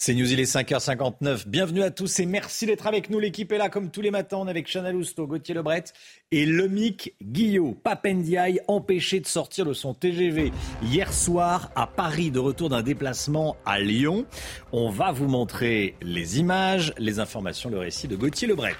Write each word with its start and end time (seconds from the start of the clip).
C'est 0.00 0.14
News, 0.14 0.32
il 0.32 0.38
est 0.38 0.44
5h59. 0.44 1.48
Bienvenue 1.48 1.82
à 1.82 1.90
tous 1.90 2.20
et 2.20 2.24
merci 2.24 2.66
d'être 2.66 2.86
avec 2.86 3.10
nous. 3.10 3.18
L'équipe 3.18 3.50
est 3.50 3.58
là 3.58 3.68
comme 3.68 3.90
tous 3.90 4.00
les 4.00 4.12
matins. 4.12 4.36
On 4.36 4.46
est 4.46 4.50
avec 4.50 4.72
Chana 4.72 4.92
Lousteau, 4.92 5.26
Gauthier 5.26 5.56
Lebret 5.56 5.82
et 6.30 6.46
Lemic 6.46 7.14
Guillot. 7.20 7.76
Papendiaï 7.82 8.60
empêché 8.68 9.18
de 9.18 9.26
sortir 9.26 9.64
de 9.66 9.72
son 9.72 9.94
TGV 9.94 10.52
hier 10.84 11.12
soir 11.12 11.72
à 11.74 11.88
Paris 11.88 12.30
de 12.30 12.38
retour 12.38 12.68
d'un 12.68 12.82
déplacement 12.82 13.56
à 13.66 13.80
Lyon. 13.80 14.24
On 14.70 14.88
va 14.88 15.10
vous 15.10 15.26
montrer 15.26 15.96
les 16.00 16.38
images, 16.38 16.94
les 16.96 17.18
informations, 17.18 17.68
le 17.68 17.78
récit 17.78 18.06
de 18.06 18.14
Gauthier 18.14 18.46
Lebret. 18.46 18.76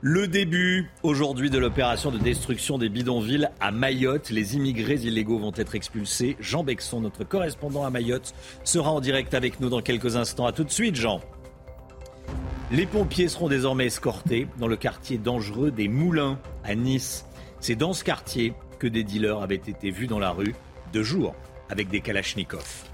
Le 0.00 0.28
début 0.28 0.88
aujourd'hui 1.02 1.50
de 1.50 1.58
l'opération 1.58 2.12
de 2.12 2.18
destruction 2.18 2.78
des 2.78 2.88
bidonvilles 2.88 3.48
à 3.58 3.72
Mayotte. 3.72 4.30
Les 4.30 4.54
immigrés 4.54 4.94
illégaux 4.94 5.40
vont 5.40 5.52
être 5.56 5.74
expulsés. 5.74 6.36
Jean 6.38 6.62
Bexon, 6.62 7.00
notre 7.00 7.24
correspondant 7.24 7.84
à 7.84 7.90
Mayotte, 7.90 8.32
sera 8.62 8.92
en 8.92 9.00
direct 9.00 9.34
avec 9.34 9.58
nous 9.58 9.68
dans 9.68 9.80
quelques 9.80 10.14
instants. 10.14 10.46
A 10.46 10.52
tout 10.52 10.62
de 10.62 10.70
suite, 10.70 10.94
Jean. 10.94 11.20
Les 12.70 12.86
pompiers 12.86 13.26
seront 13.26 13.48
désormais 13.48 13.86
escortés 13.86 14.46
dans 14.60 14.68
le 14.68 14.76
quartier 14.76 15.18
dangereux 15.18 15.72
des 15.72 15.88
Moulins 15.88 16.38
à 16.62 16.76
Nice. 16.76 17.24
C'est 17.58 17.74
dans 17.74 17.92
ce 17.92 18.04
quartier 18.04 18.52
que 18.78 18.86
des 18.86 19.02
dealers 19.02 19.42
avaient 19.42 19.56
été 19.56 19.90
vus 19.90 20.06
dans 20.06 20.20
la 20.20 20.30
rue 20.30 20.54
de 20.92 21.02
jour 21.02 21.34
avec 21.70 21.88
des 21.88 22.02
kalachnikovs. 22.02 22.87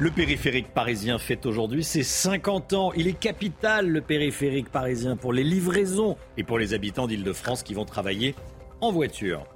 Le 0.00 0.10
périphérique 0.10 0.74
parisien 0.74 1.20
fête 1.20 1.46
aujourd'hui 1.46 1.84
ses 1.84 2.02
50 2.02 2.72
ans. 2.72 2.92
Il 2.96 3.06
est 3.06 3.12
capital, 3.12 3.88
le 3.88 4.00
périphérique 4.00 4.68
parisien, 4.68 5.14
pour 5.14 5.32
les 5.32 5.44
livraisons 5.44 6.16
et 6.36 6.42
pour 6.42 6.58
les 6.58 6.74
habitants 6.74 7.06
d'Île-de-France 7.06 7.62
qui 7.62 7.74
vont 7.74 7.84
travailler 7.84 8.34
en 8.80 8.90
voiture. 8.90 9.46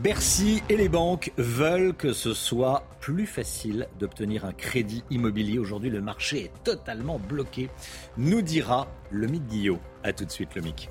Bercy 0.00 0.62
et 0.68 0.76
les 0.76 0.90
banques 0.90 1.32
veulent 1.38 1.94
que 1.94 2.12
ce 2.12 2.34
soit 2.34 2.84
plus 3.00 3.26
facile 3.26 3.88
d'obtenir 3.98 4.44
un 4.44 4.52
crédit 4.52 5.02
immobilier. 5.10 5.58
Aujourd'hui, 5.58 5.88
le 5.88 6.02
marché 6.02 6.44
est 6.44 6.62
totalement 6.62 7.18
bloqué, 7.18 7.70
nous 8.18 8.42
dira 8.42 8.86
le 9.10 9.28
Guillot. 9.28 9.78
A 10.04 10.12
tout 10.12 10.26
de 10.26 10.30
suite, 10.30 10.54
le 10.56 10.60
Mick. 10.60 10.90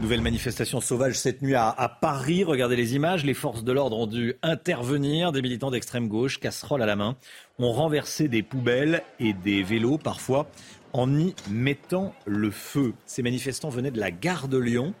Nouvelle 0.00 0.20
manifestation 0.20 0.80
sauvage 0.80 1.18
cette 1.18 1.42
nuit 1.42 1.56
à, 1.56 1.98
Paris. 2.00 2.44
Regardez 2.44 2.76
les 2.76 2.94
images. 2.94 3.24
Les 3.24 3.34
forces 3.34 3.64
de 3.64 3.72
l'ordre 3.72 3.98
ont 3.98 4.06
dû 4.06 4.34
intervenir. 4.44 5.32
Des 5.32 5.42
militants 5.42 5.72
d'extrême 5.72 6.06
gauche, 6.06 6.38
casseroles 6.38 6.82
à 6.82 6.86
la 6.86 6.94
main, 6.94 7.16
ont 7.58 7.72
renversé 7.72 8.28
des 8.28 8.44
poubelles 8.44 9.02
et 9.18 9.32
des 9.32 9.64
vélos 9.64 9.98
parfois 9.98 10.46
en 10.92 11.12
y 11.18 11.34
mettant 11.50 12.14
le 12.26 12.52
feu. 12.52 12.94
Ces 13.06 13.22
manifestants 13.22 13.70
venaient 13.70 13.90
de 13.90 13.98
la 13.98 14.12
gare 14.12 14.46
de 14.46 14.58
Lyon 14.58 14.94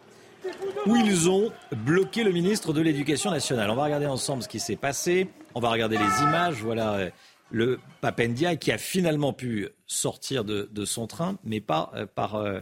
où 0.86 0.96
ils 0.96 1.30
ont 1.30 1.52
bloqué 1.76 2.24
le 2.24 2.32
ministre 2.32 2.72
de 2.72 2.80
l'Éducation 2.80 3.30
nationale. 3.30 3.70
On 3.70 3.76
va 3.76 3.84
regarder 3.84 4.06
ensemble 4.06 4.42
ce 4.42 4.48
qui 4.48 4.58
s'est 4.58 4.76
passé. 4.76 5.28
On 5.54 5.60
va 5.60 5.70
regarder 5.70 5.96
les 5.96 6.22
images. 6.22 6.62
Voilà 6.62 6.94
euh, 6.94 7.10
le 7.50 7.78
Papendia 8.00 8.56
qui 8.56 8.72
a 8.72 8.78
finalement 8.78 9.32
pu 9.32 9.68
sortir 9.86 10.44
de, 10.44 10.84
son 10.84 11.06
train, 11.06 11.38
mais 11.44 11.60
pas 11.60 11.92
euh, 11.94 12.06
par... 12.06 12.34
Euh, 12.34 12.60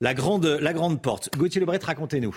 la 0.00 0.14
grande, 0.14 0.46
la 0.46 0.72
grande 0.72 1.02
porte. 1.02 1.30
Gauthier 1.36 1.60
Lebret, 1.60 1.80
racontez-nous. 1.82 2.36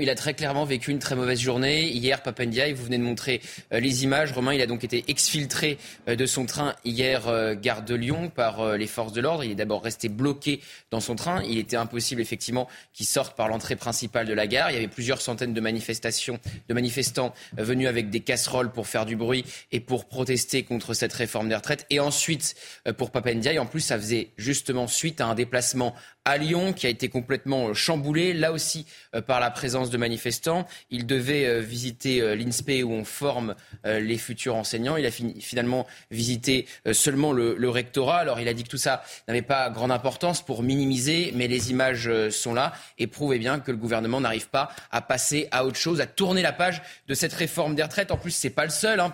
Il 0.00 0.10
a 0.10 0.16
très 0.16 0.34
clairement 0.34 0.64
vécu 0.64 0.90
une 0.90 0.98
très 0.98 1.14
mauvaise 1.14 1.38
journée. 1.38 1.86
Hier, 1.92 2.20
Papendiaï, 2.20 2.72
vous 2.72 2.82
venez 2.82 2.98
de 2.98 3.04
montrer 3.04 3.40
euh, 3.72 3.78
les 3.78 4.02
images. 4.02 4.32
Romain, 4.32 4.52
il 4.52 4.60
a 4.60 4.66
donc 4.66 4.82
été 4.82 5.04
exfiltré 5.06 5.78
euh, 6.08 6.16
de 6.16 6.26
son 6.26 6.44
train 6.44 6.74
hier, 6.84 7.28
euh, 7.28 7.54
gare 7.54 7.84
de 7.84 7.94
Lyon, 7.94 8.28
par 8.28 8.76
les 8.76 8.88
forces 8.88 9.12
de 9.12 9.20
l'ordre. 9.20 9.44
Il 9.44 9.52
est 9.52 9.54
d'abord 9.54 9.84
resté 9.84 10.08
bloqué 10.08 10.60
dans 10.90 10.98
son 10.98 11.14
train. 11.14 11.40
Il 11.44 11.56
était 11.56 11.76
impossible, 11.76 12.20
effectivement, 12.20 12.66
qu'il 12.92 13.06
sorte 13.06 13.36
par 13.36 13.46
l'entrée 13.46 13.76
principale 13.76 14.26
de 14.26 14.34
la 14.34 14.48
gare. 14.48 14.72
Il 14.72 14.74
y 14.74 14.76
avait 14.76 14.88
plusieurs 14.88 15.20
centaines 15.20 15.54
de 15.54 15.60
manifestations, 15.60 16.40
de 16.68 16.74
manifestants 16.74 17.32
venus 17.56 17.86
avec 17.86 18.10
des 18.10 18.20
casseroles 18.20 18.72
pour 18.72 18.88
faire 18.88 19.06
du 19.06 19.14
bruit 19.14 19.44
et 19.70 19.78
pour 19.78 20.06
protester 20.06 20.64
contre 20.64 20.94
cette 20.94 21.12
réforme 21.12 21.48
des 21.48 21.54
retraites. 21.54 21.86
Et 21.90 22.00
ensuite, 22.00 22.56
pour 22.98 23.12
Papendiaï, 23.12 23.60
en 23.60 23.66
plus, 23.66 23.82
ça 23.82 23.96
faisait 23.96 24.32
justement 24.36 24.88
suite 24.88 25.20
à 25.20 25.26
un 25.26 25.36
déplacement 25.36 25.94
à 26.26 26.36
Lyon 26.36 26.74
qui 26.74 26.86
a 26.86 26.90
été 26.90 27.08
complètement 27.08 27.72
chamboulé, 27.72 28.34
là 28.34 28.52
aussi 28.52 28.84
par 29.26 29.40
la 29.40 29.50
présence 29.50 29.88
de 29.88 29.96
manifestants. 29.96 30.66
Il 30.90 31.06
devait 31.06 31.46
euh, 31.46 31.60
visiter 31.60 32.20
euh, 32.20 32.34
l'INSPE 32.34 32.84
où 32.84 32.92
on 32.92 33.04
forme 33.04 33.54
euh, 33.84 34.00
les 34.00 34.18
futurs 34.18 34.54
enseignants. 34.54 34.96
Il 34.96 35.06
a 35.06 35.10
finalement 35.10 35.86
visité 36.10 36.66
seulement 36.92 37.32
le, 37.32 37.68
rectorat. 37.68 38.18
Alors 38.18 38.40
il 38.40 38.48
a 38.48 38.54
dit 38.54 38.62
que 38.62 38.68
tout 38.68 38.76
ça 38.76 39.02
n'avait 39.26 39.42
pas 39.42 39.70
grande 39.70 39.90
importance 39.90 40.44
pour 40.44 40.62
minimiser, 40.62 41.32
mais 41.34 41.48
les 41.48 41.70
images 41.70 42.10
sont 42.30 42.54
là 42.54 42.72
et 42.98 43.06
prouvent 43.06 43.34
eh 43.34 43.38
bien 43.38 43.58
que 43.58 43.70
le 43.70 43.76
gouvernement 43.76 44.20
n'arrive 44.20 44.48
pas 44.48 44.70
à 44.90 45.02
passer 45.02 45.48
à 45.50 45.64
autre 45.64 45.76
chose, 45.76 46.00
à 46.00 46.06
tourner 46.06 46.42
la 46.42 46.52
page 46.52 46.82
de 47.08 47.14
cette 47.14 47.32
réforme 47.32 47.74
des 47.74 47.82
retraites. 47.82 48.10
En 48.10 48.16
plus, 48.16 48.30
c'est 48.30 48.50
pas 48.50 48.64
le 48.64 48.70
seul, 48.70 49.00
hein. 49.00 49.12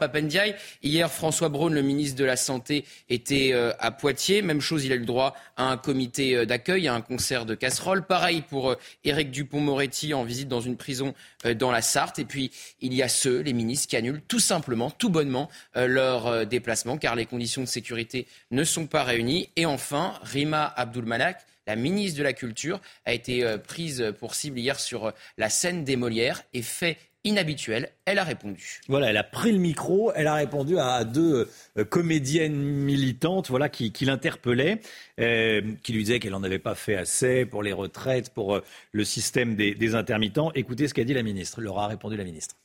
Hier, 0.82 1.10
François 1.10 1.48
Braun, 1.48 1.72
le 1.72 1.82
ministre 1.82 2.18
de 2.18 2.24
la 2.24 2.36
Santé, 2.36 2.84
était 3.08 3.54
à 3.78 3.90
Poitiers. 3.90 4.42
Même 4.42 4.60
chose, 4.60 4.84
il 4.84 4.92
a 4.92 4.96
eu 4.96 5.00
le 5.00 5.06
droit 5.06 5.34
à 5.56 5.64
un 5.64 5.76
comité 5.76 6.44
d'accueil, 6.46 6.88
concert 7.02 7.46
de 7.46 7.54
casseroles. 7.54 8.06
Pareil 8.06 8.42
pour 8.42 8.76
Éric 9.04 9.30
Dupont-Moretti 9.30 10.14
en 10.14 10.24
visite 10.24 10.48
dans 10.48 10.60
une 10.60 10.76
prison 10.76 11.14
euh, 11.46 11.54
dans 11.54 11.70
la 11.70 11.82
Sarthe. 11.82 12.18
Et 12.18 12.24
puis, 12.24 12.50
il 12.80 12.94
y 12.94 13.02
a 13.02 13.08
ceux, 13.08 13.40
les 13.40 13.52
ministres, 13.52 13.88
qui 13.88 13.96
annulent 13.96 14.22
tout 14.26 14.40
simplement, 14.40 14.90
tout 14.90 15.10
bonnement, 15.10 15.50
euh, 15.76 15.86
leur 15.86 16.26
euh, 16.26 16.44
déplacement 16.44 16.96
car 16.98 17.14
les 17.14 17.26
conditions 17.26 17.62
de 17.62 17.68
sécurité 17.68 18.26
ne 18.50 18.64
sont 18.64 18.86
pas 18.86 19.02
réunies. 19.02 19.48
Et 19.56 19.66
enfin, 19.66 20.14
Rima 20.22 20.72
Abdulmalak, 20.76 21.44
la 21.66 21.76
ministre 21.76 22.18
de 22.18 22.24
la 22.24 22.32
Culture, 22.32 22.80
a 23.04 23.12
été 23.12 23.56
prise 23.58 24.12
pour 24.18 24.34
cible 24.34 24.58
hier 24.58 24.80
sur 24.80 25.12
la 25.38 25.48
scène 25.48 25.84
des 25.84 25.94
Molières 25.94 26.42
et 26.54 26.62
fait 26.62 26.98
inhabituelle. 27.24 27.92
Elle 28.04 28.18
a 28.18 28.24
répondu. 28.24 28.80
Voilà, 28.88 29.10
elle 29.10 29.16
a 29.16 29.24
pris 29.24 29.52
le 29.52 29.58
micro, 29.58 30.12
elle 30.12 30.26
a 30.26 30.34
répondu 30.34 30.78
à 30.78 31.04
deux 31.04 31.48
euh, 31.78 31.84
comédiennes 31.84 32.56
militantes 32.56 33.48
voilà, 33.48 33.68
qui, 33.68 33.92
l'interpellaient, 34.04 34.80
euh, 35.20 35.62
qui 35.82 35.92
lui 35.92 36.04
disaient 36.04 36.20
qu'elle 36.20 36.32
n'en 36.32 36.42
avait 36.42 36.58
pas 36.58 36.74
fait 36.74 36.96
assez 36.96 37.46
pour 37.46 37.62
les 37.62 37.72
retraites, 37.72 38.30
pour 38.30 38.56
euh, 38.56 38.64
le 38.92 39.04
système 39.04 39.54
des, 39.54 39.94
intermittents. 39.94 40.52
Écoutez 40.54 40.88
ce 40.88 40.94
qu'a 40.94 41.04
dit 41.04 41.14
la 41.14 41.22
ministre, 41.22 41.60
leur 41.60 41.78
a 41.78 41.86
répondu 41.86 42.16
la 42.16 42.24
ministre. 42.24 42.56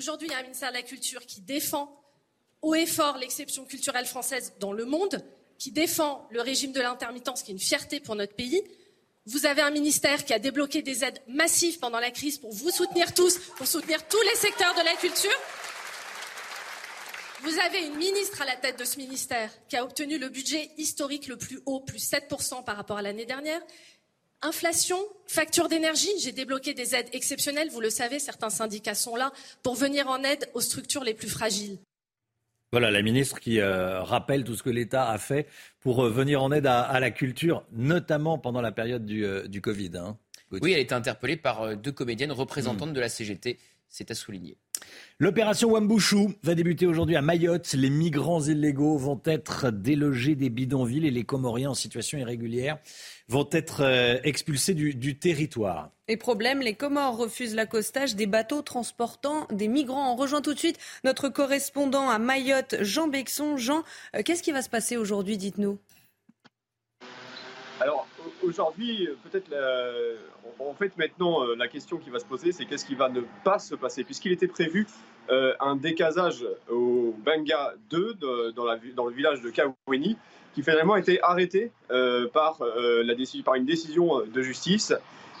Aujourd'hui, 0.00 0.28
il 0.28 0.32
y 0.32 0.34
a 0.34 0.38
un 0.38 0.42
ministère 0.42 0.70
de 0.70 0.76
la 0.76 0.82
Culture 0.82 1.26
qui 1.26 1.40
défend 1.40 2.00
haut 2.60 2.74
et 2.74 2.86
fort 2.86 3.18
l'exception 3.18 3.64
culturelle 3.64 4.06
française 4.06 4.54
dans 4.60 4.72
le 4.72 4.84
monde, 4.84 5.24
qui 5.58 5.72
défend 5.72 6.26
le 6.30 6.40
régime 6.40 6.72
de 6.72 6.80
l'intermittence, 6.80 7.42
qui 7.42 7.50
est 7.50 7.54
une 7.54 7.60
fierté 7.60 8.00
pour 8.00 8.14
notre 8.14 8.34
pays, 8.34 8.62
vous 9.26 9.46
avez 9.46 9.62
un 9.62 9.70
ministère 9.70 10.24
qui 10.24 10.34
a 10.34 10.38
débloqué 10.38 10.82
des 10.82 11.04
aides 11.04 11.20
massives 11.28 11.78
pendant 11.78 12.00
la 12.00 12.10
crise 12.10 12.38
pour 12.38 12.52
vous 12.52 12.70
soutenir 12.70 13.14
tous, 13.14 13.38
pour 13.56 13.66
soutenir 13.66 14.06
tous 14.08 14.20
les 14.22 14.36
secteurs 14.36 14.74
de 14.74 14.84
la 14.84 14.94
culture. 14.96 15.30
Vous 17.42 17.58
avez 17.60 17.86
une 17.86 17.96
ministre 17.96 18.42
à 18.42 18.44
la 18.44 18.56
tête 18.56 18.78
de 18.78 18.84
ce 18.84 18.98
ministère 18.98 19.50
qui 19.68 19.76
a 19.76 19.84
obtenu 19.84 20.18
le 20.18 20.28
budget 20.28 20.70
historique 20.76 21.26
le 21.26 21.36
plus 21.36 21.60
haut, 21.66 21.80
plus 21.80 21.98
7% 21.98 22.64
par 22.64 22.76
rapport 22.76 22.98
à 22.98 23.02
l'année 23.02 23.26
dernière. 23.26 23.60
Inflation, 24.42 24.98
facture 25.26 25.68
d'énergie, 25.68 26.10
j'ai 26.18 26.32
débloqué 26.32 26.74
des 26.74 26.96
aides 26.96 27.08
exceptionnelles, 27.12 27.70
vous 27.70 27.80
le 27.80 27.90
savez, 27.90 28.18
certains 28.18 28.50
syndicats 28.50 28.96
sont 28.96 29.14
là 29.14 29.32
pour 29.62 29.76
venir 29.76 30.08
en 30.08 30.24
aide 30.24 30.50
aux 30.54 30.60
structures 30.60 31.04
les 31.04 31.14
plus 31.14 31.28
fragiles. 31.28 31.78
Voilà, 32.72 32.90
la 32.90 33.02
ministre 33.02 33.38
qui 33.38 33.60
euh, 33.60 34.02
rappelle 34.02 34.44
tout 34.44 34.54
ce 34.54 34.62
que 34.62 34.70
l'État 34.70 35.10
a 35.10 35.18
fait 35.18 35.46
pour 35.80 36.02
euh, 36.02 36.10
venir 36.10 36.42
en 36.42 36.50
aide 36.52 36.66
à, 36.66 36.98
la 37.00 37.10
culture, 37.10 37.66
notamment 37.70 38.38
pendant 38.38 38.62
la 38.62 38.72
période 38.72 39.04
du, 39.04 39.26
euh, 39.26 39.46
Covid. 39.60 39.90
Hein. 39.96 40.16
oui, 40.50 40.72
elle 40.72 40.78
a 40.78 40.78
été 40.78 40.94
interpellée 40.94 41.36
par 41.36 41.76
deux 41.76 41.92
comédiennes 41.92 42.32
représentantes 42.32 42.88
hmm. 42.88 42.94
de 42.94 43.00
la 43.00 43.10
CGT. 43.10 43.58
C'est 43.90 44.10
à 44.10 44.14
souligner. 44.14 44.56
L'opération 45.18 45.70
Wambushu 45.70 46.28
va 46.42 46.54
débuter 46.54 46.86
aujourd'hui 46.86 47.14
à 47.14 47.20
Mayotte. 47.20 47.74
Les 47.74 47.90
migrants 47.90 48.42
illégaux 48.42 48.96
vont 48.96 49.20
être 49.26 49.70
délogés 49.70 50.34
des 50.34 50.48
bidonvilles 50.48 51.06
et 51.06 51.10
les 51.10 51.24
Comoriens 51.24 51.70
en 51.70 51.74
situation 51.74 52.16
irrégulière 52.18 52.78
vont 53.32 53.48
être 53.50 53.82
euh, 53.82 54.18
expulsés 54.24 54.74
du, 54.74 55.18
territoire. 55.18 55.88
Et 56.06 56.18
problème, 56.18 56.60
les 56.60 56.74
Comores 56.74 57.16
refusent 57.16 57.54
l'accostage 57.54 58.14
des 58.14 58.26
bateaux 58.26 58.60
transportant 58.60 59.46
des 59.50 59.68
migrants. 59.68 60.12
On 60.12 60.16
rejoint 60.16 60.42
tout 60.42 60.52
de 60.52 60.58
suite 60.58 60.78
notre 61.02 61.30
correspondant 61.30 62.10
à 62.10 62.18
Mayotte, 62.18 62.76
Jean 62.80 63.08
Bexon. 63.08 63.56
Jean, 63.56 63.84
euh, 64.14 64.22
qu'est-ce 64.22 64.42
qui 64.42 64.52
va 64.52 64.60
se 64.60 64.68
passer 64.68 64.98
aujourd'hui, 64.98 65.38
dites-nous? 65.38 65.78
Alors, 67.80 68.06
aujourd'hui, 68.42 69.08
peut-être, 69.24 69.50
en 70.58 70.74
fait, 70.74 70.96
maintenant, 70.98 71.42
euh, 71.42 71.56
la 71.56 71.68
question 71.68 71.96
qui 71.96 72.10
va 72.10 72.18
se 72.18 72.26
poser, 72.26 72.52
c'est 72.52 72.66
qu'est-ce 72.66 72.84
qui 72.84 72.94
va 72.94 73.08
ne 73.08 73.22
pas 73.44 73.58
se 73.58 73.74
passer? 73.74 74.04
Puisqu'il 74.04 74.32
était 74.32 74.46
prévu 74.46 74.86
un 75.60 75.76
décasage 75.76 76.44
au 76.68 77.14
Benga 77.24 77.72
2, 77.88 78.14
dans, 78.54 78.64
la, 78.64 78.76
dans 78.94 79.06
le 79.06 79.14
village 79.14 79.40
de 79.40 79.50
Kaweni, 79.50 80.18
qui 80.54 80.62
finalement 80.62 80.94
a 80.94 81.00
été 81.00 81.22
arrêté 81.22 81.70
euh, 81.90 82.28
par, 82.28 82.60
euh, 82.62 83.02
la 83.02 83.14
par 83.44 83.54
une 83.54 83.64
décision 83.64 84.20
de 84.26 84.42
justice. 84.42 84.92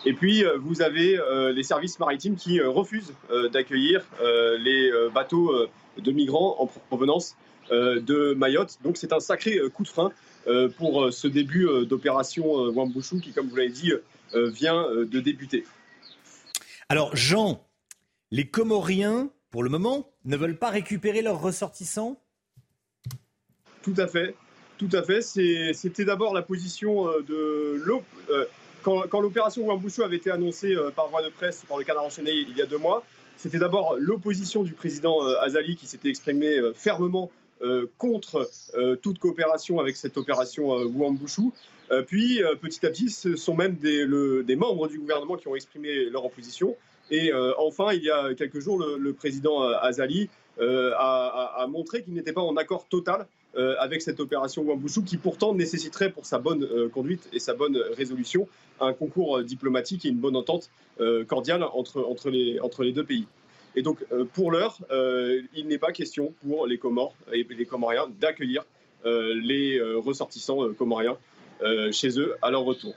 Et 0.04 0.12
puis, 0.12 0.44
euh, 0.44 0.56
vous 0.58 0.82
avez 0.82 1.18
les 1.54 1.62
services 1.62 1.98
maritimes 1.98 2.36
qui 2.36 2.60
refusent 2.60 3.14
d'accueillir 3.52 4.04
les 4.58 4.90
bateaux 5.14 5.54
de 5.98 6.12
migrants 6.12 6.56
en 6.58 6.66
provenance 6.66 7.36
de 7.70 8.34
Mayotte. 8.34 8.78
Donc, 8.82 8.96
c'est 8.96 9.12
un 9.12 9.20
sacré 9.20 9.58
coup 9.72 9.84
de 9.84 9.88
frein 9.88 10.12
pour 10.76 11.12
ce 11.12 11.28
début 11.28 11.68
d'opération 11.86 12.44
Wambushu 12.70 13.20
qui, 13.20 13.32
comme 13.32 13.48
vous 13.48 13.56
l'avez 13.56 13.68
dit, 13.68 13.92
vient 14.34 14.86
de 14.92 15.20
débuter. 15.20 15.64
Alors, 16.88 17.14
Jean, 17.14 17.64
les 18.30 18.48
Comoriens, 18.48 19.30
pour 19.50 19.62
le 19.62 19.70
moment, 19.70 20.10
ne 20.24 20.36
veulent 20.36 20.58
pas 20.58 20.70
récupérer 20.70 21.22
leurs 21.22 21.40
ressortissants? 21.40 22.20
Tout 23.82 23.94
à 23.96 24.06
fait. 24.06 24.34
Tout 24.82 24.96
à 24.96 25.02
fait. 25.04 25.22
C'était 25.22 26.04
d'abord 26.04 26.34
la 26.34 26.42
position 26.42 27.06
de 27.20 27.80
l'OP. 27.84 28.02
quand, 28.82 29.20
l'opération 29.20 29.64
Wambushu 29.64 30.02
avait 30.02 30.16
été 30.16 30.28
annoncée 30.30 30.74
par 30.96 31.08
voie 31.08 31.22
de 31.22 31.28
presse 31.28 31.64
par 31.68 31.78
le 31.78 31.84
canard 31.84 32.04
enchaîné 32.04 32.32
il 32.32 32.56
y 32.56 32.62
a 32.62 32.66
deux 32.66 32.78
mois, 32.78 33.04
c'était 33.36 33.60
d'abord 33.60 33.94
l'opposition 34.00 34.64
du 34.64 34.72
président 34.72 35.20
Azali 35.40 35.76
qui 35.76 35.86
s'était 35.86 36.08
exprimé 36.08 36.60
fermement 36.74 37.30
contre 37.96 38.50
toute 39.02 39.20
coopération 39.20 39.78
avec 39.78 39.96
cette 39.96 40.16
opération 40.16 40.70
Wambushu. 40.70 41.52
puis 42.08 42.42
petit 42.60 42.84
à 42.84 42.90
petit, 42.90 43.08
ce 43.08 43.36
sont 43.36 43.54
même 43.54 43.76
des, 43.76 44.56
membres 44.56 44.88
du 44.88 44.98
gouvernement 44.98 45.36
qui 45.36 45.46
ont 45.46 45.54
exprimé 45.54 46.06
leur 46.06 46.24
opposition. 46.24 46.76
Et 47.12 47.32
enfin, 47.56 47.92
il 47.92 48.02
y 48.02 48.10
a 48.10 48.34
quelques 48.34 48.58
jours, 48.58 48.84
le, 48.84 49.12
président 49.12 49.62
Azali 49.62 50.28
a, 50.58 51.66
montré 51.68 52.02
qu'il 52.02 52.14
n'était 52.14 52.32
pas 52.32 52.42
en 52.42 52.56
accord 52.56 52.88
total 52.88 53.28
euh, 53.56 53.74
avec 53.78 54.00
cette 54.00 54.18
opération 54.18 54.62
Wambushu 54.62 55.02
qui 55.04 55.18
pourtant 55.18 55.54
nécessiterait 55.54 56.10
pour 56.10 56.24
sa 56.24 56.38
bonne 56.38 56.64
euh, 56.64 56.88
conduite 56.88 57.28
et 57.34 57.38
sa 57.38 57.52
bonne 57.52 57.76
résolution 57.96 58.48
un 58.80 58.94
concours 58.94 59.38
euh, 59.38 59.44
diplomatique 59.44 60.06
et 60.06 60.08
une 60.08 60.18
bonne 60.18 60.36
entente 60.36 60.70
cordiale 61.26 61.64
entre, 61.64 62.04
entre, 62.04 62.30
les, 62.30 62.60
entre 62.60 62.84
les 62.84 62.92
deux 62.92 63.02
pays. 63.02 63.26
Et 63.74 63.82
donc 63.82 64.04
pour 64.34 64.52
l'heure, 64.52 64.78
il 65.54 65.66
n'est 65.66 65.78
pas 65.78 65.90
question 65.90 66.32
pour 66.46 66.66
les 66.66 66.78
Comores 66.78 67.14
et 67.32 67.44
les 67.48 67.64
Comoriens 67.64 68.08
d'accueillir 68.20 68.64
les 69.04 69.80
ressortissants 69.96 70.72
comoriens 70.74 71.16
chez 71.90 72.20
eux 72.20 72.36
à 72.42 72.50
leur 72.50 72.62
retour. 72.62 72.94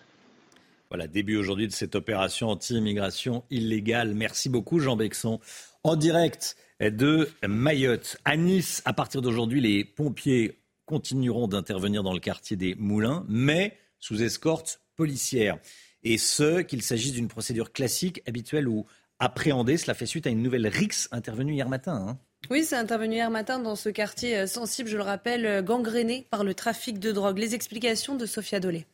Voilà, 0.90 1.08
début 1.08 1.38
aujourd'hui 1.38 1.68
de 1.68 1.74
cette 1.74 1.96
opération 1.96 2.50
anti-immigration 2.50 3.44
illégale. 3.50 4.14
Merci 4.14 4.50
beaucoup 4.50 4.80
Jean 4.80 4.96
Bexon. 4.96 5.40
En 5.84 5.96
direct 5.96 6.58
de 6.80 7.30
Mayotte. 7.48 8.18
À 8.26 8.38
Nice, 8.38 8.82
à 8.86 8.94
partir 8.94 9.22
d'aujourd'hui, 9.22 9.62
les 9.62 9.84
pompiers 9.84 10.60
continueront 10.86 11.48
d'intervenir 11.48 12.04
dans 12.04 12.14
le 12.14 12.20
quartier 12.20 12.58
des 12.58 12.76
Moulins, 12.76 13.26
mais 13.28 13.78
sous 14.00 14.22
escorte 14.22 14.82
policière. 14.96 15.58
Et 16.04 16.18
ce, 16.18 16.62
qu'il 16.62 16.82
s'agisse 16.82 17.14
d'une 17.14 17.28
procédure 17.28 17.72
classique, 17.72 18.22
habituelle 18.28 18.68
ou 18.68 18.86
appréhendée. 19.20 19.78
Cela 19.78 19.94
fait 19.94 20.06
suite 20.06 20.28
à 20.28 20.30
une 20.30 20.44
nouvelle 20.44 20.68
rixe 20.68 21.08
intervenue 21.12 21.54
hier 21.54 21.70
matin. 21.70 22.06
Hein. 22.08 22.20
Oui, 22.52 22.64
c'est 22.64 22.76
intervenu 22.76 23.16
hier 23.16 23.32
matin 23.32 23.58
dans 23.58 23.76
ce 23.76 23.90
quartier 23.90 24.38
euh, 24.38 24.48
sensible, 24.48 24.88
je 24.88 24.98
le 24.98 25.04
rappelle, 25.04 25.46
euh, 25.46 25.62
gangréné 25.64 26.28
par 26.30 26.44
le 26.44 26.54
trafic 26.54 27.00
de 27.00 27.12
drogue. 27.12 27.40
Les 27.40 27.56
explications 27.56 28.16
de 28.16 28.26
Sophia 28.28 28.60
Dolé. 28.60 28.86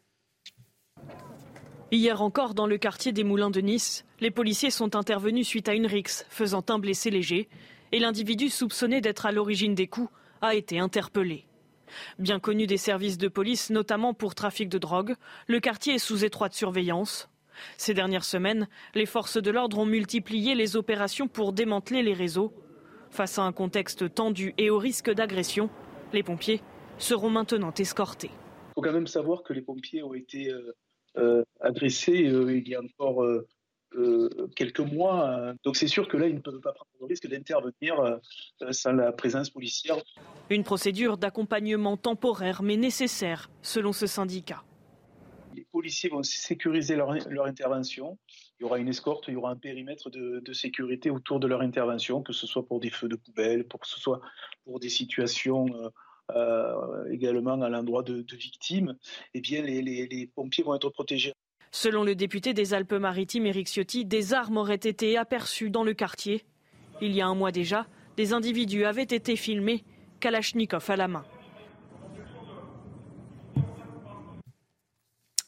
Hier 1.94 2.22
encore, 2.22 2.54
dans 2.54 2.68
le 2.68 2.78
quartier 2.78 3.12
des 3.12 3.26
Moulins 3.26 3.50
de 3.50 3.60
Nice, 3.60 4.06
les 4.22 4.32
policiers 4.32 4.72
sont 4.72 4.96
intervenus 4.96 5.46
suite 5.46 5.68
à 5.68 5.74
une 5.74 5.88
rixe, 5.88 6.26
faisant 6.30 6.64
un 6.70 6.80
blessé 6.80 7.12
léger 7.12 7.50
et 7.92 8.00
l'individu 8.00 8.50
soupçonné 8.50 9.02
d'être 9.02 9.26
à 9.26 9.34
l'origine 9.34 9.76
des 9.76 9.88
coups 9.88 10.10
a 10.40 10.56
été 10.56 10.80
interpellé. 10.80 11.44
Bien 12.18 12.40
connu 12.40 12.66
des 12.66 12.78
services 12.78 13.18
de 13.18 13.28
police, 13.28 13.72
notamment 13.72 14.14
pour 14.14 14.36
trafic 14.36 14.70
de 14.70 14.78
drogue, 14.78 15.16
le 15.48 15.60
quartier 15.60 15.96
est 15.96 16.00
sous 16.00 16.24
étroite 16.24 16.54
surveillance. 16.54 17.30
Ces 17.76 17.94
dernières 17.94 18.24
semaines, 18.24 18.70
les 18.96 19.06
forces 19.06 19.36
de 19.36 19.52
l'ordre 19.52 19.80
ont 19.80 19.86
multiplié 19.86 20.56
les 20.56 20.78
opérations 20.78 21.28
pour 21.28 21.52
démanteler 21.52 22.04
les 22.04 22.14
réseaux. 22.14 22.54
Face 23.10 23.38
à 23.38 23.42
un 23.42 23.52
contexte 23.52 24.14
tendu 24.14 24.54
et 24.58 24.70
au 24.70 24.78
risque 24.78 25.12
d'agression, 25.12 25.70
les 26.14 26.24
pompiers 26.24 26.62
seront 26.98 27.30
maintenant 27.30 27.74
escortés. 27.78 28.32
Il 28.32 28.74
faut 28.76 28.82
quand 28.82 28.94
même 28.94 29.08
savoir 29.08 29.44
que 29.44 29.52
les 29.52 29.62
pompiers 29.62 30.04
ont 30.04 30.14
été 30.14 30.54
euh, 31.18 31.44
agressés 31.60 32.28
euh, 32.28 32.56
il 32.56 32.68
y 32.70 32.76
a 32.76 32.82
encore 32.82 33.24
euh, 33.24 33.48
quelques 34.56 34.80
mois. 34.80 35.30
Hein. 35.30 35.56
Donc 35.64 35.76
c'est 35.76 35.88
sûr 35.88 36.08
que 36.08 36.16
là, 36.16 36.28
ils 36.28 36.36
ne 36.36 36.40
peuvent 36.40 36.62
pas 36.62 36.72
prendre 36.72 36.90
le 37.02 37.06
risque 37.06 37.28
d'intervenir 37.28 38.20
sans 38.72 38.94
la 38.94 39.12
présence 39.12 39.50
policière. 39.50 39.98
Une 40.50 40.64
procédure 40.64 41.18
d'accompagnement 41.18 41.98
temporaire 41.98 42.64
mais 42.64 42.78
nécessaire, 42.78 43.50
selon 43.62 43.92
ce 43.92 44.08
syndicat. 44.08 44.64
Les 45.54 45.66
policiers 45.70 46.10
vont 46.10 46.24
sécuriser 46.24 46.96
leur, 46.96 47.12
intervention. 47.46 48.18
Il 48.60 48.64
y 48.64 48.66
aura 48.66 48.78
une 48.78 48.88
escorte, 48.88 49.26
il 49.28 49.34
y 49.34 49.38
aura 49.38 49.52
un 49.52 49.58
périmètre 49.58 50.10
de, 50.10 50.54
sécurité 50.54 51.10
autour 51.10 51.42
de 51.42 51.48
leur 51.48 51.60
intervention, 51.60 52.22
que 52.22 52.32
ce 52.32 52.48
soit 52.48 52.66
pour 52.66 52.80
des 52.80 52.90
feux 52.90 53.10
de 53.10 53.18
poubelle, 53.18 53.68
pour 53.68 53.82
que 53.82 53.88
ce 53.88 54.00
soit 54.00 54.22
pour 54.64 54.80
des 54.80 54.88
situations 54.88 55.66
également 57.10 57.62
à 57.62 57.70
l'endroit 57.70 58.04
de, 58.04 58.26
victimes. 58.36 58.98
Eh 59.34 59.42
bien, 59.42 59.62
les 59.62 60.30
pompiers 60.34 60.64
vont 60.64 60.76
être 60.76 60.90
protégés. 60.90 61.34
Selon 61.74 62.04
le 62.04 62.16
député 62.16 62.54
des 62.54 62.74
Alpes-Maritimes, 62.74 63.46
Éric 63.46 63.68
Ciotti, 63.68 64.04
des 64.04 64.34
armes 64.34 64.58
auraient 64.58 64.76
été 64.76 65.18
aperçues 65.18 65.70
dans 65.70 65.86
le 65.86 65.94
quartier. 65.94 66.44
Il 67.02 67.14
y 67.14 67.22
a 67.22 67.28
un 67.28 67.34
mois 67.34 67.54
déjà, 67.54 67.88
des 68.18 68.34
individus 68.34 68.84
avaient 68.84 69.04
été 69.04 69.38
filmés, 69.38 69.86
Kalachnikov 70.20 70.92
à 70.92 70.98
la 70.98 71.08
main. 71.08 71.24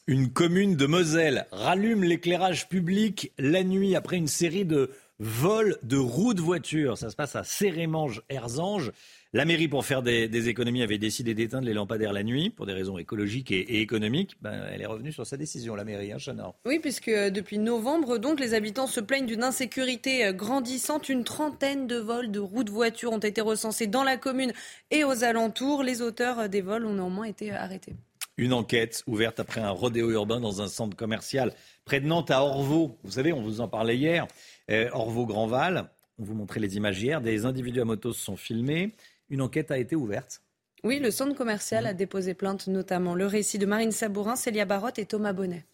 Une 0.06 0.32
commune 0.32 0.76
de 0.76 0.86
Moselle 0.86 1.46
rallume 1.52 2.04
l'éclairage 2.04 2.68
public 2.68 3.32
la 3.38 3.62
nuit 3.62 3.94
après 3.94 4.16
une 4.16 4.26
série 4.26 4.64
de 4.64 4.90
vols 5.18 5.78
de 5.82 5.96
roues 5.96 6.34
de 6.34 6.40
voitures. 6.40 6.98
Ça 6.98 7.10
se 7.10 7.16
passe 7.16 7.36
à 7.36 7.44
Sérémange-Erzange. 7.44 8.92
La 9.32 9.44
mairie, 9.44 9.66
pour 9.66 9.84
faire 9.84 10.02
des, 10.02 10.48
économies, 10.48 10.82
avait 10.82 10.98
décidé 10.98 11.34
d'éteindre 11.34 11.66
les 11.66 11.74
lampadaires 11.74 12.12
la 12.12 12.22
nuit 12.22 12.50
pour 12.50 12.66
des 12.66 12.72
raisons 12.72 12.98
écologiques 12.98 13.50
et, 13.50 13.80
économiques. 13.80 14.36
Ben, 14.40 14.64
elle 14.72 14.80
est 14.80 14.86
revenue 14.86 15.10
sur 15.10 15.26
sa 15.26 15.36
décision, 15.36 15.74
la 15.74 15.82
mairie, 15.84 16.12
hein, 16.12 16.18
Chana. 16.24 16.54
Oui, 16.64 16.78
puisque 16.78 17.08
euh, 17.08 17.30
depuis 17.30 17.58
novembre, 17.58 18.18
donc, 18.18 18.38
les 18.38 18.54
habitants 18.54 18.86
se 18.86 19.00
plaignent 19.00 19.26
d'une 19.26 19.42
insécurité 19.42 20.24
euh, 20.24 20.32
grandissante. 20.32 21.08
Une 21.08 21.24
trentaine 21.24 21.88
de 21.88 21.96
vols 21.96 22.30
de 22.30 22.38
roues 22.38 22.62
de 22.62 22.70
voitures 22.70 23.12
ont 23.12 23.18
été 23.18 23.40
recensés 23.40 23.88
dans 23.88 24.04
la 24.04 24.16
commune 24.16 24.52
et 24.92 25.02
aux 25.02 25.24
alentours. 25.24 25.82
Les 25.82 26.00
auteurs 26.00 26.38
euh, 26.38 26.48
des 26.48 26.60
vols 26.60 26.86
ont 26.86 26.94
néanmoins 26.94 27.24
été 27.24 27.50
arrêtés. 27.50 27.94
Une 28.36 28.52
enquête 28.52 29.02
ouverte 29.06 29.38
après 29.38 29.60
un 29.60 29.70
rodéo 29.70 30.10
urbain 30.10 30.40
dans 30.40 30.60
un 30.60 30.66
centre 30.66 30.96
commercial 30.96 31.52
près 31.84 32.00
de 32.00 32.06
Nantes 32.06 32.30
à 32.30 32.42
Orvaux. 32.42 32.98
Vous 33.04 33.12
savez, 33.12 33.32
on 33.32 33.42
vous 33.42 33.60
en 33.60 33.68
parlait 33.68 33.96
hier. 33.96 34.26
Orvaux-Grandval. 34.70 35.90
On 36.18 36.24
vous 36.24 36.34
montrait 36.34 36.60
les 36.60 36.76
images 36.76 37.02
hier. 37.02 37.20
Des 37.20 37.44
individus 37.44 37.80
à 37.80 37.84
moto 37.84 38.12
se 38.12 38.20
sont 38.20 38.36
filmés. 38.36 38.94
Une 39.30 39.42
enquête 39.42 39.70
a 39.70 39.78
été 39.78 39.96
ouverte. 39.96 40.42
Oui, 40.84 40.98
le 40.98 41.10
centre 41.10 41.34
commercial 41.34 41.86
a 41.86 41.94
déposé 41.94 42.34
plainte, 42.34 42.66
notamment 42.66 43.14
le 43.14 43.26
récit 43.26 43.58
de 43.58 43.66
Marine 43.66 43.90
Sabourin, 43.90 44.36
Célia 44.36 44.66
Barotte 44.66 44.98
et 44.98 45.06
Thomas 45.06 45.32
Bonnet. 45.32 45.64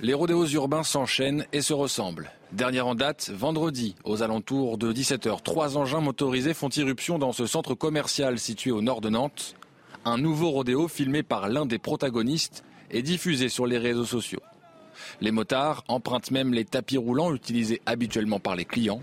Les 0.00 0.14
rodéos 0.14 0.46
urbains 0.46 0.82
s'enchaînent 0.82 1.46
et 1.52 1.60
se 1.60 1.72
ressemblent. 1.72 2.30
Dernière 2.52 2.86
en 2.86 2.94
date, 2.94 3.30
vendredi, 3.30 3.94
aux 4.04 4.22
alentours 4.22 4.78
de 4.78 4.92
17h, 4.92 5.42
trois 5.42 5.76
engins 5.76 6.00
motorisés 6.00 6.54
font 6.54 6.68
irruption 6.68 7.18
dans 7.18 7.32
ce 7.32 7.46
centre 7.46 7.74
commercial 7.74 8.38
situé 8.38 8.70
au 8.70 8.82
nord 8.82 9.00
de 9.00 9.10
Nantes. 9.10 9.54
Un 10.04 10.18
nouveau 10.18 10.50
rodéo 10.50 10.88
filmé 10.88 11.22
par 11.22 11.48
l'un 11.48 11.66
des 11.66 11.78
protagonistes 11.78 12.64
est 12.90 13.02
diffusé 13.02 13.48
sur 13.48 13.66
les 13.66 13.78
réseaux 13.78 14.04
sociaux. 14.04 14.40
Les 15.20 15.30
motards 15.30 15.84
empruntent 15.88 16.30
même 16.30 16.54
les 16.54 16.64
tapis 16.64 16.96
roulants 16.96 17.34
utilisés 17.34 17.82
habituellement 17.86 18.40
par 18.40 18.56
les 18.56 18.64
clients. 18.64 19.02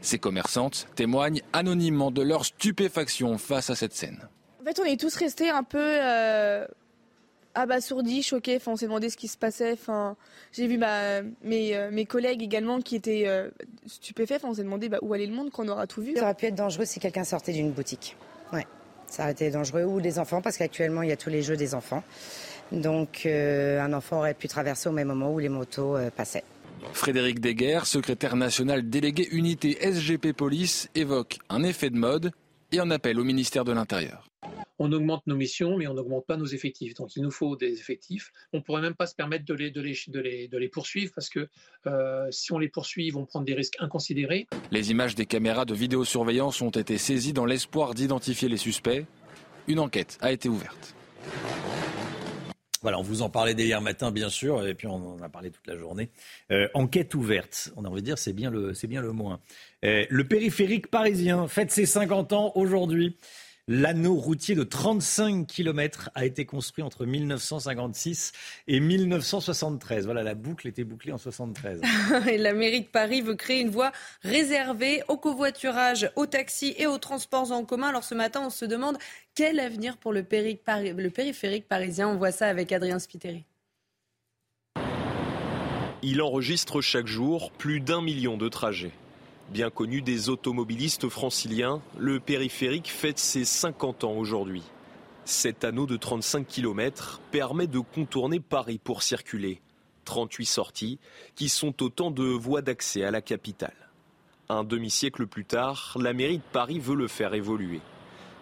Ces 0.00 0.18
commerçantes 0.18 0.86
témoignent 0.94 1.42
anonymement 1.52 2.10
de 2.10 2.22
leur 2.22 2.44
stupéfaction 2.44 3.38
face 3.38 3.70
à 3.70 3.74
cette 3.74 3.92
scène. 3.92 4.28
En 4.60 4.64
fait, 4.64 4.80
on 4.80 4.84
est 4.84 4.98
tous 4.98 5.14
restés 5.16 5.50
un 5.50 5.62
peu 5.62 5.78
euh, 5.80 6.66
abasourdis, 7.54 8.22
choqués. 8.22 8.56
Enfin, 8.56 8.72
on 8.72 8.76
s'est 8.76 8.86
demandé 8.86 9.10
ce 9.10 9.16
qui 9.16 9.28
se 9.28 9.36
passait. 9.36 9.72
Enfin, 9.72 10.16
j'ai 10.52 10.66
vu 10.66 10.78
bah, 10.78 11.22
mes, 11.42 11.76
euh, 11.76 11.90
mes, 11.90 12.06
collègues 12.06 12.42
également 12.42 12.80
qui 12.80 12.96
étaient 12.96 13.24
euh, 13.26 13.50
stupéfaits. 13.86 14.36
Enfin, 14.36 14.48
on 14.48 14.54
s'est 14.54 14.62
demandé 14.62 14.88
bah, 14.88 14.98
où 15.02 15.12
allait 15.12 15.26
le 15.26 15.34
monde 15.34 15.50
quand 15.52 15.64
on 15.66 15.68
aura 15.68 15.86
tout 15.86 16.02
vu. 16.02 16.14
Ça 16.16 16.22
aurait 16.22 16.34
pu 16.34 16.46
être 16.46 16.54
dangereux 16.54 16.86
si 16.86 16.98
quelqu'un 16.98 17.24
sortait 17.24 17.52
d'une 17.52 17.72
boutique. 17.72 18.16
Ouais, 18.52 18.66
ça 19.06 19.24
aurait 19.24 19.32
été 19.32 19.50
dangereux. 19.50 19.84
Ou 19.84 20.00
des 20.00 20.18
enfants, 20.18 20.40
parce 20.40 20.56
qu'actuellement, 20.56 21.02
il 21.02 21.10
y 21.10 21.12
a 21.12 21.16
tous 21.16 21.30
les 21.30 21.42
jeux 21.42 21.56
des 21.56 21.74
enfants. 21.74 22.02
Donc, 22.72 23.26
un 23.26 23.92
enfant 23.92 24.18
aurait 24.18 24.34
pu 24.34 24.48
traverser 24.48 24.88
au 24.88 24.92
même 24.92 25.08
moment 25.08 25.32
où 25.32 25.38
les 25.38 25.48
motos 25.48 25.96
passaient. 26.16 26.44
Frédéric 26.92 27.40
Deguerre, 27.40 27.86
secrétaire 27.86 28.36
national 28.36 28.88
délégué 28.88 29.28
unité 29.32 29.78
SGP 29.80 30.32
Police, 30.32 30.88
évoque 30.94 31.38
un 31.48 31.62
effet 31.62 31.90
de 31.90 31.96
mode 31.96 32.32
et 32.72 32.78
un 32.78 32.90
appel 32.90 33.18
au 33.18 33.24
ministère 33.24 33.64
de 33.64 33.72
l'Intérieur. 33.72 34.28
On 34.78 34.92
augmente 34.92 35.22
nos 35.26 35.36
missions, 35.36 35.76
mais 35.76 35.86
on 35.86 35.94
n'augmente 35.94 36.26
pas 36.26 36.36
nos 36.36 36.46
effectifs. 36.46 36.94
Donc 36.94 37.14
il 37.16 37.22
nous 37.22 37.30
faut 37.30 37.56
des 37.56 37.72
effectifs. 37.72 38.32
On 38.52 38.58
ne 38.58 38.62
pourrait 38.62 38.82
même 38.82 38.94
pas 38.94 39.06
se 39.06 39.14
permettre 39.14 39.44
de 39.44 39.54
les, 39.54 39.70
de 39.70 39.80
les, 39.80 40.48
de 40.48 40.58
les, 40.58 40.68
poursuivre 40.68 41.12
parce 41.14 41.28
que 41.28 41.48
euh, 41.86 42.26
si 42.30 42.52
on 42.52 42.58
les 42.58 42.68
poursuit, 42.68 43.06
ils 43.06 43.12
vont 43.12 43.24
prendre 43.24 43.46
des 43.46 43.54
risques 43.54 43.76
inconsidérés. 43.78 44.46
Les 44.72 44.90
images 44.90 45.14
des 45.14 45.26
caméras 45.26 45.64
de 45.64 45.74
vidéosurveillance 45.74 46.60
ont 46.60 46.70
été 46.70 46.98
saisies 46.98 47.32
dans 47.32 47.46
l'espoir 47.46 47.94
d'identifier 47.94 48.48
les 48.48 48.56
suspects. 48.56 49.06
Une 49.68 49.78
enquête 49.78 50.18
a 50.20 50.32
été 50.32 50.48
ouverte. 50.48 50.94
Voilà, 52.84 52.98
on 52.98 53.02
vous 53.02 53.22
en 53.22 53.30
parlait 53.30 53.54
dès 53.54 53.64
hier 53.64 53.80
matin, 53.80 54.10
bien 54.10 54.28
sûr, 54.28 54.66
et 54.66 54.74
puis 54.74 54.86
on 54.86 55.14
en 55.14 55.22
a 55.22 55.30
parlé 55.30 55.50
toute 55.50 55.66
la 55.66 55.74
journée. 55.74 56.10
Euh, 56.50 56.68
enquête 56.74 57.14
ouverte, 57.14 57.72
on 57.76 57.86
a 57.86 57.88
envie 57.88 58.02
de 58.02 58.04
dire, 58.04 58.18
c'est 58.18 58.34
bien 58.34 58.50
le, 58.50 58.74
c'est 58.74 58.88
bien 58.88 59.00
le 59.00 59.10
moins. 59.10 59.40
Euh, 59.86 60.04
le 60.10 60.28
périphérique 60.28 60.88
parisien 60.88 61.48
fête 61.48 61.70
ses 61.70 61.86
50 61.86 62.34
ans 62.34 62.52
aujourd'hui. 62.56 63.16
L'anneau 63.66 64.16
routier 64.16 64.54
de 64.54 64.62
35 64.62 65.46
km 65.46 66.10
a 66.14 66.26
été 66.26 66.44
construit 66.44 66.84
entre 66.84 67.06
1956 67.06 68.32
et 68.68 68.78
1973. 68.78 70.04
Voilà, 70.04 70.22
la 70.22 70.34
boucle 70.34 70.68
était 70.68 70.84
bouclée 70.84 71.12
en 71.12 71.18
73. 71.18 71.80
et 72.28 72.36
la 72.36 72.52
mairie 72.52 72.82
de 72.82 72.86
Paris 72.86 73.22
veut 73.22 73.36
créer 73.36 73.60
une 73.60 73.70
voie 73.70 73.90
réservée 74.22 75.02
au 75.08 75.16
covoiturage, 75.16 76.10
aux 76.14 76.26
taxis 76.26 76.74
et 76.76 76.86
aux 76.86 76.98
transports 76.98 77.52
en 77.52 77.64
commun. 77.64 77.88
Alors 77.88 78.04
ce 78.04 78.14
matin, 78.14 78.42
on 78.44 78.50
se 78.50 78.66
demande 78.66 78.98
quel 79.34 79.58
avenir 79.58 79.96
pour 79.96 80.12
le, 80.12 80.22
périphérique 80.22 81.66
parisien. 81.66 82.08
On 82.08 82.16
voit 82.16 82.32
ça 82.32 82.48
avec 82.48 82.70
Adrien 82.70 82.98
Spiteri. 82.98 83.44
Il 86.02 86.20
enregistre 86.20 86.82
chaque 86.82 87.06
jour 87.06 87.50
plus 87.50 87.80
d'un 87.80 88.02
million 88.02 88.36
de 88.36 88.50
trajets. 88.50 88.92
Bien 89.50 89.70
connu 89.70 90.02
des 90.02 90.30
automobilistes 90.30 91.08
franciliens, 91.08 91.82
le 91.98 92.18
périphérique 92.18 92.90
fête 92.90 93.18
ses 93.18 93.44
50 93.44 94.04
ans 94.04 94.14
aujourd'hui. 94.14 94.62
Cet 95.24 95.64
anneau 95.64 95.86
de 95.86 95.96
35 95.96 96.46
km 96.46 97.20
permet 97.30 97.66
de 97.66 97.78
contourner 97.78 98.40
Paris 98.40 98.80
pour 98.82 99.02
circuler. 99.02 99.60
38 100.04 100.44
sorties 100.44 100.98
qui 101.34 101.48
sont 101.48 101.82
autant 101.82 102.10
de 102.10 102.24
voies 102.24 102.62
d'accès 102.62 103.04
à 103.04 103.10
la 103.10 103.22
capitale. 103.22 103.90
Un 104.48 104.64
demi-siècle 104.64 105.26
plus 105.26 105.44
tard, 105.44 105.96
la 106.00 106.12
mairie 106.12 106.38
de 106.38 106.42
Paris 106.52 106.78
veut 106.78 106.96
le 106.96 107.08
faire 107.08 107.32
évoluer. 107.32 107.80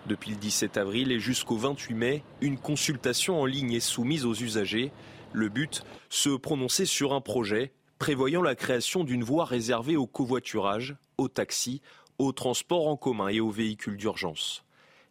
Depuis 0.07 0.31
le 0.31 0.37
17 0.37 0.77
avril 0.77 1.13
et 1.13 1.21
jusqu'au 1.21 1.57
28 1.57 1.95
mai, 1.95 2.25
une 2.41 2.59
consultation 2.59 3.41
en 3.41 3.47
ligne 3.47 3.73
est 3.73 3.81
soumise 3.81 4.25
aux 4.25 4.35
usagers 4.35 4.91
le 5.33 5.49
but, 5.49 5.83
se 6.11 6.31
prononcer 6.31 6.85
sur 6.85 7.15
un 7.15 7.21
projet 7.21 7.73
prévoyant 8.03 8.43
la 8.43 8.57
création 8.57 9.05
d'une 9.05 9.23
voie 9.23 9.45
réservée 9.45 9.97
au 9.97 10.09
covoiturage, 10.09 10.97
aux 11.19 11.29
taxis, 11.29 11.81
aux 12.19 12.33
transports 12.33 12.89
en 12.89 12.97
commun 12.97 13.29
et 13.29 13.39
aux 13.39 13.53
véhicules 13.53 13.97
d'urgence. 13.97 14.65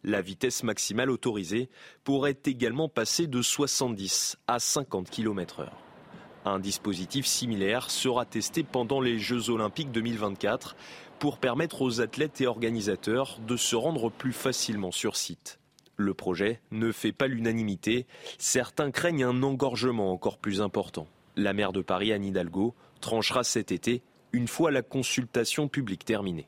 La 0.04 0.20
vitesse 0.20 0.62
maximale 0.62 1.10
autorisée 1.10 1.70
pourrait 2.04 2.36
également 2.44 2.90
passer 2.90 3.28
de 3.28 3.40
70 3.40 4.36
à 4.46 4.58
50 4.58 5.08
km/h. 5.08 5.70
Un 6.44 6.58
dispositif 6.58 7.24
similaire 7.24 7.90
sera 7.90 8.26
testé 8.26 8.62
pendant 8.62 9.00
les 9.00 9.18
Jeux 9.18 9.48
olympiques 9.48 9.90
2024 9.90 10.76
pour 11.18 11.38
permettre 11.38 11.80
aux 11.80 12.02
athlètes 12.02 12.42
et 12.42 12.46
organisateurs 12.46 13.38
de 13.48 13.56
se 13.56 13.74
rendre 13.74 14.10
plus 14.10 14.34
facilement 14.34 14.92
sur 14.92 15.16
site. 15.16 15.58
Le 15.96 16.12
projet 16.12 16.60
ne 16.72 16.92
fait 16.92 17.12
pas 17.12 17.26
l'unanimité. 17.26 18.06
Certains 18.36 18.90
craignent 18.90 19.24
un 19.24 19.42
engorgement 19.42 20.12
encore 20.12 20.36
plus 20.36 20.60
important. 20.60 21.06
La 21.36 21.52
maire 21.52 21.72
de 21.72 21.80
Paris, 21.80 22.12
Anne 22.12 22.24
Hidalgo, 22.24 22.74
tranchera 23.00 23.44
cet 23.44 23.72
été, 23.72 24.02
une 24.32 24.48
fois 24.48 24.70
la 24.70 24.82
consultation 24.82 25.68
publique 25.68 26.04
terminée. 26.04 26.46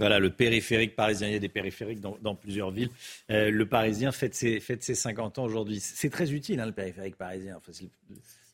Voilà, 0.00 0.20
le 0.20 0.30
périphérique 0.30 0.94
parisien. 0.94 1.26
Il 1.26 1.32
y 1.32 1.36
a 1.36 1.40
des 1.40 1.48
périphériques 1.48 2.00
dans, 2.00 2.34
plusieurs 2.34 2.70
villes. 2.70 2.90
Euh, 3.30 3.50
le 3.50 3.66
Parisien 3.66 4.12
fête 4.12 4.34
ses, 4.34 4.60
fête 4.60 4.82
ses 4.84 4.94
50 4.94 5.38
ans 5.38 5.44
aujourd'hui. 5.44 5.80
C'est 5.80 6.10
très 6.10 6.32
utile, 6.32 6.60
hein, 6.60 6.66
le 6.66 6.72
périphérique 6.72 7.16
parisien. 7.16 7.56
Enfin, 7.56 7.72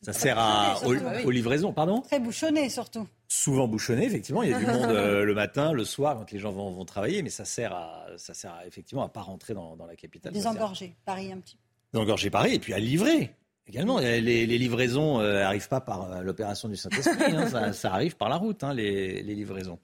ça 0.01 0.13
sert 0.13 0.37
à, 0.39 0.79
aux, 0.85 1.31
livraisons, 1.31 1.73
pardon 1.73 2.01
Très 2.01 2.19
bouchonné 2.19 2.69
surtout. 2.69 3.07
Souvent 3.27 3.67
bouchonné, 3.67 4.05
effectivement. 4.05 4.43
Il 4.43 4.49
y 4.49 4.53
a 4.53 4.59
du 4.59 4.65
monde 4.65 4.91
euh, 4.91 5.23
le 5.25 5.33
matin, 5.33 5.71
le 5.71 5.83
soir, 5.83 6.17
quand 6.17 6.31
les 6.31 6.39
gens 6.39 6.51
vont, 6.51 6.71
vont, 6.71 6.85
travailler, 6.85 7.23
mais 7.23 7.29
ça 7.29 7.45
sert, 7.45 7.73
à, 7.73 8.07
ça 8.17 8.33
sert 8.33 8.55
effectivement 8.67 9.03
à 9.03 9.09
pas 9.09 9.21
rentrer 9.21 9.53
dans, 9.53 9.75
dans 9.75 9.85
la 9.85 9.95
capitale. 9.95 10.33
Désengorger 10.33 10.95
Paris 11.05 11.31
un 11.31 11.37
petit 11.37 11.55
peu. 11.55 11.61
Désengorger 11.93 12.29
Paris 12.29 12.55
et 12.55 12.59
puis 12.59 12.73
à 12.73 12.79
livrer. 12.79 13.33
Également, 13.67 13.99
les, 13.99 14.21
les 14.21 14.57
livraisons 14.57 15.19
n'arrivent 15.19 15.63
euh, 15.63 15.69
pas 15.69 15.81
par 15.81 16.11
euh, 16.11 16.21
l'opération 16.21 16.69
du 16.69 16.75
Saint-Esprit, 16.75 17.35
hein, 17.35 17.47
ça, 17.49 17.73
ça, 17.73 17.93
arrive 17.93 18.15
par 18.15 18.29
la 18.29 18.35
route, 18.35 18.63
hein, 18.63 18.73
les, 18.73 19.23
les, 19.23 19.33
livraisons. 19.33 19.79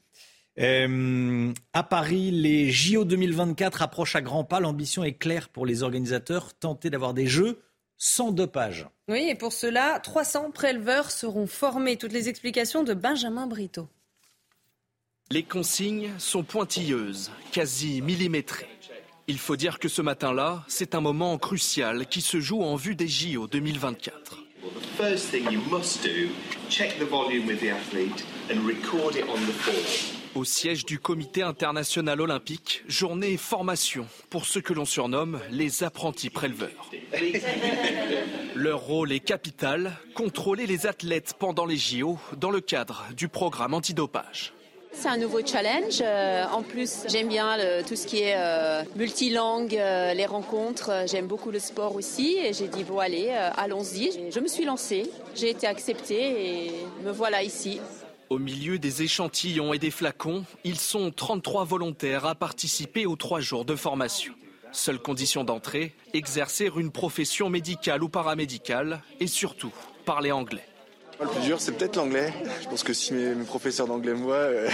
à 0.57 1.83
Paris, 1.83 2.29
les 2.31 2.69
JO 2.69 3.05
2024 3.05 3.81
approchent 3.81 4.15
à 4.15 4.21
grands 4.21 4.43
pas. 4.43 4.59
L'ambition 4.59 5.03
est 5.03 5.13
claire 5.13 5.49
pour 5.49 5.65
les 5.65 5.81
organisateurs, 5.81 6.53
tenter 6.53 6.91
d'avoir 6.91 7.13
des 7.13 7.25
jeux 7.25 7.61
sans 7.97 8.31
dopage. 8.31 8.87
Oui, 9.09 9.27
et 9.29 9.35
pour 9.35 9.53
cela, 9.53 9.99
300 9.99 10.51
préleveurs 10.51 11.11
seront 11.11 11.47
formés. 11.47 11.97
Toutes 11.97 12.13
les 12.13 12.29
explications 12.29 12.83
de 12.83 12.93
Benjamin 12.93 13.45
Brito. 13.47 13.87
Les 15.31 15.43
consignes 15.43 16.11
sont 16.17 16.43
pointilleuses, 16.43 17.31
quasi 17.51 18.01
millimétrées. 18.01 18.67
Il 19.31 19.39
faut 19.39 19.55
dire 19.55 19.79
que 19.79 19.87
ce 19.87 20.01
matin-là, 20.01 20.65
c'est 20.67 20.93
un 20.93 20.99
moment 20.99 21.37
crucial 21.37 22.05
qui 22.07 22.19
se 22.19 22.41
joue 22.41 22.63
en 22.63 22.75
vue 22.75 22.95
des 22.95 23.07
JO 23.07 23.47
2024. 23.47 24.43
Au 30.35 30.43
siège 30.43 30.85
du 30.85 30.99
Comité 30.99 31.43
international 31.43 32.19
olympique, 32.19 32.83
journée 32.89 33.37
formation 33.37 34.05
pour 34.29 34.45
ceux 34.45 34.59
que 34.59 34.73
l'on 34.73 34.83
surnomme 34.83 35.39
les 35.49 35.85
apprentis 35.85 36.29
préleveurs. 36.29 36.91
Leur 38.55 38.81
rôle 38.81 39.13
est 39.13 39.21
capital, 39.21 39.93
contrôler 40.13 40.67
les 40.67 40.87
athlètes 40.87 41.35
pendant 41.39 41.65
les 41.65 41.77
JO 41.77 42.19
dans 42.35 42.51
le 42.51 42.59
cadre 42.59 43.05
du 43.15 43.29
programme 43.29 43.73
antidopage. 43.73 44.51
C'est 44.93 45.07
un 45.07 45.17
nouveau 45.17 45.39
challenge. 45.45 46.01
Euh, 46.01 46.45
en 46.51 46.61
plus, 46.61 47.05
j'aime 47.07 47.27
bien 47.27 47.57
tout 47.87 47.95
ce 47.95 48.05
qui 48.05 48.19
est 48.19 48.35
euh, 48.37 48.83
multilangue, 48.95 49.75
euh, 49.75 50.13
les 50.13 50.25
rencontres. 50.25 51.05
J'aime 51.07 51.27
beaucoup 51.27 51.49
le 51.49 51.59
sport 51.59 51.95
aussi. 51.95 52.37
Et 52.37 52.53
j'ai 52.53 52.67
dit, 52.67 52.83
bon, 52.83 52.99
allez, 52.99 53.29
allons-y. 53.29 54.11
Je 54.31 54.39
me 54.39 54.47
suis 54.47 54.65
lancée. 54.65 55.09
J'ai 55.35 55.49
été 55.49 55.65
acceptée 55.65 56.65
et 56.65 56.71
me 57.03 57.11
voilà 57.11 57.41
ici. 57.41 57.79
Au 58.29 58.37
milieu 58.37 58.79
des 58.79 59.01
échantillons 59.01 59.73
et 59.73 59.79
des 59.79 59.91
flacons, 59.91 60.45
ils 60.63 60.79
sont 60.79 61.11
33 61.11 61.65
volontaires 61.65 62.25
à 62.25 62.35
participer 62.35 63.05
aux 63.05 63.17
trois 63.17 63.41
jours 63.41 63.65
de 63.65 63.75
formation. 63.75 64.33
Seule 64.71 64.99
condition 64.99 65.43
d'entrée, 65.43 65.93
exercer 66.13 66.69
une 66.77 66.91
profession 66.91 67.49
médicale 67.49 68.03
ou 68.03 68.09
paramédicale 68.09 69.01
et 69.19 69.27
surtout 69.27 69.73
parler 70.05 70.31
anglais. 70.31 70.63
Le 71.21 71.27
plus 71.27 71.41
dur, 71.41 71.61
c'est 71.61 71.73
peut-être 71.73 71.97
l'anglais. 71.97 72.33
Je 72.63 72.67
pense 72.67 72.81
que 72.83 72.93
si 72.93 73.13
mes, 73.13 73.35
professeurs 73.43 73.85
d'anglais 73.85 74.13
me 74.13 74.23
voient, 74.23 74.35
euh, 74.35 74.67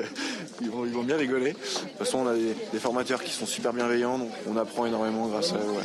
ils, 0.60 0.68
vont, 0.68 1.02
bien 1.04 1.16
rigoler. 1.16 1.52
De 1.52 1.58
toute 1.58 1.98
façon, 1.98 2.18
on 2.18 2.26
a 2.26 2.34
des, 2.34 2.78
formateurs 2.80 3.22
qui 3.22 3.30
sont 3.30 3.46
super 3.46 3.72
bienveillants, 3.72 4.18
donc 4.18 4.30
on 4.48 4.56
apprend 4.56 4.86
énormément 4.86 5.28
grâce 5.28 5.52
à 5.52 5.56
eux. 5.56 5.76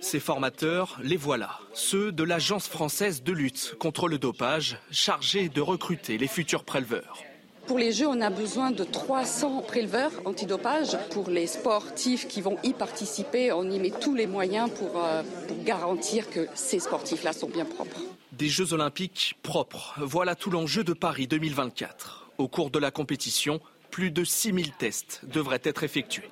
Ces 0.00 0.20
formateurs, 0.20 0.98
les 1.02 1.16
voilà, 1.16 1.58
ceux 1.72 2.12
de 2.12 2.22
l'Agence 2.22 2.68
française 2.68 3.22
de 3.22 3.32
lutte 3.32 3.74
contre 3.78 4.08
le 4.08 4.18
dopage, 4.18 4.76
chargée 4.90 5.48
de 5.48 5.60
recruter 5.62 6.18
les 6.18 6.28
futurs 6.28 6.64
préleveurs. 6.64 7.22
Pour 7.66 7.78
les 7.78 7.92
Jeux, 7.92 8.08
on 8.08 8.20
a 8.20 8.28
besoin 8.28 8.72
de 8.72 8.84
300 8.84 9.62
préleveurs 9.62 10.12
antidopage. 10.26 10.98
Pour 11.12 11.30
les 11.30 11.46
sportifs 11.46 12.28
qui 12.28 12.42
vont 12.42 12.58
y 12.64 12.74
participer, 12.74 13.52
on 13.52 13.70
y 13.70 13.78
met 13.78 13.92
tous 13.92 14.14
les 14.14 14.26
moyens 14.26 14.68
pour, 14.70 15.02
euh, 15.02 15.22
pour 15.48 15.62
garantir 15.62 16.28
que 16.28 16.46
ces 16.54 16.80
sportifs-là 16.80 17.32
sont 17.32 17.48
bien 17.48 17.64
propres. 17.64 18.00
Des 18.32 18.48
Jeux 18.48 18.72
olympiques 18.72 19.36
propres, 19.42 19.94
voilà 20.00 20.34
tout 20.34 20.50
l'enjeu 20.50 20.84
de 20.84 20.94
Paris 20.94 21.26
2024. 21.26 22.30
Au 22.38 22.48
cours 22.48 22.70
de 22.70 22.78
la 22.78 22.90
compétition, 22.90 23.60
plus 23.90 24.10
de 24.10 24.24
6000 24.24 24.72
tests 24.72 25.20
devraient 25.30 25.60
être 25.64 25.84
effectués. 25.84 26.30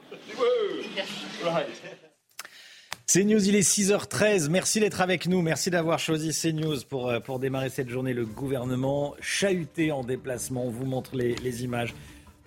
CNews, 3.06 3.46
il 3.46 3.54
est 3.54 3.68
6h13. 3.68 4.48
Merci 4.48 4.80
d'être 4.80 5.02
avec 5.02 5.26
nous. 5.26 5.42
Merci 5.42 5.68
d'avoir 5.68 5.98
choisi 5.98 6.30
CNews 6.30 6.78
pour, 6.88 7.10
euh, 7.10 7.20
pour 7.20 7.38
démarrer 7.38 7.68
cette 7.68 7.90
journée. 7.90 8.14
Le 8.14 8.24
gouvernement 8.24 9.14
chahuté 9.20 9.92
en 9.92 10.02
déplacement. 10.02 10.64
On 10.64 10.70
vous 10.70 10.86
montre 10.86 11.16
les, 11.16 11.64
images. 11.64 11.92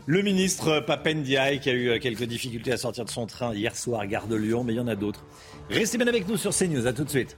Le 0.07 0.23
ministre 0.23 0.79
Papendiaï 0.79 1.59
qui 1.59 1.69
a 1.69 1.73
eu 1.73 1.89
euh, 1.89 1.99
quelques 1.99 2.23
difficultés 2.23 2.71
à 2.71 2.77
sortir 2.77 3.05
de 3.05 3.09
son 3.11 3.27
train 3.27 3.53
hier 3.53 3.75
soir 3.75 4.07
Gare 4.07 4.27
de 4.27 4.35
Lyon, 4.35 4.63
mais 4.63 4.73
il 4.73 4.77
y 4.77 4.79
en 4.79 4.87
a 4.87 4.95
d'autres. 4.95 5.23
Restez 5.69 5.99
bien 5.99 6.07
avec 6.07 6.27
nous 6.27 6.37
sur 6.37 6.55
CNews. 6.55 6.87
À 6.87 6.93
tout 6.93 7.03
de 7.03 7.09
suite. 7.09 7.37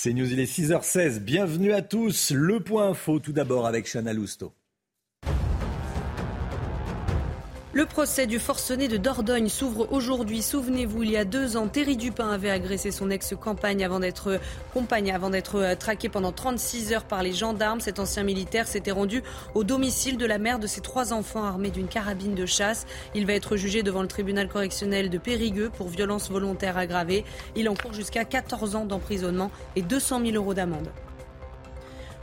C'est 0.00 0.12
News, 0.12 0.32
il 0.32 0.38
est 0.38 0.44
6h16. 0.44 1.18
Bienvenue 1.18 1.72
à 1.72 1.82
tous. 1.82 2.30
Le 2.30 2.60
point 2.60 2.90
info 2.90 3.18
tout 3.18 3.32
d'abord 3.32 3.66
avec 3.66 3.92
Chana 3.92 4.12
Lousteau. 4.12 4.52
Le 7.78 7.86
procès 7.86 8.26
du 8.26 8.40
forcené 8.40 8.88
de 8.88 8.96
Dordogne 8.96 9.48
s'ouvre 9.48 9.86
aujourd'hui. 9.92 10.42
Souvenez-vous, 10.42 11.04
il 11.04 11.12
y 11.12 11.16
a 11.16 11.24
deux 11.24 11.56
ans, 11.56 11.68
Thierry 11.68 11.96
Dupin 11.96 12.28
avait 12.28 12.50
agressé 12.50 12.90
son 12.90 13.08
ex-compagne 13.08 13.84
avant 13.84 14.00
d'être 14.00 14.40
compagne 14.74 15.12
avant 15.12 15.30
d'être 15.30 15.60
euh, 15.60 15.76
traqué 15.76 16.08
pendant 16.08 16.32
36 16.32 16.92
heures 16.92 17.04
par 17.04 17.22
les 17.22 17.32
gendarmes. 17.32 17.78
Cet 17.78 18.00
ancien 18.00 18.24
militaire 18.24 18.66
s'était 18.66 18.90
rendu 18.90 19.22
au 19.54 19.62
domicile 19.62 20.16
de 20.16 20.26
la 20.26 20.38
mère 20.38 20.58
de 20.58 20.66
ses 20.66 20.80
trois 20.80 21.12
enfants 21.12 21.44
armés 21.44 21.70
d'une 21.70 21.86
carabine 21.86 22.34
de 22.34 22.46
chasse. 22.46 22.84
Il 23.14 23.26
va 23.26 23.34
être 23.34 23.56
jugé 23.56 23.84
devant 23.84 24.02
le 24.02 24.08
tribunal 24.08 24.48
correctionnel 24.48 25.08
de 25.08 25.18
Périgueux 25.18 25.70
pour 25.70 25.86
violence 25.86 26.32
volontaire 26.32 26.78
aggravée. 26.78 27.24
Il 27.54 27.68
encourt 27.68 27.92
jusqu'à 27.92 28.24
14 28.24 28.74
ans 28.74 28.86
d'emprisonnement 28.86 29.52
et 29.76 29.82
200 29.82 30.22
000 30.24 30.34
euros 30.34 30.52
d'amende. 30.52 30.88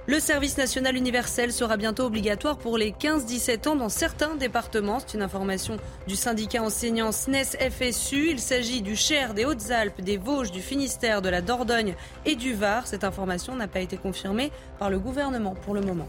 Le 0.07 0.19
service 0.19 0.55
national 0.59 0.95
universel 0.95 1.51
sera 1.51 1.77
bientôt 1.77 2.03
obligatoire 2.03 2.57
pour 2.57 2.77
les 2.77 2.91
15-17 2.91 3.69
ans 3.69 3.75
dans 3.75 3.89
certains 3.89 4.35
départements. 4.35 4.99
C'est 4.99 5.15
une 5.15 5.23
information 5.23 5.77
du 6.07 6.15
syndicat 6.15 6.61
enseignant 6.61 7.11
SNES 7.11 7.57
FSU. 7.71 8.29
Il 8.29 8.39
s'agit 8.39 8.83
du 8.83 8.95
Cher, 8.95 9.33
des 9.33 9.45
Hautes-Alpes, 9.45 10.01
des 10.01 10.17
Vosges, 10.17 10.51
du 10.51 10.61
Finistère, 10.61 11.23
de 11.23 11.29
la 11.29 11.41
Dordogne 11.41 11.95
et 12.23 12.35
du 12.35 12.53
Var. 12.53 12.85
Cette 12.85 13.03
information 13.03 13.55
n'a 13.55 13.67
pas 13.67 13.79
été 13.79 13.97
confirmée 13.97 14.51
par 14.77 14.91
le 14.91 14.99
gouvernement 14.99 15.55
pour 15.55 15.73
le 15.73 15.81
moment. 15.81 16.07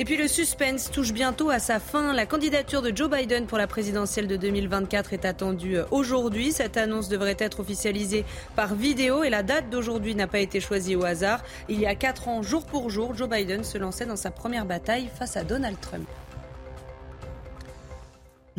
Et 0.00 0.04
puis 0.06 0.16
le 0.16 0.28
suspense 0.28 0.90
touche 0.90 1.12
bientôt 1.12 1.50
à 1.50 1.58
sa 1.58 1.78
fin. 1.78 2.14
La 2.14 2.24
candidature 2.24 2.80
de 2.80 2.90
Joe 2.96 3.10
Biden 3.10 3.44
pour 3.44 3.58
la 3.58 3.66
présidentielle 3.66 4.26
de 4.26 4.36
2024 4.38 5.12
est 5.12 5.26
attendue 5.26 5.76
euh, 5.76 5.84
aujourd'hui. 5.90 6.52
Cette 6.52 6.78
annonce 6.78 7.10
devrait 7.10 7.36
être 7.38 7.60
officialisée 7.60 8.24
par 8.56 8.74
vidéo 8.74 9.24
et 9.24 9.28
la 9.28 9.42
date 9.42 9.68
d'aujourd'hui 9.68 10.14
n'a 10.14 10.26
pas 10.26 10.38
été 10.38 10.58
choisie 10.58 10.96
au 10.96 11.04
hasard. 11.04 11.44
Il 11.68 11.78
y 11.78 11.84
a 11.84 11.94
quatre 11.94 12.28
ans, 12.28 12.40
jour 12.40 12.64
pour 12.64 12.88
jour, 12.88 13.14
Joe 13.14 13.28
Biden 13.28 13.62
se 13.62 13.76
lançait 13.76 14.06
dans 14.06 14.16
sa 14.16 14.30
première 14.30 14.64
bataille 14.64 15.10
face 15.18 15.36
à 15.36 15.44
Donald 15.44 15.78
Trump. 15.82 16.08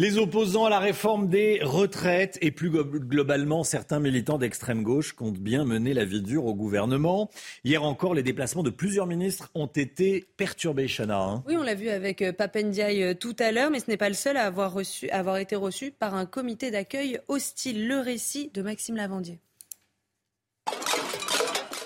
Les 0.01 0.17
opposants 0.17 0.65
à 0.65 0.71
la 0.71 0.79
réforme 0.79 1.29
des 1.29 1.59
retraites 1.61 2.39
et 2.41 2.49
plus 2.49 2.71
globalement 2.71 3.63
certains 3.63 3.99
militants 3.99 4.39
d'extrême 4.39 4.81
gauche 4.81 5.13
comptent 5.13 5.37
bien 5.37 5.63
mener 5.63 5.93
la 5.93 6.05
vie 6.05 6.23
dure 6.23 6.47
au 6.47 6.55
gouvernement. 6.55 7.29
Hier 7.63 7.83
encore, 7.83 8.15
les 8.15 8.23
déplacements 8.23 8.63
de 8.63 8.71
plusieurs 8.71 9.05
ministres 9.05 9.51
ont 9.53 9.67
été 9.67 10.25
perturbés, 10.37 10.87
Chana. 10.87 11.21
Hein. 11.21 11.43
Oui, 11.47 11.55
on 11.55 11.61
l'a 11.61 11.75
vu 11.75 11.89
avec 11.89 12.23
euh, 12.23 12.33
Papendiaï 12.33 13.03
euh, 13.03 13.13
tout 13.13 13.35
à 13.37 13.51
l'heure, 13.51 13.69
mais 13.69 13.79
ce 13.79 13.91
n'est 13.91 13.97
pas 13.97 14.09
le 14.09 14.15
seul 14.15 14.37
à 14.37 14.47
avoir, 14.47 14.73
reçu, 14.73 15.07
à 15.11 15.19
avoir 15.19 15.37
été 15.37 15.55
reçu 15.55 15.91
par 15.91 16.15
un 16.15 16.25
comité 16.25 16.71
d'accueil 16.71 17.19
hostile. 17.27 17.87
Le 17.87 17.99
récit 17.99 18.49
de 18.55 18.63
Maxime 18.63 18.95
Lavandier. 18.95 19.37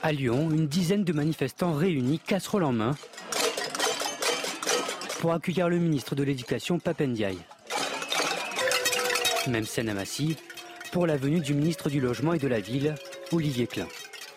À 0.03 0.13
Lyon, 0.13 0.51
une 0.51 0.67
dizaine 0.67 1.03
de 1.03 1.11
manifestants 1.11 1.73
réunis, 1.73 2.19
casserole 2.19 2.63
en 2.63 2.71
main, 2.71 2.95
pour 5.19 5.33
accueillir 5.33 5.67
le 5.67 5.79
ministre 5.79 6.15
de 6.15 6.23
l'Éducation, 6.23 6.79
Papendiaï. 6.79 7.39
Même 9.47 9.65
scène 9.65 9.89
à 9.89 9.93
Massy 9.93 10.37
pour 10.91 11.05
la 11.05 11.17
venue 11.17 11.39
du 11.39 11.53
ministre 11.53 11.89
du 11.89 11.99
Logement 11.99 12.33
et 12.33 12.39
de 12.39 12.47
la 12.47 12.59
Ville, 12.59 12.95
Olivier 13.31 13.67
Klein. 13.67 13.87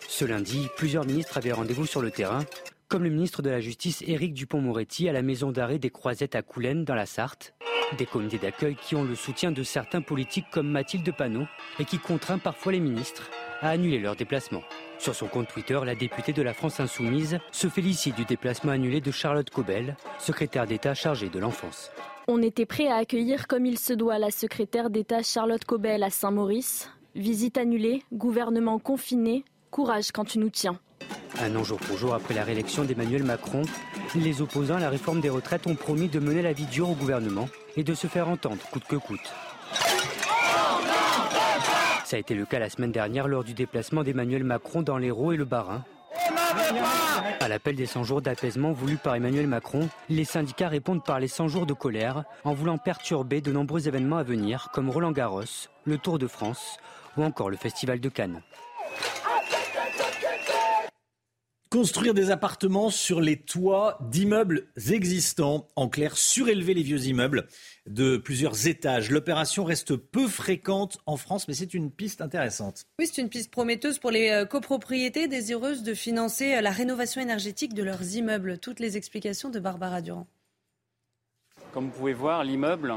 Ce 0.07 0.23
lundi, 0.23 0.67
plusieurs 0.77 1.05
ministres 1.05 1.37
avaient 1.37 1.51
rendez-vous 1.51 1.87
sur 1.87 2.01
le 2.01 2.11
terrain, 2.11 2.45
comme 2.89 3.03
le 3.03 3.09
ministre 3.09 3.41
de 3.41 3.49
la 3.49 3.59
Justice 3.59 4.03
Éric 4.05 4.33
Dupont-Moretti 4.33 5.09
à 5.09 5.13
la 5.13 5.23
maison 5.23 5.51
d'arrêt 5.51 5.79
des 5.79 5.89
Croisettes 5.89 6.35
à 6.35 6.43
Coulennes 6.43 6.85
dans 6.85 6.93
la 6.93 7.07
Sarthe. 7.07 7.55
Des 7.97 8.05
comités 8.05 8.37
d'accueil 8.37 8.75
qui 8.75 8.95
ont 8.95 9.03
le 9.03 9.15
soutien 9.15 9.51
de 9.51 9.63
certains 9.63 10.01
politiques 10.01 10.49
comme 10.51 10.69
Mathilde 10.69 11.11
Panot 11.15 11.47
et 11.79 11.85
qui 11.85 11.97
contraint 11.97 12.37
parfois 12.37 12.73
les 12.73 12.79
ministres 12.79 13.31
à 13.61 13.69
annuler 13.69 13.99
leurs 13.99 14.15
déplacements. 14.15 14.63
Sur 14.99 15.15
son 15.15 15.27
compte 15.27 15.47
Twitter, 15.47 15.79
la 15.83 15.95
députée 15.95 16.33
de 16.33 16.43
la 16.43 16.53
France 16.53 16.79
Insoumise 16.79 17.39
se 17.51 17.67
félicite 17.67 18.15
du 18.15 18.25
déplacement 18.25 18.73
annulé 18.73 19.01
de 19.01 19.11
Charlotte 19.11 19.49
Cobel, 19.49 19.95
secrétaire 20.19 20.67
d'État 20.67 20.93
chargée 20.93 21.29
de 21.29 21.39
l'enfance. 21.39 21.89
On 22.31 22.43
était 22.43 22.67
prêt 22.67 22.85
à 22.85 22.97
accueillir 22.97 23.47
comme 23.47 23.65
il 23.65 23.79
se 23.79 23.91
doit 23.91 24.19
la 24.19 24.29
secrétaire 24.29 24.91
d'État 24.91 25.23
Charlotte 25.23 25.65
Cobel 25.65 26.03
à 26.03 26.11
Saint-Maurice. 26.11 26.87
Visite 27.15 27.57
annulée, 27.57 28.03
gouvernement 28.13 28.77
confiné, 28.77 29.43
courage 29.71 30.11
quand 30.11 30.25
tu 30.25 30.37
nous 30.37 30.51
tiens. 30.51 30.77
Un 31.41 31.55
an 31.55 31.63
jour 31.63 31.79
pour 31.79 31.97
jour 31.97 32.13
après 32.13 32.35
la 32.35 32.43
réélection 32.43 32.83
d'Emmanuel 32.83 33.23
Macron, 33.23 33.63
les 34.13 34.43
opposants 34.43 34.75
à 34.75 34.79
la 34.79 34.91
réforme 34.91 35.21
des 35.21 35.29
retraites 35.29 35.65
ont 35.65 35.73
promis 35.73 36.07
de 36.07 36.19
mener 36.19 36.43
la 36.43 36.53
vie 36.53 36.67
dure 36.67 36.91
au 36.91 36.93
gouvernement 36.93 37.49
et 37.75 37.83
de 37.83 37.95
se 37.95 38.05
faire 38.05 38.29
entendre 38.29 38.61
coûte 38.71 38.85
que 38.87 38.97
coûte. 38.97 39.33
Ça 42.05 42.15
a 42.15 42.19
été 42.19 42.35
le 42.35 42.45
cas 42.45 42.59
la 42.59 42.69
semaine 42.69 42.91
dernière 42.91 43.27
lors 43.27 43.43
du 43.43 43.55
déplacement 43.55 44.03
d'Emmanuel 44.03 44.43
Macron 44.43 44.83
dans 44.83 44.99
l'Hérault 44.99 45.31
et 45.31 45.37
le 45.37 45.45
Bas-Rhin, 45.45 45.83
à 47.39 47.47
l'appel 47.47 47.75
des 47.75 47.85
100 47.85 48.03
jours 48.03 48.21
d'apaisement 48.21 48.71
voulu 48.71 48.97
par 48.97 49.15
Emmanuel 49.15 49.47
Macron, 49.47 49.89
les 50.09 50.25
syndicats 50.25 50.67
répondent 50.67 51.03
par 51.03 51.19
les 51.19 51.27
100 51.27 51.47
jours 51.47 51.65
de 51.65 51.73
colère 51.73 52.23
en 52.43 52.53
voulant 52.53 52.77
perturber 52.77 53.41
de 53.41 53.51
nombreux 53.51 53.87
événements 53.87 54.17
à 54.17 54.23
venir 54.23 54.69
comme 54.73 54.89
Roland 54.89 55.11
Garros, 55.11 55.43
le 55.85 55.97
Tour 55.97 56.19
de 56.19 56.27
France 56.27 56.77
ou 57.17 57.23
encore 57.23 57.49
le 57.49 57.57
Festival 57.57 57.99
de 57.99 58.09
Cannes. 58.09 58.41
Construire 61.71 62.15
des 62.15 62.31
appartements 62.31 62.89
sur 62.89 63.21
les 63.21 63.37
toits 63.37 63.99
d'immeubles 64.01 64.65
existants, 64.89 65.67
en 65.75 65.87
clair, 65.87 66.17
surélever 66.17 66.73
les 66.73 66.81
vieux 66.81 67.05
immeubles 67.05 67.45
de 67.85 68.17
plusieurs 68.17 68.65
étages. 68.65 69.11
L'opération 69.11 69.65
reste 69.65 69.95
peu 69.95 70.27
fréquente 70.27 70.97
en 71.05 71.15
France, 71.15 71.47
mais 71.47 71.53
c'est 71.53 71.75
une 71.75 71.91
piste 71.91 72.21
intéressante. 72.21 72.87
Oui, 72.97 73.05
c'est 73.05 73.21
une 73.21 73.29
piste 73.29 73.51
prometteuse 73.51 73.99
pour 73.99 74.09
les 74.09 74.31
euh, 74.31 74.45
copropriétés 74.45 75.27
désireuses 75.27 75.83
de 75.83 75.93
financer 75.93 76.55
euh, 76.55 76.61
la 76.61 76.71
rénovation 76.71 77.21
énergétique 77.21 77.75
de 77.75 77.83
leurs 77.83 78.15
immeubles. 78.15 78.57
Toutes 78.57 78.79
les 78.79 78.97
explications 78.97 79.49
de 79.49 79.59
Barbara 79.59 80.01
Durand. 80.01 80.25
Comme 81.71 81.85
vous 81.85 81.99
pouvez 81.99 82.13
voir, 82.13 82.43
l'immeuble, 82.43 82.95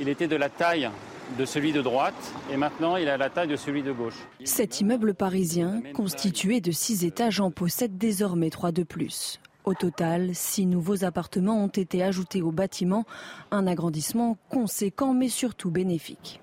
il 0.00 0.08
était 0.08 0.26
de 0.26 0.36
la 0.36 0.48
taille 0.48 0.88
de 1.36 1.44
celui 1.44 1.72
de 1.72 1.82
droite 1.82 2.32
et 2.50 2.56
maintenant 2.56 2.96
il 2.96 3.08
a 3.08 3.16
la 3.16 3.30
taille 3.30 3.48
de 3.48 3.56
celui 3.56 3.82
de 3.82 3.92
gauche. 3.92 4.14
Cet 4.44 4.80
immeuble 4.80 5.14
parisien, 5.14 5.82
constitué 5.94 6.60
de 6.60 6.72
six 6.72 7.04
étages, 7.04 7.40
en 7.40 7.50
possède 7.50 7.98
désormais 7.98 8.50
trois 8.50 8.72
de 8.72 8.82
plus. 8.82 9.40
Au 9.64 9.74
total, 9.74 10.34
six 10.34 10.64
nouveaux 10.64 11.04
appartements 11.04 11.62
ont 11.62 11.68
été 11.68 12.02
ajoutés 12.02 12.40
au 12.40 12.52
bâtiment, 12.52 13.04
un 13.50 13.66
agrandissement 13.66 14.38
conséquent 14.48 15.12
mais 15.12 15.28
surtout 15.28 15.70
bénéfique. 15.70 16.40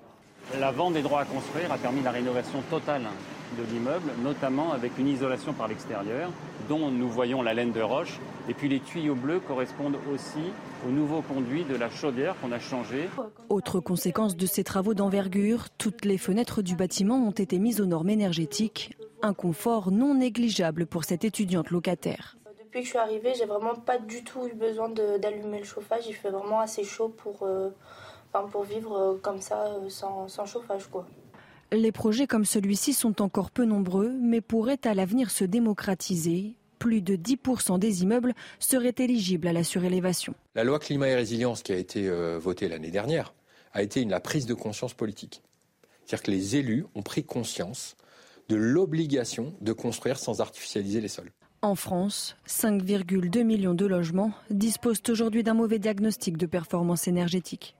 La 0.60 0.70
vente 0.70 0.94
des 0.94 1.02
droits 1.02 1.22
à 1.22 1.24
construire 1.24 1.72
a 1.72 1.78
permis 1.78 2.02
la 2.02 2.12
rénovation 2.12 2.62
totale 2.70 3.02
de 3.58 3.62
l'immeuble, 3.72 4.10
notamment 4.22 4.72
avec 4.72 4.98
une 4.98 5.08
isolation 5.08 5.52
par 5.52 5.68
l'extérieur, 5.68 6.30
dont 6.68 6.90
nous 6.90 7.08
voyons 7.08 7.42
la 7.42 7.54
laine 7.54 7.72
de 7.72 7.80
roche. 7.80 8.18
Et 8.48 8.54
puis 8.54 8.68
les 8.68 8.80
tuyaux 8.80 9.14
bleus 9.14 9.40
correspondent 9.40 9.98
aussi 10.12 10.52
au 10.86 10.90
nouveau 10.90 11.22
conduit 11.22 11.64
de 11.64 11.74
la 11.76 11.90
chaudière 11.90 12.34
qu'on 12.40 12.52
a 12.52 12.58
changé. 12.58 13.08
Autre 13.48 13.80
conséquence 13.80 14.36
de 14.36 14.46
ces 14.46 14.64
travaux 14.64 14.94
d'envergure, 14.94 15.70
toutes 15.78 16.04
les 16.04 16.18
fenêtres 16.18 16.62
du 16.62 16.76
bâtiment 16.76 17.16
ont 17.16 17.30
été 17.32 17.58
mises 17.58 17.80
aux 17.80 17.86
normes 17.86 18.10
énergétiques. 18.10 18.96
Un 19.22 19.34
confort 19.34 19.90
non 19.90 20.14
négligeable 20.14 20.86
pour 20.86 21.04
cette 21.04 21.24
étudiante 21.24 21.70
locataire. 21.70 22.36
Depuis 22.62 22.80
que 22.80 22.84
je 22.84 22.90
suis 22.90 22.98
arrivée, 22.98 23.32
j'ai 23.34 23.46
vraiment 23.46 23.74
pas 23.74 23.98
du 23.98 24.22
tout 24.22 24.46
eu 24.46 24.54
besoin 24.54 24.90
d'allumer 24.90 25.58
le 25.58 25.64
chauffage. 25.64 26.04
Il 26.08 26.14
fait 26.14 26.30
vraiment 26.30 26.60
assez 26.60 26.84
chaud 26.84 27.08
pour, 27.08 27.42
euh, 27.42 27.70
pour 28.52 28.64
vivre 28.64 28.94
euh, 28.96 29.18
comme 29.22 29.40
ça, 29.40 29.66
euh, 29.66 29.88
sans, 29.88 30.28
sans 30.28 30.44
chauffage. 30.44 30.86
quoi. 30.88 31.06
Les 31.72 31.90
projets 31.90 32.28
comme 32.28 32.44
celui-ci 32.44 32.92
sont 32.92 33.20
encore 33.20 33.50
peu 33.50 33.64
nombreux, 33.64 34.12
mais 34.20 34.40
pourraient 34.40 34.78
à 34.84 34.94
l'avenir 34.94 35.30
se 35.30 35.44
démocratiser. 35.44 36.54
Plus 36.78 37.02
de 37.02 37.16
10% 37.16 37.80
des 37.80 38.02
immeubles 38.02 38.34
seraient 38.60 38.94
éligibles 38.98 39.48
à 39.48 39.52
la 39.52 39.64
surélévation. 39.64 40.34
La 40.54 40.62
loi 40.62 40.78
climat 40.78 41.08
et 41.08 41.16
résilience 41.16 41.64
qui 41.64 41.72
a 41.72 41.76
été 41.76 42.06
euh, 42.08 42.38
votée 42.38 42.68
l'année 42.68 42.92
dernière 42.92 43.34
a 43.72 43.82
été 43.82 44.00
une, 44.00 44.10
la 44.10 44.20
prise 44.20 44.46
de 44.46 44.54
conscience 44.54 44.94
politique. 44.94 45.42
C'est-à-dire 46.04 46.22
que 46.22 46.30
les 46.30 46.56
élus 46.56 46.84
ont 46.94 47.02
pris 47.02 47.24
conscience 47.24 47.96
de 48.48 48.54
l'obligation 48.54 49.52
de 49.60 49.72
construire 49.72 50.18
sans 50.18 50.40
artificialiser 50.40 51.00
les 51.00 51.08
sols. 51.08 51.32
En 51.62 51.74
France, 51.74 52.36
5,2 52.46 53.42
millions 53.42 53.74
de 53.74 53.86
logements 53.86 54.32
disposent 54.50 55.02
aujourd'hui 55.08 55.42
d'un 55.42 55.54
mauvais 55.54 55.80
diagnostic 55.80 56.36
de 56.36 56.46
performance 56.46 57.08
énergétique. 57.08 57.74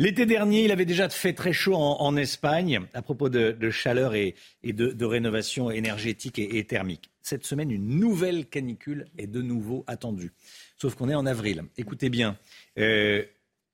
L'été 0.00 0.24
dernier, 0.24 0.64
il 0.64 0.72
avait 0.72 0.86
déjà 0.86 1.10
fait 1.10 1.34
très 1.34 1.52
chaud 1.52 1.74
en, 1.74 2.16
Espagne 2.16 2.80
à 2.94 3.02
propos 3.02 3.28
de, 3.28 3.70
chaleur 3.70 4.14
et, 4.14 4.34
de, 4.64 5.04
rénovation 5.04 5.70
énergétique 5.70 6.38
et, 6.38 6.64
thermique. 6.64 7.10
Cette 7.20 7.44
semaine, 7.44 7.70
une 7.70 7.98
nouvelle 7.98 8.46
canicule 8.46 9.08
est 9.18 9.26
de 9.26 9.42
nouveau 9.42 9.84
attendue. 9.86 10.32
Sauf 10.78 10.94
qu'on 10.94 11.10
est 11.10 11.14
en 11.14 11.26
avril. 11.26 11.64
Écoutez 11.76 12.08
bien, 12.08 12.38
euh, 12.78 13.22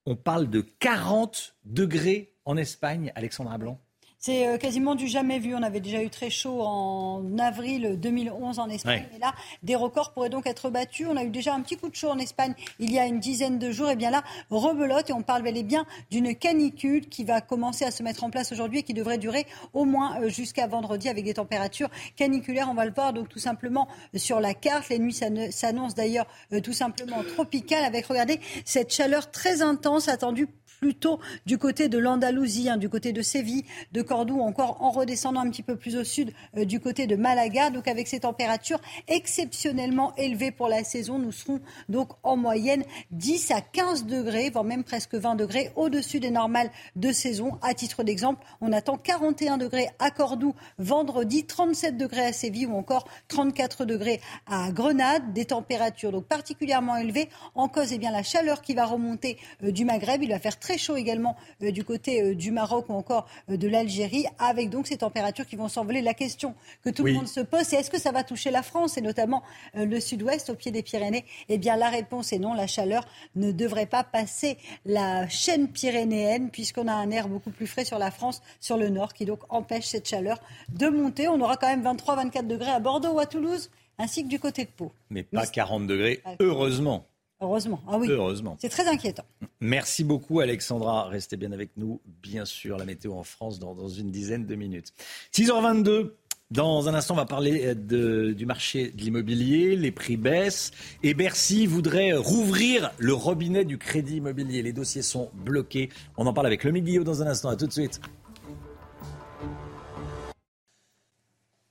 on 0.04 0.16
parle 0.16 0.50
de 0.50 0.62
40 0.80 1.54
degrés 1.64 2.32
en 2.44 2.56
Espagne, 2.56 3.12
Alexandra 3.14 3.56
Blanc. 3.56 3.80
C'est 4.26 4.48
euh, 4.48 4.58
quasiment 4.58 4.96
du 4.96 5.06
jamais 5.06 5.38
vu. 5.38 5.54
On 5.54 5.62
avait 5.62 5.78
déjà 5.78 6.02
eu 6.02 6.10
très 6.10 6.30
chaud 6.30 6.60
en 6.60 7.38
avril 7.38 7.96
2011 7.96 8.58
en 8.58 8.68
Espagne. 8.68 9.06
Et 9.14 9.20
là, 9.20 9.32
des 9.62 9.76
records 9.76 10.12
pourraient 10.12 10.30
donc 10.30 10.48
être 10.48 10.68
battus. 10.68 11.06
On 11.08 11.16
a 11.16 11.22
eu 11.22 11.30
déjà 11.30 11.54
un 11.54 11.60
petit 11.60 11.76
coup 11.76 11.88
de 11.88 11.94
chaud 11.94 12.08
en 12.08 12.18
Espagne 12.18 12.52
il 12.80 12.92
y 12.92 12.98
a 12.98 13.06
une 13.06 13.20
dizaine 13.20 13.60
de 13.60 13.70
jours. 13.70 13.88
Et 13.88 13.94
bien 13.94 14.10
là, 14.10 14.24
rebelote. 14.50 15.10
Et 15.10 15.12
on 15.12 15.22
parle 15.22 15.44
bel 15.44 15.56
et 15.56 15.62
bien 15.62 15.86
d'une 16.10 16.34
canicule 16.34 17.08
qui 17.08 17.22
va 17.22 17.40
commencer 17.40 17.84
à 17.84 17.92
se 17.92 18.02
mettre 18.02 18.24
en 18.24 18.30
place 18.30 18.50
aujourd'hui 18.50 18.80
et 18.80 18.82
qui 18.82 18.94
devrait 18.94 19.18
durer 19.18 19.46
au 19.74 19.84
moins 19.84 20.20
euh, 20.20 20.28
jusqu'à 20.28 20.66
vendredi 20.66 21.08
avec 21.08 21.24
des 21.24 21.34
températures 21.34 21.90
caniculaires. 22.16 22.66
On 22.68 22.74
va 22.74 22.84
le 22.84 22.92
voir 22.92 23.12
donc 23.12 23.28
tout 23.28 23.38
simplement 23.38 23.86
sur 24.16 24.40
la 24.40 24.54
carte. 24.54 24.88
Les 24.88 24.98
nuits 24.98 25.14
s'annoncent 25.14 25.94
d'ailleurs 25.94 26.26
euh, 26.52 26.60
tout 26.60 26.72
simplement 26.72 27.22
tropicales 27.22 27.84
avec, 27.84 28.06
regardez, 28.06 28.40
cette 28.64 28.92
chaleur 28.92 29.30
très 29.30 29.62
intense 29.62 30.08
attendue 30.08 30.48
plutôt 30.80 31.20
du 31.46 31.58
côté 31.58 31.88
de 31.88 31.98
l'Andalousie, 31.98 32.68
hein, 32.68 32.76
du 32.76 32.88
côté 32.88 33.12
de 33.12 33.22
Séville, 33.22 33.64
de 33.92 34.02
Cordoue, 34.02 34.40
encore 34.40 34.82
en 34.82 34.90
redescendant 34.90 35.40
un 35.40 35.50
petit 35.50 35.62
peu 35.62 35.76
plus 35.76 35.96
au 35.96 36.04
sud 36.04 36.32
euh, 36.56 36.64
du 36.64 36.80
côté 36.80 37.06
de 37.06 37.16
Malaga. 37.16 37.70
Donc 37.70 37.88
avec 37.88 38.08
ces 38.08 38.20
températures 38.20 38.80
exceptionnellement 39.08 40.14
élevées 40.16 40.50
pour 40.50 40.68
la 40.68 40.84
saison, 40.84 41.18
nous 41.18 41.32
serons 41.32 41.60
donc 41.88 42.10
en 42.22 42.36
moyenne 42.36 42.84
10 43.10 43.50
à 43.50 43.60
15 43.60 44.06
degrés, 44.06 44.50
voire 44.50 44.64
même 44.64 44.84
presque 44.84 45.14
20 45.14 45.34
degrés 45.36 45.70
au-dessus 45.76 46.20
des 46.20 46.30
normales 46.30 46.70
de 46.94 47.12
saison. 47.12 47.58
À 47.62 47.74
titre 47.74 48.02
d'exemple, 48.02 48.44
on 48.60 48.72
attend 48.72 48.96
41 48.96 49.56
degrés 49.58 49.88
à 49.98 50.10
Cordoue 50.10 50.54
vendredi, 50.78 51.44
37 51.44 51.96
degrés 51.96 52.26
à 52.26 52.32
Séville 52.32 52.66
ou 52.66 52.76
encore 52.76 53.06
34 53.28 53.84
degrés 53.84 54.20
à 54.46 54.70
Grenade. 54.70 55.32
Des 55.32 55.46
températures 55.46 56.12
donc 56.12 56.26
particulièrement 56.26 56.96
élevées. 56.96 57.28
En 57.54 57.68
cause, 57.68 57.92
eh 57.92 57.98
bien, 57.98 58.10
la 58.10 58.22
chaleur 58.22 58.62
qui 58.62 58.74
va 58.74 58.86
remonter 58.86 59.38
euh, 59.62 59.70
du 59.70 59.84
Maghreb. 59.84 60.22
Il 60.22 60.30
va 60.30 60.38
faire 60.38 60.58
très 60.58 60.75
très 60.76 60.84
chaud 60.84 60.96
également 60.96 61.36
du 61.60 61.84
côté 61.84 62.34
du 62.34 62.50
Maroc 62.50 62.86
ou 62.88 62.92
encore 62.92 63.26
de 63.48 63.68
l'Algérie, 63.68 64.26
avec 64.38 64.68
donc 64.68 64.86
ces 64.86 64.98
températures 64.98 65.46
qui 65.46 65.56
vont 65.56 65.68
s'envoler. 65.68 66.02
La 66.02 66.12
question 66.12 66.54
que 66.84 66.90
tout 66.90 67.04
le 67.04 67.14
monde 67.14 67.28
se 67.28 67.40
pose, 67.40 67.62
c'est 67.62 67.76
est-ce 67.76 67.90
que 67.90 67.98
ça 67.98 68.12
va 68.12 68.24
toucher 68.24 68.50
la 68.50 68.62
France 68.62 68.98
et 68.98 69.00
notamment 69.00 69.42
le 69.74 69.98
sud-ouest 70.00 70.50
au 70.50 70.54
pied 70.54 70.70
des 70.70 70.82
Pyrénées? 70.82 71.24
Eh 71.48 71.56
bien, 71.56 71.76
la 71.76 71.88
réponse 71.88 72.32
est 72.32 72.38
non. 72.38 72.52
La 72.52 72.66
chaleur 72.66 73.06
ne 73.36 73.52
devrait 73.52 73.86
pas 73.86 74.04
passer 74.04 74.58
la 74.84 75.28
chaîne 75.28 75.68
pyrénéenne 75.68 76.50
puisqu'on 76.50 76.88
a 76.88 76.94
un 76.94 77.10
air 77.10 77.28
beaucoup 77.28 77.50
plus 77.50 77.66
frais 77.66 77.84
sur 77.84 77.98
la 77.98 78.10
France, 78.10 78.42
sur 78.60 78.76
le 78.76 78.90
nord, 78.90 79.14
qui 79.14 79.24
donc 79.24 79.40
empêche 79.48 79.86
cette 79.86 80.08
chaleur 80.08 80.38
de 80.68 80.88
monter. 80.88 81.28
On 81.28 81.40
aura 81.40 81.56
quand 81.56 81.68
même 81.68 81.82
23-24 81.82 82.46
degrés 82.46 82.70
à 82.70 82.80
Bordeaux 82.80 83.12
ou 83.12 83.18
à 83.18 83.26
Toulouse, 83.26 83.70
ainsi 83.98 84.24
que 84.24 84.28
du 84.28 84.38
côté 84.38 84.64
de 84.64 84.70
Pau. 84.70 84.92
Mais 85.08 85.22
pas 85.22 85.46
40 85.46 85.86
degrés, 85.86 86.22
heureusement. 86.40 87.06
Heureusement, 87.40 87.80
ah 87.86 87.98
oui. 87.98 88.08
Heureusement. 88.08 88.56
C'est 88.60 88.70
très 88.70 88.88
inquiétant. 88.88 89.24
Merci 89.60 90.04
beaucoup 90.04 90.40
Alexandra. 90.40 91.08
Restez 91.08 91.36
bien 91.36 91.52
avec 91.52 91.70
nous. 91.76 92.00
Bien 92.22 92.46
sûr, 92.46 92.78
la 92.78 92.86
météo 92.86 93.12
en 93.12 93.24
France 93.24 93.58
dans, 93.58 93.74
dans 93.74 93.88
une 93.88 94.10
dizaine 94.10 94.46
de 94.46 94.54
minutes. 94.54 94.92
6h22. 95.34 96.12
Dans 96.52 96.88
un 96.88 96.94
instant, 96.94 97.14
on 97.14 97.16
va 97.16 97.26
parler 97.26 97.74
de, 97.74 98.32
du 98.32 98.46
marché 98.46 98.90
de 98.90 99.02
l'immobilier. 99.02 99.74
Les 99.74 99.90
prix 99.90 100.16
baissent. 100.16 100.70
Et 101.02 101.12
Bercy 101.12 101.66
voudrait 101.66 102.12
rouvrir 102.12 102.92
le 102.98 103.12
robinet 103.14 103.64
du 103.64 103.78
crédit 103.78 104.18
immobilier. 104.18 104.62
Les 104.62 104.72
dossiers 104.72 105.02
sont 105.02 105.30
bloqués. 105.34 105.88
On 106.16 106.26
en 106.26 106.32
parle 106.32 106.46
avec 106.46 106.62
le 106.62 106.70
Guillot 106.70 107.02
dans 107.02 107.20
un 107.20 107.26
instant. 107.26 107.48
À 107.48 107.56
tout 107.56 107.66
de 107.66 107.72
suite. 107.72 108.00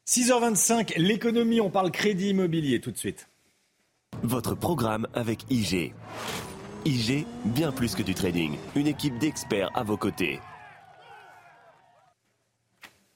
6h25, 0.07 0.97
l'économie, 0.97 1.61
on 1.61 1.71
parle 1.71 1.89
crédit 1.89 2.29
immobilier 2.29 2.79
tout 2.79 2.91
de 2.91 2.97
suite. 2.97 3.27
Votre 4.23 4.55
programme 4.55 5.07
avec 5.13 5.45
IG. 5.49 5.93
IG, 6.85 7.25
bien 7.45 7.71
plus 7.71 7.95
que 7.95 8.03
du 8.03 8.13
trading. 8.13 8.57
Une 8.75 8.87
équipe 8.87 9.17
d'experts 9.17 9.69
à 9.75 9.83
vos 9.83 9.97
côtés. 9.97 10.39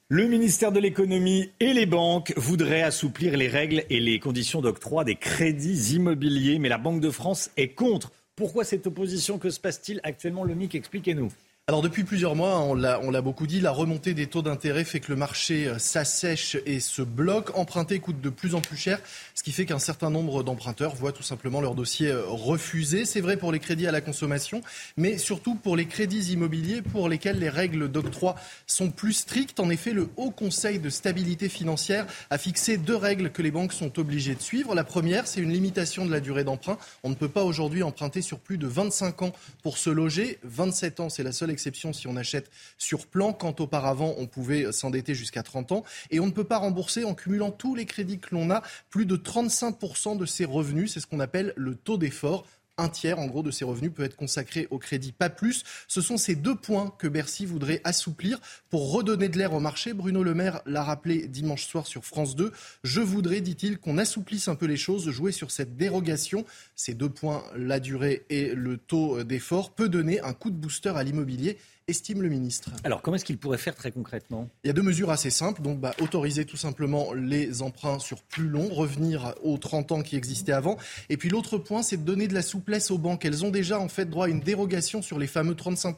Le 0.08 0.26
ministère 0.26 0.72
de 0.72 0.80
l'économie 0.80 1.50
et 1.60 1.72
les 1.72 1.86
banques 1.86 2.32
voudraient 2.36 2.82
assouplir 2.82 3.36
les 3.36 3.46
règles 3.46 3.84
et 3.90 4.00
les 4.00 4.18
conditions 4.18 4.60
d'octroi 4.60 5.04
des 5.04 5.14
crédits 5.14 5.94
immobiliers, 5.94 6.58
mais 6.58 6.68
la 6.68 6.78
Banque 6.78 7.00
de 7.00 7.10
France 7.10 7.50
est 7.56 7.68
contre. 7.68 8.10
Pourquoi 8.34 8.64
cette 8.64 8.86
opposition? 8.86 9.38
Que 9.38 9.50
se 9.50 9.60
passe-t-il 9.60 10.00
actuellement? 10.02 10.42
Le 10.42 10.54
MIC, 10.54 10.74
expliquez-nous. 10.74 11.30
Alors 11.70 11.82
depuis 11.82 12.02
plusieurs 12.02 12.34
mois, 12.34 12.58
on 12.62 12.74
l'a 12.74 13.22
beaucoup 13.22 13.46
dit, 13.46 13.60
la 13.60 13.70
remontée 13.70 14.12
des 14.12 14.26
taux 14.26 14.42
d'intérêt 14.42 14.82
fait 14.82 14.98
que 14.98 15.12
le 15.12 15.16
marché 15.16 15.68
euh, 15.68 15.78
s'assèche 15.78 16.56
et 16.66 16.80
se 16.80 17.00
bloque. 17.00 17.56
Emprunter 17.56 18.00
coûte 18.00 18.20
de 18.20 18.28
plus 18.28 18.56
en 18.56 18.60
plus 18.60 18.76
cher, 18.76 18.98
ce 19.36 19.44
qui 19.44 19.52
fait 19.52 19.66
qu'un 19.66 19.78
certain 19.78 20.10
nombre 20.10 20.42
d'emprunteurs 20.42 20.96
voient 20.96 21.12
tout 21.12 21.22
simplement 21.22 21.60
leur 21.60 21.76
dossier 21.76 22.08
euh, 22.08 22.24
refusé. 22.26 23.04
C'est 23.04 23.20
vrai 23.20 23.36
pour 23.36 23.52
les 23.52 23.60
crédits 23.60 23.86
à 23.86 23.92
la 23.92 24.00
consommation, 24.00 24.62
mais 24.96 25.16
surtout 25.16 25.54
pour 25.54 25.76
les 25.76 25.86
crédits 25.86 26.32
immobiliers 26.32 26.82
pour 26.82 27.08
lesquels 27.08 27.38
les 27.38 27.48
règles 27.48 27.88
d'octroi 27.88 28.34
sont 28.66 28.90
plus 28.90 29.12
strictes. 29.12 29.60
En 29.60 29.70
effet, 29.70 29.92
le 29.92 30.08
Haut 30.16 30.32
Conseil 30.32 30.80
de 30.80 30.90
stabilité 30.90 31.48
financière 31.48 32.04
a 32.30 32.38
fixé 32.38 32.78
deux 32.78 32.96
règles 32.96 33.30
que 33.30 33.42
les 33.42 33.52
banques 33.52 33.74
sont 33.74 33.96
obligées 34.00 34.34
de 34.34 34.42
suivre. 34.42 34.74
La 34.74 34.82
première, 34.82 35.28
c'est 35.28 35.40
une 35.40 35.52
limitation 35.52 36.04
de 36.04 36.10
la 36.10 36.18
durée 36.18 36.42
d'emprunt. 36.42 36.78
On 37.04 37.10
ne 37.10 37.14
peut 37.14 37.28
pas 37.28 37.44
aujourd'hui 37.44 37.84
emprunter 37.84 38.22
sur 38.22 38.40
plus 38.40 38.58
de 38.58 38.66
25 38.66 39.22
ans 39.22 39.32
pour 39.62 39.78
se 39.78 39.90
loger. 39.90 40.40
27 40.42 40.98
ans, 40.98 41.08
c'est 41.08 41.22
la 41.22 41.30
seule 41.30 41.49
exception 41.50 41.92
si 41.92 42.06
on 42.08 42.16
achète 42.16 42.50
sur 42.78 43.06
plan, 43.06 43.32
quand 43.32 43.60
auparavant 43.60 44.14
on 44.18 44.26
pouvait 44.26 44.72
s'endetter 44.72 45.14
jusqu'à 45.14 45.42
30 45.42 45.72
ans. 45.72 45.84
Et 46.10 46.20
on 46.20 46.26
ne 46.26 46.32
peut 46.32 46.44
pas 46.44 46.58
rembourser 46.58 47.04
en 47.04 47.14
cumulant 47.14 47.50
tous 47.50 47.74
les 47.74 47.86
crédits 47.86 48.18
que 48.18 48.34
l'on 48.34 48.50
a 48.50 48.62
plus 48.88 49.06
de 49.06 49.16
35% 49.16 50.16
de 50.16 50.26
ses 50.26 50.44
revenus. 50.44 50.92
C'est 50.92 51.00
ce 51.00 51.06
qu'on 51.06 51.20
appelle 51.20 51.52
le 51.56 51.74
taux 51.74 51.98
d'effort 51.98 52.46
un 52.80 52.88
tiers 52.88 53.18
en 53.18 53.26
gros 53.26 53.42
de 53.42 53.50
ses 53.50 53.64
revenus 53.64 53.92
peut 53.94 54.02
être 54.02 54.16
consacré 54.16 54.66
au 54.70 54.78
crédit, 54.78 55.12
pas 55.12 55.30
plus. 55.30 55.62
Ce 55.88 56.00
sont 56.00 56.16
ces 56.16 56.34
deux 56.34 56.54
points 56.54 56.94
que 56.98 57.06
Bercy 57.06 57.46
voudrait 57.46 57.80
assouplir 57.84 58.40
pour 58.70 58.92
redonner 58.92 59.28
de 59.28 59.38
l'air 59.38 59.52
au 59.52 59.60
marché. 59.60 59.92
Bruno 59.92 60.22
Le 60.22 60.34
Maire 60.34 60.62
l'a 60.66 60.82
rappelé 60.82 61.26
dimanche 61.26 61.66
soir 61.66 61.86
sur 61.86 62.04
France 62.04 62.36
2. 62.36 62.52
Je 62.82 63.00
voudrais, 63.00 63.40
dit-il, 63.40 63.78
qu'on 63.78 63.98
assouplisse 63.98 64.48
un 64.48 64.54
peu 64.54 64.66
les 64.66 64.76
choses, 64.76 65.10
jouer 65.10 65.32
sur 65.32 65.50
cette 65.50 65.76
dérogation. 65.76 66.44
Ces 66.74 66.94
deux 66.94 67.10
points, 67.10 67.44
la 67.56 67.80
durée 67.80 68.24
et 68.30 68.54
le 68.54 68.76
taux 68.76 69.22
d'effort, 69.24 69.72
peut 69.72 69.88
donner 69.88 70.20
un 70.20 70.32
coup 70.32 70.50
de 70.50 70.56
booster 70.56 70.92
à 70.96 71.02
l'immobilier 71.02 71.58
estime 71.90 72.22
le 72.22 72.28
ministre. 72.28 72.70
Alors, 72.84 73.02
comment 73.02 73.16
est-ce 73.16 73.24
qu'il 73.24 73.38
pourrait 73.38 73.58
faire 73.58 73.74
très 73.74 73.92
concrètement? 73.92 74.48
Il 74.64 74.68
y 74.68 74.70
a 74.70 74.72
deux 74.72 74.82
mesures 74.82 75.10
assez 75.10 75.30
simples. 75.30 75.62
Donc, 75.62 75.80
bah, 75.80 75.94
autoriser 76.00 76.44
tout 76.44 76.56
simplement 76.56 77.12
les 77.12 77.62
emprunts 77.62 77.98
sur 77.98 78.22
plus 78.22 78.48
long, 78.48 78.68
revenir 78.68 79.34
aux 79.42 79.58
30 79.58 79.92
ans 79.92 80.02
qui 80.02 80.16
existaient 80.16 80.52
avant. 80.52 80.78
Et 81.08 81.16
puis, 81.16 81.28
l'autre 81.28 81.58
point, 81.58 81.82
c'est 81.82 81.98
de 81.98 82.04
donner 82.04 82.28
de 82.28 82.34
la 82.34 82.42
souplesse 82.42 82.90
aux 82.90 82.98
banques. 82.98 83.24
Elles 83.24 83.44
ont 83.44 83.50
déjà 83.50 83.78
en 83.78 83.88
fait 83.88 84.06
droit 84.06 84.26
à 84.26 84.28
une 84.28 84.40
dérogation 84.40 85.02
sur 85.02 85.18
les 85.18 85.26
fameux 85.26 85.54
35%. 85.54 85.96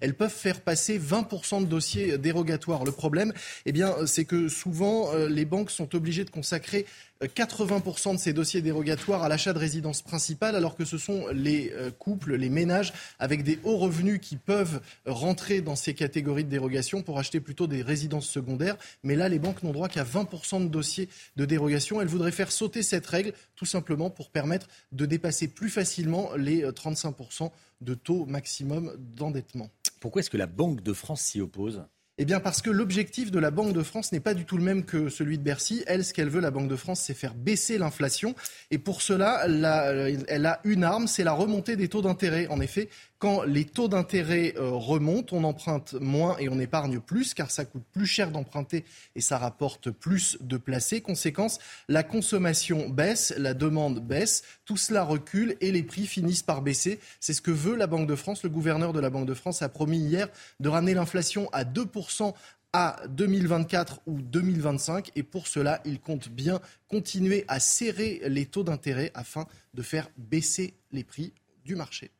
Elles 0.00 0.14
peuvent 0.14 0.30
faire 0.30 0.60
passer 0.60 0.98
20% 0.98 1.62
de 1.62 1.66
dossiers 1.66 2.18
dérogatoires. 2.18 2.84
Le 2.84 2.92
problème, 2.92 3.32
eh 3.66 3.72
bien, 3.72 3.94
c'est 4.06 4.24
que 4.24 4.48
souvent, 4.48 5.12
euh, 5.12 5.28
les 5.28 5.44
banques 5.44 5.70
sont 5.70 5.94
obligées 5.94 6.24
de 6.24 6.30
consacrer 6.30 6.86
80% 7.26 8.14
de 8.14 8.18
ces 8.18 8.32
dossiers 8.32 8.60
dérogatoires 8.60 9.22
à 9.22 9.28
l'achat 9.28 9.52
de 9.52 9.58
résidence 9.58 10.02
principale, 10.02 10.56
alors 10.56 10.76
que 10.76 10.84
ce 10.84 10.98
sont 10.98 11.26
les 11.32 11.72
euh, 11.72 11.90
couples, 11.90 12.34
les 12.36 12.48
ménages 12.48 12.92
avec 13.18 13.42
des 13.42 13.58
hauts 13.64 13.76
revenus 13.76 14.20
qui 14.20 14.36
peuvent 14.36 14.80
rentrer 15.06 15.60
dans 15.60 15.76
ces 15.76 15.94
catégories 15.94 16.44
de 16.44 16.50
dérogation 16.50 17.02
pour 17.02 17.18
acheter 17.18 17.40
plutôt 17.40 17.66
des 17.66 17.82
résidences 17.82 18.28
secondaires. 18.28 18.76
Mais 19.02 19.16
là, 19.16 19.28
les 19.28 19.38
banques 19.38 19.62
n'ont 19.62 19.72
droit 19.72 19.88
qu'à 19.88 20.04
20% 20.04 20.64
de 20.64 20.68
dossiers 20.68 21.08
de 21.36 21.44
dérogation. 21.44 22.00
Elles 22.00 22.08
voudraient 22.08 22.32
faire 22.32 22.52
sauter 22.52 22.82
cette 22.82 23.06
règle 23.06 23.32
tout 23.56 23.66
simplement 23.66 24.10
pour 24.10 24.30
permettre 24.30 24.68
de 24.92 25.06
dépasser 25.06 25.48
plus 25.48 25.70
facilement 25.70 26.30
les 26.36 26.64
35% 26.64 27.44
euh, 27.44 27.48
de 27.80 27.94
taux 27.94 28.24
maximum 28.26 28.94
d'endettement. 28.98 29.70
Pourquoi 30.00 30.20
est-ce 30.20 30.30
que 30.30 30.36
la 30.36 30.46
Banque 30.46 30.82
de 30.82 30.92
France 30.92 31.22
s'y 31.22 31.40
oppose? 31.40 31.84
Eh 32.18 32.24
bien 32.24 32.38
parce 32.38 32.62
que 32.62 32.70
l'objectif 32.70 33.30
de 33.30 33.38
la 33.38 33.50
Banque 33.50 33.72
de 33.72 33.82
France 33.82 34.12
n'est 34.12 34.20
pas 34.20 34.34
du 34.34 34.44
tout 34.44 34.56
le 34.56 34.62
même 34.62 34.84
que 34.84 35.08
celui 35.08 35.38
de 35.38 35.42
Bercy. 35.42 35.82
Elle, 35.86 36.04
ce 36.04 36.14
qu'elle 36.14 36.28
veut, 36.28 36.40
la 36.40 36.52
Banque 36.52 36.68
de 36.68 36.76
France, 36.76 37.00
c'est 37.00 37.14
faire 37.14 37.34
baisser 37.34 37.76
l'inflation. 37.76 38.34
Et 38.70 38.78
pour 38.78 39.02
cela, 39.02 39.44
elle 39.46 40.46
a 40.46 40.60
une 40.64 40.84
arme, 40.84 41.08
c'est 41.08 41.24
la 41.24 41.32
remontée 41.32 41.76
des 41.76 41.88
taux 41.88 42.02
d'intérêt. 42.02 42.46
En 42.48 42.60
effet, 42.60 42.88
quand 43.24 43.42
les 43.44 43.64
taux 43.64 43.88
d'intérêt 43.88 44.52
euh, 44.58 44.72
remontent, 44.72 45.34
on 45.34 45.44
emprunte 45.44 45.94
moins 45.94 46.36
et 46.36 46.50
on 46.50 46.60
épargne 46.60 47.00
plus, 47.00 47.32
car 47.32 47.50
ça 47.50 47.64
coûte 47.64 47.82
plus 47.90 48.04
cher 48.04 48.30
d'emprunter 48.30 48.84
et 49.16 49.22
ça 49.22 49.38
rapporte 49.38 49.90
plus 49.90 50.36
de 50.42 50.58
placés. 50.58 51.00
Conséquence, 51.00 51.58
la 51.88 52.02
consommation 52.02 52.90
baisse, 52.90 53.32
la 53.38 53.54
demande 53.54 54.06
baisse, 54.06 54.42
tout 54.66 54.76
cela 54.76 55.04
recule 55.04 55.56
et 55.62 55.72
les 55.72 55.82
prix 55.82 56.04
finissent 56.04 56.42
par 56.42 56.60
baisser. 56.60 57.00
C'est 57.18 57.32
ce 57.32 57.40
que 57.40 57.50
veut 57.50 57.76
la 57.76 57.86
Banque 57.86 58.06
de 58.06 58.14
France. 58.14 58.42
Le 58.42 58.50
gouverneur 58.50 58.92
de 58.92 59.00
la 59.00 59.08
Banque 59.08 59.24
de 59.24 59.32
France 59.32 59.62
a 59.62 59.70
promis 59.70 60.00
hier 60.00 60.28
de 60.60 60.68
ramener 60.68 60.92
l'inflation 60.92 61.48
à 61.54 61.64
2% 61.64 62.34
à 62.74 63.00
2024 63.08 64.02
ou 64.06 64.20
2025 64.20 65.12
et 65.16 65.22
pour 65.22 65.46
cela, 65.46 65.80
il 65.86 65.98
compte 65.98 66.28
bien 66.28 66.60
continuer 66.88 67.46
à 67.48 67.58
serrer 67.58 68.20
les 68.26 68.44
taux 68.44 68.64
d'intérêt 68.64 69.12
afin 69.14 69.46
de 69.72 69.80
faire 69.80 70.10
baisser 70.18 70.74
les 70.92 71.04
prix 71.04 71.32
du 71.64 71.74
marché. 71.74 72.10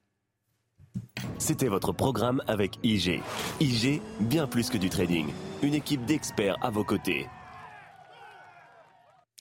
C'était 1.39 1.69
votre 1.69 1.93
programme 1.93 2.43
avec 2.47 2.79
IG. 2.83 3.21
IG, 3.61 4.01
bien 4.21 4.47
plus 4.47 4.71
que 4.71 4.79
du 4.79 4.91
trading. 4.91 5.27
Une 5.63 5.75
équipe 5.75 6.05
d'experts 6.05 6.57
à 6.63 6.71
vos 6.71 6.85
côtés. 6.85 7.27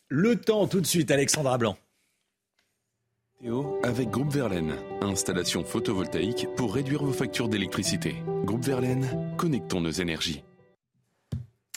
Le 0.10 0.36
temps 0.36 0.68
tout 0.68 0.82
de 0.82 0.86
suite, 0.86 1.12
Alexandra 1.12 1.58
Blanc. 1.58 1.78
Avec 3.84 4.10
Groupe 4.10 4.32
Verlaine, 4.32 4.76
installation 5.02 5.66
photovoltaïque 5.66 6.48
pour 6.56 6.74
réduire 6.74 7.04
vos 7.04 7.12
factures 7.12 7.50
d'électricité. 7.50 8.16
Groupe 8.46 8.64
Verlaine, 8.64 9.36
connectons 9.38 9.82
nos 9.82 9.92
énergies. 9.92 10.44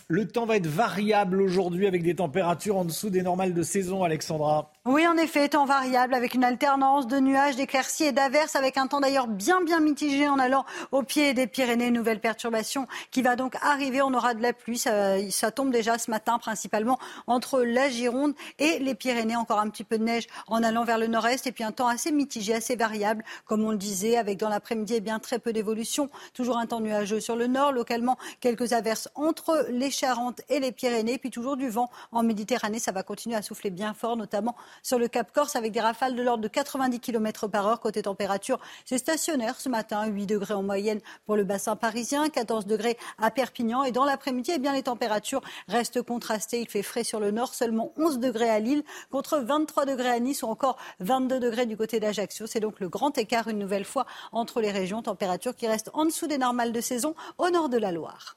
Le 0.06 0.28
temps 0.28 0.46
va 0.46 0.56
être 0.56 0.68
variable 0.68 1.42
aujourd'hui 1.42 1.88
avec 1.88 2.04
des 2.04 2.14
températures 2.14 2.76
en 2.76 2.84
dessous 2.84 3.10
des 3.10 3.22
normales 3.22 3.52
de 3.52 3.62
saison, 3.64 4.04
Alexandra. 4.04 4.70
Oui, 4.88 5.04
en 5.04 5.16
effet, 5.16 5.48
temps 5.48 5.64
variable 5.64 6.14
avec 6.14 6.34
une 6.34 6.44
alternance 6.44 7.08
de 7.08 7.18
nuages, 7.18 7.56
d'éclaircies 7.56 8.04
et 8.04 8.12
d'averses, 8.12 8.54
avec 8.54 8.76
un 8.76 8.86
temps 8.86 9.00
d'ailleurs 9.00 9.26
bien 9.26 9.60
bien 9.60 9.80
mitigé 9.80 10.28
en 10.28 10.38
allant 10.38 10.64
au 10.92 11.02
pied 11.02 11.34
des 11.34 11.48
Pyrénées. 11.48 11.90
Nouvelle 11.90 12.20
perturbation 12.20 12.86
qui 13.10 13.20
va 13.20 13.34
donc 13.34 13.56
arriver. 13.62 14.00
On 14.00 14.14
aura 14.14 14.34
de 14.34 14.42
la 14.42 14.52
pluie. 14.52 14.78
Ça, 14.78 15.50
tombe 15.50 15.72
déjà 15.72 15.98
ce 15.98 16.08
matin, 16.08 16.38
principalement 16.38 17.00
entre 17.26 17.62
la 17.62 17.88
Gironde 17.88 18.34
et 18.60 18.78
les 18.78 18.94
Pyrénées. 18.94 19.34
Encore 19.34 19.58
un 19.58 19.68
petit 19.70 19.82
peu 19.82 19.98
de 19.98 20.04
neige 20.04 20.28
en 20.46 20.62
allant 20.62 20.84
vers 20.84 20.98
le 20.98 21.08
nord-est. 21.08 21.48
Et 21.48 21.52
puis 21.52 21.64
un 21.64 21.72
temps 21.72 21.88
assez 21.88 22.12
mitigé, 22.12 22.54
assez 22.54 22.76
variable, 22.76 23.24
comme 23.44 23.64
on 23.64 23.72
le 23.72 23.78
disait, 23.78 24.16
avec 24.16 24.38
dans 24.38 24.48
l'après-midi 24.48 24.94
eh 24.98 25.00
bien 25.00 25.18
très 25.18 25.40
peu 25.40 25.52
d'évolution. 25.52 26.10
Toujours 26.32 26.58
un 26.58 26.66
temps 26.66 26.80
nuageux 26.80 27.18
sur 27.18 27.34
le 27.34 27.48
nord. 27.48 27.72
Localement, 27.72 28.18
quelques 28.38 28.72
averses 28.72 29.08
entre 29.16 29.66
les 29.68 29.90
Charentes 29.90 30.42
et 30.48 30.60
les 30.60 30.70
Pyrénées. 30.70 31.18
Puis 31.18 31.30
toujours 31.30 31.56
du 31.56 31.68
vent 31.70 31.90
en 32.12 32.22
Méditerranée. 32.22 32.78
Ça 32.78 32.92
va 32.92 33.02
continuer 33.02 33.34
à 33.34 33.42
souffler 33.42 33.70
bien 33.70 33.92
fort, 33.92 34.16
notamment 34.16 34.54
sur 34.82 34.98
le 34.98 35.08
Cap 35.08 35.32
Corse 35.32 35.56
avec 35.56 35.72
des 35.72 35.80
rafales 35.80 36.14
de 36.14 36.22
l'ordre 36.22 36.42
de 36.42 36.48
90 36.48 37.00
km 37.00 37.48
par 37.48 37.66
heure. 37.66 37.80
Côté 37.80 38.02
température, 38.02 38.58
c'est 38.84 38.98
stationnaire 38.98 39.60
ce 39.60 39.68
matin, 39.68 40.06
8 40.06 40.26
degrés 40.26 40.54
en 40.54 40.62
moyenne 40.62 41.00
pour 41.24 41.36
le 41.36 41.44
bassin 41.44 41.76
parisien, 41.76 42.28
14 42.28 42.66
degrés 42.66 42.96
à 43.18 43.30
Perpignan. 43.30 43.84
Et 43.84 43.92
dans 43.92 44.04
l'après-midi, 44.04 44.52
eh 44.54 44.58
les 44.58 44.82
températures 44.82 45.42
restent 45.68 46.02
contrastées. 46.02 46.60
Il 46.60 46.68
fait 46.68 46.82
frais 46.82 47.04
sur 47.04 47.20
le 47.20 47.30
nord, 47.30 47.54
seulement 47.54 47.92
11 47.96 48.18
degrés 48.18 48.50
à 48.50 48.58
Lille 48.58 48.82
contre 49.10 49.38
23 49.38 49.86
degrés 49.86 50.10
à 50.10 50.20
Nice 50.20 50.42
ou 50.42 50.46
encore 50.46 50.76
22 51.00 51.40
degrés 51.40 51.66
du 51.66 51.76
côté 51.76 52.00
d'Ajaccio. 52.00 52.46
C'est 52.46 52.60
donc 52.60 52.80
le 52.80 52.88
grand 52.88 53.16
écart 53.18 53.48
une 53.48 53.58
nouvelle 53.58 53.84
fois 53.84 54.06
entre 54.32 54.60
les 54.60 54.70
régions. 54.70 55.02
Température 55.02 55.54
qui 55.54 55.66
reste 55.66 55.90
en 55.94 56.04
dessous 56.04 56.26
des 56.26 56.38
normales 56.38 56.72
de 56.72 56.80
saison 56.80 57.14
au 57.38 57.50
nord 57.50 57.68
de 57.68 57.78
la 57.78 57.92
Loire. 57.92 58.36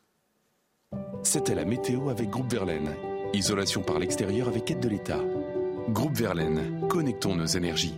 C'était 1.24 1.56
la 1.56 1.66
météo 1.66 2.10
avec 2.10 2.30
Groupe 2.30 2.52
Verlaine. 2.52 2.96
Isolation 3.34 3.82
par 3.82 4.00
l'extérieur 4.00 4.48
avec 4.48 4.72
aide 4.72 4.80
de 4.80 4.90
l'État. 4.90 5.20
Groupe 5.92 6.16
Verlaine, 6.16 6.88
connectons 6.88 7.36
nos 7.36 7.46
énergies. 7.46 7.96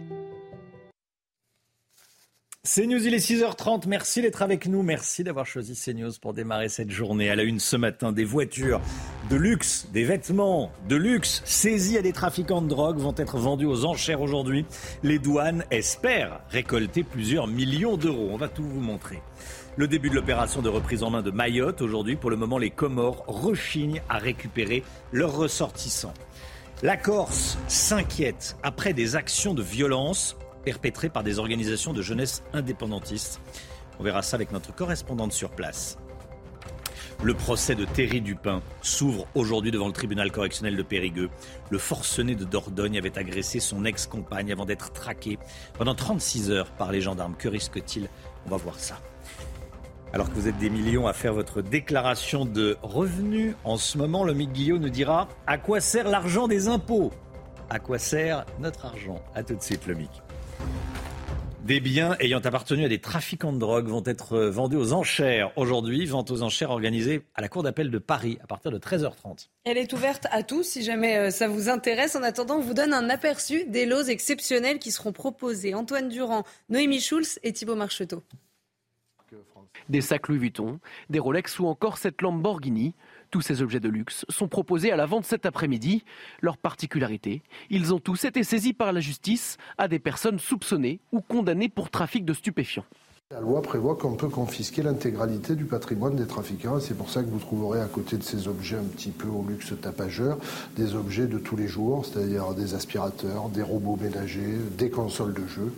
CNews, 2.63 3.05
il 3.05 3.13
est 3.13 3.17
6h30. 3.17 3.87
Merci 3.87 4.21
d'être 4.21 4.41
avec 4.43 4.67
nous. 4.67 4.81
Merci 4.81 5.23
d'avoir 5.23 5.45
choisi 5.45 5.73
CNews 5.75 6.11
pour 6.21 6.33
démarrer 6.33 6.69
cette 6.69 6.91
journée. 6.91 7.29
À 7.29 7.35
la 7.35 7.43
une 7.43 7.59
ce 7.59 7.75
matin, 7.75 8.11
des 8.11 8.23
voitures 8.23 8.79
de 9.29 9.35
luxe, 9.35 9.87
des 9.91 10.05
vêtements 10.05 10.71
de 10.87 10.95
luxe 10.95 11.41
saisis 11.43 11.97
à 11.97 12.01
des 12.01 12.13
trafiquants 12.13 12.61
de 12.61 12.67
drogue 12.67 12.97
vont 12.97 13.15
être 13.17 13.37
vendus 13.37 13.65
aux 13.65 13.83
enchères 13.83 14.21
aujourd'hui. 14.21 14.65
Les 15.03 15.19
douanes 15.19 15.65
espèrent 15.71 16.39
récolter 16.49 17.03
plusieurs 17.03 17.47
millions 17.47 17.97
d'euros. 17.97 18.29
On 18.31 18.37
va 18.37 18.47
tout 18.47 18.63
vous 18.63 18.79
montrer. 18.79 19.21
Le 19.75 19.87
début 19.87 20.09
de 20.09 20.15
l'opération 20.15 20.61
de 20.61 20.69
reprise 20.69 21.01
en 21.01 21.09
main 21.09 21.23
de 21.23 21.31
Mayotte 21.31 21.81
aujourd'hui. 21.81 22.15
Pour 22.15 22.29
le 22.29 22.37
moment, 22.37 22.57
les 22.57 22.69
Comores 22.69 23.25
rechignent 23.27 24.01
à 24.07 24.17
récupérer 24.17 24.83
leurs 25.11 25.35
ressortissants. 25.35 26.13
La 26.83 26.97
Corse 26.97 27.59
s'inquiète 27.67 28.57
après 28.63 28.93
des 28.93 29.15
actions 29.15 29.53
de 29.53 29.61
violence 29.61 30.35
perpétrées 30.65 31.09
par 31.09 31.21
des 31.21 31.37
organisations 31.37 31.93
de 31.93 32.01
jeunesse 32.01 32.41
indépendantistes. 32.53 33.39
On 33.99 34.03
verra 34.03 34.23
ça 34.23 34.35
avec 34.35 34.51
notre 34.51 34.73
correspondante 34.73 35.31
sur 35.31 35.51
place. 35.51 35.99
Le 37.21 37.35
procès 37.35 37.75
de 37.75 37.85
Thierry 37.85 38.19
Dupin 38.19 38.63
s'ouvre 38.81 39.27
aujourd'hui 39.35 39.69
devant 39.69 39.85
le 39.85 39.93
tribunal 39.93 40.31
correctionnel 40.31 40.75
de 40.75 40.81
Périgueux. 40.81 41.29
Le 41.69 41.77
forcené 41.77 42.33
de 42.33 42.45
Dordogne 42.45 42.97
avait 42.97 43.15
agressé 43.15 43.59
son 43.59 43.85
ex-compagne 43.85 44.51
avant 44.51 44.65
d'être 44.65 44.91
traqué 44.91 45.37
pendant 45.77 45.93
36 45.93 46.49
heures 46.49 46.71
par 46.71 46.91
les 46.91 47.01
gendarmes. 47.01 47.35
Que 47.37 47.47
risque-t-il? 47.47 48.09
On 48.47 48.49
va 48.49 48.57
voir 48.57 48.79
ça. 48.79 48.99
Alors 50.13 50.29
que 50.29 50.35
vous 50.35 50.49
êtes 50.49 50.57
des 50.57 50.69
millions 50.69 51.07
à 51.07 51.13
faire 51.13 51.33
votre 51.33 51.61
déclaration 51.61 52.43
de 52.43 52.75
revenus, 52.81 53.55
en 53.63 53.77
ce 53.77 53.97
moment, 53.97 54.25
le 54.25 54.33
Mick 54.33 54.51
Guillot 54.51 54.77
nous 54.77 54.89
dira 54.89 55.29
à 55.47 55.57
quoi 55.57 55.79
sert 55.79 56.09
l'argent 56.09 56.49
des 56.49 56.67
impôts 56.67 57.11
À 57.69 57.79
quoi 57.79 57.97
sert 57.97 58.45
notre 58.59 58.85
argent? 58.85 59.23
À 59.33 59.43
tout 59.43 59.55
de 59.55 59.61
suite, 59.61 59.87
le 59.87 59.95
Mick. 59.95 60.11
Des 61.63 61.79
biens 61.79 62.17
ayant 62.19 62.39
appartenu 62.39 62.83
à 62.83 62.89
des 62.89 62.99
trafiquants 62.99 63.53
de 63.53 63.59
drogue 63.59 63.87
vont 63.87 64.03
être 64.05 64.37
vendus 64.37 64.75
aux 64.75 64.91
enchères 64.91 65.53
aujourd'hui. 65.55 66.05
Vente 66.05 66.29
aux 66.29 66.41
enchères 66.41 66.71
organisée 66.71 67.21
à 67.33 67.41
la 67.41 67.47
Cour 67.47 67.63
d'appel 67.63 67.89
de 67.89 67.97
Paris 67.97 68.37
à 68.43 68.47
partir 68.47 68.69
de 68.71 68.79
13h30. 68.79 69.47
Elle 69.63 69.77
est 69.77 69.93
ouverte 69.93 70.27
à 70.31 70.43
tous 70.43 70.63
si 70.63 70.83
jamais 70.83 71.17
euh, 71.17 71.29
ça 71.29 71.47
vous 71.47 71.69
intéresse. 71.69 72.17
En 72.17 72.23
attendant, 72.23 72.55
on 72.55 72.61
vous 72.61 72.73
donne 72.73 72.93
un 72.93 73.09
aperçu 73.09 73.63
des 73.67 73.85
lots 73.85 74.03
exceptionnels 74.03 74.79
qui 74.79 74.91
seront 74.91 75.13
proposés. 75.13 75.73
Antoine 75.73 76.09
Durand, 76.09 76.43
Noémie 76.67 76.99
Schulz 76.99 77.39
et 77.43 77.53
Thibault 77.53 77.75
Marcheteau. 77.75 78.23
Des 79.91 79.99
sacs 79.99 80.29
Louis 80.29 80.37
Vuitton, 80.37 80.79
des 81.09 81.19
Rolex 81.19 81.59
ou 81.59 81.67
encore 81.67 81.97
cette 81.97 82.21
Lamborghini. 82.21 82.95
Tous 83.29 83.41
ces 83.41 83.61
objets 83.61 83.81
de 83.81 83.89
luxe 83.89 84.23
sont 84.29 84.47
proposés 84.47 84.89
à 84.89 84.95
la 84.95 85.05
vente 85.05 85.25
cet 85.25 85.45
après-midi. 85.45 86.05
Leur 86.39 86.57
particularité, 86.57 87.41
ils 87.69 87.93
ont 87.93 87.99
tous 87.99 88.23
été 88.23 88.45
saisis 88.45 88.71
par 88.71 88.93
la 88.93 89.01
justice 89.01 89.57
à 89.77 89.89
des 89.89 89.99
personnes 89.99 90.39
soupçonnées 90.39 91.01
ou 91.11 91.19
condamnées 91.19 91.67
pour 91.67 91.89
trafic 91.89 92.23
de 92.23 92.31
stupéfiants. 92.31 92.85
La 93.31 93.39
loi 93.39 93.61
prévoit 93.61 93.95
qu'on 93.95 94.15
peut 94.15 94.27
confisquer 94.27 94.83
l'intégralité 94.83 95.55
du 95.55 95.63
patrimoine 95.63 96.17
des 96.17 96.27
trafiquants 96.27 96.81
c'est 96.81 96.97
pour 96.97 97.09
ça 97.09 97.23
que 97.23 97.29
vous 97.29 97.39
trouverez 97.39 97.79
à 97.79 97.85
côté 97.85 98.17
de 98.17 98.23
ces 98.23 98.49
objets 98.49 98.75
un 98.75 98.83
petit 98.83 99.11
peu 99.11 99.29
au 99.29 99.45
luxe 99.47 99.73
tapageur 99.81 100.37
des 100.75 100.95
objets 100.95 101.27
de 101.27 101.37
tous 101.37 101.55
les 101.55 101.69
jours, 101.69 102.05
c'est-à-dire 102.05 102.53
des 102.53 102.75
aspirateurs, 102.75 103.47
des 103.47 103.61
robots 103.61 103.97
ménagers, 104.01 104.57
des 104.77 104.89
consoles 104.89 105.33
de 105.33 105.47
jeux. 105.47 105.71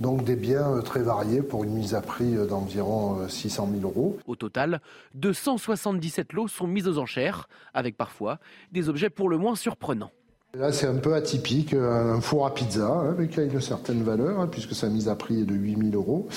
Donc 0.00 0.24
des 0.24 0.36
biens 0.36 0.80
très 0.84 1.00
variés 1.00 1.42
pour 1.42 1.64
une 1.64 1.70
mise 1.70 1.94
à 1.94 2.00
prix 2.00 2.34
d'environ 2.48 3.28
600 3.28 3.68
000 3.80 3.82
euros. 3.82 4.18
Au 4.26 4.36
total, 4.36 4.80
277 5.14 6.32
lots 6.32 6.48
sont 6.48 6.66
mis 6.66 6.86
aux 6.86 6.98
enchères, 6.98 7.48
avec 7.72 7.96
parfois 7.96 8.38
des 8.72 8.88
objets 8.88 9.10
pour 9.10 9.28
le 9.28 9.38
moins 9.38 9.56
surprenants. 9.56 10.10
Là, 10.54 10.72
c'est 10.72 10.86
un 10.86 10.96
peu 10.96 11.14
atypique, 11.14 11.74
un 11.74 12.20
four 12.20 12.46
à 12.46 12.54
pizza, 12.54 12.88
hein, 12.88 13.14
mais 13.18 13.28
qui 13.28 13.40
a 13.40 13.42
une 13.42 13.60
certaine 13.60 14.02
valeur, 14.02 14.40
hein, 14.40 14.48
puisque 14.50 14.74
sa 14.74 14.88
mise 14.88 15.08
à 15.08 15.14
prix 15.14 15.40
est 15.40 15.44
de 15.44 15.54
8000 15.54 15.94
euros. 15.94 16.28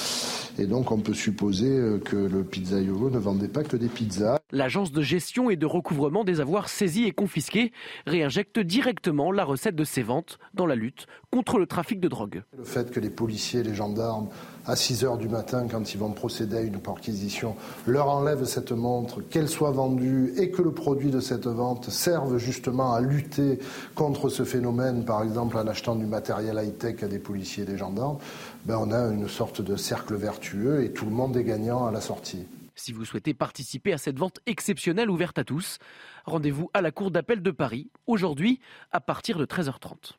Et 0.57 0.65
donc, 0.65 0.91
on 0.91 0.99
peut 0.99 1.13
supposer 1.13 2.01
que 2.03 2.17
le 2.17 2.43
pizzaiolo 2.43 3.09
ne 3.09 3.17
vendait 3.17 3.47
pas 3.47 3.63
que 3.63 3.77
des 3.77 3.87
pizzas. 3.87 4.39
L'agence 4.51 4.91
de 4.91 5.01
gestion 5.01 5.49
et 5.49 5.55
de 5.55 5.65
recouvrement 5.65 6.25
des 6.25 6.41
avoirs 6.41 6.67
saisis 6.67 7.05
et 7.05 7.13
confisqués 7.13 7.71
réinjecte 8.07 8.59
directement 8.59 9.31
la 9.31 9.45
recette 9.45 9.75
de 9.75 9.85
ces 9.85 10.03
ventes 10.03 10.37
dans 10.53 10.65
la 10.65 10.75
lutte 10.75 11.05
contre 11.31 11.59
le 11.59 11.67
trafic 11.67 11.99
de 11.99 12.07
drogue. 12.07 12.43
Le 12.57 12.63
fait 12.63 12.91
que 12.91 12.99
les 12.99 13.09
policiers, 13.09 13.63
les 13.63 13.75
gendarmes, 13.75 14.29
à 14.65 14.75
6 14.75 15.03
heures 15.03 15.17
du 15.17 15.29
matin, 15.29 15.67
quand 15.69 15.93
ils 15.93 15.97
vont 15.97 16.11
procéder 16.11 16.57
à 16.57 16.61
une 16.61 16.79
perquisition, 16.79 17.55
leur 17.87 18.09
enlèvent 18.09 18.45
cette 18.45 18.71
montre, 18.71 19.21
qu'elle 19.21 19.49
soit 19.49 19.71
vendue 19.71 20.33
et 20.37 20.51
que 20.51 20.61
le 20.61 20.71
produit 20.71 21.11
de 21.11 21.19
cette 21.19 21.47
vente 21.47 21.89
serve 21.89 22.37
justement 22.37 22.93
à 22.93 23.01
lutter 23.01 23.59
contre 23.95 24.29
ce 24.29 24.43
phénomène, 24.43 25.05
par 25.05 25.23
exemple 25.23 25.57
en 25.57 25.67
achetant 25.67 25.95
du 25.95 26.05
matériel 26.05 26.59
high-tech 26.61 27.03
à 27.03 27.07
des 27.07 27.19
policiers 27.19 27.63
et 27.63 27.67
des 27.67 27.77
gendarmes, 27.77 28.17
ben 28.65 28.77
on 28.79 28.91
a 28.91 29.07
une 29.07 29.27
sorte 29.27 29.61
de 29.61 29.75
cercle 29.75 30.15
vertueux 30.15 30.83
et 30.83 30.91
tout 30.91 31.05
le 31.05 31.11
monde 31.11 31.35
est 31.37 31.43
gagnant 31.43 31.85
à 31.85 31.91
la 31.91 32.01
sortie. 32.01 32.45
Si 32.75 32.93
vous 32.93 33.05
souhaitez 33.05 33.33
participer 33.33 33.91
à 33.91 33.97
cette 33.97 34.17
vente 34.17 34.39
exceptionnelle 34.45 35.09
ouverte 35.09 35.37
à 35.37 35.43
tous, 35.43 35.79
rendez-vous 36.25 36.69
à 36.73 36.81
la 36.81 36.91
Cour 36.91 37.11
d'appel 37.11 37.41
de 37.41 37.51
Paris, 37.51 37.89
aujourd'hui 38.07 38.61
à 38.91 39.01
partir 39.01 39.37
de 39.37 39.45
13h30. 39.45 40.18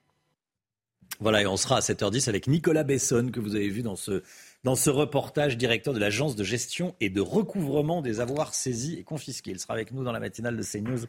Voilà, 1.20 1.42
et 1.42 1.46
on 1.46 1.59
sera 1.59 1.76
à 1.76 1.80
7h10 1.80 2.30
avec 2.30 2.46
Nicolas 2.46 2.83
Besson, 2.83 3.30
que 3.30 3.40
vous 3.40 3.54
avez 3.54 3.68
vu 3.68 3.83
dans 3.83 3.94
ce, 3.94 4.22
dans 4.64 4.74
ce 4.74 4.88
reportage, 4.88 5.59
directeur 5.59 5.92
de 5.92 5.98
l'agence 5.98 6.35
de 6.35 6.42
gestion 6.42 6.94
et 6.98 7.11
de 7.11 7.20
recouvrement 7.20 8.00
des 8.00 8.20
avoirs 8.20 8.54
saisis 8.54 8.98
et 8.98 9.04
confisqués. 9.04 9.50
Il 9.50 9.59
sera 9.59 9.74
avec 9.74 9.92
nous 9.92 10.02
dans 10.02 10.12
la 10.12 10.20
matinale 10.20 10.56
de 10.56 10.62
CNews 10.62 11.04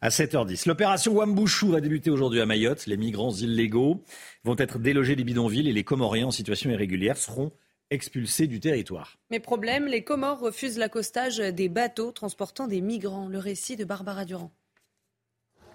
à 0.00 0.08
7h10. 0.08 0.66
L'opération 0.66 1.12
Wambouchou 1.12 1.72
va 1.72 1.82
débuter 1.82 2.08
aujourd'hui 2.08 2.40
à 2.40 2.46
Mayotte. 2.46 2.86
Les 2.86 2.96
migrants 2.96 3.32
illégaux 3.32 4.02
vont 4.44 4.56
être 4.56 4.78
délogés 4.78 5.14
des 5.14 5.24
bidonvilles 5.24 5.68
et 5.68 5.74
les 5.74 5.84
Comoriens 5.84 6.28
en 6.28 6.30
situation 6.30 6.70
irrégulière 6.70 7.18
seront 7.18 7.52
expulsés 7.90 8.46
du 8.46 8.60
territoire. 8.60 9.18
Mais 9.30 9.40
problème, 9.40 9.86
les 9.86 10.04
Comores 10.04 10.40
refusent 10.40 10.78
l'accostage 10.78 11.36
des 11.36 11.68
bateaux 11.68 12.12
transportant 12.12 12.66
des 12.66 12.80
migrants. 12.80 13.28
Le 13.28 13.38
récit 13.38 13.76
de 13.76 13.84
Barbara 13.84 14.24
Durand. 14.24 14.52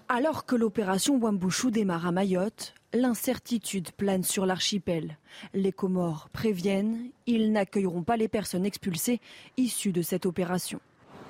Alors 0.08 0.46
que 0.46 0.54
l'opération 0.54 1.18
Wambouchou 1.18 1.70
démarre 1.70 2.06
à 2.06 2.12
Mayotte, 2.12 2.74
l'incertitude 2.96 3.92
plane 3.92 4.24
sur 4.24 4.46
l'archipel. 4.46 5.18
Les 5.54 5.72
Comores 5.72 6.28
préviennent, 6.32 7.10
ils 7.26 7.52
n'accueilleront 7.52 8.02
pas 8.02 8.16
les 8.16 8.28
personnes 8.28 8.66
expulsées 8.66 9.20
issues 9.56 9.92
de 9.92 10.02
cette 10.02 10.26
opération. 10.26 10.80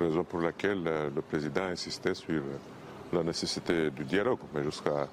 Raison 0.00 0.24
pour 0.24 0.40
laquelle 0.40 0.82
le 0.84 1.22
président 1.22 1.64
insistait 1.64 2.14
sur 2.14 2.42
la 3.12 3.22
nécessité 3.22 3.90
du 3.90 4.04
dialogue, 4.04 4.38
mais 4.54 4.62
jusqu'à 4.62 5.08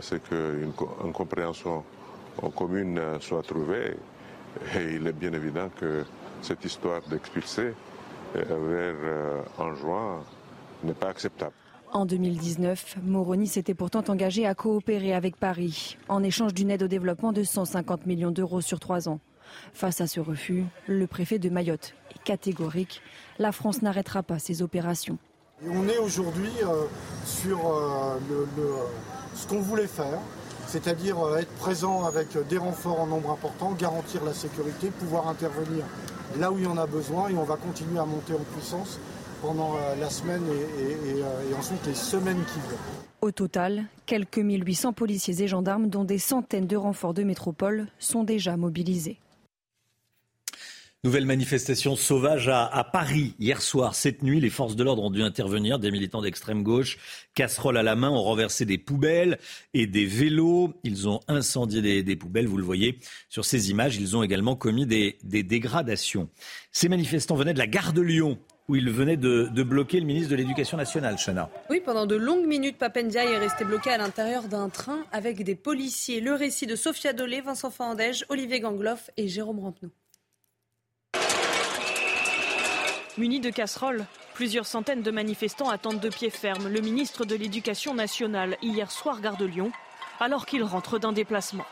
ce 0.00 0.16
qu'une 0.16 0.72
une 1.04 1.12
compréhension 1.12 1.84
commune 2.54 3.00
soit 3.20 3.42
trouvée. 3.42 3.96
Et 4.76 4.94
il 4.94 5.06
est 5.06 5.12
bien 5.12 5.32
évident 5.32 5.68
que 5.78 6.04
cette 6.42 6.64
histoire 6.64 7.02
d'expulser 7.02 7.72
vers 8.34 9.44
en 9.58 9.74
juin 9.74 10.22
n'est 10.84 10.94
pas 10.94 11.08
acceptable. 11.08 11.54
En 11.92 12.04
2019, 12.04 12.96
Moroni 13.02 13.46
s'était 13.46 13.74
pourtant 13.74 14.02
engagé 14.08 14.46
à 14.46 14.54
coopérer 14.54 15.14
avec 15.14 15.36
Paris 15.36 15.96
en 16.08 16.22
échange 16.22 16.52
d'une 16.52 16.70
aide 16.70 16.82
au 16.82 16.88
développement 16.88 17.32
de 17.32 17.42
150 17.42 18.06
millions 18.06 18.30
d'euros 18.30 18.60
sur 18.60 18.80
trois 18.80 19.08
ans. 19.08 19.20
Face 19.72 20.00
à 20.00 20.06
ce 20.06 20.20
refus, 20.20 20.64
le 20.86 21.06
préfet 21.06 21.38
de 21.38 21.48
Mayotte 21.48 21.94
est 22.14 22.22
catégorique. 22.24 23.02
La 23.38 23.52
France 23.52 23.82
n'arrêtera 23.82 24.22
pas 24.22 24.38
ses 24.38 24.62
opérations. 24.62 25.18
On 25.64 25.88
est 25.88 25.98
aujourd'hui 25.98 26.50
euh, 26.64 26.84
sur 27.24 27.58
euh, 27.66 28.18
ce 29.34 29.46
qu'on 29.46 29.60
voulait 29.60 29.86
faire, 29.86 30.18
c'est-à-dire 30.66 31.18
euh, 31.24 31.38
être 31.38 31.52
présent 31.54 32.04
avec 32.04 32.36
des 32.48 32.58
renforts 32.58 33.00
en 33.00 33.06
nombre 33.06 33.30
important, 33.30 33.72
garantir 33.72 34.22
la 34.24 34.34
sécurité, 34.34 34.90
pouvoir 34.90 35.28
intervenir 35.28 35.84
là 36.38 36.50
où 36.50 36.58
il 36.58 36.64
y 36.64 36.66
en 36.66 36.76
a 36.76 36.86
besoin 36.86 37.28
et 37.28 37.36
on 37.36 37.44
va 37.44 37.56
continuer 37.56 37.98
à 37.98 38.04
monter 38.04 38.34
en 38.34 38.44
puissance 38.54 38.98
pendant 39.40 39.74
la 39.98 40.10
semaine 40.10 40.42
et, 40.48 41.08
et, 41.08 41.18
et, 41.20 41.54
ensuite 41.54 41.84
les 41.86 41.94
semaines 41.94 42.42
qui 42.52 42.60
viennent. 42.60 43.06
Au 43.20 43.30
total, 43.30 43.84
quelques 44.06 44.38
1800 44.38 44.92
policiers 44.92 45.42
et 45.42 45.48
gendarmes, 45.48 45.88
dont 45.88 46.04
des 46.04 46.18
centaines 46.18 46.66
de 46.66 46.76
renforts 46.76 47.14
de 47.14 47.22
métropole, 47.22 47.88
sont 47.98 48.24
déjà 48.24 48.56
mobilisés. 48.56 49.18
Nouvelle 51.06 51.26
manifestation 51.26 51.94
sauvage 51.94 52.48
à, 52.48 52.82
Paris 52.92 53.36
hier 53.38 53.62
soir. 53.62 53.94
Cette 53.94 54.24
nuit, 54.24 54.40
les 54.40 54.50
forces 54.50 54.74
de 54.74 54.82
l'ordre 54.82 55.04
ont 55.04 55.10
dû 55.10 55.22
intervenir. 55.22 55.78
Des 55.78 55.92
militants 55.92 56.20
d'extrême 56.20 56.64
gauche, 56.64 56.98
casseroles 57.32 57.76
à 57.76 57.84
la 57.84 57.94
main, 57.94 58.10
ont 58.10 58.22
renversé 58.22 58.64
des 58.64 58.76
poubelles 58.76 59.38
et 59.72 59.86
des 59.86 60.04
vélos. 60.04 60.74
Ils 60.82 61.08
ont 61.08 61.20
incendié 61.28 62.02
des, 62.02 62.16
poubelles, 62.16 62.48
vous 62.48 62.56
le 62.56 62.64
voyez 62.64 62.98
sur 63.28 63.44
ces 63.44 63.70
images. 63.70 63.96
Ils 63.98 64.16
ont 64.16 64.24
également 64.24 64.56
commis 64.56 64.84
des, 64.84 65.16
dégradations. 65.22 66.28
Ces 66.72 66.88
manifestants 66.88 67.36
venaient 67.36 67.54
de 67.54 67.58
la 67.60 67.68
gare 67.68 67.92
de 67.92 68.00
Lyon 68.00 68.36
où 68.68 68.76
ils 68.76 68.90
venaient 68.90 69.16
de, 69.16 69.62
bloquer 69.62 70.00
le 70.00 70.06
ministre 70.06 70.30
de 70.30 70.36
l'Éducation 70.36 70.76
nationale, 70.76 71.16
Chana. 71.18 71.48
Oui, 71.70 71.80
pendant 71.84 72.06
de 72.06 72.16
longues 72.16 72.46
minutes, 72.46 72.78
Papendia 72.78 73.24
est 73.24 73.38
resté 73.38 73.64
bloqué 73.64 73.90
à 73.90 73.98
l'intérieur 73.98 74.44
d'un 74.44 74.68
train 74.68 75.04
avec 75.12 75.42
des 75.42 75.54
policiers. 75.54 76.20
Le 76.20 76.34
récit 76.34 76.66
de 76.66 76.74
Sophia 76.74 77.12
Dolé, 77.12 77.40
Vincent 77.40 77.70
Fandège, 77.70 78.24
Olivier 78.28 78.60
Gangloff 78.60 79.10
et 79.16 79.28
Jérôme 79.28 79.60
Rampenou. 79.60 79.90
Munis 83.18 83.40
de 83.40 83.50
casseroles, 83.50 84.04
plusieurs 84.34 84.66
centaines 84.66 85.02
de 85.02 85.10
manifestants 85.10 85.70
attendent 85.70 86.00
de 86.00 86.10
pied 86.10 86.28
ferme 86.28 86.68
le 86.68 86.80
ministre 86.80 87.24
de 87.24 87.34
l'Éducation 87.34 87.94
nationale 87.94 88.56
hier 88.60 88.90
soir 88.90 89.20
gare 89.22 89.38
de 89.38 89.46
Lyon, 89.46 89.72
alors 90.20 90.44
qu'il 90.44 90.62
rentre 90.62 90.98
d'un 90.98 91.12
déplacement. 91.12 91.64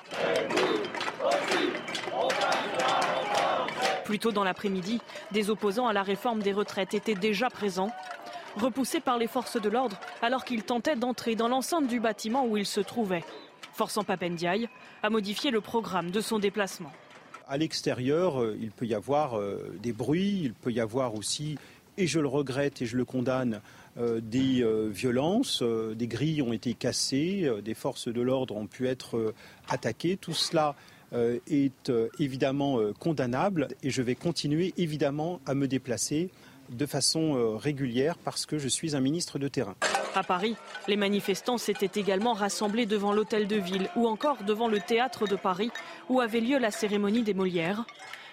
Plus 4.05 4.19
tôt 4.19 4.33
dans 4.33 4.45
l'après-midi, 4.45 5.01
des 5.33 5.49
opposants 5.49 5.87
à 5.87 5.95
la 5.95 6.03
réforme 6.03 6.43
des 6.43 6.53
retraites 6.53 6.93
étaient 6.93 7.15
déjà 7.15 7.49
présents, 7.49 7.91
repoussés 8.57 9.01
par 9.01 9.19
les 9.19 9.27
forces 9.27 9.61
de 9.61 9.69
l'ordre 9.69 9.99
alors 10.21 10.45
qu'ils 10.45 10.63
tentaient 10.63 10.97
d'entrer 10.97 11.35
dans 11.37 11.49
l'enceinte 11.49 11.89
du 11.89 12.01
bâtiment 12.01 12.47
où 12.47 12.57
ils 12.57 12.67
se 12.67 12.81
trouvaient, 12.81 13.25
forçant 13.73 14.05
Papendiaï 14.05 14.69
à 15.03 15.09
modifier 15.09 15.51
le 15.51 15.61
programme 15.61 16.11
de 16.11 16.21
son 16.21 16.39
déplacement. 16.39 16.93
À 17.49 17.57
l'extérieur, 17.57 18.43
euh, 18.43 18.57
il 18.61 18.71
peut 18.71 18.87
y 18.87 18.95
avoir 18.95 19.39
euh, 19.39 19.75
des 19.83 19.93
bruits, 19.93 20.41
il 20.45 20.55
peut 20.55 20.73
y 20.73 20.81
avoir 20.81 21.15
aussi, 21.15 21.59
et 21.97 22.07
je 22.07 22.21
le 22.21 22.29
regrette 22.29 22.83
et 22.83 22.87
je 22.87 22.97
le 22.97 23.05
condamne, 23.05 23.61
euh, 23.97 24.21
des 24.21 24.65
violences, 24.91 25.63
des 25.63 26.07
grilles 26.09 26.43
ont 26.43 26.53
été 26.53 26.75
cassées, 26.75 27.51
des 27.63 27.75
forces 27.75 28.09
de 28.09 28.21
l'ordre 28.21 28.57
ont 28.57 28.67
pu 28.67 28.89
être 28.89 29.33
attaquées. 29.69 30.17
Tout 30.17 30.33
cela 30.33 30.75
est 31.15 31.93
évidemment 32.19 32.79
condamnable 32.99 33.69
et 33.83 33.91
je 33.91 34.03
vais 34.03 34.15
continuer 34.15 34.75
évidemment 34.77 35.41
à 35.47 35.55
me 35.55 35.69
déplacer 35.69 36.31
de 36.71 36.87
façon 36.87 37.37
euh, 37.37 37.57
régulière 37.57 38.17
parce 38.19 38.47
que 38.47 38.59
je 38.59 38.69
suis 38.69 38.97
un 38.97 39.01
ministre 39.01 39.39
de 39.39 39.49
terrain. 39.49 39.75
À 40.15 40.23
Paris, 40.23 40.57
les 40.89 40.97
manifestants 40.97 41.59
s'étaient 41.59 42.01
également 42.01 42.33
rassemblés 42.33 42.87
devant 42.87 43.13
l'hôtel 43.13 43.47
de 43.47 43.57
ville 43.57 43.89
ou 43.97 44.07
encore 44.07 44.45
devant 44.45 44.69
le 44.69 44.81
théâtre 44.81 45.27
de 45.27 45.37
Paris 45.37 45.71
où 46.09 46.21
avait 46.21 46.41
lieu 46.41 46.59
la 46.59 46.71
cérémonie 46.71 47.23
des 47.23 47.35
Molières. 47.35 47.85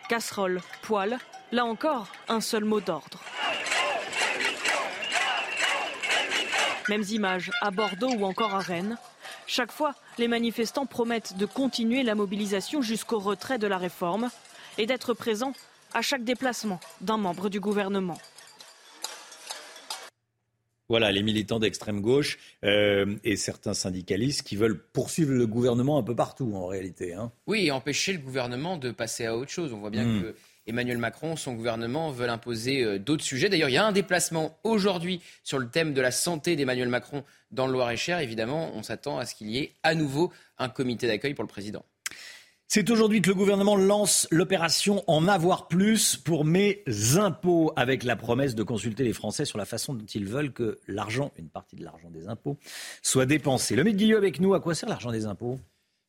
Casserole, 0.10 0.62
poêle, 0.82 1.18
là 1.52 1.66
encore, 1.66 2.08
un 2.28 2.42
seul 2.42 2.66
mot 2.66 2.82
d'ordre. 2.82 3.22
Mêmes 6.90 7.06
images 7.10 7.52
à 7.62 7.72
Bordeaux 7.72 8.12
ou 8.12 8.26
encore 8.26 8.54
à 8.54 8.60
Rennes. 8.60 8.98
Chaque 9.48 9.72
fois, 9.72 9.96
les 10.18 10.28
manifestants 10.28 10.86
promettent 10.86 11.38
de 11.38 11.46
continuer 11.46 12.04
la 12.04 12.16
mobilisation 12.16 12.82
jusqu'au 12.82 13.20
retrait 13.20 13.58
de 13.60 13.68
la 13.68 13.78
réforme 13.78 14.30
et 14.78 14.86
d'être 14.86 15.14
présents 15.14 15.54
à 15.94 16.02
chaque 16.02 16.24
déplacement 16.24 16.80
d'un 17.02 17.18
membre 17.18 17.50
du 17.50 17.60
gouvernement. 17.60 18.18
Voilà, 20.92 21.10
les 21.14 21.24
militants 21.24 21.60
d'extrême 21.60 22.02
gauche 22.02 22.38
euh, 22.66 23.16
et 23.24 23.38
certains 23.38 23.74
syndicalistes 23.74 24.44
qui 24.46 24.58
veulent 24.58 24.78
poursuivre 24.78 25.32
le 25.32 25.48
gouvernement 25.48 25.98
un 25.98 26.04
peu 26.04 26.16
partout 26.16 26.52
en 26.54 26.68
réalité. 26.68 27.14
Hein. 27.14 27.32
Oui, 27.48 27.68
et 27.68 27.72
empêcher 27.72 28.12
le 28.12 28.20
gouvernement 28.20 28.76
de 28.76 28.92
passer 28.92 29.26
à 29.26 29.38
autre 29.38 29.52
chose. 29.52 29.72
On 29.72 29.80
voit 29.80 29.90
bien 29.90 30.06
hmm. 30.06 30.22
que 30.22 30.36
Emmanuel 30.68 30.98
Macron, 30.98 31.36
son 31.36 31.54
gouvernement 31.54 32.12
veulent 32.12 32.30
imposer 32.30 32.84
euh, 32.84 33.00
d'autres 33.00 33.24
sujets. 33.24 33.50
D'ailleurs, 33.50 33.70
il 33.70 33.74
y 33.74 33.78
a 33.78 33.86
un 33.86 33.92
déplacement 33.92 34.58
aujourd'hui 34.64 35.22
sur 35.44 35.60
le 35.60 35.68
thème 35.70 35.94
de 35.94 36.02
la 36.02 36.12
santé 36.12 36.56
d'Emmanuel 36.56 36.90
Macron 36.90 37.24
dans 37.52 37.68
le 37.68 37.74
Loir-et-Cher. 37.74 38.20
Évidemment, 38.20 38.72
on 38.76 38.84
s'attend 38.84 39.18
à 39.18 39.26
ce 39.26 39.36
qu'il 39.36 39.50
y 39.50 39.58
ait 39.58 39.74
à 39.84 39.96
nouveau 39.96 40.32
un 40.58 40.70
comité 40.70 41.08
d'accueil 41.08 41.34
pour 41.34 41.44
le 41.44 41.50
président. 41.50 41.84
C'est 42.74 42.90
aujourd'hui 42.90 43.22
que 43.22 43.28
le 43.28 43.36
gouvernement 43.36 43.76
lance 43.76 44.30
l'opération 44.32 45.04
En 45.08 45.28
avoir 45.28 45.68
plus 45.68 46.16
pour 46.16 46.46
mes 46.46 46.84
impôts, 47.18 47.74
avec 47.76 48.04
la 48.04 48.16
promesse 48.16 48.56
de 48.56 48.64
consulter 48.64 49.04
les 49.04 49.12
Français 49.12 49.44
sur 49.44 49.58
la 49.58 49.66
façon 49.66 49.94
dont 49.94 50.06
ils 50.06 50.26
veulent 50.26 50.54
que 50.54 50.80
l'argent, 50.88 51.34
une 51.38 51.50
partie 51.50 51.76
de 51.76 51.84
l'argent 51.84 52.10
des 52.10 52.30
impôts, 52.30 52.58
soit 53.02 53.26
dépensé. 53.26 53.76
Le 53.76 53.84
Guillaume 53.84 54.20
avec 54.20 54.40
nous, 54.40 54.54
à 54.54 54.62
quoi 54.62 54.74
sert 54.74 54.88
l'argent 54.88 55.12
des 55.12 55.26
impôts? 55.26 55.60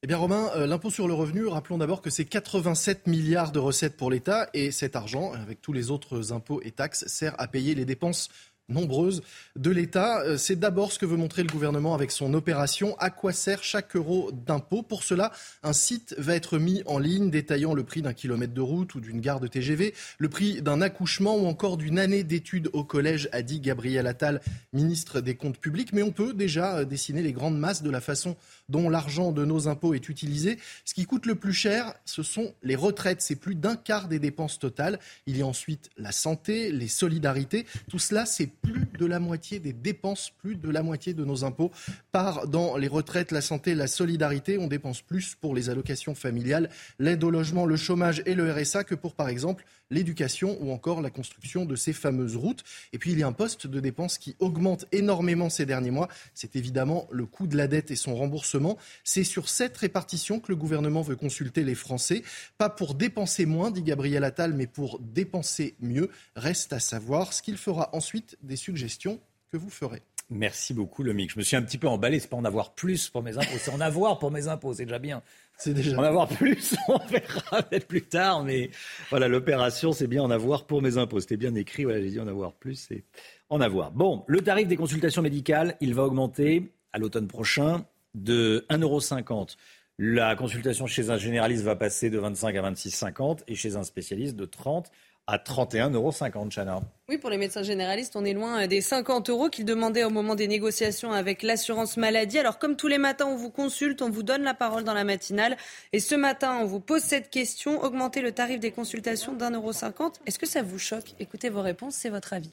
Eh 0.05 0.09
bien 0.09 0.17
Romain, 0.17 0.51
euh, 0.57 0.67
l'impôt 0.67 0.91
sur 0.91 1.07
le 1.07 1.15
revenu, 1.15 1.47
rappelons 1.47 1.79
d'abord 1.79 2.03
que 2.03 2.11
c'est 2.11 2.25
87 2.25 3.07
milliards 3.07 3.53
de 3.53 3.61
recettes 3.61 3.97
pour 3.97 4.11
l'État 4.11 4.51
et 4.53 4.73
cet 4.73 4.97
argent, 4.97 5.33
avec 5.33 5.61
tous 5.61 5.73
les 5.73 5.93
autres 5.93 6.33
impôts 6.33 6.61
et 6.65 6.73
taxes, 6.73 7.05
sert 7.07 7.41
à 7.41 7.47
payer 7.47 7.77
les 7.77 7.85
dépenses 7.85 8.29
nombreuses 8.68 9.22
de 9.57 9.70
l'État. 9.70 10.20
Euh, 10.22 10.37
c'est 10.37 10.57
d'abord 10.57 10.92
ce 10.92 10.98
que 10.98 11.07
veut 11.07 11.16
montrer 11.16 11.42
le 11.42 11.48
gouvernement 11.48 11.94
avec 11.94 12.11
son 12.11 12.35
opération. 12.35 12.96
À 12.98 13.11
quoi 13.11 13.33
sert 13.33 13.62
chaque 13.62 13.96
euro 13.96 14.31
d'impôt? 14.33 14.83
Pour 14.83 15.03
cela, 15.03 15.33
un 15.62 15.72
site 15.72 16.14
va 16.18 16.35
être 16.35 16.59
mis 16.59 16.83
en 16.87 16.98
ligne 16.98 17.31
détaillant 17.31 17.75
le 17.75 17.85
prix 17.85 18.03
d'un 18.03 18.12
kilomètre 18.12 18.55
de 18.55 18.61
route 18.61 18.94
ou 18.94 19.01
d'une 19.01 19.20
gare 19.20 19.40
de 19.40 19.46
TGV, 19.46 19.94
le 20.18 20.29
prix 20.29 20.62
d'un 20.62 20.81
accouchement 20.81 21.37
ou 21.37 21.46
encore 21.46 21.77
d'une 21.77 21.98
année 21.98 22.25
d'études 22.25 22.70
au 22.72 22.85
collège, 22.85 23.29
a 23.33 23.42
dit 23.42 23.61
Gabriel 23.61 24.07
Attal, 24.07 24.40
ministre 24.72 25.20
des 25.20 25.35
Comptes 25.35 25.59
publics. 25.59 25.92
Mais 25.92 26.03
on 26.03 26.12
peut 26.12 26.35
déjà 26.35 26.79
euh, 26.79 26.85
dessiner 26.85 27.22
les 27.22 27.33
grandes 27.33 27.59
masses 27.59 27.83
de 27.83 27.90
la 27.90 28.01
façon 28.01 28.37
dont 28.68 28.88
l'argent 28.88 29.33
de 29.33 29.44
nos 29.44 29.68
impôts 29.68 29.94
est 29.94 30.09
utilisé. 30.09 30.59
Ce 30.85 30.94
qui 30.94 31.05
coûte 31.05 31.27
le 31.27 31.35
plus 31.35 31.53
cher, 31.53 31.94
ce 32.05 32.22
sont 32.22 32.55
les 32.62 32.77
retraites. 32.77 33.20
C'est 33.20 33.37
plus 33.37 33.55
d'un 33.55 33.77
quart 33.77 34.09
des 34.09 34.18
dépenses 34.18 34.59
totales. 34.59 34.98
Il 35.27 35.37
y 35.37 35.42
a 35.42 35.46
ensuite 35.46 35.90
la 35.96 36.12
santé, 36.12 36.70
les 36.70 36.88
solidarités. 36.88 37.66
Tout 37.90 37.98
cela, 37.98 38.27
c'est 38.27 38.52
plus 38.61 38.87
de 38.99 39.07
la 39.07 39.19
moitié 39.19 39.59
des 39.59 39.73
dépenses, 39.73 40.31
plus 40.31 40.57
de 40.57 40.71
la 40.71 40.83
moitié 40.83 41.15
de 41.15 41.25
nos 41.25 41.45
impôts 41.45 41.71
part 42.11 42.47
dans 42.47 42.77
les 42.77 42.88
retraites, 42.88 43.33
la 43.33 43.41
santé, 43.41 43.75
la 43.75 43.87
solidarité. 43.87 44.59
On 44.59 44.67
dépense 44.67 45.03
plus 45.03 45.35
pour 45.35 45.55
les 45.55 45.71
allocations 45.71 46.15
familiales, 46.15 46.71
l'aide 46.99 47.25
au 47.25 47.31
logement, 47.31 47.67
le 47.67 47.77
chômage 47.77 48.23
et 48.27 48.35
le 48.35 48.53
RSA 48.53 48.85
que 48.85 48.95
pour, 48.95 49.15
par 49.15 49.29
exemple, 49.29 49.65
l'éducation 49.91 50.57
ou 50.61 50.73
encore 50.73 51.01
la 51.01 51.11
construction 51.11 51.65
de 51.65 51.77
ces 51.77 51.93
fameuses 51.93 52.37
routes. 52.37 52.65
Et 52.93 52.99
puis, 52.99 53.12
il 53.12 53.19
y 53.19 53.23
a 53.23 53.27
un 53.27 53.33
poste 53.33 53.67
de 53.67 53.81
dépenses 53.81 54.19
qui 54.19 54.37
augmente 54.38 54.87
énormément 54.91 55.51
ces 55.51 55.67
derniers 55.67 55.91
mois. 55.91 56.09
C'est 56.35 56.57
évidemment 56.57 57.07
le 57.11 57.27
coût 57.27 57.47
de 57.47 57.57
la 57.57 57.67
dette 57.67 57.91
et 57.91 57.97
son 57.97 58.15
remboursement. 58.15 58.79
C'est 59.05 59.25
sur 59.25 59.49
cette 59.49 59.77
répartition 59.77 60.41
que 60.41 60.51
le 60.51 60.57
gouvernement 60.57 61.03
veut 61.03 61.17
consulter 61.17 61.62
les 61.62 61.75
Français. 61.75 62.23
Pas 62.59 62.71
pour 62.71 62.95
dépenser 62.95 63.47
moins, 63.47 63.71
dit 63.71 63.83
Gabriel 63.83 64.25
Attal, 64.25 64.55
mais 64.55 64.67
pour 64.67 64.99
dépenser 64.99 65.77
mieux. 65.81 66.11
Reste 66.37 66.73
à 66.73 66.81
savoir 66.81 67.33
ce 67.33 67.43
qu'il 67.43 67.57
fera 67.57 67.91
ensuite 67.93 68.37
des 68.43 68.57
suggestions 68.57 69.21
que 69.51 69.57
vous 69.57 69.71
ferez. 69.71 70.03
Merci 70.31 70.73
beaucoup, 70.73 71.03
Lomic. 71.03 71.31
Je 71.33 71.39
me 71.39 71.43
suis 71.43 71.57
un 71.57 71.63
petit 71.63 71.77
peu 71.77 71.89
emballé. 71.89 72.19
C'est 72.19 72.29
pas 72.29 72.37
en 72.37 72.45
avoir 72.45 72.75
plus 72.75 73.11
pour 73.11 73.23
mes 73.23 73.37
impôts, 73.37 73.59
c'est 73.59 73.71
en 73.71 73.81
avoir 73.81 74.19
pour 74.19 74.31
mes 74.31 74.49
impôts. 74.49 74.73
C'est 74.73 74.85
déjà 74.85 74.99
bien. 74.99 75.23
C'est 75.59 75.75
déjà. 75.75 75.99
En 75.99 76.03
avoir 76.03 76.27
plus, 76.27 76.75
on 76.89 76.99
verra 76.99 77.63
peut-être 77.63 77.87
plus 77.87 78.03
tard. 78.03 78.43
Mais 78.43 78.71
voilà, 79.11 79.29
l'opération, 79.29 79.93
c'est 79.93 80.07
bien 80.07 80.23
en 80.23 80.31
avoir 80.31 80.65
pour 80.65 80.81
mes 80.81 80.97
impôts. 80.97 81.21
C'était 81.21 81.37
bien 81.37 81.55
écrit. 81.55 81.85
Voilà, 81.85 82.01
j'ai 82.01 82.11
dit 82.11 82.21
en 82.21 82.29
avoir 82.29 82.55
plus, 82.55 82.77
c'est 82.77 83.05
en 83.51 83.61
avoir. 83.61 83.91
Bon, 83.93 84.25
le 84.27 84.41
tarif 84.41 84.67
des 84.69 84.77
consultations 84.77 85.23
médicales, 85.23 85.77
il 85.81 85.95
va 85.95 86.05
augmenter 86.05 86.73
à 86.93 86.99
l'automne 86.99 87.29
prochain 87.29 87.85
de 88.15 88.65
1,50€. 88.71 89.57
La 89.99 90.35
consultation 90.35 90.87
chez 90.87 91.11
un 91.11 91.19
généraliste 91.19 91.63
va 91.63 91.77
passer 91.77 92.09
de 92.09 92.19
25 92.19 92.57
à 92.57 92.71
26,50 92.71 93.41
et 93.47 93.55
chez 93.55 93.77
un 93.77 93.85
spécialiste 93.85 94.37
de 94.37 94.47
30 94.47 94.91
à 95.27 95.39
31,50 95.39 95.95
euros, 95.95 96.13
Chana. 96.51 96.81
Oui, 97.09 97.19
pour 97.19 97.31
les 97.31 97.37
médecins 97.37 97.63
généralistes, 97.63 98.17
on 98.17 98.25
est 98.25 98.33
loin 98.33 98.67
des 98.67 98.81
50 98.81 99.29
euros 99.31 99.49
qu'ils 99.49 99.65
demandaient 99.65 100.05
au 100.05 100.11
moment 100.11 100.35
des 100.35 100.49
négociations 100.49 101.13
avec 101.13 101.43
l'assurance 101.43 101.97
maladie. 101.97 102.39
Alors, 102.39 102.59
comme 102.59 102.77
tous 102.77 102.89
les 102.89 102.99
matins, 102.99 103.27
on 103.27 103.37
vous 103.37 103.51
consulte, 103.51 104.03
on 104.03 104.11
vous 104.11 104.23
donne 104.23 104.43
la 104.43 104.55
parole 104.55 104.85
dans 104.85 104.95
la 104.95 105.05
matinale. 105.05 105.57
Et 105.93 106.01
ce 106.01 106.15
matin, 106.15 106.59
on 106.61 106.65
vous 106.65 106.81
pose 106.81 107.03
cette 107.03 107.31
question 107.31 107.83
augmenter 107.83 108.21
le 108.21 108.33
tarif 108.33 108.61
des 108.61 108.71
consultations 108.71 109.35
d'un 109.35 109.51
euro 109.51 109.73
cinquante. 109.73 110.21
Est-ce 110.27 110.39
que 110.39 110.47
ça 110.47 110.63
vous 110.63 110.79
choque? 110.79 111.15
Écoutez 111.21 111.51
vos 111.51 111.63
réponses, 111.63 111.95
c'est 111.95 112.11
votre 112.11 112.33
avis. 112.33 112.51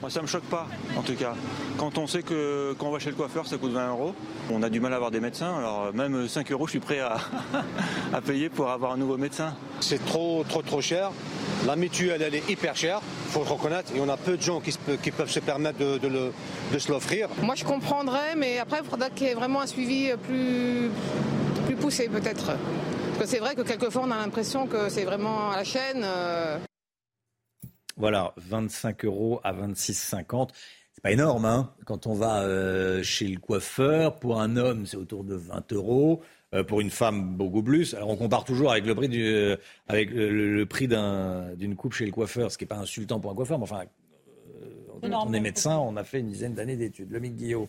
Moi, 0.00 0.10
ça 0.10 0.22
me 0.22 0.28
choque 0.28 0.44
pas, 0.44 0.68
en 0.96 1.02
tout 1.02 1.14
cas. 1.16 1.34
Quand 1.76 1.98
on 1.98 2.06
sait 2.06 2.22
que 2.22 2.72
quand 2.78 2.86
on 2.86 2.92
va 2.92 3.00
chez 3.00 3.10
le 3.10 3.16
coiffeur, 3.16 3.46
ça 3.48 3.56
coûte 3.56 3.72
20 3.72 3.90
euros, 3.90 4.14
on 4.48 4.62
a 4.62 4.70
du 4.70 4.78
mal 4.78 4.92
à 4.92 4.96
avoir 4.96 5.10
des 5.10 5.18
médecins. 5.18 5.56
Alors, 5.58 5.92
même 5.92 6.28
5 6.28 6.52
euros, 6.52 6.66
je 6.66 6.70
suis 6.72 6.78
prêt 6.80 7.00
à, 7.00 7.16
à 8.12 8.20
payer 8.20 8.48
pour 8.48 8.70
avoir 8.70 8.92
un 8.92 8.96
nouveau 8.96 9.16
médecin. 9.16 9.54
C'est 9.80 10.04
trop, 10.06 10.44
trop, 10.48 10.62
trop 10.62 10.80
cher. 10.80 11.10
La 11.66 11.74
mutuelle, 11.74 12.22
elle 12.22 12.36
est 12.36 12.48
hyper 12.48 12.76
chère, 12.76 13.00
il 13.26 13.32
faut 13.32 13.40
le 13.42 13.50
reconnaître. 13.50 13.92
Et 13.92 14.00
on 14.00 14.08
a 14.08 14.16
peu 14.16 14.36
de 14.36 14.42
gens 14.42 14.60
qui, 14.60 14.72
qui 15.02 15.10
peuvent 15.10 15.30
se 15.30 15.40
permettre 15.40 15.78
de, 15.78 15.98
de, 15.98 16.30
de 16.72 16.78
se 16.78 16.92
l'offrir. 16.92 17.28
Moi, 17.42 17.56
je 17.56 17.64
comprendrais, 17.64 18.36
mais 18.36 18.60
après, 18.60 18.78
il 18.84 18.88
faudra 18.88 19.10
qu'il 19.10 19.26
y 19.26 19.30
ait 19.30 19.34
vraiment 19.34 19.62
un 19.62 19.66
suivi 19.66 20.12
plus, 20.28 20.90
plus 21.66 21.74
poussé, 21.74 22.08
peut-être. 22.08 22.46
Parce 22.46 23.18
que 23.18 23.26
c'est 23.26 23.40
vrai 23.40 23.56
que 23.56 23.62
quelquefois, 23.62 24.02
on 24.06 24.10
a 24.12 24.16
l'impression 24.16 24.68
que 24.68 24.88
c'est 24.90 25.04
vraiment 25.04 25.50
à 25.50 25.56
la 25.56 25.64
chaîne. 25.64 26.02
Euh, 26.04 26.58
voilà, 27.98 28.32
25 28.36 29.04
euros 29.04 29.40
à 29.44 29.52
26,50. 29.52 30.50
C'est 30.94 31.02
pas 31.02 31.12
énorme, 31.12 31.44
hein 31.44 31.72
Quand 31.84 32.06
on 32.06 32.14
va 32.14 32.42
euh, 32.42 33.02
chez 33.02 33.28
le 33.28 33.38
coiffeur, 33.38 34.18
pour 34.18 34.40
un 34.40 34.56
homme, 34.56 34.86
c'est 34.86 34.96
autour 34.96 35.24
de 35.24 35.34
20 35.34 35.72
euros. 35.72 36.22
euh, 36.54 36.64
pour 36.64 36.80
une 36.80 36.90
femme 36.90 37.36
beaucoup 37.36 37.62
plus. 37.62 37.92
Alors 37.92 38.08
on 38.08 38.16
compare 38.16 38.44
toujours 38.44 38.72
avec 38.72 38.86
le 38.86 38.94
prix 38.94 39.08
du, 39.08 39.22
euh, 39.22 39.56
avec 39.86 40.10
le, 40.10 40.64
prix 40.64 40.88
d'une 40.88 41.76
coupe 41.76 41.92
chez 41.92 42.06
le 42.06 42.10
coiffeur, 42.10 42.50
ce 42.50 42.56
qui 42.56 42.64
n'est 42.64 42.68
pas 42.68 42.78
insultant 42.78 43.20
pour 43.20 43.30
un 43.30 43.34
coiffeur, 43.34 43.58
mais 43.58 43.64
enfin, 43.64 43.82
euh, 44.62 45.10
on 45.12 45.32
est 45.34 45.40
médecin, 45.40 45.76
on 45.76 45.94
a 45.96 46.04
fait 46.04 46.20
une 46.20 46.28
dizaine 46.28 46.54
d'années 46.54 46.76
d'études. 46.76 47.10
Le 47.10 47.18
Guillaume 47.18 47.66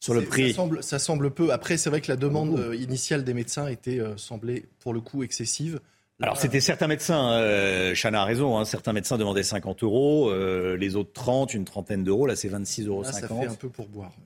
sur 0.00 0.14
le 0.14 0.22
prix. 0.22 0.50
Ça 0.50 0.56
semble, 0.56 0.82
ça 0.82 0.98
semble, 0.98 1.30
peu. 1.32 1.52
Après, 1.52 1.76
c'est 1.76 1.90
vrai 1.90 2.00
que 2.00 2.10
la 2.10 2.16
demande 2.16 2.74
initiale 2.78 3.24
des 3.24 3.34
médecins 3.34 3.66
était 3.66 4.00
semblait 4.16 4.64
pour 4.78 4.94
le 4.94 5.00
coup 5.00 5.22
excessive. 5.22 5.80
Alors 6.20 6.36
c'était 6.36 6.60
certains 6.60 6.88
médecins, 6.88 7.32
euh, 7.32 7.94
Chana 7.94 8.22
a 8.22 8.24
raison, 8.24 8.58
hein, 8.58 8.64
certains 8.64 8.92
médecins 8.92 9.18
demandaient 9.18 9.44
50 9.44 9.84
euros, 9.84 10.30
euh, 10.30 10.76
les 10.76 10.96
autres 10.96 11.12
30, 11.12 11.54
une 11.54 11.64
trentaine 11.64 12.02
d'euros, 12.02 12.26
là 12.26 12.34
c'est 12.34 12.48
26,50 12.48 12.86
euros. 12.88 13.04
ça 13.04 13.28
fait 13.28 13.46
un 13.46 13.54
peu 13.54 13.68
pour 13.68 13.86
boire. 13.86 14.10
Oui. 14.18 14.24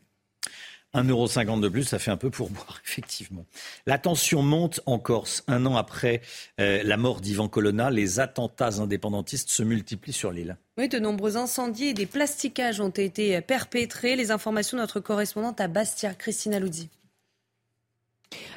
1,50€ 0.94 1.60
de 1.60 1.68
plus, 1.68 1.84
ça 1.84 1.98
fait 1.98 2.10
un 2.10 2.16
peu 2.16 2.30
pour 2.30 2.50
boire, 2.50 2.80
effectivement. 2.84 3.46
La 3.86 3.98
tension 3.98 4.42
monte 4.42 4.80
en 4.86 4.98
Corse. 4.98 5.42
Un 5.48 5.64
an 5.64 5.76
après 5.76 6.20
euh, 6.60 6.82
la 6.84 6.96
mort 6.96 7.20
d'Ivan 7.20 7.48
Colonna, 7.48 7.90
les 7.90 8.20
attentats 8.20 8.80
indépendantistes 8.80 9.48
se 9.48 9.62
multiplient 9.62 10.12
sur 10.12 10.32
l'île. 10.32 10.58
Oui, 10.78 10.88
de 10.88 10.98
nombreux 10.98 11.36
incendies 11.36 11.88
et 11.88 11.94
des 11.94 12.06
plastiquages 12.06 12.80
ont 12.80 12.90
été 12.90 13.40
perpétrés. 13.40 14.16
Les 14.16 14.30
informations 14.30 14.76
de 14.76 14.82
notre 14.82 15.00
correspondante 15.00 15.60
à 15.60 15.68
Bastia, 15.68 16.14
Christina 16.14 16.58
Luzzi. 16.58 16.90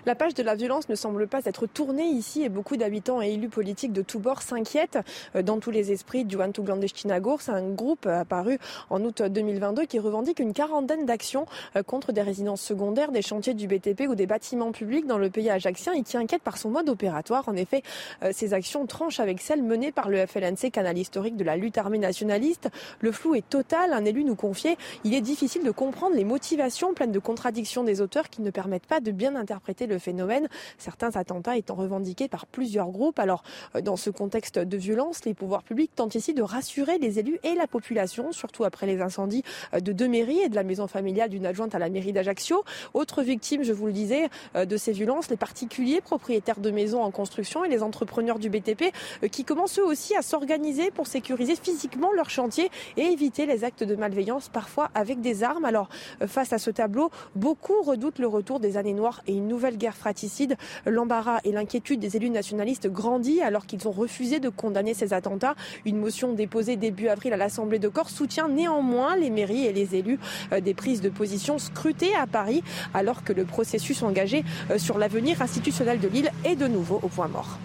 La 0.05 0.15
page 0.15 0.33
de 0.33 0.43
la 0.43 0.55
violence 0.55 0.87
ne 0.89 0.95
semble 0.95 1.27
pas 1.27 1.41
être 1.45 1.65
tournée 1.67 2.05
ici 2.05 2.43
et 2.43 2.49
beaucoup 2.49 2.77
d'habitants 2.77 3.21
et 3.21 3.33
élus 3.33 3.49
politiques 3.49 3.93
de 3.93 4.01
tous 4.01 4.19
bords 4.19 4.41
s'inquiètent. 4.41 4.99
Euh, 5.35 5.41
dans 5.41 5.59
tous 5.59 5.71
les 5.71 5.91
esprits, 5.91 6.25
du 6.25 6.37
Clandestinagour, 6.37 7.41
c'est 7.41 7.51
un 7.51 7.69
groupe 7.69 8.05
apparu 8.05 8.59
en 8.89 9.03
août 9.03 9.21
2022 9.21 9.85
qui 9.85 9.99
revendique 9.99 10.39
une 10.39 10.53
quarantaine 10.53 11.05
d'actions 11.05 11.45
euh, 11.75 11.83
contre 11.83 12.11
des 12.11 12.21
résidences 12.21 12.61
secondaires, 12.61 13.11
des 13.11 13.21
chantiers 13.21 13.53
du 13.53 13.67
BTP 13.67 14.07
ou 14.07 14.15
des 14.15 14.27
bâtiments 14.27 14.71
publics 14.71 15.07
dans 15.07 15.17
le 15.17 15.29
pays 15.29 15.49
ajaxien 15.49 15.93
et 15.93 16.03
qui 16.03 16.17
inquiète 16.17 16.41
par 16.41 16.57
son 16.57 16.69
mode 16.69 16.89
opératoire. 16.89 17.47
En 17.47 17.55
effet, 17.55 17.83
euh, 18.23 18.31
ces 18.33 18.53
actions 18.53 18.85
tranchent 18.85 19.19
avec 19.19 19.41
celles 19.41 19.63
menées 19.63 19.91
par 19.91 20.09
le 20.09 20.25
FLNC, 20.25 20.71
canal 20.71 20.97
historique 20.97 21.35
de 21.35 21.43
la 21.43 21.57
lutte 21.57 21.77
armée 21.77 21.99
nationaliste. 21.99 22.69
Le 22.99 23.11
flou 23.11 23.35
est 23.35 23.49
total. 23.49 23.93
Un 23.93 24.05
élu 24.05 24.23
nous 24.23 24.35
confiait, 24.35 24.77
il 25.03 25.13
est 25.13 25.21
difficile 25.21 25.63
de 25.63 25.71
comprendre 25.71 26.15
les 26.15 26.23
motivations 26.23 26.93
pleines 26.93 27.11
de 27.11 27.19
contradictions 27.19 27.83
des 27.83 28.01
auteurs 28.01 28.29
qui 28.29 28.41
ne 28.41 28.51
permettent 28.51 28.85
pas 28.85 28.99
de 28.99 29.11
bien 29.11 29.35
interpréter 29.35 29.64
le 29.87 29.99
phénomène, 29.99 30.47
certains 30.77 31.15
attentats 31.15 31.57
étant 31.57 31.75
revendiqués 31.75 32.27
par 32.27 32.45
plusieurs 32.45 32.89
groupes. 32.89 33.19
Alors, 33.19 33.43
euh, 33.75 33.81
dans 33.81 33.95
ce 33.95 34.09
contexte 34.09 34.59
de 34.59 34.77
violence, 34.77 35.25
les 35.25 35.33
pouvoirs 35.33 35.63
publics 35.63 35.93
tentent 35.95 36.15
ici 36.15 36.33
de 36.33 36.41
rassurer 36.41 36.97
les 36.97 37.19
élus 37.19 37.39
et 37.43 37.55
la 37.55 37.67
population, 37.67 38.31
surtout 38.31 38.63
après 38.63 38.85
les 38.85 39.01
incendies 39.01 39.43
euh, 39.73 39.79
de 39.79 39.91
deux 39.91 40.07
mairies 40.07 40.39
et 40.39 40.49
de 40.49 40.55
la 40.55 40.63
maison 40.63 40.87
familiale 40.87 41.29
d'une 41.29 41.45
adjointe 41.45 41.75
à 41.75 41.79
la 41.79 41.89
mairie 41.89 42.13
d'Ajaccio. 42.13 42.63
Autre 42.93 43.23
victime, 43.23 43.63
je 43.63 43.73
vous 43.73 43.87
le 43.87 43.91
disais, 43.91 44.29
euh, 44.55 44.65
de 44.65 44.77
ces 44.77 44.91
violences, 44.91 45.29
les 45.29 45.37
particuliers 45.37 46.01
propriétaires 46.01 46.59
de 46.59 46.71
maisons 46.71 47.01
en 47.01 47.11
construction 47.11 47.65
et 47.65 47.69
les 47.69 47.81
entrepreneurs 47.83 48.39
du 48.39 48.49
BTP 48.49 48.93
qui 49.31 49.43
commencent 49.43 49.79
eux 49.79 49.85
aussi 49.85 50.15
à 50.15 50.21
s'organiser 50.21 50.91
pour 50.91 51.07
sécuriser 51.07 51.55
physiquement 51.55 52.11
leur 52.13 52.29
chantier 52.29 52.69
et 52.97 53.01
éviter 53.01 53.45
les 53.45 53.63
actes 53.63 53.83
de 53.83 53.95
malveillance, 53.95 54.49
parfois 54.49 54.91
avec 54.93 55.21
des 55.21 55.43
armes. 55.43 55.65
Alors, 55.65 55.89
face 56.27 56.53
à 56.53 56.57
ce 56.57 56.69
tableau, 56.69 57.09
beaucoup 57.35 57.81
redoutent 57.81 58.19
le 58.19 58.27
retour 58.27 58.59
des 58.59 58.77
années 58.77 58.93
noires 58.93 59.21
et 59.27 59.33
une 59.33 59.47
nouvelle 59.55 59.77
guerre 59.77 59.95
fratricide. 59.95 60.57
L'embarras 60.85 61.39
et 61.45 61.53
l'inquiétude 61.53 62.01
des 62.01 62.17
élus 62.17 62.29
nationalistes 62.29 62.89
grandit 62.89 63.41
alors 63.41 63.65
qu'ils 63.65 63.87
ont 63.87 63.91
refusé 63.91 64.41
de 64.41 64.49
condamner 64.49 64.93
ces 64.93 65.13
attentats. 65.13 65.55
Une 65.85 65.97
motion 65.97 66.33
déposée 66.33 66.75
début 66.75 67.07
avril 67.07 67.31
à 67.31 67.37
l'Assemblée 67.37 67.79
de 67.79 67.87
Corse 67.87 68.13
soutient 68.13 68.49
néanmoins 68.49 69.15
les 69.15 69.29
mairies 69.29 69.65
et 69.65 69.71
les 69.71 69.95
élus 69.95 70.19
euh, 70.51 70.59
des 70.59 70.73
prises 70.73 70.99
de 70.99 71.07
position 71.07 71.57
scrutées 71.57 72.13
à 72.15 72.27
Paris 72.27 72.63
alors 72.93 73.23
que 73.23 73.31
le 73.31 73.45
processus 73.45 74.03
engagé 74.03 74.43
euh, 74.71 74.77
sur 74.77 74.97
l'avenir 74.97 75.41
institutionnel 75.41 76.01
de 76.01 76.09
l'île 76.09 76.31
est 76.43 76.57
de 76.57 76.67
nouveau 76.67 76.99
au 77.01 77.07
point 77.07 77.29
mort. 77.29 77.57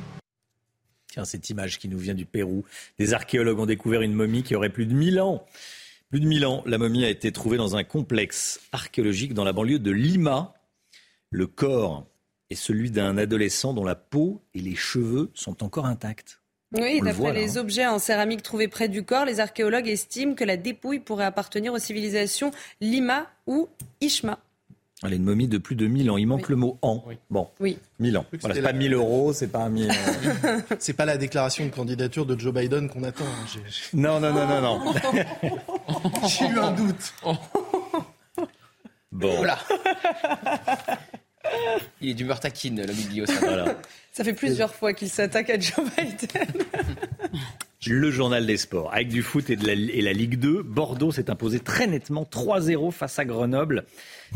Tiens, 1.09 1.25
cette 1.25 1.51
image 1.51 1.81
qui 1.81 1.89
nous 1.89 1.99
vient 1.99 2.15
du 2.15 2.25
Pérou. 2.25 2.65
Des 3.01 3.15
archéologues 3.15 3.59
ont 3.59 3.67
découvert 3.67 4.03
une 4.03 4.15
momie 4.15 4.45
qui 4.45 4.55
aurait 4.55 4.71
plus 4.71 4.87
de 4.87 4.95
1000 4.95 5.21
ans. 5.21 5.45
Plus 6.11 6.21
de 6.21 6.27
1000 6.27 6.47
ans, 6.47 6.63
la 6.67 6.79
momie 6.79 7.05
a 7.05 7.09
été 7.09 7.33
trouvée 7.33 7.57
dans 7.57 7.75
un 7.75 7.83
complexe 7.83 8.61
archéologique 8.71 9.35
dans 9.35 9.45
la 9.45 9.53
banlieue 9.53 9.81
de 9.81 9.91
Lima. 9.91 10.55
Le 11.31 11.47
corps 11.47 12.07
est 12.51 12.57
celui 12.57 12.91
d'un 12.91 13.17
adolescent 13.17 13.73
dont 13.73 13.85
la 13.85 13.95
peau 13.95 14.43
et 14.53 14.61
les 14.61 14.75
cheveux 14.75 15.31
sont 15.35 15.63
encore 15.63 15.87
intacts. 15.87 16.41
Oui, 16.77 17.01
d'après 17.01 17.33
les 17.33 17.57
hein. 17.57 17.61
objets 17.61 17.87
en 17.87 17.99
céramique 17.99 18.43
trouvés 18.43 18.69
près 18.69 18.89
du 18.89 19.05
corps, 19.05 19.25
les 19.25 19.39
archéologues 19.39 19.89
estiment 19.89 20.35
que 20.35 20.45
la 20.45 20.57
dépouille 20.57 21.01
pourrait 21.01 21.25
appartenir 21.25 21.73
aux 21.73 21.79
civilisations 21.79 22.51
Lima 22.81 23.29
ou 23.47 23.69
Ishma. 24.01 24.41
Elle 25.03 25.15
est 25.15 25.17
une 25.17 25.25
momie 25.25 25.49
de 25.49 25.59
plus 25.59 25.77
de 25.77 25.87
1000 25.87 26.11
ans. 26.11 26.17
Il 26.19 26.27
manque 26.27 26.49
le 26.49 26.57
mot 26.57 26.79
an. 26.83 27.03
Bon, 27.31 27.49
oui. 27.59 27.79
1000 28.01 28.19
ans. 28.19 28.27
Voilà, 28.41 28.55
c'est 28.55 28.63
pas 28.63 28.73
1000 28.73 28.93
euros, 28.93 29.33
c'est 29.33 29.49
pas 29.49 29.69
1000. 29.69 29.91
c'est 30.79 30.93
pas 30.93 31.07
la 31.07 31.17
déclaration 31.17 31.65
de 31.65 31.71
candidature 31.71 32.27
de 32.27 32.39
Joe 32.39 32.53
Biden 32.53 32.91
qu'on 32.91 33.05
attend. 33.05 33.25
Hein. 33.25 33.61
Non, 33.95 34.21
non, 34.21 34.33
non, 34.33 34.47
non, 34.47 34.61
non. 34.61 34.95
J'ai 36.29 36.47
eu 36.47 36.59
un 36.59 36.73
doute. 36.73 37.15
Bon. 39.13 39.37
Voilà. 39.37 39.59
Il 42.01 42.11
est 42.11 42.15
d'humeur 42.15 42.39
taquine, 42.41 42.83
l'ami 42.83 43.03
Guillaume. 43.05 43.27
Ça 44.13 44.25
fait 44.25 44.35
plusieurs 44.35 44.75
fois 44.75 44.93
qu'il 44.93 45.11
s'attaque 45.11 45.51
à 45.51 45.59
Joe 45.59 45.85
Biden. 45.97 46.47
Le 47.87 48.11
journal 48.11 48.45
des 48.45 48.59
sports. 48.59 48.93
Avec 48.93 49.09
du 49.09 49.23
foot 49.23 49.49
et, 49.49 49.57
de 49.57 49.67
la, 49.67 50.13
Ligue 50.13 50.39
2, 50.39 50.63
Bordeaux 50.63 51.13
s'est 51.13 51.31
imposé 51.31 51.61
très 51.61 51.87
nettement 51.87 52.29
3-0 52.31 52.93
face 52.93 53.19
à 53.19 53.25
Grenoble. 53.25 53.87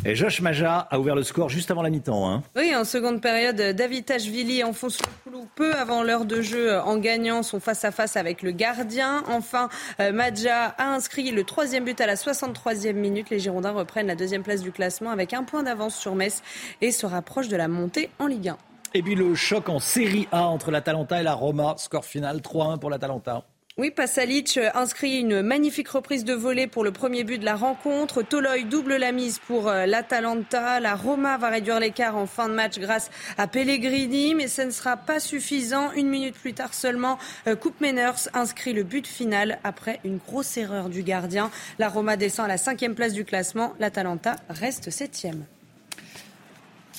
Et 0.06 0.14
Josh 0.14 0.40
Maja 0.40 0.78
a 0.78 0.98
ouvert 0.98 1.14
le 1.14 1.22
score 1.24 1.50
juste 1.50 1.70
avant 1.70 1.82
la 1.82 1.90
mi-temps. 1.90 2.26
Hein. 2.26 2.42
Oui, 2.56 2.74
en 2.74 2.84
seconde 2.84 3.20
période, 3.20 3.60
David 3.76 4.06
Tachvili 4.06 4.64
enfonce 4.64 4.98
le 5.02 5.30
clou 5.30 5.46
peu 5.56 5.74
avant 5.74 6.02
l'heure 6.02 6.24
de 6.24 6.40
jeu 6.40 6.74
en 6.78 6.96
gagnant 6.96 7.42
son 7.42 7.60
face-à-face 7.60 8.16
avec 8.16 8.40
le 8.40 8.50
gardien. 8.50 9.22
Enfin, 9.28 9.68
euh, 10.00 10.10
Maja 10.10 10.68
a 10.78 10.94
inscrit 10.94 11.30
le 11.30 11.44
troisième 11.44 11.84
but 11.84 12.00
à 12.00 12.06
la 12.06 12.14
63e 12.14 12.94
minute. 12.94 13.28
Les 13.28 13.40
Girondins 13.40 13.72
reprennent 13.72 14.06
la 14.06 14.16
deuxième 14.16 14.42
place 14.42 14.62
du 14.62 14.72
classement 14.72 15.10
avec 15.10 15.34
un 15.34 15.44
point 15.44 15.62
d'avance 15.62 15.96
sur 15.96 16.14
Metz 16.14 16.42
et 16.80 16.92
se 16.92 17.04
rapprochent 17.04 17.48
de 17.48 17.56
la 17.56 17.68
montée 17.68 18.08
en 18.18 18.26
Ligue 18.26 18.48
1. 18.48 18.56
Et 18.96 19.02
puis 19.02 19.16
le 19.16 19.34
choc 19.34 19.68
en 19.68 19.80
Série 19.80 20.28
A 20.30 20.46
entre 20.46 20.70
l'Atalanta 20.70 21.20
et 21.20 21.24
la 21.24 21.34
Roma. 21.34 21.74
Score 21.78 22.04
final 22.04 22.38
3-1 22.38 22.78
pour 22.78 22.90
l'Atalanta. 22.90 23.44
Oui, 23.76 23.90
Pasalic 23.90 24.60
inscrit 24.72 25.18
une 25.18 25.42
magnifique 25.42 25.88
reprise 25.88 26.24
de 26.24 26.32
volée 26.32 26.68
pour 26.68 26.84
le 26.84 26.92
premier 26.92 27.24
but 27.24 27.38
de 27.38 27.44
la 27.44 27.56
rencontre. 27.56 28.22
Toloy 28.22 28.62
double 28.62 28.94
la 28.94 29.10
mise 29.10 29.40
pour 29.40 29.68
euh, 29.68 29.84
l'Atalanta. 29.84 30.78
La 30.78 30.94
Roma 30.94 31.38
va 31.38 31.48
réduire 31.48 31.80
l'écart 31.80 32.16
en 32.16 32.26
fin 32.26 32.48
de 32.48 32.54
match 32.54 32.78
grâce 32.78 33.10
à 33.36 33.48
Pellegrini, 33.48 34.36
mais 34.36 34.46
ce 34.46 34.62
ne 34.62 34.70
sera 34.70 34.96
pas 34.96 35.18
suffisant. 35.18 35.90
Une 35.90 36.08
minute 36.08 36.36
plus 36.36 36.54
tard 36.54 36.72
seulement, 36.72 37.18
euh, 37.48 37.56
Coupe 37.56 37.80
Menners 37.80 38.28
inscrit 38.32 38.74
le 38.74 38.84
but 38.84 39.08
final 39.08 39.58
après 39.64 39.98
une 40.04 40.18
grosse 40.18 40.56
erreur 40.56 40.88
du 40.88 41.02
gardien. 41.02 41.50
La 41.80 41.88
Roma 41.88 42.16
descend 42.16 42.44
à 42.44 42.48
la 42.48 42.58
cinquième 42.58 42.94
place 42.94 43.12
du 43.12 43.24
classement. 43.24 43.74
L'Atalanta 43.80 44.36
reste 44.48 44.90
septième. 44.90 45.46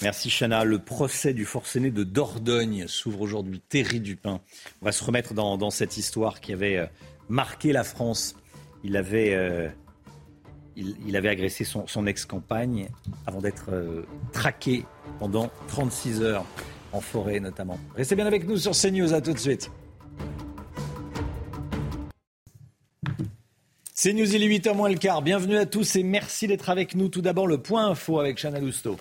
Merci 0.02 0.30
Chana. 0.30 0.64
Le 0.66 0.80
procès 0.80 1.34
du 1.34 1.46
forcené 1.46 1.89
de 1.89 2.04
Dordogne 2.04 2.88
s'ouvre 2.88 3.22
aujourd'hui. 3.22 3.62
Thierry 3.70 4.00
Dupin. 4.00 4.41
On 4.82 4.86
va 4.86 4.91
se 4.91 5.04
remettre 5.04 5.34
dans, 5.34 5.70
cette 5.70 5.98
histoire 5.98 6.41
qui 6.41 6.54
avait 6.54 6.78
euh, 6.78 6.86
marqué 7.30 7.72
la 7.72 7.84
France. 7.84 8.36
Il 8.84 8.98
avait, 8.98 9.34
euh, 9.34 9.70
agressé 11.14 11.64
son, 11.64 12.08
ex-compagne 12.08 12.89
avant 13.26 13.39
d'être 13.39 13.72
euh, 13.72 14.06
traqué 14.34 14.84
pendant 15.20 15.50
36 15.70 16.22
heures 16.22 16.46
en 16.91 17.00
forêt 17.00 17.39
notamment. 17.39 17.80
Restez 17.96 18.16
bien 18.16 18.28
avec 18.28 18.48
nous 18.48 18.58
sur 18.58 18.74
CNews. 18.74 19.14
À 19.14 19.22
tout 19.22 19.34
de 19.34 19.39
suite. 19.39 19.72
CNews, 23.96 24.36
il 24.36 24.43
est 24.43 24.60
8h 24.60 24.76
moins 24.76 24.89
le 24.89 24.98
quart. 24.98 25.22
Bienvenue 25.22 25.58
à 25.58 25.66
tous 25.66 25.96
et 25.96 26.04
merci 26.04 26.48
d'être 26.48 26.70
avec 26.70 26.96
nous. 26.96 27.08
Tout 27.08 27.22
d'abord, 27.22 27.48
le 27.48 27.60
point 27.60 27.88
info 27.88 28.20
avec 28.20 28.38
Chana 28.38 28.60
Lousteau. 28.60 28.98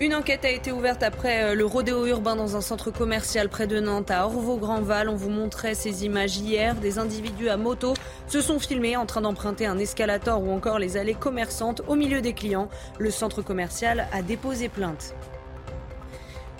Une 0.00 0.14
enquête 0.14 0.46
a 0.46 0.50
été 0.50 0.72
ouverte 0.72 1.02
après 1.02 1.42
euh, 1.42 1.54
le 1.54 1.66
rodéo 1.66 2.06
urbain 2.06 2.34
dans 2.34 2.56
un 2.56 2.62
centre 2.62 2.90
commercial 2.90 3.50
près 3.50 3.66
de 3.66 3.80
Nantes, 3.80 4.10
à 4.10 4.24
Orvaux-Grandval. 4.24 5.10
On 5.10 5.14
vous 5.14 5.28
montrait 5.28 5.74
ces 5.74 6.06
images 6.06 6.38
hier. 6.38 6.74
Des 6.74 6.98
individus 6.98 7.50
à 7.50 7.58
moto 7.58 7.92
se 8.26 8.40
sont 8.40 8.58
filmés 8.58 8.96
en 8.96 9.04
train 9.04 9.20
d'emprunter 9.20 9.66
un 9.66 9.76
escalator 9.76 10.42
ou 10.42 10.52
encore 10.52 10.78
les 10.78 10.96
allées 10.96 11.12
commerçantes 11.12 11.82
au 11.86 11.96
milieu 11.96 12.22
des 12.22 12.32
clients. 12.32 12.70
Le 12.98 13.10
centre 13.10 13.42
commercial 13.42 14.08
a 14.10 14.22
déposé 14.22 14.70
plainte. 14.70 15.14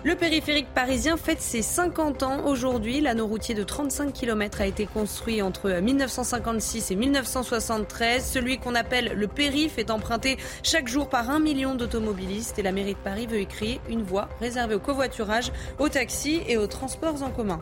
Le 0.02 0.14
périphérique 0.14 0.72
parisien 0.74 1.18
fête 1.18 1.42
ses 1.42 1.60
50 1.60 2.22
ans 2.22 2.46
aujourd'hui. 2.46 3.02
L'anneau 3.02 3.26
routier 3.26 3.54
de 3.54 3.62
35 3.62 4.14
km 4.14 4.62
a 4.62 4.66
été 4.66 4.86
construit 4.86 5.42
entre 5.42 5.70
1956 5.70 6.90
et 6.90 6.96
1973. 6.96 8.24
Celui 8.24 8.56
qu'on 8.56 8.74
appelle 8.74 9.12
le 9.14 9.28
périph 9.28 9.76
est 9.76 9.90
emprunté 9.90 10.38
chaque 10.62 10.88
jour 10.88 11.10
par 11.10 11.28
un 11.28 11.38
million 11.38 11.74
d'automobilistes 11.74 12.58
et 12.58 12.62
la 12.62 12.72
mairie 12.72 12.94
de 12.94 12.98
Paris 12.98 13.26
veut 13.26 13.42
y 13.42 13.46
créer 13.46 13.78
une 13.90 14.02
voie 14.02 14.30
réservée 14.40 14.76
au 14.76 14.80
covoiturage, 14.80 15.52
aux 15.78 15.90
taxis 15.90 16.40
et 16.48 16.56
aux 16.56 16.66
transports 16.66 17.22
en 17.22 17.30
commun. 17.30 17.60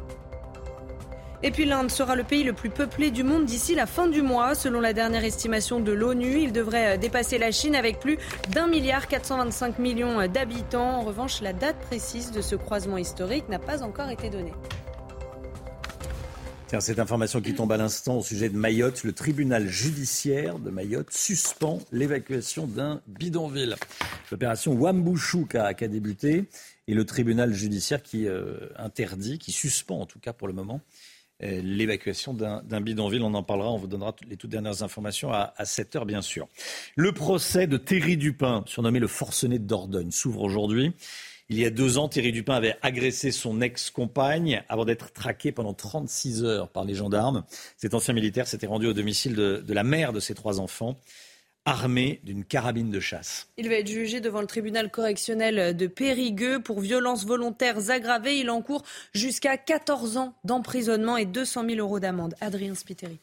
Et 1.44 1.52
puis 1.52 1.66
l'Inde 1.66 1.90
sera 1.90 2.16
le 2.16 2.24
pays 2.24 2.42
le 2.42 2.52
plus 2.52 2.70
peuplé 2.70 3.12
du 3.12 3.22
monde 3.22 3.44
d'ici 3.44 3.76
la 3.76 3.86
fin 3.86 4.08
du 4.08 4.22
mois. 4.22 4.56
Selon 4.56 4.80
la 4.80 4.92
dernière 4.92 5.24
estimation 5.24 5.78
de 5.78 5.92
l'ONU, 5.92 6.40
il 6.40 6.52
devrait 6.52 6.96
euh, 6.96 6.98
dépasser 6.98 7.38
la 7.38 7.52
Chine 7.52 7.76
avec 7.76 8.00
plus 8.00 8.18
d'un 8.50 8.66
milliard 8.66 9.06
425 9.06 9.78
millions 9.78 10.26
d'habitants. 10.26 10.98
En 10.98 11.02
revanche, 11.02 11.40
la 11.40 11.52
date 11.52 11.78
précise 11.78 12.32
de 12.32 12.40
ce 12.40 12.56
croisement 12.56 12.98
historique 12.98 13.48
n'a 13.48 13.60
pas 13.60 13.84
encore 13.84 14.10
été 14.10 14.30
donnée. 14.30 14.52
Tiens, 16.66 16.80
cette 16.80 16.98
information 16.98 17.40
qui 17.40 17.54
tombe 17.54 17.72
à 17.72 17.78
l'instant 17.78 18.18
au 18.18 18.22
sujet 18.22 18.50
de 18.50 18.56
Mayotte, 18.56 19.02
le 19.04 19.12
tribunal 19.12 19.66
judiciaire 19.68 20.58
de 20.58 20.68
Mayotte 20.70 21.10
suspend 21.12 21.78
l'évacuation 21.92 22.66
d'un 22.66 23.00
bidonville. 23.06 23.76
L'opération 24.30 24.74
Wambushu 24.74 25.46
a, 25.54 25.66
a 25.66 25.72
débuté 25.72 26.44
et 26.86 26.94
le 26.94 27.04
tribunal 27.06 27.54
judiciaire 27.54 28.02
qui 28.02 28.26
euh, 28.26 28.58
interdit, 28.76 29.38
qui 29.38 29.52
suspend 29.52 30.00
en 30.00 30.06
tout 30.06 30.18
cas 30.18 30.34
pour 30.34 30.48
le 30.48 30.52
moment, 30.52 30.80
euh, 30.80 31.07
l'évacuation 31.40 32.34
d'un 32.34 32.80
bidonville. 32.80 33.22
On 33.22 33.34
en 33.34 33.42
parlera, 33.42 33.70
on 33.70 33.76
vous 33.76 33.86
donnera 33.86 34.14
les 34.28 34.36
toutes 34.36 34.50
dernières 34.50 34.82
informations 34.82 35.32
à, 35.32 35.54
à 35.56 35.64
7 35.64 35.96
heures, 35.96 36.06
bien 36.06 36.22
sûr. 36.22 36.48
Le 36.96 37.12
procès 37.12 37.66
de 37.66 37.76
Thierry 37.76 38.16
Dupin, 38.16 38.64
surnommé 38.66 38.98
le 38.98 39.06
forcené 39.06 39.58
de 39.58 39.64
Dordogne, 39.64 40.10
s'ouvre 40.10 40.42
aujourd'hui. 40.42 40.92
Il 41.50 41.58
y 41.58 41.64
a 41.64 41.70
deux 41.70 41.96
ans, 41.96 42.08
Thierry 42.08 42.30
Dupin 42.32 42.54
avait 42.54 42.76
agressé 42.82 43.30
son 43.30 43.62
ex-compagne 43.62 44.62
avant 44.68 44.84
d'être 44.84 45.12
traqué 45.12 45.50
pendant 45.50 45.72
36 45.72 46.44
heures 46.44 46.68
par 46.68 46.84
les 46.84 46.94
gendarmes. 46.94 47.44
Cet 47.78 47.94
ancien 47.94 48.12
militaire 48.12 48.46
s'était 48.46 48.66
rendu 48.66 48.86
au 48.86 48.92
domicile 48.92 49.34
de, 49.34 49.64
de 49.66 49.74
la 49.74 49.82
mère 49.82 50.12
de 50.12 50.20
ses 50.20 50.34
trois 50.34 50.60
enfants 50.60 50.98
armé 51.68 52.20
d'une 52.24 52.44
carabine 52.44 52.90
de 52.90 52.98
chasse. 52.98 53.48
Il 53.58 53.68
va 53.68 53.74
être 53.74 53.88
jugé 53.88 54.20
devant 54.20 54.40
le 54.40 54.46
tribunal 54.46 54.90
correctionnel 54.90 55.76
de 55.76 55.86
Périgueux 55.86 56.60
pour 56.60 56.80
violences 56.80 57.26
volontaires 57.26 57.90
aggravées. 57.90 58.38
Il 58.38 58.50
encourt 58.50 58.84
jusqu'à 59.12 59.58
14 59.58 60.16
ans 60.16 60.34
d'emprisonnement 60.44 61.18
et 61.18 61.26
200 61.26 61.68
000 61.68 61.78
euros 61.78 62.00
d'amende. 62.00 62.34
Adrien 62.40 62.74
Spiteri. 62.74 63.18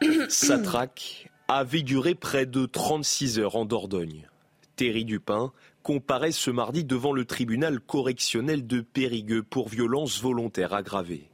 Sa 0.28 0.58
traque 0.58 1.30
avait 1.48 1.82
duré 1.82 2.14
près 2.14 2.44
de 2.44 2.66
36 2.66 3.38
heures 3.38 3.56
en 3.56 3.64
Dordogne. 3.64 4.28
Thierry 4.76 5.06
Dupin 5.06 5.52
comparaît 5.82 6.32
ce 6.32 6.50
mardi 6.50 6.84
devant 6.84 7.12
le 7.12 7.24
tribunal 7.24 7.80
correctionnel 7.80 8.66
de 8.66 8.82
Périgueux 8.82 9.42
pour 9.42 9.68
violences 9.68 10.20
volontaires 10.20 10.74
aggravées. 10.74 11.30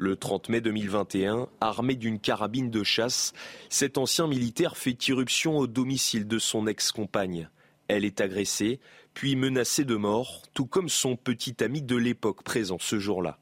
Le 0.00 0.14
30 0.14 0.48
mai 0.48 0.60
2021, 0.60 1.48
armé 1.60 1.96
d'une 1.96 2.20
carabine 2.20 2.70
de 2.70 2.84
chasse, 2.84 3.32
cet 3.68 3.98
ancien 3.98 4.28
militaire 4.28 4.76
fait 4.76 5.08
irruption 5.08 5.58
au 5.58 5.66
domicile 5.66 6.28
de 6.28 6.38
son 6.38 6.68
ex-compagne. 6.68 7.50
Elle 7.88 8.04
est 8.04 8.20
agressée, 8.20 8.78
puis 9.12 9.34
menacée 9.34 9.84
de 9.84 9.96
mort, 9.96 10.42
tout 10.54 10.66
comme 10.66 10.88
son 10.88 11.16
petit 11.16 11.64
ami 11.64 11.82
de 11.82 11.96
l'époque 11.96 12.44
présent 12.44 12.76
ce 12.78 13.00
jour-là. 13.00 13.40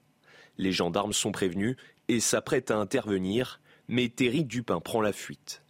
Les 0.57 0.73
gendarmes 0.73 1.13
sont 1.13 1.31
prévenus 1.31 1.77
et 2.09 2.21
s'apprêtent 2.21 2.71
à 2.71 2.79
intervenir, 2.79 3.61
mais 3.87 4.09
Terry 4.09 4.43
Dupin 4.43 4.81
prend 4.81 5.03
la 5.03 5.13
fuite. 5.13 5.63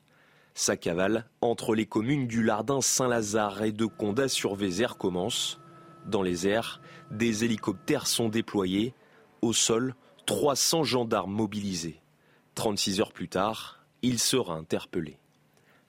Sa 0.54 0.76
cavale 0.76 1.28
entre 1.40 1.74
les 1.74 1.86
communes 1.86 2.28
du 2.28 2.44
Lardin 2.44 2.80
Saint-Lazare 2.80 3.64
et 3.64 3.72
de 3.72 3.86
Condat 3.86 4.28
sur 4.28 4.54
Vézère 4.54 4.98
commence. 4.98 5.58
Dans 6.06 6.22
les 6.22 6.46
airs, 6.46 6.80
des 7.10 7.42
hélicoptères 7.42 8.06
sont 8.06 8.28
déployés. 8.28 8.94
Au 9.42 9.52
sol, 9.52 9.96
300 10.26 10.84
gendarmes 10.84 11.32
mobilisés. 11.32 12.00
36 12.56 13.00
heures 13.00 13.12
plus 13.12 13.28
tard, 13.28 13.80
il 14.02 14.18
sera 14.18 14.54
interpellé. 14.54 15.18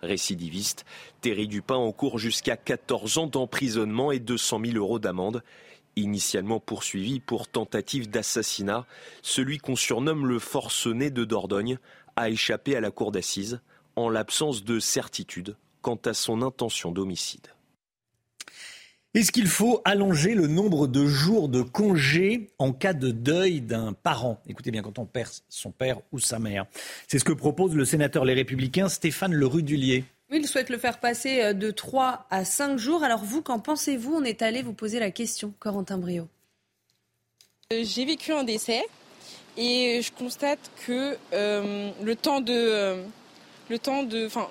Récidiviste, 0.02 0.86
Terry 1.22 1.48
Dupin 1.48 1.76
encourt 1.76 2.20
jusqu'à 2.20 2.56
14 2.56 3.18
ans 3.18 3.28
d'emprisonnement 3.28 4.12
et 4.12 4.20
200 4.20 4.62
000 4.64 4.78
euros 4.78 5.00
d'amende. 5.00 5.44
Initialement 5.96 6.60
poursuivi 6.60 7.20
pour 7.20 7.48
tentative 7.48 8.10
d'assassinat, 8.10 8.86
celui 9.24 9.58
qu'on 9.58 9.76
surnomme 9.76 10.28
le 10.28 10.38
forcené 10.38 11.10
de 11.10 11.26
Dordogne 11.26 11.80
a 12.16 12.30
échappé 12.30 12.76
à 12.76 12.82
la 12.82 12.92
cour 12.92 13.12
d'assises 13.12 13.60
en 13.96 14.10
l'absence 14.10 14.64
de 14.64 14.80
certitude 14.80 15.56
quant 15.82 16.00
à 16.06 16.14
son 16.14 16.44
intention 16.44 16.92
d'homicide. 16.92 17.48
Est-ce 19.18 19.32
qu'il 19.32 19.48
faut 19.48 19.82
allonger 19.84 20.36
le 20.36 20.46
nombre 20.46 20.86
de 20.86 21.08
jours 21.08 21.50
de 21.50 21.64
congé 21.64 22.52
en 22.60 22.72
cas 22.72 22.94
de 22.94 23.10
deuil 23.10 23.62
d'un 23.62 23.94
parent? 23.94 24.40
Écoutez 24.48 24.70
bien, 24.70 24.84
quand 24.84 25.00
on 25.00 25.08
perd 25.08 25.32
son 25.50 25.72
père 25.72 25.98
ou 26.12 26.20
sa 26.20 26.38
mère. 26.38 26.68
C'est 27.08 27.18
ce 27.18 27.24
que 27.24 27.34
propose 27.34 27.74
le 27.74 27.84
sénateur 27.84 28.26
Les 28.26 28.36
Républicains 28.36 28.90
Stéphane 28.90 29.34
Lerudulier. 29.34 30.04
Oui, 30.30 30.38
il 30.40 30.48
souhaite 30.48 30.70
le 30.70 30.78
faire 30.78 31.00
passer 31.00 31.42
euh, 31.42 31.54
de 31.54 31.72
3 31.72 32.28
à 32.30 32.46
5 32.46 32.78
jours. 32.78 33.04
Alors 33.04 33.24
vous, 33.24 33.42
qu'en 33.42 33.58
pensez-vous? 33.58 34.14
On 34.14 34.24
est 34.24 34.44
allé 34.44 34.62
vous 34.62 34.74
poser 34.74 35.00
la 35.00 35.10
question, 35.10 35.52
Corentin 35.58 35.98
Brio. 35.98 36.28
Euh, 37.74 37.82
j'ai 37.84 38.06
vécu 38.06 38.34
un 38.34 38.44
décès 38.44 38.84
et 39.58 40.00
je 40.04 40.12
constate 40.12 40.60
que 40.86 41.18
euh, 41.34 41.90
le 42.04 42.16
temps 42.16 42.40
de... 42.40 42.54
Euh, 42.54 43.04
le 43.68 43.80
temps 43.80 44.04
de... 44.04 44.28
Enfin, 44.28 44.48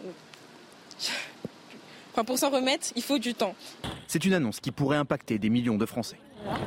Enfin, 2.16 2.24
pour 2.24 2.38
s'en 2.38 2.48
remettre, 2.48 2.86
il 2.96 3.02
faut 3.02 3.18
du 3.18 3.34
temps. 3.34 3.54
C'est 4.16 4.24
une 4.24 4.32
annonce 4.32 4.60
qui 4.60 4.72
pourrait 4.72 4.96
impacter 4.96 5.38
des 5.38 5.50
millions 5.50 5.76
de 5.76 5.84
Français. 5.84 6.16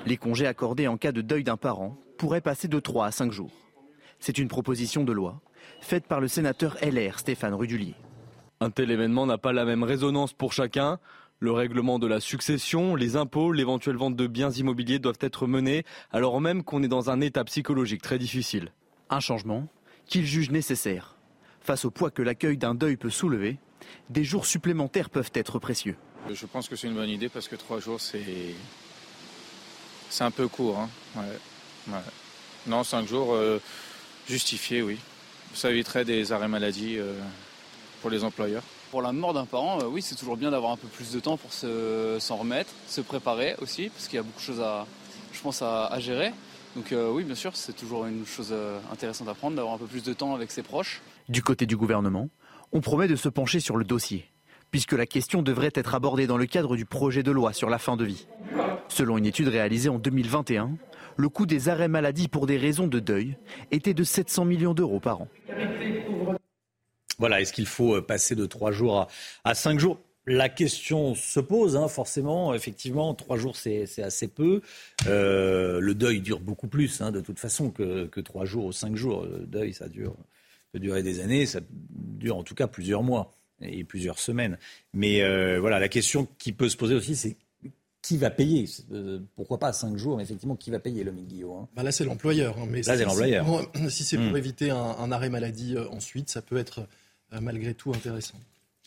Les 0.06 0.18
congés 0.18 0.46
accordés 0.46 0.88
en 0.88 0.98
cas 0.98 1.12
de 1.12 1.22
deuil 1.22 1.44
d'un 1.44 1.58
parent 1.58 1.98
pourraient 2.20 2.42
passer 2.42 2.68
de 2.68 2.80
3 2.80 3.08
à 3.08 3.12
5 3.12 3.32
jours. 3.32 3.50
C'est 4.20 4.38
une 4.38 4.48
proposition 4.48 5.04
de 5.04 5.12
loi 5.12 5.42
faite 5.82 6.06
par 6.06 6.22
le 6.22 6.28
sénateur 6.28 6.78
LR 6.84 7.18
Stéphane 7.18 7.56
Rudulier. 7.56 7.96
Un 8.60 8.70
tel 8.70 8.92
événement 8.92 9.26
n'a 9.26 9.40
pas 9.40 9.52
la 9.52 9.66
même 9.66 9.82
résonance 9.82 10.32
pour 10.32 10.54
chacun. 10.54 11.00
Le 11.40 11.52
règlement 11.52 11.98
de 11.98 12.06
la 12.06 12.20
succession, 12.20 12.94
les 12.96 13.16
impôts, 13.16 13.52
l'éventuelle 13.52 13.98
vente 13.98 14.16
de 14.16 14.28
biens 14.28 14.52
immobiliers 14.52 15.00
doivent 15.00 15.18
être 15.20 15.48
menés 15.48 15.86
alors 16.12 16.40
même 16.42 16.64
qu'on 16.64 16.84
est 16.84 16.88
dans 16.88 17.10
un 17.10 17.20
état 17.20 17.44
psychologique 17.46 18.04
très 18.04 18.20
difficile. 18.20 18.72
Un 19.10 19.22
changement 19.22 19.68
qu'il 20.06 20.28
juge 20.28 20.52
nécessaire. 20.52 21.16
Face 21.62 21.84
au 21.84 21.90
poids 21.90 22.12
que 22.12 22.22
l'accueil 22.22 22.58
d'un 22.58 22.76
deuil 22.76 22.96
peut 22.96 23.10
soulever, 23.10 23.58
des 24.12 24.24
jours 24.24 24.46
supplémentaires 24.46 25.10
peuvent 25.10 25.32
être 25.34 25.58
précieux. 25.58 25.96
Je 26.32 26.46
pense 26.46 26.68
que 26.68 26.76
c'est 26.76 26.88
une 26.88 26.96
bonne 26.96 27.10
idée 27.10 27.30
parce 27.30 27.48
que 27.48 27.56
trois 27.56 27.80
jours, 27.80 28.00
c'est 28.02 28.56
c'est 30.10 30.24
un 30.24 30.32
peu 30.32 30.48
court. 30.48 30.80
Hein. 30.80 30.90
Ouais. 31.16 31.94
Ouais. 31.94 32.00
Non, 32.68 32.84
cinq 32.84 33.08
jours, 33.08 33.34
euh, 33.34 33.60
justifié, 34.28 34.82
oui. 34.82 34.98
Ça 35.54 35.72
éviterait 35.72 36.06
des 36.06 36.32
arrêts 36.32 36.48
maladie 36.48 36.98
euh, 36.98 37.14
pour 38.02 38.10
les 38.10 38.24
employeurs. 38.24 38.64
Pour 38.92 39.02
la 39.02 39.12
mort 39.12 39.34
d'un 39.34 39.46
parent, 39.46 39.80
euh, 39.82 39.86
oui, 39.86 40.02
c'est 40.02 40.16
toujours 40.16 40.38
bien 40.38 40.52
d'avoir 40.52 40.72
un 40.72 40.78
peu 40.78 40.88
plus 40.88 41.12
de 41.12 41.20
temps 41.20 41.38
pour 41.38 41.54
se, 41.54 42.18
s'en 42.20 42.38
remettre, 42.38 42.72
se 42.88 43.02
préparer 43.02 43.56
aussi, 43.62 43.90
parce 43.90 44.08
qu'il 44.08 44.18
y 44.18 44.20
a 44.20 44.24
beaucoup 44.24 44.40
de 44.40 44.46
choses 44.46 44.62
à, 44.62 44.86
je 45.32 45.42
pense, 45.42 45.62
à, 45.62 45.86
à 45.88 46.00
gérer. 46.00 46.32
Donc 46.76 46.92
euh, 46.92 47.10
oui, 47.10 47.24
bien 47.24 47.36
sûr, 47.36 47.56
c'est 47.56 47.74
toujours 47.74 48.06
une 48.06 48.26
chose 48.26 48.54
intéressante 48.92 49.28
à 49.28 49.34
prendre, 49.34 49.56
d'avoir 49.56 49.76
un 49.76 49.80
peu 49.80 49.88
plus 49.88 50.04
de 50.04 50.14
temps 50.14 50.36
avec 50.36 50.52
ses 50.52 50.62
proches. 50.62 51.02
Du 51.28 51.42
côté 51.42 51.66
du 51.66 51.78
gouvernement, 51.78 52.30
on 52.72 52.82
promet 52.82 53.08
de 53.08 53.16
se 53.16 53.30
pencher 53.30 53.60
sur 53.60 53.78
le 53.78 53.86
dossier, 53.86 54.29
puisque 54.72 54.94
la 54.94 55.06
question 55.06 55.42
devrait 55.42 55.72
être 55.74 55.96
abordée 55.96 56.28
dans 56.28 56.38
le 56.38 56.46
cadre 56.46 56.76
du 56.76 56.86
projet 56.86 57.24
de 57.24 57.32
loi 57.32 57.54
sur 57.54 57.70
la 57.70 57.78
fin 57.78 57.98
de 57.98 58.06
vie. 58.06 58.28
Selon 58.88 59.18
une 59.18 59.26
étude 59.26 59.48
réalisée 59.48 59.90
en 59.90 60.00
2021, 60.00 60.72
le 61.18 61.30
coût 61.30 61.46
des 61.46 61.70
arrêts 61.70 61.88
maladie 61.88 62.28
pour 62.28 62.48
des 62.48 62.58
raisons 62.58 62.88
de 62.88 63.00
deuil 63.00 63.36
était 63.72 63.94
de 63.94 64.04
700 64.04 64.46
millions 64.46 64.74
d'euros 64.74 65.00
par 65.00 65.22
an. 65.22 65.28
Voilà, 67.18 67.42
est-ce 67.42 67.52
qu'il 67.52 67.66
faut 67.66 67.96
euh, 67.96 68.02
passer 68.02 68.36
de 68.36 68.46
trois 68.46 68.72
jours 68.72 68.98
à, 68.98 69.08
à 69.44 69.54
cinq 69.54 69.78
jours? 69.80 70.00
La 70.26 70.48
question 70.48 71.16
se 71.16 71.40
pose, 71.40 71.76
hein, 71.76 71.88
forcément. 71.88 72.54
Effectivement, 72.54 73.14
trois 73.14 73.38
jours, 73.38 73.56
c'est 73.56 73.84
assez 74.02 74.28
peu. 74.28 74.62
Euh, 75.08 75.80
le 75.80 75.96
deuil 75.96 76.22
dure 76.22 76.40
beaucoup 76.40 76.68
plus, 76.68 77.02
hein, 77.02 77.12
de 77.12 77.20
toute 77.20 77.40
façon, 77.40 77.72
que, 77.72 78.08
trois 78.22 78.46
jours 78.46 78.66
ou 78.66 78.72
cinq 78.72 78.96
jours. 78.96 79.24
Le 79.26 79.46
deuil, 79.48 79.74
ça 79.74 79.90
dure, 79.90 80.16
peut 80.72 80.80
durer 80.80 81.04
des 81.04 81.20
années, 81.20 81.46
ça 81.46 81.62
dure 81.70 82.38
en 82.38 82.44
tout 82.44 82.56
cas 82.56 82.68
plusieurs 82.68 83.02
mois 83.02 83.32
et 83.62 83.84
plusieurs 83.84 84.20
semaines. 84.20 84.58
Mais 84.94 85.22
euh, 85.22 85.60
voilà, 85.60 85.80
la 85.80 85.90
question 85.90 86.28
qui 86.38 86.52
peut 86.52 86.70
se 86.70 86.78
poser 86.78 86.96
aussi, 86.96 87.16
c'est 87.16 87.38
qui 88.02 88.18
va 88.18 88.30
payer? 88.30 88.66
Pourquoi 89.36 89.60
pas 89.60 89.74
cinq 89.74 89.98
jours, 89.98 90.18
mais 90.18 90.24
effectivement, 90.24 90.56
qui 90.56 90.72
va 90.72 90.80
payer 90.80 91.04
le 91.04 91.12
Guillaume 91.12 91.64
hein? 91.64 91.68
Bah 91.76 91.84
Là, 91.84 91.92
c'est 91.92 92.06
l'employeur. 92.06 92.58
Hein, 92.58 92.66
mais 92.70 92.82
là, 92.82 92.98
c'est 92.98 93.04
l'employeur. 93.04 93.46
Si 93.90 94.04
c'est 94.04 94.18
pour, 94.18 94.32
mmh. 94.32 94.38
éviter 94.38 94.70
un, 94.70 94.78
un, 94.78 95.12
arrêt 95.12 95.30
maladie 95.30 95.76
euh, 95.76 95.90
ensuite, 95.90 96.30
ça 96.30 96.42
peut 96.42 96.58
être 96.58 96.88
euh, 97.34 97.42
malgré 97.42 97.74
tout 97.74 97.92
intéressant. 97.92 98.40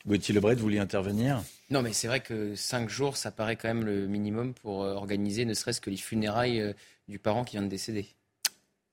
Gauthier 0.07 0.35
Lebret, 0.35 0.57
vous 0.57 0.63
vouliez 0.63 0.79
intervenir? 0.81 1.43
Non, 1.71 1.83
mais 1.83 1.93
c'est 1.93 2.09
vrai 2.09 2.21
que 2.21 2.57
cinq 2.57 2.89
jours, 2.89 3.17
ça 3.17 3.31
paraît 3.31 3.57
quand 3.57 3.69
même 3.69 3.85
le 3.85 4.07
minimum 4.09 4.53
pour 4.53 4.83
euh, 4.83 4.95
organiser 4.95 5.45
ne 5.45 5.55
serait-ce 5.55 5.81
que 5.81 5.91
les 5.91 5.97
funérailles 5.97 6.61
euh, 6.61 6.73
du 7.09 7.19
parent 7.19 7.45
qui 7.45 7.57
vient 7.57 7.63
de 7.63 7.69
décéder. 7.69 8.07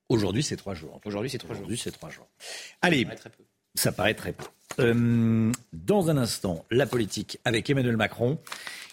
Aujourd'hui, 0.08 0.44
c'est 0.44 0.56
trois 0.56 0.76
jours. 0.76 1.00
Aujourd'hui, 1.06 1.30
c'est 1.30 1.38
trois 1.40 1.56
Aujourd'hui, 1.56 1.78
jours. 1.78 1.84
c'est 1.84 1.92
trois 1.92 2.10
jours. 2.10 2.28
Allez, 2.82 3.06
très 3.06 3.30
peu. 3.30 3.44
Ça 3.76 3.92
paraît 3.92 4.14
très 4.14 4.34
peu. 4.34 4.46
Euh, 4.80 5.52
dans 5.74 6.10
un 6.10 6.18
instant, 6.18 6.66
la 6.72 6.86
politique 6.86 7.40
avec 7.44 7.70
Emmanuel 7.70 7.98
Macron, 7.98 8.40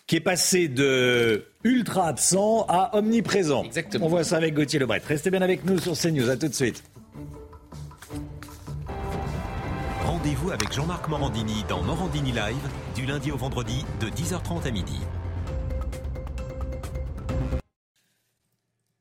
qui 0.07 0.17
est 0.17 0.21
passé 0.21 0.69
de 0.69 1.45
ultra 1.65 2.09
absent 2.09 2.65
à 2.69 2.97
omniprésent. 2.97 3.65
Exactement. 3.65 4.07
On 4.07 4.09
voit 4.09 4.25
ça 4.25 4.37
avec 4.37 4.55
Gauthier 4.55 4.79
Lebret. 4.79 5.03
Restez 5.07 5.31
bien 5.31 5.43
avec 5.43 5.65
nous 5.65 5.79
sur 5.79 5.97
CNews. 5.97 6.31
À 6.31 6.37
tout 6.37 6.49
de 6.49 6.55
suite. 6.55 6.83
Rendez-vous 10.05 10.51
avec 10.51 10.73
Jean-Marc 10.73 11.09
Morandini 11.09 11.65
dans 11.69 11.83
Morandini 11.83 12.33
Live 12.33 12.69
du 12.95 13.07
lundi 13.07 13.33
au 13.33 13.37
vendredi 13.37 13.85
de 14.01 14.07
10h30 14.09 14.67
à 14.67 14.71
midi. 14.71 14.99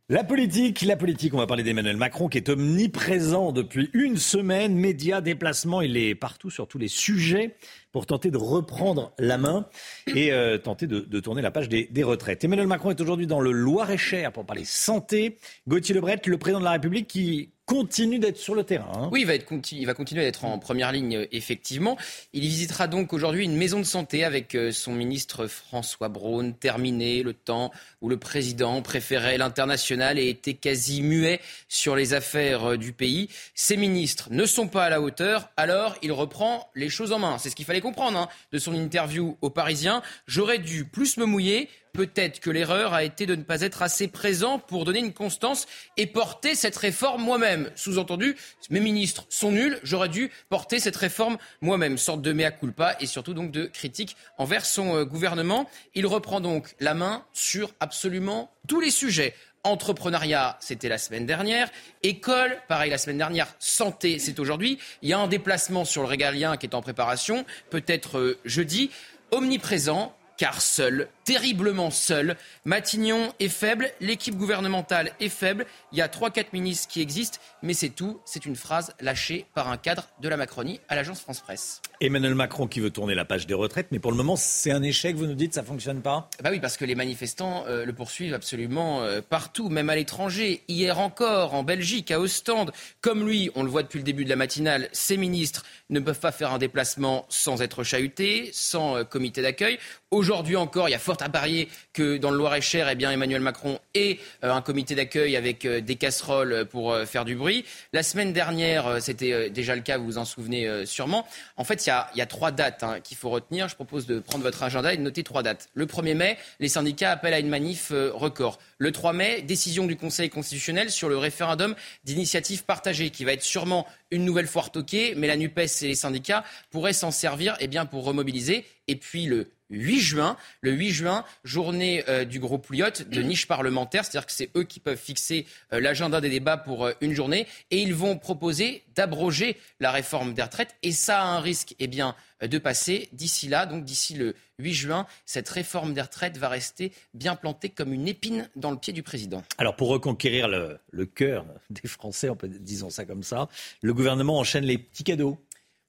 La 0.08 0.24
politique, 0.24 0.84
la 0.84 0.98
politique, 0.98 1.34
on 1.34 1.40
va 1.40 1.48
parler 1.48 1.64
d'Emmanuel 1.64 1.98
Macron 1.98 2.28
qui 2.28 2.38
est 2.38 2.50
omniprésent 2.50 3.52
depuis 3.52 3.90
une 3.94 4.18
semaine, 4.18 4.76
médias, 4.76 5.20
déplacements, 5.20 5.82
il 5.82 5.98
est 5.98 6.14
partout 6.14 6.52
sur 6.52 6.68
tous 6.68 6.78
les 6.78 6.90
sujets 6.90 7.56
pour 7.92 8.06
tenter 8.06 8.30
de 8.30 8.38
reprendre 8.38 9.14
la 9.18 9.40
main 9.40 9.68
et 10.14 10.32
euh, 10.32 10.60
tenter 10.60 10.86
de, 10.86 11.20
tourner 11.20 11.42
la 11.42 11.50
page 11.50 11.70
des, 11.70 11.88
des, 11.88 12.04
retraites. 12.04 12.44
Emmanuel 12.44 12.68
Macron 12.68 12.92
est 12.92 13.02
aujourd'hui 13.02 13.26
dans 13.26 13.40
le 13.40 13.52
Loir-et-Cher 13.52 14.32
pour 14.32 14.46
parler 14.46 14.64
santé. 14.64 15.40
Gauthier 15.68 15.96
Lebret, 15.96 16.22
le 16.28 16.38
président 16.38 16.60
de 16.60 16.66
la 16.66 16.74
République 16.74 17.08
qui 17.08 17.55
continue 17.66 18.20
d'être 18.20 18.38
sur 18.38 18.54
le 18.54 18.64
terrain. 18.64 18.92
Hein. 18.96 19.10
Oui, 19.12 19.22
il 19.22 19.28
va, 19.28 19.36
être, 19.36 19.52
il 19.72 19.86
va 19.86 19.94
continuer 19.94 20.22
d'être 20.24 20.46
en 20.46 20.60
première 20.60 20.92
ligne, 20.92 21.28
effectivement. 21.32 21.98
Il 22.34 22.42
visitera 22.42 22.88
donc 22.88 23.12
aujourd'hui 23.12 23.44
une 23.44 23.56
maison 23.56 23.80
de 23.80 23.86
santé 23.86 24.24
avec 24.24 24.54
euh, 24.56 24.72
son 24.72 24.94
ministre 24.94 25.48
François 25.48 26.10
Braun, 26.10 26.54
terminé 26.54 27.24
le 27.24 27.34
temps 27.34 27.72
où 28.02 28.10
le 28.10 28.18
président 28.18 28.82
préférait 28.82 29.38
l'international 29.38 30.20
et 30.20 30.30
était 30.30 30.54
quasi 30.54 31.02
muet 31.02 31.42
sur 31.68 31.96
les 31.96 32.14
affaires 32.14 32.72
euh, 32.72 32.78
du 32.78 32.94
pays. 32.94 33.30
Ses 33.56 33.78
ministres 33.78 34.28
ne 34.30 34.46
sont 34.46 34.68
pas 34.68 34.86
à 34.86 34.90
la 34.90 35.02
hauteur, 35.02 35.50
alors 35.58 35.96
il 36.04 36.12
reprend 36.12 36.70
les 36.76 36.90
choses 36.90 37.12
en 37.12 37.20
main. 37.20 37.38
C'est 37.40 37.50
ce 37.50 37.56
qu'il 37.56 37.66
fallait 37.66 37.82
comprendre 37.82 38.20
hein, 38.20 38.30
de 38.52 38.60
son 38.60 38.76
interview 38.76 39.38
aux 39.42 39.50
Parisiens. 39.50 40.04
J'aurais 40.28 40.60
dû 40.60 40.86
plus 40.86 41.18
me 41.18 41.26
mouiller, 41.26 41.70
Peut-être 41.96 42.42
que 42.42 42.50
l'erreur 42.50 42.94
a 42.94 43.04
été 43.04 43.26
de 43.26 43.36
ne 43.36 43.44
pas 43.44 43.62
être 43.62 43.82
assez 43.82 44.10
présent 44.10 44.60
pour 44.60 44.84
donner 44.84 45.00
une 45.00 45.14
constance 45.14 45.66
et 45.96 46.08
porter 46.08 46.54
cette 46.54 46.76
réforme 46.76 47.24
moi-même. 47.24 47.72
Sous-entendu, 47.76 48.36
mes 48.70 48.82
ministres 48.82 49.26
sont 49.30 49.52
nuls, 49.52 49.80
j'aurais 49.84 50.10
dû 50.10 50.30
porter 50.50 50.80
cette 50.80 50.98
réforme 50.98 51.38
moi-même. 51.62 51.98
Sorte 51.98 52.22
de 52.22 52.34
mea 52.34 52.52
culpa 52.52 52.98
et 53.00 53.06
surtout 53.06 53.34
donc 53.34 53.52
de 53.52 53.66
critique 53.66 54.18
envers 54.38 54.66
son 54.66 54.96
euh, 54.96 55.06
gouvernement. 55.06 55.70
Il 55.94 56.06
reprend 56.06 56.42
donc 56.42 56.76
la 56.82 56.94
main 56.94 57.24
sur 57.32 57.72
absolument 57.80 58.52
tous 58.68 58.82
les 58.82 58.92
sujets. 58.92 59.34
Entrepreneuriat, 59.64 60.58
c'était 60.60 60.90
la 60.90 60.98
semaine 60.98 61.26
dernière. 61.26 61.70
École, 62.04 62.58
pareil 62.68 62.92
la 62.92 62.98
semaine 62.98 63.18
dernière. 63.18 63.48
Santé, 63.58 64.20
c'est 64.20 64.40
aujourd'hui. 64.40 64.80
Il 65.02 65.10
y 65.10 65.14
a 65.14 65.20
un 65.20 65.28
déplacement 65.28 65.86
sur 65.86 66.02
le 66.02 66.08
régalien 66.08 66.58
qui 66.58 66.66
est 66.66 66.76
en 66.76 66.82
préparation, 66.82 67.46
peut-être 67.70 68.20
euh, 68.20 68.40
jeudi. 68.44 68.92
Omniprésent, 69.32 70.16
car 70.38 70.62
seul, 70.62 71.08
terriblement 71.24 71.92
seul, 71.92 72.36
Matignon 72.66 73.34
est 73.40 73.50
faible, 73.50 73.92
l'équipe 74.02 74.36
gouvernementale 74.36 75.12
est 75.20 75.30
faible, 75.30 75.66
il 75.92 75.98
y 75.98 76.02
a 76.02 76.08
3-4 76.08 76.48
ministres 76.54 76.88
qui 76.88 77.02
existent, 77.02 77.40
mais 77.62 77.74
c'est 77.74 77.90
tout, 77.90 78.20
c'est 78.26 78.46
une 78.46 78.56
phrase 78.56 78.94
lâchée 79.00 79.46
par 79.54 79.70
un 79.70 79.78
cadre 79.78 80.08
de 80.22 80.30
la 80.30 80.38
Macronie 80.38 80.82
à 80.90 80.96
l'agence 80.96 81.22
France-Presse. 81.22 81.82
Emmanuel 82.02 82.36
Macron 82.36 82.68
qui 82.68 82.80
veut 82.80 82.90
tourner 82.90 83.16
la 83.16 83.26
page 83.26 83.48
des 83.48 83.54
retraites, 83.54 83.88
mais 83.92 84.00
pour 84.00 84.12
le 84.12 84.18
moment 84.18 84.36
c'est 84.36 84.72
un 84.72 84.84
échec, 84.84 85.16
vous 85.16 85.26
nous 85.26 85.36
dites, 85.36 85.54
ça 85.54 85.62
ne 85.62 85.66
fonctionne 85.66 86.02
pas? 86.02 86.30
Bah 86.44 86.50
oui, 86.52 86.60
parce 86.60 86.78
que 86.78 86.86
les 86.86 86.96
manifestants 86.96 87.66
euh, 87.68 87.86
le 87.86 87.94
poursuivent 87.94 88.34
absolument 88.34 89.02
euh, 89.02 89.22
partout, 89.22 89.70
même 89.70 89.90
à 89.90 89.96
l'étranger. 89.96 90.62
Hier 90.68 91.00
encore, 91.00 91.54
en 91.54 91.64
Belgique, 91.64 92.12
à 92.12 92.20
Ostende, 92.20 92.72
comme 93.02 93.26
lui, 93.26 93.50
on 93.56 93.64
le 93.64 93.70
voit 93.70 93.84
depuis 93.84 94.00
le 94.00 94.04
début 94.04 94.26
de 94.26 94.30
la 94.30 94.36
matinale, 94.36 94.90
ces 94.92 95.18
ministres 95.18 95.64
ne 95.90 96.00
peuvent 96.00 96.20
pas 96.20 96.32
faire 96.32 96.52
un 96.52 96.58
déplacement 96.58 97.26
sans 97.30 97.62
être 97.62 97.84
chahutés, 97.84 98.50
sans 98.54 98.98
euh, 98.98 99.04
comité 99.04 99.42
d'accueil. 99.42 99.80
Aujourd'hui 100.12 100.56
encore, 100.56 100.90
il 100.90 100.94
y 100.94 100.96
a 100.96 101.00
fort 101.00 101.18
à 101.22 101.30
parier 101.30 101.70
que 101.94 102.18
dans 102.18 102.32
le 102.32 102.38
Loir-et-Cher, 102.38 102.90
eh 102.90 103.04
Emmanuel 103.06 103.42
Macron 103.42 103.80
ait 103.94 104.18
un 104.42 104.62
comité 104.62 104.96
d'accueil 104.96 105.36
avec 105.36 105.68
des 105.68 105.96
casseroles 105.96 106.66
pour 106.66 106.96
faire 107.06 107.26
du 107.26 107.36
bruit. 107.36 107.66
La 107.92 108.02
semaine 108.02 108.32
dernière, 108.32 109.02
c'était 109.02 109.50
déjà 109.50 109.76
le 109.76 109.82
cas, 109.82 109.98
vous 109.98 110.06
vous 110.06 110.18
en 110.18 110.26
souvenez 110.26 110.86
sûrement. 110.86 111.28
En 111.58 111.66
fait, 111.66 111.82
il 111.88 112.18
y 112.18 112.22
a, 112.22 112.26
trois 112.26 112.52
dates 112.52 112.84
hein, 112.84 113.00
qu'il 113.02 113.18
faut 113.18 113.30
retenir. 113.30 113.68
Je 113.68 113.76
propose 113.76 114.06
de 114.06 114.20
prendre 114.20 114.44
votre 114.44 114.64
agenda 114.64 114.94
et 114.94 114.98
de 114.98 115.02
noter 115.02 115.24
trois 115.24 115.44
dates. 115.44 115.70
Le 115.74 115.86
1er 115.86 116.16
mai, 116.16 116.38
les 116.60 116.70
syndicats 116.70 117.12
appellent 117.12 117.34
à 117.34 117.40
une 117.40 117.50
manif 117.50 117.92
record. 118.14 118.60
Le 118.78 118.92
3 118.92 119.14
mai, 119.14 119.42
décision 119.42 119.86
du 119.86 119.96
Conseil 119.96 120.30
constitutionnel 120.30 120.92
sur 120.92 121.08
le 121.08 121.18
référendum 121.18 121.76
d'initiative 122.04 122.66
partagée 122.66 123.10
qui 123.10 123.24
va 123.24 123.32
être 123.32 123.42
sûrement 123.42 123.88
une 124.12 124.26
nouvelle 124.26 124.48
fois 124.48 124.64
retoquée, 124.64 125.14
mais 125.16 125.28
la 125.28 125.38
NUPES 125.38 125.84
et 125.84 125.88
les 125.88 125.96
syndicats 125.96 126.44
pourraient 126.72 126.92
s'en 126.92 127.12
servir 127.12 127.56
eh 127.62 127.68
bien, 127.68 127.86
pour 127.86 128.04
remobiliser. 128.04 128.66
Et 128.90 128.98
puis 128.98 129.28
le 129.28 129.50
8 129.70 130.00
juin. 130.00 130.38
Le 130.62 130.72
8 130.72 130.90
juin, 130.92 131.26
journée 131.44 132.04
euh, 132.08 132.26
du 132.26 132.40
groupe 132.40 132.70
Lyotte 132.70 133.10
de 133.10 133.22
niche 133.22 133.48
parlementaire, 133.48 134.06
c'est-à-dire 134.06 134.26
que 134.26 134.32
c'est 134.32 134.50
eux 134.56 134.64
qui 134.64 134.80
peuvent 134.80 134.98
fixer 134.98 135.46
euh, 135.74 135.80
l'agenda 135.80 136.22
des 136.22 136.30
débats 136.30 136.58
pour 136.58 136.86
euh, 136.86 136.94
une 137.02 137.14
journée 137.14 137.48
et 137.72 137.82
ils 137.82 137.96
vont 137.96 138.18
proposer 138.18 138.84
d'abroger 138.96 139.58
la 139.80 139.92
réforme 139.92 140.34
des 140.34 140.44
retraites 140.44 140.76
et 140.84 140.92
ça 140.92 141.22
a 141.22 141.26
un 141.26 141.40
risque 141.40 141.76
eh 141.80 141.88
bien, 141.88 142.16
de 142.42 142.58
passer 142.58 143.10
d'ici 143.12 143.48
là, 143.48 143.66
donc 143.66 143.86
d'ici 143.86 144.14
le 144.14 144.36
8 144.60 144.74
juin, 144.74 145.08
cette 145.26 145.50
réforme 145.50 145.94
des 145.94 146.02
retraites 146.02 146.38
va 146.38 146.50
rester 146.50 146.92
bien 147.14 147.36
plantée 147.36 147.70
comme 147.70 147.94
une 147.94 148.08
épine 148.08 148.50
dans 148.56 148.72
le 148.72 148.78
pied 148.78 148.94
du 148.94 149.04
président. 149.04 149.44
Alors 149.58 149.76
pour 149.76 149.90
reconquérir 149.90 150.48
le, 150.48 150.80
le 150.92 151.06
cœur 151.06 151.46
des 151.70 151.88
Français, 151.88 152.30
peut, 152.38 152.48
disons 152.48 152.90
ça 152.90 153.06
comme 153.06 153.24
ça, 153.24 153.50
le 153.82 153.94
gouvernement 153.94 154.38
enchaîne 154.40 154.66
les 154.66 154.78
petits 154.78 155.04
cadeaux. 155.04 155.40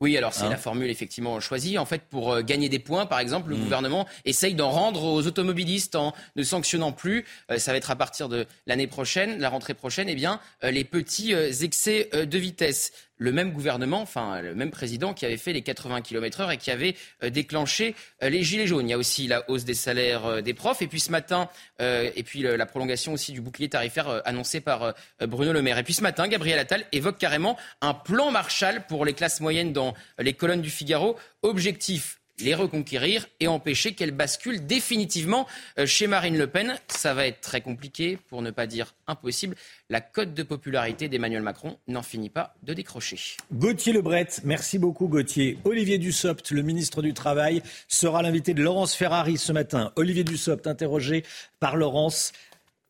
Oui, 0.03 0.15
alors 0.19 0.35
c'est 0.35 0.45
hein 0.45 0.51
la 0.51 0.59
formule 0.59 0.91
effectivement 0.91 1.41
choisie. 1.41 1.79
En 1.79 1.87
fait, 1.87 2.03
pour 2.03 2.33
euh, 2.33 2.43
gagner 2.43 2.69
des 2.69 2.79
points, 2.79 3.07
par 3.07 3.19
exemple, 3.19 3.49
le 3.49 3.57
mmh. 3.57 3.63
gouvernement 3.63 4.07
essaye 4.27 4.55
d'en 4.55 4.71
rendre 4.71 5.05
aux 5.05 5.27
automobilistes 5.27 5.97
en 5.97 6.13
ne 6.37 6.43
sanctionnant 6.43 6.93
plus. 6.93 7.25
Euh, 7.51 7.59
ça 7.59 7.73
va 7.73 7.79
être 7.79 7.91
à 7.91 7.97
partir 7.97 8.29
de 8.29 8.47
l'année 8.67 8.87
prochaine, 8.87 9.39
la 9.39 9.49
rentrée 9.49 9.73
prochaine, 9.73 10.11
eh 10.11 10.15
bien, 10.15 10.39
euh, 10.65 10.71
les 10.71 10.85
petits 10.85 11.33
excès 11.33 12.11
de 12.13 12.39
vitesse 12.39 12.93
le 13.19 13.33
même 13.33 13.53
gouvernement, 13.53 14.01
enfin 14.01 14.41
le 14.43 14.55
même 14.55 14.71
président 14.71 15.15
qui 15.15 15.25
avait 15.25 15.37
fait 15.37 15.53
les 15.53 15.63
80 15.63 16.03
km 16.03 16.41
heure 16.41 16.51
et 16.51 16.59
qui 16.59 16.71
avait 16.71 16.95
euh, 17.23 17.31
déclenché 17.31 17.95
euh, 18.23 18.29
les 18.29 18.43
gilets 18.43 18.67
jaunes. 18.67 18.89
Il 18.89 18.91
y 18.91 18.95
a 18.95 18.99
aussi 18.99 19.27
la 19.27 19.49
hausse 19.51 19.65
des 19.65 19.75
salaires 19.75 20.27
euh, 20.27 20.41
des 20.41 20.55
profs 20.55 20.83
et 20.83 20.87
puis 20.87 21.01
ce 21.01 21.11
matin, 21.11 21.49
et 21.79 22.23
puis 22.23 22.43
la 22.43 22.67
prolongation 22.67 23.13
aussi 23.13 23.33
du 23.33 23.41
bouclier 23.41 23.69
tarifaire 23.69 24.23
annoncé 24.25 24.61
par 24.61 24.95
Bruno 25.21 25.53
Le 25.53 25.63
Maire. 25.63 25.79
Et 25.79 25.83
puis 25.83 25.95
ce 25.95 26.03
matin, 26.03 26.27
Gabriel 26.27 26.59
Attal 26.59 26.85
évoque 26.93 27.19
carrément 27.19 27.57
un 27.81 27.93
plan 27.95 28.31
Marshall 28.31 28.87
pour 28.87 29.05
les 29.05 29.13
classes 29.13 29.41
moyennes 29.41 29.73
dans 29.73 29.95
les 30.19 30.33
colonnes 30.33 30.63
du 30.63 30.71
Figaro. 30.71 31.17
Objectif 31.43 32.16
les 32.41 32.55
reconquérir 32.55 33.27
et 33.41 33.49
empêcher 33.49 33.95
qu'elles 33.95 34.13
basculent 34.13 34.67
définitivement 34.67 35.47
euh, 35.79 35.87
chez 35.87 36.07
Marine 36.07 36.37
Le 36.37 36.47
Pen. 36.47 36.79
Ça 36.89 37.15
va 37.15 37.27
être 37.27 37.41
très 37.41 37.61
compliqué, 37.61 38.19
pour 38.29 38.43
ne 38.43 38.51
pas 38.51 38.67
dire 38.67 38.95
impossible. 39.07 39.57
La 39.89 40.01
cote 40.01 40.35
de 40.35 40.43
popularité 40.43 41.09
d'Emmanuel 41.09 41.43
Macron 41.43 41.79
n'en 41.89 42.03
finit 42.03 42.31
pas 42.31 42.55
de 42.63 42.75
décrocher. 42.75 43.19
Gauthier 43.53 43.93
Lebret, 43.93 44.29
merci 44.45 44.79
beaucoup 44.79 45.09
Gauthier. 45.09 45.59
Olivier 45.65 45.99
Dussopt, 45.99 46.51
le 46.51 46.63
ministre 46.63 47.03
du 47.03 47.15
Travail, 47.15 47.63
sera 47.89 48.23
l'invité 48.23 48.55
de 48.55 48.63
Laurence 48.63 48.95
Ferrari 48.95 49.39
ce 49.39 49.53
matin. 49.53 49.93
Olivier 49.97 50.25
Dussopt, 50.25 50.67
interrogé 50.67 51.25
par 51.61 51.77
Laurence, 51.77 52.33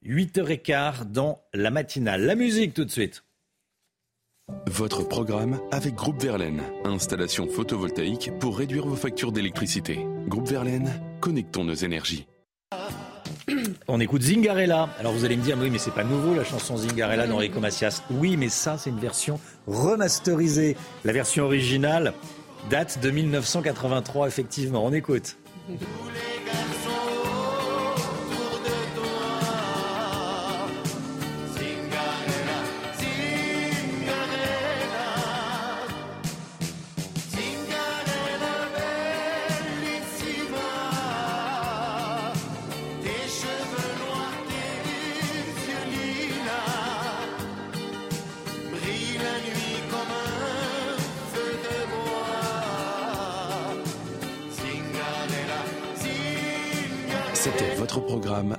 8h15 0.05 1.11
dans 1.11 1.41
la 1.53 1.71
matinale. 1.71 2.23
La 2.23 2.35
musique 2.35 2.75
tout 2.75 2.85
de 2.85 2.91
suite. 2.91 3.23
Votre 4.69 5.03
programme 5.03 5.59
avec 5.73 5.95
Groupe 5.97 6.23
Verlaine. 6.23 6.63
Installation 6.85 7.49
photovoltaïque 7.49 8.31
pour 8.39 8.57
réduire 8.59 8.87
vos 8.87 8.95
factures 8.95 9.33
d'électricité. 9.33 10.07
Groupe 10.29 10.47
Verlaine, 10.47 11.01
connectons 11.21 11.65
nos 11.65 11.75
énergies. 11.75 12.29
On 13.89 13.99
écoute 13.99 14.23
Zingarella. 14.23 14.89
Alors 15.01 15.13
vous 15.13 15.25
allez 15.25 15.37
me 15.37 15.43
dire, 15.43 15.57
oui, 15.61 15.69
mais 15.71 15.79
c'est 15.79 15.91
pas 15.91 16.05
nouveau 16.05 16.35
la 16.35 16.45
chanson 16.45 16.77
Zingarella 16.77 17.27
d'Enrico 17.27 17.59
Macias. 17.59 18.03
Oui, 18.11 18.37
mais 18.37 18.49
ça, 18.49 18.79
c'est 18.79 18.91
une 18.91 19.01
version 19.01 19.41
remasterisée. 19.67 20.77
La 21.05 21.13
version 21.13 21.45
originale 21.45 22.13
date 22.71 23.01
de 23.03 23.11
1983, 23.11 24.29
effectivement. 24.29 24.85
On 24.85 24.93
écoute. 24.93 25.39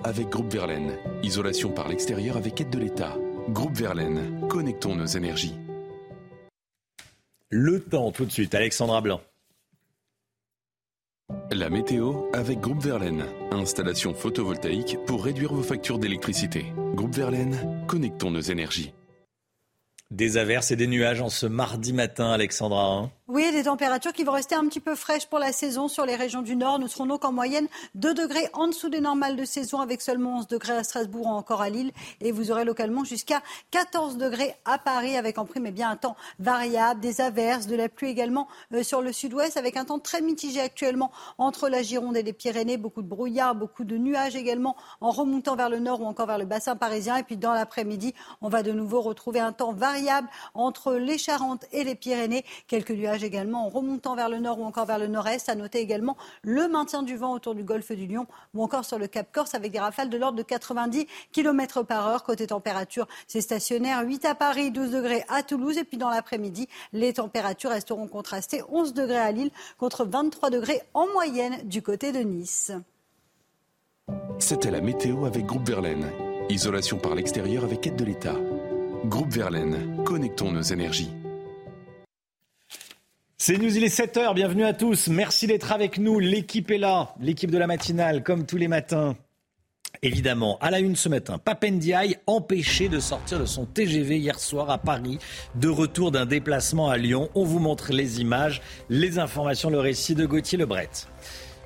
avec 0.04 0.30
Groupe 0.30 0.52
Verlaine. 0.52 0.98
Isolation 1.24 1.72
par 1.72 1.88
l'extérieur 1.88 2.38
avec 2.38 2.60
aide 2.62 2.70
de 2.70 2.80
l'État. 2.80 3.16
Groupe 3.50 3.76
Verlaine, 3.76 4.48
connectons 4.50 4.96
nos 4.96 5.06
énergies. 5.06 5.56
Le 7.50 7.80
temps 7.80 8.12
tout 8.12 8.26
de 8.26 8.32
suite, 8.32 8.56
Alexandra 8.56 9.02
Blanc. 9.02 9.22
La 11.52 11.70
météo 11.70 12.24
avec 12.34 12.60
Groupe 12.60 12.82
Verlaine. 12.84 13.26
Installation 13.52 14.14
photovoltaïque 14.14 14.98
pour 15.06 15.24
réduire 15.24 15.54
vos 15.54 15.64
factures 15.64 16.00
d'électricité. 16.00 16.74
Groupe 16.94 17.16
Verlaine, 17.16 17.86
connectons 17.88 18.32
nos 18.32 18.42
énergies. 18.42 18.94
Des 20.12 20.38
averses 20.38 20.72
et 20.72 20.76
des 20.76 20.88
nuages 20.88 21.22
en 21.22 21.30
ce 21.30 21.46
mardi 21.46 21.94
matin, 21.94 22.32
Alexandra. 22.32 23.10
Oui, 23.30 23.52
des 23.52 23.64
températures 23.64 24.14
qui 24.14 24.24
vont 24.24 24.32
rester 24.32 24.56
un 24.56 24.66
petit 24.70 24.80
peu 24.80 24.96
fraîches 24.96 25.26
pour 25.26 25.38
la 25.38 25.52
saison 25.52 25.90
sur 25.90 26.06
les 26.06 26.16
régions 26.16 26.42
du 26.42 26.56
Nord. 26.56 26.80
Nous 26.80 26.88
serons 26.88 27.08
donc 27.08 27.26
en 27.26 27.34
moyenne 27.34 27.68
2 27.96 28.14
degrés 28.14 28.48
en 28.54 28.68
dessous 28.68 28.88
des 28.88 29.02
normales 29.02 29.36
de 29.36 29.44
saison 29.44 29.82
avec 29.82 30.02
seulement 30.02 30.38
11 30.38 30.48
degrés 30.48 30.78
à 30.78 30.84
Strasbourg 30.86 31.26
ou 31.26 31.32
encore 31.32 31.62
à 31.62 31.70
Lille. 31.70 31.92
Et 32.22 32.32
vous 32.32 32.52
aurez 32.52 32.64
localement 32.64 33.04
jusqu'à 33.04 33.42
14 33.72 34.16
degrés 34.16 34.56
à 34.64 34.78
Paris 34.78 35.18
avec 35.18 35.40
en 35.40 35.46
prime 35.46 35.66
eh 35.66 35.72
bien, 35.72 35.90
un 35.90 35.98
temps 35.98 36.16
variable, 36.40 37.02
des 37.02 37.20
averses, 37.20 37.68
de 37.68 37.76
la 37.76 37.90
pluie 37.90 38.10
également 38.10 38.48
euh, 38.74 38.82
sur 38.82 39.02
le 39.02 39.12
sud-ouest 39.12 39.58
avec 39.58 39.76
un 39.76 39.84
temps 39.84 40.00
très 40.00 40.22
mitigé 40.22 40.62
actuellement 40.62 41.12
entre 41.38 41.68
la 41.68 41.84
Gironde 41.84 42.16
et 42.16 42.24
les 42.24 42.32
Pyrénées. 42.32 42.78
Beaucoup 42.78 43.02
de 43.02 43.10
brouillard, 43.10 43.56
beaucoup 43.56 43.84
de 43.84 43.98
nuages 43.98 44.38
également 44.38 44.78
en 45.02 45.12
remontant 45.12 45.58
vers 45.58 45.70
le 45.70 45.80
nord 45.80 46.00
ou 46.00 46.06
encore 46.06 46.28
vers 46.28 46.38
le 46.38 46.46
bassin 46.46 46.78
parisien. 46.78 47.18
Et 47.18 47.24
puis 47.24 47.36
dans 47.36 47.54
l'après-midi, 47.54 48.14
on 48.40 48.48
va 48.48 48.64
de 48.64 48.72
nouveau 48.72 49.02
retrouver 49.02 49.42
un 49.42 49.52
temps 49.52 49.74
variable 49.74 50.30
entre 50.54 50.94
les 50.94 51.18
Charentes 51.18 51.66
et 51.74 51.84
les 51.84 51.96
Pyrénées. 51.96 52.46
Quelques 52.68 52.92
nuages 52.92 53.17
également 53.24 53.66
en 53.66 53.70
remontant 53.70 54.16
vers 54.16 54.30
le 54.30 54.40
nord 54.40 54.60
ou 54.60 54.66
encore 54.66 54.86
vers 54.86 55.00
le 55.00 55.08
nord-est. 55.08 55.50
À 55.50 55.56
noter 55.56 55.80
également 55.80 56.18
le 56.42 56.68
maintien 56.68 57.04
du 57.04 57.18
vent 57.18 57.34
autour 57.34 57.56
du 57.56 57.64
golfe 57.64 57.92
du 57.92 58.08
Lion 58.08 58.28
ou 58.54 58.64
encore 58.64 58.86
sur 58.86 59.00
le 59.00 59.08
Cap 59.08 59.32
Corse 59.32 59.56
avec 59.56 59.72
des 59.72 59.80
rafales 59.80 60.10
de 60.10 60.18
l'ordre 60.18 60.38
de 60.38 60.44
90 60.44 61.08
km 61.32 61.84
par 61.84 62.08
heure. 62.08 62.24
Côté 62.24 62.48
température, 62.48 63.08
c'est 63.28 63.42
stationnaire. 63.42 64.02
8 64.02 64.26
à 64.26 64.36
Paris, 64.36 64.72
12 64.72 64.92
degrés 64.92 65.24
à 65.30 65.44
Toulouse. 65.44 65.78
Et 65.78 65.84
puis 65.84 65.98
dans 65.98 66.10
l'après-midi, 66.10 66.68
les 66.94 67.14
températures 67.14 67.72
resteront 67.72 68.08
contrastées. 68.08 68.62
11 68.70 68.94
degrés 68.94 69.18
à 69.18 69.32
Lille 69.32 69.52
contre 69.78 70.06
23 70.06 70.50
degrés 70.50 70.82
en 70.94 71.08
moyenne 71.08 71.58
du 71.64 71.82
côté 71.82 72.12
de 72.12 72.20
Nice. 72.20 72.72
C'était 74.40 74.72
la 74.72 74.82
météo 74.82 75.26
avec 75.26 75.46
Groupe 75.46 75.68
Verlaine. 75.68 76.12
Isolation 76.50 76.98
par 76.98 77.16
l'extérieur 77.16 77.64
avec 77.64 77.86
aide 77.88 77.96
de 77.96 78.06
l'État. 78.06 78.36
Groupe 79.06 79.32
Verlaine, 79.32 80.04
connectons 80.06 80.52
nos 80.52 80.62
énergies. 80.62 81.12
C'est 83.40 83.60
News, 83.60 83.78
il 83.78 83.84
est 83.84 83.96
7h, 83.96 84.34
bienvenue 84.34 84.66
à 84.66 84.74
tous. 84.74 85.10
Merci 85.10 85.46
d'être 85.46 85.72
avec 85.72 86.00
nous. 86.00 86.18
L'équipe 86.18 86.72
est 86.72 86.80
là, 86.80 87.14
l'équipe 87.22 87.52
de 87.52 87.60
la 87.60 87.68
matinale, 87.68 88.24
comme 88.24 88.48
tous 88.48 88.58
les 88.58 88.68
matins. 88.68 89.16
Évidemment, 90.02 90.58
à 90.60 90.72
la 90.72 90.80
une 90.80 90.96
ce 90.96 91.08
matin, 91.08 91.38
Papendiaï 91.38 92.18
empêché 92.26 92.90
de 92.90 93.00
sortir 93.00 93.40
de 93.40 93.46
son 93.46 93.68
TGV 93.68 94.18
hier 94.18 94.40
soir 94.40 94.72
à 94.72 94.80
Paris, 94.80 95.20
de 95.54 95.70
retour 95.70 96.10
d'un 96.10 96.26
déplacement 96.26 96.90
à 96.90 96.98
Lyon. 96.98 97.30
On 97.36 97.44
vous 97.44 97.60
montre 97.60 97.94
les 97.94 98.22
images, 98.22 98.64
les 98.90 99.20
informations, 99.20 99.70
le 99.70 99.80
récit 99.80 100.16
de 100.16 100.26
Gauthier 100.26 100.58
Lebret. 100.58 100.90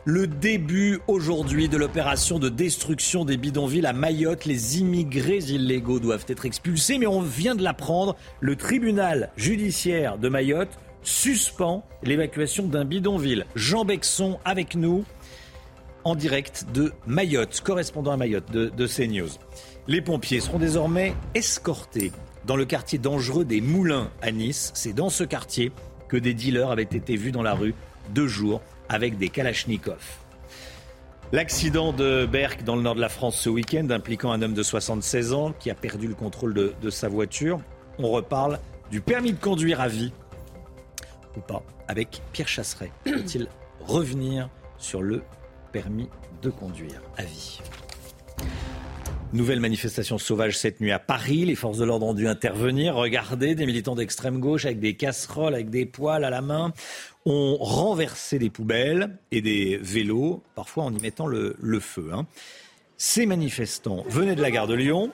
Le 0.03 0.27
début 0.27 0.99
aujourd'hui 1.07 1.69
de 1.69 1.77
l'opération 1.77 2.37
de 2.37 2.49
destruction 2.49 3.23
des 3.23 3.37
bidonvilles 3.37 3.85
à 3.85 3.93
Mayotte. 3.93 4.43
Les 4.43 4.79
immigrés 4.79 5.37
illégaux 5.37 6.01
doivent 6.01 6.25
être 6.27 6.45
expulsés, 6.45 6.97
mais 6.97 7.07
on 7.07 7.21
vient 7.21 7.55
de 7.55 7.63
l'apprendre. 7.63 8.17
Le 8.41 8.57
tribunal 8.57 9.29
judiciaire 9.37 10.17
de 10.17 10.27
Mayotte 10.27 10.77
suspend 11.03 11.85
l'évacuation 12.03 12.67
d'un 12.67 12.85
bidonville. 12.85 13.45
Jean 13.55 13.85
Bexon 13.85 14.39
avec 14.45 14.75
nous 14.75 15.05
en 16.03 16.15
direct 16.15 16.65
de 16.73 16.93
Mayotte, 17.05 17.61
correspondant 17.61 18.11
à 18.11 18.17
Mayotte 18.17 18.51
de, 18.51 18.69
de 18.69 18.87
CNews. 18.87 19.29
Les 19.87 20.01
pompiers 20.01 20.39
seront 20.39 20.59
désormais 20.59 21.13
escortés 21.35 22.11
dans 22.45 22.55
le 22.55 22.65
quartier 22.65 22.97
dangereux 22.97 23.45
des 23.45 23.61
Moulins 23.61 24.09
à 24.21 24.31
Nice. 24.31 24.71
C'est 24.73 24.93
dans 24.93 25.09
ce 25.09 25.23
quartier 25.23 25.71
que 26.07 26.17
des 26.17 26.33
dealers 26.33 26.71
avaient 26.71 26.83
été 26.83 27.15
vus 27.15 27.31
dans 27.31 27.43
la 27.43 27.53
rue 27.53 27.75
deux 28.09 28.27
jours 28.27 28.61
avec 28.89 29.17
des 29.17 29.29
kalachnikovs. 29.29 30.17
L'accident 31.31 31.93
de 31.93 32.25
Berck 32.25 32.63
dans 32.63 32.75
le 32.75 32.81
nord 32.81 32.95
de 32.95 33.01
la 33.01 33.07
France 33.07 33.37
ce 33.37 33.49
week-end 33.49 33.87
impliquant 33.89 34.31
un 34.31 34.41
homme 34.41 34.53
de 34.53 34.63
76 34.63 35.33
ans 35.33 35.53
qui 35.57 35.71
a 35.71 35.75
perdu 35.75 36.07
le 36.07 36.13
contrôle 36.13 36.53
de, 36.53 36.73
de 36.81 36.89
sa 36.89 37.07
voiture. 37.07 37.61
On 37.99 38.09
reparle 38.09 38.59
du 38.89 38.99
permis 38.99 39.31
de 39.31 39.39
conduire 39.39 39.79
à 39.79 39.87
vie 39.87 40.11
ou 41.37 41.41
pas 41.41 41.63
avec 41.87 42.21
Pierre 42.33 42.47
Chasseret. 42.47 42.91
Peut-il 43.03 43.47
revenir 43.79 44.49
sur 44.77 45.01
le 45.01 45.23
permis 45.71 46.09
de 46.41 46.49
conduire 46.49 47.01
à 47.17 47.23
vie? 47.23 47.59
Nouvelle 49.33 49.61
manifestation 49.61 50.17
sauvage 50.17 50.57
cette 50.57 50.81
nuit 50.81 50.91
à 50.91 50.99
Paris. 50.99 51.45
Les 51.45 51.55
forces 51.55 51.77
de 51.77 51.85
l'ordre 51.85 52.05
ont 52.05 52.13
dû 52.13 52.27
intervenir. 52.27 52.95
Regardez, 52.95 53.55
des 53.55 53.65
militants 53.65 53.95
d'extrême 53.95 54.41
gauche 54.41 54.65
avec 54.65 54.79
des 54.81 54.95
casseroles, 54.95 55.53
avec 55.53 55.69
des 55.69 55.85
poils 55.85 56.25
à 56.25 56.29
la 56.29 56.41
main, 56.41 56.73
ont 57.25 57.55
renversé 57.55 58.39
des 58.39 58.49
poubelles 58.49 59.17
et 59.31 59.41
des 59.41 59.77
vélos, 59.77 60.43
parfois 60.53 60.83
en 60.83 60.93
y 60.93 61.01
mettant 61.01 61.27
le, 61.27 61.55
feu. 61.79 62.09
Hein. 62.13 62.25
Ces 62.97 63.25
manifestants 63.25 64.03
venaient 64.09 64.35
de 64.35 64.41
la 64.41 64.51
gare 64.51 64.67
de 64.67 64.73
Lyon, 64.73 65.13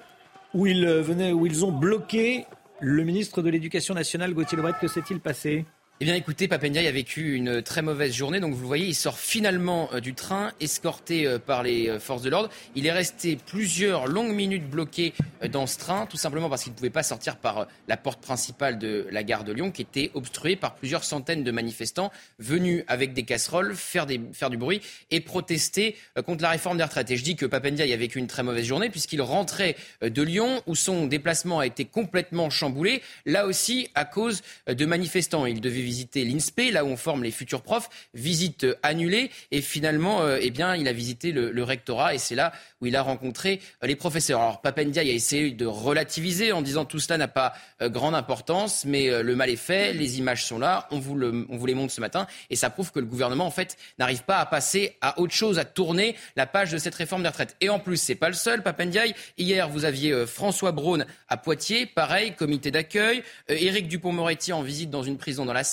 où 0.56 0.66
ils, 0.66 0.88
venaient, 0.88 1.32
où 1.32 1.46
ils 1.46 1.64
ont 1.64 1.72
bloqué 1.72 2.46
le 2.80 3.04
ministre 3.04 3.44
de 3.44 3.52
l'Éducation 3.52 3.94
nationale, 3.94 4.34
Gauthier 4.34 4.58
Lebret. 4.58 4.74
Que 4.82 4.88
s'est-il 4.88 5.20
passé? 5.20 5.66
Eh 6.00 6.06
bien, 6.06 6.14
écoutez, 6.14 6.48
Papendiaï 6.48 6.86
a 6.86 6.92
vécu 6.92 7.34
une 7.34 7.64
très 7.64 7.82
mauvaise 7.82 8.14
journée. 8.14 8.40
Donc, 8.40 8.54
vous 8.54 8.62
le 8.62 8.68
voyez, 8.68 8.86
il 8.86 8.94
sort 8.94 9.18
finalement 9.18 9.90
euh, 9.94 10.00
du 10.00 10.14
train, 10.14 10.52
escorté 10.60 11.26
euh, 11.26 11.40
par 11.40 11.64
les 11.64 11.90
euh, 11.90 12.00
forces 12.00 12.22
de 12.22 12.30
l'ordre. 12.30 12.50
Il 12.76 12.86
est 12.86 12.92
resté 12.92 13.36
plusieurs 13.36 14.06
longues 14.06 14.32
minutes 14.32 14.70
bloqué 14.70 15.16
dans 15.52 15.66
ce 15.66 15.80
train, 15.80 16.06
tout 16.06 16.18
simplement 16.18 16.50
parce 16.50 16.62
qu'il 16.62 16.72
ne 16.74 16.78
pouvait 16.78 16.92
pas 16.92 17.02
sortir 17.02 17.38
par 17.38 17.68
la 17.88 17.98
porte 17.98 18.22
principale 18.22 18.78
de 18.78 19.08
la 19.10 19.24
gare 19.24 19.44
de 19.44 19.52
Lyon, 19.52 19.72
qui 19.72 19.82
était 19.82 20.12
obstruée 20.14 20.56
par 20.56 20.76
plusieurs 20.76 21.04
centaines 21.04 21.44
de 21.44 21.50
manifestants 21.50 22.12
venus 22.38 22.84
avec 22.88 23.14
des 23.14 23.24
casseroles 23.24 23.76
faire, 23.76 24.06
du 24.06 24.58
bruit 24.58 24.82
et 25.10 25.20
protester 25.20 25.96
contre 26.26 26.44
la 26.44 26.50
réforme 26.50 26.78
des 26.78 26.84
retraites. 26.84 27.10
Et 27.12 27.18
je 27.18 27.24
dis 27.24 27.36
que 27.36 27.46
Papendiaï 27.46 27.94
a 27.94 27.98
vécu 27.98 28.20
une 28.20 28.28
très 28.28 28.44
mauvaise 28.44 28.66
journée 28.66 28.90
puisqu'il 28.90 29.22
rentrait 29.22 29.76
de 30.02 30.22
Lyon, 30.22 30.62
où 30.66 30.76
son 30.76 31.06
déplacement 31.06 31.60
a 31.60 31.68
été 31.68 31.86
complètement 31.86 32.50
chamboulé, 32.50 33.02
là 33.26 33.46
aussi 33.46 33.90
à 33.94 34.06
cause 34.06 34.42
de 34.68 34.86
manifestants. 34.86 35.46
Il 35.46 35.62
devait 35.62 35.87
visiter 35.88 36.26
l'INSPE, 36.26 36.74
là 36.74 36.84
où 36.84 36.90
on 36.90 36.98
forme 36.98 37.24
les 37.24 37.32
futurs 37.32 37.62
profs, 37.62 37.90
visite 38.14 38.66
euh, 38.66 38.76
annulée, 38.84 39.32
et 39.52 39.62
finalement, 39.62 40.22
euh, 40.22 40.38
eh 40.42 40.52
bien, 40.52 40.76
il 40.76 40.86
a 40.90 40.92
visité 40.92 41.32
le, 41.32 41.64
rectorat, 41.64 42.14
et 42.14 42.18
c'est 42.18 42.36
là 42.36 42.52
où 42.82 42.88
il 42.88 42.96
a 42.98 43.02
rencontré 43.02 43.62
euh, 43.84 43.88
les 43.88 43.96
professeurs. 43.96 44.42
Alors, 44.42 44.62
Papendiaï 44.62 45.10
a 45.10 45.14
essayé 45.14 45.52
de 45.52 45.66
relativiser 45.66 46.52
en 46.52 46.62
disant 46.62 46.84
tout 46.84 47.00
cela 47.00 47.18
n'a 47.18 47.30
pas 47.30 47.54
grande 47.82 48.16
importance, 48.16 48.84
mais 48.86 49.24
le 49.24 49.36
mal 49.36 49.50
est 49.50 49.56
fait, 49.56 49.94
les 49.94 50.20
images 50.20 50.46
sont 50.46 50.60
là, 50.60 50.88
on 50.92 51.00
vous, 51.00 51.16
les 51.18 51.74
montre 51.74 51.94
ce 51.94 52.02
matin, 52.02 52.28
et 52.50 52.56
ça 52.56 52.70
prouve 52.70 52.92
que 52.92 53.00
le 53.00 53.06
gouvernement, 53.06 53.46
en 53.46 53.52
fait, 53.52 53.78
n'arrive 53.98 54.24
pas 54.24 54.38
à 54.38 54.46
passer 54.46 54.98
à 55.02 55.20
autre 55.20 55.34
chose, 55.34 55.60
à 55.60 55.66
tourner 55.66 56.16
la 56.36 56.48
page 56.48 56.72
de 56.72 56.78
cette 56.78 56.96
réforme 56.96 57.24
des 57.24 57.30
retraites. 57.30 57.56
Et 57.62 57.70
en 57.70 57.80
plus, 57.80 57.98
c'est 57.98 58.16
pas 58.16 58.28
le 58.28 58.36
seul, 58.36 58.62
Papendiaï. 58.64 59.14
Hier, 59.38 59.70
vous 59.70 59.86
aviez 59.86 60.26
François 60.26 60.72
Braun 60.72 61.06
à 61.30 61.38
Poitiers, 61.38 61.86
pareil, 61.86 62.34
comité 62.36 62.72
d'accueil. 62.72 63.24
Éric 63.48 63.88
Dupont-Moretti 63.88 64.54
en 64.54 64.62
visite 64.62 64.90
dans 64.90 65.04
une 65.04 65.18
prison 65.18 65.46
dans 65.46 65.54
la 65.54 65.64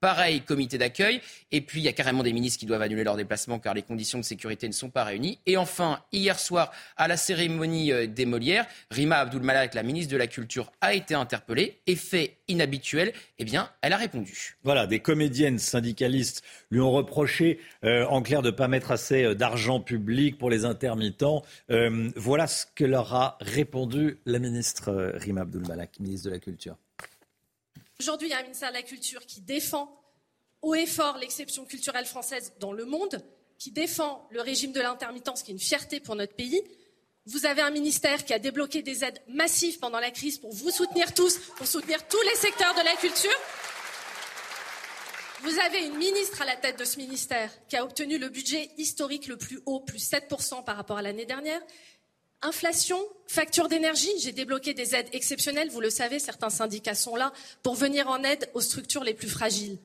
Pareil, 0.00 0.42
comité 0.42 0.78
d'accueil. 0.78 1.20
Et 1.50 1.60
puis, 1.60 1.80
il 1.80 1.84
y 1.84 1.88
a 1.88 1.92
carrément 1.92 2.22
des 2.22 2.32
ministres 2.32 2.60
qui 2.60 2.66
doivent 2.66 2.82
annuler 2.82 3.02
leur 3.02 3.16
déplacement 3.16 3.58
car 3.58 3.74
les 3.74 3.82
conditions 3.82 4.18
de 4.18 4.24
sécurité 4.24 4.68
ne 4.68 4.72
sont 4.72 4.90
pas 4.90 5.02
réunies. 5.02 5.40
Et 5.46 5.56
enfin, 5.56 6.00
hier 6.12 6.38
soir, 6.38 6.70
à 6.96 7.08
la 7.08 7.16
cérémonie 7.16 7.90
euh, 7.92 8.06
des 8.06 8.24
Molières, 8.24 8.66
Rima 8.92 9.16
Abdul 9.16 9.42
Malak, 9.42 9.74
la 9.74 9.82
ministre 9.82 10.12
de 10.12 10.16
la 10.16 10.28
Culture, 10.28 10.70
a 10.80 10.94
été 10.94 11.14
interpellée. 11.14 11.80
Et 11.88 11.96
fait 11.96 12.36
inhabituel, 12.46 13.12
eh 13.38 13.44
bien, 13.44 13.70
elle 13.82 13.92
a 13.92 13.96
répondu. 13.96 14.56
Voilà, 14.62 14.86
des 14.86 15.00
comédiennes 15.00 15.58
syndicalistes 15.58 16.44
lui 16.70 16.80
ont 16.80 16.92
reproché, 16.92 17.58
euh, 17.84 18.06
en 18.06 18.22
clair, 18.22 18.42
de 18.42 18.50
ne 18.50 18.56
pas 18.56 18.68
mettre 18.68 18.92
assez 18.92 19.24
euh, 19.24 19.34
d'argent 19.34 19.80
public 19.80 20.38
pour 20.38 20.48
les 20.48 20.64
intermittents. 20.64 21.42
Voilà 21.68 22.46
ce 22.46 22.66
que 22.74 22.84
leur 22.84 23.14
a 23.14 23.36
répondu 23.40 24.18
la 24.26 24.38
ministre 24.38 25.12
Rima 25.14 25.42
Abdul 25.42 25.66
Malak, 25.66 25.98
ministre 26.00 26.28
de 26.28 26.34
la 26.34 26.38
Culture. 26.38 26.76
Aujourd'hui, 28.00 28.28
il 28.28 28.30
y 28.30 28.34
a 28.34 28.38
un 28.38 28.42
ministère 28.42 28.68
de 28.68 28.76
la 28.76 28.82
Culture 28.82 29.26
qui 29.26 29.40
défend 29.40 29.92
haut 30.62 30.76
et 30.76 30.86
fort 30.86 31.18
l'exception 31.18 31.64
culturelle 31.64 32.06
française 32.06 32.52
dans 32.60 32.72
le 32.72 32.84
monde, 32.84 33.24
qui 33.58 33.72
défend 33.72 34.24
le 34.30 34.40
régime 34.40 34.70
de 34.70 34.80
l'intermittence, 34.80 35.42
qui 35.42 35.50
est 35.50 35.54
une 35.54 35.58
fierté 35.58 35.98
pour 35.98 36.14
notre 36.14 36.36
pays. 36.36 36.62
Vous 37.26 37.44
avez 37.44 37.60
un 37.60 37.70
ministère 37.70 38.24
qui 38.24 38.32
a 38.32 38.38
débloqué 38.38 38.82
des 38.82 39.02
aides 39.02 39.20
massives 39.26 39.80
pendant 39.80 39.98
la 39.98 40.12
crise 40.12 40.38
pour 40.38 40.52
vous 40.52 40.70
soutenir 40.70 41.12
tous, 41.12 41.38
pour 41.56 41.66
soutenir 41.66 42.06
tous 42.06 42.22
les 42.22 42.36
secteurs 42.36 42.72
de 42.76 42.84
la 42.84 42.94
culture. 42.94 43.36
Vous 45.42 45.58
avez 45.58 45.84
une 45.84 45.96
ministre 45.96 46.40
à 46.42 46.44
la 46.44 46.54
tête 46.54 46.78
de 46.78 46.84
ce 46.84 46.98
ministère 46.98 47.50
qui 47.68 47.76
a 47.76 47.82
obtenu 47.82 48.18
le 48.18 48.28
budget 48.28 48.70
historique 48.76 49.26
le 49.26 49.36
plus 49.36 49.58
haut, 49.66 49.80
plus 49.80 50.08
7% 50.08 50.62
par 50.64 50.76
rapport 50.76 50.98
à 50.98 51.02
l'année 51.02 51.26
dernière. 51.26 51.60
Inflation, 52.42 52.98
facture 53.26 53.66
d'énergie, 53.66 54.12
j'ai 54.22 54.30
débloqué 54.30 54.72
des 54.72 54.94
aides 54.94 55.08
exceptionnelles, 55.12 55.70
vous 55.70 55.80
le 55.80 55.90
savez, 55.90 56.20
certains 56.20 56.50
syndicats 56.50 56.94
sont 56.94 57.16
là 57.16 57.32
pour 57.64 57.74
venir 57.74 58.06
en 58.06 58.22
aide 58.22 58.48
aux 58.54 58.60
structures 58.60 59.02
les 59.02 59.14
plus 59.14 59.28
fragiles. 59.28 59.78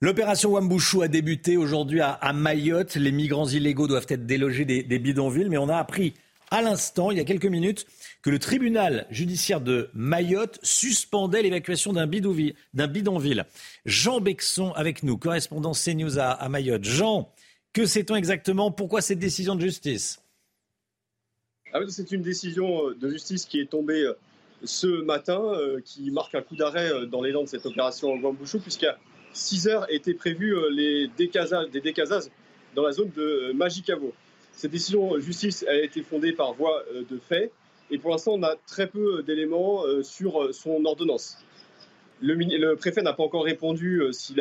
L'opération 0.00 0.52
Wambouchou 0.52 1.02
a 1.02 1.08
débuté 1.08 1.58
aujourd'hui 1.58 2.00
à, 2.00 2.32
Mayotte. 2.32 2.94
Les 2.94 3.12
migrants 3.12 3.46
illégaux 3.46 3.86
doivent 3.86 4.06
être 4.08 4.24
délogés 4.24 4.64
des, 4.64 4.98
bidonvilles, 4.98 5.50
mais 5.50 5.58
on 5.58 5.68
a 5.68 5.76
appris 5.76 6.14
à 6.50 6.62
l'instant, 6.62 7.10
il 7.10 7.18
y 7.18 7.20
a 7.20 7.24
quelques 7.24 7.44
minutes, 7.44 7.86
que 8.22 8.30
le 8.30 8.38
tribunal 8.38 9.06
judiciaire 9.10 9.60
de 9.60 9.90
Mayotte 9.92 10.58
suspendait 10.62 11.42
l'évacuation 11.42 11.92
d'un 11.92 12.06
bidonville. 12.06 13.44
Jean 13.84 14.20
Bexon 14.20 14.72
avec 14.72 15.02
nous, 15.02 15.18
correspondant 15.18 15.72
CNews 15.72 16.18
à 16.18 16.48
Mayotte. 16.48 16.84
Jean, 16.84 17.30
que 17.74 17.84
sait-on 17.84 18.16
exactement? 18.16 18.70
Pourquoi 18.70 19.02
cette 19.02 19.18
décision 19.18 19.54
de 19.54 19.60
justice? 19.60 20.20
Ah 21.72 21.78
C'est 21.88 22.10
une 22.10 22.22
décision 22.22 22.90
de 22.90 23.08
justice 23.08 23.44
qui 23.46 23.60
est 23.60 23.70
tombée 23.70 24.02
euh, 24.02 24.14
ce 24.64 24.86
matin, 25.02 25.40
euh, 25.40 25.80
qui 25.84 26.10
marque 26.10 26.34
un 26.34 26.42
coup 26.42 26.56
d'arrêt 26.56 26.90
euh, 26.92 27.06
dans 27.06 27.22
l'élan 27.22 27.44
de 27.44 27.48
cette 27.48 27.64
opération 27.64 28.12
Wambouchou, 28.20 28.58
puisqu'il 28.58 28.86
y 28.86 28.88
a 28.88 28.98
6 29.32 29.68
heures 29.68 29.86
étaient 29.90 30.14
prévues 30.14 30.56
les 30.72 31.08
décasages, 31.16 31.68
dans 32.74 32.82
la 32.82 32.92
zone 32.92 33.10
de 33.16 33.52
Magicavo. 33.52 34.12
Cette 34.52 34.72
décision 34.72 35.18
justice 35.20 35.64
a 35.68 35.76
été 35.76 36.02
fondée 36.02 36.32
par 36.32 36.52
voie 36.54 36.82
de 36.92 37.16
fait 37.18 37.52
et 37.92 37.98
pour 37.98 38.10
l'instant 38.10 38.32
on 38.34 38.42
a 38.42 38.56
très 38.66 38.88
peu 38.88 39.22
d'éléments 39.22 39.84
sur 40.02 40.52
son 40.52 40.84
ordonnance. 40.84 41.38
Le, 42.20 42.74
préfet 42.74 43.02
n'a 43.02 43.12
pas 43.12 43.22
encore 43.22 43.44
répondu 43.44 44.02
s'il 44.10 44.36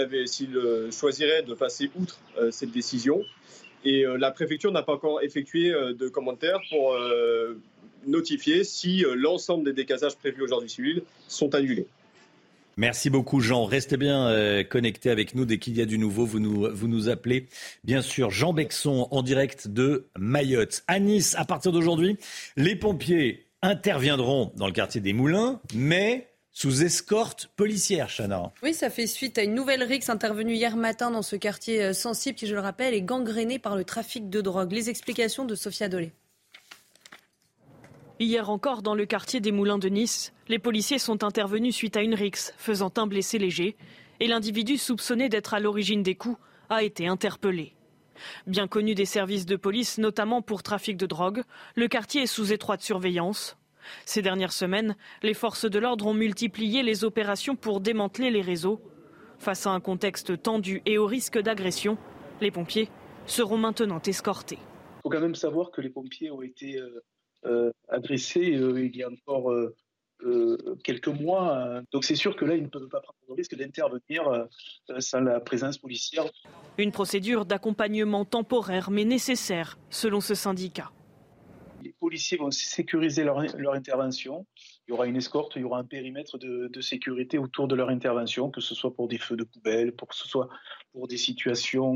choisirait 0.92 1.44
de 1.44 1.54
passer 1.54 1.92
outre 1.96 2.20
cette 2.50 2.72
décision. 2.72 3.24
Et 3.86 4.04
la 4.18 4.32
préfecture 4.32 4.72
n'a 4.72 4.84
pas 4.84 4.94
encore 4.94 5.22
effectué 5.22 5.72
de 5.72 6.10
commentaires 6.10 6.60
pour 6.70 6.98
notifier 8.06 8.64
si 8.64 9.06
l'ensemble 9.16 9.64
des 9.64 9.74
décasages 9.74 10.18
prévus 10.18 10.42
aujourd'hui 10.42 10.70
civil 10.70 11.04
sont 11.28 11.56
annulés. 11.56 11.88
Merci 12.80 13.10
beaucoup 13.10 13.42
Jean. 13.42 13.66
Restez 13.66 13.98
bien 13.98 14.30
euh, 14.30 14.64
connectés 14.64 15.10
avec 15.10 15.36
nous 15.36 15.44
dès 15.44 15.58
qu'il 15.58 15.76
y 15.76 15.82
a 15.82 15.86
du 15.86 16.00
nouveau. 16.00 16.26
Vous 16.26 16.40
nous, 16.40 16.74
vous 16.74 16.88
nous 16.88 17.10
appelez. 17.10 17.48
Bien 17.84 18.02
sûr, 18.02 18.32
Jean 18.32 18.54
Bexon 18.54 19.10
en 19.12 19.22
direct 19.22 19.68
de 19.68 20.08
Mayotte. 20.18 20.84
À 20.88 21.00
Nice, 21.00 21.36
à 21.38 21.44
partir 21.44 21.74
d'aujourd'hui, 21.74 22.16
les 22.56 22.78
pompiers 22.78 23.48
interviendront 23.62 24.54
dans 24.56 24.66
le 24.66 24.72
quartier 24.72 25.02
des 25.02 25.12
Moulins, 25.12 25.60
mais 25.76 26.30
sous 26.60 26.84
escorte 26.84 27.50
policière, 27.56 28.10
Chana. 28.10 28.52
Oui, 28.64 28.74
ça 28.74 28.90
fait 28.90 29.08
suite 29.08 29.38
à 29.38 29.44
une 29.44 29.54
nouvelle 29.54 29.82
rixe 29.82 30.10
intervenue 30.10 30.56
hier 30.56 30.76
matin 30.76 31.10
dans 31.10 31.22
ce 31.22 31.38
quartier 31.38 31.82
euh, 31.82 31.94
sensible 31.94 32.38
qui, 32.38 32.48
je 32.48 32.54
le 32.54 32.60
rappelle, 32.60 32.94
est 32.94 33.02
gangréné 33.02 33.60
par 33.60 33.78
le 33.78 33.86
trafic 33.86 34.30
de 34.30 34.42
drogue. 34.42 34.74
Les 34.74 34.90
explications 34.90 35.46
de 35.46 35.56
Sophia 35.56 35.88
Dolé. 35.88 36.12
Hier 38.20 38.50
encore, 38.50 38.82
dans 38.82 38.94
le 38.94 39.06
quartier 39.06 39.40
des 39.40 39.54
Moulins 39.54 39.78
de 39.78 39.88
Nice, 39.88 40.34
les 40.50 40.60
policiers 40.60 41.00
sont 41.00 41.24
intervenus 41.24 41.74
suite 41.74 41.96
à 41.96 42.02
une 42.02 42.14
rixe, 42.14 42.54
faisant 42.58 42.92
un 42.98 43.08
blessé 43.08 43.40
léger, 43.40 43.78
et 44.20 44.28
l'individu 44.28 44.78
soupçonné 44.78 45.30
d'être 45.30 45.54
à 45.54 45.62
l'origine 45.62 46.04
des 46.04 46.16
coups 46.16 46.42
a 46.68 46.84
été 46.84 47.08
interpellé. 47.08 47.74
Bien 48.48 48.68
connu 48.68 48.96
des 48.96 49.06
services 49.06 49.46
de 49.46 49.56
police, 49.56 49.98
notamment 49.98 50.42
pour 50.42 50.62
trafic 50.62 50.98
de 50.98 51.06
drogue, 51.06 51.44
le 51.76 51.88
quartier 51.88 52.24
est 52.24 52.28
sous 52.28 52.52
étroite 52.52 52.82
surveillance. 52.82 53.56
Ces 54.06 54.22
dernières 54.22 54.54
semaines, 54.54 54.96
les 55.24 55.34
forces 55.34 55.70
de 55.70 55.80
l'ordre 55.80 56.08
ont 56.08 56.14
multiplié 56.14 56.84
les 56.84 57.04
opérations 57.04 57.56
pour 57.56 57.82
démanteler 57.82 58.32
les 58.32 58.42
réseaux. 58.42 58.82
Face 59.40 59.66
à 59.66 59.72
un 59.72 59.80
contexte 59.80 60.42
tendu 60.42 60.82
et 60.86 60.98
au 60.98 61.06
risque 61.06 61.40
d'agression, 61.40 61.98
les 62.42 62.52
pompiers 62.52 62.90
seront 63.26 63.58
maintenant 63.58 64.02
escortés. 64.06 64.60
Il 64.60 65.02
faut 65.04 65.10
quand 65.10 65.22
même 65.22 65.36
savoir 65.36 65.72
que 65.72 65.82
les 65.82 65.90
pompiers 65.90 66.30
ont 66.32 66.42
été 66.42 66.78
euh, 66.78 67.04
euh, 67.46 67.72
agressé 67.88 68.54
euh, 68.56 68.84
il 68.84 68.96
y 68.98 69.04
a 69.04 69.10
encore 69.10 69.52
euh, 69.52 69.76
quelques 70.84 71.08
mois. 71.08 71.82
Donc 71.94 72.04
c'est 72.04 72.16
sûr 72.16 72.36
que 72.36 72.44
là, 72.44 72.56
ils 72.56 72.64
ne 72.64 72.68
peuvent 72.68 72.90
pas 72.90 73.00
prendre 73.00 73.18
le 73.30 73.34
risque 73.34 73.56
d'intervenir 73.56 74.48
sans 75.00 75.22
la 75.22 75.40
présence 75.40 75.78
policière. 75.78 76.26
Une 76.78 76.92
procédure 76.92 77.46
d'accompagnement 77.46 78.26
temporaire 78.26 78.92
mais 78.92 79.06
nécessaire, 79.06 79.78
selon 79.90 80.20
ce 80.20 80.36
syndicat. 80.36 80.92
Les 82.10 82.14
policiers 82.14 82.38
vont 82.40 82.50
sécuriser 82.50 83.24
leur, 83.24 83.38
intervention. 83.72 84.48
Il 84.88 84.90
y 84.90 84.94
aura 84.94 85.06
une 85.06 85.16
escorte, 85.16 85.56
il 85.58 85.62
y 85.62 85.64
aura 85.64 85.78
un 85.78 85.84
périmètre 85.84 86.40
de, 86.40 86.82
sécurité 86.82 87.38
autour 87.38 87.68
de 87.68 87.76
leur 87.76 87.90
intervention, 87.90 88.50
que 88.50 88.62
ce 88.62 88.74
soit 88.74 88.96
pour 88.96 89.08
des 89.08 89.20
feux 89.20 89.36
de 89.36 89.44
poubelle, 89.44 89.92
pour 89.92 90.08
que 90.08 90.16
ce 90.16 90.28
soit 90.28 90.50
pour 90.92 91.08
des 91.08 91.18
situations 91.18 91.94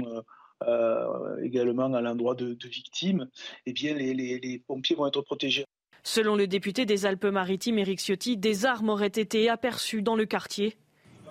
euh, 0.68 1.38
également 1.42 1.92
à 1.96 2.02
l'endroit 2.02 2.36
de, 2.36 2.56
victimes, 2.68 3.28
eh 3.66 3.74
bien, 3.74 3.96
les, 3.96 4.64
pompiers 4.68 4.96
vont 4.96 5.08
être 5.08 5.22
protégés. 5.22 5.66
Selon 6.04 6.36
le 6.36 6.46
député 6.46 6.86
des 6.86 7.08
Alpes-Maritimes, 7.08 7.80
Éric 7.80 8.00
Ciotti, 8.00 8.38
des 8.38 8.68
armes 8.68 8.90
auraient 8.90 9.08
été 9.08 9.50
aperçues 9.50 10.04
dans 10.04 10.16
le 10.16 10.26
quartier. 10.26 10.78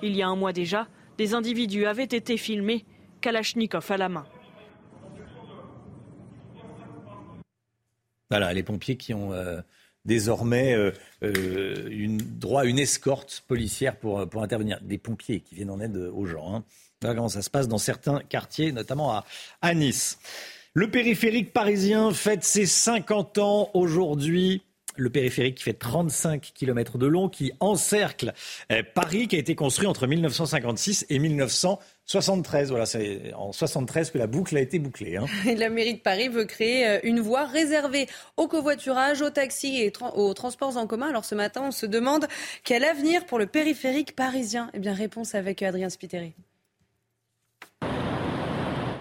Il 0.02 0.16
y 0.16 0.22
a 0.22 0.26
un 0.26 0.34
mois 0.34 0.52
déjà, 0.52 0.88
des 1.18 1.34
individus 1.34 1.86
avaient 1.86 2.02
été 2.02 2.36
filmés, 2.36 2.84
Kalachnikov 3.20 3.92
à 3.92 3.96
la 3.96 4.08
main. 4.08 4.26
Voilà, 8.32 8.54
les 8.54 8.62
pompiers 8.62 8.96
qui 8.96 9.12
ont 9.12 9.34
euh, 9.34 9.60
désormais 10.06 10.72
euh, 10.72 10.90
une, 11.90 12.16
droit 12.16 12.62
à 12.62 12.64
une 12.64 12.78
escorte 12.78 13.44
policière 13.46 13.96
pour, 13.96 14.20
intervenir. 14.42 14.78
Des 14.80 14.96
pompiers 14.96 15.40
qui 15.40 15.54
viennent 15.54 15.68
en 15.68 15.80
aide 15.80 15.98
aux 15.98 16.24
gens. 16.24 16.54
Hein. 16.54 16.64
Voilà 17.02 17.14
comment 17.14 17.28
ça 17.28 17.42
se 17.42 17.50
passe 17.50 17.68
dans 17.68 17.76
certains 17.76 18.20
quartiers, 18.20 18.72
notamment 18.72 19.22
à, 19.60 19.74
Nice. 19.74 20.18
Le 20.72 20.90
périphérique 20.90 21.52
parisien 21.52 22.10
fête 22.14 22.42
ses 22.42 22.64
50 22.64 23.36
ans 23.36 23.70
aujourd'hui 23.74 24.62
le 24.96 25.10
périphérique 25.10 25.56
qui 25.56 25.64
fait 25.64 25.74
35 25.74 26.52
km 26.54 26.96
de 26.96 27.06
long, 27.06 27.28
qui 27.28 27.52
encercle 27.60 28.32
euh, 28.70 28.82
Paris, 28.94 29.28
qui 29.28 29.36
a 29.36 29.38
été 29.38 29.54
construit 29.54 29.86
entre 29.86 30.06
1956 30.06 31.06
et 31.08 31.18
1973. 32.08 32.70
Voilà, 32.70 32.86
c'est 32.86 33.32
en 33.34 33.52
73 33.52 34.10
que 34.10 34.18
la 34.18 34.26
boucle 34.26 34.56
a 34.56 34.60
été 34.60 34.78
bouclée. 34.78 35.16
Hein. 35.16 35.26
la 35.56 35.70
mairie 35.70 35.94
de 35.94 36.00
Paris 36.00 36.28
veut 36.28 36.44
créer 36.44 36.86
euh, 36.86 37.00
une 37.04 37.20
voie 37.20 37.46
réservée 37.46 38.08
au 38.36 38.48
covoiturage, 38.48 39.22
aux 39.22 39.30
taxis 39.30 39.80
et 39.80 39.92
aux 40.14 40.34
transports 40.34 40.76
en 40.76 40.86
commun. 40.86 41.08
Alors 41.08 41.24
ce 41.24 41.34
matin, 41.34 41.62
on 41.64 41.70
se 41.70 41.86
demande 41.86 42.26
quel 42.64 42.84
avenir 42.84 43.24
pour 43.26 43.38
le 43.38 43.46
périphérique 43.46 44.16
parisien 44.16 44.70
Eh 44.74 44.78
bien, 44.78 44.92
réponse 44.94 45.34
avec 45.34 45.62
Adrien 45.62 45.88
Spiteri. 45.88 46.34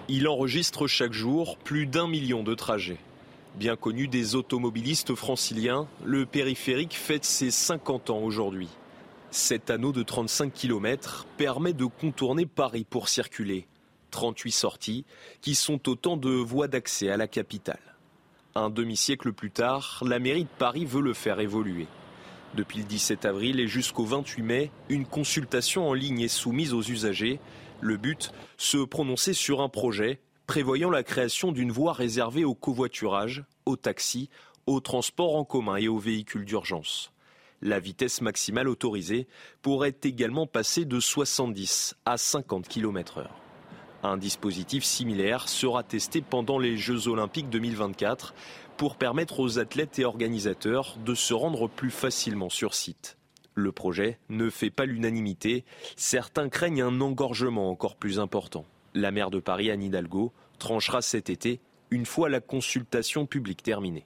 Il 0.08 0.28
enregistre 0.28 0.86
chaque 0.86 1.12
jour 1.12 1.56
plus 1.58 1.86
d'un 1.86 2.06
million 2.06 2.42
de 2.42 2.54
trajets. 2.54 2.98
Bien 3.54 3.76
connu 3.76 4.08
des 4.08 4.34
automobilistes 4.34 5.14
franciliens, 5.14 5.86
le 6.04 6.24
périphérique 6.24 6.94
fête 6.94 7.24
ses 7.24 7.50
50 7.50 8.10
ans 8.10 8.20
aujourd'hui. 8.20 8.68
Cet 9.34 9.70
anneau 9.70 9.92
de 9.92 10.02
35 10.02 10.52
km 10.52 11.26
permet 11.38 11.72
de 11.72 11.86
contourner 11.86 12.44
Paris 12.44 12.84
pour 12.84 13.08
circuler. 13.08 13.66
38 14.10 14.52
sorties 14.52 15.06
qui 15.40 15.54
sont 15.54 15.88
autant 15.88 16.18
de 16.18 16.28
voies 16.28 16.68
d'accès 16.68 17.08
à 17.08 17.16
la 17.16 17.26
capitale. 17.26 17.80
Un 18.54 18.68
demi-siècle 18.68 19.32
plus 19.32 19.50
tard, 19.50 20.04
la 20.06 20.18
mairie 20.18 20.44
de 20.44 20.50
Paris 20.58 20.84
veut 20.84 21.00
le 21.00 21.14
faire 21.14 21.40
évoluer. 21.40 21.86
Depuis 22.56 22.80
le 22.80 22.84
17 22.84 23.24
avril 23.24 23.58
et 23.58 23.68
jusqu'au 23.68 24.04
28 24.04 24.42
mai, 24.42 24.70
une 24.90 25.06
consultation 25.06 25.88
en 25.88 25.94
ligne 25.94 26.20
est 26.20 26.28
soumise 26.28 26.74
aux 26.74 26.82
usagers 26.82 27.40
le 27.80 27.96
but, 27.96 28.32
se 28.58 28.84
prononcer 28.84 29.32
sur 29.32 29.62
un 29.62 29.70
projet 29.70 30.20
prévoyant 30.46 30.90
la 30.90 31.02
création 31.02 31.52
d'une 31.52 31.72
voie 31.72 31.94
réservée 31.94 32.44
au 32.44 32.54
covoiturage, 32.54 33.44
aux 33.64 33.76
taxis, 33.76 34.28
aux 34.66 34.80
transports 34.80 35.36
en 35.36 35.44
commun 35.46 35.76
et 35.76 35.88
aux 35.88 35.98
véhicules 35.98 36.44
d'urgence. 36.44 37.12
La 37.62 37.78
vitesse 37.78 38.20
maximale 38.22 38.68
autorisée 38.68 39.28
pourrait 39.62 39.94
également 40.02 40.48
passer 40.48 40.84
de 40.84 40.98
70 40.98 41.94
à 42.04 42.16
50 42.16 42.66
km/h. 42.66 43.28
Un 44.02 44.16
dispositif 44.16 44.82
similaire 44.82 45.48
sera 45.48 45.84
testé 45.84 46.22
pendant 46.22 46.58
les 46.58 46.76
Jeux 46.76 47.06
olympiques 47.06 47.48
2024 47.50 48.34
pour 48.76 48.96
permettre 48.96 49.38
aux 49.38 49.60
athlètes 49.60 50.00
et 50.00 50.04
organisateurs 50.04 50.96
de 51.06 51.14
se 51.14 51.34
rendre 51.34 51.68
plus 51.68 51.92
facilement 51.92 52.50
sur 52.50 52.74
site. 52.74 53.16
Le 53.54 53.70
projet 53.70 54.18
ne 54.28 54.50
fait 54.50 54.70
pas 54.70 54.86
l'unanimité. 54.86 55.64
Certains 55.94 56.48
craignent 56.48 56.82
un 56.82 57.00
engorgement 57.00 57.70
encore 57.70 57.94
plus 57.94 58.18
important. 58.18 58.64
La 58.94 59.12
maire 59.12 59.30
de 59.30 59.38
Paris, 59.38 59.70
Anne 59.70 59.84
Hidalgo, 59.84 60.32
tranchera 60.58 61.00
cet 61.00 61.30
été, 61.30 61.60
une 61.90 62.06
fois 62.06 62.28
la 62.28 62.40
consultation 62.40 63.24
publique 63.26 63.62
terminée. 63.62 64.04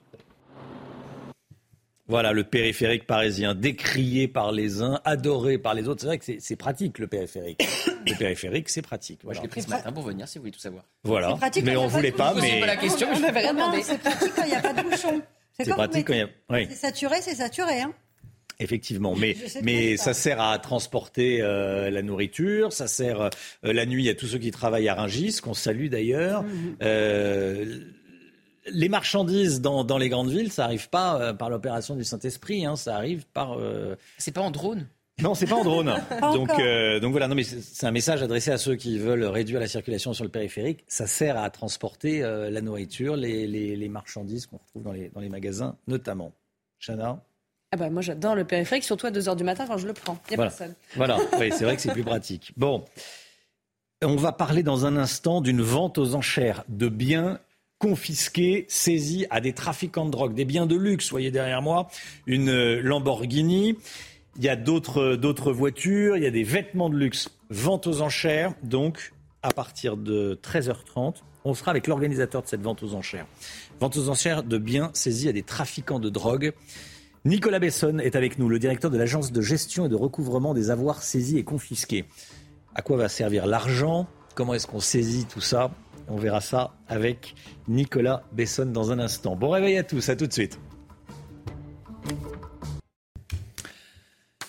Voilà 2.08 2.32
le 2.32 2.44
périphérique 2.44 3.06
parisien, 3.06 3.54
décrié 3.54 4.28
par 4.28 4.52
les 4.52 4.80
uns, 4.80 5.00
adoré 5.04 5.58
par 5.58 5.74
les 5.74 5.88
autres. 5.88 6.02
C'est 6.02 6.06
vrai 6.06 6.18
que 6.18 6.24
c'est 6.38 6.56
pratique 6.56 6.98
le 6.98 7.08
périphérique. 7.08 7.66
le 8.06 8.16
périphérique, 8.16 8.68
c'est 8.68 8.82
pratique. 8.82 9.24
Moi, 9.24 9.34
je 9.34 9.42
l'ai 9.42 9.48
pris 9.48 9.62
ce 9.62 9.68
matin 9.68 9.90
pour 9.92 10.04
venir, 10.04 10.28
si 10.28 10.38
vous 10.38 10.42
voulez 10.42 10.52
tout 10.52 10.60
savoir. 10.60 10.84
Voilà. 11.02 11.36
Mais 11.62 11.76
on 11.76 11.84
ne 11.84 11.90
voulait 11.90 12.12
pas. 12.12 12.34
Mais 12.34 12.60
pas 12.60 12.66
la 12.66 12.76
question. 12.76 13.08
Je 13.14 13.20
n'avais 13.20 13.40
rien 13.40 13.54
demandé. 13.54 13.82
C'est 13.82 13.98
pratique 13.98 14.32
quand 14.36 14.44
il 14.44 14.50
n'y 14.50 14.54
a 14.54 14.60
pas 14.60 14.72
de 14.72 14.82
bouchon. 14.82 15.20
C'est 15.58 15.68
pratique 15.70 16.06
quand 16.06 16.14
il 16.14 16.18
y 16.18 16.22
a. 16.22 16.28
Oui. 16.50 16.66
C'est 16.70 16.76
saturé, 16.76 17.16
c'est 17.20 17.36
saturé. 17.36 17.80
Hein. 17.80 17.92
Effectivement, 18.58 19.14
mais, 19.14 19.36
mais 19.62 19.98
ça 19.98 20.14
sert 20.14 20.40
à 20.40 20.58
transporter 20.58 21.42
euh, 21.42 21.90
la 21.90 22.00
nourriture, 22.00 22.72
ça 22.72 22.86
sert 22.86 23.20
euh, 23.20 23.28
la 23.62 23.84
nuit 23.84 24.08
à 24.08 24.14
tous 24.14 24.28
ceux 24.28 24.38
qui 24.38 24.50
travaillent 24.50 24.88
à 24.88 24.94
Rungis, 24.94 25.40
qu'on 25.42 25.52
salue 25.52 25.88
d'ailleurs. 25.88 26.42
Mhm. 26.42 26.76
Euh, 26.82 27.80
les 28.68 28.88
marchandises 28.88 29.60
dans, 29.60 29.84
dans, 29.84 29.98
les 29.98 30.08
grandes 30.08 30.30
villes, 30.30 30.52
ça 30.52 30.64
arrive 30.64 30.88
pas 30.88 31.34
par 31.34 31.50
l'opération 31.50 31.96
du 31.96 32.04
Saint-Esprit, 32.04 32.64
hein, 32.64 32.76
ça 32.76 32.96
arrive 32.96 33.26
par. 33.32 33.58
C'est 34.18 34.32
pas 34.32 34.40
en 34.40 34.50
drone? 34.50 34.86
Non, 35.22 35.34
c'est 35.34 35.46
pas 35.46 35.56
en 35.56 35.64
drone. 35.64 35.94
donc, 36.20 36.48
donc 37.00 37.10
voilà, 37.10 37.28
non, 37.28 37.34
mais 37.34 37.44
c'est 37.44 37.86
un 37.86 37.90
message 37.90 38.22
adressé 38.22 38.50
à 38.50 38.58
ceux 38.58 38.76
qui 38.76 38.98
veulent 38.98 39.24
réduire 39.24 39.60
la 39.60 39.66
circulation 39.66 40.12
sur 40.12 40.24
le 40.24 40.30
périphérique. 40.30 40.84
Ça 40.88 41.06
sert 41.06 41.38
à 41.38 41.48
transporter 41.50 42.20
la 42.20 42.60
nourriture, 42.60 43.16
les, 43.16 43.46
les, 43.46 43.76
les 43.76 43.88
marchandises 43.88 44.46
qu'on 44.46 44.58
retrouve 44.58 44.82
dans 44.82 44.92
les, 44.92 45.08
dans 45.08 45.20
les 45.20 45.30
magasins, 45.30 45.76
notamment. 45.86 46.32
Chana? 46.78 47.22
Ah 47.72 47.76
bah 47.76 47.90
moi 47.90 48.00
j'adore 48.00 48.34
le 48.34 48.44
périphérique, 48.44 48.84
surtout 48.84 49.06
à 49.06 49.10
2h 49.10 49.36
du 49.36 49.44
matin 49.44 49.66
quand 49.66 49.76
je 49.76 49.86
le 49.86 49.92
prends. 49.92 50.18
Il 50.26 50.30
n'y 50.30 50.34
a 50.34 50.36
voilà. 50.36 50.50
personne. 50.50 50.74
Voilà, 50.94 51.18
oui, 51.38 51.50
c'est 51.52 51.64
vrai 51.64 51.76
que 51.76 51.82
c'est 51.82 51.92
plus 51.92 52.04
pratique. 52.04 52.52
Bon, 52.56 52.84
on 54.02 54.16
va 54.16 54.32
parler 54.32 54.62
dans 54.62 54.86
un 54.86 54.96
instant 54.96 55.40
d'une 55.40 55.62
vente 55.62 55.98
aux 55.98 56.14
enchères 56.14 56.64
de 56.68 56.88
biens 56.88 57.40
confisqués, 57.78 58.64
saisis 58.68 59.26
à 59.30 59.40
des 59.40 59.52
trafiquants 59.52 60.06
de 60.06 60.10
drogue, 60.10 60.34
des 60.34 60.44
biens 60.44 60.66
de 60.66 60.76
luxe. 60.76 61.10
Voyez 61.10 61.30
derrière 61.30 61.62
moi 61.62 61.88
une 62.26 62.80
Lamborghini. 62.80 63.76
il 64.36 64.44
y 64.44 64.48
a 64.48 64.56
d'autres, 64.56 65.16
d'autres 65.16 65.52
voitures, 65.52 66.16
il 66.16 66.22
y 66.22 66.26
a 66.26 66.30
des 66.30 66.44
vêtements 66.44 66.88
de 66.88 66.96
luxe. 66.96 67.28
Vente 67.50 67.86
aux 67.86 68.00
enchères, 68.00 68.54
donc 68.62 69.12
à 69.42 69.50
partir 69.50 69.96
de 69.96 70.38
13h30. 70.42 71.16
On 71.44 71.54
sera 71.54 71.70
avec 71.70 71.86
l'organisateur 71.86 72.42
de 72.42 72.48
cette 72.48 72.62
vente 72.62 72.82
aux 72.82 72.94
enchères. 72.94 73.26
Vente 73.78 73.96
aux 73.96 74.08
enchères 74.08 74.42
de 74.42 74.58
biens 74.58 74.90
saisis 74.94 75.28
à 75.28 75.32
des 75.32 75.44
trafiquants 75.44 76.00
de 76.00 76.08
drogue. 76.08 76.52
Nicolas 77.24 77.58
Besson 77.58 77.98
est 77.98 78.16
avec 78.16 78.38
nous, 78.38 78.48
le 78.48 78.58
directeur 78.58 78.90
de 78.90 78.98
l'agence 78.98 79.32
de 79.32 79.40
gestion 79.40 79.86
et 79.86 79.88
de 79.88 79.94
recouvrement 79.94 80.54
des 80.54 80.70
avoirs 80.70 81.02
saisis 81.02 81.38
et 81.38 81.44
confisqués. 81.44 82.04
À 82.74 82.82
quoi 82.82 82.96
va 82.96 83.08
servir 83.08 83.46
l'argent? 83.46 84.08
Comment 84.34 84.54
est-ce 84.54 84.66
qu'on 84.66 84.80
saisit 84.80 85.26
tout 85.26 85.40
ça? 85.40 85.70
On 86.08 86.16
verra 86.16 86.40
ça 86.40 86.74
avec 86.88 87.34
Nicolas 87.68 88.22
Besson 88.32 88.66
dans 88.66 88.92
un 88.92 88.98
instant. 88.98 89.34
Bon 89.34 89.50
réveil 89.50 89.76
à 89.76 89.82
tous, 89.82 90.08
à 90.08 90.16
tout 90.16 90.26
de 90.26 90.32
suite. 90.32 90.58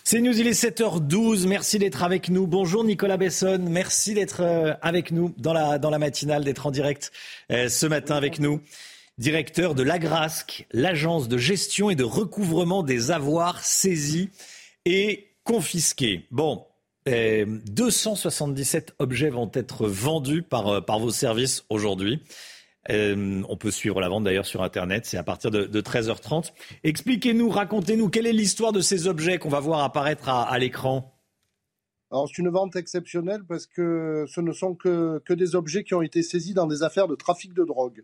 C'est 0.03 0.21
News, 0.21 0.39
il 0.39 0.47
est 0.47 0.51
7h12. 0.51 1.47
Merci 1.47 1.79
d'être 1.79 2.03
avec 2.03 2.29
nous. 2.29 2.47
Bonjour 2.47 2.85
Nicolas 2.85 3.17
Besson. 3.17 3.59
Merci 3.69 4.13
d'être 4.13 4.41
euh, 4.41 4.73
avec 4.81 5.11
nous 5.11 5.33
dans 5.37 5.51
la, 5.51 5.79
dans 5.79 5.89
la 5.89 5.99
matinale, 5.99 6.45
d'être 6.45 6.67
en 6.67 6.71
direct 6.71 7.11
euh, 7.51 7.67
ce 7.67 7.87
matin 7.87 8.15
avec 8.15 8.39
nous. 8.39 8.61
Directeur 9.17 9.75
de 9.75 9.83
l'AGRASC, 9.83 10.67
l'agence 10.71 11.27
de 11.27 11.37
gestion 11.37 11.89
et 11.89 11.95
de 11.95 12.03
recouvrement 12.03 12.83
des 12.83 13.11
avoirs 13.11 13.65
saisis 13.65 14.29
et 14.85 15.31
confisqués. 15.43 16.27
Bon, 16.29 16.66
277 17.07 18.89
euh, 18.89 19.03
objets 19.03 19.29
vont 19.29 19.49
être 19.53 19.87
vendus 19.87 20.41
par, 20.41 20.83
par 20.85 20.99
vos 20.99 21.11
services 21.11 21.63
aujourd'hui. 21.69 22.21
Euh, 22.89 23.41
on 23.49 23.57
peut 23.57 23.71
suivre 23.71 23.99
la 23.99 24.09
vente 24.09 24.23
d'ailleurs 24.23 24.45
sur 24.45 24.63
Internet, 24.63 25.05
c'est 25.05 25.17
à 25.17 25.23
partir 25.23 25.51
de, 25.51 25.81
13h30. 25.81 26.51
Expliquez-nous, 26.83 27.49
racontez-nous, 27.49 28.09
quelle 28.09 28.27
est 28.27 28.33
l'histoire 28.33 28.71
de 28.71 28.81
ces 28.81 29.07
objets 29.07 29.37
qu'on 29.37 29.49
va 29.49 29.59
voir 29.59 29.83
apparaître 29.83 30.29
à 30.29 30.57
l'écran? 30.57 31.16
Alors 32.09 32.27
c'est 32.27 32.37
une 32.37 32.49
vente 32.49 32.75
exceptionnelle 32.75 33.43
parce 33.47 33.65
que 33.65 34.25
ce 34.27 34.39
ne 34.39 34.53
sont 34.53 34.75
que, 34.75 35.21
des 35.33 35.55
objets 35.55 35.83
qui 35.83 35.93
ont 35.93 36.01
été 36.01 36.23
saisis 36.23 36.53
dans 36.53 36.67
des 36.67 36.83
affaires 36.83 37.07
de 37.07 37.15
trafic 37.15 37.53
de 37.53 37.63
drogue. 37.63 38.03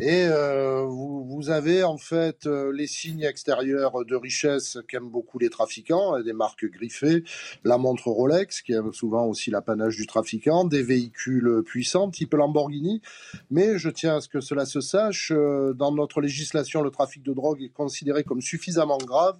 Et 0.00 0.26
euh, 0.26 0.82
vous, 0.82 1.24
vous, 1.24 1.50
avez 1.50 1.84
en 1.84 1.98
fait 1.98 2.46
euh, 2.46 2.72
les 2.72 2.86
signes 2.86 3.22
extérieurs 3.22 4.04
de 4.04 4.16
richesse 4.16 4.78
qu'aiment 4.88 5.10
beaucoup 5.10 5.38
les 5.38 5.50
trafiquants, 5.50 6.20
des 6.20 6.32
marques 6.32 6.64
griffées, 6.64 7.24
la 7.64 7.78
montre 7.78 8.08
Rolex 8.08 8.62
qui 8.62 8.72
est 8.72 8.92
souvent 8.92 9.26
aussi 9.26 9.50
l'apanage 9.50 9.96
du 9.96 10.06
trafiquant, 10.06 10.64
des 10.64 10.82
véhicules 10.82 11.62
puissants 11.64 12.10
type 12.10 12.34
Lamborghini. 12.34 13.02
Mais 13.50 13.78
je 13.78 13.90
tiens 13.90 14.16
à 14.16 14.20
ce 14.20 14.28
que 14.28 14.40
cela 14.40 14.64
se 14.64 14.80
sache, 14.80 15.32
euh, 15.34 15.74
dans 15.74 15.92
notre 15.92 16.20
législation, 16.20 16.82
le 16.82 16.90
trafic 16.90 17.22
de 17.22 17.32
drogue 17.32 17.62
est 17.62 17.68
considéré 17.68 18.24
comme 18.24 18.40
suffisamment 18.40 18.98
grave 18.98 19.38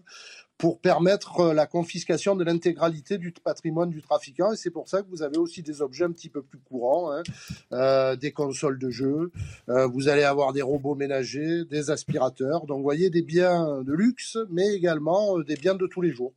pour 0.58 0.80
permettre 0.80 1.40
euh, 1.40 1.54
la 1.54 1.66
confiscation 1.66 2.34
de 2.34 2.44
l'intégralité 2.44 3.18
du 3.18 3.32
patrimoine 3.32 3.90
du 3.90 4.02
trafiquant. 4.02 4.52
Et 4.52 4.56
c'est 4.56 4.70
pour 4.70 4.88
ça 4.88 5.02
que 5.02 5.08
vous 5.08 5.22
avez 5.22 5.36
aussi 5.36 5.62
des 5.62 5.82
objets 5.82 6.04
un 6.04 6.12
petit 6.12 6.28
peu 6.28 6.42
plus 6.42 6.58
courants, 6.58 7.12
hein. 7.12 7.22
euh, 7.72 8.16
des 8.16 8.32
consoles 8.32 8.78
de 8.78 8.90
jeux, 8.90 9.30
euh, 9.68 9.86
vous 9.86 10.08
allez 10.08 10.22
avoir 10.22 10.52
des 10.52 10.62
robots 10.62 10.94
ménagers, 10.94 11.64
des 11.64 11.90
aspirateurs. 11.90 12.66
Donc 12.66 12.78
vous 12.78 12.82
voyez 12.82 13.10
des 13.10 13.22
biens 13.22 13.82
de 13.82 13.92
luxe, 13.92 14.38
mais 14.50 14.74
également 14.74 15.38
des 15.40 15.56
biens 15.56 15.74
de 15.74 15.86
tous 15.86 16.00
les 16.00 16.12
jours. 16.12 16.32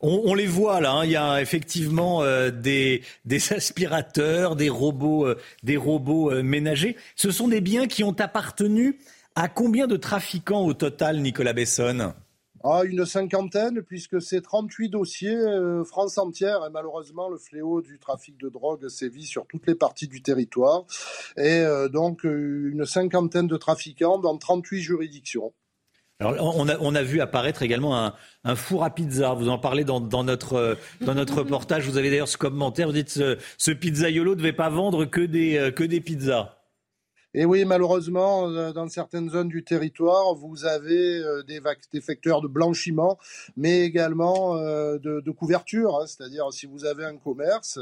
On, 0.00 0.34
les 0.34 0.46
voit 0.46 0.80
là, 0.80 0.92
hein. 0.92 1.04
il 1.04 1.10
y 1.10 1.16
a 1.16 1.42
effectivement 1.42 2.22
des, 2.50 3.02
aspirateurs, 3.50 4.54
des 4.54 4.68
robots, 4.68 5.26
des 5.64 5.76
robots 5.76 6.40
ménagers. 6.40 6.96
Ce 7.16 7.32
sont 7.32 7.48
des 7.48 7.60
biens 7.60 7.88
qui 7.88 8.04
ont 8.04 8.14
appartenu 8.20 9.00
à 9.34 9.48
combien 9.48 9.88
de 9.88 9.96
trafiquants 9.96 10.64
au 10.64 10.72
total, 10.72 11.18
Nicolas 11.18 11.52
Besson? 11.52 12.12
Ah, 12.64 12.82
une 12.84 13.06
cinquantaine, 13.06 13.82
puisque 13.82 14.20
c'est 14.20 14.40
38 14.40 14.88
dossiers, 14.88 15.36
euh, 15.36 15.84
France 15.84 16.18
entière, 16.18 16.64
et 16.66 16.70
malheureusement, 16.70 17.28
le 17.28 17.38
fléau 17.38 17.82
du 17.82 17.98
trafic 18.00 18.36
de 18.36 18.48
drogue 18.48 18.88
sévit 18.88 19.26
sur 19.26 19.46
toutes 19.46 19.66
les 19.66 19.76
parties 19.76 20.08
du 20.08 20.22
territoire. 20.22 20.84
Et 21.36 21.60
euh, 21.60 21.88
donc, 21.88 22.24
euh, 22.24 22.70
une 22.72 22.84
cinquantaine 22.84 23.46
de 23.46 23.56
trafiquants 23.56 24.18
dans 24.18 24.36
38 24.36 24.80
juridictions. 24.80 25.52
Alors, 26.20 26.56
on 26.56 26.68
a, 26.68 26.76
on 26.80 26.96
a 26.96 27.02
vu 27.04 27.20
apparaître 27.20 27.62
également 27.62 27.96
un, 27.96 28.12
un, 28.42 28.56
four 28.56 28.82
à 28.82 28.90
pizza. 28.90 29.34
Vous 29.34 29.48
en 29.48 29.58
parlez 29.58 29.84
dans, 29.84 30.00
dans 30.00 30.24
notre, 30.24 30.76
dans 31.00 31.14
notre 31.14 31.36
reportage. 31.38 31.86
Vous 31.86 31.96
avez 31.96 32.10
d'ailleurs 32.10 32.26
ce 32.26 32.36
commentaire. 32.36 32.88
Vous 32.88 32.92
dites 32.92 33.10
ce, 33.10 33.38
ce 33.56 33.70
pizzaiolo 33.70 34.32
ne 34.32 34.34
devait 34.34 34.52
pas 34.52 34.68
vendre 34.68 35.04
que 35.04 35.20
des, 35.20 35.70
que 35.76 35.84
des 35.84 36.00
pizzas. 36.00 36.57
Et 37.38 37.44
oui, 37.44 37.64
malheureusement, 37.64 38.48
euh, 38.48 38.72
dans 38.72 38.88
certaines 38.88 39.30
zones 39.30 39.46
du 39.46 39.62
territoire, 39.62 40.34
vous 40.34 40.64
avez 40.64 41.22
euh, 41.22 41.44
des, 41.44 42.00
facteurs 42.00 42.40
de 42.40 42.48
blanchiment, 42.48 43.16
mais 43.56 43.82
également 43.82 44.56
euh, 44.56 44.98
de, 44.98 45.20
de 45.20 45.30
couverture. 45.30 46.00
Hein. 46.00 46.06
C'est-à-dire, 46.08 46.52
si 46.52 46.66
vous 46.66 46.84
avez 46.84 47.04
un 47.04 47.16
commerce 47.16 47.78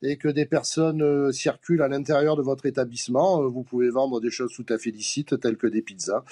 et 0.00 0.16
que 0.16 0.28
des 0.28 0.46
personnes 0.46 1.30
circulent 1.32 1.82
à 1.82 1.88
l'intérieur 1.88 2.34
de 2.34 2.40
votre 2.40 2.64
établissement, 2.64 3.46
vous 3.46 3.62
pouvez 3.62 3.90
vendre 3.90 4.22
des 4.22 4.30
choses 4.30 4.54
tout 4.54 4.64
à 4.70 4.78
fait 4.78 4.90
licites, 4.90 5.38
telles 5.38 5.58
que 5.58 5.66
des 5.66 5.82
pizzas. 5.82 6.24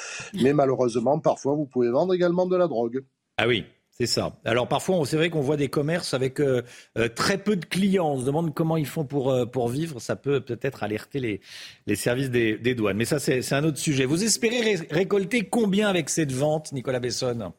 Mais 0.42 0.54
malheureusement, 0.54 1.18
parfois, 1.18 1.54
vous 1.54 1.66
pouvez 1.66 1.90
vendre 1.90 2.14
également 2.14 2.46
de 2.46 2.56
la 2.56 2.68
drogue. 2.68 3.04
Ah 3.36 3.46
oui, 3.46 3.66
c'est 3.94 4.06
ça. 4.06 4.40
Alors 4.46 4.68
parfois, 4.68 5.04
c'est 5.04 5.16
vrai 5.16 5.28
qu'on 5.28 5.42
voit 5.42 5.58
des 5.58 5.68
commerces 5.68 6.14
avec 6.14 6.40
euh, 6.40 6.62
euh, 6.96 7.08
très 7.08 7.36
peu 7.36 7.56
de 7.56 7.66
clients. 7.66 8.12
On 8.14 8.20
se 8.20 8.24
demande 8.24 8.54
comment 8.54 8.78
ils 8.78 8.86
font 8.86 9.04
pour, 9.04 9.30
euh, 9.30 9.46
vivre. 9.68 10.00
Ça 10.00 10.16
peut 10.16 10.40
peut-être 10.40 10.82
alerter 10.82 11.40
les, 11.86 11.96
services 11.96 12.30
des, 12.30 12.56
des 12.56 12.74
douanes. 12.74 12.96
Mais 12.96 13.04
ça, 13.04 13.18
c'est 13.18 13.52
un 13.52 13.64
autre 13.64 13.78
sujet. 13.78 14.06
Vous 14.06 14.24
espérez 14.24 14.76
récolter 14.90 15.44
combien 15.44 15.88
avec 15.88 16.08
cette 16.08 16.32
vente, 16.32 16.72
Nicolas 16.72 17.00
Besson? 17.00 17.52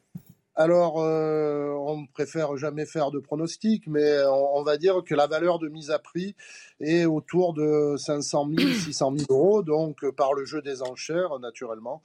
Alors, 0.56 1.02
euh, 1.02 1.74
on 1.80 2.06
préfère 2.06 2.56
jamais 2.56 2.86
faire 2.86 3.10
de 3.10 3.18
pronostics, 3.18 3.88
mais 3.88 4.24
on, 4.26 4.62
va 4.62 4.76
dire 4.76 5.02
que 5.04 5.12
la 5.16 5.26
valeur 5.26 5.58
de 5.58 5.68
mise 5.68 5.90
à 5.90 5.98
prix 5.98 6.36
est 6.78 7.06
autour 7.06 7.54
de 7.54 7.96
500 7.96 8.50
000, 8.56 8.72
600 8.72 9.14
000 9.18 9.32
euros. 9.32 9.62
Donc, 9.64 10.08
par 10.10 10.32
le 10.32 10.44
jeu 10.44 10.62
des 10.62 10.80
enchères, 10.82 11.40
naturellement, 11.40 12.00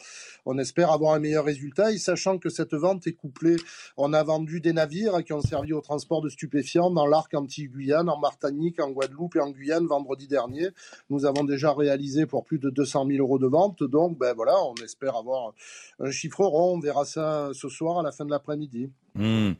on 0.47 0.57
espère 0.57 0.91
avoir 0.91 1.13
un 1.13 1.19
meilleur 1.19 1.45
résultat. 1.45 1.91
Et 1.91 1.99
sachant 1.99 2.39
que 2.39 2.49
cette 2.49 2.73
vente 2.73 3.05
est 3.05 3.13
couplée, 3.13 3.57
on 3.97 4.13
a 4.13 4.23
vendu 4.23 4.61
des 4.61 4.73
navires 4.73 5.23
qui 5.23 5.33
ont 5.33 5.41
servi 5.41 5.71
au 5.71 5.81
transport 5.81 6.21
de 6.21 6.29
stupéfiants 6.29 6.89
dans 6.89 7.05
l'arc 7.05 7.31
anti-Guyane, 7.35 8.09
en 8.09 8.17
Martinique, 8.17 8.79
en 8.79 8.89
Guadeloupe 8.89 9.35
et 9.35 9.41
en 9.41 9.51
Guyane 9.51 9.85
vendredi 9.85 10.27
dernier. 10.27 10.69
Nous 11.11 11.27
avons 11.27 11.43
déjà 11.43 11.71
réalisé 11.71 12.25
pour 12.25 12.45
plus 12.45 12.57
de 12.57 12.71
200 12.71 13.05
000 13.05 13.19
euros 13.19 13.37
de 13.37 13.47
vente. 13.47 13.83
Donc, 13.83 14.17
ben 14.17 14.33
voilà, 14.33 14.55
on 14.63 14.73
espère 14.83 15.15
avoir 15.15 15.53
un 15.99 16.09
chiffre 16.09 16.43
rond. 16.43 16.77
On 16.77 16.79
verra 16.79 17.05
ça 17.05 17.51
ce 17.53 17.69
soir 17.69 17.99
à 17.99 18.01
la 18.01 18.11
fin 18.11 18.25
de 18.25 18.31
la 18.31 18.38
midi 18.57 18.89
hmm. 19.15 19.51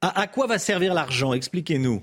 À, 0.00 0.26
quoi 0.26 0.46
va 0.46 0.58
servir 0.58 0.94
l'argent? 0.94 1.32
Expliquez-nous. 1.32 2.02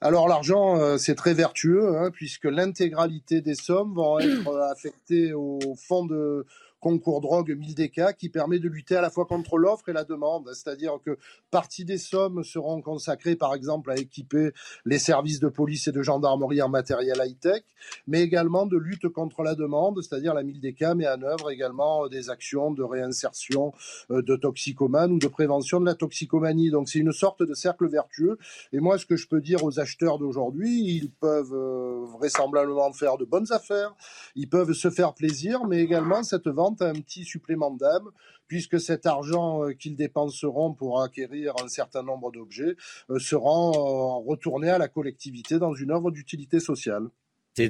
Alors 0.00 0.28
l'argent, 0.28 0.78
euh, 0.78 0.96
c'est 0.96 1.16
très 1.16 1.34
vertueux, 1.34 1.96
hein, 1.96 2.10
puisque 2.12 2.44
l'intégralité 2.44 3.40
des 3.40 3.54
sommes 3.54 3.94
vont 3.94 4.18
être 4.20 4.56
affectées 4.70 5.32
au 5.32 5.58
fonds 5.76 6.06
de, 6.06 6.46
concours 6.80 7.20
drogue 7.20 7.56
1000 7.56 7.74
DK 7.74 8.16
qui 8.16 8.28
permet 8.28 8.58
de 8.58 8.68
lutter 8.68 8.96
à 8.96 9.00
la 9.00 9.10
fois 9.10 9.26
contre 9.26 9.58
l'offre 9.58 9.88
et 9.88 9.92
la 9.92 10.04
demande. 10.04 10.48
C'est-à-dire 10.52 10.98
que 11.04 11.18
partie 11.50 11.84
des 11.84 11.98
sommes 11.98 12.44
seront 12.44 12.80
consacrées, 12.82 13.36
par 13.36 13.54
exemple, 13.54 13.90
à 13.90 13.96
équiper 13.96 14.52
les 14.84 14.98
services 14.98 15.40
de 15.40 15.48
police 15.48 15.88
et 15.88 15.92
de 15.92 16.02
gendarmerie 16.02 16.62
en 16.62 16.68
matériel 16.68 17.20
high-tech, 17.24 17.62
mais 18.06 18.22
également 18.22 18.66
de 18.66 18.76
lutte 18.76 19.08
contre 19.08 19.42
la 19.42 19.54
demande, 19.54 20.02
c'est-à-dire 20.02 20.34
la 20.34 20.42
1000 20.42 20.60
DK 20.60 20.82
met 20.94 21.08
en 21.08 21.22
œuvre 21.22 21.50
également 21.50 22.08
des 22.08 22.30
actions 22.30 22.70
de 22.70 22.82
réinsertion 22.82 23.72
euh, 24.10 24.22
de 24.22 24.36
toxicomanes 24.36 25.12
ou 25.12 25.18
de 25.18 25.28
prévention 25.28 25.80
de 25.80 25.86
la 25.86 25.94
toxicomanie. 25.94 26.70
Donc 26.70 26.88
c'est 26.88 26.98
une 26.98 27.12
sorte 27.12 27.42
de 27.42 27.54
cercle 27.54 27.88
vertueux. 27.88 28.38
Et 28.72 28.80
moi, 28.80 28.98
ce 28.98 29.06
que 29.06 29.16
je 29.16 29.26
peux 29.26 29.40
dire 29.40 29.64
aux 29.64 29.80
acheteurs 29.80 30.18
d'aujourd'hui, 30.18 30.80
ils 30.80 31.10
peuvent 31.10 31.54
euh, 31.54 32.04
vraisemblablement 32.12 32.92
faire 32.92 33.16
de 33.16 33.24
bonnes 33.24 33.50
affaires, 33.52 33.94
ils 34.34 34.48
peuvent 34.48 34.72
se 34.72 34.90
faire 34.90 35.14
plaisir, 35.14 35.64
mais 35.64 35.80
également 35.80 36.22
cette 36.22 36.48
vente 36.48 36.67
un 36.80 36.94
petit 36.94 37.24
supplément 37.24 37.70
d'âme, 37.70 38.10
puisque 38.48 38.80
cet 38.80 39.06
argent 39.06 39.64
euh, 39.64 39.72
qu'ils 39.72 39.94
dépenseront 39.94 40.72
pour 40.72 41.02
acquérir 41.02 41.52
un 41.62 41.68
certain 41.68 42.02
nombre 42.02 42.32
d'objets 42.32 42.74
euh, 43.10 43.18
sera 43.18 43.70
euh, 43.70 44.26
retourné 44.26 44.70
à 44.70 44.78
la 44.78 44.88
collectivité 44.88 45.58
dans 45.58 45.74
une 45.74 45.92
œuvre 45.92 46.10
d'utilité 46.10 46.58
sociale. 46.58 47.04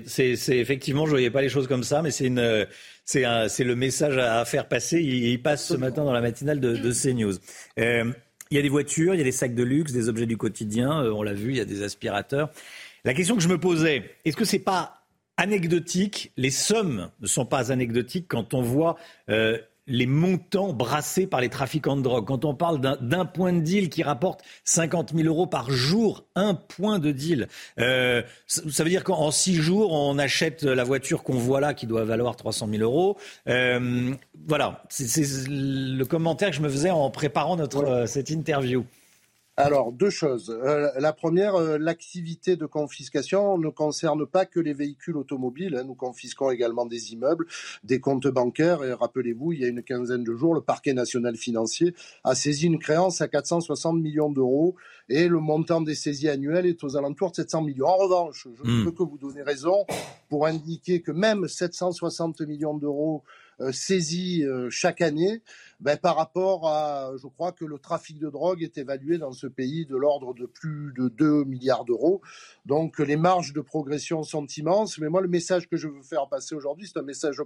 C'est 0.07 0.35
effectivement, 0.51 1.07
je 1.07 1.13
ne 1.13 1.15
voyais 1.15 1.31
pas 1.31 1.41
les 1.41 1.49
choses 1.49 1.67
comme 1.67 1.83
ça, 1.83 2.03
mais 2.03 2.11
c'est 2.11 2.29
le 2.29 3.75
message 3.75 4.19
à, 4.19 4.45
faire 4.45 4.69
passer. 4.69 5.01
Il, 5.01 5.43
passe 5.43 5.67
ce 5.67 5.75
matin 5.79 6.05
dans 6.05 6.13
la 6.13 6.21
matinale 6.21 6.61
de, 6.61 6.77
de 6.77 6.93
CNews. 6.93 7.33
il 7.79 8.15
y 8.51 8.59
a 8.59 8.63
des 8.63 8.69
voitures, 8.69 9.15
il 9.15 9.19
y 9.19 9.23
a 9.23 9.25
des 9.25 9.33
sacs 9.33 9.55
de 9.55 9.63
luxe, 9.63 9.93
des 9.93 10.11
objets 10.11 10.27
du 10.27 10.37
quotidien. 10.37 10.91
on 11.05 11.23
l'a 11.23 11.33
vu, 11.33 11.53
il 11.53 11.57
y 11.57 11.61
a 11.61 11.65
des 11.65 11.83
aspirateurs. 11.83 12.51
La 13.05 13.15
question 13.15 13.35
que 13.35 13.43
je 13.43 13.49
me 13.49 13.57
posais, 13.57 14.11
est-ce 14.27 14.37
que 14.37 14.45
c'est 14.45 14.59
pas 14.59 14.98
anecdotique. 15.39 16.33
Les 16.37 16.51
sommes 16.51 17.11
ne 17.21 17.27
sont 17.27 17.47
pas 17.47 17.73
anecdotiques 17.73 18.27
quand 18.29 18.53
on 18.53 18.61
voit 18.61 18.97
euh, 19.31 19.57
les 19.89 20.07
montants 20.07 20.73
brassés 20.73 21.27
par 21.27 21.41
les 21.41 21.49
trafiquants 21.49 21.97
de 21.97 22.03
drogue. 22.03 22.27
Quand 22.27 22.45
on 22.45 22.55
parle 22.55 22.81
d'un 23.01 23.25
point 23.25 23.53
de 23.53 23.61
deal 23.61 23.89
qui 23.89 24.03
rapporte 24.03 24.43
50 24.65 25.15
000 25.15 25.27
euros 25.27 25.47
par 25.47 25.71
jour, 25.71 26.27
un 26.37 26.55
point 26.55 26.99
de 26.99 27.11
deal, 27.11 27.49
euh, 27.81 28.23
ça 28.47 28.85
veut 28.85 28.91
dire 28.91 29.03
qu'en 29.03 29.31
six 29.31 29.55
jours, 29.55 29.93
on 29.93 30.19
achète 30.19 30.63
la 30.63 30.85
voiture 30.85 31.23
qu'on 31.23 31.39
voit 31.39 31.61
là 31.61 31.75
qui 31.75 31.87
doit 31.87 32.05
valoir 32.05 32.37
300 32.37 32.69
000 32.71 32.83
euros. 32.83 33.17
Euh, 33.49 34.15
voilà, 34.47 34.83
c'est 34.91 35.25
le 35.49 36.05
commentaire 36.05 36.51
que 36.51 36.57
je 36.57 36.63
me 36.63 36.69
faisais 36.69 36.91
en 36.91 37.11
préparant 37.11 37.57
notre, 37.57 37.85
euh, 37.85 38.07
cette 38.07 38.31
interview. 38.31 38.85
Alors, 39.61 39.91
deux 39.91 40.09
choses. 40.09 40.57
Euh, 40.65 40.89
la 41.01 41.13
première, 41.13 41.57
euh, 41.57 41.79
l'activité 41.79 42.55
de 42.55 42.65
confiscation 42.65 43.59
ne 43.59 43.71
concerne 43.71 44.25
pas 44.25 44.47
que 44.47 44.61
les 44.61 44.73
véhicules 44.73 45.17
automobiles. 45.17 45.75
Hein. 45.75 45.83
Nous 45.83 45.97
confisquons 45.97 46.53
également 46.53 46.87
des 46.87 47.13
immeubles, 47.13 47.45
des 47.83 47.99
comptes 47.99 48.29
bancaires. 48.29 48.85
Et 48.85 48.93
rappelez-vous, 48.93 49.55
il 49.55 49.59
y 49.59 49.65
a 49.65 49.67
une 49.67 49.83
quinzaine 49.83 50.23
de 50.23 50.33
jours, 50.33 50.55
le 50.55 50.61
parquet 50.61 50.95
national 50.95 51.35
financier 51.35 51.93
a 52.23 52.37
saisi 52.37 52.67
une 52.67 52.79
créance 52.79 53.21
à 53.21 53.27
460 53.27 54.01
millions 54.01 54.31
d'euros 54.31 54.77
et 55.09 55.27
le 55.27 55.41
montant 55.41 55.81
des 55.81 55.97
saisies 55.97 56.29
annuelles 56.29 56.67
est 56.67 56.85
aux 56.85 56.97
alentours 56.97 57.33
de 57.33 57.37
700 57.37 57.63
millions. 57.63 57.87
En 57.87 57.97
revanche, 57.97 58.47
je 58.55 58.63
ne 58.63 58.83
hmm. 58.83 58.85
peux 58.85 58.93
que 58.93 59.03
vous 59.03 59.19
donner 59.19 59.43
raison 59.43 59.87
pour 60.29 60.47
indiquer 60.47 61.03
que 61.03 61.11
même 61.11 61.49
760 61.49 62.43
millions 62.43 62.77
d'euros 62.77 63.25
saisis 63.73 64.45
chaque 64.71 65.01
année, 65.01 65.43
ben, 65.81 65.97
par 65.97 66.17
rapport 66.17 66.69
à, 66.69 67.13
je 67.21 67.27
crois 67.27 67.53
que 67.53 67.65
le 67.65 67.79
trafic 67.79 68.19
de 68.19 68.29
drogue 68.31 68.63
est 68.63 68.79
évalué 68.79 69.19
dans 69.19 69.33
ce 69.33 69.47
pays 69.47 69.87
de 69.87 69.97
l'ordre 69.97 70.35
de 70.35 70.47
plus 70.47 70.93
de 70.97 71.09
2 71.09 71.45
milliards 71.45 71.85
d'euros. 71.85 72.21
Donc 72.67 72.99
les 72.99 73.17
marges 73.17 73.53
de 73.53 73.61
progression 73.61 74.23
sont 74.23 74.47
immenses. 74.47 74.99
Mais 74.99 75.09
moi, 75.09 75.21
le 75.21 75.29
message 75.29 75.69
que 75.69 75.77
je 75.77 75.89
veux 75.89 76.03
faire 76.03 76.29
passer 76.29 76.55
aujourd'hui, 76.55 76.87
c'est 76.87 76.99
un 76.99 77.05
message 77.05 77.41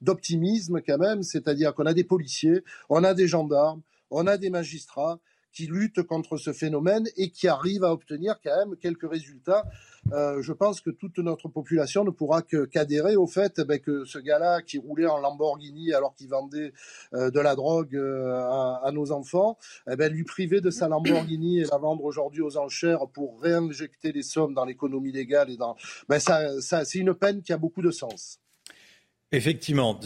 d'optimisme 0.00 0.80
quand 0.86 0.98
même, 0.98 1.22
c'est-à-dire 1.22 1.74
qu'on 1.74 1.86
a 1.86 1.94
des 1.94 2.04
policiers, 2.04 2.62
on 2.88 3.04
a 3.04 3.14
des 3.14 3.28
gendarmes, 3.28 3.82
on 4.10 4.26
a 4.26 4.36
des 4.36 4.50
magistrats 4.50 5.18
qui 5.52 5.66
luttent 5.66 6.02
contre 6.02 6.36
ce 6.36 6.52
phénomène 6.52 7.04
et 7.16 7.30
qui 7.30 7.48
arrivent 7.48 7.84
à 7.84 7.92
obtenir 7.92 8.36
quand 8.42 8.56
même 8.56 8.76
quelques 8.76 9.08
résultats. 9.08 9.64
Euh, 10.12 10.42
je 10.42 10.52
pense 10.52 10.80
que 10.80 10.90
toute 10.90 11.18
notre 11.18 11.48
population 11.48 12.04
ne 12.04 12.10
pourra 12.10 12.42
qu'adhérer 12.42 13.14
au 13.16 13.26
fait 13.26 13.54
eh 13.58 13.64
ben, 13.64 13.78
que 13.78 14.04
ce 14.04 14.18
gars-là 14.18 14.60
qui 14.62 14.78
roulait 14.78 15.06
en 15.06 15.18
Lamborghini 15.18 15.92
alors 15.92 16.14
qu'il 16.14 16.28
vendait 16.28 16.72
euh, 17.14 17.30
de 17.30 17.38
la 17.38 17.54
drogue 17.54 17.94
euh, 17.94 18.32
à, 18.82 18.90
nos 18.92 19.12
enfants, 19.12 19.58
eh 19.90 19.96
ben, 19.96 20.12
lui 20.12 20.24
priver 20.24 20.60
de 20.60 20.70
sa 20.70 20.88
Lamborghini 20.88 21.60
et 21.60 21.64
la 21.64 21.78
vendre 21.78 22.04
aujourd'hui 22.04 22.42
aux 22.42 22.56
enchères 22.56 23.06
pour 23.12 23.40
réinjecter 23.40 24.12
les 24.12 24.22
sommes 24.22 24.54
dans 24.54 24.64
l'économie 24.64 25.12
légale 25.12 25.50
et 25.50 25.56
dans, 25.56 25.76
ben, 26.08 26.18
ça 26.18 26.84
c'est 26.84 26.98
une 26.98 27.14
peine 27.14 27.42
qui 27.42 27.52
a 27.52 27.58
beaucoup 27.58 27.82
de 27.82 27.90
sens. 27.90 28.40
Effectivement 29.30 29.98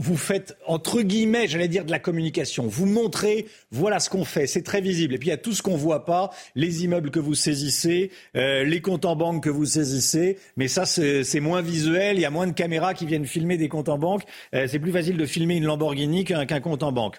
vous 0.00 0.16
faites, 0.16 0.56
entre 0.66 1.02
guillemets, 1.02 1.46
j'allais 1.46 1.68
dire 1.68 1.84
de 1.84 1.90
la 1.90 2.00
communication. 2.00 2.66
Vous 2.66 2.86
montrez, 2.86 3.46
voilà 3.70 4.00
ce 4.00 4.10
qu'on 4.10 4.24
fait, 4.24 4.46
c'est 4.48 4.62
très 4.62 4.80
visible. 4.80 5.14
Et 5.14 5.18
puis 5.18 5.28
il 5.28 5.30
y 5.30 5.34
a 5.34 5.38
tout 5.38 5.52
ce 5.52 5.62
qu'on 5.62 5.76
voit 5.76 6.04
pas, 6.04 6.30
les 6.56 6.84
immeubles 6.84 7.10
que 7.10 7.20
vous 7.20 7.34
saisissez, 7.34 8.10
euh, 8.36 8.64
les 8.64 8.80
comptes 8.80 9.04
en 9.04 9.14
banque 9.14 9.44
que 9.44 9.50
vous 9.50 9.66
saisissez. 9.66 10.38
Mais 10.56 10.66
ça, 10.66 10.84
c'est 10.84 11.40
moins 11.40 11.62
visuel, 11.62 12.16
il 12.16 12.22
y 12.22 12.24
a 12.24 12.30
moins 12.30 12.48
de 12.48 12.52
caméras 12.52 12.94
qui 12.94 13.06
viennent 13.06 13.26
filmer 13.26 13.56
des 13.56 13.68
comptes 13.68 13.88
en 13.88 13.98
banque. 13.98 14.22
Euh, 14.54 14.66
c'est 14.68 14.80
plus 14.80 14.92
facile 14.92 15.16
de 15.16 15.26
filmer 15.26 15.56
une 15.56 15.64
Lamborghini 15.64 16.24
qu'un 16.24 16.60
compte 16.60 16.82
en 16.82 16.90
banque. 16.90 17.18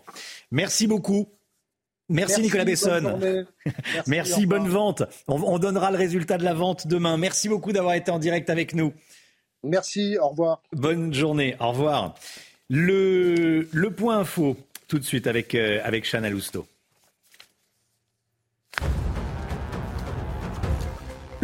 Merci 0.52 0.88
beaucoup. 0.88 1.30
Merci, 2.10 2.42
Nicolas 2.42 2.66
Besson. 2.66 3.20
Merci, 4.08 4.46
bonne 4.46 4.68
vente. 4.68 5.04
on 5.28 5.58
donnera 5.60 5.92
le 5.92 5.98
résultat 5.98 6.38
de 6.38 6.44
la 6.44 6.54
vente 6.54 6.88
demain. 6.88 7.18
Merci 7.18 7.48
beaucoup 7.48 7.72
d'avoir 7.72 7.96
été 7.96 8.12
en 8.12 8.20
direct 8.20 8.50
avec 8.50 8.76
nous. 8.76 8.94
Merci, 9.64 10.18
au 10.20 10.30
revoir. 10.30 10.62
Bonne 10.74 11.14
journée, 11.14 11.56
au 11.60 11.70
revoir. 11.70 12.16
Le, 12.70 13.68
le 13.72 13.92
point 13.92 14.20
info, 14.20 14.58
tout 14.88 14.98
de 14.98 15.04
suite 15.04 15.28
avec, 15.28 15.54
euh, 15.56 15.80
avec 15.84 16.06
Lousteau. 16.30 16.68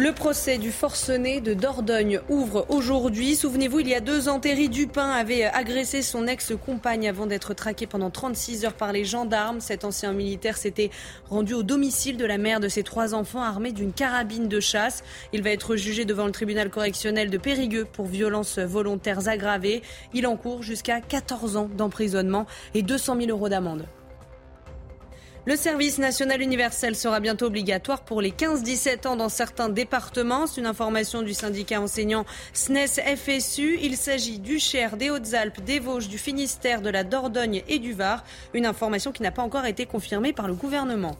Le 0.02 0.10
procès 0.10 0.58
du 0.58 0.72
forcené 0.72 1.40
de 1.40 1.54
Dordogne 1.54 2.18
ouvre 2.28 2.66
aujourd'hui. 2.70 3.36
Souvenez-vous, 3.36 3.78
il 3.78 3.88
y 3.88 3.94
a 3.94 4.00
deux 4.00 4.28
ans, 4.28 4.40
Thierry 4.40 4.68
Dupin 4.68 5.08
avait 5.08 5.44
agressé 5.44 6.02
son 6.02 6.26
ex-compagne 6.26 7.08
avant 7.08 7.26
d'être 7.26 7.54
traqué 7.54 7.86
pendant 7.86 8.10
36 8.10 8.64
heures 8.64 8.72
par 8.72 8.90
les 8.90 9.04
gendarmes. 9.04 9.60
Cet 9.60 9.84
ancien 9.84 10.12
militaire 10.12 10.56
s'était 10.56 10.90
rendu 11.30 11.54
au 11.54 11.62
domicile 11.62 12.16
de 12.16 12.24
la 12.24 12.36
mère 12.36 12.58
de 12.58 12.66
ses 12.66 12.82
trois 12.82 13.14
enfants 13.14 13.42
armé 13.42 13.70
d'une 13.70 13.92
carabine 13.92 14.48
de 14.48 14.58
chasse. 14.58 15.04
Il 15.32 15.44
va 15.44 15.50
être 15.50 15.76
jugé 15.76 16.04
devant 16.04 16.26
le 16.26 16.32
tribunal 16.32 16.68
correctionnel 16.68 17.30
de 17.30 17.38
Périgueux 17.38 17.84
pour 17.84 18.06
violences 18.06 18.58
volontaires 18.58 19.28
aggravées. 19.28 19.82
Il 20.14 20.26
encourt 20.26 20.64
jusqu'à 20.64 21.00
14 21.00 21.56
ans 21.56 21.70
d'emprisonnement 21.76 22.46
et 22.74 22.82
200 22.82 23.18
000 23.20 23.30
euros 23.30 23.48
d'amende. 23.48 23.86
Le 25.44 25.56
service 25.56 25.98
national 25.98 26.40
universel 26.40 26.94
sera 26.94 27.18
bientôt 27.18 27.46
obligatoire 27.46 28.02
pour 28.02 28.20
les 28.20 28.30
15-17 28.30 29.08
ans 29.08 29.16
dans 29.16 29.28
certains 29.28 29.68
départements. 29.68 30.46
C'est 30.46 30.60
une 30.60 30.68
information 30.68 31.22
du 31.22 31.34
syndicat 31.34 31.80
enseignant 31.80 32.24
SNES-FSU. 32.52 33.80
Il 33.82 33.96
s'agit 33.96 34.38
du 34.38 34.60
Cher, 34.60 34.96
des 34.96 35.10
Hautes-Alpes, 35.10 35.64
des 35.64 35.80
Vosges, 35.80 36.06
du 36.06 36.18
Finistère, 36.18 36.80
de 36.80 36.90
la 36.90 37.02
Dordogne 37.02 37.64
et 37.66 37.80
du 37.80 37.92
Var. 37.92 38.22
Une 38.54 38.66
information 38.66 39.10
qui 39.10 39.24
n'a 39.24 39.32
pas 39.32 39.42
encore 39.42 39.66
été 39.66 39.84
confirmée 39.84 40.32
par 40.32 40.46
le 40.46 40.54
gouvernement. 40.54 41.16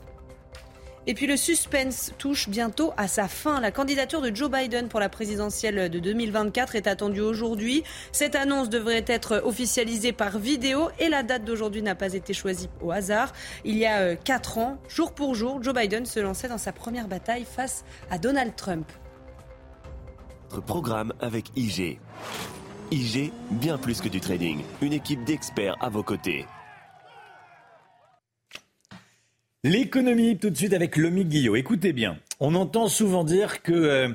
Et 1.05 1.15
puis 1.15 1.27
le 1.27 1.35
suspense 1.35 2.13
touche 2.17 2.47
bientôt 2.47 2.93
à 2.95 3.07
sa 3.07 3.27
fin. 3.27 3.59
La 3.59 3.71
candidature 3.71 4.21
de 4.21 4.33
Joe 4.33 4.49
Biden 4.49 4.87
pour 4.87 5.01
la 5.01 5.09
présidentielle 5.09 5.89
de 5.89 5.99
2024 5.99 6.75
est 6.75 6.87
attendue 6.87 7.19
aujourd'hui. 7.19 7.83
Cette 8.13 8.35
annonce 8.35 8.69
devrait 8.69 9.03
être 9.07 9.41
officialisée 9.43 10.13
par 10.13 10.39
vidéo 10.39 10.89
et 10.99 11.09
la 11.09 11.23
date 11.23 11.43
d'aujourd'hui 11.43 11.81
n'a 11.81 11.95
pas 11.95 12.13
été 12.13 12.33
choisie 12.33 12.69
au 12.81 12.91
hasard. 12.91 13.33
Il 13.65 13.77
y 13.77 13.85
a 13.85 13.99
euh, 13.99 14.15
quatre 14.15 14.57
ans, 14.57 14.77
jour 14.87 15.13
pour 15.13 15.35
jour, 15.35 15.61
Joe 15.61 15.73
Biden 15.73 16.05
se 16.05 16.21
lançait 16.21 16.47
dans 16.47 16.57
sa 16.57 16.71
première 16.71 17.09
bataille 17.09 17.45
face 17.45 17.83
à 18.09 18.17
Donald 18.17 18.55
Trump. 18.55 18.89
Notre 20.51 20.65
programme 20.65 21.13
avec 21.19 21.51
IG. 21.57 21.99
IG, 22.91 23.33
bien 23.51 23.77
plus 23.77 23.99
que 23.99 24.07
du 24.07 24.21
trading. 24.21 24.61
Une 24.81 24.93
équipe 24.93 25.23
d'experts 25.25 25.75
à 25.81 25.89
vos 25.89 26.03
côtés. 26.03 26.45
L'économie, 29.65 30.37
tout 30.37 30.49
de 30.49 30.57
suite 30.57 30.73
avec 30.73 30.97
Lomi 30.97 31.23
Guillot. 31.23 31.55
Écoutez 31.55 31.93
bien, 31.93 32.19
on 32.41 32.53
entend 32.53 32.89
souvent 32.89 33.23
dire 33.23 33.61
que, 33.61 33.71
euh, 33.71 34.09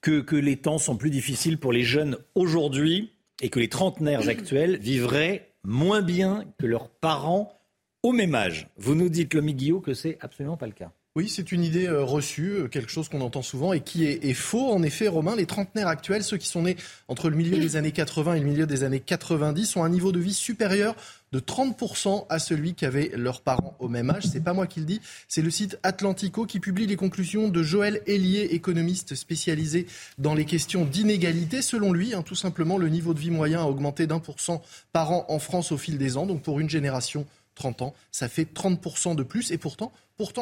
que, 0.00 0.22
que, 0.22 0.34
les 0.34 0.56
temps 0.56 0.78
sont 0.78 0.96
plus 0.96 1.10
difficiles 1.10 1.58
pour 1.58 1.74
les 1.74 1.82
jeunes 1.82 2.16
aujourd'hui 2.34 3.12
et 3.42 3.50
que 3.50 3.60
les 3.60 3.68
trentenaires 3.68 4.30
actuels 4.30 4.78
vivraient 4.78 5.50
moins 5.62 6.00
bien 6.00 6.46
que 6.58 6.64
leurs 6.64 6.88
parents 6.88 7.60
au 8.02 8.12
même 8.12 8.34
âge. 8.34 8.68
Vous 8.78 8.94
nous 8.94 9.10
dites, 9.10 9.34
Lomi 9.34 9.52
Guillot, 9.52 9.80
que 9.80 9.92
c'est 9.92 10.16
absolument 10.22 10.56
pas 10.56 10.66
le 10.66 10.72
cas. 10.72 10.90
Oui, 11.16 11.28
c'est 11.28 11.52
une 11.52 11.62
idée 11.62 11.86
euh, 11.86 12.02
reçue, 12.02 12.54
euh, 12.54 12.68
quelque 12.68 12.90
chose 12.90 13.08
qu'on 13.08 13.20
entend 13.20 13.42
souvent 13.42 13.72
et 13.72 13.80
qui 13.80 14.04
est, 14.04 14.24
est, 14.24 14.34
faux. 14.34 14.72
En 14.72 14.82
effet, 14.82 15.06
Romain, 15.06 15.36
les 15.36 15.46
trentenaires 15.46 15.86
actuels, 15.86 16.24
ceux 16.24 16.38
qui 16.38 16.48
sont 16.48 16.62
nés 16.62 16.76
entre 17.06 17.30
le 17.30 17.36
milieu 17.36 17.56
des 17.56 17.76
années 17.76 17.92
80 17.92 18.34
et 18.34 18.40
le 18.40 18.46
milieu 18.46 18.66
des 18.66 18.82
années 18.82 18.98
90, 18.98 19.76
ont 19.76 19.84
un 19.84 19.90
niveau 19.90 20.10
de 20.10 20.18
vie 20.18 20.34
supérieur 20.34 20.96
de 21.34 21.40
30% 21.40 22.26
à 22.28 22.38
celui 22.38 22.74
qu'avaient 22.74 23.10
leurs 23.16 23.40
parents 23.40 23.74
au 23.80 23.88
même 23.88 24.08
âge. 24.08 24.22
C'est 24.30 24.44
pas 24.44 24.52
moi 24.52 24.68
qui 24.68 24.78
le 24.78 24.86
dis, 24.86 25.00
c'est 25.26 25.42
le 25.42 25.50
site 25.50 25.80
Atlantico 25.82 26.46
qui 26.46 26.60
publie 26.60 26.86
les 26.86 26.94
conclusions 26.94 27.48
de 27.48 27.62
Joël 27.64 28.02
Hélier, 28.06 28.50
économiste 28.52 29.16
spécialisé 29.16 29.88
dans 30.16 30.34
les 30.34 30.44
questions 30.44 30.84
d'inégalité. 30.84 31.60
Selon 31.60 31.92
lui, 31.92 32.14
hein, 32.14 32.22
tout 32.22 32.36
simplement, 32.36 32.78
le 32.78 32.88
niveau 32.88 33.14
de 33.14 33.18
vie 33.18 33.32
moyen 33.32 33.62
a 33.62 33.64
augmenté 33.64 34.06
d'un 34.06 34.20
pour 34.20 34.38
cent 34.38 34.62
par 34.92 35.10
an 35.10 35.26
en 35.28 35.40
France 35.40 35.72
au 35.72 35.76
fil 35.76 35.98
des 35.98 36.16
ans. 36.16 36.24
Donc 36.24 36.42
pour 36.42 36.60
une 36.60 36.70
génération 36.70 37.26
30 37.54 37.82
ans, 37.82 37.94
ça 38.10 38.28
fait 38.28 38.44
30% 38.52 39.14
de 39.14 39.22
plus. 39.22 39.50
Et 39.50 39.58
pourtant, 39.58 39.92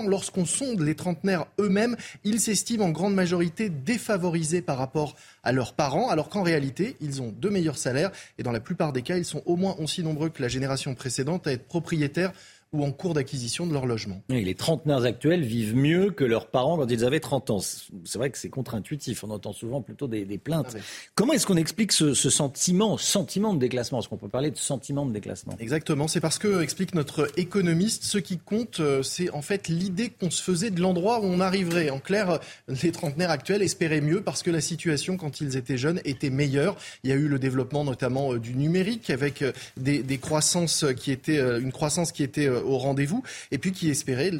lorsqu'on 0.06 0.44
sonde 0.44 0.80
les 0.80 0.94
trentenaires 0.94 1.46
eux-mêmes, 1.58 1.96
ils 2.24 2.40
s'estiment 2.40 2.86
en 2.86 2.90
grande 2.90 3.14
majorité 3.14 3.68
défavorisés 3.68 4.62
par 4.62 4.78
rapport 4.78 5.14
à 5.42 5.52
leurs 5.52 5.74
parents, 5.74 6.10
alors 6.10 6.28
qu'en 6.28 6.42
réalité, 6.42 6.96
ils 7.00 7.22
ont 7.22 7.34
de 7.36 7.48
meilleurs 7.48 7.78
salaires. 7.78 8.12
Et 8.38 8.42
dans 8.42 8.52
la 8.52 8.60
plupart 8.60 8.92
des 8.92 9.02
cas, 9.02 9.16
ils 9.16 9.24
sont 9.24 9.42
au 9.46 9.56
moins 9.56 9.76
aussi 9.78 10.02
nombreux 10.02 10.30
que 10.30 10.42
la 10.42 10.48
génération 10.48 10.94
précédente 10.94 11.46
à 11.46 11.52
être 11.52 11.66
propriétaires 11.66 12.32
ou 12.72 12.84
en 12.84 12.90
cours 12.90 13.12
d'acquisition 13.12 13.66
de 13.66 13.72
leur 13.72 13.84
logement. 13.84 14.22
les 14.30 14.54
trentenaires 14.54 15.02
actuels 15.02 15.42
vivent 15.42 15.76
mieux 15.76 16.10
que 16.10 16.24
leurs 16.24 16.46
parents 16.46 16.78
quand 16.78 16.90
ils 16.90 17.04
avaient 17.04 17.20
30 17.20 17.50
ans. 17.50 17.58
C'est 17.60 18.18
vrai 18.18 18.30
que 18.30 18.38
c'est 18.38 18.48
contre-intuitif. 18.48 19.24
On 19.24 19.30
entend 19.30 19.52
souvent 19.52 19.82
plutôt 19.82 20.08
des, 20.08 20.24
plaintes. 20.38 20.74
Ah 20.74 20.80
Comment 21.14 21.34
est-ce 21.34 21.46
qu'on 21.46 21.56
explique 21.56 21.92
ce, 21.92 22.14
sentiment, 22.14 22.96
sentiment 22.96 23.52
de 23.52 23.58
déclassement? 23.58 23.98
Est-ce 23.98 24.08
qu'on 24.08 24.16
peut 24.16 24.28
parler 24.28 24.50
de 24.50 24.56
sentiment 24.56 25.04
de 25.04 25.12
déclassement? 25.12 25.54
Exactement. 25.60 26.08
C'est 26.08 26.20
parce 26.20 26.38
que, 26.38 26.62
explique 26.62 26.94
notre 26.94 27.28
économiste, 27.38 28.04
ce 28.04 28.16
qui 28.16 28.38
compte, 28.38 28.80
euh, 28.80 29.02
c'est 29.02 29.30
en 29.30 29.42
fait 29.42 29.68
l'idée 29.68 30.08
qu'on 30.08 30.30
se 30.30 30.42
faisait 30.42 30.70
de 30.70 30.80
l'endroit 30.80 31.20
où 31.20 31.24
on 31.24 31.40
arriverait. 31.40 31.90
En 31.90 31.98
clair, 31.98 32.40
les 32.68 32.90
trentenaires 32.90 33.30
actuels 33.30 33.62
espéraient 33.62 34.00
mieux 34.00 34.22
parce 34.22 34.42
que 34.42 34.50
la 34.50 34.62
situation, 34.62 35.18
quand 35.18 35.42
ils 35.42 35.58
étaient 35.58 35.76
jeunes, 35.76 36.00
était 36.06 36.30
meilleure. 36.30 36.76
Il 37.04 37.10
y 37.10 37.12
a 37.12 37.16
eu 37.16 37.28
le 37.28 37.38
développement 37.38 37.84
notamment 37.84 38.32
euh, 38.32 38.38
du 38.38 38.54
numérique 38.54 39.10
avec 39.10 39.42
euh, 39.42 39.52
des, 39.76 40.02
des 40.02 40.18
croissances 40.18 40.86
qui 40.96 41.12
étaient, 41.12 41.38
une 41.60 41.72
croissance 41.72 42.12
qui 42.12 42.22
était 42.22 42.48
au 42.64 42.78
rendez-vous 42.78 43.22
et 43.50 43.58
puis 43.58 43.72
qui 43.72 43.90
espéraient 43.90 44.32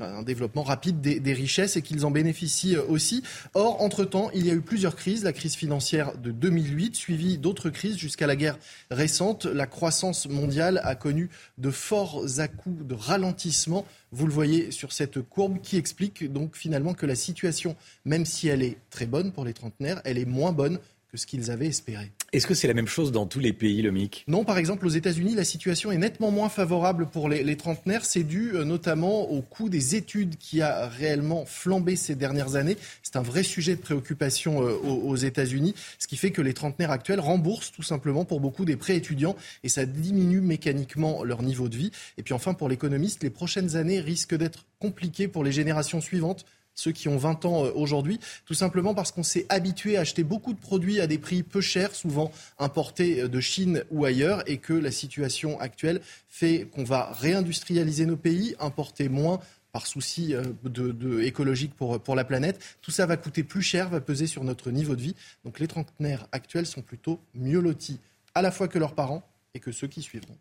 un 0.00 0.22
développement 0.22 0.62
rapide 0.62 1.00
des, 1.00 1.20
des 1.20 1.32
richesses 1.32 1.76
et 1.76 1.82
qu'ils 1.82 2.06
en 2.06 2.10
bénéficient 2.10 2.76
aussi. 2.76 3.22
Or, 3.54 3.82
entre-temps, 3.82 4.30
il 4.34 4.46
y 4.46 4.50
a 4.50 4.54
eu 4.54 4.60
plusieurs 4.60 4.96
crises. 4.96 5.24
La 5.24 5.32
crise 5.32 5.54
financière 5.54 6.16
de 6.16 6.30
2008, 6.30 6.96
suivie 6.96 7.38
d'autres 7.38 7.70
crises 7.70 7.96
jusqu'à 7.96 8.26
la 8.26 8.36
guerre 8.36 8.58
récente. 8.90 9.46
La 9.46 9.66
croissance 9.66 10.28
mondiale 10.28 10.80
a 10.84 10.94
connu 10.94 11.30
de 11.58 11.70
forts 11.70 12.24
à-coups 12.38 12.86
de 12.86 12.94
ralentissement. 12.94 13.86
Vous 14.12 14.26
le 14.26 14.32
voyez 14.32 14.70
sur 14.70 14.92
cette 14.92 15.20
courbe 15.20 15.60
qui 15.60 15.76
explique 15.76 16.32
donc 16.32 16.56
finalement 16.56 16.94
que 16.94 17.06
la 17.06 17.14
situation, 17.14 17.76
même 18.04 18.24
si 18.24 18.48
elle 18.48 18.62
est 18.62 18.78
très 18.90 19.06
bonne 19.06 19.32
pour 19.32 19.44
les 19.44 19.52
trentenaires, 19.52 20.00
elle 20.04 20.18
est 20.18 20.24
moins 20.24 20.52
bonne 20.52 20.78
que 21.14 21.20
ce 21.20 21.26
qu'ils 21.26 21.52
avaient 21.52 21.68
espéré. 21.68 22.10
Est-ce 22.32 22.48
que 22.48 22.54
c'est 22.54 22.66
la 22.66 22.74
même 22.74 22.88
chose 22.88 23.12
dans 23.12 23.24
tous 23.24 23.38
les 23.38 23.52
pays, 23.52 23.82
le 23.82 23.92
MIC 23.92 24.24
Non, 24.26 24.44
par 24.44 24.58
exemple, 24.58 24.84
aux 24.84 24.90
États-Unis, 24.90 25.36
la 25.36 25.44
situation 25.44 25.92
est 25.92 25.96
nettement 25.96 26.32
moins 26.32 26.48
favorable 26.48 27.06
pour 27.06 27.28
les, 27.28 27.56
trentenaires. 27.56 28.04
C'est 28.04 28.24
dû 28.24 28.50
euh, 28.56 28.64
notamment 28.64 29.30
au 29.30 29.40
coût 29.40 29.68
des 29.68 29.94
études 29.94 30.36
qui 30.38 30.60
a 30.60 30.88
réellement 30.88 31.46
flambé 31.46 31.94
ces 31.94 32.16
dernières 32.16 32.56
années. 32.56 32.76
C'est 33.04 33.14
un 33.14 33.22
vrai 33.22 33.44
sujet 33.44 33.76
de 33.76 33.80
préoccupation 33.80 34.66
euh, 34.66 34.72
aux, 34.72 35.14
États-Unis, 35.14 35.76
ce 36.00 36.08
qui 36.08 36.16
fait 36.16 36.32
que 36.32 36.42
les 36.42 36.52
trentenaires 36.52 36.90
actuels 36.90 37.20
remboursent 37.20 37.70
tout 37.70 37.84
simplement 37.84 38.24
pour 38.24 38.40
beaucoup 38.40 38.64
des 38.64 38.74
prêts 38.74 38.96
étudiants 38.96 39.36
et 39.62 39.68
ça 39.68 39.86
diminue 39.86 40.40
mécaniquement 40.40 41.22
leur 41.22 41.42
niveau 41.42 41.68
de 41.68 41.76
vie. 41.76 41.92
Et 42.18 42.24
puis 42.24 42.34
enfin, 42.34 42.54
pour 42.54 42.68
l'économiste, 42.68 43.22
les 43.22 43.30
prochaines 43.30 43.76
années 43.76 44.00
risquent 44.00 44.34
d'être 44.34 44.66
compliquées 44.80 45.28
pour 45.28 45.44
les 45.44 45.52
générations 45.52 46.00
suivantes 46.00 46.44
ceux 46.74 46.92
qui 46.92 47.08
ont 47.08 47.16
20 47.16 47.44
ans 47.44 47.64
euh, 47.64 47.72
aujourd'hui, 47.74 48.20
tout 48.46 48.54
simplement 48.54 48.94
parce 48.94 49.12
qu'on 49.12 49.22
s'est 49.22 49.46
habitué 49.48 49.96
à 49.96 50.00
acheter 50.00 50.24
beaucoup 50.24 50.52
de 50.52 50.58
produits 50.58 51.00
à 51.00 51.06
des 51.06 51.18
prix 51.18 51.42
peu 51.42 51.60
chers, 51.60 51.94
souvent 51.94 52.30
importés 52.58 53.22
euh, 53.22 53.28
de 53.28 53.40
Chine 53.40 53.84
ou 53.90 54.04
ailleurs, 54.04 54.42
et 54.48 54.58
que 54.58 54.72
la 54.72 54.90
situation 54.90 55.58
actuelle 55.60 56.00
fait 56.28 56.66
qu'on 56.72 56.84
va 56.84 57.12
réindustrialiser 57.12 58.06
nos 58.06 58.16
pays, 58.16 58.54
importer 58.58 59.08
moins 59.08 59.40
par 59.72 59.86
souci 59.86 60.34
euh, 60.34 61.22
écologique 61.22 61.74
pour, 61.74 62.00
pour 62.00 62.14
la 62.14 62.24
planète. 62.24 62.60
Tout 62.80 62.92
ça 62.92 63.06
va 63.06 63.16
coûter 63.16 63.42
plus 63.42 63.62
cher, 63.62 63.88
va 63.88 64.00
peser 64.00 64.26
sur 64.26 64.44
notre 64.44 64.70
niveau 64.70 64.94
de 64.94 65.02
vie. 65.02 65.16
Donc 65.44 65.58
les 65.58 65.66
trentenaires 65.66 66.26
actuels 66.30 66.66
sont 66.66 66.82
plutôt 66.82 67.18
mieux 67.34 67.60
lotis, 67.60 67.98
à 68.34 68.42
la 68.42 68.52
fois 68.52 68.68
que 68.68 68.78
leurs 68.78 68.94
parents 68.94 69.22
et 69.54 69.60
que 69.60 69.72
ceux 69.72 69.88
qui 69.88 70.02
suivront. 70.02 70.36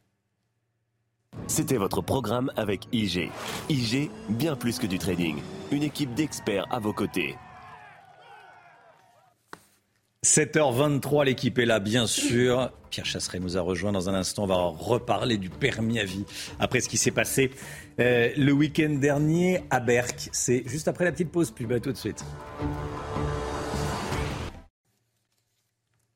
C'était 1.47 1.77
votre 1.77 2.01
programme 2.01 2.51
avec 2.55 2.87
IG. 2.91 3.29
IG, 3.69 4.09
bien 4.29 4.55
plus 4.55 4.79
que 4.79 4.87
du 4.87 4.99
trading. 4.99 5.37
Une 5.71 5.83
équipe 5.83 6.13
d'experts 6.13 6.65
à 6.71 6.79
vos 6.79 6.93
côtés. 6.93 7.35
7h23, 10.23 11.25
l'équipe 11.25 11.59
est 11.59 11.65
là, 11.65 11.79
bien 11.79 12.07
sûr. 12.07 12.71
Pierre 12.89 13.05
Chasseret 13.05 13.39
nous 13.39 13.57
a 13.57 13.61
rejoint 13.61 13.91
dans 13.91 14.09
un 14.09 14.13
instant. 14.13 14.43
On 14.43 14.47
va 14.47 14.55
reparler 14.55 15.37
du 15.37 15.49
permis 15.49 15.99
à 15.99 16.05
vie 16.05 16.23
après 16.59 16.79
ce 16.79 16.87
qui 16.87 16.97
s'est 16.97 17.11
passé 17.11 17.51
euh, 17.99 18.29
le 18.37 18.51
week-end 18.53 18.91
dernier 19.01 19.63
à 19.69 19.81
Berck. 19.81 20.29
C'est 20.31 20.63
juste 20.65 20.87
après 20.87 21.03
la 21.03 21.11
petite 21.11 21.31
pause. 21.31 21.51
Puis 21.51 21.65
bah, 21.65 21.81
tout 21.81 21.91
de 21.91 21.97
suite. 21.97 22.23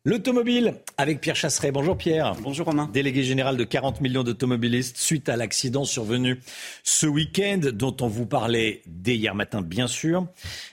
L'automobile 0.08 0.76
avec 0.96 1.20
Pierre 1.20 1.36
Chasseret. 1.36 1.74
Bonjour 1.74 1.98
Pierre. 1.98 2.34
Bonjour 2.42 2.68
Romain. 2.68 2.90
Délégué 2.94 3.24
général 3.24 3.58
de 3.58 3.66
40 3.66 4.00
millions 4.00 4.24
d'automobilistes 4.24 4.96
suite 4.96 5.28
à 5.28 5.36
l'accident 5.36 5.84
survenu 5.84 6.40
ce 6.86 7.08
week-end 7.08 7.60
dont 7.74 7.94
on 8.00 8.08
vous 8.08 8.26
parlait 8.26 8.84
dès 8.86 9.18
hier 9.18 9.36
matin 9.36 9.62
bien 9.62 9.88
sûr, 9.88 10.26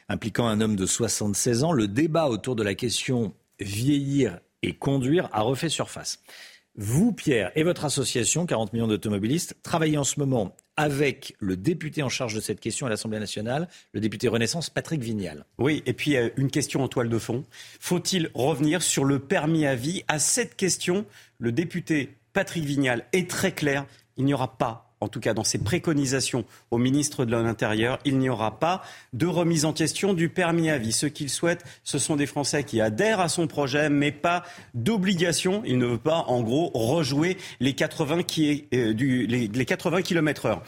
impliquant 0.09 0.47
un 0.47 0.61
homme 0.61 0.77
de 0.77 0.87
76 0.87 1.65
ans. 1.65 1.73
Le 1.73 1.89
débat 1.89 2.29
autour 2.29 2.55
de 2.55 2.63
la 2.63 2.77
question 2.77 3.35
vieillir 3.59 4.39
et 4.63 4.73
conduire 4.73 5.29
a 5.33 5.41
refait 5.41 5.69
surface. 5.69 6.23
Vous, 6.77 7.13
Pierre, 7.13 7.51
et 7.57 7.65
votre 7.65 7.85
association, 7.85 8.47
40 8.47 8.73
millions 8.73 8.87
d'automobilistes, 8.87 9.57
travaillez 9.65 9.99
en 9.99 10.05
ce 10.05 10.21
moment 10.21 10.55
avec 10.77 11.35
le 11.39 11.57
député 11.57 12.03
en 12.03 12.09
charge 12.09 12.35
de 12.35 12.41
cette 12.41 12.61
question 12.61 12.87
à 12.87 12.91
l'Assemblée 12.91 13.19
nationale, 13.19 13.69
le 13.93 14.01
député 14.01 14.29
Renaissance, 14.29 14.71
Patrick 14.71 15.03
Vignal. 15.03 15.45
Oui, 15.59 15.83
et 15.87 15.93
puis 15.93 16.17
euh, 16.17 16.31
une 16.37 16.51
question 16.51 16.83
en 16.83 16.89
toile 16.89 17.09
de 17.09 17.19
fond. 17.19 17.45
Faut-il 17.81 18.31
revenir 18.35 18.83
sur 18.83 19.05
le 19.05 19.19
permis 19.19 19.67
à 19.67 19.75
vie? 19.75 20.05
À 20.09 20.19
cette 20.19 20.57
question, 20.57 21.07
le 21.39 21.53
député 21.53 22.17
Patrick 22.33 22.65
Vignal 22.65 23.05
est 23.13 23.31
très 23.31 23.53
clair. 23.53 23.87
Il 24.17 24.25
n'y 24.25 24.35
aura 24.35 24.59
pas 24.59 24.94
en 25.05 25.09
tout 25.09 25.21
cas 25.21 25.35
dans 25.35 25.45
ses 25.45 25.59
préconisations 25.59 26.45
au 26.71 26.79
ministre 26.79 27.25
de 27.25 27.31
l'Intérieur, 27.31 27.99
il 28.05 28.19
n'y 28.19 28.29
aura 28.29 28.59
pas 28.59 28.83
de 29.13 29.27
remise 29.27 29.65
en 29.65 29.73
question 29.73 30.15
du 30.15 30.29
permis 30.29 30.71
à 30.71 30.79
vie. 30.79 30.93
Ce 30.93 31.07
qu'il 31.07 31.31
souhaite, 31.31 31.63
ce 31.85 31.99
sont 31.99 32.17
des 32.17 32.27
Français 32.27 32.65
qui 32.65 32.81
adhèrent 32.81 33.21
à 33.21 33.29
son 33.29 33.47
projet, 33.47 33.91
mais 33.91 34.13
pas 34.13 34.45
d'obligation. 34.73 35.63
Il 35.67 35.79
ne 35.79 35.87
veut 35.87 35.99
pas, 35.99 36.25
en 36.27 36.43
gros, 36.43 36.71
rejouer 36.75 37.37
les 37.61 37.75
80, 37.75 38.23
qui 38.23 38.65
euh, 38.75 38.95
du, 38.95 39.27
les, 39.27 39.49
les 39.49 39.65
80 39.65 40.03
km 40.03 40.47
heure. 40.47 40.63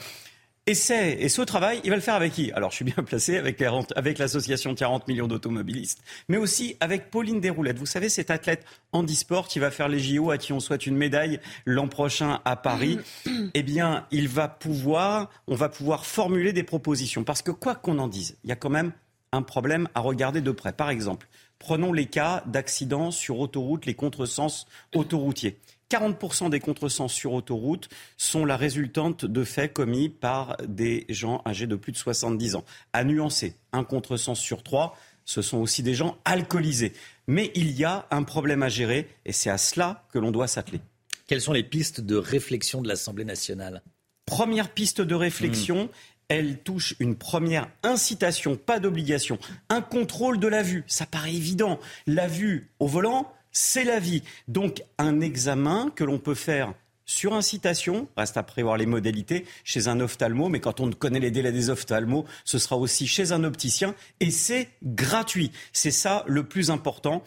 Et, 0.67 0.73
et 0.73 1.29
ce 1.29 1.41
travail, 1.43 1.79
il 1.85 1.89
va 1.89 1.95
le 1.95 2.01
faire 2.01 2.15
avec 2.15 2.33
qui? 2.33 2.51
Alors, 2.51 2.71
je 2.71 2.75
suis 2.75 2.85
bien 2.85 3.01
placé 3.05 3.37
avec, 3.37 3.63
avec 3.95 4.17
l'association 4.17 4.75
40 4.75 5.07
millions 5.07 5.27
d'automobilistes, 5.27 6.01
mais 6.27 6.35
aussi 6.35 6.75
avec 6.81 7.09
Pauline 7.09 7.39
Desroulettes. 7.39 7.79
Vous 7.79 7.85
savez, 7.85 8.09
cette 8.09 8.31
athlète 8.31 8.65
handisport 8.91 9.47
qui 9.47 9.59
va 9.59 9.71
faire 9.71 9.87
les 9.87 9.99
JO, 9.99 10.29
à 10.29 10.37
qui 10.37 10.51
on 10.51 10.59
souhaite 10.59 10.85
une 10.85 10.97
médaille 10.97 11.39
l'an 11.65 11.87
prochain 11.87 12.41
à 12.43 12.57
Paris. 12.57 12.99
eh 13.53 13.63
bien, 13.63 14.05
il 14.11 14.27
va 14.27 14.49
pouvoir, 14.49 15.29
on 15.47 15.55
va 15.55 15.69
pouvoir 15.69 16.05
formuler 16.05 16.51
des 16.51 16.63
propositions. 16.63 17.23
Parce 17.23 17.41
que 17.41 17.51
quoi 17.51 17.75
qu'on 17.75 17.97
en 17.97 18.09
dise, 18.09 18.35
il 18.43 18.49
y 18.49 18.53
a 18.53 18.57
quand 18.57 18.69
même 18.69 18.91
un 19.31 19.43
problème 19.43 19.87
à 19.95 20.01
regarder 20.01 20.41
de 20.41 20.51
près. 20.51 20.73
Par 20.73 20.89
exemple, 20.89 21.29
prenons 21.59 21.93
les 21.93 22.07
cas 22.07 22.43
d'accidents 22.45 23.11
sur 23.11 23.39
autoroute, 23.39 23.85
les 23.85 23.93
contresens 23.93 24.67
autoroutiers. 24.93 25.57
40% 25.89 26.49
des 26.49 26.59
contresens 26.59 27.11
sur 27.11 27.33
autoroute 27.33 27.89
sont 28.17 28.45
la 28.45 28.57
résultante 28.57 29.25
de 29.25 29.43
faits 29.43 29.73
commis 29.73 30.09
par 30.09 30.57
des 30.67 31.05
gens 31.09 31.41
âgés 31.45 31.67
de 31.67 31.75
plus 31.75 31.91
de 31.91 31.97
70 31.97 32.55
ans. 32.55 32.65
À 32.93 33.03
nuancer, 33.03 33.55
un 33.71 33.83
contresens 33.83 34.39
sur 34.39 34.63
trois, 34.63 34.97
ce 35.23 35.41
sont 35.41 35.57
aussi 35.57 35.83
des 35.83 35.93
gens 35.93 36.17
alcoolisés. 36.25 36.93
Mais 37.27 37.51
il 37.55 37.71
y 37.71 37.83
a 37.83 38.07
un 38.11 38.23
problème 38.23 38.63
à 38.63 38.69
gérer 38.69 39.07
et 39.25 39.31
c'est 39.31 39.49
à 39.49 39.57
cela 39.57 40.05
que 40.11 40.19
l'on 40.19 40.31
doit 40.31 40.47
s'atteler. 40.47 40.81
Quelles 41.27 41.41
sont 41.41 41.53
les 41.53 41.63
pistes 41.63 42.01
de 42.01 42.15
réflexion 42.15 42.81
de 42.81 42.87
l'Assemblée 42.87 43.25
nationale? 43.25 43.81
Première 44.25 44.69
piste 44.73 45.01
de 45.01 45.15
réflexion, 45.15 45.85
hmm. 45.85 45.89
elle 46.29 46.57
touche 46.59 46.95
une 46.99 47.15
première 47.15 47.69
incitation, 47.83 48.55
pas 48.55 48.79
d'obligation, 48.79 49.37
un 49.69 49.81
contrôle 49.81 50.39
de 50.39 50.47
la 50.47 50.63
vue. 50.63 50.85
Ça 50.87 51.05
paraît 51.05 51.33
évident. 51.33 51.79
La 52.07 52.27
vue 52.27 52.71
au 52.79 52.87
volant, 52.87 53.31
c'est 53.51 53.83
la 53.83 53.99
vie. 53.99 54.23
Donc 54.47 54.83
un 54.97 55.21
examen 55.21 55.91
que 55.95 56.03
l'on 56.03 56.19
peut 56.19 56.35
faire 56.35 56.73
sur 57.07 57.33
incitation, 57.33 58.07
reste 58.17 58.37
à 58.37 58.43
prévoir 58.43 58.77
les 58.77 58.85
modalités, 58.85 59.45
chez 59.63 59.87
un 59.87 59.99
ophtalmo, 60.01 60.49
mais 60.49 60.59
quand 60.59 60.81
on 60.81 60.91
connaît 60.91 61.21
les 61.21 61.31
délais 61.31 61.53
des 61.53 61.69
ophtalmos, 61.69 62.25
ce 62.43 62.59
sera 62.59 62.77
aussi 62.77 63.07
chez 63.07 63.31
un 63.31 63.43
opticien, 63.45 63.95
et 64.19 64.29
c'est 64.29 64.69
gratuit. 64.83 65.51
C'est 65.71 65.89
ça 65.89 66.23
le 66.27 66.43
plus 66.43 66.69
important. 66.69 67.23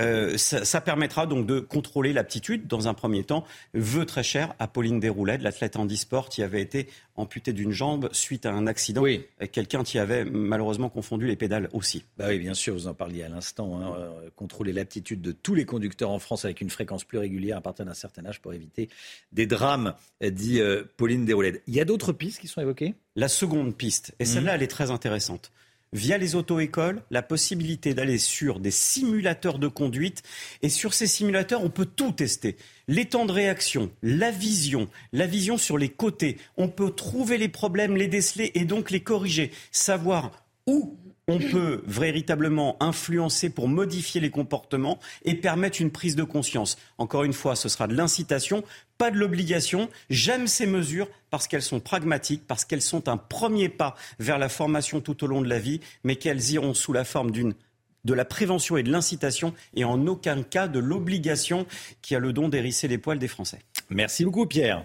Euh, 0.00 0.36
ça, 0.36 0.80
permettra 0.80 1.26
donc 1.26 1.46
de 1.46 1.60
contrôler 1.60 2.12
l'aptitude, 2.12 2.66
dans 2.66 2.88
un 2.88 2.94
premier 2.94 3.24
temps, 3.24 3.44
vœu 3.72 4.04
très 4.04 4.22
cher 4.22 4.54
à 4.58 4.68
Pauline 4.68 5.00
Desroulettes, 5.00 5.42
l'athlète 5.42 5.76
handisport 5.76 6.28
qui 6.28 6.42
avait 6.42 6.60
été 6.60 6.88
amputé 7.16 7.52
d'une 7.52 7.72
jambe 7.72 8.08
suite 8.12 8.46
à 8.46 8.52
un 8.52 8.66
accident. 8.66 9.02
Oui. 9.02 9.24
Quelqu'un 9.52 9.82
qui 9.82 9.98
avait 9.98 10.24
malheureusement 10.24 10.88
confondu 10.88 11.26
les 11.26 11.36
pédales 11.36 11.68
aussi. 11.72 12.04
Bah 12.16 12.26
oui, 12.28 12.38
bien 12.38 12.54
sûr, 12.54 12.74
vous 12.74 12.86
en 12.86 12.94
parliez 12.94 13.22
à 13.22 13.28
l'instant. 13.28 13.78
Hein, 13.78 13.94
euh, 13.98 14.30
contrôler 14.36 14.72
l'aptitude 14.72 15.20
de 15.20 15.32
tous 15.32 15.54
les 15.54 15.64
conducteurs 15.64 16.10
en 16.10 16.18
France 16.18 16.44
avec 16.44 16.60
une 16.60 16.70
fréquence 16.70 17.04
plus 17.04 17.18
régulière 17.18 17.58
à 17.58 17.60
partir 17.60 17.84
d'un 17.84 17.94
certain 17.94 18.24
âge 18.26 18.40
pour 18.40 18.52
éviter 18.52 18.88
des 19.32 19.46
drames, 19.46 19.94
dit 20.22 20.60
euh, 20.60 20.84
Pauline 20.96 21.24
Desroulettes. 21.24 21.62
Il 21.66 21.74
y 21.74 21.80
a 21.80 21.84
d'autres 21.84 22.12
pistes 22.12 22.40
qui 22.40 22.48
sont 22.48 22.60
évoquées? 22.60 22.94
La 23.16 23.28
seconde 23.28 23.76
piste, 23.76 24.14
et 24.18 24.24
celle-là, 24.24 24.52
mhm. 24.52 24.56
elle 24.56 24.62
est 24.62 24.68
très 24.68 24.90
intéressante 24.90 25.52
via 25.92 26.16
les 26.16 26.34
auto-écoles, 26.34 27.02
la 27.10 27.22
possibilité 27.22 27.94
d'aller 27.94 28.18
sur 28.18 28.60
des 28.60 28.70
simulateurs 28.70 29.58
de 29.58 29.68
conduite. 29.68 30.22
Et 30.62 30.68
sur 30.68 30.94
ces 30.94 31.06
simulateurs, 31.06 31.62
on 31.62 31.70
peut 31.70 31.86
tout 31.86 32.12
tester. 32.12 32.56
Les 32.88 33.04
temps 33.06 33.26
de 33.26 33.32
réaction, 33.32 33.90
la 34.02 34.30
vision, 34.30 34.88
la 35.12 35.26
vision 35.26 35.58
sur 35.58 35.78
les 35.78 35.90
côtés. 35.90 36.38
On 36.56 36.68
peut 36.68 36.90
trouver 36.90 37.38
les 37.38 37.48
problèmes, 37.48 37.96
les 37.96 38.08
déceler 38.08 38.50
et 38.54 38.64
donc 38.64 38.90
les 38.90 39.02
corriger. 39.02 39.50
Savoir 39.70 40.44
où 40.66 40.96
on 41.28 41.38
peut 41.38 41.82
véritablement 41.86 42.76
influencer 42.80 43.50
pour 43.50 43.68
modifier 43.68 44.20
les 44.20 44.30
comportements 44.30 44.98
et 45.24 45.34
permettre 45.34 45.80
une 45.80 45.90
prise 45.90 46.16
de 46.16 46.24
conscience. 46.24 46.76
Encore 46.98 47.24
une 47.24 47.32
fois, 47.32 47.54
ce 47.54 47.68
sera 47.68 47.86
de 47.86 47.94
l'incitation, 47.94 48.64
pas 48.98 49.10
de 49.10 49.18
l'obligation. 49.18 49.88
J'aime 50.10 50.46
ces 50.46 50.66
mesures 50.66 51.08
parce 51.30 51.46
qu'elles 51.46 51.62
sont 51.62 51.80
pragmatiques, 51.80 52.46
parce 52.46 52.64
qu'elles 52.64 52.82
sont 52.82 53.08
un 53.08 53.16
premier 53.16 53.68
pas 53.68 53.94
vers 54.18 54.38
la 54.38 54.48
formation 54.48 55.00
tout 55.00 55.22
au 55.22 55.26
long 55.26 55.42
de 55.42 55.48
la 55.48 55.58
vie, 55.58 55.80
mais 56.02 56.16
qu'elles 56.16 56.50
iront 56.50 56.74
sous 56.74 56.92
la 56.92 57.04
forme 57.04 57.30
de 57.30 58.14
la 58.14 58.24
prévention 58.24 58.76
et 58.76 58.82
de 58.82 58.90
l'incitation 58.90 59.54
et 59.74 59.84
en 59.84 60.06
aucun 60.06 60.42
cas 60.42 60.66
de 60.66 60.80
l'obligation 60.80 61.66
qui 62.02 62.16
a 62.16 62.18
le 62.18 62.32
don 62.32 62.48
d'hérisser 62.48 62.88
les 62.88 62.98
poils 62.98 63.18
des 63.18 63.28
Français. 63.28 63.60
Merci 63.90 64.24
beaucoup 64.24 64.46
Pierre. 64.46 64.84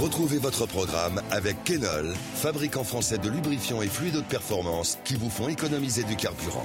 Retrouvez 0.00 0.38
votre 0.38 0.66
programme 0.66 1.20
avec 1.30 1.62
Kenol, 1.64 2.14
fabricant 2.34 2.84
français 2.84 3.18
de 3.18 3.28
lubrifiants 3.28 3.82
et 3.82 3.88
fluides 3.88 4.16
de 4.16 4.20
performance 4.22 4.98
qui 5.04 5.14
vous 5.14 5.28
font 5.28 5.48
économiser 5.48 6.04
du 6.04 6.16
carburant. 6.16 6.64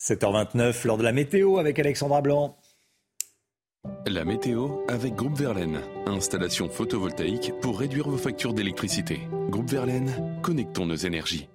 7h29, 0.00 0.86
lors 0.86 0.98
de 0.98 1.02
la 1.02 1.12
météo 1.12 1.58
avec 1.58 1.78
Alexandra 1.78 2.20
Blanc. 2.20 2.58
La 4.06 4.24
météo 4.24 4.80
avec 4.88 5.14
Groupe 5.14 5.38
Verlaine. 5.38 5.80
Installation 6.06 6.68
photovoltaïque 6.68 7.52
pour 7.62 7.78
réduire 7.78 8.08
vos 8.08 8.18
factures 8.18 8.52
d'électricité. 8.52 9.20
Groupe 9.48 9.70
Verlaine, 9.70 10.40
connectons 10.42 10.84
nos 10.84 10.96
énergies. 10.96 11.48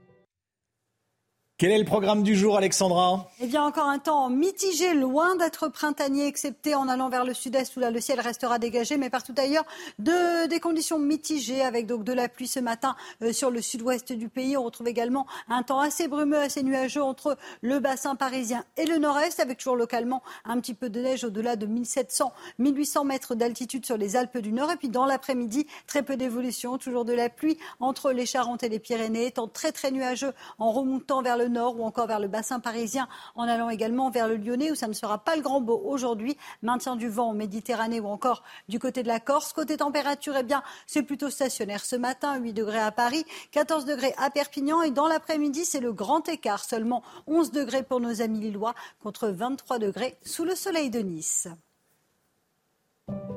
Quel 1.58 1.72
est 1.72 1.80
le 1.80 1.86
programme 1.86 2.22
du 2.22 2.36
jour, 2.36 2.58
Alexandra 2.58 3.30
Eh 3.40 3.48
bien, 3.48 3.64
encore 3.64 3.88
un 3.88 3.98
temps 3.98 4.30
mitigé, 4.30 4.94
loin 4.94 5.38
d'être 5.38 5.70
printanier, 5.70 6.28
excepté 6.28 6.76
en 6.76 6.90
allant 6.90 7.08
vers 7.08 7.24
le 7.24 7.34
sud-est 7.34 7.78
où 7.78 7.80
là, 7.80 7.92
le 7.92 8.02
ciel 8.02 8.20
restera 8.20 8.60
dégagé, 8.60 8.98
mais 8.98 9.10
partout 9.10 9.34
ailleurs, 9.38 9.64
de, 9.98 10.48
des 10.48 10.60
conditions 10.60 11.00
mitigées 11.00 11.62
avec 11.62 11.88
donc 11.88 12.04
de 12.04 12.12
la 12.12 12.28
pluie 12.28 12.50
ce 12.50 12.60
matin 12.60 12.98
euh, 13.22 13.32
sur 13.32 13.52
le 13.52 13.62
sud-ouest 13.62 14.12
du 14.12 14.28
pays. 14.28 14.58
On 14.58 14.64
retrouve 14.64 14.90
également 14.90 15.28
un 15.48 15.64
temps 15.64 15.80
assez 15.80 16.10
brumeux, 16.10 16.40
assez 16.40 16.62
nuageux 16.62 17.02
entre 17.02 17.38
le 17.62 17.80
bassin 17.80 18.16
parisien 18.16 18.66
et 18.76 18.86
le 18.86 18.98
nord-est, 18.98 19.40
avec 19.40 19.60
toujours 19.60 19.78
localement 19.78 20.24
un 20.44 20.60
petit 20.60 20.74
peu 20.74 20.90
de 20.90 21.00
neige 21.00 21.24
au-delà 21.24 21.56
de 21.56 21.68
1700, 21.68 22.34
1800 22.60 23.06
mètres 23.06 23.34
d'altitude 23.34 23.86
sur 23.86 23.96
les 23.96 24.18
Alpes 24.18 24.40
du 24.40 24.52
Nord. 24.52 24.72
Et 24.72 24.76
puis 24.76 24.90
dans 24.90 25.06
l'après-midi, 25.06 25.68
très 25.88 26.04
peu 26.04 26.18
d'évolution, 26.18 26.78
toujours 26.78 27.06
de 27.06 27.14
la 27.14 27.30
pluie 27.30 27.58
entre 27.80 28.12
les 28.12 28.26
Charentes 28.26 28.64
et 28.64 28.68
les 28.68 28.80
Pyrénées, 28.80 29.32
temps 29.32 29.48
très 29.48 29.72
très 29.72 29.92
nuageux 29.92 30.34
en 30.60 30.74
remontant 30.74 31.22
vers 31.22 31.38
le 31.38 31.45
nord 31.48 31.80
ou 31.80 31.84
encore 31.84 32.08
vers 32.08 32.20
le 32.20 32.28
bassin 32.28 32.60
parisien, 32.60 33.08
en 33.36 33.44
allant 33.44 33.70
également 33.70 34.10
vers 34.10 34.28
le 34.28 34.38
Lyonnais 34.38 34.72
où 34.72 34.76
ça 34.76 34.88
ne 34.88 34.94
sera 34.94 35.18
pas 35.18 35.36
le 35.36 35.42
grand 35.42 35.62
beau 35.62 35.82
aujourd'hui. 35.86 36.38
Maintien 36.62 36.96
du 36.96 37.10
vent 37.10 37.30
en 37.30 37.34
Méditerranée 37.34 38.00
ou 38.00 38.08
encore 38.08 38.44
du 38.70 38.80
côté 38.80 39.04
de 39.04 39.08
la 39.08 39.20
Corse. 39.20 39.54
Côté 39.54 39.78
température, 39.78 40.36
eh 40.38 40.44
bien, 40.44 40.64
c'est 40.88 41.04
plutôt 41.04 41.30
stationnaire 41.30 41.84
ce 41.84 41.96
matin, 41.96 42.38
8 42.38 42.54
degrés 42.54 42.80
à 42.80 42.92
Paris, 42.92 43.26
14 43.52 43.86
degrés 43.86 44.14
à 44.18 44.30
Perpignan 44.30 44.82
et 44.82 44.92
dans 44.92 45.08
l'après-midi, 45.08 45.66
c'est 45.66 45.80
le 45.80 45.94
grand 45.94 46.28
écart, 46.30 46.64
seulement 46.64 47.04
11 47.28 47.52
degrés 47.52 47.84
pour 47.84 48.00
nos 48.00 48.22
amis 48.22 48.40
lillois 48.40 48.74
contre 49.02 49.28
23 49.28 49.80
degrés 49.80 50.18
sous 50.24 50.46
le 50.46 50.56
soleil 50.56 50.90
de 50.90 51.00
Nice. 51.00 51.48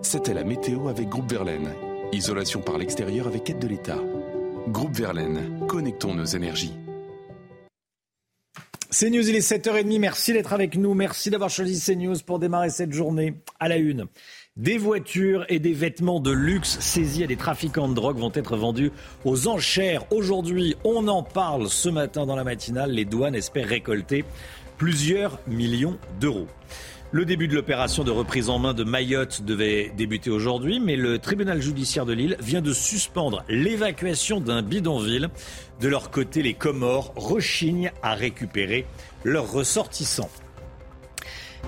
C'était 0.02 0.34
la 0.34 0.44
météo 0.44 0.88
avec 0.88 1.08
Groupe 1.08 1.30
Verlaine. 1.30 1.74
Isolation 2.12 2.62
par 2.62 2.78
l'extérieur 2.78 3.26
avec 3.26 3.50
aide 3.50 3.58
de 3.58 3.68
l'État. 3.68 3.98
Groupe 4.68 4.94
Verlaine, 4.94 5.66
connectons 5.66 6.14
nos 6.14 6.24
énergies. 6.24 6.74
CNews, 8.90 9.28
il 9.28 9.36
est 9.36 9.46
7h30. 9.46 9.98
Merci 9.98 10.32
d'être 10.32 10.54
avec 10.54 10.76
nous. 10.76 10.94
Merci 10.94 11.28
d'avoir 11.28 11.50
choisi 11.50 11.78
CNews 11.78 12.16
pour 12.24 12.38
démarrer 12.38 12.70
cette 12.70 12.92
journée 12.92 13.34
à 13.60 13.68
la 13.68 13.76
une. 13.76 14.06
Des 14.56 14.78
voitures 14.78 15.44
et 15.50 15.58
des 15.58 15.74
vêtements 15.74 16.20
de 16.20 16.30
luxe 16.30 16.78
saisis 16.80 17.22
à 17.22 17.26
des 17.26 17.36
trafiquants 17.36 17.88
de 17.88 17.94
drogue 17.94 18.18
vont 18.18 18.32
être 18.34 18.56
vendus 18.56 18.90
aux 19.26 19.46
enchères. 19.46 20.10
Aujourd'hui, 20.10 20.74
on 20.84 21.06
en 21.06 21.22
parle 21.22 21.68
ce 21.68 21.90
matin 21.90 22.24
dans 22.24 22.34
la 22.34 22.44
matinale. 22.44 22.90
Les 22.92 23.04
douanes 23.04 23.34
espèrent 23.34 23.68
récolter 23.68 24.24
plusieurs 24.78 25.38
millions 25.46 25.98
d'euros. 26.18 26.48
Le 27.10 27.24
début 27.24 27.48
de 27.48 27.54
l'opération 27.54 28.04
de 28.04 28.10
reprise 28.10 28.50
en 28.50 28.58
main 28.58 28.74
de 28.74 28.84
Mayotte 28.84 29.40
devait 29.40 29.90
débuter 29.96 30.28
aujourd'hui, 30.28 30.78
mais 30.78 30.94
le 30.94 31.18
tribunal 31.18 31.62
judiciaire 31.62 32.04
de 32.04 32.12
Lille 32.12 32.36
vient 32.38 32.60
de 32.60 32.74
suspendre 32.74 33.44
l'évacuation 33.48 34.42
d'un 34.42 34.60
bidonville. 34.60 35.30
De 35.80 35.88
leur 35.88 36.10
côté, 36.10 36.42
les 36.42 36.52
Comores 36.52 37.14
rechignent 37.16 37.92
à 38.02 38.12
récupérer 38.14 38.84
leurs 39.24 39.50
ressortissants. 39.50 40.28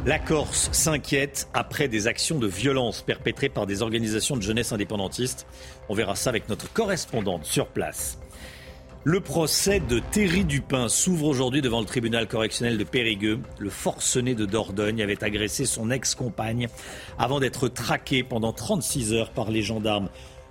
La 0.05 0.19
Corse 0.19 0.69
s'inquiète 0.73 1.49
après 1.55 1.89
des 1.89 2.07
actions 2.07 2.39
de 2.39 2.47
violence 2.47 3.01
perpétrées 3.01 3.49
par 3.49 3.67
des 3.67 3.81
organisations 3.81 4.37
de 4.37 4.43
jeunesse 4.43 4.73
indépendantistes. 4.73 5.47
On 5.89 5.95
verra 5.95 6.17
ça 6.17 6.29
avec 6.29 6.51
notre 6.51 6.71
correspondante 6.71 7.47
sur 7.47 7.67
place. 7.67 8.19
Le 9.03 9.21
procès 9.21 9.81
de 9.81 9.99
Thierry 9.99 10.45
Dupin 10.45 10.91
s'ouvre 10.91 11.25
aujourd'hui 11.25 11.63
devant 11.63 11.81
le 11.81 11.87
tribunal 11.87 12.29
correctionnel 12.29 12.77
de 12.77 12.85
Périgueux. 12.85 13.41
Le 13.59 13.71
forcené 13.71 14.35
de 14.35 14.45
Dordogne 14.45 15.01
avait 15.01 15.25
agressé 15.25 15.65
son 15.65 15.91
ex-compagne 15.91 16.69
avant 17.19 17.41
d'être 17.41 17.69
traqué 17.69 18.23
pendant 18.23 18.53
36 18.53 19.15
heures 19.15 19.31
par 19.31 19.51
les 19.51 19.63
gendarmes. 19.63 20.11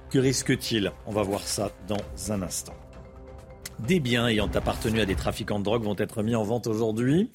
Que 0.09 0.17
risque-t-il? 0.17 0.91
On 1.05 1.11
va 1.11 1.21
voir 1.21 1.41
ça 1.41 1.69
dans 1.87 2.31
un 2.31 2.41
instant. 2.41 2.73
Des 3.77 3.99
biens 3.99 4.27
ayant 4.27 4.49
appartenu 4.51 4.99
à 4.99 5.05
des 5.05 5.15
trafiquants 5.15 5.59
de 5.59 5.65
drogue 5.65 5.83
vont 5.83 5.95
être 5.99 6.23
mis 6.23 6.33
en 6.33 6.43
vente 6.43 6.65
aujourd'hui. 6.65 7.29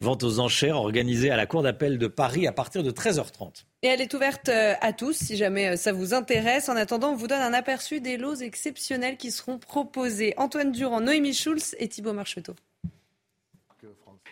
Vente 0.00 0.24
aux 0.24 0.40
enchères 0.40 0.78
organisée 0.78 1.30
à 1.30 1.36
la 1.36 1.46
Cour 1.46 1.62
d'appel 1.62 1.96
de 1.96 2.08
Paris 2.08 2.48
à 2.48 2.52
partir 2.52 2.82
de 2.82 2.90
13h30. 2.90 3.65
Et 3.82 3.88
elle 3.88 4.00
est 4.00 4.14
ouverte 4.14 4.48
euh, 4.48 4.74
à 4.80 4.92
tous 4.92 5.12
si 5.12 5.36
jamais 5.36 5.68
euh, 5.68 5.76
ça 5.76 5.92
vous 5.92 6.14
intéresse. 6.14 6.68
En 6.68 6.76
attendant, 6.76 7.10
on 7.10 7.14
vous 7.14 7.26
donne 7.26 7.42
un 7.42 7.52
aperçu 7.52 8.00
des 8.00 8.16
lots 8.16 8.34
exceptionnels 8.34 9.16
qui 9.18 9.30
seront 9.30 9.58
proposés. 9.58 10.32
Antoine 10.38 10.72
Durand, 10.72 11.00
Noémie 11.00 11.34
Schulz 11.34 11.76
et 11.78 11.88
Thibault 11.88 12.14
Marcheteau. 12.14 12.54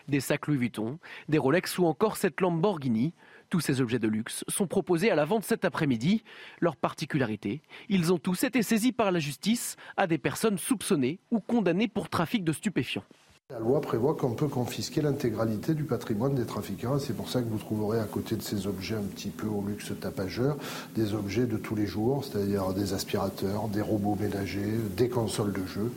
Des 0.09 0.21
sacs 0.21 0.47
Louis 0.49 0.59
Vuitton, 0.59 0.99
des 1.29 1.39
Rolex 1.39 1.79
ou 1.79 1.87
encore 1.87 2.17
cette 2.17 2.41
Lamborghini. 2.41 3.15
Tous 3.49 3.61
ces 3.61 3.81
objets 3.81 3.99
de 3.99 4.09
luxe 4.09 4.45
sont 4.49 4.67
proposés 4.67 5.11
à 5.11 5.15
la 5.15 5.25
vente 5.25 5.45
cet 5.45 5.65
après-midi. 5.65 6.25
Leur 6.61 6.77
particularité, 6.77 7.63
ils 7.89 8.13
ont 8.13 8.19
tous 8.19 8.45
été 8.45 8.63
saisis 8.63 8.93
par 8.93 9.13
la 9.13 9.19
justice 9.19 9.77
à 9.97 10.07
des 10.07 10.19
personnes 10.19 10.59
soupçonnées 10.59 11.21
ou 11.31 11.41
condamnées 11.41 11.89
pour 11.89 12.09
trafic 12.09 12.45
de 12.45 12.53
stupéfiants. 12.53 13.05
La 13.51 13.59
loi 13.59 13.83
prévoit 13.83 14.15
qu'on 14.15 14.33
peut 14.33 14.49
confisquer 14.49 15.03
l'intégralité 15.03 15.75
du 15.75 15.85
patrimoine 15.85 16.35
des 16.35 16.47
trafiquants. 16.47 16.99
C'est 16.99 17.13
pour 17.13 17.29
ça 17.29 17.43
que 17.43 17.47
vous 17.47 17.59
trouverez 17.59 18.01
à 18.01 18.05
côté 18.05 18.37
de 18.37 18.41
ces 18.43 18.67
objets 18.67 18.95
un 18.95 19.03
petit 19.03 19.29
peu 19.29 19.47
au 19.47 19.63
luxe 19.63 19.93
tapageur, 20.01 20.57
des 20.95 21.13
objets 21.13 21.45
de 21.45 21.59
tous 21.59 21.75
les 21.75 21.87
jours, 21.87 22.25
c'est-à-dire 22.25 22.73
des 22.73 22.95
aspirateurs, 22.95 23.69
des 23.69 23.83
robots 23.83 24.17
ménagers, 24.19 24.73
des 24.97 25.11
consoles 25.11 25.53
de 25.53 25.63
jeux. 25.67 25.93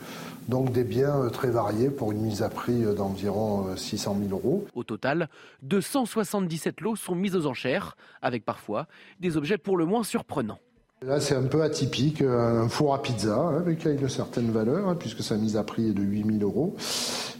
Donc 0.48 0.72
des 0.72 0.84
biens 0.84 1.16
euh, 1.22 1.30
très 1.30 1.48
variés 1.48 1.88
pour 1.88 2.12
une 2.12 2.20
mise 2.20 2.42
à 2.42 2.50
prix 2.50 2.84
euh, 2.84 2.92
d'environ 2.92 3.74
600 3.74 4.18
000 4.28 4.30
euros. 4.30 4.66
Au 4.74 4.84
total, 4.84 5.30
277 5.62 6.82
lots 6.82 6.96
sont 6.96 7.14
mis 7.14 7.34
aux 7.34 7.46
enchères, 7.46 7.96
avec 8.20 8.44
parfois 8.44 8.88
des 9.20 9.38
objets 9.38 9.56
pour 9.56 9.78
le 9.78 9.86
moins 9.86 10.04
surprenants. 10.04 10.60
Là, 11.00 11.20
c'est 11.20 11.36
un 11.36 11.44
peu 11.44 11.62
atypique, 11.62 12.22
un 12.22 12.68
four 12.68 12.92
à 12.92 13.00
pizza, 13.00 13.36
hein, 13.36 13.58
avec 13.58 13.84
une 13.84 14.08
certaine 14.08 14.50
valeur, 14.50 14.88
hein, 14.88 14.96
puisque 14.96 15.22
sa 15.22 15.36
mise 15.36 15.56
à 15.56 15.62
prix 15.62 15.90
est 15.90 15.92
de 15.92 16.02
8000 16.02 16.42
euros. 16.42 16.76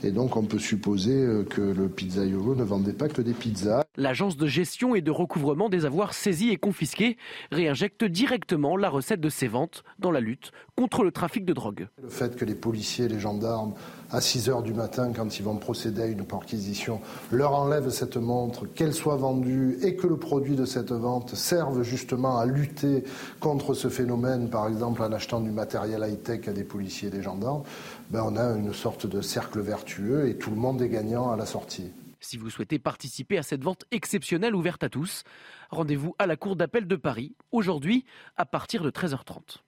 Et 0.04 0.12
donc, 0.12 0.36
on 0.36 0.44
peut 0.44 0.60
supposer 0.60 1.24
euh, 1.24 1.42
que 1.42 1.60
le 1.60 1.88
pizzaiolo 1.88 2.54
ne 2.54 2.62
vendait 2.62 2.92
pas 2.92 3.08
que 3.08 3.20
des 3.20 3.32
pizzas. 3.32 3.82
L'agence 3.96 4.36
de 4.36 4.46
gestion 4.46 4.94
et 4.94 5.00
de 5.00 5.10
recouvrement 5.10 5.68
des 5.68 5.86
avoirs 5.86 6.14
saisis 6.14 6.50
et 6.50 6.56
confisqués 6.56 7.16
réinjecte 7.50 8.04
directement 8.04 8.76
la 8.76 8.90
recette 8.90 9.20
de 9.20 9.28
ces 9.28 9.48
ventes 9.48 9.82
dans 9.98 10.12
la 10.12 10.20
lutte 10.20 10.52
contre 10.76 11.02
le 11.02 11.10
trafic 11.10 11.44
de 11.44 11.52
drogue. 11.52 11.88
Le 12.00 12.08
fait 12.08 12.36
que 12.36 12.44
les 12.44 12.54
policiers, 12.54 13.08
les 13.08 13.18
gendarmes, 13.18 13.74
à 14.10 14.20
6 14.20 14.48
heures 14.48 14.62
du 14.62 14.72
matin, 14.72 15.12
quand 15.14 15.38
ils 15.38 15.42
vont 15.42 15.56
procéder 15.56 16.02
à 16.02 16.06
une 16.06 16.24
perquisition, 16.24 17.00
leur 17.30 17.54
enlèvent 17.54 17.90
cette 17.90 18.16
montre, 18.16 18.66
qu'elle 18.66 18.94
soit 18.94 19.16
vendue 19.16 19.78
et 19.82 19.96
que 19.96 20.06
le 20.06 20.16
produit 20.16 20.56
de 20.56 20.64
cette 20.64 20.92
vente 20.92 21.34
serve 21.34 21.82
justement 21.82 22.38
à 22.38 22.46
lutter 22.46 23.04
contre 23.40 23.74
ce 23.74 23.88
phénomène, 23.88 24.48
par 24.48 24.68
exemple 24.68 25.02
en 25.02 25.12
achetant 25.12 25.40
du 25.40 25.50
matériel 25.50 26.04
high-tech 26.06 26.48
à 26.48 26.52
des 26.52 26.64
policiers 26.64 27.08
et 27.08 27.12
des 27.12 27.22
gendarmes, 27.22 27.62
ben 28.10 28.22
on 28.24 28.36
a 28.36 28.56
une 28.56 28.72
sorte 28.72 29.06
de 29.06 29.20
cercle 29.20 29.60
vertueux 29.60 30.28
et 30.28 30.36
tout 30.36 30.50
le 30.50 30.56
monde 30.56 30.80
est 30.80 30.88
gagnant 30.88 31.30
à 31.30 31.36
la 31.36 31.46
sortie. 31.46 31.90
Si 32.20 32.36
vous 32.36 32.50
souhaitez 32.50 32.78
participer 32.78 33.38
à 33.38 33.42
cette 33.42 33.62
vente 33.62 33.84
exceptionnelle 33.90 34.54
ouverte 34.54 34.82
à 34.82 34.88
tous, 34.88 35.22
rendez-vous 35.70 36.14
à 36.18 36.26
la 36.26 36.36
Cour 36.36 36.56
d'appel 36.56 36.86
de 36.86 36.96
Paris 36.96 37.34
aujourd'hui 37.52 38.04
à 38.36 38.44
partir 38.44 38.82
de 38.82 38.90
13h30. 38.90 39.58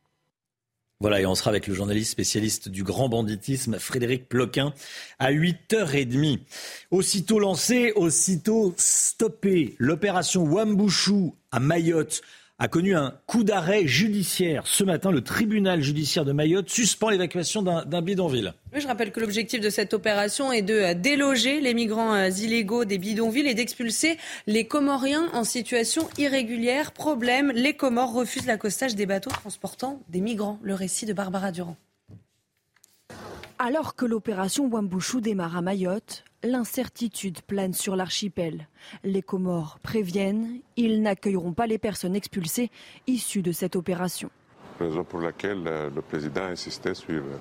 Voilà, 1.00 1.18
et 1.18 1.24
on 1.24 1.34
sera 1.34 1.48
avec 1.48 1.66
le 1.66 1.72
journaliste 1.72 2.10
spécialiste 2.10 2.68
du 2.68 2.82
grand 2.82 3.08
banditisme, 3.08 3.78
Frédéric 3.78 4.28
Ploquin, 4.28 4.74
à 5.18 5.32
8h30. 5.32 6.40
Aussitôt 6.90 7.38
lancé, 7.38 7.92
aussitôt 7.96 8.74
stoppé, 8.76 9.76
l'opération 9.78 10.44
Wambouchou 10.44 11.34
à 11.52 11.58
Mayotte 11.58 12.20
a 12.60 12.68
connu 12.68 12.94
un 12.94 13.14
coup 13.26 13.42
d'arrêt 13.42 13.86
judiciaire. 13.86 14.66
Ce 14.66 14.84
matin, 14.84 15.10
le 15.10 15.22
tribunal 15.22 15.80
judiciaire 15.80 16.26
de 16.26 16.32
Mayotte 16.32 16.68
suspend 16.68 17.08
l'évacuation 17.08 17.62
d'un 17.62 18.02
bidonville. 18.02 18.52
je 18.76 18.86
rappelle 18.86 19.12
que 19.12 19.20
l'objectif 19.20 19.60
de 19.60 19.70
cette 19.70 19.94
opération 19.94 20.52
est 20.52 20.60
de 20.60 20.74
euh, 20.74 20.94
déloger 20.94 21.60
les 21.60 21.72
migrants 21.72 22.14
euh, 22.14 22.28
illégaux 22.28 22.84
des 22.84 22.98
bidonvilles 22.98 23.48
et 23.48 23.54
d'expulser 23.54 24.18
les 24.46 24.66
Comoriens 24.66 25.28
en 25.32 25.42
situation 25.42 26.08
irrégulière. 26.18 26.92
Problème, 26.92 27.50
les 27.54 27.72
Comores 27.72 28.12
refusent 28.12 28.46
l'accostage 28.46 28.94
des 28.94 29.06
bateaux 29.06 29.30
transportant 29.30 30.02
des 30.10 30.20
migrants. 30.20 30.58
Le 30.62 30.74
récit 30.74 31.06
de 31.06 31.14
Barbara 31.14 31.52
Durand. 31.52 31.76
Alors 33.62 33.94
que 33.94 34.06
l'opération 34.06 34.70
Wambouchou 34.70 35.20
démarre 35.20 35.54
à 35.54 35.60
Mayotte, 35.60 36.24
l'incertitude 36.42 37.42
plane 37.42 37.74
sur 37.74 37.94
l'archipel. 37.94 38.68
Les 39.04 39.20
Comores 39.20 39.78
préviennent, 39.82 40.60
ils 40.78 41.02
n'accueilleront 41.02 41.52
pas 41.52 41.66
les 41.66 41.76
personnes 41.76 42.16
expulsées 42.16 42.70
issues 43.06 43.42
de 43.42 43.52
cette 43.52 43.76
opération. 43.76 44.30
Raison 44.78 45.04
pour 45.04 45.20
laquelle 45.20 45.62
euh, 45.66 45.90
le 45.94 46.00
président 46.00 46.44
insistait 46.44 46.94
sur 46.94 47.10
euh, 47.22 47.36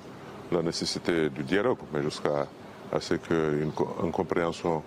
la 0.52 0.62
nécessité 0.62 1.30
du 1.30 1.44
dialogue, 1.44 1.80
mais 1.94 2.04
jusqu'à 2.04 2.50
ce 3.00 3.14
qu'une 3.14 3.72
compréhension 4.12 4.84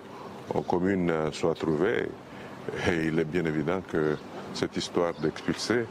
commune 0.69 1.09
euh, 1.09 1.33
soit 1.33 1.55
trouvée. 1.55 2.11
Et 2.91 3.07
il 3.07 3.19
est 3.19 3.25
bien 3.25 3.47
évident 3.47 3.81
que 3.81 4.19
cette 4.53 4.77
histoire 4.77 5.15
d'expulser 5.15 5.87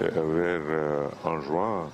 vers 0.00 1.10
en 1.24 1.40
juin 1.40 1.90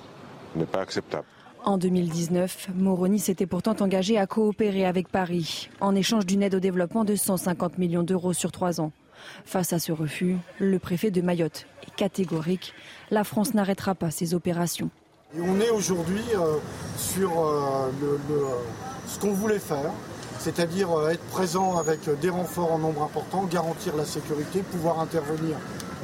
n'est 0.57 0.67
pas 0.67 0.81
acceptable. 0.81 1.25
En 1.65 1.79
2019, 1.79 2.71
Moroni 2.75 3.21
s'était 3.21 3.47
pourtant 3.47 3.77
engagé 3.79 4.19
à 4.19 4.27
coopérer 4.27 4.85
avec 4.85 5.09
Paris 5.09 5.71
en 5.81 5.95
échange 5.95 6.27
d'une 6.27 6.43
aide 6.43 6.57
au 6.57 6.61
développement 6.61 7.05
de 7.05 7.15
150 7.15 7.79
millions 7.79 8.03
d'euros 8.03 8.33
sur 8.33 8.51
trois 8.51 8.81
ans. 8.81 8.91
Face 9.45 9.73
à 9.73 9.79
ce 9.79 9.93
refus, 9.93 10.39
le 10.59 10.81
préfet 10.81 11.13
de 11.13 11.23
Mayotte 11.23 11.67
est 11.87 11.95
catégorique. 11.95 12.75
La 13.13 13.23
France 13.23 13.55
n'arrêtera 13.55 13.95
pas 13.95 14.11
ces 14.11 14.35
opérations. 14.35 14.91
on 15.39 15.61
est 15.61 15.71
aujourd'hui 15.71 16.23
euh, 16.35 16.57
sur 16.97 17.31
euh, 17.39 17.91
ce 19.07 19.21
qu'on 19.21 19.33
voulait 19.33 19.61
faire, 19.61 19.93
c'est-à-dire 20.41 20.91
euh, 20.91 21.11
être 21.11 21.25
présent 21.27 21.79
avec 21.79 22.01
des 22.21 22.31
renforts 22.31 22.73
en 22.73 22.79
nombre 22.79 23.05
important, 23.05 23.45
garantir 23.45 23.95
la 23.97 24.05
sécurité, 24.05 24.63
pouvoir 24.63 24.99
intervenir 24.99 25.57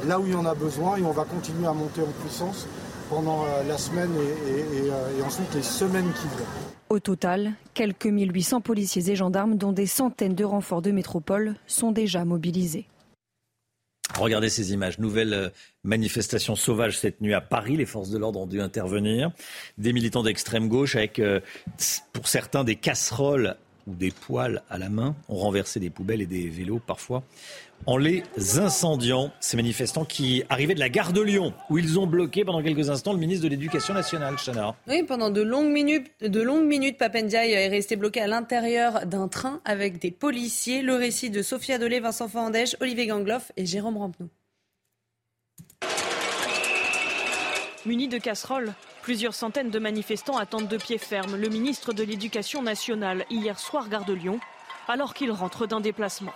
là 0.07 0.21
où 0.21 0.27
il 0.27 0.33
y 0.33 0.37
en 0.37 0.47
a 0.47 0.55
besoin 0.55 0.99
et 0.99 1.03
on 1.03 1.11
va 1.11 1.25
continuer 1.25 1.67
à 1.67 1.73
monter 1.73 2.03
en 2.03 2.23
puissance 2.23 2.69
pendant 3.09 3.45
la 3.67 3.79
semaine 3.79 4.11
et, 4.17 5.19
et 5.19 5.23
ensuite 5.23 5.55
les 5.55 5.63
semaines 5.63 6.13
qui 6.13 6.29
viennent. 6.29 6.69
Au 6.91 7.01
total, 7.01 7.53
quelques 7.75 8.07
1800 8.07 8.63
policiers 8.63 9.11
et 9.11 9.17
gendarmes, 9.17 9.57
dont 9.57 9.73
des 9.73 9.87
centaines 9.87 10.35
de 10.35 10.45
renforts 10.45 10.83
de 10.83 10.91
métropole, 10.91 11.55
sont 11.67 11.93
déjà 11.93 12.25
mobilisés. 12.25 12.87
Regardez 14.17 14.49
ces 14.49 14.73
images. 14.73 14.99
Nouvelle 14.99 15.35
euh, 15.35 15.49
manifestation 15.85 16.57
sauvage 16.57 16.99
cette 16.99 17.21
nuit 17.21 17.35
à 17.35 17.41
Paris. 17.41 17.77
Les 17.77 17.87
forces 17.87 18.11
de 18.11 18.19
l'ordre 18.19 18.41
ont 18.41 18.47
dû 18.47 18.61
intervenir. 18.61 19.31
Des 19.77 19.93
militants 19.93 20.23
d'extrême 20.23 20.69
gauche 20.69 20.97
avec, 20.97 21.19
euh, 21.19 21.41
pour 22.13 22.27
certains, 22.27 22.65
des 22.65 22.77
casseroles 22.77 23.57
ou 23.87 23.95
des 23.95 24.11
poils 24.11 24.63
à 24.71 24.79
la 24.79 24.89
main 24.89 25.15
ont 25.29 25.37
renversé 25.37 25.79
des 25.79 25.91
poubelles 25.91 26.23
et 26.23 26.27
des 26.27 26.49
vélos 26.49 26.81
parfois 26.85 27.23
en 27.87 27.97
les 27.97 28.23
incendiant. 28.59 29.31
Ces 29.41 29.57
manifestants 29.57 30.05
qui 30.05 30.43
arrivaient 30.49 30.75
de 30.75 30.81
la 30.81 30.89
gare 30.89 31.13
de 31.13 31.21
Lyon, 31.21 31.55
où 31.71 31.79
ils 31.79 31.99
ont 31.99 32.07
bloqué 32.07 32.45
pendant 32.45 32.63
quelques 32.63 32.91
instants 32.91 33.13
le 33.13 33.19
ministre 33.19 33.45
de 33.45 33.49
l'Éducation 33.49 33.95
nationale, 33.95 34.37
Chana. 34.37 34.75
Oui, 34.87 35.03
pendant 35.03 35.31
de 35.31 35.43
longues 35.43 35.71
minutes, 35.71 36.11
de 36.21 36.41
longues 36.41 36.67
minutes, 36.67 36.99
Papendiaï 36.99 37.53
est 37.53 37.69
resté 37.69 37.97
bloqué 37.97 38.21
à 38.21 38.27
l'intérieur 38.27 39.07
d'un 39.07 39.29
train 39.29 39.61
avec 39.65 39.99
des 39.99 40.11
policiers. 40.11 40.83
Le 40.83 40.95
récit 40.95 41.31
de 41.31 41.43
Sophia 41.43 41.79
Dolé, 41.79 42.01
Vincent 42.01 42.29
Fandège, 42.29 42.77
Olivier 42.81 43.07
Gangloff 43.07 43.53
et 43.57 43.67
Jérôme 43.67 43.97
Rampenou. 43.97 44.29
Munis 47.87 48.09
de 48.09 48.19
casseroles, 48.19 48.75
plusieurs 49.03 49.35
centaines 49.35 49.71
de 49.71 49.79
manifestants 49.79 50.37
attendent 50.37 50.69
de 50.69 50.77
pied 50.77 50.99
ferme 50.99 51.37
le 51.37 51.49
ministre 51.49 51.95
de 51.95 52.03
l'Éducation 52.03 52.61
nationale 52.61 53.25
hier 53.31 53.59
soir 53.59 53.89
gare 53.89 54.05
de 54.05 54.13
Lyon, 54.13 54.41
alors 54.89 55.15
qu'il 55.15 55.31
rentre 55.31 55.67
d'un 55.67 55.81
déplacement. 55.81 56.35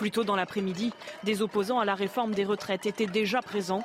Plus 0.00 0.10
tôt 0.10 0.24
dans 0.24 0.34
l'après-midi, 0.34 0.94
des 1.24 1.42
opposants 1.42 1.78
à 1.78 1.84
la 1.84 1.94
réforme 1.94 2.32
des 2.32 2.46
retraites 2.46 2.86
étaient 2.86 3.04
déjà 3.04 3.42
présents, 3.42 3.84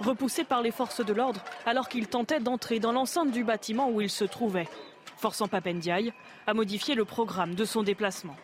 repoussés 0.00 0.44
par 0.44 0.62
les 0.62 0.70
forces 0.70 1.04
de 1.04 1.12
l'ordre 1.12 1.44
alors 1.66 1.90
qu'ils 1.90 2.06
tentaient 2.06 2.40
d'entrer 2.40 2.80
dans 2.80 2.90
l'enceinte 2.90 3.30
du 3.30 3.44
bâtiment 3.44 3.90
où 3.90 4.00
ils 4.00 4.08
se 4.08 4.24
trouvaient, 4.24 4.66
forçant 5.18 5.48
Papendiaï 5.48 6.14
à 6.46 6.54
modifier 6.54 6.94
le 6.94 7.04
programme 7.04 7.54
de 7.54 7.66
son 7.66 7.82
déplacement. 7.82 8.34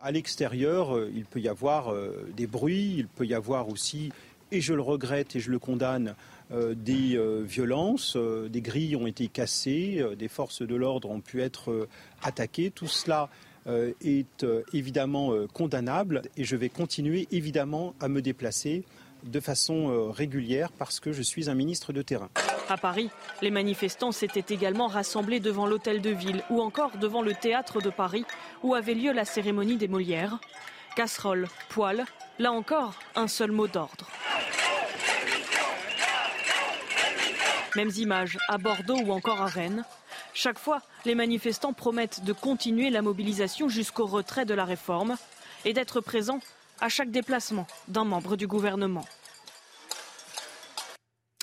À 0.00 0.12
l'extérieur, 0.12 0.96
euh, 0.96 1.10
il 1.12 1.24
peut 1.24 1.40
y 1.40 1.48
avoir 1.48 1.92
euh, 1.92 2.30
des 2.36 2.46
bruits, 2.46 2.94
il 2.96 3.08
peut 3.08 3.26
y 3.26 3.34
avoir 3.34 3.68
aussi, 3.68 4.12
et 4.52 4.60
je 4.60 4.72
le 4.72 4.82
regrette 4.82 5.34
et 5.34 5.40
je 5.40 5.50
le 5.50 5.58
condamne, 5.58 6.14
euh, 6.52 6.76
des 6.76 7.18
violences, 7.42 8.16
des 8.16 8.60
grilles 8.60 8.94
ont 8.94 9.08
été 9.08 9.26
cassées, 9.26 10.06
des 10.16 10.28
forces 10.28 10.62
de 10.62 10.76
l'ordre 10.76 11.10
ont 11.10 11.20
pu 11.20 11.42
être 11.42 11.88
attaquées. 12.22 12.70
Tout 12.70 12.86
cela 12.86 13.30
est 13.66 14.44
euh, 14.44 14.62
évidemment 14.72 15.32
euh, 15.32 15.46
condamnable 15.46 16.22
et 16.36 16.44
je 16.44 16.56
vais 16.56 16.68
continuer 16.68 17.28
évidemment 17.30 17.94
à 18.00 18.08
me 18.08 18.20
déplacer 18.22 18.84
de 19.24 19.38
façon 19.38 20.10
régulière 20.10 20.72
parce 20.72 20.98
que 20.98 21.12
je 21.12 21.22
suis 21.22 21.48
un 21.48 21.54
ministre 21.54 21.92
de 21.92 22.02
terrain. 22.02 22.28
À 22.68 22.76
Paris, 22.76 23.08
les 23.40 23.52
manifestants 23.52 24.10
s'étaient 24.10 24.52
également 24.52 24.88
rassemblés 24.88 25.38
devant 25.38 25.64
l'hôtel 25.64 26.00
de 26.00 26.10
ville 26.10 26.42
ou 26.50 26.60
encore 26.60 26.96
devant 26.98 27.22
le 27.22 27.32
théâtre 27.32 27.80
de 27.80 27.90
Paris 27.90 28.24
où 28.64 28.74
avait 28.74 28.94
lieu 28.94 29.12
la 29.12 29.24
cérémonie 29.24 29.76
des 29.76 29.86
Molières. 29.86 30.40
Casserole, 30.96 31.46
poêle, 31.68 32.04
là 32.40 32.50
encore, 32.50 32.94
un 33.14 33.28
seul 33.28 33.52
mot 33.52 33.68
d'ordre. 33.68 34.08
Mêmes 37.76 37.92
images 37.96 38.38
à 38.48 38.58
Bordeaux 38.58 38.98
ou 38.98 39.12
encore 39.12 39.40
à 39.40 39.46
Rennes. 39.46 39.84
Chaque 40.34 40.58
fois, 40.58 40.80
les 41.04 41.14
manifestants 41.14 41.72
promettent 41.72 42.24
de 42.24 42.32
continuer 42.32 42.90
la 42.90 43.02
mobilisation 43.02 43.68
jusqu'au 43.68 44.06
retrait 44.06 44.46
de 44.46 44.54
la 44.54 44.64
réforme 44.64 45.16
et 45.64 45.72
d'être 45.74 46.00
présents 46.00 46.40
à 46.80 46.88
chaque 46.88 47.10
déplacement 47.10 47.66
d'un 47.88 48.04
membre 48.04 48.36
du 48.36 48.46
gouvernement. 48.46 49.04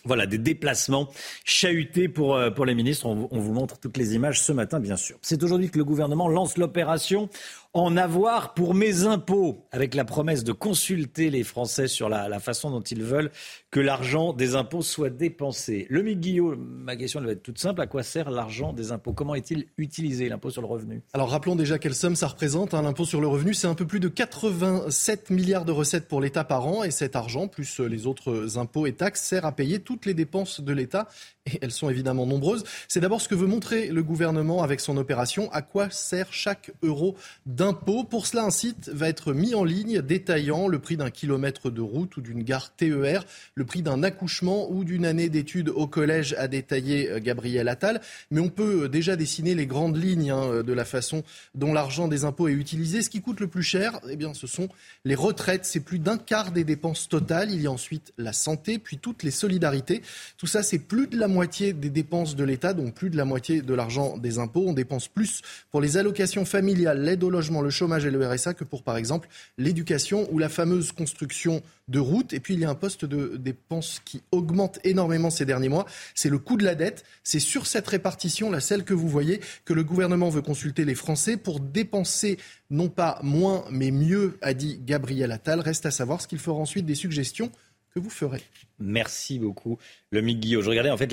Voilà, 0.05 0.25
des 0.25 0.37
déplacements 0.37 1.09
chahutés 1.43 2.07
pour, 2.07 2.35
euh, 2.35 2.49
les 2.65 2.73
ministres. 2.73 3.05
On, 3.05 3.27
vous 3.29 3.53
montre 3.53 3.77
toutes 3.79 3.97
les 3.97 4.15
images 4.15 4.41
ce 4.41 4.51
matin, 4.51 4.79
bien 4.79 4.95
sûr. 4.95 5.17
C'est 5.21 5.43
aujourd'hui 5.43 5.69
que 5.69 5.77
le 5.77 5.83
gouvernement 5.83 6.29
lance 6.29 6.57
l'opération 6.57 7.29
en 7.73 7.97
avoir 7.97 8.55
pour 8.55 8.73
mes 8.73 9.05
impôts, 9.05 9.67
avec 9.71 9.93
la 9.93 10.03
promesse 10.03 10.43
de 10.43 10.53
consulter 10.53 11.29
les 11.29 11.43
Français 11.43 11.87
sur 11.87 12.09
la, 12.09 12.39
façon 12.39 12.71
dont 12.71 12.81
ils 12.81 13.03
veulent 13.03 13.31
que 13.69 13.79
l'argent 13.79 14.33
des 14.33 14.55
impôts 14.55 14.81
soit 14.81 15.11
dépensé. 15.11 15.85
Le 15.89 16.01
Guillaume, 16.01 16.65
ma 16.83 16.95
question 16.95 17.21
va 17.21 17.31
être 17.31 17.43
toute 17.43 17.59
simple. 17.59 17.81
À 17.81 17.87
quoi 17.87 18.01
sert 18.01 18.31
l'argent 18.31 18.73
des 18.73 18.91
impôts? 18.91 19.13
Comment 19.13 19.35
est-il 19.35 19.67
utilisé, 19.77 20.29
l'impôt 20.29 20.49
sur 20.49 20.61
le 20.61 20.67
revenu? 20.67 21.03
Alors 21.13 21.29
rappelons 21.29 21.55
déjà 21.55 21.77
quelle 21.77 21.93
somme 21.93 22.15
ça 22.15 22.27
représente. 22.27 22.73
Hein. 22.73 22.81
L'impôt 22.81 23.05
sur 23.05 23.21
le 23.21 23.27
revenu, 23.27 23.53
c'est 23.53 23.67
un 23.67 23.75
peu 23.75 23.85
plus 23.85 23.99
de 23.99 24.07
87 24.07 25.29
milliards 25.29 25.65
de 25.65 25.71
recettes 25.71 26.07
pour 26.07 26.21
l'État 26.21 26.43
par 26.43 26.65
an. 26.65 26.83
Et 26.83 26.89
cet 26.89 27.15
argent, 27.15 27.47
plus 27.47 27.79
les 27.79 28.07
autres 28.07 28.57
impôts 28.57 28.87
et 28.87 28.93
taxes, 28.93 29.21
sert 29.21 29.45
à 29.45 29.51
payer 29.51 29.79
toutes 29.79 30.07
les 30.07 30.15
dépenses 30.15 30.61
de 30.61 30.73
l'État. 30.73 31.07
Et 31.45 31.59
elles 31.61 31.71
sont 31.71 31.89
évidemment 31.89 32.25
nombreuses. 32.25 32.63
C'est 32.87 32.99
d'abord 32.99 33.21
ce 33.21 33.27
que 33.27 33.35
veut 33.35 33.47
montrer 33.47 33.87
le 33.87 34.01
gouvernement 34.01 34.63
avec 34.63 34.79
son 34.79 34.97
opération. 34.97 35.51
À 35.51 35.61
quoi 35.61 35.91
sert 35.91 36.33
chaque 36.33 36.71
euro 36.81 37.15
d'impôt. 37.59 38.05
Pour 38.05 38.25
cela, 38.25 38.45
un 38.45 38.51
site 38.51 38.87
va 38.87 39.09
être 39.09 39.33
mis 39.33 39.53
en 39.53 39.65
ligne 39.65 40.01
détaillant 40.01 40.69
le 40.69 40.79
prix 40.79 40.95
d'un 40.95 41.09
kilomètre 41.09 41.69
de 41.69 41.81
route 41.81 42.15
ou 42.15 42.21
d'une 42.21 42.41
gare 42.41 42.73
TER, 42.73 43.25
le 43.53 43.65
prix 43.65 43.81
d'un 43.81 44.01
accouchement 44.01 44.71
ou 44.71 44.85
d'une 44.85 45.05
année 45.05 45.27
d'études 45.27 45.67
au 45.67 45.85
collège, 45.85 46.33
a 46.37 46.47
détaillé 46.47 47.11
euh, 47.11 47.19
Gabriel 47.19 47.67
Attal. 47.67 47.99
Mais 48.31 48.39
on 48.39 48.47
peut 48.47 48.83
euh, 48.83 48.87
déjà 48.87 49.17
dessiner 49.17 49.55
les 49.55 49.65
grandes 49.65 50.01
lignes 50.01 50.31
hein, 50.31 50.41
euh, 50.45 50.63
de 50.63 50.71
la 50.71 50.85
façon 50.85 51.23
dont 51.53 51.73
l'argent 51.73 52.07
des 52.07 52.23
impôts 52.23 52.47
est 52.47 52.53
utilisé. 52.53 53.01
Ce 53.01 53.09
qui 53.09 53.19
coûte 53.19 53.41
le 53.41 53.47
plus 53.47 53.63
cher, 53.63 53.99
eh 54.09 54.15
bien, 54.15 54.33
ce 54.33 54.47
sont 54.47 54.69
les 55.03 55.15
retraites. 55.15 55.65
C'est 55.65 55.81
plus 55.81 55.99
d'un 55.99 56.17
quart 56.17 56.53
des 56.53 56.63
dépenses 56.63 57.09
totales. 57.09 57.51
Il 57.51 57.61
y 57.61 57.67
a 57.67 57.71
ensuite 57.71 58.13
la 58.17 58.31
santé, 58.31 58.79
puis 58.79 58.99
toutes 58.99 59.23
les 59.23 59.31
solidarités. 59.31 60.01
Tout 60.37 60.47
ça, 60.47 60.63
c'est 60.63 60.79
plus 60.79 61.07
de 61.07 61.17
la 61.17 61.27
moitié 61.27 61.73
des 61.73 61.89
dépenses 61.89 62.37
de 62.37 62.45
l'État, 62.45 62.73
donc 62.73 62.93
plus 62.93 63.09
de 63.09 63.17
la 63.17 63.25
moitié 63.25 63.61
de 63.61 63.73
l'argent 63.73 64.17
des 64.17 64.39
impôts. 64.39 64.63
On 64.65 64.73
dépense 64.73 65.09
plus 65.09 65.41
pour 65.71 65.81
les 65.81 65.97
allocations 65.97 66.45
familiales, 66.45 67.03
l'aide 67.03 67.21
au 67.21 67.29
logement 67.29 67.48
le 67.61 67.69
chômage 67.69 68.05
et 68.05 68.11
le 68.11 68.27
RSA 68.27 68.53
que 68.53 68.63
pour, 68.63 68.83
par 68.83 68.97
exemple, 68.97 69.27
l'éducation 69.57 70.27
ou 70.31 70.39
la 70.39 70.49
fameuse 70.49 70.91
construction 70.91 71.61
de 71.87 71.99
routes. 71.99 72.33
Et 72.33 72.39
puis, 72.39 72.53
il 72.53 72.59
y 72.59 72.65
a 72.65 72.69
un 72.69 72.75
poste 72.75 73.05
de 73.05 73.37
dépenses 73.37 74.01
qui 74.05 74.21
augmente 74.31 74.79
énormément 74.83 75.29
ces 75.29 75.45
derniers 75.45 75.69
mois. 75.69 75.85
C'est 76.15 76.29
le 76.29 76.37
coût 76.37 76.57
de 76.57 76.63
la 76.63 76.75
dette. 76.75 77.03
C'est 77.23 77.39
sur 77.39 77.67
cette 77.67 77.87
répartition, 77.87 78.51
la 78.51 78.59
celle 78.59 78.83
que 78.83 78.93
vous 78.93 79.07
voyez, 79.07 79.41
que 79.65 79.73
le 79.73 79.83
gouvernement 79.83 80.29
veut 80.29 80.41
consulter 80.41 80.85
les 80.85 80.95
Français 80.95 81.37
pour 81.37 81.59
dépenser 81.59 82.37
non 82.69 82.89
pas 82.89 83.19
moins, 83.23 83.65
mais 83.71 83.91
mieux, 83.91 84.37
a 84.41 84.53
dit 84.53 84.79
Gabriel 84.85 85.31
Attal. 85.31 85.59
Reste 85.59 85.85
à 85.85 85.91
savoir 85.91 86.21
ce 86.21 86.27
qu'il 86.27 86.39
fera 86.39 86.57
ensuite 86.57 86.85
des 86.85 86.95
suggestions 86.95 87.51
que 87.93 87.99
vous 87.99 88.09
ferez. 88.09 88.41
Merci 88.79 89.39
beaucoup, 89.39 89.77
le 90.11 90.21
Guillaume. 90.21 90.63
Je 90.63 90.69
regardais, 90.69 90.91
en 90.91 90.97
fait, 90.97 91.09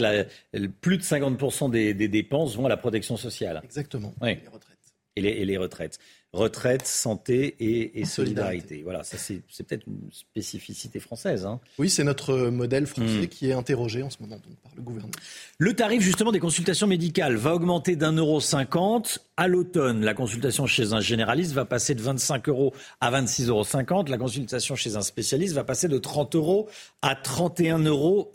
plus 0.81 0.99
de 0.99 1.03
50% 1.03 1.71
des, 1.71 1.95
dépenses 1.95 2.57
vont 2.57 2.67
à 2.67 2.69
la 2.69 2.77
protection 2.77 3.17
sociale. 3.17 3.61
Exactement. 3.65 4.15
Les 4.23 4.41
retraites. 4.53 4.77
et 5.17 5.45
les 5.45 5.57
retraites 5.57 5.99
retraite, 6.37 6.87
santé 6.87 7.57
et, 7.59 8.05
solidarité. 8.05 8.83
Voilà, 8.83 9.03
ça 9.03 9.17
c'est 9.19 9.43
peut-être 9.65 9.87
une 9.87 10.11
spécificité 10.13 11.01
française. 11.01 11.47
Hein. 11.47 11.61
Oui, 11.79 11.91
c'est 11.91 12.05
notre 12.05 12.49
modèle 12.51 12.87
français 12.87 13.23
hmm. 13.23 13.29
qui 13.29 13.49
est 13.51 13.53
interrogé 13.53 14.03
en 14.03 14.11
ce 14.11 14.19
moment 14.21 14.39
par 14.63 14.73
le 14.77 14.83
gouvernement. 14.83 15.15
Le 15.59 15.75
tarif 15.75 16.03
justement 16.03 16.33
des 16.33 16.41
consultations 16.41 16.87
médicales 16.87 17.37
va 17.37 17.55
augmenter 17.55 17.97
d'un 17.97 18.13
euro 18.13 18.41
cinquante 18.41 19.26
à 19.37 19.49
l'automne. 19.49 20.05
La 20.05 20.15
consultation 20.15 20.67
chez 20.67 20.93
un 20.93 21.01
généraliste 21.01 21.53
va 21.53 21.65
passer 21.65 21.95
de 21.95 22.03
25 22.03 22.49
euros 22.49 22.73
à 23.01 23.11
26,50 23.11 23.49
euros. 23.49 24.05
La 24.09 24.19
consultation 24.19 24.77
chez 24.77 24.97
un 24.97 25.03
spécialiste 25.03 25.55
va 25.55 25.65
passer 25.65 25.89
de 25.89 25.99
30 25.99 26.35
euros 26.35 26.69
à 27.03 27.15
31,50 27.15 27.87
euros. 27.87 28.33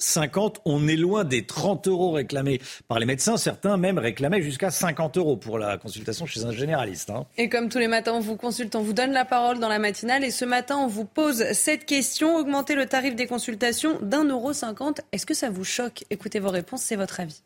On 0.66 0.88
est 0.88 0.96
loin 0.96 1.24
des 1.24 1.46
30 1.46 1.88
euros 1.88 2.12
réclamés 2.12 2.62
par 2.88 3.00
les 3.00 3.06
médecins. 3.06 3.38
Certains 3.38 3.78
même 3.78 3.98
réclamaient 3.98 4.42
jusqu'à 4.42 4.72
50 4.72 5.18
euros 5.18 5.38
pour 5.38 5.58
la 5.58 5.78
consultation 5.78 6.26
chez 6.26 6.46
un 6.46 6.52
généraliste. 6.52 7.10
Hein. 7.10 7.26
Et 7.38 7.50
comme 7.50 7.70
tous 7.70 7.80
les 7.80 7.88
matins, 7.88 8.14
on 8.14 8.20
vous 8.20 8.36
consulte, 8.36 8.76
on 8.76 8.82
vous 8.82 8.94
donne 8.94 9.12
la 9.12 9.26
parole 9.26 9.60
dans 9.60 9.70
la 9.70 9.80
matinale. 9.80 10.24
Et 10.24 10.32
ce 10.32 10.46
matin, 10.46 10.78
on 10.78 10.88
vous 10.88 11.06
pose 11.06 11.44
cette 11.54 11.86
question. 11.86 12.38
Augmenter 12.38 12.76
le 12.76 12.86
tarif 12.86 13.16
des 13.16 13.28
consultations 13.28 14.00
d'un 14.02 14.24
euro 14.24 14.54
cinquante, 14.54 15.02
est-ce 15.12 15.26
que 15.26 15.34
ça 15.34 15.50
vous 15.50 15.64
choque? 15.64 16.04
Écoutez 16.10 16.40
vos 16.40 16.50
réponses, 16.50 16.82
c'est 16.82 16.96
votre 16.96 17.20
avis. 17.20 17.42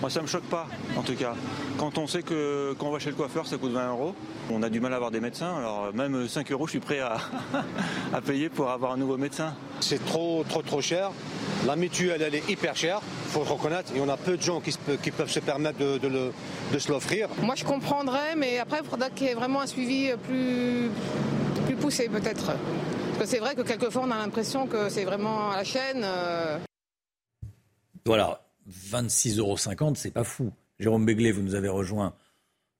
Moi, 0.00 0.10
ça 0.10 0.20
me 0.20 0.26
choque 0.26 0.44
pas, 0.44 0.66
en 0.96 1.02
tout 1.02 1.14
cas. 1.14 1.34
Quand 1.78 1.98
on 1.98 2.06
sait 2.06 2.22
que 2.22 2.74
quand 2.78 2.86
on 2.86 2.92
va 2.92 2.98
chez 2.98 3.10
le 3.10 3.16
coiffeur, 3.16 3.46
ça 3.46 3.56
coûte 3.56 3.72
20 3.72 3.90
euros, 3.90 4.14
on 4.50 4.62
a 4.62 4.68
du 4.68 4.80
mal 4.80 4.92
à 4.92 4.96
avoir 4.96 5.10
des 5.10 5.20
médecins. 5.20 5.56
Alors, 5.56 5.92
même 5.94 6.28
5 6.28 6.50
euros, 6.52 6.66
je 6.66 6.72
suis 6.72 6.80
prêt 6.80 7.00
à, 7.00 7.16
à 8.12 8.20
payer 8.20 8.48
pour 8.48 8.70
avoir 8.70 8.92
un 8.92 8.96
nouveau 8.96 9.16
médecin. 9.16 9.54
C'est 9.80 10.04
trop, 10.04 10.44
trop, 10.48 10.62
trop 10.62 10.80
cher. 10.80 11.10
La 11.66 11.76
mutuelle, 11.76 12.20
elle 12.20 12.34
est 12.34 12.48
hyper 12.50 12.76
chère, 12.76 13.00
il 13.26 13.30
faut 13.30 13.40
le 13.40 13.50
reconnaître. 13.50 13.94
Y 13.96 14.00
en 14.00 14.08
a 14.10 14.18
peu 14.18 14.36
de 14.36 14.42
gens 14.42 14.60
qui, 14.60 15.10
peuvent 15.10 15.30
se 15.30 15.40
permettre 15.40 15.78
de, 15.78 16.78
se 16.78 16.92
l'offrir. 16.92 17.28
Moi, 17.40 17.54
je 17.54 17.64
comprendrais, 17.64 18.36
mais 18.36 18.58
après, 18.58 18.80
il 18.84 18.88
faudra 18.88 19.08
qu'il 19.08 19.28
y 19.28 19.30
ait 19.30 19.34
vraiment 19.34 19.62
un 19.62 19.66
suivi 19.66 20.10
plus, 20.26 20.90
plus 21.64 21.76
poussé, 21.76 22.10
peut-être. 22.10 22.52
Parce 23.16 23.18
que 23.20 23.26
c'est 23.26 23.38
vrai 23.38 23.54
que 23.54 23.62
quelquefois, 23.62 24.02
on 24.04 24.10
a 24.10 24.18
l'impression 24.18 24.66
que 24.66 24.90
c'est 24.90 25.04
vraiment 25.04 25.52
à 25.52 25.56
la 25.56 25.64
chaîne. 25.64 26.02
Euh. 26.04 26.58
Voilà, 28.04 28.43
26,50 28.70 29.38
euros, 29.38 29.94
c'est 29.94 30.10
pas 30.10 30.24
fou. 30.24 30.52
Jérôme 30.78 31.06
Béglé, 31.06 31.32
vous 31.32 31.42
nous 31.42 31.54
avez 31.54 31.68
rejoint. 31.68 32.14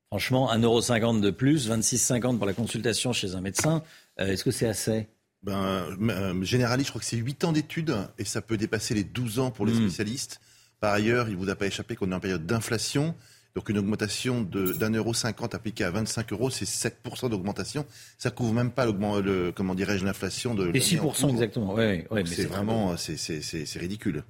Franchement, 0.08 0.52
1,50€ 0.52 1.20
de 1.20 1.30
plus, 1.30 1.68
26,50 1.68 2.38
pour 2.38 2.46
la 2.46 2.52
consultation 2.52 3.12
chez 3.12 3.34
un 3.34 3.40
médecin, 3.40 3.82
euh, 4.20 4.26
est-ce 4.26 4.44
que 4.44 4.50
c'est 4.50 4.68
assez? 4.68 5.08
Ben, 5.42 5.86
euh, 6.08 6.34
je 6.42 6.88
crois 6.88 7.00
que 7.00 7.06
c'est 7.06 7.16
8 7.16 7.44
ans 7.44 7.52
d'études 7.52 7.94
et 8.18 8.24
ça 8.24 8.40
peut 8.40 8.56
dépasser 8.56 8.94
les 8.94 9.04
12 9.04 9.38
ans 9.40 9.50
pour 9.50 9.66
les 9.66 9.72
hmm. 9.72 9.88
spécialistes. 9.88 10.40
Par 10.80 10.92
ailleurs, 10.92 11.28
il 11.28 11.32
ne 11.34 11.38
vous 11.38 11.50
a 11.50 11.54
pas 11.54 11.66
échappé 11.66 11.96
qu'on 11.96 12.12
est 12.12 12.14
en 12.14 12.20
période 12.20 12.46
d'inflation. 12.46 13.14
Donc 13.54 13.68
une 13.68 13.78
augmentation 13.78 14.42
d'un 14.42 14.90
euro 14.90 15.14
cinquante 15.14 15.54
appliquée 15.54 15.84
à 15.84 15.90
25 15.90 16.32
euros, 16.32 16.50
c'est 16.50 16.64
7% 16.64 17.30
d'augmentation. 17.30 17.86
Ça 18.18 18.30
couvre 18.30 18.52
même 18.52 18.72
pas 18.72 18.84
le, 18.86 19.52
comment 19.52 19.76
dirais-je, 19.76 20.04
l'inflation 20.04 20.54
de. 20.54 20.70
Et 20.74 20.80
6% 20.80 21.30
exactement. 21.30 21.74
Ouais, 21.74 22.06
ouais, 22.10 22.24
c'est 22.26 22.46
vraiment, 22.46 22.96
c'est 22.96 23.78
ridicule. 23.78 24.24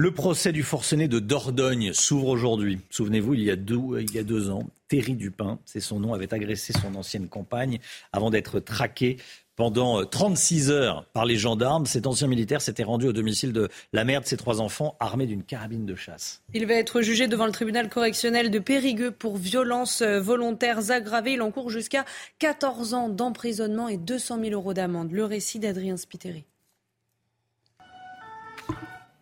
Le 0.00 0.12
procès 0.12 0.52
du 0.52 0.62
forcené 0.62 1.08
de 1.08 1.18
Dordogne 1.18 1.92
s'ouvre 1.92 2.28
aujourd'hui. 2.28 2.78
Souvenez-vous, 2.88 3.34
il, 3.34 3.42
y 3.42 3.50
a 3.50 3.56
deux, 3.56 4.48
ans, 4.48 4.62
Thierry 4.86 5.14
Dupin, 5.14 5.58
c'est 5.64 5.80
son 5.80 5.98
nom, 5.98 6.14
avait 6.14 6.32
agressé 6.32 6.72
son 6.72 6.94
ancienne 6.94 7.26
compagne 7.26 7.80
avant 8.12 8.30
d'être 8.30 8.60
traqué 8.60 9.16
pendant 9.56 10.04
36 10.06 10.70
heures 10.70 11.04
par 11.06 11.26
les 11.26 11.36
gendarmes. 11.36 11.84
Cet 11.84 12.06
ancien 12.06 12.28
militaire 12.28 12.60
s'était 12.60 12.84
rendu 12.84 13.08
au 13.08 13.12
domicile 13.12 13.52
de 13.52 13.68
la 13.92 14.04
mère 14.04 14.20
de 14.20 14.26
ses 14.26 14.36
trois 14.36 14.60
enfants, 14.60 14.96
armé 15.00 15.26
d'une 15.26 15.42
carabine 15.42 15.84
de 15.84 15.96
chasse. 15.96 16.42
Il 16.54 16.64
va 16.66 16.74
être 16.74 17.02
jugé 17.02 17.26
devant 17.26 17.46
le 17.46 17.52
tribunal 17.52 17.88
correctionnel 17.88 18.52
de 18.52 18.60
Périgueux 18.60 19.10
pour 19.10 19.36
violences 19.36 20.02
volontaires 20.02 20.92
aggravées. 20.92 21.32
Il 21.32 21.42
encourt 21.42 21.70
jusqu'à 21.70 22.04
14 22.38 22.94
ans 22.94 23.08
d'emprisonnement 23.08 23.88
et 23.88 23.96
200 23.96 24.38
000 24.44 24.52
euros 24.52 24.74
d'amende. 24.74 25.10
Le 25.10 25.24
récit 25.24 25.58
d'Adrien 25.58 25.96
Spiteri. 25.96 26.44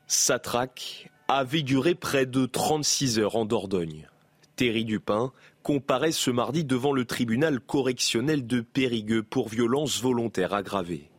Sa 0.08 0.38
traque 0.38 1.10
avait 1.26 1.62
duré 1.62 1.96
près 1.96 2.26
de 2.26 2.46
36 2.46 3.18
heures 3.18 3.34
en 3.34 3.44
Dordogne. 3.44 4.08
Thierry 4.54 4.84
Dupin 4.84 5.32
comparaît 5.64 6.12
ce 6.12 6.30
mardi 6.30 6.62
devant 6.62 6.92
le 6.92 7.04
tribunal 7.04 7.58
correctionnel 7.58 8.46
de 8.46 8.60
Périgueux 8.60 9.24
pour 9.24 9.48
violence 9.48 10.00
volontaire 10.00 10.54
aggravée. 10.54 11.10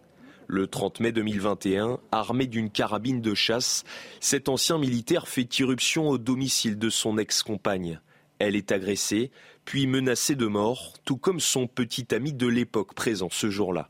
Le 0.47 0.67
30 0.67 1.01
mai 1.01 1.11
2021, 1.11 1.99
armé 2.13 2.47
d'une 2.47 2.69
carabine 2.69 3.19
de 3.19 3.35
chasse, 3.35 3.83
cet 4.21 4.47
ancien 4.47 4.77
militaire 4.77 5.27
fait 5.27 5.59
irruption 5.59 6.07
au 6.07 6.17
domicile 6.17 6.79
de 6.79 6.89
son 6.89 7.17
ex-compagne. 7.17 7.99
Elle 8.39 8.55
est 8.55 8.71
agressée, 8.71 9.31
puis 9.65 9.85
menacée 9.85 10.35
de 10.35 10.47
mort, 10.47 10.93
tout 11.03 11.17
comme 11.17 11.41
son 11.41 11.67
petit 11.67 12.15
ami 12.15 12.31
de 12.31 12.47
l'époque 12.47 12.93
présent 12.93 13.27
ce 13.29 13.49
jour-là. 13.49 13.89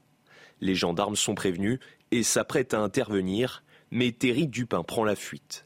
Les 0.60 0.74
gendarmes 0.74 1.16
sont 1.16 1.36
prévenus 1.36 1.78
et 2.10 2.24
s'apprêtent 2.24 2.74
à 2.74 2.80
intervenir 2.80 3.62
mais 3.92 4.12
Thierry 4.12 4.48
Dupin 4.48 4.84
prend 4.84 5.04
la 5.04 5.16
fuite. 5.16 5.66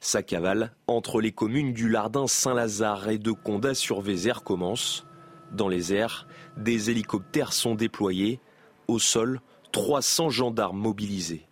Sa 0.00 0.22
cavale 0.22 0.72
entre 0.86 1.20
les 1.20 1.32
communes 1.32 1.72
du 1.72 1.88
Lardin 1.88 2.26
Saint-Lazare 2.26 3.10
et 3.10 3.18
de 3.18 3.32
Condat 3.32 3.74
sur 3.74 4.00
Vézère 4.00 4.42
commence. 4.42 5.06
Dans 5.52 5.68
les 5.68 5.92
airs, 5.92 6.26
des 6.56 6.90
hélicoptères 6.90 7.52
sont 7.52 7.74
déployés. 7.74 8.40
Au 8.88 8.98
sol, 8.98 9.40
300 9.72 10.30
gendarmes 10.30 10.78
mobilisés. 10.78 11.46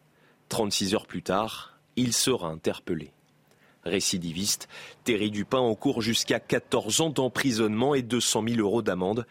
36 0.49 0.95
heures 0.95 1.07
plus 1.07 1.23
tard, 1.23 1.79
il 1.97 2.13
sera 2.13 2.49
interpellé. 2.49 3.13
Récidiviste, 3.85 4.69
Thierry 5.05 5.31
Dupin 5.31 5.59
encourt 5.59 6.03
jusqu'à 6.03 6.41
14 6.41 7.01
ans 7.01 7.11
d'emprisonnement 7.11 7.95
et 7.95 8.03
200 8.03 8.45
000 8.49 8.61
euros 8.61 8.83
d'amende. 8.83 9.27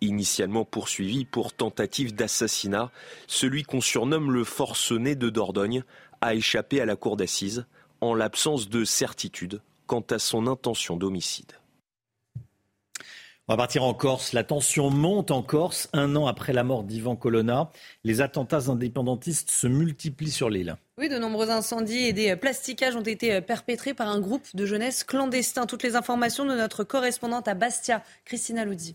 Initialement 0.00 0.64
poursuivi 0.64 1.24
pour 1.24 1.52
tentative 1.52 2.14
d'assassinat, 2.14 2.90
celui 3.26 3.64
qu'on 3.64 3.80
surnomme 3.80 4.30
le 4.30 4.44
forcené 4.44 5.14
de 5.14 5.28
Dordogne 5.28 5.84
a 6.20 6.34
échappé 6.34 6.80
à 6.80 6.86
la 6.86 6.96
cour 6.96 7.16
d'assises 7.16 7.66
en 8.00 8.14
l'absence 8.14 8.68
de 8.68 8.84
certitude 8.84 9.60
quant 9.86 10.04
à 10.10 10.18
son 10.18 10.46
intention 10.46 10.96
d'homicide. 10.96 11.52
On 13.48 13.54
va 13.54 13.56
partir 13.56 13.82
en 13.82 13.94
Corse. 13.94 14.32
La 14.32 14.44
tension 14.44 14.90
monte 14.90 15.32
en 15.32 15.42
Corse 15.42 15.88
un 15.92 16.14
an 16.14 16.28
après 16.28 16.52
la 16.52 16.62
mort 16.62 16.84
d'Ivan 16.84 17.16
Colonna. 17.16 17.72
Les 18.04 18.20
attentats 18.20 18.68
indépendantistes 18.68 19.50
se 19.50 19.66
multiplient 19.66 20.30
sur 20.30 20.50
l'île. 20.50 20.76
Oui, 20.98 21.08
de 21.08 21.18
nombreux 21.18 21.50
incendies 21.50 22.04
et 22.04 22.12
des 22.12 22.36
plastiquages 22.36 22.94
ont 22.94 23.02
été 23.02 23.40
perpétrés 23.40 23.92
par 23.92 24.08
un 24.08 24.20
groupe 24.20 24.46
de 24.54 24.66
jeunesse 24.66 25.02
clandestin. 25.02 25.66
Toutes 25.66 25.82
les 25.82 25.96
informations 25.96 26.44
de 26.44 26.54
notre 26.54 26.84
correspondante 26.84 27.48
à 27.48 27.54
Bastia, 27.54 28.04
Christina 28.24 28.64
Luzzi. 28.64 28.94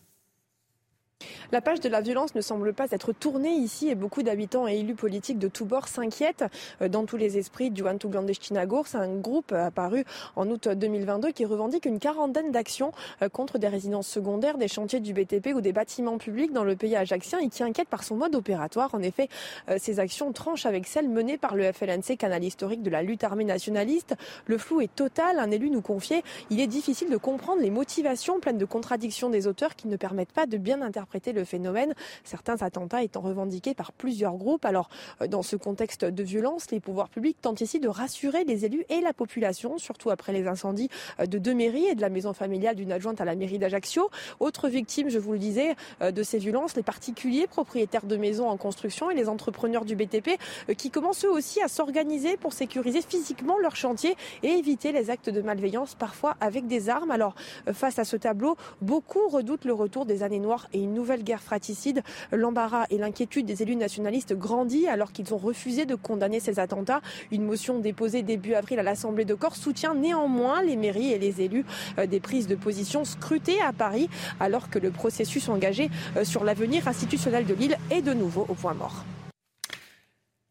La 1.52 1.62
page 1.62 1.80
de 1.80 1.88
la 1.88 2.02
violence 2.02 2.36
ne 2.36 2.42
semble 2.42 2.74
pas 2.74 2.92
être 2.92 3.14
tournée 3.14 3.54
ici 3.54 3.88
et 3.88 3.96
beaucoup 3.96 4.24
d'habitants 4.24 4.68
et 4.68 4.80
élus 4.80 4.96
politiques 4.96 5.40
de 5.40 5.48
tous 5.48 5.64
bords 5.64 5.88
s'inquiètent. 5.88 6.44
Euh, 6.82 6.90
dans 6.90 7.06
tous 7.06 7.16
les 7.16 7.38
esprits, 7.38 7.72
Juantu 7.74 8.08
Glandestinagour, 8.08 8.88
c'est 8.88 8.98
un 8.98 9.16
groupe 9.16 9.54
apparu 9.54 10.04
en 10.36 10.50
août 10.50 10.68
2022 10.68 11.32
qui 11.32 11.46
revendique 11.46 11.86
une 11.86 12.00
quarantaine 12.00 12.52
d'actions 12.52 12.92
euh, 13.22 13.30
contre 13.30 13.58
des 13.58 13.68
résidences 13.68 14.08
secondaires, 14.08 14.58
des 14.58 14.68
chantiers 14.68 15.00
du 15.00 15.14
BTP 15.14 15.54
ou 15.56 15.62
des 15.62 15.72
bâtiments 15.72 16.18
publics 16.18 16.52
dans 16.52 16.64
le 16.64 16.76
pays 16.76 16.96
ajaxien 16.96 17.40
et 17.40 17.48
qui 17.48 17.64
inquiète 17.64 17.88
par 17.88 18.04
son 18.04 18.16
mode 18.16 18.36
opératoire. 18.36 18.94
En 18.94 19.02
effet, 19.02 19.30
euh, 19.70 19.78
ces 19.80 20.02
actions 20.02 20.34
tranchent 20.34 20.66
avec 20.66 20.88
celles 20.88 21.10
menées 21.10 21.38
par 21.38 21.56
le 21.56 21.72
FLNC, 21.72 22.18
canal 22.18 22.44
historique 22.44 22.84
de 22.84 22.90
la 22.90 23.02
lutte 23.02 23.24
armée 23.24 23.46
nationaliste. 23.46 24.16
Le 24.46 24.58
flou 24.58 24.82
est 24.82 24.94
total. 24.94 25.40
Un 25.40 25.52
élu 25.52 25.70
nous 25.70 25.82
confiait, 25.82 26.24
il 26.50 26.60
est 26.60 26.68
difficile 26.68 27.10
de 27.10 27.18
comprendre 27.18 27.62
les 27.62 27.70
motivations 27.72 28.40
pleines 28.42 28.58
de 28.58 28.66
contradictions 28.66 29.30
des 29.30 29.48
auteurs 29.48 29.76
qui 29.76 29.88
ne 29.88 29.96
permettent 29.96 30.34
pas 30.34 30.48
de 30.48 30.58
bien 30.58 30.82
interpréter 30.82 31.05
le 31.34 31.46
phénomène, 31.46 31.94
certains 32.24 32.62
attentats 32.62 33.04
étant 33.04 33.22
revendiqués 33.22 33.74
par 33.74 33.92
plusieurs 33.92 34.36
groupes. 34.36 34.66
Alors, 34.66 34.90
euh, 35.22 35.28
dans 35.28 35.44
ce 35.44 35.56
contexte 35.56 36.06
de 36.06 36.24
violence, 36.24 36.72
les 36.72 36.80
pouvoirs 36.80 37.10
publics 37.10 37.38
tentent 37.42 37.62
ici 37.62 37.80
de 37.80 37.88
rassurer 37.88 38.44
les 38.44 38.66
élus 38.66 38.86
et 38.90 39.02
la 39.02 39.14
population, 39.14 39.78
surtout 39.78 40.10
après 40.10 40.34
les 40.34 40.48
incendies 40.48 40.90
euh, 41.20 41.26
de 41.26 41.38
deux 41.38 41.54
mairies 41.54 41.86
et 41.86 41.96
de 41.96 42.02
la 42.02 42.10
maison 42.10 42.34
familiale 42.34 42.76
d'une 42.76 42.92
adjointe 42.92 43.22
à 43.22 43.26
la 43.26 43.36
mairie 43.36 43.60
d'Ajaccio. 43.60 44.10
Autre 44.40 44.68
victime, 44.68 45.10
je 45.10 45.20
vous 45.20 45.32
le 45.32 45.40
disais, 45.40 45.76
euh, 46.02 46.12
de 46.12 46.24
ces 46.24 46.38
violences, 46.38 46.76
les 46.76 46.84
particuliers 46.84 47.48
propriétaires 47.48 48.06
de 48.06 48.18
maisons 48.18 48.50
en 48.50 48.58
construction 48.58 49.10
et 49.10 49.16
les 49.16 49.30
entrepreneurs 49.30 49.86
du 49.86 49.96
BTP 49.96 50.38
qui 50.78 50.90
commencent 50.90 51.26
eux 51.26 51.32
aussi 51.32 51.62
à 51.62 51.68
s'organiser 51.68 52.38
pour 52.38 52.54
sécuriser 52.54 53.02
physiquement 53.02 53.58
leur 53.60 53.76
chantier 53.76 54.16
et 54.44 54.50
éviter 54.50 54.92
les 54.92 55.10
actes 55.10 55.30
de 55.30 55.42
malveillance, 55.42 55.96
parfois 55.96 56.36
avec 56.42 56.68
des 56.68 56.90
armes. 56.90 57.12
Alors, 57.12 57.36
face 57.74 58.00
à 58.00 58.04
ce 58.04 58.18
tableau, 58.18 58.58
beaucoup 58.82 59.28
redoutent 59.30 59.66
le 59.66 59.74
retour 59.74 60.06
des 60.06 60.24
années 60.24 60.40
noires 60.40 60.68
et 60.74 60.80
une 60.80 60.95
nouvelle 60.96 61.24
guerre 61.24 61.44
fratricide. 61.44 62.02
L'embarras 62.32 62.86
et 62.90 62.98
l'inquiétude 62.98 63.46
des 63.46 63.62
élus 63.62 63.76
nationalistes 63.76 64.34
grandit 64.34 64.88
alors 64.88 65.12
qu'ils 65.12 65.34
ont 65.34 65.38
refusé 65.38 65.86
de 65.86 65.94
condamner 65.94 66.40
ces 66.40 66.60
attentats. 66.60 67.02
Une 67.32 67.44
motion 67.44 67.78
déposée 67.80 68.24
début 68.24 68.56
avril 68.56 68.80
à 68.80 68.84
l'Assemblée 68.84 69.26
de 69.26 69.36
Corse 69.36 69.60
soutient 69.60 69.94
néanmoins 69.94 70.64
les 70.64 70.76
mairies 70.76 71.12
et 71.12 71.20
les 71.20 71.42
élus 71.42 71.66
euh, 72.00 72.08
des 72.08 72.20
prises 72.20 72.48
de 72.48 72.56
position 72.56 73.06
scrutées 73.06 73.62
à 73.62 73.74
Paris 73.74 74.10
alors 74.40 74.70
que 74.70 74.80
le 74.80 74.92
processus 74.92 75.50
engagé 75.50 75.90
euh, 76.18 76.24
sur 76.24 76.44
l'avenir 76.44 76.88
institutionnel 76.88 77.46
de 77.46 77.54
l'île 77.54 77.78
est 77.92 78.02
de 78.02 78.14
nouveau 78.14 78.46
au 78.50 78.54
point 78.54 78.74
mort. 78.74 79.06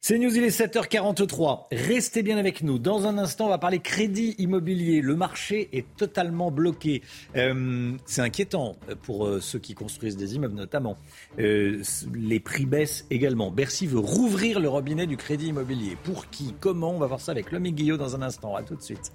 C'est 0.06 0.18
News, 0.18 0.36
il 0.36 0.44
est 0.44 0.60
7h43. 0.60 1.60
Restez 1.72 2.22
bien 2.22 2.36
avec 2.36 2.62
nous. 2.62 2.78
Dans 2.78 3.06
un 3.06 3.16
instant, 3.16 3.47
on 3.47 3.48
va 3.48 3.56
parler 3.56 3.78
crédit 3.78 4.35
immobilier. 4.36 5.01
Le 5.01 5.16
marché 5.16 5.70
est 5.72 5.86
totalement 5.97 6.51
bloqué. 6.51 7.01
Euh, 7.36 7.93
c'est 8.05 8.20
inquiétant 8.20 8.76
pour 9.05 9.26
euh, 9.26 9.40
ceux 9.40 9.59
qui 9.59 9.72
construisent 9.72 10.18
des 10.18 10.35
immeubles 10.35 10.56
notamment. 10.56 10.98
Euh, 11.39 11.82
les 12.12 12.39
prix 12.39 12.66
baissent 12.66 13.06
également. 13.09 13.51
Bercy 13.51 13.86
veut 13.86 13.98
rouvrir 13.98 14.60
le 14.60 14.68
robinet 14.68 15.06
du 15.06 15.16
crédit 15.16 15.47
immobilier. 15.47 15.97
Pour 16.05 16.28
qui? 16.28 16.55
Comment? 16.60 16.90
On 16.90 16.98
va 16.98 17.06
voir 17.06 17.20
ça 17.20 17.32
avec 17.32 17.51
Lomi 17.51 17.72
Guillot 17.72 17.97
dans 17.97 18.14
un 18.14 18.20
instant. 18.20 18.55
À 18.56 18.62
tout 18.62 18.76
de 18.76 18.82
suite. 18.82 19.10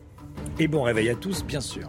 Et 0.58 0.68
bon 0.68 0.82
réveil 0.82 1.10
à 1.10 1.16
tous, 1.16 1.46
bien 1.46 1.62
sûr. 1.62 1.88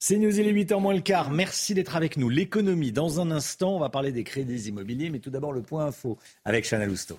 C'est 0.00 0.16
News, 0.16 0.38
il 0.38 0.46
est 0.46 0.52
8h 0.52 0.80
moins 0.80 0.94
le 0.94 1.00
quart. 1.00 1.32
Merci 1.32 1.74
d'être 1.74 1.96
avec 1.96 2.16
nous. 2.16 2.28
L'économie, 2.28 2.92
dans 2.92 3.20
un 3.20 3.32
instant, 3.32 3.74
on 3.74 3.80
va 3.80 3.88
parler 3.88 4.12
des 4.12 4.22
crédits 4.22 4.68
immobiliers, 4.68 5.10
mais 5.10 5.18
tout 5.18 5.30
d'abord 5.30 5.52
le 5.52 5.60
point 5.60 5.86
info 5.86 6.16
avec 6.44 6.64
Chanel 6.64 6.88
Housteau. 6.88 7.18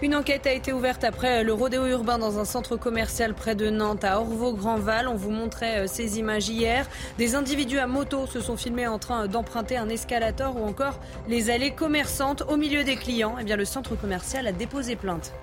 Une 0.00 0.14
enquête 0.14 0.46
a 0.46 0.52
été 0.52 0.72
ouverte 0.72 1.04
après 1.04 1.44
le 1.44 1.52
rodéo 1.52 1.84
urbain 1.86 2.18
dans 2.18 2.38
un 2.38 2.46
centre 2.46 2.78
commercial 2.78 3.34
près 3.34 3.54
de 3.54 3.68
Nantes, 3.68 4.02
à 4.02 4.18
Orvaux-Grandval. 4.18 5.08
On 5.08 5.14
vous 5.14 5.30
montrait 5.30 5.80
euh, 5.80 5.86
ces 5.86 6.18
images 6.18 6.48
hier. 6.48 6.88
Des 7.18 7.34
individus 7.34 7.78
à 7.78 7.86
moto 7.86 8.26
se 8.26 8.40
sont 8.40 8.56
filmés 8.56 8.86
en 8.86 8.98
train 8.98 9.26
d'emprunter 9.26 9.76
un 9.76 9.90
escalator 9.90 10.56
ou 10.56 10.64
encore 10.64 11.00
les 11.28 11.50
allées 11.50 11.72
commerçantes 11.72 12.44
au 12.48 12.56
milieu 12.56 12.82
des 12.82 12.96
clients. 12.96 13.36
Eh 13.38 13.44
bien, 13.44 13.56
le 13.56 13.66
centre 13.66 13.94
commercial 13.94 14.46
a 14.46 14.52
déposé 14.52 14.96
plainte. 14.96 15.34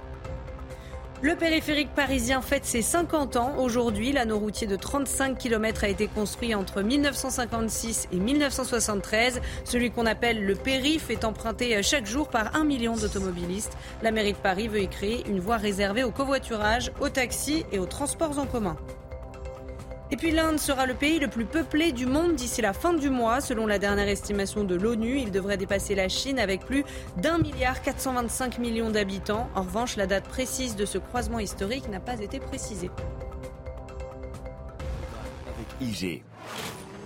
Le 1.22 1.36
périphérique 1.36 1.94
parisien 1.94 2.41
fête 2.41 2.64
ses 2.64 2.82
50 2.82 3.36
ans. 3.36 3.56
Aujourd'hui, 3.58 4.14
l'anneau 4.14 4.40
routier 4.40 4.68
de 4.68 4.78
35 4.78 5.38
km 5.38 5.84
a 5.84 5.90
été 5.90 6.08
construit 6.08 6.56
entre 6.56 6.82
1956 6.82 8.08
et 8.14 8.16
1973. 8.16 9.41
Celui 9.66 9.91
qu'on 9.91 10.06
appelle 10.06 10.46
le 10.46 10.56
périph 10.56 11.10
est 11.10 11.26
emprunté 11.26 11.84
chaque 11.84 12.06
jour 12.06 12.30
par 12.30 12.56
un 12.56 12.64
million 12.64 12.96
d'automobilistes. 12.96 13.76
La 14.02 14.12
mairie 14.12 14.32
de 14.32 14.38
Paris 14.38 14.70
veut 14.70 14.82
y 14.82 14.88
créer 14.88 15.28
une 15.28 15.41
voie 15.41 15.58
réservée 15.58 16.04
au 16.04 16.12
covoiturage, 16.12 16.94
aux 17.02 17.10
taxis 17.10 17.66
et 17.74 17.80
aux 17.80 17.86
transports 17.86 18.40
en 18.40 18.46
commun. 18.46 18.78
Et 20.11 20.18
puis 20.18 20.31
l'Inde 20.31 20.60
sera 20.60 20.88
le 20.88 20.95
pays 20.95 21.19
le 21.19 21.27
plus 21.27 21.45
peuplé 21.45 21.91
du 21.91 22.07
monde 22.07 22.34
d'ici 22.34 22.61
la 22.61 22.73
fin 22.73 22.94
du 22.94 23.11
mois. 23.11 23.41
Selon 23.41 23.68
la 23.68 23.77
dernière 23.77 24.07
estimation 24.07 24.64
de 24.64 24.73
l'ONU, 24.76 25.19
il 25.19 25.31
devrait 25.31 25.57
dépasser 25.57 25.94
la 25.94 26.10
Chine 26.10 26.40
avec 26.40 26.65
plus 26.65 26.84
d'un 27.18 27.38
milliard 27.38 27.81
425 27.81 28.57
millions 28.57 28.90
d'habitants. 28.90 29.48
En 29.53 29.61
revanche, 29.61 29.98
la 29.98 30.07
date 30.07 30.27
précise 30.27 30.76
de 30.76 30.86
ce 30.86 30.98
croisement 30.98 31.40
historique 31.40 31.88
n'a 31.90 31.99
pas 31.99 32.19
été 32.19 32.40
précisée. 32.40 32.90
Avec 35.56 35.68
IG. 35.80 36.23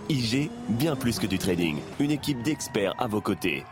IG, 0.09 0.49
bien 0.69 0.95
plus 0.95 1.19
que 1.19 1.27
du 1.27 1.37
trading. 1.37 1.77
Une 1.99 2.11
équipe 2.11 2.41
d'experts 2.41 2.93
à 2.99 3.07
vos 3.07 3.21
côtés. 3.21 3.65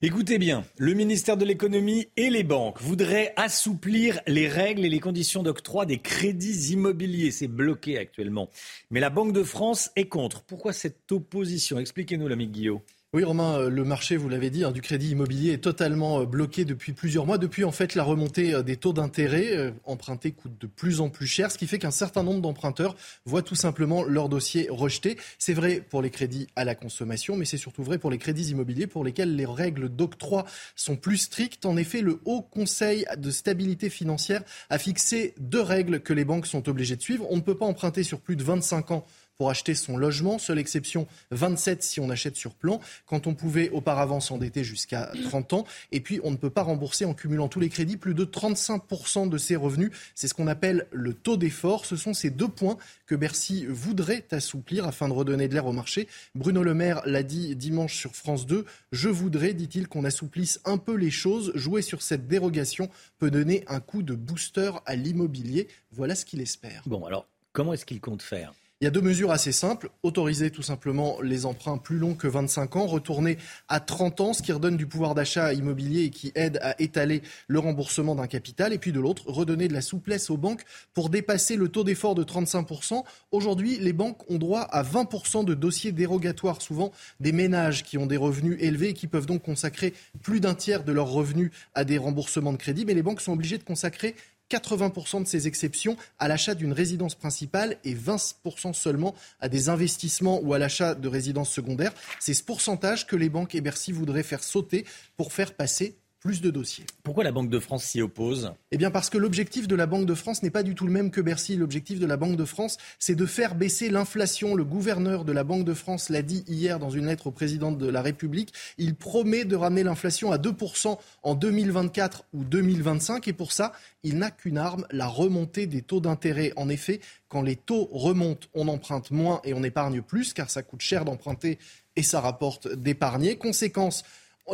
Écoutez 0.00 0.38
bien, 0.38 0.64
le 0.76 0.94
ministère 0.94 1.36
de 1.36 1.44
l'économie 1.44 2.06
et 2.16 2.30
les 2.30 2.44
banques 2.44 2.80
voudraient 2.80 3.32
assouplir 3.34 4.20
les 4.28 4.46
règles 4.46 4.84
et 4.84 4.88
les 4.88 5.00
conditions 5.00 5.42
d'octroi 5.42 5.86
des 5.86 5.98
crédits 5.98 6.70
immobiliers. 6.72 7.32
C'est 7.32 7.48
bloqué 7.48 7.98
actuellement. 7.98 8.48
Mais 8.92 9.00
la 9.00 9.10
Banque 9.10 9.32
de 9.32 9.42
France 9.42 9.90
est 9.96 10.06
contre. 10.06 10.44
Pourquoi 10.44 10.72
cette 10.72 11.10
opposition? 11.10 11.80
Expliquez-nous, 11.80 12.28
l'ami 12.28 12.46
Guillaume. 12.46 12.78
Oui, 13.14 13.24
Romain, 13.24 13.58
euh, 13.58 13.70
le 13.70 13.84
marché, 13.84 14.18
vous 14.18 14.28
l'avez 14.28 14.50
dit, 14.50 14.64
hein, 14.64 14.70
du 14.70 14.82
crédit 14.82 15.12
immobilier 15.12 15.52
est 15.54 15.64
totalement 15.64 16.20
euh, 16.20 16.26
bloqué 16.26 16.66
depuis 16.66 16.92
plusieurs 16.92 17.24
mois. 17.24 17.38
Depuis, 17.38 17.64
en 17.64 17.72
fait, 17.72 17.94
la 17.94 18.02
remontée 18.02 18.52
euh, 18.52 18.62
des 18.62 18.76
taux 18.76 18.92
d'intérêt 18.92 19.72
empruntés 19.84 20.32
coûte 20.32 20.60
de 20.60 20.66
plus 20.66 21.00
en 21.00 21.08
plus 21.08 21.26
cher, 21.26 21.50
ce 21.50 21.56
qui 21.56 21.66
fait 21.66 21.78
qu'un 21.78 21.90
certain 21.90 22.22
nombre 22.22 22.42
d'emprunteurs 22.42 22.96
voient 23.24 23.40
tout 23.40 23.54
simplement 23.54 24.02
leur 24.02 24.28
dossier 24.28 24.68
rejeté. 24.70 25.16
C'est 25.38 25.54
vrai 25.54 25.80
pour 25.80 26.02
les 26.02 26.10
crédits 26.10 26.48
à 26.54 26.66
la 26.66 26.74
consommation, 26.74 27.34
mais 27.34 27.46
c'est 27.46 27.56
surtout 27.56 27.82
vrai 27.82 27.96
pour 27.96 28.10
les 28.10 28.18
crédits 28.18 28.50
immobiliers 28.50 28.86
pour 28.86 29.04
lesquels 29.04 29.34
les 29.34 29.46
règles 29.46 29.88
d'octroi 29.88 30.44
sont 30.76 30.96
plus 30.96 31.16
strictes. 31.16 31.64
En 31.64 31.78
effet, 31.78 32.02
le 32.02 32.20
Haut 32.26 32.42
Conseil 32.42 33.06
de 33.16 33.30
stabilité 33.30 33.88
financière 33.88 34.42
a 34.68 34.76
fixé 34.76 35.32
deux 35.38 35.62
règles 35.62 36.00
que 36.00 36.12
les 36.12 36.26
banques 36.26 36.46
sont 36.46 36.68
obligées 36.68 36.96
de 36.96 37.02
suivre. 37.02 37.26
On 37.30 37.36
ne 37.36 37.40
peut 37.40 37.56
pas 37.56 37.64
emprunter 37.64 38.02
sur 38.02 38.20
plus 38.20 38.36
de 38.36 38.44
25 38.44 38.90
ans 38.90 39.06
pour 39.38 39.50
acheter 39.50 39.74
son 39.76 39.96
logement. 39.96 40.38
Seule 40.38 40.58
exception, 40.58 41.06
27 41.30 41.82
si 41.82 42.00
on 42.00 42.10
achète 42.10 42.36
sur 42.36 42.54
plan, 42.54 42.80
quand 43.06 43.28
on 43.28 43.34
pouvait 43.34 43.70
auparavant 43.70 44.20
s'endetter 44.20 44.64
jusqu'à 44.64 45.12
30 45.24 45.52
ans. 45.52 45.64
Et 45.92 46.00
puis, 46.00 46.20
on 46.24 46.32
ne 46.32 46.36
peut 46.36 46.50
pas 46.50 46.62
rembourser 46.62 47.04
en 47.04 47.14
cumulant 47.14 47.48
tous 47.48 47.60
les 47.60 47.68
crédits 47.68 47.96
plus 47.96 48.14
de 48.14 48.24
35% 48.24 49.28
de 49.28 49.38
ses 49.38 49.54
revenus. 49.54 49.92
C'est 50.16 50.26
ce 50.26 50.34
qu'on 50.34 50.48
appelle 50.48 50.86
le 50.90 51.14
taux 51.14 51.36
d'effort. 51.36 51.86
Ce 51.86 51.96
sont 51.96 52.14
ces 52.14 52.30
deux 52.30 52.48
points 52.48 52.76
que 53.06 53.14
Bercy 53.14 53.64
voudrait 53.66 54.24
assouplir 54.32 54.86
afin 54.86 55.08
de 55.08 55.12
redonner 55.12 55.46
de 55.46 55.54
l'air 55.54 55.66
au 55.66 55.72
marché. 55.72 56.08
Bruno 56.34 56.64
Le 56.64 56.74
Maire 56.74 57.00
l'a 57.06 57.22
dit 57.22 57.54
dimanche 57.54 57.96
sur 57.96 58.16
France 58.16 58.44
2. 58.46 58.64
Je 58.90 59.08
voudrais, 59.08 59.54
dit-il, 59.54 59.86
qu'on 59.86 60.04
assouplisse 60.04 60.60
un 60.64 60.78
peu 60.78 60.96
les 60.96 61.12
choses. 61.12 61.52
Jouer 61.54 61.82
sur 61.82 62.02
cette 62.02 62.26
dérogation 62.26 62.90
peut 63.18 63.30
donner 63.30 63.64
un 63.68 63.78
coup 63.78 64.02
de 64.02 64.16
booster 64.16 64.72
à 64.84 64.96
l'immobilier. 64.96 65.68
Voilà 65.92 66.16
ce 66.16 66.24
qu'il 66.24 66.40
espère. 66.40 66.82
Bon, 66.86 67.04
alors, 67.04 67.28
comment 67.52 67.72
est-ce 67.72 67.86
qu'il 67.86 68.00
compte 68.00 68.22
faire? 68.22 68.52
Il 68.80 68.84
y 68.84 68.86
a 68.86 68.90
deux 68.90 69.00
mesures 69.00 69.32
assez 69.32 69.50
simples. 69.50 69.90
Autoriser 70.04 70.52
tout 70.52 70.62
simplement 70.62 71.20
les 71.20 71.46
emprunts 71.46 71.78
plus 71.78 71.98
longs 71.98 72.14
que 72.14 72.28
25 72.28 72.76
ans, 72.76 72.86
retourner 72.86 73.36
à 73.66 73.80
30 73.80 74.20
ans, 74.20 74.32
ce 74.32 74.40
qui 74.40 74.52
redonne 74.52 74.76
du 74.76 74.86
pouvoir 74.86 75.16
d'achat 75.16 75.52
immobilier 75.52 76.04
et 76.04 76.10
qui 76.10 76.30
aide 76.36 76.60
à 76.62 76.80
étaler 76.80 77.22
le 77.48 77.58
remboursement 77.58 78.14
d'un 78.14 78.28
capital. 78.28 78.72
Et 78.72 78.78
puis 78.78 78.92
de 78.92 79.00
l'autre, 79.00 79.24
redonner 79.26 79.66
de 79.66 79.72
la 79.72 79.80
souplesse 79.80 80.30
aux 80.30 80.36
banques 80.36 80.62
pour 80.94 81.10
dépasser 81.10 81.56
le 81.56 81.68
taux 81.68 81.82
d'effort 81.82 82.14
de 82.14 82.22
35%. 82.22 83.02
Aujourd'hui, 83.32 83.78
les 83.80 83.92
banques 83.92 84.30
ont 84.30 84.38
droit 84.38 84.60
à 84.60 84.84
20% 84.84 85.44
de 85.44 85.54
dossiers 85.54 85.90
dérogatoires, 85.90 86.62
souvent 86.62 86.92
des 87.18 87.32
ménages 87.32 87.82
qui 87.82 87.98
ont 87.98 88.06
des 88.06 88.16
revenus 88.16 88.58
élevés 88.60 88.90
et 88.90 88.94
qui 88.94 89.08
peuvent 89.08 89.26
donc 89.26 89.42
consacrer 89.42 89.92
plus 90.22 90.38
d'un 90.38 90.54
tiers 90.54 90.84
de 90.84 90.92
leurs 90.92 91.10
revenus 91.10 91.50
à 91.74 91.82
des 91.82 91.98
remboursements 91.98 92.52
de 92.52 92.58
crédit. 92.58 92.84
Mais 92.84 92.94
les 92.94 93.02
banques 93.02 93.22
sont 93.22 93.32
obligées 93.32 93.58
de 93.58 93.64
consacrer 93.64 94.14
80% 94.50 95.22
de 95.22 95.26
ces 95.26 95.46
exceptions 95.46 95.96
à 96.18 96.28
l'achat 96.28 96.54
d'une 96.54 96.72
résidence 96.72 97.14
principale 97.14 97.76
et 97.84 97.94
20% 97.94 98.72
seulement 98.72 99.14
à 99.40 99.48
des 99.48 99.68
investissements 99.68 100.40
ou 100.42 100.54
à 100.54 100.58
l'achat 100.58 100.94
de 100.94 101.08
résidences 101.08 101.50
secondaires. 101.50 101.92
C'est 102.20 102.34
ce 102.34 102.42
pourcentage 102.42 103.06
que 103.06 103.16
les 103.16 103.28
banques 103.28 103.54
et 103.54 103.60
Bercy 103.60 103.92
voudraient 103.92 104.22
faire 104.22 104.42
sauter 104.42 104.84
pour 105.16 105.32
faire 105.32 105.54
passer 105.54 105.96
plus 106.20 106.40
de 106.40 106.50
dossiers. 106.50 106.84
Pourquoi 107.02 107.24
la 107.24 107.32
Banque 107.32 107.50
de 107.50 107.58
France 107.58 107.84
s'y 107.84 108.00
oppose? 108.00 108.52
Eh 108.72 108.76
bien 108.76 108.90
parce 108.90 109.08
que 109.08 109.18
l'objectif 109.18 109.68
de 109.68 109.76
la 109.76 109.86
Banque 109.86 110.06
de 110.06 110.14
France 110.14 110.42
n'est 110.42 110.50
pas 110.50 110.62
du 110.62 110.74
tout 110.74 110.86
le 110.86 110.92
même 110.92 111.10
que 111.10 111.20
Bercy. 111.20 111.56
L'objectif 111.56 112.00
de 112.00 112.06
la 112.06 112.16
Banque 112.16 112.36
de 112.36 112.44
France, 112.44 112.76
c'est 112.98 113.14
de 113.14 113.26
faire 113.26 113.54
baisser 113.54 113.88
l'inflation. 113.88 114.54
Le 114.54 114.64
gouverneur 114.64 115.24
de 115.24 115.32
la 115.32 115.44
Banque 115.44 115.64
de 115.64 115.74
France 115.74 116.08
l'a 116.08 116.22
dit 116.22 116.44
hier 116.48 116.78
dans 116.78 116.90
une 116.90 117.06
lettre 117.06 117.28
au 117.28 117.30
président 117.30 117.70
de 117.70 117.88
la 117.88 118.02
République. 118.02 118.52
Il 118.78 118.94
promet 118.94 119.44
de 119.44 119.56
ramener 119.56 119.84
l'inflation 119.84 120.32
à 120.32 120.38
2% 120.38 120.98
en 121.22 121.34
2024 121.34 122.24
ou 122.32 122.44
2025 122.44 123.28
et 123.28 123.32
pour 123.32 123.52
ça, 123.52 123.72
il 124.02 124.18
n'a 124.18 124.30
qu'une 124.30 124.58
arme, 124.58 124.86
la 124.90 125.06
remontée 125.06 125.66
des 125.66 125.82
taux 125.82 126.00
d'intérêt. 126.00 126.52
En 126.56 126.68
effet, 126.68 127.00
quand 127.28 127.42
les 127.42 127.56
taux 127.56 127.88
remontent, 127.92 128.48
on 128.54 128.68
emprunte 128.68 129.10
moins 129.10 129.40
et 129.44 129.54
on 129.54 129.62
épargne 129.62 130.02
plus 130.02 130.32
car 130.32 130.50
ça 130.50 130.62
coûte 130.62 130.80
cher 130.80 131.04
d'emprunter 131.04 131.58
et 131.96 132.02
ça 132.02 132.20
rapporte 132.20 132.68
d'épargner. 132.68 133.36
Conséquence, 133.36 134.04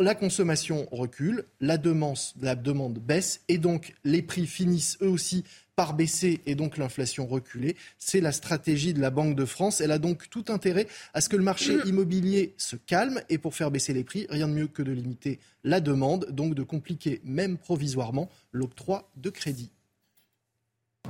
la 0.01 0.15
consommation 0.15 0.87
recule, 0.91 1.45
la 1.59 1.77
demande, 1.77 2.17
la 2.41 2.55
demande 2.55 2.99
baisse 2.99 3.41
et 3.47 3.57
donc 3.57 3.93
les 4.03 4.21
prix 4.21 4.45
finissent 4.45 4.97
eux 5.01 5.09
aussi 5.09 5.43
par 5.75 5.93
baisser 5.93 6.41
et 6.45 6.55
donc 6.55 6.77
l'inflation 6.77 7.27
reculer. 7.27 7.75
C'est 7.97 8.21
la 8.21 8.31
stratégie 8.31 8.93
de 8.93 9.01
la 9.01 9.09
Banque 9.09 9.35
de 9.35 9.45
France. 9.45 9.81
Elle 9.81 9.91
a 9.91 9.99
donc 9.99 10.29
tout 10.29 10.45
intérêt 10.49 10.87
à 11.13 11.21
ce 11.21 11.29
que 11.29 11.35
le 11.35 11.43
marché 11.43 11.77
immobilier 11.85 12.53
se 12.57 12.75
calme 12.75 13.21
et 13.29 13.37
pour 13.37 13.55
faire 13.55 13.71
baisser 13.71 13.93
les 13.93 14.03
prix, 14.03 14.25
rien 14.29 14.47
de 14.47 14.53
mieux 14.53 14.67
que 14.67 14.81
de 14.81 14.91
limiter 14.91 15.39
la 15.63 15.81
demande, 15.81 16.27
donc 16.31 16.55
de 16.55 16.63
compliquer 16.63 17.21
même 17.23 17.57
provisoirement 17.57 18.29
l'octroi 18.51 19.09
de 19.17 19.29
crédit. 19.29 19.71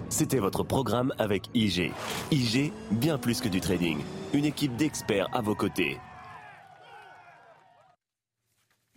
C'était 0.10 0.40
votre 0.40 0.64
programme 0.64 1.14
avec 1.18 1.44
IG. 1.53 1.91
IG, 2.32 2.72
bien 2.91 3.18
plus 3.18 3.41
que 3.41 3.48
du 3.48 3.62
trading. 3.62 3.99
Une 4.34 4.45
équipe 4.45 4.76
d'experts 4.76 5.30
à 5.34 5.41
vos 5.41 5.56
côtés. 5.56 5.98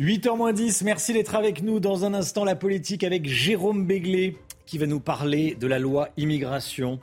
8h 0.01 0.53
10, 0.53 0.83
merci 0.83 1.13
d'être 1.13 1.35
avec 1.35 1.61
nous. 1.61 1.81
Dans 1.81 2.05
un 2.05 2.15
instant, 2.15 2.45
la 2.45 2.55
politique 2.55 3.03
avec 3.03 3.27
Jérôme 3.29 3.85
Béglé 3.85 4.37
qui 4.65 4.79
va 4.79 4.87
nous 4.87 5.01
parler 5.01 5.57
de 5.59 5.67
la 5.67 5.81
loi 5.81 6.11
immigration. 6.17 7.01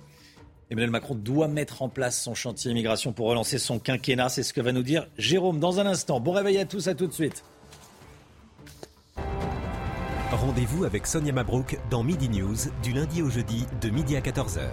Emmanuel 0.71 0.91
Macron 0.91 1.13
doit 1.13 1.49
mettre 1.49 1.81
en 1.81 1.89
place 1.89 2.21
son 2.21 2.35
chantier 2.35 2.71
immigration 2.71 3.11
pour 3.11 3.27
relancer 3.27 3.57
son 3.57 3.79
quinquennat. 3.79 4.29
C'est 4.29 4.43
ce 4.43 4.53
que 4.53 4.61
va 4.61 4.71
nous 4.71 4.81
dire 4.81 5.09
Jérôme 5.17 5.59
dans 5.59 5.81
un 5.81 5.85
instant. 5.85 6.21
Bon 6.21 6.31
réveil 6.31 6.57
à 6.57 6.63
tous, 6.63 6.87
à 6.87 6.95
tout 6.95 7.07
de 7.07 7.11
suite. 7.11 7.43
Rendez-vous 10.31 10.85
avec 10.85 11.05
Sonia 11.05 11.33
Mabrouk 11.33 11.77
dans 11.89 12.01
Midi 12.01 12.29
News 12.29 12.55
du 12.81 12.93
lundi 12.93 13.21
au 13.21 13.29
jeudi 13.29 13.65
de 13.81 13.89
midi 13.89 14.15
à 14.15 14.21
14h. 14.21 14.69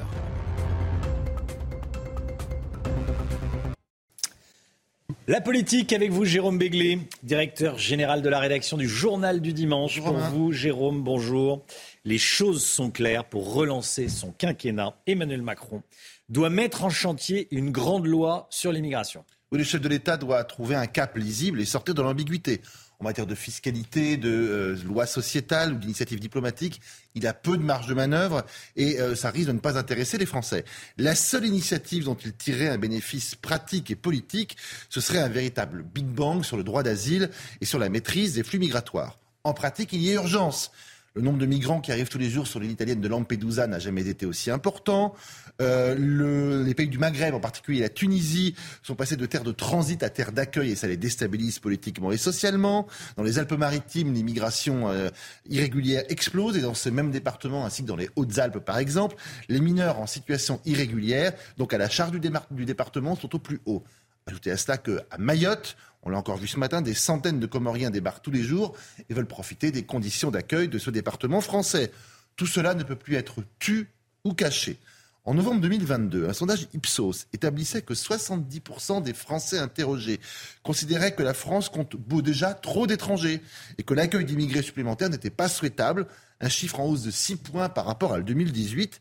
La 5.28 5.40
politique 5.40 5.92
avec 5.92 6.10
vous, 6.10 6.24
Jérôme 6.24 6.58
Béglé, 6.58 6.98
directeur 7.22 7.78
général 7.78 8.22
de 8.22 8.28
la 8.28 8.40
rédaction 8.40 8.76
du 8.76 8.88
Journal 8.88 9.40
du 9.40 9.52
Dimanche. 9.52 10.00
pour 10.00 10.16
vous, 10.16 10.50
Jérôme, 10.50 11.04
bonjour. 11.04 11.64
Les 12.04 12.18
choses 12.18 12.64
sont 12.66 12.90
claires 12.90 13.24
pour 13.24 13.54
relancer 13.54 14.08
son 14.08 14.32
quinquennat. 14.32 14.96
Emmanuel 15.06 15.42
Macron 15.42 15.84
doit 16.28 16.50
mettre 16.50 16.82
en 16.82 16.90
chantier 16.90 17.46
une 17.52 17.70
grande 17.70 18.06
loi 18.06 18.48
sur 18.50 18.72
l'immigration. 18.72 19.24
Oui, 19.52 19.58
le 19.58 19.64
chef 19.64 19.80
de 19.80 19.88
l'État 19.88 20.16
doit 20.16 20.42
trouver 20.42 20.74
un 20.74 20.86
cap 20.86 21.16
lisible 21.16 21.60
et 21.60 21.66
sortir 21.66 21.94
de 21.94 22.02
l'ambiguïté 22.02 22.60
en 22.98 23.04
matière 23.04 23.26
de 23.26 23.34
fiscalité, 23.36 24.16
de 24.16 24.28
euh, 24.28 24.76
loi 24.84 25.06
sociétale 25.06 25.72
ou 25.72 25.76
d'initiative 25.76 26.18
diplomatique, 26.18 26.80
il 27.14 27.26
a 27.26 27.34
peu 27.34 27.56
de 27.56 27.62
marge 27.62 27.86
de 27.86 27.94
manœuvre 27.94 28.44
et 28.76 29.00
euh, 29.00 29.14
ça 29.14 29.30
risque 29.30 29.48
de 29.48 29.52
ne 29.52 29.58
pas 29.58 29.78
intéresser 29.78 30.18
les 30.18 30.26
Français. 30.26 30.64
La 30.98 31.14
seule 31.14 31.46
initiative 31.46 32.04
dont 32.04 32.14
il 32.14 32.32
tirerait 32.34 32.68
un 32.68 32.78
bénéfice 32.78 33.34
pratique 33.34 33.90
et 33.90 33.96
politique, 33.96 34.56
ce 34.88 35.00
serait 35.00 35.18
un 35.18 35.28
véritable 35.28 35.82
Big 35.82 36.06
Bang 36.06 36.44
sur 36.44 36.56
le 36.56 36.64
droit 36.64 36.82
d'asile 36.82 37.30
et 37.60 37.64
sur 37.64 37.78
la 37.78 37.88
maîtrise 37.88 38.34
des 38.34 38.42
flux 38.42 38.58
migratoires. 38.58 39.18
En 39.44 39.54
pratique, 39.54 39.92
il 39.92 40.02
y 40.02 40.10
a 40.10 40.14
urgence. 40.14 40.70
Le 41.14 41.20
nombre 41.20 41.36
de 41.36 41.44
migrants 41.44 41.82
qui 41.82 41.92
arrivent 41.92 42.08
tous 42.08 42.16
les 42.16 42.30
jours 42.30 42.46
sur 42.46 42.58
l'île 42.58 42.70
italienne 42.70 43.02
de 43.02 43.08
Lampedusa 43.08 43.66
n'a 43.66 43.78
jamais 43.78 44.08
été 44.08 44.24
aussi 44.24 44.50
important. 44.50 45.14
Euh, 45.60 46.64
les 46.64 46.72
pays 46.72 46.88
du 46.88 46.96
Maghreb, 46.96 47.34
en 47.34 47.40
particulier 47.40 47.80
la 47.80 47.90
Tunisie, 47.90 48.54
sont 48.82 48.94
passés 48.94 49.16
de 49.16 49.26
terre 49.26 49.44
de 49.44 49.52
transit 49.52 50.02
à 50.02 50.08
terre 50.08 50.32
d'accueil 50.32 50.70
et 50.70 50.74
ça 50.74 50.86
les 50.86 50.96
déstabilise 50.96 51.58
politiquement 51.58 52.12
et 52.12 52.16
socialement. 52.16 52.86
Dans 53.18 53.24
les 53.24 53.38
Alpes-Maritimes, 53.38 54.14
l'immigration 54.14 54.88
euh, 54.88 55.10
irrégulière 55.50 56.04
explose 56.08 56.56
et 56.56 56.62
dans 56.62 56.72
ce 56.72 56.88
même 56.88 57.10
département, 57.10 57.66
ainsi 57.66 57.82
que 57.82 57.88
dans 57.88 57.96
les 57.96 58.08
Hautes-Alpes 58.16 58.60
par 58.60 58.78
exemple, 58.78 59.16
les 59.50 59.60
mineurs 59.60 60.00
en 60.00 60.06
situation 60.06 60.62
irrégulière, 60.64 61.34
donc 61.58 61.74
à 61.74 61.78
la 61.78 61.90
charge 61.90 62.12
du, 62.12 62.20
du 62.52 62.64
département, 62.64 63.16
sont 63.16 63.34
au 63.34 63.38
plus 63.38 63.60
haut. 63.66 63.82
Ajoutez 64.26 64.52
à 64.52 64.56
cela 64.56 64.78
qu'à 64.78 65.02
Mayotte, 65.18 65.76
On 66.02 66.10
l'a 66.10 66.18
encore 66.18 66.36
vu 66.36 66.48
ce 66.48 66.58
matin, 66.58 66.82
des 66.82 66.94
centaines 66.94 67.38
de 67.38 67.46
Comoriens 67.46 67.90
débarquent 67.90 68.22
tous 68.22 68.32
les 68.32 68.42
jours 68.42 68.74
et 69.08 69.14
veulent 69.14 69.26
profiter 69.26 69.70
des 69.70 69.84
conditions 69.84 70.30
d'accueil 70.30 70.68
de 70.68 70.78
ce 70.78 70.90
département 70.90 71.40
français. 71.40 71.92
Tout 72.36 72.46
cela 72.46 72.74
ne 72.74 72.82
peut 72.82 72.96
plus 72.96 73.14
être 73.14 73.44
tu 73.58 73.88
ou 74.24 74.34
caché. 74.34 74.78
En 75.24 75.34
novembre 75.34 75.60
2022, 75.60 76.28
un 76.28 76.32
sondage 76.32 76.66
Ipsos 76.74 77.28
établissait 77.32 77.82
que 77.82 77.94
70% 77.94 79.04
des 79.04 79.14
Français 79.14 79.58
interrogés 79.58 80.18
considéraient 80.64 81.14
que 81.14 81.22
la 81.22 81.34
France 81.34 81.68
compte 81.68 81.94
déjà 82.20 82.54
trop 82.54 82.88
d'étrangers 82.88 83.40
et 83.78 83.84
que 83.84 83.94
l'accueil 83.94 84.24
d'immigrés 84.24 84.62
supplémentaires 84.62 85.10
n'était 85.10 85.30
pas 85.30 85.48
souhaitable, 85.48 86.08
un 86.40 86.48
chiffre 86.48 86.80
en 86.80 86.86
hausse 86.86 87.02
de 87.02 87.12
6 87.12 87.36
points 87.36 87.68
par 87.68 87.86
rapport 87.86 88.12
à 88.12 88.20
2018. 88.20 89.00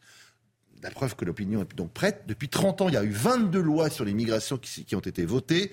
La 0.83 0.91
preuve 0.91 1.15
que 1.15 1.25
l'opinion 1.25 1.61
est 1.63 1.75
donc 1.75 1.91
prête. 1.91 2.25
Depuis 2.27 2.49
30 2.49 2.81
ans, 2.81 2.87
il 2.89 2.93
y 2.93 2.97
a 2.97 3.03
eu 3.03 3.09
22 3.09 3.59
lois 3.59 3.89
sur 3.89 4.05
l'immigration 4.05 4.59
qui 4.59 4.95
ont 4.95 4.99
été 4.99 5.25
votées. 5.25 5.71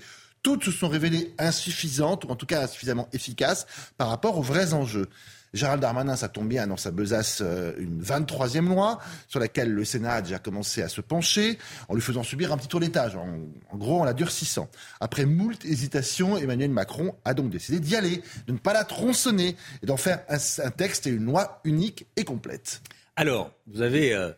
Toutes 0.49 0.65
se 0.65 0.73
sont 0.73 0.89
révélées 0.89 1.35
insuffisantes, 1.37 2.25
ou 2.25 2.29
en 2.29 2.35
tout 2.35 2.47
cas 2.47 2.63
insuffisamment 2.63 3.07
efficaces, 3.13 3.67
par 3.99 4.09
rapport 4.09 4.39
aux 4.39 4.43
vrais 4.43 4.73
enjeux. 4.73 5.07
Gérald 5.53 5.83
Darmanin, 5.83 6.17
ça 6.17 6.31
tombe 6.31 6.49
bien, 6.49 6.67
dans 6.67 6.79
sa 6.79 6.91
besace 6.91 7.41
euh, 7.43 7.75
une 7.77 8.03
23e 8.03 8.67
loi 8.67 8.99
sur 9.27 9.41
laquelle 9.41 9.71
le 9.71 9.85
Sénat 9.85 10.15
a 10.15 10.23
déjà 10.23 10.39
commencé 10.39 10.81
à 10.81 10.89
se 10.89 11.03
pencher 11.03 11.59
en 11.91 11.95
lui 11.95 12.01
faisant 12.01 12.23
subir 12.23 12.51
un 12.51 12.57
petit 12.57 12.69
tour 12.69 12.81
d'étage, 12.81 13.15
en, 13.15 13.77
gros 13.77 14.01
en 14.01 14.05
la 14.05 14.15
durcissant. 14.15 14.71
Après 15.01 15.27
moult 15.27 15.63
hésitations, 15.67 16.39
Emmanuel 16.39 16.71
Macron 16.71 17.15
a 17.27 17.35
donc 17.35 17.51
décidé 17.51 17.79
d'y 17.79 17.95
aller, 17.95 18.23
de 18.47 18.53
ne 18.53 18.59
pas 18.59 18.73
la 18.73 18.85
tronçonner 18.85 19.55
et 19.83 19.87
d'en 19.87 19.99
faire 19.99 20.25
un, 20.31 20.39
un, 20.65 20.71
texte 20.71 21.07
et 21.07 21.11
une 21.11 21.27
loi 21.27 21.61
unique 21.65 22.07
et 22.17 22.25
complète. 22.25 22.81
Alors, 23.17 23.53
vous 23.67 23.83
avez 23.83 24.15
euh, 24.15 24.33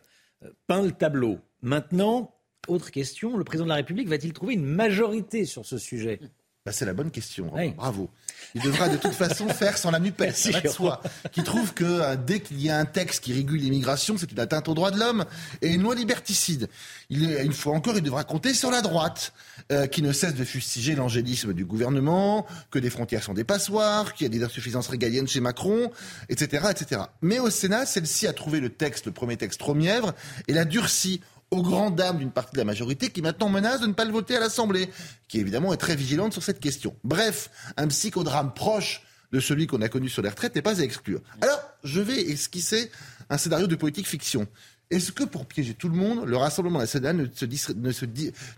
peint 0.67 0.81
le 0.81 0.91
tableau. 0.91 1.39
Maintenant, 1.61 2.33
autre 2.67 2.91
question, 2.91 3.37
le 3.37 3.43
président 3.43 3.65
de 3.65 3.69
la 3.69 3.75
République 3.75 4.07
va-t-il 4.07 4.33
trouver 4.33 4.53
une 4.53 4.65
majorité 4.65 5.45
sur 5.45 5.65
ce 5.65 5.77
sujet? 5.77 6.19
Bah, 6.63 6.71
c'est 6.71 6.85
la 6.85 6.93
bonne 6.93 7.09
question. 7.09 7.49
Oui. 7.55 7.69
Bravo. 7.71 8.07
Il 8.53 8.61
devra 8.61 8.87
de 8.87 8.97
toute 8.97 9.13
façon 9.13 9.47
faire 9.49 9.79
sans 9.79 9.89
la 9.89 9.99
NUPES, 9.99 10.31
ça 10.35 10.51
va 10.51 10.61
de 10.61 10.67
soi, 10.67 11.01
qui 11.31 11.41
trouve 11.41 11.73
que 11.73 11.83
euh, 11.83 12.15
dès 12.15 12.39
qu'il 12.39 12.61
y 12.61 12.69
a 12.69 12.77
un 12.77 12.85
texte 12.85 13.23
qui 13.23 13.33
régule 13.33 13.61
l'immigration, 13.61 14.15
c'est 14.15 14.31
une 14.31 14.39
atteinte 14.39 14.69
aux 14.69 14.75
droits 14.75 14.91
de 14.91 14.99
l'homme 14.99 15.25
et 15.63 15.69
une 15.69 15.81
loi 15.81 15.95
liberticide. 15.95 16.69
Il, 17.09 17.35
une 17.43 17.53
fois 17.53 17.73
encore, 17.73 17.97
il 17.97 18.03
devra 18.03 18.23
compter 18.23 18.53
sur 18.53 18.69
la 18.69 18.81
droite, 18.81 19.33
euh, 19.71 19.87
qui 19.87 20.03
ne 20.03 20.11
cesse 20.11 20.35
de 20.35 20.43
fustiger 20.43 20.93
l'angélisme 20.93 21.53
du 21.53 21.65
gouvernement, 21.65 22.45
que 22.69 22.77
des 22.77 22.91
frontières 22.91 23.23
sont 23.23 23.33
des 23.33 23.43
passoires, 23.43 24.13
qu'il 24.13 24.25
y 24.25 24.27
a 24.27 24.29
des 24.29 24.43
insuffisances 24.43 24.87
régaliennes 24.87 25.27
chez 25.27 25.39
Macron, 25.39 25.91
etc., 26.29 26.67
etc. 26.69 27.01
Mais 27.23 27.39
au 27.39 27.49
Sénat, 27.49 27.87
celle-ci 27.87 28.27
a 28.27 28.33
trouvé 28.33 28.59
le 28.59 28.69
texte, 28.69 29.07
le 29.07 29.11
premier 29.13 29.37
texte 29.37 29.59
trop 29.59 29.73
mièvre, 29.73 30.13
et 30.47 30.53
l'a 30.53 30.65
durci 30.65 31.21
aux 31.51 31.61
grandes 31.61 31.97
dames 31.97 32.17
d'une 32.17 32.31
partie 32.31 32.53
de 32.53 32.57
la 32.57 32.65
majorité 32.65 33.09
qui 33.09 33.21
maintenant 33.21 33.49
menace 33.49 33.81
de 33.81 33.87
ne 33.87 33.93
pas 33.93 34.05
le 34.05 34.11
voter 34.11 34.37
à 34.37 34.39
l'Assemblée, 34.39 34.89
qui 35.27 35.39
évidemment 35.39 35.73
est 35.73 35.77
très 35.77 35.95
vigilante 35.95 36.31
sur 36.31 36.41
cette 36.41 36.61
question. 36.61 36.95
Bref, 37.03 37.49
un 37.75 37.87
psychodrame 37.87 38.53
proche 38.53 39.03
de 39.33 39.39
celui 39.39 39.67
qu'on 39.67 39.81
a 39.81 39.89
connu 39.89 40.09
sur 40.09 40.21
les 40.21 40.29
retraites 40.29 40.55
n'est 40.55 40.61
pas 40.61 40.79
à 40.81 40.83
exclure. 40.83 41.21
Alors, 41.41 41.59
je 41.83 41.99
vais 42.01 42.21
esquisser 42.21 42.91
un 43.29 43.37
scénario 43.37 43.67
de 43.67 43.75
politique 43.75 44.07
fiction. 44.07 44.47
Est-ce 44.91 45.13
que 45.13 45.23
pour 45.23 45.45
piéger 45.45 45.73
tout 45.73 45.87
le 45.87 45.95
monde, 45.95 46.25
le 46.25 46.35
Rassemblement 46.35 46.79
national 46.79 47.15
ne 47.15 47.25
se, 47.33 47.45
ne 47.71 47.91
se, 47.91 48.05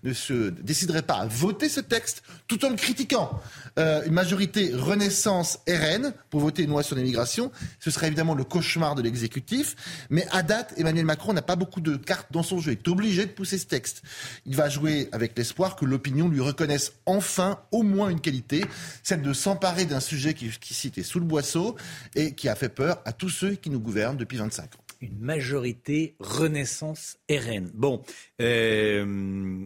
ne 0.04 0.14
se 0.14 0.50
déciderait 0.50 1.04
pas 1.04 1.18
à 1.18 1.28
voter 1.28 1.70
ce 1.70 1.80
texte 1.80 2.24
tout 2.48 2.66
en 2.66 2.72
le 2.72 2.76
critiquant? 2.76 3.40
Euh, 3.78 4.04
Une 4.06 4.14
majorité 4.14 4.72
Renaissance 4.74 5.60
RN 5.70 6.12
pour 6.32 6.42
voter 6.42 6.64
une 6.64 6.72
loi 6.72 6.82
sur 6.82 6.96
l'immigration, 6.96 7.52
ce 7.80 7.92
serait 7.92 8.08
évidemment 8.08 8.34
le 8.34 8.44
cauchemar 8.44 8.96
de 8.96 9.04
l'exécutif. 9.04 9.76
Mais 10.10 10.26
à 10.32 10.42
date, 10.42 10.74
Emmanuel 10.78 11.06
Macron 11.06 11.34
n'a 11.34 11.44
pas 11.44 11.56
beaucoup 11.56 11.82
de 11.82 11.98
cartes 11.98 12.28
dans 12.32 12.44
son 12.44 12.58
jeu. 12.60 12.72
Il 12.72 12.80
est 12.80 12.88
obligé 12.88 13.28
de 13.28 13.32
pousser 13.32 13.60
ce 13.60 13.68
texte. 13.68 14.02
Il 14.48 14.56
va 14.56 14.70
jouer 14.70 15.10
avec 15.12 15.38
l'espoir 15.38 15.76
que 15.76 15.86
l'opinion 15.86 16.30
lui 16.30 16.42
reconnaisse 16.42 16.94
enfin 17.06 17.60
au 17.72 17.84
moins 17.84 18.10
une 18.10 18.22
qualité, 18.22 18.66
celle 19.04 19.22
de 19.22 19.34
s'emparer 19.34 19.86
d'un 19.86 20.00
sujet 20.00 20.34
qui, 20.34 20.50
qui 20.60 20.88
était 20.88 21.04
sous 21.04 21.20
le 21.20 21.26
boisseau 21.26 21.76
et 22.16 22.34
qui 22.34 22.50
a 22.50 22.56
fait 22.56 22.70
peur 22.70 23.02
à 23.06 23.14
tous 23.14 23.30
ceux 23.30 23.54
qui 23.54 23.70
nous 23.70 23.80
gouvernent 23.80 24.18
depuis 24.18 24.38
25 24.38 24.64
ans 24.64 24.83
une 25.04 25.20
majorité 25.20 26.16
Renaissance 26.20 27.18
RN. 27.30 27.70
Bon, 27.74 28.02
euh, 28.42 29.66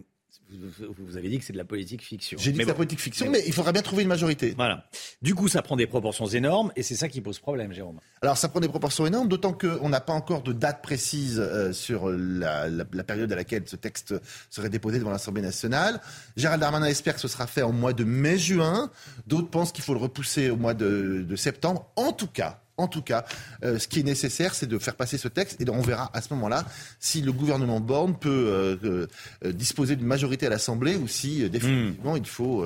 vous 0.50 1.16
avez 1.16 1.28
dit 1.28 1.38
que 1.38 1.44
c'est 1.44 1.52
de 1.52 1.58
la 1.58 1.64
politique 1.64 2.02
fiction. 2.02 2.38
J'ai 2.40 2.52
dit 2.52 2.58
que 2.58 2.62
c'est 2.62 2.66
bon. 2.66 2.72
la 2.72 2.76
politique 2.76 3.00
fiction, 3.00 3.26
mais, 3.26 3.38
mais 3.38 3.44
il 3.46 3.52
faudra 3.52 3.72
bien 3.72 3.82
trouver 3.82 4.02
une 4.02 4.08
majorité. 4.08 4.54
Voilà. 4.56 4.88
Du 5.20 5.34
coup, 5.34 5.46
ça 5.48 5.62
prend 5.62 5.76
des 5.76 5.86
proportions 5.86 6.26
énormes 6.26 6.72
et 6.74 6.82
c'est 6.82 6.94
ça 6.94 7.08
qui 7.08 7.20
pose 7.20 7.38
problème, 7.38 7.72
Jérôme. 7.72 8.00
Alors, 8.22 8.36
ça 8.38 8.48
prend 8.48 8.60
des 8.60 8.68
proportions 8.68 9.06
énormes, 9.06 9.28
d'autant 9.28 9.52
qu'on 9.52 9.88
n'a 9.88 10.00
pas 10.00 10.14
encore 10.14 10.42
de 10.42 10.52
date 10.52 10.82
précise 10.82 11.38
euh, 11.38 11.72
sur 11.72 12.08
la, 12.08 12.68
la, 12.68 12.84
la, 12.90 13.04
période 13.04 13.30
à 13.30 13.36
laquelle 13.36 13.64
ce 13.66 13.76
texte 13.76 14.14
serait 14.48 14.70
déposé 14.70 14.98
devant 14.98 15.10
l'Assemblée 15.10 15.42
nationale. 15.42 16.00
Gérald 16.36 16.60
Darmanin 16.60 16.86
espère 16.86 17.14
que 17.14 17.20
ce 17.20 17.28
sera 17.28 17.46
fait 17.46 17.62
en 17.62 17.72
mois 17.72 17.92
de 17.92 18.04
mai-juin. 18.04 18.90
D'autres 19.26 19.50
pensent 19.50 19.72
qu'il 19.72 19.84
faut 19.84 19.94
le 19.94 20.00
repousser 20.00 20.50
au 20.50 20.56
mois 20.56 20.74
de, 20.74 21.24
de 21.28 21.36
septembre. 21.36 21.92
En 21.96 22.12
tout 22.12 22.26
cas, 22.26 22.62
en 22.78 22.86
tout 22.86 23.02
cas, 23.02 23.24
euh, 23.64 23.78
ce 23.78 23.88
qui 23.88 24.00
est 24.00 24.04
nécessaire, 24.04 24.54
c'est 24.54 24.66
de 24.66 24.78
faire 24.78 24.94
passer 24.94 25.18
ce 25.18 25.28
texte 25.28 25.60
et 25.60 25.68
on 25.68 25.82
verra 25.82 26.10
à 26.14 26.22
ce 26.22 26.32
moment-là 26.34 26.64
si 27.00 27.20
le 27.20 27.32
gouvernement 27.32 27.80
Borne 27.80 28.16
peut 28.16 28.78
euh, 28.82 29.06
euh, 29.44 29.52
disposer 29.52 29.96
d'une 29.96 30.06
majorité 30.06 30.46
à 30.46 30.50
l'Assemblée 30.50 30.96
ou 30.96 31.08
si 31.08 31.48
définitivement 31.50 32.14
mmh. 32.14 32.18
il 32.18 32.26
faut 32.26 32.64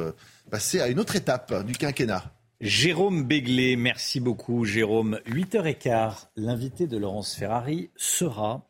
passer 0.50 0.80
à 0.80 0.88
une 0.88 1.00
autre 1.00 1.16
étape 1.16 1.64
du 1.64 1.72
quinquennat. 1.72 2.24
Jérôme 2.60 3.24
Béglé, 3.24 3.74
merci 3.76 4.20
beaucoup 4.20 4.64
Jérôme. 4.64 5.18
8h15, 5.26 6.28
l'invité 6.36 6.86
de 6.86 6.96
Laurence 6.96 7.34
Ferrari 7.34 7.90
sera 7.96 8.68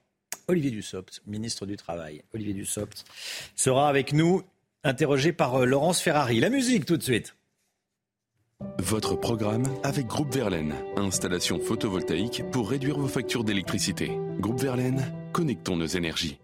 Olivier 0.48 0.70
Dussopt, 0.70 1.22
ministre 1.26 1.66
du 1.66 1.76
Travail. 1.76 2.22
Olivier 2.32 2.54
Dussopt 2.54 3.04
sera 3.56 3.88
avec 3.88 4.12
nous, 4.12 4.42
interrogé 4.84 5.32
par 5.32 5.66
Laurence 5.66 6.00
Ferrari. 6.00 6.40
La 6.40 6.50
musique 6.50 6.86
tout 6.86 6.96
de 6.96 7.02
suite. 7.02 7.34
Votre 8.78 9.14
programme 9.16 9.64
avec 9.82 10.06
Groupe 10.06 10.34
Verlaine. 10.34 10.74
Installation 10.96 11.58
photovoltaïque 11.60 12.42
pour 12.50 12.70
réduire 12.70 12.98
vos 12.98 13.08
factures 13.08 13.44
d'électricité. 13.44 14.10
Groupe 14.38 14.60
Verlaine, 14.60 15.04
connectons 15.32 15.76
nos 15.76 15.86
énergies. 15.86 16.38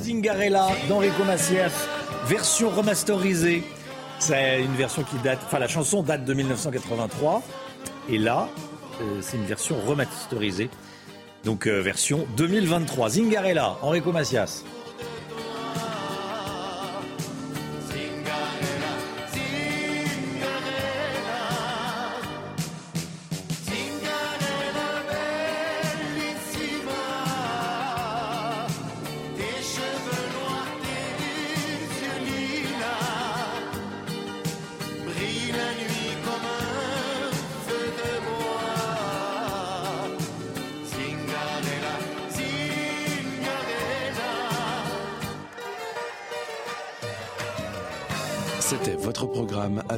Zingarella 0.00 0.68
d'Enrico 0.88 1.24
Macias, 1.24 1.88
version 2.26 2.70
remasterisée. 2.70 3.62
C'est 4.18 4.62
une 4.62 4.74
version 4.74 5.02
qui 5.02 5.16
date, 5.18 5.40
enfin 5.44 5.58
la 5.58 5.68
chanson 5.68 6.02
date 6.02 6.24
de 6.24 6.34
1983. 6.34 7.42
Et 8.08 8.18
là, 8.18 8.48
euh, 9.00 9.18
c'est 9.20 9.36
une 9.36 9.44
version 9.44 9.76
remasterisée. 9.86 10.70
Donc 11.44 11.66
euh, 11.66 11.80
version 11.80 12.26
2023. 12.36 13.10
Zingarella, 13.10 13.76
Enrico 13.82 14.12
Macias. 14.12 14.64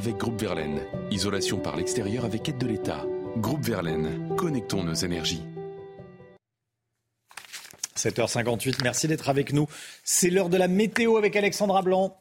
Avec 0.01 0.17
Groupe 0.17 0.41
Verlaine. 0.41 0.81
Isolation 1.11 1.59
par 1.59 1.75
l'extérieur 1.75 2.25
avec 2.25 2.49
aide 2.49 2.57
de 2.57 2.65
l'État. 2.65 3.05
Groupe 3.37 3.63
Verlaine, 3.63 4.35
connectons 4.35 4.83
nos 4.83 4.95
énergies. 4.95 5.43
7h58, 7.95 8.81
merci 8.81 9.07
d'être 9.07 9.29
avec 9.29 9.53
nous. 9.53 9.67
C'est 10.03 10.31
l'heure 10.31 10.49
de 10.49 10.57
la 10.57 10.67
météo 10.67 11.17
avec 11.17 11.35
Alexandra 11.35 11.83
Blanc. 11.83 12.17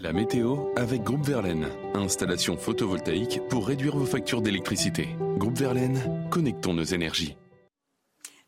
La 0.00 0.12
météo 0.12 0.66
avec 0.76 1.02
Groupe 1.02 1.24
Verlaine. 1.24 1.68
Installation 1.94 2.58
photovoltaïque 2.58 3.40
pour 3.48 3.66
réduire 3.66 3.96
vos 3.96 4.04
factures 4.04 4.42
d'électricité. 4.42 5.08
Groupe 5.38 5.56
Verlaine, 5.56 6.28
connectons 6.30 6.74
nos 6.74 6.84
énergies. 6.84 7.38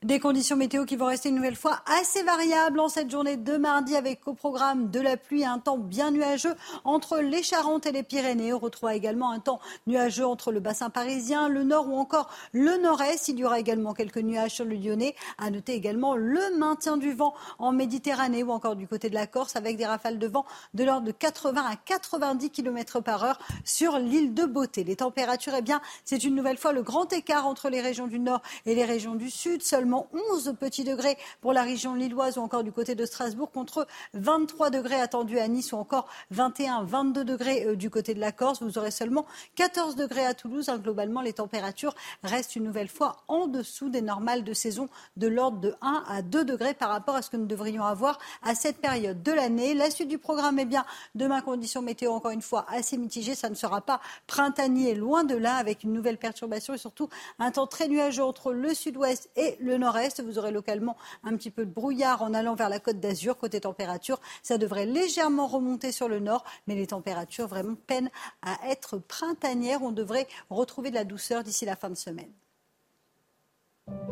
Des 0.04 0.20
conditions 0.20 0.56
météo 0.56 0.84
qui 0.84 0.96
vont 0.96 1.06
rester 1.06 1.30
une 1.30 1.36
nouvelle 1.36 1.56
fois 1.56 1.80
assez 1.86 2.22
variables 2.24 2.78
en 2.78 2.90
cette 2.90 3.10
journée 3.10 3.38
de 3.38 3.56
mardi 3.56 3.96
avec 3.96 4.28
au 4.28 4.34
programme 4.34 4.90
de 4.90 5.00
la 5.00 5.16
pluie, 5.16 5.46
un 5.46 5.58
temps 5.58 5.78
bien 5.78 6.10
nuageux 6.10 6.54
entre 6.84 7.20
les 7.20 7.42
Charentes 7.42 7.86
et 7.86 7.90
les 7.90 8.02
Pyrénées. 8.02 8.52
On 8.52 8.58
retrouvera 8.58 8.94
également 8.94 9.30
un 9.30 9.38
temps 9.38 9.60
nuageux 9.86 10.26
entre 10.26 10.52
le 10.52 10.60
bassin 10.60 10.90
parisien, 10.90 11.48
le 11.48 11.64
nord 11.64 11.88
ou 11.88 11.96
encore 11.96 12.28
le 12.52 12.76
nord-est. 12.82 13.28
Il 13.28 13.38
y 13.38 13.46
aura 13.46 13.58
également 13.58 13.94
quelques 13.94 14.18
nuages 14.18 14.50
sur 14.50 14.66
le 14.66 14.74
Lyonnais. 14.74 15.14
À 15.38 15.48
noter 15.48 15.72
également 15.72 16.16
le 16.16 16.54
maintien 16.58 16.98
du 16.98 17.14
vent 17.14 17.32
en 17.58 17.72
Méditerranée 17.72 18.42
ou 18.42 18.50
encore 18.50 18.76
du 18.76 18.86
côté 18.86 19.08
de 19.08 19.14
la 19.14 19.26
Corse 19.26 19.56
avec 19.56 19.78
des 19.78 19.86
rafales 19.86 20.18
de 20.18 20.26
vent 20.26 20.44
de 20.74 20.84
l'ordre 20.84 21.06
de 21.06 21.12
80 21.12 21.64
à 21.64 21.76
90 21.76 22.50
km 22.50 23.00
par 23.00 23.24
heure 23.24 23.38
sur 23.64 23.98
l'île 23.98 24.34
de 24.34 24.44
Beauté. 24.44 24.84
Les 24.84 24.96
températures, 24.96 25.54
eh 25.56 25.62
bien, 25.62 25.80
c'est 26.04 26.24
une 26.24 26.34
nouvelle 26.34 26.58
fois 26.58 26.74
le 26.74 26.82
grand 26.82 27.10
écart 27.10 27.46
entre 27.46 27.70
les 27.70 27.80
régions 27.80 28.06
du 28.06 28.20
nord 28.20 28.42
et 28.66 28.74
les 28.74 28.84
régions 28.84 29.14
du 29.14 29.30
sud. 29.30 29.62
Seulement 29.62 29.93
seulement 29.94 30.08
11 30.32 30.54
petits 30.58 30.84
degrés 30.84 31.16
pour 31.40 31.52
la 31.52 31.62
région 31.62 31.94
lilloise 31.94 32.38
ou 32.38 32.40
encore 32.40 32.64
du 32.64 32.72
côté 32.72 32.94
de 32.94 33.04
Strasbourg, 33.06 33.50
contre 33.50 33.86
23 34.14 34.70
degrés 34.70 35.00
attendus 35.00 35.38
à 35.38 35.48
Nice 35.48 35.72
ou 35.72 35.76
encore 35.76 36.08
21, 36.30 36.84
22 36.84 37.24
degrés 37.24 37.66
euh, 37.66 37.76
du 37.76 37.90
côté 37.90 38.14
de 38.14 38.20
la 38.20 38.32
Corse. 38.32 38.62
Vous 38.62 38.78
aurez 38.78 38.90
seulement 38.90 39.26
14 39.56 39.96
degrés 39.96 40.24
à 40.24 40.34
Toulouse. 40.34 40.68
Hein, 40.68 40.78
globalement, 40.78 41.20
les 41.20 41.34
températures 41.34 41.94
restent 42.22 42.56
une 42.56 42.64
nouvelle 42.64 42.88
fois 42.88 43.16
en 43.28 43.46
dessous 43.46 43.88
des 43.88 44.02
normales 44.02 44.44
de 44.44 44.52
saison 44.52 44.88
de 45.16 45.28
l'ordre 45.28 45.60
de 45.60 45.74
1 45.80 46.04
à 46.08 46.22
2 46.22 46.44
degrés 46.44 46.74
par 46.74 46.88
rapport 46.88 47.14
à 47.14 47.22
ce 47.22 47.30
que 47.30 47.36
nous 47.36 47.46
devrions 47.46 47.84
avoir 47.84 48.18
à 48.42 48.54
cette 48.54 48.78
période 48.78 49.22
de 49.22 49.32
l'année. 49.32 49.74
La 49.74 49.90
suite 49.90 50.08
du 50.08 50.18
programme, 50.18 50.58
est 50.58 50.64
bien, 50.64 50.84
demain, 51.14 51.40
conditions 51.40 51.82
météo 51.82 52.12
encore 52.12 52.32
une 52.32 52.42
fois 52.42 52.66
assez 52.68 52.96
mitigées. 52.96 53.34
Ça 53.34 53.48
ne 53.48 53.54
sera 53.54 53.80
pas 53.80 54.00
printanier, 54.26 54.94
loin 54.94 55.24
de 55.24 55.36
là, 55.36 55.56
avec 55.56 55.84
une 55.84 55.92
nouvelle 55.92 56.18
perturbation 56.18 56.74
et 56.74 56.78
surtout 56.78 57.08
un 57.38 57.50
temps 57.50 57.66
très 57.66 57.88
nuageux 57.88 58.24
entre 58.24 58.52
le 58.52 58.74
sud-ouest 58.74 59.30
et 59.36 59.56
le 59.60 59.78
nord-est. 59.84 60.22
Vous 60.22 60.38
aurez 60.38 60.50
localement 60.50 60.96
un 61.22 61.36
petit 61.36 61.50
peu 61.50 61.64
de 61.64 61.70
brouillard 61.70 62.22
en 62.22 62.34
allant 62.34 62.54
vers 62.54 62.68
la 62.68 62.80
côte 62.80 63.00
d'Azur. 63.00 63.38
Côté 63.38 63.60
température, 63.60 64.20
ça 64.42 64.58
devrait 64.58 64.86
légèrement 64.86 65.46
remonter 65.46 65.92
sur 65.92 66.08
le 66.08 66.18
nord, 66.18 66.44
mais 66.66 66.74
les 66.74 66.88
températures 66.88 67.46
vraiment 67.46 67.76
peinent 67.86 68.10
à 68.42 68.56
être 68.68 68.98
printanières. 68.98 69.82
On 69.82 69.92
devrait 69.92 70.26
retrouver 70.50 70.90
de 70.90 70.96
la 70.96 71.04
douceur 71.04 71.42
d'ici 71.44 71.64
la 71.64 71.76
fin 71.76 71.90
de 71.90 71.94
semaine. 71.94 72.30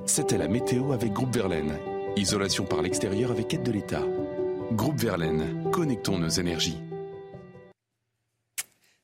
C'était 0.04 0.38
la 0.38 0.48
météo 0.48 0.92
avec 0.92 1.12
Groupe 1.12 1.34
Verlaine. 1.34 1.78
Isolation 2.16 2.64
par 2.64 2.82
l'extérieur 2.82 3.30
avec 3.30 3.54
aide 3.54 3.62
de 3.62 3.72
l'État. 3.72 4.02
Groupe 4.72 4.98
Verlaine, 4.98 5.70
connectons 5.70 6.18
nos 6.18 6.28
énergies. 6.28 6.78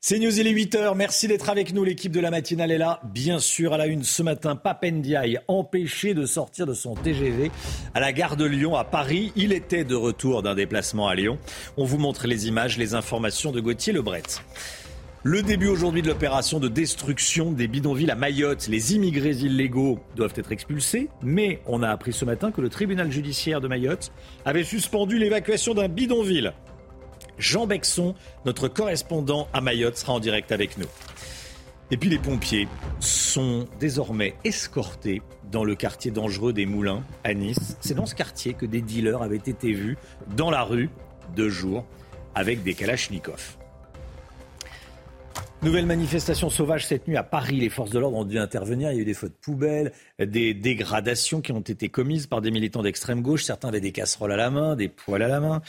C'est 0.01 0.21
News, 0.21 0.39
il 0.39 0.47
est 0.47 0.53
8h. 0.53 0.95
Merci 0.95 1.27
d'être 1.27 1.51
avec 1.51 1.75
nous. 1.75 1.83
L'équipe 1.83 2.13
de 2.13 2.21
la 2.21 2.31
matinale 2.31 2.71
est 2.71 2.79
là. 2.79 3.01
Bien 3.03 3.41
sûr, 3.41 3.73
à 3.73 3.79
la 3.79 3.89
une 3.89 4.05
ce 4.05 4.23
matin, 4.23 4.55
Papendiaï 4.55 5.41
empêché 5.49 6.15
de 6.15 6.25
sortir 6.25 6.67
de 6.67 6.73
son 6.73 6.95
TGV 6.95 7.51
à 7.95 8.01
la 8.01 8.13
gare 8.13 8.37
de 8.37 8.45
Lyon 8.45 8.77
à 8.77 8.85
Paris. 8.85 9.33
Il 9.35 9.53
était 9.53 9.83
de 9.83 9.97
retour 9.97 10.45
d'un 10.45 10.55
déplacement 10.55 11.09
à 11.09 11.17
Lyon. 11.17 11.37
On 11.77 11.85
vous 11.85 11.99
montre 11.99 12.29
les 12.29 12.47
images, 12.47 12.79
les 12.79 12.95
informations 12.95 13.51
de 13.51 13.59
Gauthier 13.59 13.93
Lebret. 13.93 14.23
Le 15.25 15.43
début 15.43 15.67
aujourd'hui 15.67 16.03
de 16.03 16.07
l'opération 16.07 16.61
de 16.61 16.69
destruction 16.69 17.51
des 17.51 17.67
bidonvilles 17.67 18.13
à 18.13 18.15
Mayotte. 18.15 18.69
Les 18.69 18.95
immigrés 18.95 19.39
illégaux 19.39 19.99
doivent 20.15 20.35
être 20.37 20.53
expulsés, 20.53 21.09
mais 21.23 21.61
on 21.67 21.83
a 21.83 21.89
appris 21.89 22.13
ce 22.13 22.25
matin 22.25 22.53
que 22.53 22.61
le 22.61 22.69
tribunal 22.69 23.11
judiciaire 23.11 23.61
de 23.61 23.67
Mayotte 23.67 24.13
avait 24.45 24.63
suspendu 24.63 25.19
l'évacuation 25.19 25.75
d'un 25.75 25.89
bidonville 25.89 26.55
Jean 27.39 27.67
Bexon, 27.67 28.15
notre 28.45 28.69
correspondant 28.69 29.49
à 29.53 29.61
Mayotte, 29.61 29.97
sera 29.97 30.13
en 30.13 30.21
direct 30.21 30.53
avec 30.53 30.77
nous. 30.79 30.89
Et 31.91 31.97
puis 31.97 32.11
les 32.11 32.19
pompiers 32.19 32.69
sont 33.01 33.67
désormais 33.81 34.35
escortés 34.45 35.23
dans 35.51 35.65
le 35.65 35.75
quartier 35.75 36.11
dangereux 36.11 36.53
des 36.53 36.67
Moulins 36.67 37.03
à 37.25 37.33
Nice. 37.33 37.77
C'est 37.81 37.95
dans 37.95 38.07
ce 38.07 38.15
quartier 38.15 38.53
que 38.53 38.67
des 38.67 38.83
dealers 38.83 39.23
avaient 39.23 39.37
été 39.37 39.73
vus 39.73 39.97
dans 40.37 40.51
la 40.51 40.63
rue 40.63 40.91
deux 41.35 41.49
jours 41.49 41.87
avec 42.35 42.63
des 42.63 42.75
kalachnikovs. 42.75 43.57
Nouvelle 45.63 45.87
manifestation 45.87 46.51
sauvage 46.51 46.87
cette 46.87 47.09
nuit 47.09 47.17
à 47.17 47.25
Paris. 47.25 47.57
Les 47.57 47.69
forces 47.69 47.91
de 47.91 47.99
l'ordre 47.99 48.17
ont 48.17 48.25
dû 48.25 48.39
intervenir. 48.39 48.93
Il 48.93 48.95
y 48.95 48.99
a 48.99 49.03
eu 49.03 49.05
des 49.05 49.15
feux 49.15 49.29
de 49.29 49.35
poubelle, 49.35 49.93
des 50.21 50.55
dégradations 50.55 51.41
qui 51.41 51.51
ont 51.51 51.61
été 51.61 51.89
commises 51.89 52.29
par 52.29 52.41
des 52.41 52.53
militants 52.53 52.83
d'extrême 52.83 53.23
gauche. 53.23 53.43
Certains 53.43 53.69
avaient 53.69 53.81
des 53.81 53.91
casseroles 53.91 54.31
à 54.33 54.37
la 54.37 54.51
main, 54.51 54.77
des 54.77 54.89
poêles 54.89 55.23
à 55.23 55.29
la 55.29 55.41
main. 55.41 55.61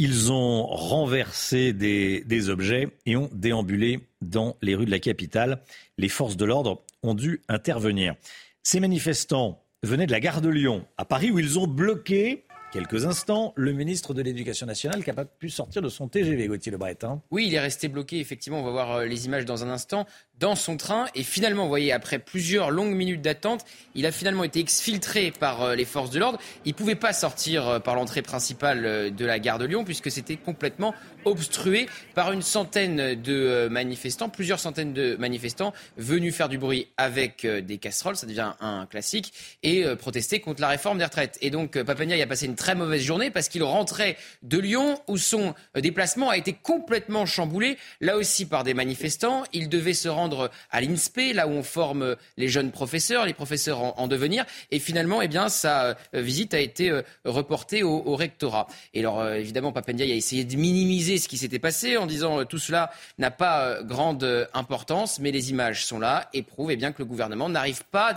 Ils 0.00 0.32
ont 0.32 0.66
renversé 0.66 1.72
des, 1.72 2.50
objets 2.50 2.88
et 3.06 3.16
ont 3.16 3.30
déambulé 3.32 4.00
dans 4.22 4.56
les 4.60 4.74
rues 4.74 4.86
de 4.86 4.90
la 4.90 4.98
capitale. 4.98 5.62
Les 5.98 6.08
forces 6.08 6.36
de 6.36 6.44
l'ordre 6.44 6.82
ont 7.04 7.14
dû 7.14 7.42
intervenir. 7.48 8.16
Ces 8.64 8.80
manifestants 8.80 9.62
venaient 9.84 10.06
de 10.06 10.12
la 10.12 10.18
gare 10.18 10.40
de 10.40 10.48
Lyon, 10.48 10.84
à 10.96 11.04
Paris, 11.04 11.30
où 11.30 11.38
ils 11.38 11.60
ont 11.60 11.68
bloqué 11.68 12.44
quelques 12.72 13.04
instants, 13.06 13.52
le 13.54 13.72
ministre 13.72 14.14
de 14.14 14.22
l'Éducation 14.22 14.66
nationale 14.66 15.04
qui 15.04 15.10
n'a 15.10 15.14
pas 15.14 15.24
pu 15.24 15.48
sortir 15.48 15.80
de 15.80 15.88
son 15.88 16.08
TGV, 16.08 16.48
Gauthier 16.48 16.72
Lebret. 16.72 16.98
Hein. 17.04 17.22
Oui, 17.30 17.46
il 17.46 17.54
est 17.54 17.60
resté 17.60 17.86
bloqué, 17.86 18.18
effectivement, 18.18 18.58
on 18.58 18.64
va 18.64 18.72
voir 18.72 18.92
euh, 18.96 19.04
les 19.04 19.26
images 19.26 19.44
dans 19.44 19.62
un 19.62 19.68
instant, 19.68 20.06
dans 20.40 20.54
son 20.54 20.76
train. 20.76 21.06
Et 21.14 21.22
finalement, 21.22 21.64
vous 21.64 21.68
voyez, 21.68 21.92
après 21.92 22.18
plusieurs 22.18 22.70
longues 22.70 22.94
minutes 22.94 23.22
d'attente, 23.22 23.64
il 23.94 24.06
a 24.06 24.12
finalement 24.12 24.44
été 24.44 24.60
exfiltré 24.60 25.30
par 25.30 25.62
euh, 25.62 25.74
les 25.74 25.84
forces 25.84 26.10
de 26.10 26.18
l'ordre. 26.18 26.38
Il 26.64 26.72
ne 26.72 26.76
pouvait 26.76 26.94
pas 26.94 27.12
sortir 27.12 27.68
euh, 27.68 27.78
par 27.78 27.94
l'entrée 27.94 28.22
principale 28.22 29.14
de 29.14 29.24
la 29.24 29.38
gare 29.38 29.58
de 29.58 29.64
Lyon, 29.64 29.84
puisque 29.84 30.10
c'était 30.10 30.36
complètement 30.36 30.94
obstrué 31.24 31.88
par 32.14 32.32
une 32.32 32.42
centaine 32.42 33.14
de 33.14 33.68
manifestants, 33.70 34.28
plusieurs 34.28 34.60
centaines 34.60 34.92
de 34.92 35.16
manifestants 35.16 35.72
venus 35.96 36.34
faire 36.34 36.48
du 36.48 36.58
bruit 36.58 36.88
avec 36.98 37.46
des 37.46 37.78
casseroles, 37.78 38.16
ça 38.16 38.26
devient 38.26 38.52
un 38.60 38.84
classique, 38.84 39.32
et 39.62 39.84
protester 39.96 40.40
contre 40.40 40.60
la 40.60 40.68
réforme 40.68 40.98
des 40.98 41.04
retraites. 41.04 41.38
Et 41.40 41.50
donc, 41.50 41.82
Papania 41.82 42.22
a 42.22 42.26
passé 42.26 42.46
une 42.46 42.56
très 42.56 42.74
mauvaise 42.74 43.02
journée 43.02 43.30
parce 43.30 43.48
qu'il 43.48 43.62
rentrait 43.62 44.16
de 44.42 44.58
Lyon 44.58 45.00
où 45.08 45.16
son 45.18 45.54
euh, 45.76 45.80
déplacement 45.80 46.30
a 46.30 46.36
été 46.36 46.52
complètement 46.52 47.26
chamboulé, 47.26 47.76
là 48.00 48.16
aussi 48.16 48.46
par 48.46 48.64
des 48.64 48.74
manifestants. 48.74 49.44
Il 49.52 49.68
devait 49.68 49.94
se 49.94 50.08
rendre 50.08 50.23
à 50.70 50.80
l'INSPE, 50.80 51.34
là 51.34 51.46
où 51.46 51.50
on 51.50 51.62
forme 51.62 52.02
euh, 52.02 52.14
les 52.36 52.48
jeunes 52.48 52.70
professeurs, 52.70 53.26
les 53.26 53.34
professeurs 53.34 53.98
en, 53.98 54.08
devenir. 54.08 54.44
Et 54.70 54.78
finalement, 54.78 55.22
eh 55.22 55.28
bien, 55.28 55.48
sa 55.48 55.84
euh, 55.84 55.94
visite 56.14 56.54
a 56.54 56.60
été 56.60 56.92
reportée 57.24 57.82
au, 57.82 58.14
rectorat. 58.16 58.66
Et 58.92 59.00
alors, 59.00 59.26
évidemment, 59.28 59.72
Papendia 59.72 60.04
a 60.04 60.08
essayé 60.08 60.44
de 60.44 60.56
minimiser 60.56 61.18
ce 61.18 61.28
qui 61.28 61.38
s'était 61.38 61.58
passé 61.58 61.96
en 61.96 62.06
disant 62.06 62.44
tout 62.44 62.58
cela 62.58 62.90
n'a 63.18 63.30
pas 63.30 63.82
grande 63.82 64.48
importance, 64.52 65.18
mais 65.18 65.30
les 65.30 65.50
images 65.50 65.84
sont 65.84 65.98
là 65.98 66.28
et 66.32 66.42
prouvent 66.42 66.70
eh 66.70 66.76
bien, 66.76 66.92
que 66.92 67.00
le 67.00 67.06
gouvernement 67.06 67.48
n'arrive 67.48 67.84
pas 67.90 68.14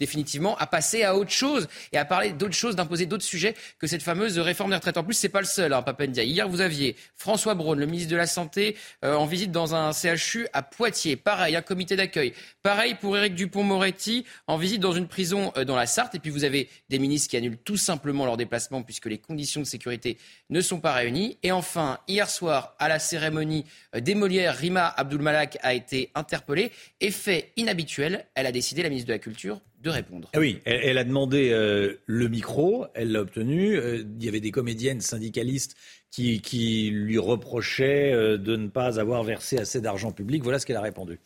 définitivement 0.00 0.56
à 0.56 0.66
passer 0.66 1.02
à 1.02 1.16
autre 1.16 1.30
chose 1.30 1.68
et 1.92 1.98
à 1.98 2.04
parler 2.04 2.32
d'autres 2.32 2.54
choses, 2.54 2.76
d'imposer 2.76 3.06
d'autres 3.06 3.24
sujets 3.24 3.54
que 3.78 3.86
cette 3.86 4.02
fameuse 4.02 4.38
réforme 4.38 4.70
des 4.70 4.76
retraites. 4.76 4.96
En 4.96 5.04
plus, 5.04 5.14
c'est 5.14 5.28
pas 5.28 5.40
le 5.40 5.46
seul, 5.46 5.72
hein, 5.72 5.82
Papendia. 5.82 6.24
Hier, 6.24 6.48
vous 6.48 6.60
aviez 6.60 6.96
François 7.16 7.54
Braun, 7.54 7.78
le 7.78 7.86
ministre 7.86 8.10
de 8.10 8.16
la 8.16 8.26
Santé, 8.26 8.76
euh, 9.04 9.14
en 9.14 9.26
visite 9.26 9.52
dans 9.52 9.74
un 9.74 9.92
CHU 9.92 10.46
à 10.52 10.62
Poitiers. 10.62 11.16
Pareil, 11.16 11.45
un 11.54 11.62
comité 11.62 11.96
d'accueil. 11.96 12.32
Pareil 12.62 12.96
pour 13.00 13.16
Éric 13.16 13.34
Dupont-Moretti, 13.34 14.24
en 14.46 14.56
visite 14.56 14.80
dans 14.80 14.92
une 14.92 15.06
prison 15.06 15.52
euh, 15.56 15.64
dans 15.64 15.76
la 15.76 15.86
Sarthe. 15.86 16.14
Et 16.14 16.18
puis, 16.18 16.30
vous 16.30 16.44
avez 16.44 16.68
des 16.88 16.98
ministres 16.98 17.30
qui 17.30 17.36
annulent 17.36 17.58
tout 17.58 17.76
simplement 17.76 18.24
leur 18.24 18.36
déplacement 18.36 18.82
puisque 18.82 19.06
les 19.06 19.18
conditions 19.18 19.60
de 19.60 19.66
sécurité 19.66 20.18
ne 20.50 20.60
sont 20.60 20.80
pas 20.80 20.92
réunies. 20.92 21.38
Et 21.42 21.52
enfin, 21.52 21.98
hier 22.08 22.28
soir, 22.28 22.74
à 22.78 22.88
la 22.88 22.98
cérémonie 22.98 23.64
euh, 23.94 24.00
des 24.00 24.14
Molières, 24.14 24.56
Rima 24.56 24.86
Abdulmalak 24.96 25.58
a 25.62 25.74
été 25.74 26.10
interpellée. 26.14 26.72
Effet 27.00 27.52
inhabituel, 27.56 28.26
elle 28.34 28.46
a 28.46 28.52
décidé, 28.52 28.82
la 28.82 28.88
ministre 28.88 29.08
de 29.08 29.12
la 29.12 29.18
Culture, 29.18 29.60
de 29.82 29.90
répondre. 29.90 30.30
Ah 30.34 30.38
oui, 30.40 30.60
elle, 30.64 30.98
a 30.98 31.04
demandé 31.04 31.50
euh, 31.50 32.00
le 32.06 32.28
micro, 32.28 32.86
elle 32.94 33.12
l'a 33.12 33.20
obtenu. 33.20 33.76
Il 33.76 34.24
y 34.24 34.28
avait 34.28 34.40
des 34.40 34.50
comédiennes 34.50 35.00
syndicalistes 35.00 35.76
qui, 36.10 36.90
lui 36.92 37.18
reprochaient 37.18 38.12
de 38.38 38.56
ne 38.56 38.68
pas 38.68 38.98
avoir 38.98 39.22
versé 39.22 39.58
assez 39.58 39.82
d'argent 39.82 40.12
public. 40.12 40.42
Voilà 40.42 40.58
ce 40.58 40.64
qu'elle 40.64 40.76
a 40.76 40.80
répondu. 40.80 41.20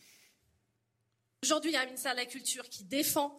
Aujourd'hui, 1.43 1.71
il 1.71 1.73
y 1.73 1.77
a 1.77 1.81
un 1.81 1.85
ministère 1.85 2.11
de 2.11 2.19
la 2.19 2.27
Culture 2.27 2.69
qui 2.69 2.83
défend 2.83 3.35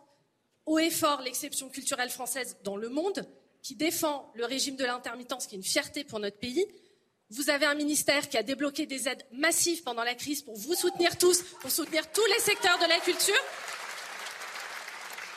haut 0.67 0.81
et 0.81 0.91
fort 0.91 1.23
l'exception 1.23 1.69
culturelle 1.69 2.11
française 2.11 2.57
dans 2.65 2.77
le 2.77 2.89
monde, 2.89 3.25
qui 3.63 3.77
défend 3.77 4.29
le 4.35 4.45
régime 4.45 4.75
de 4.75 4.85
l'intermittence, 4.85 5.47
qui 5.47 5.55
est 5.55 5.59
une 5.59 5.63
fierté 5.63 6.03
pour 6.03 6.19
notre 6.19 6.39
pays. 6.41 6.67
Vous 7.31 7.49
avez 7.49 7.65
un 7.65 7.77
ministère 7.77 8.29
qui 8.29 8.37
a 8.37 8.43
débloqué 8.43 8.87
des 8.87 9.09
aides 9.09 9.25
massives 9.31 9.85
pendant 9.85 10.03
la 10.03 10.17
crise 10.17 10.43
pour 10.43 10.57
vous 10.57 10.75
soutenir 10.75 11.17
tous, 11.17 11.45
pour 11.61 11.71
soutenir 11.71 12.11
tous 12.11 12.27
les 12.27 12.41
secteurs 12.41 12.77
de 12.81 12.89
la 12.89 12.99
culture. 12.99 13.41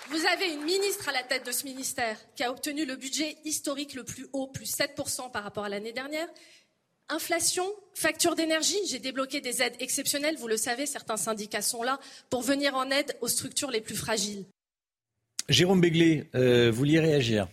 Vous 0.09 0.25
avez 0.25 0.51
une 0.51 0.63
ministre 0.63 1.07
à 1.07 1.11
la 1.11 1.21
tête 1.21 1.45
de 1.45 1.51
ce 1.51 1.65
ministère 1.65 2.17
qui 2.35 2.43
a 2.43 2.49
obtenu 2.49 2.85
le 2.85 2.95
budget 2.95 3.37
historique 3.45 3.93
le 3.93 4.03
plus 4.03 4.25
haut, 4.33 4.47
plus 4.47 4.75
7% 4.75 5.31
par 5.31 5.43
rapport 5.43 5.65
à 5.65 5.69
l'année 5.69 5.93
dernière. 5.93 6.27
Inflation, 7.09 7.65
facture 7.93 8.35
d'énergie, 8.35 8.79
j'ai 8.89 8.97
débloqué 8.97 9.39
des 9.39 9.61
aides 9.61 9.75
exceptionnelles, 9.79 10.37
vous 10.37 10.47
le 10.47 10.57
savez, 10.57 10.87
certains 10.87 11.17
syndicats 11.17 11.61
sont 11.61 11.83
là 11.83 11.99
pour 12.31 12.41
venir 12.41 12.73
en 12.73 12.89
aide 12.89 13.15
aux 13.21 13.27
structures 13.27 13.69
les 13.69 13.81
plus 13.81 13.95
fragiles. 13.95 14.45
Jérôme 15.47 15.81
Béglé, 15.81 16.27
euh, 16.33 16.71
vous 16.71 16.77
vouliez 16.77 16.99
réagir? 16.99 17.47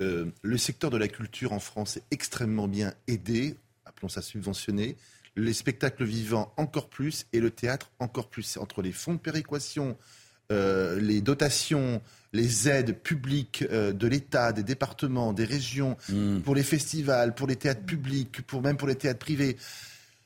Euh, 0.00 0.26
Le 0.42 0.58
secteur 0.58 0.90
de 0.90 0.96
la 0.96 1.06
culture 1.06 1.52
en 1.52 1.60
France 1.60 1.98
est 1.98 2.04
extrêmement 2.10 2.66
bien 2.66 2.92
aidé, 3.06 3.54
appelons 3.84 4.08
ça 4.08 4.22
subventionné. 4.22 4.96
Les 5.36 5.52
spectacles 5.52 6.04
vivants 6.04 6.52
encore 6.56 6.88
plus 6.88 7.26
et 7.32 7.38
le 7.38 7.52
théâtre 7.52 7.92
encore 8.00 8.28
plus. 8.28 8.56
Entre 8.56 8.82
les 8.82 8.92
fonds 8.92 9.14
de 9.14 9.18
péréquation, 9.18 9.96
euh, 10.50 11.00
les 11.00 11.20
dotations, 11.20 12.02
les 12.32 12.68
aides 12.68 12.98
publiques 12.98 13.64
euh, 13.70 13.92
de 13.92 14.06
l'État, 14.06 14.52
des 14.52 14.62
départements, 14.62 15.32
des 15.32 15.44
régions, 15.44 15.96
hmm. 16.08 16.40
pour 16.40 16.54
les 16.54 16.62
festivals, 16.62 17.34
pour 17.34 17.46
les 17.46 17.56
théâtres 17.56 17.84
publics, 17.84 18.42
pour 18.42 18.62
même 18.62 18.76
pour 18.76 18.88
les 18.88 18.94
théâtres 18.94 19.18
privés. 19.18 19.56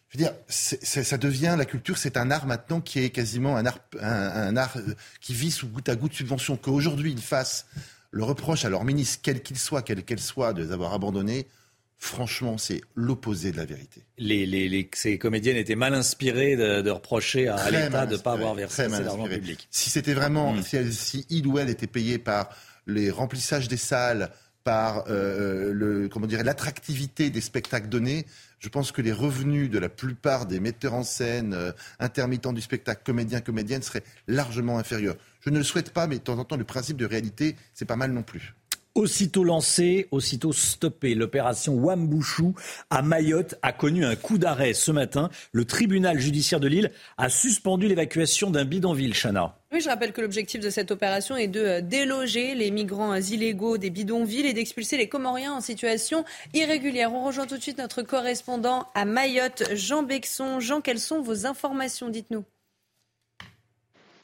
Je 0.09 0.19
veux 0.19 0.25
dire, 0.25 0.35
ça 0.49 1.19
devient 1.19 1.57
la 1.59 1.65
culture, 1.65 1.99
c'est 1.99 2.17
un 2.17 2.31
art 2.31 2.47
maintenant 2.47 2.81
qui 2.81 3.01
est 3.01 3.11
quasiment 3.11 3.57
un 3.57 3.67
art, 3.67 3.81
un, 4.01 4.57
art 4.57 4.77
euh, 4.77 4.95
qui 5.21 5.35
vit 5.35 5.51
sous 5.51 5.67
goutte 5.67 5.89
à 5.89 5.97
goutte 5.97 6.13
de 6.13 6.17
subvention. 6.17 6.57
Qu'aujourd'hui 6.57 7.11
ils 7.11 7.21
fassent 7.21 7.67
le 8.13 8.23
reproche 8.23 8.65
à 8.65 8.69
leur 8.69 8.85
ministre, 8.85 9.19
quel 9.23 9.43
qu'il 9.43 9.59
soit, 9.59 9.83
quelle 9.83 10.05
qu'elle 10.05 10.21
soit, 10.21 10.53
de 10.53 10.63
les 10.63 10.73
avoir 10.73 10.95
abandonnés, 10.95 11.49
franchement, 11.99 12.59
c'est 12.59 12.81
l'opposé 12.95 13.53
de 13.53 13.57
la 13.57 13.65
vérité. 13.65 14.05
Les, 14.19 14.89
ces 14.95 15.19
comédiennes 15.19 15.57
étaient 15.57 15.75
mal 15.75 15.95
inspirées 15.95 16.57
de, 16.57 16.91
reprocher 16.91 17.49
à, 17.49 17.71
l'État 17.71 18.07
de 18.07 18.17
ne 18.17 18.21
pas 18.21 18.33
avoir 18.33 18.55
versé 18.55 18.89
l'argent 18.89 19.29
public. 19.29 19.69
Si 19.71 19.91
c'était 19.91 20.15
vraiment, 20.15 20.53
mm. 20.53 20.63
si, 20.91 21.27
il 21.31 21.47
ou 21.47 21.59
elle 21.59 21.71
était 21.71 21.87
payé 21.87 22.19
par 22.19 22.51
les 22.87 23.11
remplissages 23.11 23.69
des 23.69 23.77
salles, 23.77 24.31
par 24.63 25.05
euh, 25.09 25.73
le, 25.73 26.09
comment 26.09 26.27
dire, 26.27 26.43
l'attractivité 26.43 27.31
des 27.31 27.41
spectacles 27.41 27.89
donnés, 27.89 28.27
je 28.59 28.69
pense 28.69 28.91
que 28.91 29.01
les 29.01 29.13
revenus 29.13 29.71
de 29.71 29.79
la 29.79 29.89
plupart 29.89 30.47
des 30.47 30.59
metteurs 30.59 30.95
en 30.95 31.05
scène, 31.05 31.55
euh, 31.55 31.71
intermittents 32.01 32.53
du 32.53 32.61
spectacle, 32.61 33.03
comédiens, 33.05 33.41
comédiennes, 33.41 33.83
seraient 33.83 34.03
largement 34.27 34.79
inférieurs. 34.79 35.17
Je 35.41 35.51
ne 35.51 35.59
le 35.59 35.65
souhaite 35.65 35.91
pas, 35.91 36.09
mais 36.09 36.17
de 36.17 36.23
temps 36.23 36.39
en 36.39 36.45
temps, 36.45 36.57
le 36.57 36.65
principe 36.65 36.97
de 36.97 37.07
réalité, 37.07 37.55
c'est 37.75 37.85
pas 37.85 37.97
mal 37.97 38.11
non 38.11 38.25
plus. 38.25 38.55
Aussitôt 38.97 39.45
lancé, 39.45 40.09
aussitôt 40.11 40.55
stoppé. 40.55 41.15
L'opération 41.15 41.75
Wambouchou 41.75 42.55
à 42.89 43.03
Mayotte 43.03 43.55
a 43.61 43.75
connu 43.75 44.07
un 44.07 44.17
coup 44.17 44.39
d'arrêt 44.39 44.73
ce 44.73 44.91
matin. 44.91 45.29
Le 45.53 45.67
tribunal 45.67 46.19
judiciaire 46.19 46.61
de 46.61 46.67
Lille 46.67 46.91
a 47.19 47.29
suspendu 47.29 47.89
l'évacuation 47.89 48.51
d'un 48.51 48.65
bidonville, 48.65 49.13
Chana. 49.13 49.59
Oui, 49.71 49.83
je 49.83 49.91
rappelle 49.91 50.15
que 50.15 50.23
l'objectif 50.23 50.63
de 50.63 50.71
cette 50.71 50.91
opération 50.91 51.37
est 51.37 51.47
de 51.47 51.61
euh, 51.61 51.81
déloger 51.83 52.55
les 52.55 52.71
migrants 52.71 53.15
illégaux 53.17 53.77
des 53.77 53.91
bidonvilles 53.91 54.47
et 54.47 54.55
d'expulser 54.55 54.97
les 54.97 55.11
Comoriens 55.11 55.53
en 55.53 55.61
situation 55.61 56.25
irrégulière. 56.55 57.13
On 57.13 57.23
rejoint 57.23 57.47
tout 57.47 57.59
de 57.59 57.63
suite 57.63 57.77
notre 57.77 58.01
correspondant 58.01 58.87
à 58.95 59.05
Mayotte, 59.05 59.75
Jean 59.75 60.05
Bexon. 60.05 60.59
Jean, 60.59 60.81
quelles 60.81 61.01
sont 61.01 61.21
vos 61.21 61.45
informations? 61.45 62.09
Dites-nous. 62.09 62.47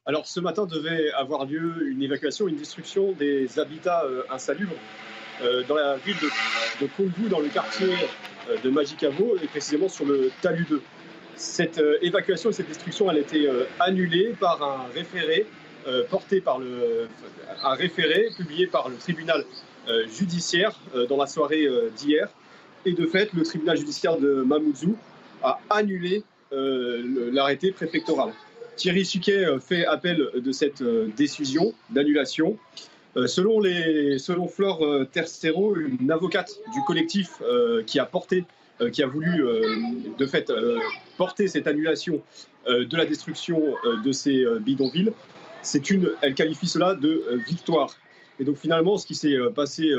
Alors 0.04 0.26
ce 0.26 0.40
matin 0.40 0.66
devait 0.66 1.12
avoir 1.12 1.44
lieu 1.44 1.86
une 1.86 2.02
évacuation, 2.02 2.48
une 2.48 2.56
destruction 2.56 3.12
des 3.12 3.60
habitats 3.60 4.02
euh, 4.02 4.24
insalubres 4.30 4.74
euh, 5.42 5.62
dans 5.68 5.76
la 5.76 5.96
ville 5.96 6.16
de, 6.20 6.84
de 6.84 7.28
dans 7.28 7.38
le 7.38 7.48
quartier 7.48 7.86
euh, 8.50 8.56
de 8.64 8.68
Magicavo, 8.68 9.36
et 9.40 9.46
précisément 9.46 9.88
sur 9.88 10.04
le 10.04 10.32
Talus 10.40 10.66
2. 10.68 10.82
Cette 11.36 11.80
évacuation 12.02 12.50
et 12.50 12.52
cette 12.52 12.66
destruction, 12.66 13.08
elle 13.10 13.18
a 13.18 13.20
été 13.20 13.48
annulée 13.80 14.34
par 14.38 14.62
un 14.62 14.86
référé 14.94 15.46
porté 16.10 16.40
par 16.40 16.58
le, 16.58 17.08
un 17.64 17.74
référé 17.74 18.28
publié 18.36 18.66
par 18.66 18.88
le 18.90 18.96
tribunal 18.96 19.42
judiciaire 20.14 20.78
dans 21.08 21.16
la 21.16 21.26
soirée 21.26 21.66
d'hier. 21.96 22.28
Et 22.84 22.92
de 22.92 23.06
fait, 23.06 23.32
le 23.32 23.42
tribunal 23.42 23.78
judiciaire 23.78 24.18
de 24.18 24.42
Mamoudzou 24.42 24.96
a 25.42 25.58
annulé 25.70 26.22
l'arrêté 26.52 27.72
préfectoral. 27.72 28.32
Thierry 28.76 29.04
Suquet 29.04 29.44
euh, 29.44 29.58
fait 29.58 29.86
appel 29.86 30.28
de 30.34 30.52
cette 30.52 30.82
euh, 30.82 31.08
décision 31.16 31.72
d'annulation. 31.90 32.56
Euh, 33.16 33.26
selon, 33.26 34.48
Flore 34.48 35.06
Tercero, 35.12 35.76
une 35.76 36.10
avocate 36.10 36.50
du 36.72 36.80
collectif 36.86 37.42
qui 37.86 37.98
a 37.98 38.06
porté, 38.06 38.44
qui 38.90 39.02
a 39.02 39.06
voulu 39.06 39.44
de 40.18 40.26
fait 40.26 40.50
porter 41.18 41.46
cette 41.46 41.66
annulation 41.66 42.22
de 42.66 42.96
la 42.96 43.04
destruction 43.04 43.60
de 44.02 44.12
ces 44.12 44.46
bidonvilles, 44.60 45.12
elle 46.22 46.34
qualifie 46.34 46.66
cela 46.66 46.94
de 46.94 47.22
victoire. 47.46 47.94
Et 48.40 48.44
donc 48.44 48.56
finalement, 48.56 48.96
ce 48.96 49.06
qui 49.06 49.14
s'est 49.14 49.36
passé 49.54 49.92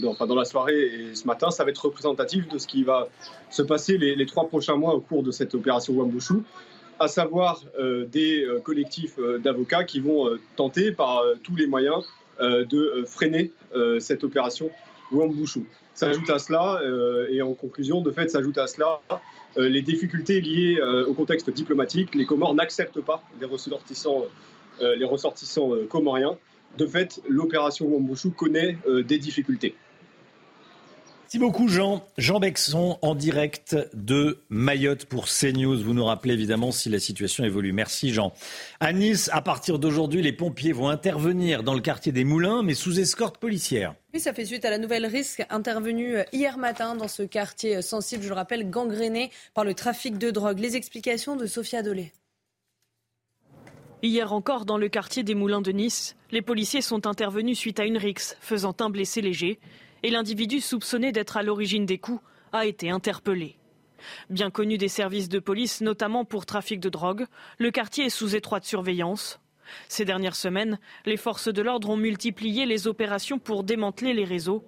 dans, 0.00 0.14
dans, 0.14 0.36
la 0.36 0.44
soirée 0.44 0.80
et 0.80 1.14
ce 1.16 1.26
matin, 1.26 1.50
ça 1.50 1.64
va 1.64 1.70
être 1.70 1.84
représentatif 1.84 2.46
de 2.46 2.56
ce 2.58 2.68
qui 2.68 2.84
va 2.84 3.08
se 3.50 3.62
passer 3.62 3.98
les, 3.98 4.14
les 4.14 4.26
trois 4.26 4.46
prochains 4.46 4.76
mois 4.76 4.94
au 4.94 5.00
cours 5.00 5.24
de 5.24 5.32
cette 5.32 5.56
opération 5.56 5.94
Wambushu 5.94 6.44
à 7.00 7.08
savoir 7.08 7.64
euh, 7.78 8.04
des 8.04 8.44
euh, 8.44 8.60
collectifs 8.60 9.18
euh, 9.18 9.38
d'avocats 9.38 9.84
qui 9.84 10.00
vont 10.00 10.28
tenter 10.54 10.92
par 10.92 11.24
tous 11.42 11.56
les 11.56 11.66
moyens 11.66 12.04
de 12.40 13.04
freiner 13.06 13.52
cette 13.98 14.24
opération 14.24 14.70
Wambushu. 15.12 15.66
S'ajoute 15.94 16.30
à 16.30 16.38
cela, 16.38 16.80
et 17.30 17.42
en 17.42 17.52
conclusion, 17.52 18.00
de 18.00 18.10
fait, 18.10 18.30
s'ajoute 18.30 18.56
à 18.56 18.66
cela 18.66 19.00
les 19.56 19.82
difficultés 19.82 20.40
liées 20.40 20.80
au 21.06 21.12
contexte 21.12 21.50
diplomatique. 21.50 22.14
Les 22.14 22.24
Comores 22.24 22.54
n'acceptent 22.54 23.02
pas 23.02 23.22
les 23.40 23.46
ressortissants, 23.46 24.24
les 24.80 25.04
ressortissants 25.04 25.72
comoriens. 25.90 26.38
De 26.78 26.86
fait, 26.86 27.20
l'opération 27.28 27.86
Wambushu 27.86 28.30
connaît 28.30 28.78
des 28.88 29.18
difficultés. 29.18 29.74
Merci 31.32 31.38
beaucoup 31.38 31.68
Jean. 31.68 32.04
Jean 32.18 32.40
Bexon 32.40 32.98
en 33.02 33.14
direct 33.14 33.76
de 33.94 34.40
Mayotte 34.48 35.04
pour 35.04 35.28
CNews. 35.28 35.80
Vous 35.80 35.94
nous 35.94 36.04
rappelez 36.04 36.34
évidemment 36.34 36.72
si 36.72 36.90
la 36.90 36.98
situation 36.98 37.44
évolue. 37.44 37.70
Merci 37.72 38.12
Jean. 38.12 38.32
À 38.80 38.92
Nice, 38.92 39.30
à 39.32 39.40
partir 39.40 39.78
d'aujourd'hui, 39.78 40.22
les 40.22 40.32
pompiers 40.32 40.72
vont 40.72 40.88
intervenir 40.88 41.62
dans 41.62 41.74
le 41.74 41.80
quartier 41.80 42.10
des 42.10 42.24
Moulins, 42.24 42.64
mais 42.64 42.74
sous 42.74 42.98
escorte 42.98 43.38
policière. 43.38 43.94
Oui, 44.12 44.18
ça 44.18 44.32
fait 44.32 44.44
suite 44.44 44.64
à 44.64 44.70
la 44.70 44.78
nouvelle 44.78 45.06
risque 45.06 45.46
intervenue 45.50 46.16
hier 46.32 46.58
matin 46.58 46.96
dans 46.96 47.06
ce 47.06 47.22
quartier 47.22 47.80
sensible, 47.80 48.24
je 48.24 48.28
le 48.28 48.34
rappelle, 48.34 48.68
gangréné 48.68 49.30
par 49.54 49.62
le 49.62 49.74
trafic 49.74 50.18
de 50.18 50.32
drogue. 50.32 50.58
Les 50.58 50.74
explications 50.74 51.36
de 51.36 51.46
Sophia 51.46 51.84
Dolé. 51.84 52.10
Hier 54.02 54.32
encore, 54.32 54.64
dans 54.64 54.78
le 54.78 54.88
quartier 54.88 55.22
des 55.22 55.36
Moulins 55.36 55.60
de 55.60 55.70
Nice, 55.70 56.16
les 56.32 56.42
policiers 56.42 56.82
sont 56.82 57.06
intervenus 57.06 57.56
suite 57.56 57.78
à 57.78 57.84
une 57.84 57.98
rixe, 57.98 58.36
faisant 58.40 58.74
un 58.80 58.90
blessé 58.90 59.20
léger 59.20 59.60
et 60.02 60.10
l'individu 60.10 60.60
soupçonné 60.60 61.12
d'être 61.12 61.36
à 61.36 61.42
l'origine 61.42 61.86
des 61.86 61.98
coups 61.98 62.22
a 62.52 62.66
été 62.66 62.90
interpellé. 62.90 63.56
Bien 64.30 64.50
connu 64.50 64.78
des 64.78 64.88
services 64.88 65.28
de 65.28 65.38
police, 65.38 65.80
notamment 65.80 66.24
pour 66.24 66.46
trafic 66.46 66.80
de 66.80 66.88
drogue, 66.88 67.26
le 67.58 67.70
quartier 67.70 68.06
est 68.06 68.10
sous 68.10 68.34
étroite 68.34 68.64
surveillance. 68.64 69.40
Ces 69.88 70.04
dernières 70.04 70.36
semaines, 70.36 70.78
les 71.06 71.16
forces 71.16 71.52
de 71.52 71.62
l'ordre 71.62 71.90
ont 71.90 71.96
multiplié 71.96 72.66
les 72.66 72.86
opérations 72.86 73.38
pour 73.38 73.62
démanteler 73.62 74.14
les 74.14 74.24
réseaux. 74.24 74.64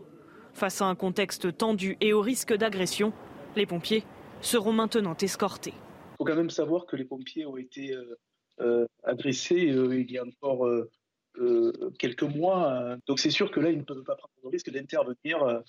Face 0.54 0.82
à 0.82 0.86
un 0.86 0.94
contexte 0.94 1.56
tendu 1.56 1.96
et 2.00 2.12
au 2.12 2.20
risque 2.20 2.54
d'agression, 2.54 3.12
les 3.56 3.66
pompiers 3.66 4.04
seront 4.40 4.72
maintenant 4.72 5.16
escortés. 5.20 5.74
Il 5.74 6.16
faut 6.18 6.24
quand 6.24 6.36
même 6.36 6.50
savoir 6.50 6.86
que 6.86 6.96
les 6.96 7.04
pompiers 7.04 7.46
ont 7.46 7.56
été 7.56 7.94
euh, 7.94 8.18
euh, 8.60 8.86
agressés 9.02 9.70
euh, 9.70 9.98
il 9.98 10.10
y 10.10 10.18
a 10.18 10.24
encore 10.24 10.68
quelques 11.98 12.22
mois. 12.22 12.72
Euh, 12.72 12.96
donc 13.06 13.18
c'est 13.18 13.30
sûr 13.30 13.50
que 13.50 13.60
là, 13.60 13.70
ils 13.70 13.78
ne 13.78 13.82
peuvent 13.82 14.02
pas 14.02 14.16
prendre 14.16 14.34
le 14.42 14.48
risque 14.48 14.70
d'intervenir 14.70 15.42
euh, 15.42 15.60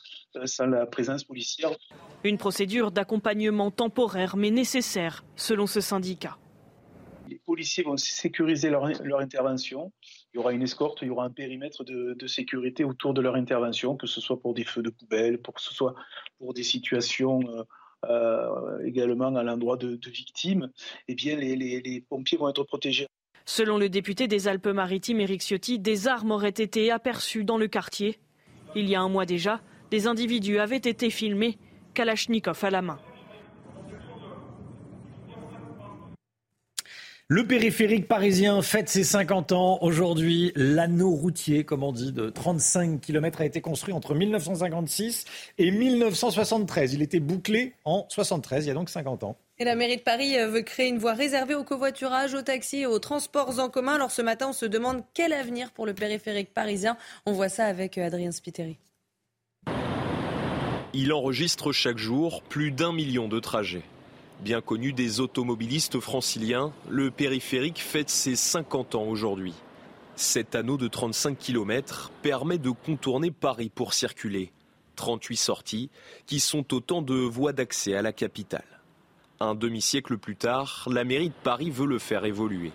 sans 0.46 0.68
la 0.68 0.86
présence 0.86 1.24
policière. 1.24 1.72
Une 2.24 2.38
procédure 2.38 2.92
d'accompagnement 2.92 3.72
temporaire 3.72 4.36
mais 4.36 4.52
nécessaire, 4.52 5.24
selon 5.36 5.68
ce 5.68 5.82
syndicat. 5.82 6.38
Les 7.30 7.40
policiers 7.40 7.84
vont 7.84 7.98
sécuriser 7.98 8.70
leur, 8.70 8.86
intervention. 9.20 9.92
Il 10.34 10.38
y 10.38 10.40
aura 10.40 10.52
une 10.52 10.62
escorte, 10.62 11.02
il 11.02 11.08
y 11.08 11.12
aura 11.12 11.26
un 11.26 11.30
périmètre 11.30 11.84
de, 11.84 12.28
sécurité 12.28 12.84
autour 12.84 13.14
de 13.14 13.22
leur 13.22 13.36
intervention, 13.36 13.96
que 13.96 14.08
ce 14.08 14.20
soit 14.20 14.40
pour 14.40 14.54
des 14.54 14.66
feux 14.66 14.84
de 14.84 14.90
poubelle, 14.90 15.40
pour 15.40 15.54
que 15.54 15.62
ce 15.62 15.74
soit 15.74 15.96
pour 16.38 16.54
des 16.54 16.64
situations 16.64 17.42
également 18.84 19.34
à 19.36 19.44
l'endroit 19.44 19.78
de, 19.78 19.98
victimes. 20.10 20.70
Eh 21.08 21.16
bien, 21.16 21.38
les 21.38 22.06
pompiers 22.10 22.38
vont 22.38 22.50
être 22.50 22.64
protégés. 22.64 23.08
Selon 23.46 23.78
le 23.78 23.90
député 23.90 24.28
des 24.28 24.48
Alpes-Maritimes, 24.48 25.20
Éric 25.20 25.42
Ciotti, 25.42 25.80
des 25.80 26.08
armes 26.08 26.32
auraient 26.32 26.50
été 26.50 26.92
aperçues 26.92 27.44
dans 27.44 27.58
le 27.58 27.68
quartier. 27.68 28.20
Il 28.76 28.90
y 28.90 28.96
a 28.96 29.02
un 29.02 29.10
mois 29.10 29.26
déjà, 29.26 29.62
des 29.92 30.08
individus 30.08 30.60
avaient 30.60 30.78
été 30.78 31.10
filmés, 31.10 31.58
Kalachnikov 31.94 32.64
à 32.64 32.70
la 32.70 32.82
main. 32.82 33.00
Le 37.30 37.48
périphérique 37.48 38.08
parisien 38.08 38.62
fête 38.62 38.90
ses 38.90 39.04
50 39.04 39.54
ans. 39.54 39.80
Aujourd'hui, 39.82 40.52
l'anneau 40.56 41.12
routier, 41.12 41.64
comme 41.64 41.82
on 41.82 41.92
dit, 41.92 42.12
de 42.12 42.30
35 42.30 43.02
km 43.02 43.42
a 43.42 43.46
été 43.46 43.62
construit 43.62 43.94
entre 43.94 44.14
1956 44.14 45.26
et 45.58 45.72
1973. 45.72 46.94
Il 46.94 47.02
était 47.02 47.20
bouclé 47.20 47.74
en 47.86 48.06
73, 48.10 48.66
il 48.66 48.68
y 48.68 48.72
a 48.72 48.74
donc 48.74 48.90
50 48.90 49.24
ans. 49.24 49.38
La 49.64 49.76
mairie 49.76 49.96
de 49.96 50.02
Paris 50.02 50.38
euh, 50.38 50.50
veut 50.50 50.62
créer 50.62 50.90
une 50.90 50.98
voie 50.98 51.14
réservée 51.14 51.56
au 51.56 51.64
covoiturage, 51.64 52.34
aux 52.34 52.42
taxis 52.42 52.80
et 52.80 52.86
aux 52.86 53.00
transports 53.00 53.60
en 53.60 53.70
commun. 53.70 53.94
Alors 53.94 54.12
ce 54.12 54.22
matin, 54.22 54.50
on 54.50 54.54
se 54.54 54.66
demande 54.66 55.04
quel 55.14 55.32
avenir 55.32 55.72
pour 55.72 55.86
le 55.86 55.94
périphérique 55.94 56.54
parisien. 56.54 56.98
On 57.26 57.32
voit 57.32 57.48
ça 57.48 57.66
avec 57.66 57.98
euh, 57.98 58.08
Adrien 58.08 58.32
Spiteri. 58.32 58.78
Il 60.94 61.14
enregistre 61.14 61.72
chaque 61.72 61.98
jour 61.98 62.44
plus 62.44 62.72
d'un 62.72 62.92
million 62.92 63.30
de 63.30 63.40
trajets. 63.40 63.84
Bien 64.42 64.60
connu 64.60 64.92
des 64.92 65.22
automobilistes 65.22 66.02
franciliens, 66.02 66.74
le 66.90 67.10
périphérique 67.10 67.82
fête 67.82 68.10
ses 68.10 68.36
50 68.36 68.96
ans 68.96 69.06
aujourd'hui. 69.06 69.54
Cet 70.18 70.56
anneau 70.56 70.76
de 70.76 70.90
35 70.90 71.38
km 71.38 72.12
permet 72.22 72.58
de 72.58 72.70
contourner 72.70 73.32
Paris 73.32 73.72
pour 73.74 73.94
circuler. 73.94 74.52
38 74.98 75.38
sorties 75.38 75.90
qui 76.26 76.42
sont 76.42 76.74
autant 76.74 77.02
de 77.02 77.16
voies 77.16 77.54
d'accès 77.54 77.96
à 77.96 78.02
la 78.02 78.12
capitale. 78.12 78.73
Un 79.44 79.56
demi-siècle 79.56 80.18
plus 80.18 80.38
tard, 80.38 80.88
la 80.90 81.04
mairie 81.04 81.28
de 81.28 81.34
Paris 81.44 81.70
veut 81.70 81.86
le 81.86 82.00
faire 82.00 82.24
évoluer. 82.24 82.72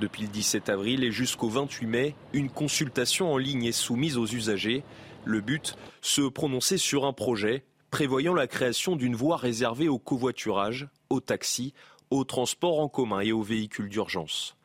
Depuis 0.00 0.22
le 0.22 0.28
17 0.30 0.68
avril 0.68 1.04
et 1.04 1.12
jusqu'au 1.12 1.48
28 1.48 1.86
mai, 1.86 2.16
une 2.32 2.50
consultation 2.50 3.32
en 3.32 3.38
ligne 3.38 3.66
est 3.66 3.70
soumise 3.70 4.18
aux 4.18 4.26
usagers. 4.26 4.82
Le 5.24 5.40
but, 5.40 5.76
se 6.00 6.22
prononcer 6.22 6.76
sur 6.76 7.04
un 7.04 7.12
projet 7.12 7.62
prévoyant 7.92 8.34
la 8.34 8.48
création 8.48 8.96
d'une 8.96 9.14
voie 9.14 9.36
réservée 9.36 9.88
au 9.88 10.00
covoiturage, 10.00 10.88
aux 11.08 11.20
taxis, 11.20 11.72
aux 12.10 12.24
transports 12.24 12.80
en 12.80 12.88
commun 12.88 13.20
et 13.20 13.30
aux 13.30 13.42
véhicules 13.42 13.88
d'urgence. 13.88 14.56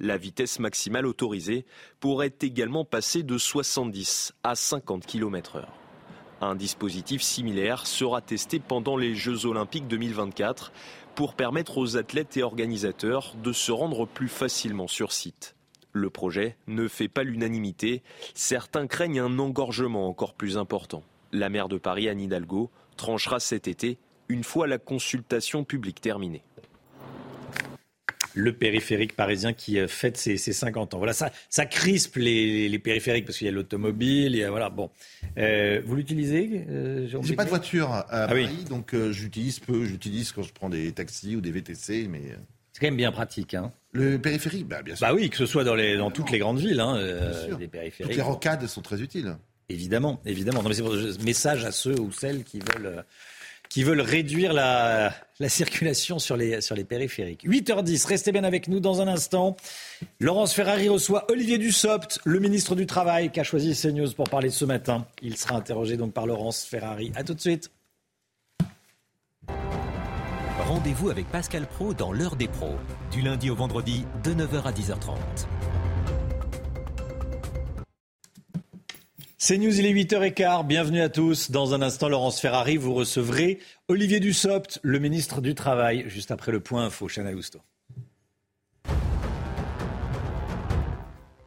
La 0.00 0.16
vitesse 0.16 0.60
maximale 0.60 1.04
autorisée 1.04 1.66
pourrait 2.00 2.32
également 2.40 2.86
passer 2.86 3.22
de 3.22 3.36
70 3.36 4.32
à 4.44 4.54
50 4.54 5.04
km/h. 5.04 5.66
Un 6.40 6.54
dispositif 6.54 7.22
similaire 7.22 7.86
sera 7.86 8.20
testé 8.20 8.58
pendant 8.58 8.96
les 8.96 9.14
Jeux 9.14 9.46
olympiques 9.46 9.88
2024 9.88 10.70
pour 11.14 11.34
permettre 11.34 11.78
aux 11.78 11.96
athlètes 11.96 12.36
et 12.36 12.42
organisateurs 12.42 13.34
de 13.42 13.52
se 13.52 13.72
rendre 13.72 14.06
plus 14.06 14.28
facilement 14.28 14.86
sur 14.86 15.12
site. 15.12 15.56
Le 15.92 16.10
projet 16.10 16.58
ne 16.66 16.88
fait 16.88 17.08
pas 17.08 17.22
l'unanimité. 17.22 18.02
Certains 18.34 18.86
craignent 18.86 19.20
un 19.20 19.38
engorgement 19.38 20.08
encore 20.08 20.34
plus 20.34 20.58
important. 20.58 21.02
La 21.32 21.48
maire 21.48 21.68
de 21.68 21.78
Paris, 21.78 22.06
Anne 22.08 22.20
Hidalgo, 22.20 22.70
tranchera 22.98 23.40
cet 23.40 23.66
été 23.66 23.98
une 24.28 24.44
fois 24.44 24.66
la 24.66 24.78
consultation 24.78 25.64
publique 25.64 26.02
terminée 26.02 26.44
le 28.36 28.52
périphérique 28.52 29.16
parisien 29.16 29.54
qui 29.54 29.78
euh, 29.78 29.88
fête 29.88 30.18
ses, 30.18 30.36
50 30.36 30.94
ans. 30.94 30.98
Voilà, 30.98 31.14
ça, 31.14 31.32
ça 31.48 31.64
crispe 31.64 32.16
les, 32.16 32.78
périphériques 32.78 33.24
parce 33.24 33.38
qu'il 33.38 33.46
y 33.46 33.50
a 33.50 33.52
l'automobile, 33.52 34.34
il 34.34 34.36
y 34.36 34.44
a, 34.44 34.50
voilà, 34.50 34.68
bon. 34.68 34.90
Euh, 35.38 35.80
vous 35.84 35.96
l'utilisez 35.96 36.66
euh, 36.68 37.08
J'ai 37.22 37.34
pas 37.34 37.44
de 37.44 37.48
voiture 37.48 37.90
à 37.90 38.06
ah 38.10 38.28
Paris, 38.28 38.64
donc 38.68 38.94
euh, 38.94 39.10
j'utilise 39.10 39.58
peu, 39.58 39.84
j'utilise 39.86 40.32
quand 40.32 40.42
je 40.42 40.52
prends 40.52 40.68
des 40.68 40.92
taxis 40.92 41.34
ou 41.34 41.40
des 41.40 41.50
VTC, 41.50 42.08
mais... 42.08 42.22
C'est 42.72 42.80
quand 42.80 42.88
même 42.88 42.96
bien 42.98 43.10
pratique, 43.10 43.54
hein. 43.54 43.72
Le 43.92 44.18
périphérique, 44.18 44.68
bah, 44.68 44.82
bien 44.82 44.94
sûr. 44.94 45.06
Bah 45.06 45.14
oui, 45.14 45.30
que 45.30 45.38
ce 45.38 45.46
soit 45.46 45.64
dans, 45.64 45.74
les, 45.74 45.96
dans 45.96 46.10
toutes 46.10 46.30
les 46.30 46.38
grandes 46.38 46.58
villes, 46.58 46.80
hein, 46.80 46.98
les 47.58 47.68
périphériques. 47.68 48.12
Toutes 48.12 48.16
les 48.16 48.22
rocades 48.22 48.66
sont 48.66 48.82
très 48.82 49.00
utiles. 49.00 49.34
Évidemment, 49.70 50.20
évidemment. 50.26 50.62
Non, 50.62 50.68
mais 50.68 50.74
c'est 50.74 51.24
message 51.24 51.64
à 51.64 51.72
ceux 51.72 51.98
ou 51.98 52.12
celles 52.12 52.44
qui 52.44 52.60
veulent 52.60 53.02
qui 53.68 53.82
veulent 53.82 54.00
réduire 54.00 54.52
la, 54.52 55.12
circulation 55.48 56.18
sur 56.18 56.36
les, 56.36 56.60
sur 56.60 56.74
les 56.74 56.84
périphériques. 56.84 57.46
8h10, 57.46 58.06
restez 58.06 58.32
bien 58.32 58.44
avec 58.44 58.68
nous 58.68 58.80
dans 58.80 59.00
un 59.00 59.08
instant. 59.08 59.56
Laurence 60.20 60.54
Ferrari 60.54 60.88
reçoit 60.88 61.26
Olivier 61.30 61.58
Dussopt, 61.58 62.20
le 62.24 62.40
ministre 62.40 62.74
du 62.74 62.86
Travail, 62.86 63.30
qui 63.30 63.40
a 63.40 63.44
choisi 63.44 63.74
CNews 63.74 64.12
pour 64.12 64.28
parler 64.28 64.50
ce 64.50 64.64
matin. 64.64 65.06
Il 65.22 65.36
sera 65.36 65.56
interrogé 65.56 65.96
donc 65.96 66.12
par 66.12 66.26
Laurence 66.26 66.64
Ferrari. 66.64 67.12
A 67.16 67.24
tout 67.24 67.34
de 67.34 67.40
suite. 67.40 67.70
Rendez-vous 70.66 71.10
avec 71.10 71.26
Pascal 71.30 71.66
Pro 71.66 71.94
dans 71.94 72.12
l'heure 72.12 72.34
des 72.34 72.48
pros, 72.48 72.74
du 73.12 73.22
lundi 73.22 73.50
au 73.50 73.54
vendredi 73.54 74.04
de 74.24 74.32
9h 74.32 74.64
à 74.64 74.72
10h30. 74.72 75.16
C'est 79.48 79.58
News, 79.58 79.78
il 79.78 79.86
est 79.86 79.92
8h15. 79.92 80.66
Bienvenue 80.66 81.00
à 81.00 81.08
tous. 81.08 81.52
Dans 81.52 81.72
un 81.72 81.80
instant, 81.80 82.08
Laurence 82.08 82.40
Ferrari, 82.40 82.76
vous 82.78 82.94
recevrez 82.94 83.60
Olivier 83.86 84.18
Dussopt, 84.18 84.80
le 84.82 84.98
ministre 84.98 85.40
du 85.40 85.54
Travail, 85.54 86.02
juste 86.08 86.32
après 86.32 86.50
le 86.50 86.58
point 86.58 86.86
info. 86.86 87.06
Chana 87.06 87.30
Lousteau. 87.30 87.60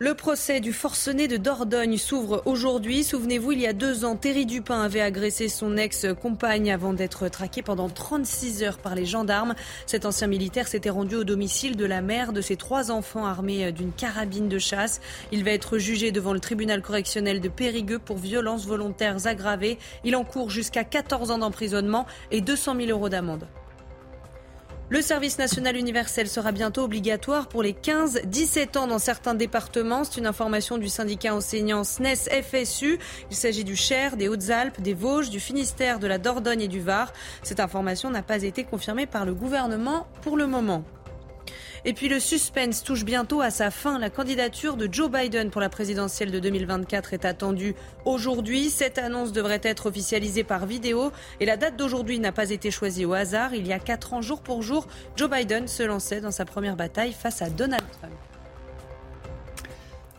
Le 0.02 0.14
procès 0.14 0.62
du 0.62 0.72
forcené 0.72 1.28
de 1.28 1.36
Dordogne 1.36 1.98
s'ouvre 1.98 2.42
aujourd'hui. 2.46 3.04
Souvenez-vous, 3.04 3.52
il 3.52 3.60
y 3.60 3.68
a 3.68 3.74
deux 3.74 4.06
ans, 4.06 4.16
Thierry 4.16 4.46
Dupin 4.46 4.82
avait 4.82 5.02
agressé 5.02 5.50
son 5.50 5.76
ex-compagne 5.76 6.72
avant 6.72 6.94
d'être 6.94 7.28
traqué 7.28 7.62
pendant 7.62 7.90
36 7.90 8.64
heures 8.64 8.78
par 8.78 8.96
les 8.96 9.06
gendarmes. 9.06 9.56
Cet 9.88 10.06
ancien 10.06 10.28
militaire 10.28 10.70
s'était 10.70 10.90
rendu 10.90 11.18
au 11.18 11.26
domicile 11.26 11.76
de 11.76 11.84
la 11.84 12.00
mère 12.02 12.32
de 12.32 12.40
ses 12.40 12.56
trois 12.56 12.92
enfants 12.92 13.26
armés 13.26 13.74
d'une 13.74 13.92
carabine 13.92 14.48
de 14.48 14.58
chasse. 14.58 15.02
Il 15.34 15.44
va 15.44 15.52
être 15.52 15.78
jugé 15.78 16.14
devant 16.14 16.32
le 16.32 16.40
tribunal 16.40 16.82
correctionnel 16.82 17.42
de 17.42 17.50
Périgueux 17.50 18.00
pour 18.00 18.20
violences 18.20 18.66
volontaires 18.66 19.28
aggravées. 19.28 19.78
Il 20.06 20.16
encourt 20.16 20.50
jusqu'à 20.50 20.86
14 20.86 21.30
ans 21.32 21.40
d'emprisonnement 21.40 22.06
et 22.32 22.40
200 22.40 22.78
000 22.78 22.90
euros 22.92 23.10
d'amende. 23.10 23.50
Le 24.92 25.04
service 25.04 25.38
national 25.38 25.78
universel 25.78 26.28
sera 26.28 26.52
bientôt 26.52 26.82
obligatoire 26.82 27.48
pour 27.48 27.62
les 27.62 27.74
15-17 27.74 28.76
ans 28.76 28.88
dans 28.88 28.98
certains 28.98 29.36
départements. 29.36 30.04
C'est 30.04 30.20
une 30.20 30.26
information 30.26 30.80
du 30.80 30.90
syndicat 30.90 31.36
enseignant 31.36 31.84
SNES 31.84 32.42
FSU. 32.42 32.98
Il 33.30 33.36
s'agit 33.36 33.64
du 33.64 33.76
Cher, 33.76 34.18
des 34.18 34.28
Hautes-Alpes, 34.28 34.82
des 34.82 34.96
Vosges, 34.96 35.30
du 35.30 35.40
Finistère, 35.40 36.00
de 36.00 36.08
la 36.08 36.18
Dordogne 36.18 36.62
et 36.62 36.68
du 36.68 36.80
Var. 36.80 37.14
Cette 37.44 37.60
information 37.60 38.10
n'a 38.10 38.24
pas 38.24 38.42
été 38.42 38.64
confirmée 38.64 39.06
par 39.06 39.26
le 39.26 39.36
gouvernement 39.36 40.08
pour 40.24 40.38
le 40.38 40.48
moment. 40.48 40.84
Et 41.86 41.94
puis 41.94 42.10
le 42.10 42.20
suspense 42.20 42.84
touche 42.84 43.06
bientôt 43.06 43.42
à 43.42 43.52
sa 43.52 43.72
fin. 43.72 44.00
La 44.00 44.10
candidature 44.10 44.76
de 44.76 44.88
Joe 44.92 45.10
Biden 45.10 45.50
pour 45.50 45.62
la 45.62 45.70
présidentielle 45.70 46.32
de 46.32 46.40
2024 46.40 47.14
est 47.14 47.26
attendue 47.26 47.76
aujourd'hui. 48.06 48.70
Cette 48.70 48.98
annonce 48.98 49.32
devrait 49.32 49.62
être 49.64 49.88
officialisée 49.88 50.44
par 50.44 50.66
vidéo 50.66 51.12
et 51.40 51.46
la 51.46 51.58
date 51.58 51.78
d'aujourd'hui 51.78 52.20
n'a 52.20 52.32
pas 52.32 52.50
été 52.50 52.72
choisie 52.72 53.06
au 53.06 53.14
hasard. 53.14 53.54
Il 53.54 53.68
y 53.68 53.74
a 53.74 53.80
quatre 53.80 54.14
ans, 54.14 54.22
jour 54.22 54.42
pour 54.42 54.62
jour, 54.62 54.88
Joe 55.16 55.30
Biden 55.30 55.68
se 55.68 55.84
lançait 55.84 56.22
dans 56.22 56.32
sa 56.32 56.46
première 56.46 56.76
bataille 56.76 57.14
face 57.14 57.42
à 57.42 57.50
Donald 57.50 57.84
Trump. 58.00 58.29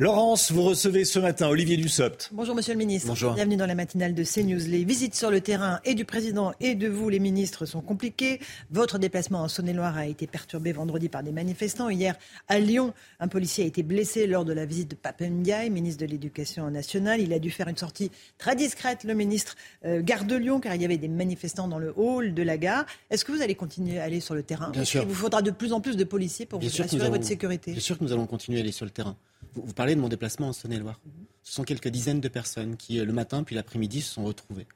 Laurence, 0.01 0.51
vous 0.51 0.63
recevez 0.63 1.05
ce 1.05 1.19
matin 1.19 1.47
Olivier 1.49 1.77
Dussopt. 1.77 2.31
Bonjour 2.33 2.55
Monsieur 2.55 2.73
le 2.73 2.79
Ministre. 2.79 3.09
Bonjour. 3.09 3.35
Bienvenue 3.35 3.59
dans 3.59 3.67
la 3.67 3.75
matinale 3.75 4.15
de 4.15 4.25
CNews. 4.25 4.67
Les 4.67 4.83
visites 4.83 5.15
sur 5.15 5.31
le 5.31 5.43
terrain 5.43 5.79
et 5.85 5.93
du 5.93 6.07
président 6.07 6.55
et 6.59 6.75
de 6.75 6.89
vous, 6.89 7.11
les 7.11 7.19
ministres, 7.19 7.67
sont 7.67 7.83
compliquées. 7.83 8.41
Votre 8.71 8.99
déplacement 8.99 9.43
en 9.43 9.49
Saône-et-Loire 9.49 9.99
a 9.99 10.07
été 10.07 10.27
perturbé 10.27 10.73
vendredi 10.73 11.11
par 11.11 11.23
des 11.23 11.33
manifestants. 11.33 11.91
Hier, 11.91 12.17
à 12.49 12.59
Lyon, 12.59 12.95
un 13.19 13.29
policier 13.29 13.65
a 13.65 13.67
été 13.67 13.83
blessé 13.83 14.27
lors 14.27 14.47
de 14.47 14.55
la 14.55 14.65
visite 14.65 14.93
de 14.93 14.95
Papendiaï, 14.95 15.69
ministre 15.69 16.01
de 16.01 16.11
l'Éducation 16.11 16.71
nationale. 16.71 17.21
Il 17.21 17.35
a 17.35 17.39
dû 17.39 17.51
faire 17.51 17.69
une 17.69 17.77
sortie 17.77 18.11
très 18.39 18.57
discrète, 18.57 19.05
le 19.05 19.13
ministre, 19.13 19.55
euh, 19.85 20.01
gare 20.01 20.25
de 20.25 20.37
Lyon, 20.37 20.61
car 20.61 20.75
il 20.77 20.81
y 20.81 20.87
avait 20.87 20.97
des 20.97 21.09
manifestants 21.09 21.69
dans 21.69 21.79
le 21.79 21.93
hall 21.95 22.33
de 22.33 22.43
la 22.43 22.57
gare. 22.57 22.87
Est-ce 23.11 23.27
que 23.27 23.33
vous 23.33 23.43
allez 23.43 23.55
continuer 23.55 23.99
à 23.99 24.05
aller 24.05 24.21
sur 24.21 24.35
le 24.35 24.45
terrain? 24.45 24.71
Bien 24.71 24.87
sûr. 24.87 25.03
Il 25.03 25.09
vous 25.09 25.15
faudra 25.15 25.43
de 25.43 25.51
plus 25.51 25.75
en 25.75 25.83
plus 25.83 25.99
de 25.99 26.05
policiers 26.05 26.47
pour 26.47 26.59
vous 26.59 26.81
assurer 26.81 27.11
votre 27.11 27.25
sécurité. 27.25 27.73
Bien 27.73 27.81
sûr 27.83 27.99
que 27.99 28.05
nous 28.05 28.15
allons 28.15 28.27
continuer 28.27 28.61
à 28.61 28.63
aller 28.63 28.73
sur 28.73 28.87
le 28.87 28.93
terrain. 28.93 29.15
Vous, 29.55 29.73
parlez 29.73 29.95
de 29.95 30.01
mon 30.01 30.09
déplacement 30.09 30.49
en 30.49 30.53
Saône-et-Loire. 30.53 31.01
Ce 31.43 31.53
sont 31.53 31.65
quelques 31.65 31.89
dizaines 31.89 32.21
de 32.21 32.29
personnes 32.29 32.77
qui, 32.77 33.01
euh, 33.01 33.05
le 33.05 33.12
matin 33.12 33.43
puis 33.43 33.55
l'après-midi, 33.55 34.03
se 34.03 34.15
sont 34.15 34.25
retrouvées. 34.25 34.67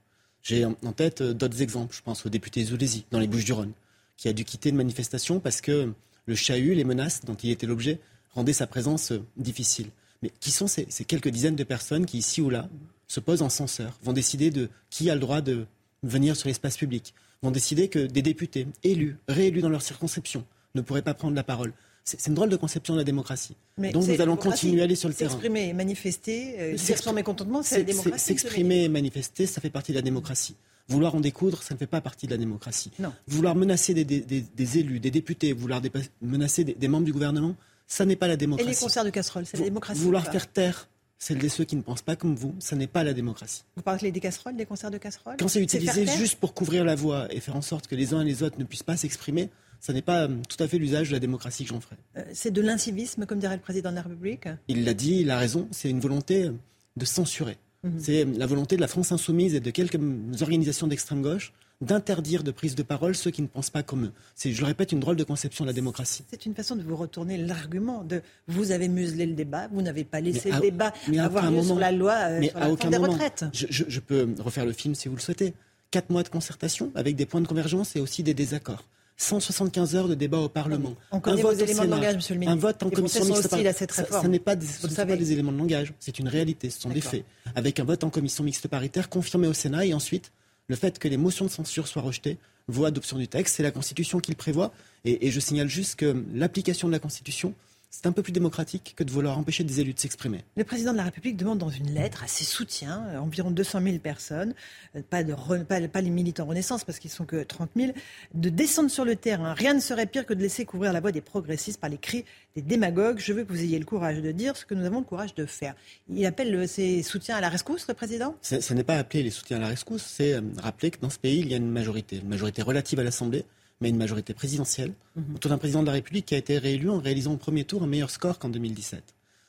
J'ai 0.43 0.65
en 0.65 0.93
tête 0.93 1.21
euh, 1.21 1.33
d'autres 1.33 1.63
exemples. 1.63 1.95
Je 1.95 2.03
pense 2.03 2.27
au 2.27 2.29
député 2.29 2.65
Zoulési, 2.65 3.07
dans 3.11 3.21
les 3.21 3.27
Bouches-du-Rhône, 3.27 3.73
qui 4.17 4.29
a 4.29 4.33
dû 4.33 4.45
quitter 4.45 4.71
une 4.71 4.77
manifestation 4.77 5.41
parce 5.41 5.61
que 5.61 5.93
le 6.27 6.35
chahut, 6.35 6.75
les 6.75 6.85
menaces 6.85 7.25
dont 7.25 7.35
il 7.35 7.51
était 7.51 7.67
l'objet, 7.67 8.01
rendaient 8.35 8.53
sa 8.53 8.67
présence 8.67 9.13
euh, 9.13 9.23
difficile. 9.37 9.91
Mais 10.23 10.33
qui 10.41 10.51
sont 10.51 10.67
ces, 10.67 10.87
quelques 10.87 11.29
dizaines 11.29 11.57
de 11.57 11.65
personnes 11.65 12.07
qui, 12.07 12.19
ici 12.19 12.41
ou 12.41 12.51
là, 12.51 12.69
se 13.07 13.21
posent 13.21 13.43
en 13.43 13.49
censeur, 13.49 13.99
vont 14.03 14.13
décider 14.13 14.51
de 14.51 14.71
qui 14.91 15.11
a 15.11 15.15
le 15.15 15.21
droit 15.21 15.41
de 15.41 15.67
venir 16.03 16.37
sur 16.37 16.49
l'espace 16.49 16.77
public, 16.77 17.15
vont 17.43 17.51
décider 17.51 17.89
que 17.89 17.99
des 17.99 18.23
députés 18.23 18.67
élus, 18.83 19.19
réélus 19.29 19.61
dans 19.61 19.69
leur 19.69 19.83
circonscription, 19.83 20.45
ne 20.75 20.81
pourraient 20.81 21.03
pas 21.03 21.15
prendre 21.15 21.37
la 21.37 21.45
parole? 21.45 21.73
C'est 22.05 22.27
une 22.27 22.35
drôle 22.35 22.51
de 22.51 22.57
conception 22.57 22.93
de 22.95 22.99
la 22.99 23.05
démocratie. 23.05 23.57
Donc 23.79 24.07
nous 24.07 24.21
allons 24.21 24.37
continuer 24.37 24.83
à 24.83 24.85
aller 24.85 24.95
sur 24.95 25.09
le 25.09 25.15
terrain. 25.15 25.31
S'exprimer 25.31 25.69
et 25.69 25.73
manifester, 25.73 26.57
euh, 26.59 26.75
dire 26.75 26.99
son 26.99 27.15
mécontentement, 27.15 27.63
c'est 27.63 27.79
la 27.79 27.85
démocratie. 27.85 28.25
S'exprimer 28.25 28.85
et 28.85 28.89
manifester, 28.89 29.47
ça 29.47 29.63
fait 29.63 29.71
partie 29.71 29.93
de 29.93 29.97
la 29.97 30.03
démocratie. 30.03 30.55
Vouloir 30.89 31.15
en 31.15 31.21
découdre, 31.21 31.63
ça 31.63 31.73
ne 31.73 31.79
fait 31.79 31.87
pas 31.87 32.03
partie 32.03 32.27
de 32.27 32.33
la 32.33 32.37
démocratie. 32.37 32.91
Non. 32.99 33.11
Vouloir 33.27 33.55
menacer 33.55 33.95
des, 33.95 34.79
élus, 34.79 35.01
des 35.01 35.11
députés, 35.11 35.55
vouloir 35.55 35.81
menacer 36.21 36.65
des, 36.65 36.89
membres 36.89 37.07
du 37.07 37.13
gouvernement, 37.13 37.57
ça 37.87 38.05
n'est 38.05 38.17
pas 38.17 38.29
la 38.29 38.37
démocratie. 38.37 38.69
Et 38.69 38.75
les 38.75 38.79
concerts 38.79 39.05
de 39.05 39.11
casseroles, 39.11 39.47
c'est 39.47 39.57
la 39.57 39.65
démocratie 39.65 40.01
Vouloir 40.01 40.31
faire 40.31 40.51
taire 40.51 40.89
celles 41.19 41.39
de 41.39 41.49
ceux 41.49 41.65
qui 41.65 41.77
ne 41.77 41.81
pensent 41.81 42.03
pas 42.03 42.17
comme 42.17 42.35
vous, 42.35 42.55
ça 42.59 42.77
n'est 42.77 42.87
pas 42.87 43.03
la 43.03 43.15
démocratie. 43.15 43.65
Vous 43.77 43.83
parlez 43.83 44.13
des 44.13 44.21
casseroles, 44.21 44.57
des 44.57 44.67
concerts 44.67 44.91
de 44.91 44.99
casseroles 44.99 45.37
Quand 45.39 45.49
c'est 45.49 45.63
utilisé 45.63 46.07
juste 46.07 46.37
pour 46.37 46.53
couvrir 46.53 46.85
la 46.85 46.97
voie 46.97 47.33
et 47.33 47.41
faire 47.41 47.57
en 47.57 47.63
sorte 47.63 47.87
que 47.87 47.95
les 47.95 48.13
uns 48.13 48.21
et 48.21 48.25
les 48.25 48.43
autres 48.43 48.59
ne 48.59 48.65
puissent 48.65 48.83
pas 48.83 48.99
s'exprimer, 48.99 49.49
ce 49.81 49.93
n'est 49.93 50.03
pas 50.03 50.23
euh, 50.23 50.29
tout 50.49 50.63
à 50.63 50.69
fait 50.69 50.79
l'usage 50.79 51.09
de 51.09 51.13
la 51.15 51.21
démocratie 51.21 51.65
que 51.65 51.71
j'en 51.71 51.81
ferai. 51.81 51.97
Euh, 52.17 52.23
c'est 52.33 52.51
de 52.51 52.61
l'incivisme, 52.61 53.27
comme 53.27 53.39
dirait 53.39 53.57
le 53.57 53.63
président 53.63 53.91
de 53.91 53.97
la 53.97 54.03
République 54.03 54.49
Il 54.69 54.85
l'a 54.85 54.95
dit, 54.95 55.21
il 55.21 55.31
a 55.31 55.39
raison, 55.39 55.69
c'est 55.71 55.91
une 55.91 56.01
volonté 56.01 56.45
euh, 56.45 56.53
de 56.97 57.05
censurer. 57.05 57.57
Mhm. 57.83 57.93
C'est 57.99 58.25
la 58.25 58.47
volonté 58.47 58.77
de 58.77 58.81
la 58.81 58.89
France 58.89 59.13
insoumise 59.13 59.55
et 59.55 59.61
de 59.61 59.71
quelques 59.71 60.01
organisations 60.41 60.87
d'extrême 60.87 61.23
gauche 61.23 61.53
d'interdire 61.81 62.43
de 62.43 62.51
prise 62.51 62.75
de 62.75 62.83
parole 62.83 63.15
ceux 63.15 63.31
qui 63.31 63.43
ne 63.43 63.47
pensent 63.47 63.71
pas 63.71 63.83
comme 63.83 64.07
eux. 64.07 64.13
C'est, 64.35 64.53
je 64.53 64.61
le 64.61 64.67
répète, 64.67 64.93
une 64.93 65.01
drôle 65.01 65.17
de 65.17 65.25
conception 65.25 65.65
de 65.65 65.71
la 65.71 65.73
démocratie. 65.73 66.25
C'est 66.31 66.47
une 66.47 66.55
façon 66.55 66.77
de 66.77 66.83
vous 66.83 66.97
retourner 66.97 67.37
l'argument 67.37 68.05
de 68.05 68.23
vous 68.49 68.71
avez 68.71 68.89
muselé 68.89 69.27
le 69.27 69.35
débat, 69.35 69.69
vous 69.73 69.83
n'avez 69.83 70.05
pas 70.05 70.21
laissé 70.21 70.51
le 70.51 70.61
débat 70.61 70.93
avoir 71.19 71.51
lieu 71.51 71.63
sur 71.63 71.79
la 71.79 71.93
loi 71.93 72.31
mais 72.41 72.49
sur 72.49 72.59
la 72.59 72.67
à 72.67 72.75
des 72.91 72.97
retraites. 72.97 73.45
je, 73.53 74.01
peux 74.01 74.35
refaire 74.39 74.67
le 74.67 74.73
film 74.73 74.95
si 74.95 75.09
vous 75.09 75.17
le 75.17 75.21
souhaitez. 75.21 75.55
Quatre 75.91 76.11
mois 76.11 76.23
de 76.23 76.29
concertation 76.29 76.91
avec 76.95 77.17
des 77.17 77.27
points 77.27 77.41
de 77.41 77.47
convergence 77.47 77.95
et 77.97 78.01
aussi 78.01 78.23
des 78.23 78.35
désaccords. 78.35 78.85
175 79.17 79.95
heures 79.95 80.09
de 80.09 80.15
débat 80.15 80.39
au 80.39 80.49
Parlement. 80.49 80.95
On 81.13 81.21
connaît 81.21 81.43
vos 81.43 81.53
éléments 81.53 81.85
de 81.85 81.91
langage, 81.91 82.17
Monsieur 82.17 82.35
le 82.35 82.41
ministre. 82.41 82.57
Un 82.59 82.61
vote 82.61 82.83
en 82.83 82.91
commission 82.91 83.25
mixte 83.25 83.49
paritaire. 83.49 83.75
Ça, 83.91 84.29
n'est 84.29 84.39
pas, 84.39 84.57
des, 84.57 84.67
pas 84.97 85.05
des 85.05 85.33
éléments 85.33 85.53
de 85.53 85.59
langage, 85.59 85.95
c'est 86.01 86.19
une 86.19 86.29
réalité, 86.29 86.71
ce 86.71 86.81
sont 86.81 86.91
des 86.91 87.01
faits. 87.01 87.25
Avec 87.55 87.79
un 87.79 87.85
vote 87.85 88.05
en 88.05 88.11
commission 88.11 88.45
mixte 88.45 88.69
paritaire 88.69 89.09
confirmé 89.09 89.47
au 89.47 89.53
Sénat 89.53 89.87
et 89.87 89.95
ensuite 89.95 90.33
le 90.69 90.77
fait 90.77 90.99
que 90.99 91.09
les 91.09 91.17
motions 91.17 91.45
de 91.45 91.51
censure 91.51 91.87
soient 91.87 92.03
rejetées 92.03 92.39
vaut 92.69 92.85
adoption 92.85 93.19
du 93.19 93.29
texte. 93.29 93.57
C'est 93.57 93.63
la 93.63 93.71
Constitution 93.71 94.21
qui 94.21 94.31
le 94.31 94.37
prévoit. 94.37 94.73
Et, 95.05 95.31
je 95.31 95.41
signale 95.41 95.69
juste 95.69 95.97
que 95.97 96.25
l'application 96.33 96.89
de 96.89 96.93
la 96.93 96.99
Constitution, 96.99 97.55
c'est 97.95 98.09
un 98.09 98.13
peu 98.13 98.23
plus 98.23 98.33
démocratique 98.33 98.95
que 98.97 99.05
de 99.05 99.11
vouloir 99.13 99.39
empêcher 99.39 99.63
des 99.63 99.81
élus 99.81 99.95
de 99.95 100.01
s'exprimer. 100.01 100.41
Le 100.57 100.65
président 100.65 100.91
de 100.91 100.97
la 100.97 101.05
République 101.05 101.37
demande 101.37 101.59
dans 101.59 101.71
une 101.71 101.95
lettre 101.95 102.25
à 102.25 102.27
ses 102.27 102.45
soutiens, 102.45 103.05
euh, 103.11 103.19
environ 103.19 103.53
200 103.53 103.83
000 103.83 103.99
personnes, 103.99 104.53
euh, 104.97 105.03
pas, 105.09 105.23
de 105.23 105.33
pas, 105.63 106.01
les 106.01 106.11
militants 106.11 106.45
Renaissance 106.45 106.83
parce 106.83 106.99
qu'ils 106.99 107.13
sont 107.13 107.25
que 107.25 107.45
30 107.45 107.71
000, 107.77 107.93
de 108.35 108.49
descendre 108.49 108.91
sur 108.91 109.05
le 109.05 109.15
terrain. 109.15 109.55
Rien 109.55 109.75
ne 109.75 109.81
serait 109.81 110.07
pire 110.07 110.27
que 110.27 110.35
de 110.35 110.41
laisser 110.41 110.65
couvrir 110.65 110.93
la 110.93 111.01
voie 111.01 111.13
des 111.13 111.21
progressistes 111.21 111.81
par 111.81 111.89
les 111.89 111.99
cris 111.99 112.25
des 112.57 112.63
démagogues. 112.63 113.21
Je 113.21 113.33
veux 113.33 113.45
que 113.45 113.53
vous 113.53 113.63
ayez 113.63 113.79
le 113.79 113.85
courage 113.85 114.21
de 114.21 114.33
dire 114.33 114.57
ce 114.57 114.67
que 114.67 114.75
nous 114.75 114.85
avons 114.85 114.99
le 114.99 115.05
courage 115.05 115.37
de 115.37 115.47
faire. 115.47 115.77
Il 116.09 116.27
appelle 116.27 116.67
ses 116.67 117.03
soutiens 117.05 117.37
à 117.37 117.41
la 117.41 117.49
rescousse, 117.49 117.87
le 117.87 117.95
président? 117.95 118.35
Ce 118.43 118.75
n'est 118.75 118.85
pas 118.85 118.97
appeler 118.97 119.23
les 119.23 119.31
soutiens 119.31 119.59
à 119.59 119.61
la 119.61 119.69
rescousse, 119.69 120.05
c'est 120.05 120.41
rappeler 120.59 120.91
que 120.91 120.99
dans 120.99 121.11
ce 121.11 121.19
pays, 121.19 121.39
il 121.39 121.49
y 121.49 121.55
a 121.55 121.59
une 121.59 121.71
majorité, 121.71 122.17
une 122.17 122.29
majorité 122.29 122.63
relative 122.63 122.99
à 122.99 123.05
l'Assemblée 123.05 123.45
mais 123.81 123.91
une 123.91 123.97
majorité 123.97 124.35
présidentielle, 124.35 124.93
mhm. 125.17 125.35
autour 125.37 125.51
d'un 125.51 125.59
président 125.59 125.83
de 125.83 125.87
la 125.87 125.93
République 125.93 126.27
qui 126.27 126.35
a 126.35 126.39
été 126.39 126.59
réélu 126.59 126.91
en 126.91 126.99
réalisant 126.99 127.33
au 127.33 127.37
premier 127.37 127.65
tour 127.65 127.83
un 127.83 127.87
meilleur 127.87 128.11
score 128.11 128.39
qu'en 128.39 128.49
2017. 128.49 129.03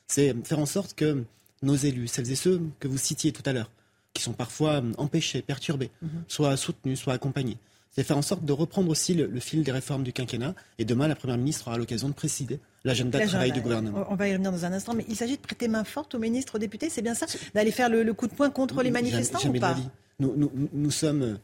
C'est 0.08 0.34
faire 0.44 0.58
en 0.58 0.66
sorte 0.66 0.94
que 0.94 1.24
nos 1.62 1.74
élus, 1.76 2.08
celles 2.08 2.30
et 2.30 2.36
ceux 2.36 2.60
que 2.80 2.88
vous 2.88 2.98
citiez 2.98 3.32
tout 3.32 3.42
à 3.46 3.52
l'heure, 3.52 3.70
qui 4.12 4.22
sont 4.22 4.32
parfois 4.32 4.82
empêchés, 4.98 5.42
perturbés, 5.42 5.90
mhm. 6.02 6.24
soient 6.28 6.56
soutenus, 6.56 6.98
soient 6.98 7.14
accompagnés. 7.14 7.58
C'est 7.96 8.04
faire 8.04 8.18
en 8.18 8.22
sorte 8.22 8.44
de 8.44 8.52
reprendre 8.52 8.90
aussi 8.90 9.14
le, 9.14 9.40
fil 9.40 9.62
des 9.62 9.72
réformes 9.72 10.02
du 10.02 10.12
quinquennat. 10.12 10.54
Et 10.78 10.84
demain, 10.84 11.08
la 11.08 11.14
Première 11.14 11.38
ministre 11.38 11.68
aura 11.68 11.78
l'occasion 11.78 12.08
de 12.08 12.12
préciser 12.12 12.60
l'agenda 12.84 13.18
de 13.18 13.26
travail 13.26 13.52
du 13.52 13.62
gouvernement. 13.62 14.06
On 14.10 14.16
va 14.16 14.28
y 14.28 14.32
revenir 14.32 14.52
dans 14.52 14.66
un 14.66 14.72
instant, 14.74 14.92
mais 14.92 15.06
il 15.08 15.16
s'agit 15.16 15.36
de 15.36 15.40
prêter 15.40 15.66
main 15.66 15.82
forte 15.82 16.14
aux 16.14 16.18
ministres, 16.18 16.56
aux 16.56 16.58
députés, 16.58 16.90
c'est 16.90 17.00
bien 17.00 17.14
ça 17.14 17.24
D'aller 17.54 17.70
faire 17.70 17.88
le, 17.88 18.12
coup 18.12 18.26
de 18.26 18.34
poing 18.34 18.50
contre 18.50 18.82
les 18.82 18.90
manifestants 18.90 19.40
ou 19.48 19.58
pas 19.58 19.76
nous, 20.18 20.50
nous, 20.72 20.90
sommes 20.90 21.22
euh, 21.22 21.36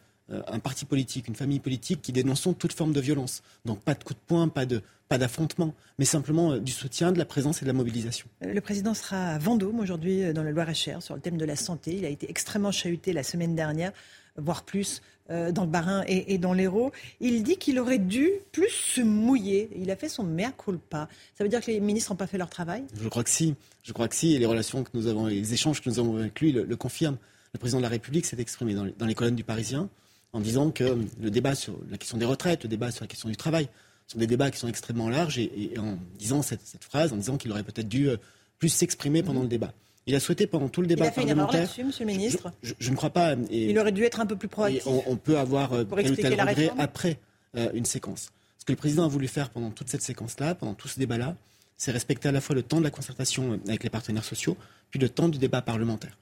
un 0.46 0.58
parti 0.58 0.84
politique, 0.84 1.28
une 1.28 1.34
famille 1.34 1.60
politique 1.60 2.02
qui 2.02 2.12
dénonçons 2.12 2.52
toute 2.54 2.72
forme 2.72 2.92
de 2.92 3.00
violence. 3.00 3.42
Donc 3.64 3.80
pas 3.80 3.94
de 3.94 4.02
coup 4.02 4.14
de 4.14 4.18
poing, 4.26 4.48
pas 4.48 4.66
de 4.66 4.82
pas 5.12 5.18
d'affrontement, 5.18 5.74
mais 5.98 6.06
simplement 6.06 6.52
euh, 6.52 6.58
du 6.58 6.72
soutien, 6.72 7.12
de 7.12 7.18
la 7.18 7.26
présence 7.26 7.60
et 7.60 7.66
de 7.66 7.68
la 7.68 7.74
mobilisation. 7.74 8.26
Le 8.40 8.60
président 8.62 8.94
sera 8.94 9.26
à 9.26 9.38
Vendôme 9.38 9.78
aujourd'hui 9.78 10.32
dans 10.32 10.42
le 10.42 10.52
Loir-et-Cher 10.52 11.02
sur 11.02 11.14
le 11.14 11.20
thème 11.20 11.36
de 11.36 11.44
la 11.44 11.54
santé. 11.54 11.94
Il 11.94 12.06
a 12.06 12.08
été 12.08 12.30
extrêmement 12.30 12.72
chahuté 12.72 13.12
la 13.12 13.22
semaine 13.22 13.54
dernière, 13.54 13.92
voire 14.38 14.62
plus 14.62 15.02
euh, 15.28 15.52
dans 15.52 15.64
le 15.64 15.68
Barin 15.68 16.02
et, 16.08 16.38
dans 16.38 16.54
l'Hérault. 16.54 16.92
Il 17.20 17.42
dit 17.42 17.58
qu'il 17.58 17.78
aurait 17.78 17.98
dû 17.98 18.30
plus 18.52 18.70
se 18.70 19.02
mouiller. 19.02 19.68
Il 19.76 19.90
a 19.90 19.96
fait 19.96 20.08
son 20.08 20.24
mea 20.24 20.50
culpa. 20.50 21.08
Ça 21.36 21.44
veut 21.44 21.50
dire 21.50 21.60
que 21.60 21.70
les 21.70 21.80
ministres 21.80 22.12
n'ont 22.12 22.16
pas 22.16 22.26
fait 22.26 22.38
leur 22.38 22.48
travail? 22.48 22.82
Je 22.98 23.08
crois 23.08 23.22
que 23.22 23.30
si. 23.30 23.54
Je 23.82 23.92
crois 23.92 24.08
que 24.08 24.14
si. 24.14 24.32
Et 24.32 24.38
les 24.38 24.46
relations 24.46 24.82
que 24.82 24.90
nous 24.94 25.08
avons, 25.08 25.26
les 25.26 25.52
échanges 25.52 25.82
que 25.82 25.90
nous 25.90 25.98
avons 25.98 26.16
avec 26.16 26.40
lui 26.40 26.52
le, 26.52 26.76
confirment. 26.76 27.18
Le 27.52 27.58
président 27.58 27.80
de 27.80 27.82
la 27.82 27.90
République 27.90 28.24
s'est 28.24 28.40
exprimé 28.40 28.74
dans 28.74 29.06
les 29.06 29.14
colonnes 29.14 29.36
du 29.36 29.44
Parisien 29.44 29.90
en 30.32 30.40
disant 30.40 30.70
que 30.70 30.98
le 31.20 31.30
débat 31.30 31.54
sur 31.54 31.74
la 31.90 31.98
question 31.98 32.16
des 32.18 32.24
retraites, 32.24 32.62
le 32.62 32.68
débat 32.68 32.90
sur 32.90 33.04
la 33.04 33.08
question 33.08 33.28
du 33.28 33.36
travail, 33.36 33.68
sont 34.06 34.18
des 34.18 34.26
débats 34.26 34.50
qui 34.50 34.58
sont 34.58 34.68
extrêmement 34.68 35.08
larges 35.08 35.38
et, 35.38 35.74
en 35.78 35.98
disant 36.18 36.42
cette, 36.42 36.62
phrase, 36.80 37.12
en 37.12 37.16
disant 37.16 37.36
qu'il 37.36 37.50
aurait 37.50 37.62
peut-être 37.62 37.88
dû 37.88 38.08
euh, 38.08 38.16
plus 38.58 38.68
s'exprimer 38.68 39.22
pendant 39.22 39.42
le 39.42 39.48
débat. 39.48 39.72
Il 40.06 40.14
a 40.14 40.20
souhaité 40.20 40.46
pendant 40.46 40.68
tout 40.68 40.80
le 40.80 40.88
débat 40.88 41.04
il 41.04 41.08
a 41.08 41.12
fait 41.12 41.20
parlementaire. 41.20 41.72
Une 41.78 41.86
Monsieur 41.86 42.04
le 42.04 42.12
Ministre. 42.12 42.52
Je, 42.62 42.90
ne 42.90 42.96
crois 42.96 43.10
pas. 43.10 43.36
il 43.50 43.78
aurait 43.78 43.92
dû 43.92 44.02
être 44.02 44.20
un 44.20 44.26
peu 44.26 44.36
plus 44.36 44.48
proactif. 44.48 44.86
On, 44.86 45.16
peut 45.16 45.38
avoir 45.38 45.72
euh, 45.74 45.84
tel 45.84 46.10
ou 46.10 46.16
tel 46.16 46.40
regret 46.40 46.72
après 46.78 47.18
euh, 47.56 47.70
une 47.74 47.84
séquence. 47.84 48.30
Ce 48.58 48.64
que 48.64 48.72
le 48.72 48.76
président 48.76 49.04
a 49.04 49.08
voulu 49.08 49.28
faire 49.28 49.50
pendant 49.50 49.70
toute 49.70 49.88
cette 49.88 50.02
séquence-là, 50.02 50.54
pendant 50.54 50.74
tout 50.74 50.88
ce 50.88 50.98
débat-là, 50.98 51.36
c'est 51.76 51.90
respecter 51.90 52.28
à 52.28 52.32
la 52.32 52.40
fois 52.40 52.54
le 52.54 52.62
temps 52.62 52.78
de 52.78 52.84
la 52.84 52.90
concertation 52.90 53.60
avec 53.66 53.82
les 53.84 53.90
partenaires 53.90 54.24
sociaux, 54.24 54.56
puis 54.90 55.00
le 55.00 55.08
temps 55.08 55.28
du 55.28 55.38
débat 55.38 55.62
parlementaire. 55.62 56.16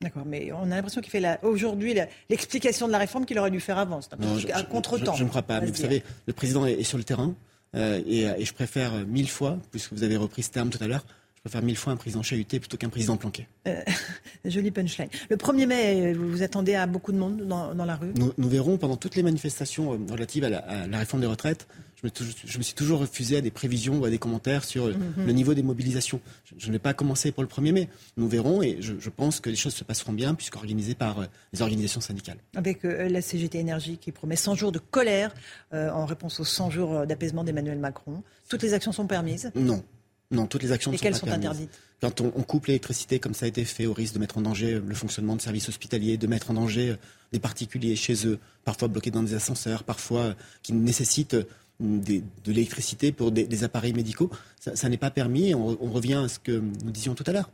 D'accord, 0.00 0.24
mais 0.26 0.52
on 0.52 0.70
a 0.70 0.76
l'impression 0.76 1.00
qu'il 1.00 1.10
fait 1.10 1.22
aujourd'hui 1.42 1.94
l'explication 2.28 2.86
de 2.86 2.92
la 2.92 2.98
réforme 2.98 3.24
qu'il 3.24 3.38
aurait 3.38 3.50
dû 3.50 3.60
faire 3.60 3.78
avant. 3.78 4.00
C'est 4.00 4.12
un, 4.14 4.38
je, 4.38 4.64
contre-temps. 4.64 5.14
Je, 5.14 5.24
ne 5.24 5.28
crois 5.28 5.42
pas. 5.42 5.60
Mais 5.60 5.68
vous 5.68 5.74
savez, 5.74 6.02
le 6.26 6.32
président 6.32 6.66
est, 6.66 6.82
sur 6.82 6.98
le 6.98 7.04
terrain 7.04 7.34
euh, 7.74 8.00
et, 8.06 8.22
et, 8.22 8.44
je 8.44 8.54
préfère 8.54 8.92
mille 9.06 9.28
fois, 9.28 9.58
puisque 9.70 9.92
vous 9.92 10.02
avez 10.02 10.16
repris 10.16 10.42
ce 10.42 10.50
terme 10.50 10.70
tout 10.70 10.82
à 10.82 10.86
l'heure, 10.86 11.04
préfère 11.44 11.62
mille 11.62 11.76
fois 11.76 11.92
un 11.92 11.96
président 11.96 12.22
chahuté 12.22 12.58
plutôt 12.58 12.78
qu'un 12.78 12.88
président 12.88 13.18
planqué. 13.18 13.46
Euh, 13.68 13.82
joli 14.46 14.70
punchline. 14.70 15.08
Le 15.28 15.36
1er 15.36 15.66
mai, 15.66 16.12
vous 16.14 16.30
vous 16.30 16.42
attendez 16.42 16.74
à 16.74 16.86
beaucoup 16.86 17.12
de 17.12 17.18
monde 17.18 17.42
dans, 17.46 17.84
la 17.84 17.96
rue? 17.96 18.14
Nous, 18.16 18.48
verrons 18.48 18.78
pendant 18.78 18.96
toutes 18.96 19.14
les 19.14 19.22
manifestations 19.22 19.92
euh, 19.92 19.98
relatives 20.10 20.44
à 20.44 20.48
la, 20.48 20.98
réforme 20.98 21.20
des 21.20 21.28
retraites. 21.28 21.68
Je 22.04 22.58
me, 22.58 22.62
suis 22.62 22.74
toujours 22.74 23.00
refusé 23.00 23.36
à 23.36 23.40
des 23.40 23.50
prévisions 23.50 23.98
ou 23.98 24.04
à 24.04 24.10
des 24.10 24.18
commentaires 24.18 24.64
sur 24.64 24.86
euh, 24.86 24.92
mhm. 24.92 25.26
le 25.26 25.32
niveau 25.32 25.54
des 25.54 25.62
mobilisations. 25.62 26.20
Je, 26.56 26.68
ne 26.68 26.72
vais 26.72 26.78
pas 26.78 26.94
commencer 26.94 27.32
pour 27.32 27.42
le 27.42 27.48
1er 27.48 27.72
mai. 27.72 27.88
Nous 28.16 28.28
verrons 28.28 28.62
et 28.62 28.78
je, 28.80 29.10
pense 29.10 29.40
que 29.40 29.50
les 29.50 29.56
choses 29.56 29.74
se 29.74 29.84
passeront 29.84 30.12
bien 30.12 30.34
puisqu'organisées 30.34 30.94
par 30.94 31.26
les 31.52 31.62
organisations 31.62 32.00
syndicales. 32.00 32.38
Avec 32.56 32.82
la 32.82 33.22
CGT 33.22 33.58
Énergie 33.58 33.98
qui 33.98 34.12
promet 34.12 34.36
100 34.36 34.54
jours 34.56 34.72
de 34.72 34.78
colère 34.78 35.34
en 35.72 36.04
réponse 36.04 36.40
aux 36.40 36.44
100 36.44 36.70
jours 36.70 37.06
d'apaisement 37.06 37.44
d'Emmanuel 37.44 37.78
Macron. 37.78 38.22
Toutes 38.48 38.62
les 38.62 38.74
actions 38.74 38.92
sont 38.92 39.06
permises? 39.06 39.50
Non. 39.54 39.84
Non, 40.30 40.46
toutes 40.46 40.62
les 40.62 40.72
actions 40.72 40.90
ne 40.90 40.96
sont 40.96 41.12
sont 41.12 41.28
interdites? 41.28 41.78
Quand 42.00 42.20
on, 42.20 42.30
coupe 42.42 42.66
l'électricité, 42.66 43.18
comme 43.18 43.34
ça 43.34 43.46
a 43.46 43.48
été 43.48 43.64
fait, 43.64 43.86
au 43.86 43.94
risque 43.94 44.14
de 44.14 44.18
mettre 44.18 44.36
en 44.36 44.42
danger 44.42 44.80
le 44.84 44.94
fonctionnement 44.94 45.36
de 45.36 45.40
services 45.40 45.68
hospitaliers, 45.68 46.18
de 46.18 46.26
mettre 46.26 46.50
en 46.50 46.54
danger 46.54 46.90
euh, 46.90 46.96
des 47.32 47.38
particuliers 47.38 47.96
chez 47.96 48.26
eux, 48.26 48.38
parfois 48.64 48.88
bloqués 48.88 49.10
dans 49.10 49.22
des 49.22 49.34
ascenseurs, 49.34 49.84
parfois 49.84 50.20
euh, 50.20 50.34
qui 50.62 50.72
nécessitent 50.72 51.36
euh, 51.82 51.98
de 51.98 52.52
l'électricité 52.52 53.12
pour 53.12 53.32
des, 53.32 53.64
appareils 53.64 53.92
médicaux, 53.92 54.30
ça, 54.60 54.88
n'est 54.88 54.96
pas 54.96 55.10
permis. 55.10 55.54
On, 55.54 55.76
on, 55.80 55.90
revient 55.90 56.22
à 56.24 56.28
ce 56.28 56.38
que 56.38 56.52
nous 56.52 56.90
disions 56.90 57.14
tout 57.14 57.24
à 57.26 57.32
l'heure. 57.32 57.50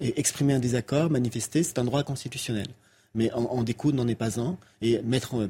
Exprimer 0.00 0.54
un 0.54 0.58
désaccord, 0.58 1.10
manifester, 1.10 1.62
c'est 1.62 1.78
un 1.78 1.84
droit 1.84 2.02
constitutionnel. 2.02 2.66
Mais 3.14 3.32
en, 3.32 3.44
en 3.44 3.62
découdre 3.62 3.96
n'en 3.96 4.08
est 4.08 4.16
pas 4.16 4.40
un. 4.40 4.56
Et 4.82 5.00
mettre 5.02 5.48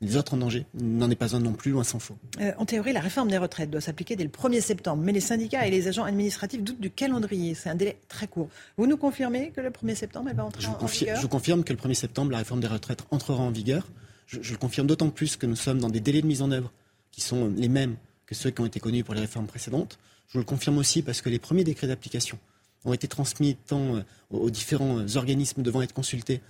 les 0.00 0.16
autres 0.16 0.34
en 0.34 0.36
danger. 0.36 0.66
N'en 0.74 1.10
est 1.10 1.16
pas 1.16 1.34
un 1.34 1.40
non 1.40 1.52
plus, 1.52 1.70
loin 1.70 1.84
s'en 1.84 1.98
faut. 1.98 2.16
Euh, 2.40 2.52
en 2.58 2.66
théorie, 2.66 2.92
la 2.92 3.00
réforme 3.00 3.28
des 3.28 3.38
retraites 3.38 3.70
doit 3.70 3.80
s'appliquer 3.80 4.16
dès 4.16 4.24
le 4.24 4.30
1er 4.30 4.60
septembre, 4.60 5.02
mais 5.02 5.12
les 5.12 5.20
syndicats 5.20 5.66
et 5.66 5.70
les 5.70 5.88
agents 5.88 6.04
administratifs 6.04 6.62
doutent 6.62 6.80
du 6.80 6.90
calendrier. 6.90 7.54
C'est 7.54 7.70
un 7.70 7.74
délai 7.74 7.96
très 8.08 8.26
court. 8.26 8.48
Vous 8.76 8.86
nous 8.86 8.96
confirmez 8.96 9.50
que 9.50 9.60
le 9.60 9.70
1er 9.70 9.94
septembre, 9.94 10.28
elle 10.30 10.36
va 10.36 10.44
entrer 10.44 10.66
en, 10.66 10.86
vigueur 10.86 11.20
Je 11.20 11.26
confirme 11.26 11.64
que 11.64 11.72
le 11.72 11.78
1er 11.78 11.94
septembre, 11.94 12.32
la 12.32 12.38
réforme 12.38 12.60
des 12.60 12.66
retraites 12.66 13.04
entrera 13.10 13.42
en 13.42 13.50
vigueur. 13.50 13.86
Je, 14.26 14.38
je 14.42 14.52
le 14.52 14.58
confirme 14.58 14.86
d'autant 14.86 15.10
plus 15.10 15.36
que 15.36 15.46
nous 15.46 15.56
sommes 15.56 15.78
dans 15.78 15.90
des 15.90 16.00
délais 16.00 16.20
de 16.20 16.26
mise 16.26 16.42
en 16.42 16.50
œuvre 16.50 16.72
qui 17.16 17.22
sont 17.22 17.52
les 17.56 17.68
mêmes 17.68 17.96
que 18.26 18.36
ceux 18.36 18.50
qui 18.50 18.60
ont 18.60 18.66
été 18.66 18.78
connus 18.78 19.02
pour 19.02 19.14
les 19.14 19.20
réformes 19.20 19.46
précédentes. 19.46 19.98
Je 20.28 20.34
vous 20.34 20.38
le 20.38 20.44
confirme 20.44 20.78
aussi 20.78 21.02
parce 21.02 21.20
que 21.20 21.28
les 21.28 21.40
premiers 21.40 21.64
décrets 21.64 21.88
d'application 21.88 22.38
ont 22.84 22.92
été 22.92 23.08
transmis 23.08 23.56
tant 23.66 23.96
euh, 23.96 24.02
aux 24.30 24.50
différents 24.50 25.00
euh, 25.00 25.16
organismes 25.16 25.62
devant 25.62 25.82
être 25.82 25.94
consultés 25.94 26.40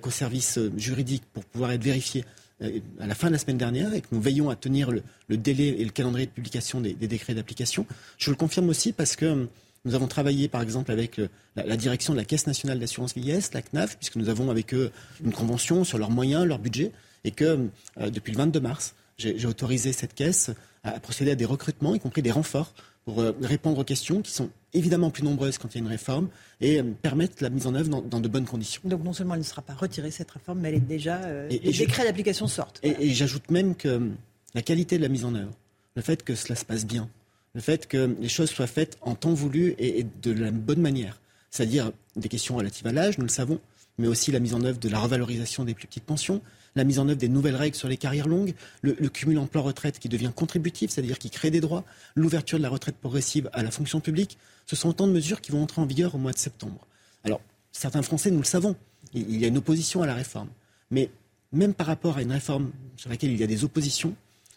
qu'aux 0.00 0.12
services 0.12 0.60
juridiques 0.76 1.24
pour 1.32 1.44
pouvoir 1.44 1.72
être 1.72 1.82
vérifiés 1.82 2.24
euh, 2.62 2.80
à 3.00 3.06
la 3.06 3.14
fin 3.14 3.28
de 3.28 3.32
la 3.32 3.38
semaine 3.38 3.58
dernière 3.58 3.92
et 3.94 4.00
que 4.00 4.08
nous 4.12 4.20
veillons 4.20 4.50
à 4.50 4.56
tenir 4.56 4.90
le, 4.90 5.02
délai 5.36 5.68
et 5.80 5.84
le 5.84 5.90
calendrier 5.90 6.26
de 6.26 6.30
publication 6.30 6.80
des, 6.80 6.94
décrets 6.94 7.34
d'application. 7.34 7.86
Je 8.18 8.30
le 8.30 8.36
confirme 8.36 8.68
aussi 8.68 8.92
parce 8.92 9.16
que 9.16 9.24
euh, 9.24 9.46
nous 9.84 9.94
avons 9.94 10.06
travaillé, 10.06 10.48
par 10.48 10.62
exemple, 10.62 10.92
avec 10.92 11.18
euh, 11.18 11.28
la, 11.56 11.76
direction 11.76 12.12
de 12.12 12.18
la 12.18 12.24
Caisse 12.24 12.46
nationale 12.46 12.78
d'assurance 12.78 13.14
vieillesse, 13.14 13.52
la 13.52 13.62
CNAF, 13.62 13.96
puisque 13.96 14.16
nous 14.16 14.28
avons 14.28 14.50
avec 14.50 14.74
eux 14.74 14.92
une 15.24 15.32
convention 15.32 15.82
sur 15.82 15.98
leurs 15.98 16.10
moyens, 16.10 16.44
leur 16.44 16.60
budget, 16.60 16.92
et 17.24 17.30
que 17.32 17.68
depuis 17.98 18.32
le 18.32 18.38
22 18.38 18.60
mars, 18.60 18.94
j'ai 19.18 19.46
autorisé 19.46 19.92
cette 19.92 20.14
caisse 20.14 20.50
à 20.84 20.98
procéder 21.00 21.30
à 21.30 21.34
des 21.34 21.44
recrutements, 21.44 21.94
y 21.94 22.00
compris 22.00 22.22
des 22.22 22.32
renforts, 22.32 22.74
pour 23.04 23.20
euh, 23.20 23.36
répondre 23.42 23.78
aux 23.78 23.84
questions 23.84 24.22
qui 24.22 24.32
sont 24.32 24.50
évidemment 24.74 25.10
plus 25.10 25.24
nombreuses 25.24 25.58
quand 25.58 25.68
il 25.74 25.78
y 25.78 25.80
a 25.80 25.84
une 25.84 25.90
réforme 25.90 26.28
et 26.60 26.78
euh, 26.78 26.84
permettre 27.02 27.42
la 27.42 27.50
mise 27.50 27.66
en 27.66 27.74
œuvre 27.74 27.88
dans, 28.00 28.20
de 28.20 28.28
bonnes 28.28 28.46
conditions. 28.46 28.82
Donc 28.84 29.02
non 29.02 29.12
seulement 29.12 29.34
elle 29.34 29.40
ne 29.40 29.44
sera 29.44 29.62
pas 29.62 29.74
retirée 29.74 30.10
cette 30.10 30.30
réforme, 30.30 30.60
mais 30.60 30.68
elle 30.68 30.76
est 30.76 30.80
déjà 30.80 31.16
euh, 31.24 31.48
et, 31.50 31.58
les 31.58 31.72
décrets 31.72 32.04
d'application 32.04 32.46
sortent. 32.46 32.80
Et, 32.82 33.12
j'ajoute 33.12 33.50
même 33.50 33.74
que 33.74 34.10
la 34.54 34.62
qualité 34.62 34.98
de 34.98 35.02
la 35.02 35.08
mise 35.08 35.24
en 35.24 35.34
œuvre, 35.34 35.52
le 35.96 36.02
fait 36.02 36.22
que 36.22 36.34
cela 36.34 36.54
se 36.54 36.64
passe 36.64 36.86
bien, 36.86 37.08
le 37.54 37.60
fait 37.60 37.86
que 37.86 38.16
les 38.20 38.28
choses 38.28 38.50
soient 38.50 38.66
faites 38.66 38.98
en 39.02 39.14
temps 39.14 39.34
voulu 39.34 39.74
et 39.78 40.06
de 40.22 40.32
la 40.32 40.50
bonne 40.50 40.80
manière, 40.80 41.20
c'est-à-dire 41.50 41.92
des 42.16 42.28
questions 42.28 42.56
relatives 42.56 42.86
à 42.86 42.92
l'âge, 42.92 43.18
nous 43.18 43.24
le 43.24 43.30
savons, 43.30 43.60
mais 43.98 44.06
aussi 44.06 44.32
la 44.32 44.38
mise 44.38 44.54
en 44.54 44.62
œuvre 44.64 44.78
de 44.78 44.88
la 44.88 44.98
revalorisation 45.00 45.64
des 45.64 45.74
plus 45.74 45.86
petites 45.86 46.04
pensions, 46.04 46.40
la 46.74 46.84
mise 46.84 46.98
en 46.98 47.08
œuvre 47.08 47.18
des 47.18 47.28
nouvelles 47.28 47.56
règles 47.56 47.76
sur 47.76 47.88
les 47.88 47.96
carrières 47.96 48.28
longues, 48.28 48.54
le, 48.82 48.94
cumul 49.08 49.38
emploi-retraite 49.38 49.98
qui 49.98 50.08
devient 50.08 50.30
contributif, 50.34 50.90
c'est-à-dire 50.90 51.18
qui 51.18 51.30
crée 51.30 51.50
des 51.50 51.60
droits, 51.60 51.84
l'ouverture 52.14 52.58
de 52.58 52.62
la 52.62 52.68
retraite 52.68 52.96
progressive 52.96 53.50
à 53.52 53.62
la 53.62 53.70
fonction 53.70 54.00
publique, 54.00 54.38
ce 54.66 54.76
sont 54.76 54.88
autant 54.88 55.06
de 55.06 55.12
mesures 55.12 55.40
qui 55.40 55.52
vont 55.52 55.62
entrer 55.62 55.80
en 55.80 55.86
vigueur 55.86 56.14
au 56.14 56.18
mois 56.18 56.32
de 56.32 56.38
septembre. 56.38 56.86
Alors, 57.24 57.40
certains 57.72 58.02
Français, 58.02 58.30
nous 58.30 58.38
le 58.38 58.44
savons, 58.44 58.76
il 59.12 59.36
y 59.36 59.44
a 59.44 59.48
une 59.48 59.58
opposition 59.58 60.02
à 60.02 60.06
la 60.06 60.14
réforme. 60.14 60.48
Mais 60.90 61.10
même 61.52 61.74
par 61.74 61.86
rapport 61.86 62.16
à 62.16 62.22
une 62.22 62.32
réforme 62.32 62.70
sur 62.96 63.10
laquelle 63.10 63.30
il 63.30 63.38
y 63.38 63.44
a 63.44 63.46
des 63.46 63.64
oppositions, 63.64 64.14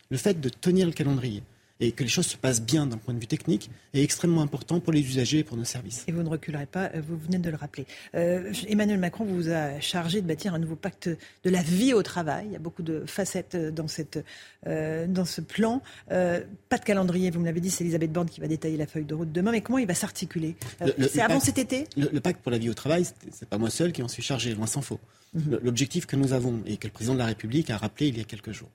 le 0.10 0.18
fait 0.18 0.40
de 0.40 0.50
tenir 0.50 0.86
le 0.86 0.94
calendrier, 0.94 1.44
et 1.80 1.92
que 1.92 2.04
les 2.04 2.10
choses 2.10 2.28
se 2.28 2.38
passent 2.38 2.62
bien 2.62 2.88
d'un 2.88 2.98
point 2.98 3.14
de 3.14 3.20
vue 3.20 3.28
technique 3.28 3.70
est 3.94 4.02
extrêmement 4.02 4.42
important 4.42 4.80
pour 4.80 4.94
les 4.94 5.02
usagers 5.02 5.40
et 5.40 5.44
pour 5.44 5.58
nos 5.58 5.66
services. 5.66 6.06
Et 6.08 6.12
vous 6.12 6.24
ne 6.24 6.30
reculerez 6.30 6.66
pas, 6.66 6.90
euh, 6.96 7.02
vous 7.06 7.18
venez 7.18 7.38
de 7.38 7.50
le 7.50 7.58
rappeler. 7.58 7.86
Euh, 8.16 8.54
Emmanuel 8.68 9.00
Macron 9.00 9.26
vous 9.26 9.50
a 9.50 9.80
chargé 9.80 10.22
de 10.22 10.28
bâtir 10.28 10.54
un 10.54 10.60
nouveau 10.60 10.76
pacte 10.76 11.10
de 11.10 11.50
la 11.50 11.62
vie 11.62 11.94
au 11.94 12.02
travail. 12.02 12.46
Il 12.48 12.54
y 12.54 12.56
a 12.56 12.60
beaucoup 12.60 12.84
de 12.84 13.04
facettes 13.06 13.58
dans, 13.58 13.88
cette, 13.88 14.24
euh, 14.68 15.06
dans 15.08 15.26
ce 15.26 15.42
plan. 15.42 15.82
pas 16.08 16.78
de 16.78 16.86
calendrier, 16.86 17.30
vous 17.30 17.40
me 17.40 17.46
l'avez 17.46 17.62
dit, 17.62 17.70
c'est 17.70 17.84
Elisabeth 17.84 18.12
Borne 18.12 18.30
qui 18.30 18.40
va 18.40 18.48
détailler 18.48 18.78
la 18.78 18.88
feuille 18.88 19.06
de 19.06 19.14
route 19.14 19.32
demain. 19.32 19.52
Mais 19.52 19.62
comment 19.62 19.80
il 19.80 19.88
va 19.88 19.96
s'articuler 19.96 20.56
C'est 21.10 21.22
avant 21.22 21.40
cet 21.40 21.58
été 21.58 21.88
le, 21.98 22.20
pacte 22.20 22.42
pour 22.42 22.52
la 22.52 22.58
vie 22.58 22.70
au 22.70 22.74
travail, 22.74 23.06
c'est 23.32 23.48
pas 23.48 23.58
moi 23.58 23.70
seul 23.70 23.92
qui 23.92 24.02
en 24.02 24.08
suis 24.08 24.24
chargé, 24.24 24.54
loin 24.56 24.68
s'en 24.68 24.82
faut. 24.82 25.00
Mhm. 25.34 25.60
L'objectif 25.64 26.06
que 26.06 26.16
nous 26.16 26.34
avons 26.34 26.62
et 26.66 26.78
que 26.78 26.88
le 26.88 26.94
président 26.94 27.14
de 27.14 27.20
la 27.20 27.26
République 27.26 27.70
a 27.70 27.78
rappelé 27.78 28.08
il 28.08 28.18
y 28.18 28.22
a 28.22 28.24
quelques 28.24 28.52
jours, 28.52 28.70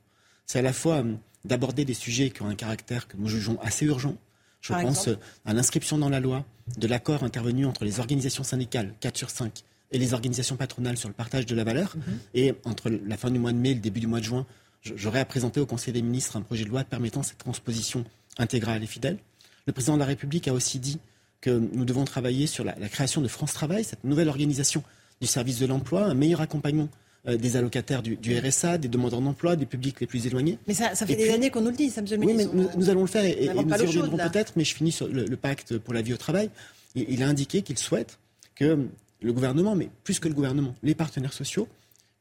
c'est 0.47 0.59
à 0.59 0.63
la 0.63 0.73
fois 0.73 1.03
d'aborder 1.45 1.85
des 1.85 1.95
sujets 1.95 2.31
qui 2.31 2.43
ont 2.43 2.49
un 2.49 2.55
caractère 2.55 3.09
que 3.09 3.17
nous 3.17 3.29
jugeons 3.29 3.59
assez 3.61 3.87
urgent, 3.87 4.17
Je 4.61 4.75
pense 4.75 5.09
à 5.47 5.55
l'inscription 5.55 5.97
dans 5.97 6.11
la 6.11 6.21
loi 6.21 6.45
de 6.77 6.87
l'accord 6.87 7.25
intervenu 7.25 7.65
entre 7.65 7.85
les 7.85 7.99
organisations 7.99 8.45
syndicales, 8.45 8.95
4 9.01 9.17
sur 9.17 9.31
5, 9.31 9.65
et 9.93 9.99
les 9.99 10.13
organisations 10.15 10.57
patronales 10.57 10.97
sur 10.97 11.09
le 11.09 11.15
partage 11.15 11.47
de 11.47 11.55
la 11.55 11.65
valeur. 11.65 11.97
Mhm. 11.97 12.19
Et 12.35 12.55
entre 12.65 12.91
la 12.91 13.17
fin 13.17 13.31
du 13.31 13.39
mois 13.39 13.53
de 13.53 13.59
mai 13.59 13.71
et 13.71 13.75
le 13.75 13.81
début 13.81 14.01
du 14.01 14.07
mois 14.07 14.21
de 14.21 14.25
juin, 14.25 14.47
j'aurai 14.83 15.21
à 15.21 15.25
présenter 15.25 15.61
au 15.61 15.67
Conseil 15.67 15.93
des 15.93 16.03
ministres 16.03 16.37
un 16.37 16.43
projet 16.43 16.65
de 16.65 16.69
loi 16.69 16.85
permettant 16.85 17.23
cette 17.23 17.39
transposition 17.39 18.05
intégrale 18.39 18.83
et 18.83 18.87
fidèle. 18.87 19.19
Le 19.67 19.73
président 19.73 19.95
de 19.95 20.01
la 20.01 20.07
République 20.07 20.47
a 20.49 20.53
aussi 20.53 20.79
dit 20.79 20.99
que 21.41 21.51
nous 21.51 21.85
devons 21.85 22.05
travailler 22.05 22.47
sur 22.47 22.65
la, 22.65 22.73
création 22.89 23.21
de 23.21 23.29
France 23.29 23.55
Travail, 23.55 23.85
cette 23.85 24.05
nouvelle 24.05 24.29
organisation 24.29 24.83
du 25.21 25.27
service 25.27 25.59
de 25.59 25.67
l'emploi, 25.67 26.05
un 26.05 26.15
meilleur 26.15 26.41
accompagnement 26.41 26.89
euh, 27.29 27.37
des 27.37 27.57
allocataires 27.57 28.03
du, 28.03 28.19
RSA, 28.39 28.79
des 28.79 28.89
demandeurs 28.89 29.21
d'emploi, 29.21 29.57
des 29.57 29.67
publics 29.67 30.01
les 30.01 30.07
plus 30.07 30.27
éloignés. 30.27 30.59
Mais 30.67 30.75
ça, 30.75 30.95
fait 30.95 31.17
des 31.17 31.31
années 31.31 31.51
qu'on 31.51 31.61
nous 31.61 31.71
le 31.71 31.77
dit, 31.77 31.91
ça, 31.91 32.03
me 32.03 32.17
Oui, 32.17 32.35
mais 32.35 32.47
nous, 32.77 32.91
allons 32.91 33.03
le 33.03 33.07
faire 33.07 33.25
et, 33.25 33.49
nous 33.55 33.69
y 33.69 33.87
reviendrons 33.87 34.17
peut-être, 34.17 34.55
mais 34.57 34.65
je 34.65 34.75
finis 34.75 34.93
sur 34.93 35.09
le, 35.09 35.37
pacte 35.37 35.79
pour 35.79 35.95
la 35.95 36.03
vie 36.03 36.15
au 36.15 36.19
travail. 36.19 36.51
il 36.95 37.23
a 37.23 37.29
indiqué 37.29 37.63
qu'il 37.63 37.79
souhaite 37.79 38.19
que 38.55 38.87
le 39.23 39.33
gouvernement, 39.33 39.75
mais 39.75 39.91
plus 40.05 40.19
que 40.19 40.29
le 40.29 40.35
gouvernement, 40.35 40.75
les 40.83 40.95
partenaires 40.95 41.33
sociaux, 41.33 41.69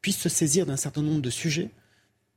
puissent 0.01 0.19
se 0.19 0.29
saisir 0.29 0.65
d'un 0.65 0.77
certain 0.77 1.01
nombre 1.01 1.21
de 1.21 1.29
sujets 1.29 1.69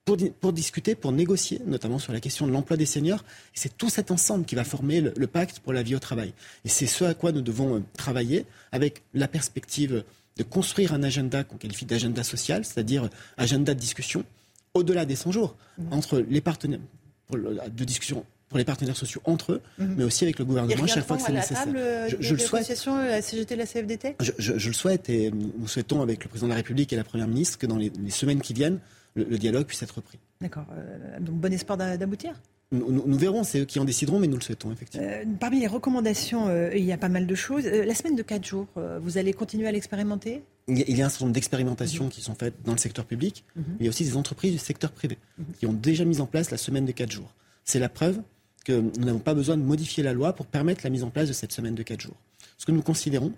pour, 0.05 0.16
pour, 0.40 0.52
discuter, 0.52 0.94
pour 0.94 1.12
négocier, 1.12 1.60
notamment 1.66 1.98
sur 1.98 2.12
la 2.12 2.20
question 2.20 2.47
de 2.47 2.52
l'emploi 2.52 2.76
des 2.76 2.86
seniors. 2.86 3.20
Et 3.55 3.59
c'est 3.59 3.76
tout 3.76 3.89
cet 3.89 4.10
ensemble 4.10 4.44
qui 4.44 4.55
va 4.55 4.64
former 4.64 5.01
le, 5.01 5.26
pacte 5.26 5.60
pour 5.60 5.72
la 5.72 5.82
vie 5.82 5.94
au 5.94 6.01
travail. 6.01 6.32
Et 6.64 6.68
c'est 6.68 6.86
ce 6.86 7.05
à 7.05 7.14
quoi 7.14 7.32
nous 7.32 7.43
devons 7.43 7.76
euh, 7.76 7.80
travailler 7.97 8.44
avec 8.72 9.02
la 9.14 9.28
perspective 9.28 10.05
de 10.36 10.42
construire 10.42 10.94
un 10.94 11.02
agenda 11.02 11.44
qu'on 11.44 11.56
qualifie 11.56 11.84
d'agenda 11.84 12.22
social, 12.24 12.64
c'est-à-dire 12.64 13.09
agenda 13.36 13.74
de 13.74 13.80
discussion 13.80 14.24
au-delà 14.74 15.04
des 15.04 15.16
100 15.16 15.32
jours 15.32 15.56
mmh. 15.78 15.92
entre 15.92 16.18
les 16.20 16.40
partenaires 16.40 16.80
de 17.30 17.84
discussion 17.84 18.24
pour 18.48 18.59
les 18.59 18.64
partenaires 18.64 18.96
sociaux 18.96 19.22
entre 19.24 19.52
eux, 19.52 19.62
mmh. 19.78 19.94
mais 19.96 20.04
aussi 20.04 20.24
avec 20.24 20.38
le 20.38 20.44
gouvernement 20.44 20.86
chaque 20.86 21.06
fois 21.06 21.16
que 21.16 21.22
c'est 21.22 21.32
nécessaire. 21.32 21.66
Euh, 21.74 22.09
je, 22.09 22.16
je 22.20 22.34
le 22.34 22.40
souhaite. 22.40 22.68
La 22.68 23.22
CGT, 23.22 23.56
la 23.56 23.66
CFDT 23.66 24.16
je, 24.20 24.32
je, 24.38 24.68
le 24.68 24.74
souhaite 24.74 25.09
et 25.09 25.30
nous 25.30 25.66
souhaitons 25.66 26.02
avec 26.02 26.22
le 26.24 26.28
président 26.28 26.48
de 26.48 26.52
la 26.52 26.56
République 26.56 26.92
et 26.92 26.96
la 26.96 27.04
première 27.04 27.28
ministre 27.28 27.59
que 27.59 27.66
dans 27.66 27.76
les, 27.78 27.90
semaines 28.10 28.42
qui 28.42 28.52
viennent, 28.52 28.78
le, 29.14 29.24
dialogue 29.38 29.64
puisse 29.64 29.82
être 29.82 29.96
repris. 29.96 30.18
D'accord. 30.40 30.66
Euh, 30.76 31.18
donc 31.20 31.36
bon 31.36 31.52
espoir 31.52 31.78
d'aboutir? 31.78 32.34
Nous, 32.73 33.19
verrons, 33.19 33.44
c'est 33.44 33.61
eux 33.61 33.65
qui 33.65 33.78
en 33.78 33.85
décideront, 33.85 34.19
mais 34.19 34.27
nous 34.27 34.36
le 34.36 34.43
souhaitons 34.43 34.73
effectivement. 34.73 35.07
Euh, 35.07 35.24
parmi 35.39 35.61
les 35.61 35.66
recommandations, 35.66 36.49
euh, 36.49 36.74
il 36.74 36.85
y 36.85 36.93
a 36.93 36.97
pas 36.97 37.11
mal 37.11 37.27
de 37.27 37.35
choses. 37.35 37.66
Euh, 37.66 37.85
la 37.85 37.94
semaine 37.94 38.16
de 38.16 38.23
4 38.23 38.44
jours, 38.44 38.66
vous 39.01 39.19
allez 39.19 39.32
continuer 39.32 39.69
à 39.69 39.73
l'expérimenter? 39.73 40.43
Il 40.69 40.78
y, 40.78 41.03
a, 41.03 41.07
un 41.07 41.09
certain 41.09 41.27
nombre 41.27 41.35
d'expérimentations 41.35 42.09
qui 42.09 42.23
sont 42.23 42.35
faites 42.35 42.55
dans 42.65 42.73
le 42.73 42.78
secteur 42.78 43.05
public, 43.05 43.44
mhm. 43.57 43.65
mais 43.69 43.77
il 43.81 43.85
y 43.85 43.89
a 43.89 43.90
aussi 43.90 44.05
des 44.05 44.16
entreprises 44.16 44.53
du 44.53 44.59
secteur 44.59 44.93
privé 44.93 45.19
mhm. 45.39 45.44
qui 45.59 45.66
ont 45.66 45.73
déjà 45.73 46.05
mis 46.05 46.20
en 46.20 46.27
place 46.27 46.51
la 46.51 46.57
semaine 46.57 46.86
de 46.86 46.93
4 46.93 47.11
jours. 47.11 47.35
C'est 47.65 47.78
la 47.78 47.89
preuve 47.89 48.23
que 48.65 48.81
nous 48.81 49.05
n'avons 49.05 49.19
pas 49.19 49.35
besoin 49.35 49.57
de 49.57 49.62
modifier 49.62 50.03
la 50.03 50.12
loi 50.12 50.32
pour 50.32 50.47
permettre 50.47 50.82
la 50.85 50.90
mise 50.90 51.03
en 51.03 51.11
place 51.11 51.28
de 51.28 51.32
cette 51.32 51.53
semaine 51.53 51.74
de 51.74 51.82
4 51.82 52.01
jours. 52.01 52.16
Ce 52.59 52.65
que 52.65 52.73
nous 52.73 52.82
considérons, 52.82 53.32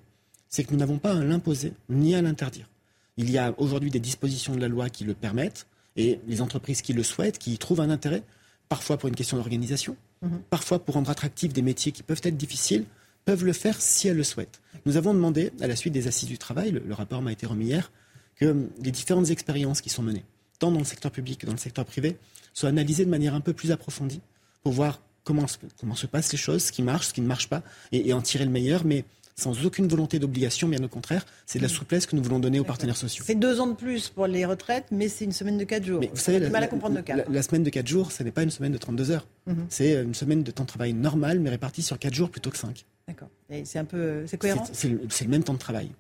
c'est 0.49 0.65
que 0.65 0.73
nous 0.73 0.79
n'avons 0.79 0.99
pas 0.99 1.13
à 1.17 1.25
l'imposer 1.25 1.73
ni 1.89 2.15
à 2.15 2.23
l'interdire. 2.23 2.69
Il 3.17 3.31
y 3.31 3.39
a 3.39 3.55
aujourd'hui 3.59 3.91
des 3.91 4.01
dispositions 4.01 4.55
de 4.55 4.61
la 4.61 4.69
loi 4.69 4.91
qui 4.91 5.05
le 5.05 5.15
permettent 5.15 5.67
et 5.97 6.21
les 6.27 6.41
entreprises 6.41 6.83
qui 6.83 6.93
le 6.93 7.03
souhaitent, 7.03 7.39
qui 7.39 7.53
y 7.55 7.59
trouvent 7.59 7.81
un 7.81 7.91
intérêt, 7.91 8.23
parfois 8.69 8.97
pour 8.97 9.09
une 9.09 9.15
question 9.15 9.37
d'organisation, 9.37 9.97
mhm. 10.23 10.41
parfois 10.51 10.79
pour 10.79 10.95
rendre 10.95 11.11
attractifs 11.11 11.53
des 11.53 11.63
métiers 11.63 11.93
qui 11.93 12.03
peuvent 12.03 12.21
être 12.25 12.37
difficiles, 12.37 12.85
peuvent 13.25 13.45
le 13.45 13.53
faire 13.53 13.81
si 13.81 14.09
elles 14.09 14.17
le 14.17 14.25
souhaitent. 14.25 14.61
Nous 14.87 14.97
avons 14.97 15.15
demandé, 15.15 15.53
à 15.61 15.67
la 15.67 15.77
suite 15.77 15.93
des 15.93 16.07
assises 16.07 16.29
du 16.29 16.39
travail, 16.39 16.71
le, 16.73 16.95
rapport 16.95 17.23
m'a 17.23 17.33
été 17.33 17.47
remis 17.47 17.67
hier, 17.67 17.91
que 18.37 18.69
les 18.83 18.91
différentes 18.91 19.31
expériences 19.31 19.81
qui 19.81 19.89
sont 19.89 20.03
menées, 20.03 20.25
tant 20.59 20.71
dans 20.71 20.79
le 20.79 20.85
secteur 20.85 21.11
public 21.11 21.41
que 21.41 21.47
dans 21.47 21.53
le 21.53 21.59
secteur 21.59 21.85
privé, 21.85 22.17
soient 22.53 22.69
analysées 22.69 23.05
de 23.05 23.11
manière 23.11 23.35
un 23.35 23.41
peu 23.41 23.53
plus 23.53 23.73
approfondie 23.73 24.21
pour 24.63 24.73
voir 24.73 25.01
comment, 25.23 25.47
comment 25.81 25.95
se 25.95 26.07
passent 26.07 26.33
les 26.33 26.39
choses, 26.39 26.65
ce 26.65 26.73
qui 26.73 26.83
marche, 26.83 27.09
ce 27.09 27.13
qui 27.15 27.21
ne 27.21 27.27
marche 27.27 27.49
pas, 27.49 27.63
et, 27.93 28.09
et 28.09 28.13
en 28.13 28.21
tirer 28.21 28.45
le 28.45 28.51
meilleur. 28.51 28.85
Mais 28.85 29.05
sans 29.37 29.67
aucune 29.67 29.89
volonté 29.89 30.19
d'obligation, 30.19 30.69
bien 30.69 30.83
au 30.83 30.89
contraire. 30.89 31.27
C'est 31.47 31.59
de 31.59 31.65
la 31.65 31.69
souplesse 31.69 32.07
que 32.07 32.15
nous 32.15 32.23
voulons 32.23 32.39
donner 32.39 32.61
aux 32.61 32.65
partenaires 32.65 32.97
sociaux. 32.97 33.25
C'est 33.27 33.35
deux 33.35 33.61
ans 33.61 33.67
de 33.67 33.75
plus 33.75 34.09
pour 34.09 34.27
les 34.27 34.45
retraites, 34.45 34.87
mais 34.91 35.09
c'est 35.09 35.25
une 35.25 35.33
semaine 35.33 35.59
de 35.59 35.65
quatre 35.65 35.85
jours. 35.85 36.01
Mais 36.01 36.11
vous 36.13 36.21
savez, 36.21 36.39
la, 36.39 36.51
mal 36.51 36.63
à 36.63 36.69
comprendre 36.69 36.97
le 36.97 37.03
cas. 37.03 37.17
La, 37.29 37.43
semaine 37.43 37.65
de 37.65 37.71
quatre 37.71 37.89
jours, 37.89 38.13
ce 38.13 38.23
n'est 38.23 38.31
pas 38.31 38.43
une 38.43 38.51
semaine 38.51 38.73
de 38.73 38.79
32 38.79 39.11
heures. 39.11 39.27
Mhm. 39.47 39.67
C'est 39.69 40.03
une 40.03 40.15
semaine 40.15 40.43
de 40.43 40.51
temps 40.51 40.65
de 40.65 40.69
travail 40.69 40.93
normal, 40.93 41.41
mais 41.41 41.51
répartie 41.51 41.83
sur 41.83 41.99
quatre 41.99 42.15
jours 42.15 42.31
plutôt 42.31 42.51
que 42.51 42.57
cinq. 42.57 42.85
D'accord. 43.07 43.29
C'est 43.65 43.79
un 43.79 43.85
peu, 43.85 44.27
c'est 44.27 44.39
cohérent. 44.39 44.65
C'est 44.73 44.89
le, 44.89 45.29
même 45.29 45.45
temps 45.45 45.53
de 45.53 45.59
travail. 45.59 45.91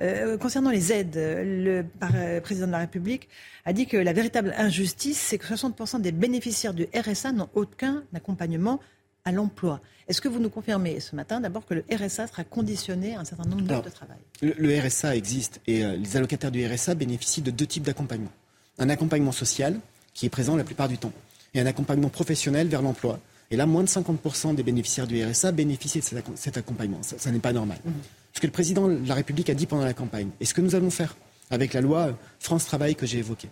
Euh, 0.00 0.38
concernant 0.38 0.70
les 0.70 0.92
aides, 0.92 1.14
le 1.14 1.84
euh, 2.02 2.40
président 2.40 2.66
de 2.66 2.72
la 2.72 2.78
République 2.78 3.28
a 3.66 3.74
dit 3.74 3.86
que 3.86 3.98
la 3.98 4.14
véritable 4.14 4.54
injustice, 4.56 5.18
c'est 5.18 5.36
que 5.36 5.46
60% 5.46 6.00
des 6.00 6.12
bénéficiaires 6.12 6.72
du 6.72 6.86
RSA 6.94 7.32
n'ont 7.32 7.50
aucun 7.54 8.02
accompagnement 8.14 8.80
à 9.24 9.32
l'emploi. 9.32 9.80
Est-ce 10.06 10.20
que 10.20 10.28
vous 10.28 10.38
nous 10.38 10.50
confirmez 10.50 11.00
ce 11.00 11.16
matin 11.16 11.40
d'abord 11.40 11.64
que 11.64 11.74
le 11.74 11.84
RSA 11.90 12.26
sera 12.26 12.44
conditionné 12.44 13.14
à 13.14 13.20
un 13.20 13.24
certain 13.24 13.44
nombre 13.44 13.62
d'heures 13.62 13.82
de 13.82 13.88
travail? 13.88 14.18
le, 14.42 14.78
RSA 14.78 15.16
existe 15.16 15.60
et 15.66 15.82
euh, 15.82 15.96
les 15.96 16.16
allocataires 16.16 16.50
du 16.50 16.66
RSA 16.66 16.94
bénéficient 16.94 17.40
de 17.40 17.50
deux 17.50 17.66
types 17.66 17.84
d'accompagnement. 17.84 18.30
Un 18.78 18.90
accompagnement 18.90 19.32
social 19.32 19.80
qui 20.12 20.26
est 20.26 20.30
présent 20.30 20.56
la 20.56 20.64
plupart 20.64 20.88
du 20.88 20.98
temps 20.98 21.12
et 21.54 21.60
un 21.60 21.66
accompagnement 21.66 22.10
professionnel 22.10 22.68
vers 22.68 22.82
l'emploi. 22.82 23.18
Et 23.50 23.56
là, 23.56 23.64
moins 23.64 23.82
de 23.82 23.88
50% 23.88 24.54
des 24.54 24.62
bénéficiaires 24.62 25.06
du 25.06 25.24
RSA 25.24 25.52
bénéficient 25.52 26.00
de 26.00 26.22
cet 26.34 26.56
accompagnement. 26.56 27.00
Ça, 27.02 27.30
n'est 27.30 27.38
pas 27.38 27.52
normal. 27.52 27.78
Mmh. 27.84 27.90
Ce 28.34 28.40
que 28.40 28.46
le 28.46 28.52
président 28.52 28.88
de 28.88 29.08
la 29.08 29.14
République 29.14 29.48
a 29.48 29.54
dit 29.54 29.66
pendant 29.66 29.84
la 29.84 29.94
campagne, 29.94 30.30
et 30.40 30.44
ce 30.44 30.52
que 30.52 30.60
nous 30.60 30.74
allons 30.74 30.90
faire 30.90 31.16
avec 31.50 31.72
la 31.72 31.80
loi 31.80 32.18
France 32.40 32.66
Travail 32.66 32.96
que 32.96 33.06
j'ai 33.06 33.18
évoquée, 33.18 33.48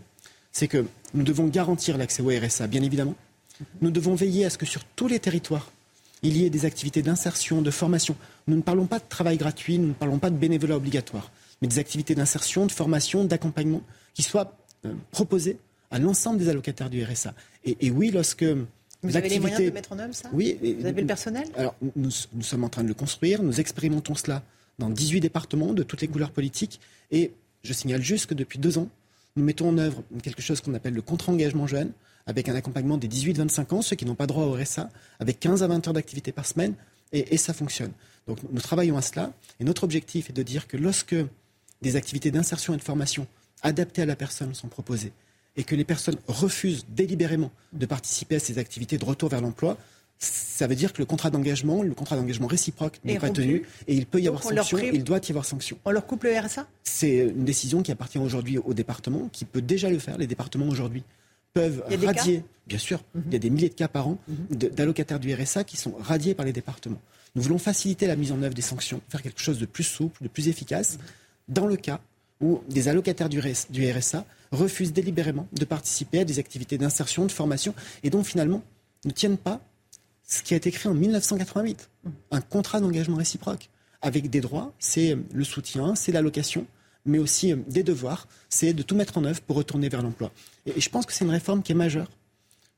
c'est 0.50 0.66
que 0.66 0.84
nous 1.14 1.22
devons 1.22 1.46
garantir 1.46 1.96
l'accès 1.96 2.22
au 2.22 2.28
RSA, 2.28 2.66
bien 2.66 2.82
évidemment. 2.82 3.14
Nous 3.80 3.90
devons 3.90 4.14
veiller 4.14 4.44
à 4.44 4.50
ce 4.50 4.58
que 4.58 4.66
sur 4.66 4.84
tous 4.84 5.08
les 5.08 5.18
territoires, 5.18 5.70
il 6.22 6.36
y 6.36 6.44
ait 6.44 6.50
des 6.50 6.64
activités 6.64 7.02
d'insertion, 7.02 7.62
de 7.62 7.70
formation. 7.70 8.16
Nous 8.46 8.56
ne 8.56 8.62
parlons 8.62 8.86
pas 8.86 8.98
de 8.98 9.04
travail 9.08 9.36
gratuit, 9.36 9.78
nous 9.78 9.88
ne 9.88 9.92
parlons 9.92 10.18
pas 10.18 10.30
de 10.30 10.36
bénévolat 10.36 10.76
obligatoire, 10.76 11.32
mais 11.60 11.68
des 11.68 11.78
activités 11.78 12.14
d'insertion, 12.14 12.66
de 12.66 12.72
formation, 12.72 13.24
d'accompagnement 13.24 13.82
qui 14.14 14.22
soient 14.22 14.56
euh, 14.86 14.92
proposées 15.10 15.56
à 15.90 15.98
l'ensemble 15.98 16.38
des 16.38 16.48
allocataires 16.48 16.90
du 16.90 17.04
RSA. 17.04 17.34
Et, 17.64 17.90
oui, 17.90 18.10
lorsque 18.10 18.44
vous 18.44 19.16
avez 19.16 19.28
les 19.28 19.40
moyens 19.40 19.62
de 19.62 19.70
mettre 19.70 19.92
en 19.92 19.98
œuvre 19.98 20.14
ça 20.14 20.30
Oui. 20.32 20.56
Vous 20.60 20.86
avez 20.86 21.00
le 21.00 21.06
personnel 21.06 21.44
Alors, 21.56 21.74
nous, 21.96 22.10
nous, 22.32 22.42
sommes 22.42 22.64
en 22.64 22.68
train 22.68 22.82
de 22.82 22.88
le 22.88 22.94
construire. 22.94 23.42
Nous 23.42 23.60
expérimentons 23.60 24.14
cela 24.14 24.42
dans 24.78 24.90
18 24.90 25.20
départements 25.20 25.72
de 25.72 25.82
toutes 25.82 26.00
les 26.00 26.08
couleurs 26.08 26.30
politiques. 26.30 26.80
Et 27.10 27.32
je 27.62 27.72
signale 27.72 28.02
juste 28.02 28.26
que 28.26 28.34
depuis 28.34 28.58
deux 28.58 28.78
ans, 28.78 28.88
nous 29.36 29.44
mettons 29.44 29.68
en 29.68 29.78
œuvre 29.78 30.02
quelque 30.22 30.42
chose 30.42 30.60
qu'on 30.60 30.74
appelle 30.74 30.94
le 30.94 31.02
contre-engagement 31.02 31.66
jeune, 31.66 31.92
avec 32.26 32.48
un 32.48 32.54
accompagnement 32.54 32.96
des 32.96 33.08
18-25 33.08 33.74
ans, 33.74 33.82
ceux 33.82 33.96
qui 33.96 34.04
n'ont 34.04 34.14
pas 34.14 34.26
droit 34.26 34.44
au 34.44 34.52
RSA, 34.52 34.90
avec 35.20 35.40
15 35.40 35.62
à 35.62 35.66
20 35.66 35.88
heures 35.88 35.94
d'activité 35.94 36.32
par 36.32 36.46
semaine, 36.46 36.74
et, 37.12 37.36
ça 37.36 37.52
fonctionne. 37.52 37.92
Donc 38.26 38.38
nous 38.50 38.60
travaillons 38.60 38.96
à 38.96 39.02
cela, 39.02 39.32
et 39.60 39.64
notre 39.64 39.84
objectif 39.84 40.30
est 40.30 40.32
de 40.32 40.42
dire 40.42 40.66
que 40.66 40.76
lorsque 40.76 41.16
des 41.82 41.96
activités 41.96 42.30
d'insertion 42.30 42.74
et 42.74 42.76
de 42.76 42.82
formation 42.82 43.26
adaptées 43.62 44.02
à 44.02 44.06
la 44.06 44.16
personne 44.16 44.54
sont 44.54 44.68
proposées, 44.68 45.12
et 45.56 45.64
que 45.64 45.74
les 45.74 45.84
personnes 45.84 46.16
refusent 46.26 46.86
délibérément 46.88 47.50
de 47.72 47.84
participer 47.84 48.36
à 48.36 48.38
ces 48.38 48.58
activités 48.58 48.96
de 48.96 49.04
retour 49.04 49.28
vers 49.28 49.42
l'emploi, 49.42 49.76
ça 50.18 50.68
veut 50.68 50.76
dire 50.76 50.92
que 50.92 50.98
le 50.98 51.04
contrat 51.04 51.30
d'engagement, 51.30 51.82
le 51.82 51.94
contrat 51.94 52.16
d'engagement 52.16 52.46
réciproque 52.46 53.00
n'est 53.04 53.18
pas 53.18 53.30
tenu 53.30 53.64
et 53.88 53.94
il 53.94 54.06
peut 54.06 54.20
y 54.20 54.28
avoir 54.28 54.42
sanction, 54.42 54.78
il 54.78 55.02
doit 55.02 55.20
y 55.26 55.30
avoir 55.32 55.44
sanction. 55.44 55.76
On 55.84 55.90
leur 55.90 56.06
coupe 56.06 56.22
le 56.22 56.38
RSA 56.38 56.66
C'est 56.84 57.16
une 57.16 57.44
décision 57.44 57.82
qui 57.82 57.90
appartient 57.90 58.18
aujourd'hui 58.18 58.58
au 58.58 58.72
département, 58.72 59.28
qui 59.32 59.44
peut 59.44 59.60
déjà 59.60 59.90
le 59.90 59.98
faire. 59.98 60.18
Les 60.18 60.28
départements 60.28 60.68
aujourd'hui 60.68 61.02
peuvent 61.52 61.82
radier, 62.04 62.44
bien 62.66 62.78
sûr, 62.78 63.02
mhm. 63.14 63.22
il 63.26 63.32
y 63.32 63.36
a 63.36 63.38
des 63.38 63.50
milliers 63.50 63.68
de 63.68 63.74
cas 63.74 63.88
par 63.88 64.08
an 64.08 64.18
mhm. 64.28 64.56
d'allocataires 64.70 65.20
du 65.20 65.34
RSA 65.34 65.64
qui 65.64 65.76
sont 65.76 65.94
radiés 66.00 66.34
par 66.34 66.46
les 66.46 66.52
départements. 66.52 67.00
Nous 67.34 67.42
voulons 67.42 67.58
faciliter 67.58 68.06
la 68.06 68.16
mise 68.16 68.32
en 68.32 68.42
œuvre 68.42 68.54
des 68.54 68.62
sanctions, 68.62 69.00
faire 69.08 69.22
quelque 69.22 69.40
chose 69.40 69.58
de 69.58 69.66
plus 69.66 69.84
souple, 69.84 70.22
de 70.22 70.28
plus 70.28 70.48
efficace, 70.48 70.94
mhm. 70.94 71.54
dans 71.54 71.66
le 71.66 71.76
cas 71.76 72.00
où 72.40 72.60
des 72.68 72.88
allocataires 72.88 73.28
du, 73.28 73.40
RSA 73.40 74.24
refusent 74.50 74.92
délibérément 74.92 75.46
de 75.52 75.64
participer 75.64 76.20
à 76.20 76.24
des 76.24 76.38
activités 76.38 76.76
d'insertion, 76.76 77.24
de 77.24 77.32
formation, 77.32 77.74
et 78.02 78.10
dont 78.10 78.24
finalement 78.24 78.62
ne 79.04 79.12
tiennent 79.12 79.38
pas 79.38 79.60
ce 80.26 80.42
qui 80.42 80.54
a 80.54 80.56
été 80.56 80.70
créé 80.70 80.90
en 80.90 80.94
1988, 80.94 81.88
un 82.30 82.40
contrat 82.40 82.80
d'engagement 82.80 83.16
réciproque, 83.16 83.68
avec 84.00 84.28
des 84.28 84.40
droits, 84.40 84.72
c'est 84.78 85.16
le 85.32 85.44
soutien, 85.44 85.94
c'est 85.94 86.10
l'allocation, 86.10 86.66
mais 87.04 87.18
aussi 87.18 87.54
des 87.68 87.82
devoirs, 87.82 88.28
c'est 88.48 88.72
de 88.72 88.82
tout 88.82 88.94
mettre 88.94 89.18
en 89.18 89.24
œuvre 89.24 89.40
pour 89.42 89.56
retourner 89.56 89.88
vers 89.88 90.02
l'emploi. 90.02 90.32
Et, 90.66 90.80
je 90.80 90.88
pense 90.88 91.06
que 91.06 91.12
c'est 91.12 91.24
une 91.24 91.30
réforme 91.30 91.62
qui 91.62 91.72
est 91.72 91.76
majeure. 91.76 92.10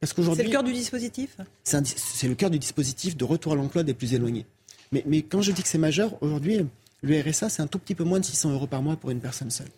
Parce 0.01 0.13
qu'aujourd'hui, 0.13 0.43
c'est 0.43 0.49
le 0.49 0.53
cœur 0.53 0.63
du 0.63 0.73
dispositif? 0.73 1.37
C'est 1.63 2.29
le 2.29 2.35
cœur 2.35 2.51
du 2.51 2.59
dispositif 2.59 3.17
de 3.17 3.25
retour 3.25 3.53
à 3.53 3.57
l'emploi 3.57 3.83
des 3.83 3.95
plus 3.95 4.15
éloignés. 4.15 4.47
Mais, 4.93 5.03
mais 5.07 5.23
quand 5.23 5.41
je 5.41 5.53
dis 5.53 5.63
que 5.63 5.69
c'est 5.69 5.79
majeur, 5.79 6.23
aujourd'hui, 6.23 6.67
le 7.03 7.21
RSA, 7.21 7.49
c'est 7.49 7.63
un 7.63 7.67
tout 7.67 7.79
petit 7.79 7.95
peu 7.95 8.05
moins 8.05 8.21
de 8.21 8.25
600 8.25 8.53
euros 8.53 8.67
par 8.67 8.83
mois 8.83 8.97
pour 8.97 9.11
une 9.11 9.21
personne 9.21 9.51
seule. 9.51 9.71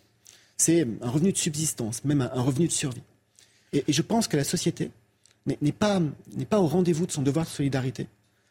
C'est 0.57 0.87
un 1.03 1.11
revenu 1.11 1.33
de 1.33 1.37
subsistance, 1.37 2.05
même 2.05 2.23
un, 2.23 2.41
revenu 2.41 2.67
de 2.67 2.73
survie. 2.73 3.03
Et, 3.73 3.85
je 3.89 4.03
pense 4.03 4.29
que 4.29 4.37
la 4.37 4.45
société 4.45 4.91
n'est 5.47 5.73
pas, 5.73 6.01
pas 6.49 6.61
au 6.61 6.67
rendez-vous 6.67 7.07
de 7.07 7.13
son 7.13 7.23
devoir 7.23 7.45
de 7.45 7.51
solidarité 7.51 8.09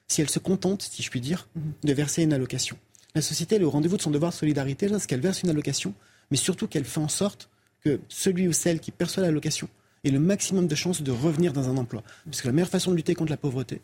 si 0.07 0.21
elle 0.21 0.29
se 0.29 0.39
contente, 0.39 0.83
si 0.83 1.01
je 1.01 1.09
puis 1.09 1.21
dire, 1.21 1.47
de 1.83 1.93
verser 1.93 2.23
une 2.23 2.33
allocation. 2.33 2.77
La 3.15 3.21
société 3.21 3.55
est 3.55 3.63
au 3.63 3.69
rendez-vous 3.69 3.97
de 3.97 4.01
son 4.01 4.11
devoir 4.11 4.31
de 4.31 4.35
solidarité 4.37 4.87
lorsqu'elle 4.89 5.21
verse 5.21 5.41
une 5.43 5.49
allocation, 5.49 5.93
mais 6.31 6.37
surtout 6.37 6.67
qu'elle 6.67 6.83
fait 6.85 6.99
en 6.99 7.07
sorte 7.07 7.49
que 7.83 7.99
celui 8.09 8.47
ou 8.47 8.53
celle 8.53 8.79
qui 8.79 8.91
perçoit 8.91 9.23
l'allocation 9.23 9.69
ait 10.03 10.11
le 10.11 10.19
maximum 10.19 10.67
de 10.67 10.75
chances 10.75 11.01
de 11.01 11.11
revenir 11.11 11.53
dans 11.53 11.69
un 11.69 11.77
emploi. 11.77 12.03
Parce 12.25 12.41
que 12.41 12.47
la 12.47 12.53
meilleure 12.53 12.69
façon 12.69 12.91
de 12.91 12.95
lutter 12.95 13.15
contre 13.15 13.31
la 13.31 13.37
pauvreté, 13.37 13.81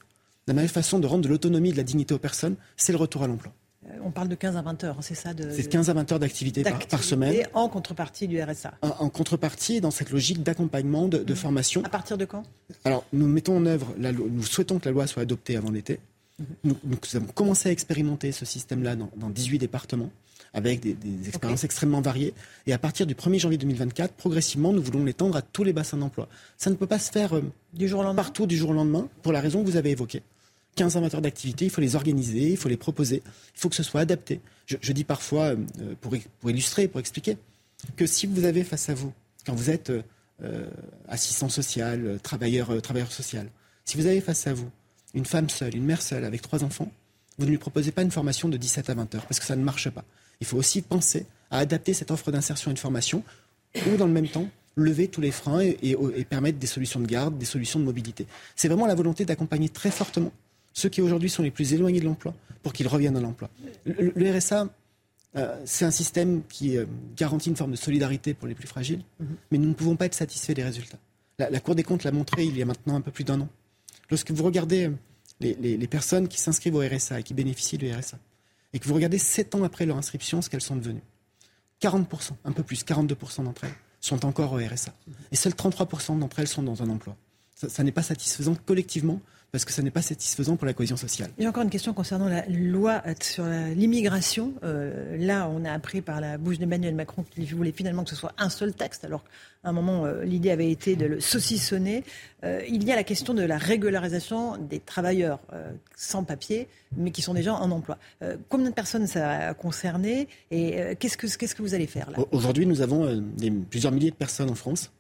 La 0.48 0.54
meilleure 0.56 0.72
façon 0.72 0.98
de 1.00 1.06
rendre 1.08 1.24
de 1.24 1.30
l'autonomie 1.30 1.70
et 1.70 1.72
de 1.72 1.78
la 1.78 1.84
dignité 1.84 2.14
aux 2.16 2.20
personnes, 2.20 2.56
c'est 2.76 2.92
le 2.92 2.98
retour 2.98 3.22
à 3.24 3.28
l'emploi. 3.28 3.54
Euh, 3.86 3.90
On 4.04 4.10
parle 4.12 4.28
de 4.28 4.34
15 4.36 4.58
à 4.58 4.62
20 4.64 4.84
heures, 4.84 4.98
c'est 5.02 5.14
ça 5.16 5.34
de, 5.36 5.50
C'est 5.52 5.70
15 5.70 5.90
à 5.92 5.94
20 5.94 6.12
heures 6.12 6.20
d'activité 6.20 6.64
par, 6.64 7.04
semaine, 7.04 7.46
En 7.54 7.70
contrepartie 7.70 8.28
du 8.28 8.42
RSA. 8.42 8.74
en, 8.82 8.90
en 8.90 9.10
contrepartie 9.10 9.82
dans 9.82 9.92
cette 9.92 10.10
logique 10.12 10.42
d'accompagnement, 10.44 11.08
de, 11.08 11.20
Mmh. 11.20 11.24
de 11.24 11.36
formation. 11.36 11.84
À 11.86 11.90
partir 11.90 12.18
de 12.18 12.26
quand? 12.26 12.44
Alors, 12.86 13.06
nous 13.14 13.28
mettons 13.28 13.56
en 13.58 13.66
œuvre, 13.68 13.94
la 14.00 14.12
loi- 14.12 14.28
nous 14.30 14.44
souhaitons 14.44 14.80
que 14.80 14.86
la 14.86 14.92
loi 14.92 15.06
soit 15.08 15.22
adoptée 15.22 15.56
avant 15.56 15.70
l'été. 15.72 16.00
Nous, 16.64 16.78
nous 16.84 16.98
avons 17.16 17.28
commencé 17.28 17.70
à 17.70 17.72
expérimenter 17.72 18.32
ce 18.32 18.46
système-là 18.46 18.96
dans, 18.96 19.10
dans 19.16 19.30
18 19.30 19.58
départements, 19.60 20.12
avec 20.54 20.80
des, 20.82 20.94
des 20.94 21.30
expériences 21.30 21.64
extrêmement 21.64 22.02
variées. 22.02 22.34
Et 22.68 22.74
à 22.74 22.78
partir 22.78 23.06
du 23.06 23.16
1er 23.16 23.40
janvier 23.40 23.58
2024, 23.58 24.14
progressivement, 24.14 24.74
nous 24.74 24.82
voulons 24.82 25.04
l'étendre 25.04 25.36
à 25.36 25.42
tous 25.42 25.64
les 25.64 25.74
bassins 25.74 25.98
d'emploi. 25.98 26.28
Ça 26.58 26.70
ne 26.70 26.76
peut 26.76 26.88
pas 26.88 27.00
se 27.00 27.12
faire 27.12 27.36
euh, 27.36 27.44
du 27.74 27.88
jour 27.88 28.02
au 28.02 28.04
lendemain? 28.04 28.24
partout 28.24 28.46
du 28.46 28.58
jour 28.58 28.72
au 28.72 28.74
lendemain, 28.74 29.08
pour 29.22 29.32
la 29.32 29.42
raison 29.42 29.64
que 29.64 29.70
vous 29.70 29.78
avez 29.78 29.92
évoquée. 29.92 30.24
15 30.76 30.98
amateurs 30.98 31.22
d'activité, 31.22 31.66
il 31.66 31.72
faut 31.72 31.82
les 31.82 31.96
organiser, 31.96 32.52
il 32.52 32.58
faut 32.58 32.70
les 32.70 32.78
proposer, 32.78 33.24
il 33.26 33.60
faut 33.60 33.70
que 33.70 33.76
ce 33.76 33.84
soit 33.84 34.02
adapté. 34.02 34.40
Je, 34.66 34.78
je 34.82 34.94
dis 34.94 35.04
parfois, 35.04 35.48
euh, 35.48 35.96
pour, 36.00 36.14
pour 36.40 36.50
illustrer, 36.50 36.88
pour 36.88 37.00
expliquer, 37.00 37.38
que 37.96 38.06
si 38.06 38.26
vous 38.26 38.46
avez 38.46 38.64
face 38.64 38.90
à 38.90 38.94
vous, 38.94 39.12
quand 39.46 39.54
vous 39.54 39.70
êtes 39.70 39.90
euh, 39.90 40.02
euh, 40.44 40.70
assistant 41.08 41.50
social, 41.50 42.04
euh, 42.04 42.18
travailleur, 42.18 42.72
euh, 42.72 42.80
travailleur 42.80 43.12
social, 43.12 43.48
si 43.86 43.96
vous 43.96 44.08
avez 44.08 44.22
face 44.22 44.48
à 44.48 44.54
vous 44.54 44.70
une 45.14 45.26
femme 45.26 45.50
seule, 45.50 45.76
une 45.76 45.86
mère 45.86 46.02
seule 46.02 46.24
avec 46.26 46.42
trois 46.42 46.64
enfants, 46.64 46.92
vous 47.38 47.46
ne 47.46 47.52
lui 47.52 47.58
proposez 47.58 47.92
pas 47.92 48.02
une 48.02 48.12
formation 48.12 48.50
de 48.50 48.58
17 48.58 48.90
à 48.90 48.94
20 48.94 49.16
heures, 49.16 49.26
parce 49.26 49.40
que 49.40 49.46
ça 49.46 49.56
ne 49.56 49.64
marche 49.64 49.90
pas. 49.90 50.04
Il 50.42 50.48
faut 50.48 50.58
aussi 50.58 50.82
penser 50.82 51.26
à 51.50 51.60
adapter 51.60 51.94
cette 51.94 52.12
offre 52.12 52.32
d'insertion 52.32 52.72
et 52.72 52.74
de 52.74 52.80
formation, 52.80 53.24
ou 53.92 53.98
dans 53.98 54.06
le 54.08 54.14
même 54.14 54.28
temps, 54.28 54.48
lever 54.76 55.08
tous 55.08 55.22
les 55.22 55.32
freins 55.32 55.60
et, 55.62 55.78
et- 55.82 55.98
et 56.16 56.24
permettre 56.26 56.58
des 56.60 56.68
solutions 56.68 57.00
de 57.00 57.06
garde, 57.08 57.38
des 57.38 57.46
solutions 57.46 57.80
de 57.80 57.84
mobilité. 57.86 58.26
C'est 58.56 58.68
vraiment 58.68 58.86
la 58.88 58.96
volonté 58.96 59.26
d'accompagner 59.26 59.70
très 59.70 59.92
fortement 59.92 60.32
ceux 60.74 60.88
qui 60.88 61.02
aujourd'hui 61.02 61.30
sont 61.30 61.44
les 61.44 61.52
plus 61.52 61.74
éloignés 61.74 62.00
de 62.00 62.06
l'emploi 62.06 62.34
pour 62.64 62.72
qu'ils 62.72 62.88
reviennent 62.88 63.18
à 63.18 63.20
l'emploi. 63.20 63.50
Le, 63.86 64.14
le 64.16 64.38
RSA, 64.38 64.70
euh, 65.36 65.58
c'est 65.66 65.84
un 65.86 65.92
système 65.92 66.42
qui 66.48 66.78
euh, 66.78 66.86
garantit 67.18 67.50
une 67.50 67.58
forme 67.58 67.72
de 67.72 67.76
solidarité 67.76 68.34
pour 68.34 68.48
les 68.48 68.56
plus 68.56 68.68
fragiles, 68.68 69.02
mais 69.52 69.58
nous 69.58 69.68
ne 69.68 69.74
pouvons 69.74 69.96
pas 69.98 70.06
être 70.06 70.14
satisfaits 70.16 70.54
des 70.54 70.64
résultats. 70.64 70.98
La, 71.40 71.50
la 71.50 71.60
Cour 71.60 71.76
des 71.76 71.84
comptes 71.84 72.04
l'a 72.06 72.12
montré 72.14 72.46
il 72.46 72.58
y 72.58 72.62
a 72.62 72.66
maintenant 72.66 72.96
un 72.96 73.02
peu 73.02 73.12
plus 73.12 73.24
d'un 73.26 73.42
an. 73.42 73.50
Lorsque 74.12 74.32
vous 74.32 74.44
regardez 74.44 74.88
euh, 74.88 74.96
les, 75.40 75.88
personnes 75.88 76.28
qui 76.28 76.40
s'inscrivent 76.40 76.76
au 76.76 76.82
RSA 76.82 77.22
et 77.22 77.24
qui 77.24 77.34
bénéficient 77.34 77.78
du 77.78 77.92
RSA, 77.92 78.20
et 78.74 78.80
que 78.80 78.88
vous 78.88 78.94
regardez 78.94 79.18
sept 79.18 79.56
ans 79.56 79.64
après 79.64 79.86
leur 79.86 79.98
inscription 79.98 80.42
ce 80.42 80.50
qu'elles 80.50 80.62
sont 80.62 80.76
devenues, 80.76 81.04
40%, 81.82 82.32
un 82.44 82.52
peu 82.52 82.64
plus, 82.64 82.84
42% 82.84 83.44
d'entre 83.44 83.64
elles 83.64 83.74
sont 84.02 84.26
encore 84.26 84.54
au 84.54 84.58
RSA. 84.58 84.94
Et 85.32 85.36
seuls 85.36 85.54
33% 85.54 86.20
d'entre 86.20 86.40
elles 86.40 86.48
sont 86.48 86.62
dans 86.62 86.84
un 86.84 86.90
emploi. 86.90 87.16
Ça, 87.56 87.70
ça 87.70 87.84
n'est 87.84 87.92
pas 87.92 88.04
satisfaisant 88.04 88.56
collectivement 88.66 89.20
parce 89.52 89.66
que 89.66 89.74
ça 89.74 89.82
n'est 89.82 89.92
pas 89.92 90.02
satisfaisant 90.02 90.56
pour 90.56 90.66
la 90.66 90.74
cohésion 90.74 90.96
sociale. 90.96 91.30
J'ai 91.38 91.46
encore 91.48 91.64
une 91.64 91.70
question 91.70 91.94
concernant 91.94 92.30
la 92.30 92.46
loi 92.48 93.04
sur 93.22 93.44
l'immigration. 93.76 94.54
Euh, 94.64 95.18
là, 95.18 95.50
on 95.54 95.66
a 95.66 95.72
appris 95.74 96.02
par 96.02 96.22
la 96.22 96.38
bouche 96.38 96.58
d'Emmanuel 96.58 96.96
Macron 96.96 97.24
qu'il 97.30 97.46
voulait 97.54 97.74
finalement 97.74 98.06
que 98.06 98.10
ce 98.10 98.16
soit 98.16 98.32
un 98.38 98.50
seul 98.50 98.74
texte, 98.74 99.04
alors 99.04 99.24
qu'à 99.24 99.70
un 99.70 99.74
moment, 99.74 100.06
euh, 100.06 100.24
l'idée 100.24 100.52
avait 100.52 100.72
été 100.72 100.96
de 100.96 101.06
le 101.06 101.20
saucissonner. 101.20 102.06
Euh, 102.46 102.62
il 102.70 102.82
y 102.86 102.94
a 102.94 102.96
la 102.96 103.04
question 103.04 103.34
de 103.34 103.44
la 103.44 103.58
régularisation 103.58 104.56
des 104.58 104.80
travailleurs 104.80 105.40
sans 105.98 106.24
papier, 106.24 106.70
mais 106.96 107.12
qui 107.12 107.22
sont 107.22 107.34
déjà 107.34 107.54
en 107.54 107.70
emploi. 107.72 107.98
Combien 108.48 108.70
de 108.70 108.74
personnes 108.74 109.06
ça 109.06 109.50
a 109.50 109.54
concerné 109.54 110.30
et 110.50 110.96
qu'est-ce, 110.98 111.18
que, 111.18 111.28
qu'est-ce 111.28 111.56
que 111.56 111.62
vous 111.62 111.74
allez 111.74 111.88
faire 111.88 112.10
là? 112.10 112.20
Au- 112.20 112.28
Aujourd'hui, 112.32 112.66
nous 112.66 112.82
avons 112.82 113.18
des- 113.38 113.52
plusieurs 113.52 113.92
milliers 113.92 114.12
de 114.12 114.16
personnes 114.16 114.50
en 114.50 114.56
France 114.56 114.92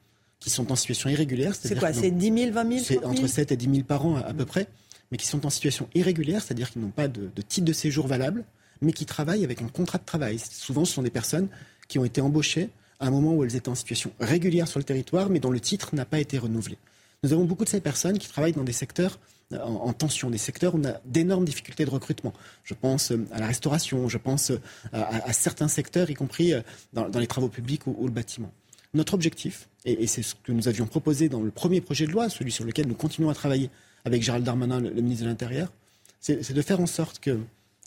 qui 0.42 0.50
sont 0.50 0.70
en 0.72 0.76
situation 0.76 1.10
irrégulière. 1.10 1.56
C'est 1.56 1.70
quoi 1.80 1.94
C'est 1.94 2.12
n'ont- 2.12 2.18
10 2.18 2.34
000, 2.44 2.52
20 2.52 2.68
000 2.70 2.84
C'est 2.84 2.96
30 2.96 3.14
000 3.14 3.24
entre 3.24 3.28
7 3.34 3.52
et 3.54 3.56
10 3.58 3.66
000 3.72 3.84
par 3.84 4.06
an 4.06 4.18
à, 4.18 4.22
à 4.22 4.34
peu 4.34 4.44
près, 4.46 4.68
mais 5.12 5.18
qui 5.18 5.28
sont 5.28 5.46
en 5.46 5.50
situation 5.50 5.88
irrégulière, 5.96 6.42
c'est-à-dire 6.44 6.70
qu'ils 6.70 6.82
n'ont 6.82 6.90
pas 6.90 7.08
de, 7.08 7.30
de 7.34 7.42
titre 7.42 7.66
de 7.66 7.74
séjour 7.74 8.08
valable, 8.08 8.44
mais 8.82 8.92
qui 8.92 9.06
travaillent 9.06 9.44
avec 9.46 9.62
un 9.62 9.68
contrat 9.70 10.00
de 10.00 10.06
travail. 10.06 10.40
Souvent, 10.40 10.84
ce 10.84 10.94
sont 10.94 11.04
des 11.04 11.10
personnes 11.12 11.48
qui 11.88 11.98
ont 12.00 12.06
été 12.06 12.20
embauchées 12.22 12.70
à 13.00 13.08
un 13.08 13.12
moment 13.12 13.34
où 13.34 13.44
elles 13.44 13.56
étaient 13.56 13.70
en 13.70 13.76
situation 13.76 14.12
régulière 14.20 14.68
sur 14.68 14.80
le 14.80 14.84
territoire, 14.84 15.30
mais 15.30 15.40
dont 15.40 15.52
le 15.52 15.60
titre 15.60 15.96
n'a 15.96 16.06
pas 16.06 16.20
été 16.20 16.38
renouvelé. 16.38 16.78
Nous 17.24 17.34
avons 17.34 17.46
beaucoup 17.46 17.64
de 17.64 17.70
ces 17.70 17.82
personnes 17.82 18.18
qui 18.18 18.28
travaillent 18.28 18.54
dans 18.54 18.64
des 18.64 18.74
secteurs 18.74 19.20
euh, 19.54 19.60
en, 19.60 19.76
en 19.90 19.94
tension, 19.94 20.32
des 20.32 20.40
secteurs 20.40 20.74
où 20.74 20.80
on 20.80 20.86
a 20.86 21.00
d'énormes 21.06 21.46
difficultés 21.46 21.86
de 21.86 21.92
recrutement. 21.92 22.34
Je 22.64 22.74
pense 22.74 23.12
euh, 23.12 23.28
à 23.32 23.40
la 23.40 23.46
restauration, 23.46 24.10
je 24.10 24.18
pense 24.18 24.50
euh, 24.50 24.58
à, 24.92 25.02
à- 25.18 25.30
à 25.30 25.34
certains 25.34 25.68
secteurs, 25.68 26.10
y 26.10 26.16
compris 26.16 26.54
dans, 26.94 27.10
dans 27.10 27.20
les 27.20 27.28
travaux 27.28 27.50
publics 27.50 27.86
ou, 27.86 27.96
ou 28.00 28.06
le 28.08 28.12
bâtiment. 28.12 28.52
Notre 28.94 29.14
objectif, 29.14 29.70
et, 29.86 30.06
c'est 30.06 30.22
ce 30.22 30.36
que 30.36 30.52
nous 30.52 30.68
avions 30.68 30.86
proposé 30.86 31.30
dans 31.30 31.42
le 31.42 31.52
premier 31.52 31.80
projet 31.80 32.06
de 32.06 32.12
loi, 32.12 32.30
celui 32.30 32.52
sur 32.52 32.66
lequel 32.66 32.88
nous 32.88 32.96
continuons 32.96 33.30
à 33.30 33.34
travailler 33.34 33.70
avec 34.04 34.22
Gérald 34.22 34.44
Darmanin, 34.44 34.82
le, 34.82 34.92
ministre 34.92 35.24
de 35.24 35.30
l'Intérieur, 35.30 35.72
c'est 36.20 36.54
de 36.54 36.62
faire 36.62 36.82
en 36.82 36.86
sorte 36.86 37.20
que 37.20 37.40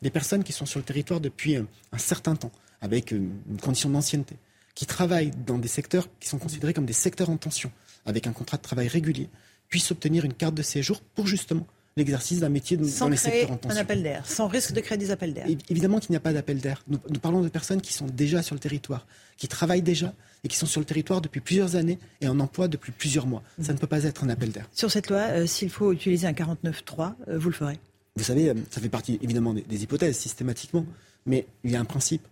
les 0.02 0.10
personnes 0.10 0.44
qui 0.44 0.52
sont 0.52 0.66
sur 0.66 0.80
le 0.80 0.84
territoire 0.84 1.20
depuis 1.20 1.56
euh, 1.56 1.62
un 1.92 1.98
certain 1.98 2.36
temps, 2.36 2.52
avec 2.80 3.12
euh, 3.12 3.16
une 3.48 3.60
condition 3.60 3.90
d'ancienneté, 3.90 4.36
qui 4.74 4.86
travaillent 4.86 5.30
dans 5.46 5.58
des 5.58 5.68
secteurs 5.68 6.08
qui 6.20 6.28
sont 6.28 6.38
considérés 6.38 6.74
comme 6.74 6.86
des 6.86 6.92
secteurs 6.92 7.30
en 7.30 7.36
tension, 7.36 7.70
avec 8.06 8.26
un 8.26 8.32
contrat 8.32 8.56
de 8.56 8.62
travail 8.62 8.88
régulier, 8.88 9.28
puissent 9.68 9.90
obtenir 9.90 10.24
une 10.24 10.34
carte 10.34 10.54
de 10.54 10.62
séjour 10.62 11.00
pour 11.00 11.26
justement 11.26 11.66
l'exercice 11.96 12.40
d'un 12.40 12.48
métier 12.48 12.76
dans 12.76 12.86
Sans 12.86 13.08
les 13.08 13.16
créer 13.16 13.32
secteurs 13.40 13.50
en 13.50 13.54
un 13.54 13.56
tension. 13.58 13.80
appel 13.80 14.02
d'air, 14.02 14.26
sans 14.26 14.48
risque 14.48 14.72
de 14.72 14.80
créer 14.80 14.98
des 14.98 15.10
appels 15.10 15.32
d'air. 15.32 15.46
Évi- 15.46 15.58
Évidemment 15.70 16.00
qu'il 16.00 16.10
n'y 16.10 16.16
a 16.16 16.20
pas 16.20 16.32
d'appel 16.32 16.58
d'air. 16.58 16.82
Nous, 16.88 16.98
nous 17.08 17.20
parlons 17.20 17.40
de 17.42 17.48
personnes 17.48 17.80
qui 17.80 17.92
sont 17.92 18.06
déjà 18.06 18.42
sur 18.42 18.54
le 18.54 18.60
territoire, 18.60 19.06
qui 19.36 19.46
travaillent 19.48 19.82
déjà 19.82 20.12
et 20.42 20.48
qui 20.48 20.56
sont 20.56 20.66
sur 20.66 20.80
le 20.80 20.84
territoire 20.86 21.20
depuis 21.20 21.40
plusieurs 21.40 21.76
années 21.76 21.98
et 22.20 22.28
en 22.28 22.40
emploi 22.40 22.68
depuis 22.68 22.92
plusieurs 22.92 23.26
mois. 23.26 23.42
Ça 23.62 23.72
ne 23.72 23.78
peut 23.78 23.86
pas 23.86 24.02
être 24.04 24.24
un 24.24 24.28
appel 24.28 24.50
d'air. 24.50 24.68
Sur 24.72 24.90
cette 24.90 25.08
loi, 25.08 25.20
euh, 25.20 25.46
s'il 25.46 25.70
faut 25.70 25.92
utiliser 25.92 26.26
un 26.26 26.32
49.3, 26.32 27.14
euh, 27.28 27.38
vous 27.38 27.48
le 27.50 27.54
ferez 27.54 27.78
Vous 28.16 28.24
savez, 28.24 28.48
euh, 28.50 28.54
ça 28.70 28.80
fait 28.80 28.88
partie 28.88 29.18
évidemment 29.22 29.54
des, 29.54 29.62
des 29.62 29.82
hypothèses 29.84 30.16
systématiquement, 30.18 30.84
mais 31.26 31.46
il 31.62 31.70
y 31.70 31.76
a 31.76 31.80
un 31.80 31.84
principe. 31.84 32.26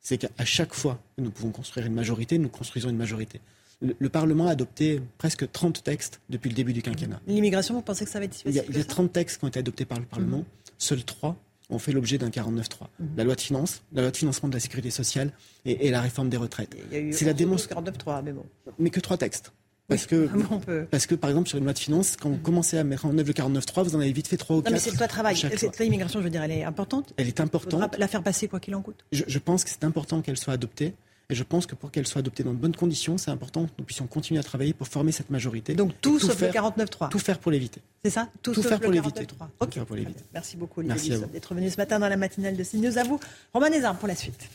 C'est 0.00 0.16
qu'à 0.16 0.44
chaque 0.46 0.72
fois 0.72 0.98
que 1.16 1.22
nous 1.22 1.30
pouvons 1.30 1.50
construire 1.50 1.86
une 1.86 1.92
majorité, 1.94 2.38
nous 2.38 2.48
construisons 2.48 2.88
une 2.88 2.96
majorité. 2.96 3.40
Le, 3.82 3.96
le 3.98 4.08
Parlement 4.10 4.46
a 4.48 4.50
adopté 4.50 5.00
presque 5.18 5.50
30 5.50 5.82
textes 5.82 6.20
depuis 6.28 6.48
le 6.50 6.54
début 6.54 6.72
du 6.72 6.82
quinquennat. 6.82 7.20
L'immigration, 7.26 7.74
vous 7.74 7.82
pensez 7.82 8.04
que 8.04 8.10
ça 8.10 8.18
va 8.18 8.26
être 8.26 8.36
Il 8.44 8.52
y, 8.52 8.58
a, 8.58 8.62
difficile 8.62 8.74
il 8.74 8.78
y 8.78 8.82
a 8.82 8.84
30 8.84 9.12
textes 9.12 9.38
qui 9.38 9.44
ont 9.44 9.48
été 9.48 9.58
adoptés 9.58 9.84
par 9.86 9.98
le 9.98 10.04
Parlement. 10.04 10.38
Mhm. 10.38 10.44
Seuls 10.78 11.04
3 11.04 11.36
ont 11.70 11.78
fait 11.78 11.92
l'objet 11.92 12.18
d'un 12.18 12.28
49.3. 12.30 12.88
La 13.16 13.24
loi 13.24 13.34
de 13.36 13.40
finances, 13.40 13.82
la 13.92 14.02
loi 14.02 14.10
de 14.10 14.16
financement 14.16 14.48
de 14.48 14.54
la 14.54 14.60
sécurité 14.60 14.90
sociale 14.90 15.32
et, 15.64 15.86
et 15.86 15.90
la 15.90 16.00
réforme 16.00 16.28
des 16.28 16.36
retraites. 16.36 16.74
Il 16.92 17.14
C'est 17.14 17.24
la 17.24 17.30
11 17.32 17.36
démonstration. 17.38 17.82
49.3, 17.84 18.22
mais 18.24 18.32
bon. 18.32 18.44
Mais 18.78 18.90
que 18.90 19.00
trois 19.00 19.16
textes. 19.16 19.52
Parce 19.88 20.06
que, 20.06 20.28
on 20.50 20.58
peut. 20.60 20.86
parce 20.90 21.06
que, 21.06 21.14
par 21.14 21.30
exemple, 21.30 21.48
sur 21.48 21.58
une 21.58 21.64
loi 21.64 21.72
de 21.72 21.78
finances, 21.78 22.16
quand 22.20 22.28
vous 22.30 22.36
commencez 22.38 22.76
à 22.78 22.84
mettre 22.84 23.06
en 23.06 23.16
œuvre 23.16 23.26
le 23.28 23.32
49.3, 23.32 23.84
vous 23.84 23.96
en 23.96 24.00
avez 24.00 24.12
vite 24.12 24.28
fait 24.28 24.36
trois 24.36 24.56
ou 24.56 24.58
Non, 24.58 24.62
quatre. 24.64 24.72
mais 24.74 24.78
c'est 24.78 25.00
le 25.00 25.08
travail. 25.08 25.36
Cette 25.36 25.78
loi 25.78 25.86
immigration, 25.86 26.18
je 26.20 26.24
veux 26.24 26.30
dire, 26.30 26.42
elle 26.42 26.52
est 26.52 26.64
importante. 26.64 27.12
Elle 27.16 27.28
est 27.28 27.38
Il 27.38 27.42
importante. 27.42 27.80
faudra 27.82 27.90
la 27.98 28.08
faire 28.08 28.22
passer 28.22 28.46
quoi 28.46 28.60
qu'il 28.60 28.74
en 28.74 28.82
coûte. 28.82 29.04
Je, 29.12 29.24
je 29.26 29.38
pense 29.38 29.64
que 29.64 29.70
c'est 29.70 29.84
important 29.84 30.20
qu'elle 30.22 30.36
soit 30.36 30.52
adoptée. 30.54 30.94
Et 31.30 31.34
je 31.36 31.44
pense 31.44 31.64
que 31.66 31.76
pour 31.76 31.92
qu'elle 31.92 32.06
soit 32.08 32.18
adoptée 32.18 32.42
dans 32.42 32.50
de 32.52 32.56
bonnes 32.58 32.74
conditions, 32.74 33.16
c'est 33.16 33.30
important 33.30 33.66
que 33.66 33.70
nous 33.78 33.84
puissions 33.84 34.06
continuer 34.08 34.40
à 34.40 34.42
travailler 34.42 34.72
pour 34.74 34.88
former 34.88 35.12
cette 35.12 35.30
majorité. 35.30 35.74
Donc 35.74 35.92
tout, 36.00 36.18
sauf 36.18 36.34
faire, 36.36 36.52
le 36.52 36.82
49.3. 36.82 37.08
Tout 37.08 37.18
faire 37.20 37.38
pour 37.38 37.52
l'éviter. 37.52 37.80
C'est 38.04 38.10
ça? 38.10 38.28
Tout 38.42 38.52
sauf 38.52 38.66
faire 38.66 38.78
le 38.80 38.84
pour 38.84 38.92
l'éviter. 38.92 39.22
49.3. 39.22 39.26
Tout 39.26 39.44
Ok. 39.60 39.74
faire 39.74 39.86
pour 39.86 39.94
l'éviter. 39.96 40.24
Merci 40.34 40.56
beaucoup, 40.56 40.80
Olivier 40.80 40.94
Merci 40.94 41.06
à 41.06 41.14
Dussopt, 41.14 41.28
vous. 41.28 41.32
d'être 41.32 41.54
venu 41.54 41.70
ce 41.70 41.76
matin 41.76 42.00
dans 42.00 42.08
la 42.08 42.16
matinale 42.16 42.56
de 42.56 42.64
CNews. 42.64 42.98
À 42.98 43.04
vous, 43.04 43.20
Romain 43.54 43.70
Nézard, 43.70 43.96
pour 43.96 44.08
la 44.08 44.16
suite. 44.16 44.48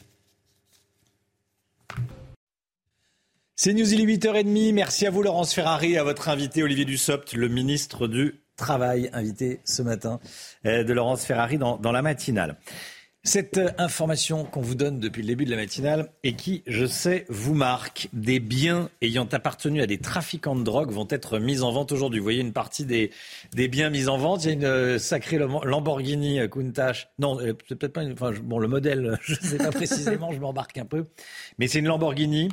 C'est 3.55 3.73
News, 3.73 3.93
il 3.93 4.01
est 4.01 4.05
8h30. 4.17 4.73
Merci 4.73 5.07
à 5.07 5.11
vous, 5.11 5.23
Laurence 5.23 5.53
Ferrari, 5.53 5.93
et 5.93 5.97
à 5.97 6.03
votre 6.03 6.27
invité, 6.27 6.61
Olivier 6.61 6.83
Dussopt, 6.85 7.33
le 7.33 7.47
ministre 7.47 8.07
du 8.07 8.35
Travail, 8.57 9.09
invité 9.13 9.59
ce 9.65 9.81
matin 9.81 10.19
euh, 10.65 10.83
de 10.83 10.93
Laurence 10.93 11.23
Ferrari 11.25 11.57
dans, 11.57 11.77
dans 11.77 11.91
la 11.91 12.01
matinale. 12.01 12.57
Cette 13.27 13.57
euh, 13.57 13.71
information 13.79 14.43
qu'on 14.45 14.61
vous 14.61 14.75
donne 14.75 14.99
depuis 14.99 15.23
le 15.23 15.27
début 15.29 15.45
de 15.45 15.49
la 15.49 15.55
matinale 15.57 16.11
et 16.23 16.35
qui, 16.35 16.61
je 16.67 16.85
sais, 16.85 17.25
vous 17.27 17.55
marque, 17.55 18.07
des 18.13 18.39
biens 18.39 18.89
ayant 19.01 19.27
appartenu 19.31 19.81
à 19.81 19.87
des 19.87 19.97
trafiquants 19.97 20.55
de 20.55 20.63
drogue 20.63 20.91
vont 20.91 21.07
être 21.09 21.39
mis 21.39 21.61
en 21.63 21.71
vente 21.71 21.91
aujourd'hui. 21.91 22.19
Vous 22.19 22.23
voyez 22.23 22.41
une 22.41 22.53
partie 22.53 22.85
des, 22.85 23.09
des 23.53 23.67
biens 23.67 23.89
mis 23.89 24.07
en 24.09 24.19
vente. 24.19 24.43
Il 24.43 24.47
y 24.47 24.49
a 24.51 24.53
une 24.53 24.63
euh, 24.65 24.99
sacrée 24.99 25.39
Lam- 25.39 25.59
Lamborghini 25.63 26.39
euh, 26.39 26.47
Countach. 26.47 27.09
Non, 27.17 27.39
c'est 27.39 27.75
peut-être 27.75 27.93
pas 27.93 28.03
une, 28.03 28.13
bon, 28.13 28.59
le 28.59 28.67
modèle, 28.67 29.17
je 29.23 29.33
ne 29.33 29.39
sais 29.39 29.57
pas 29.57 29.71
précisément, 29.71 30.31
je 30.31 30.39
m'embarque 30.39 30.77
un 30.77 30.85
peu. 30.85 31.03
Mais 31.57 31.67
c'est 31.67 31.79
une 31.79 31.87
Lamborghini 31.87 32.49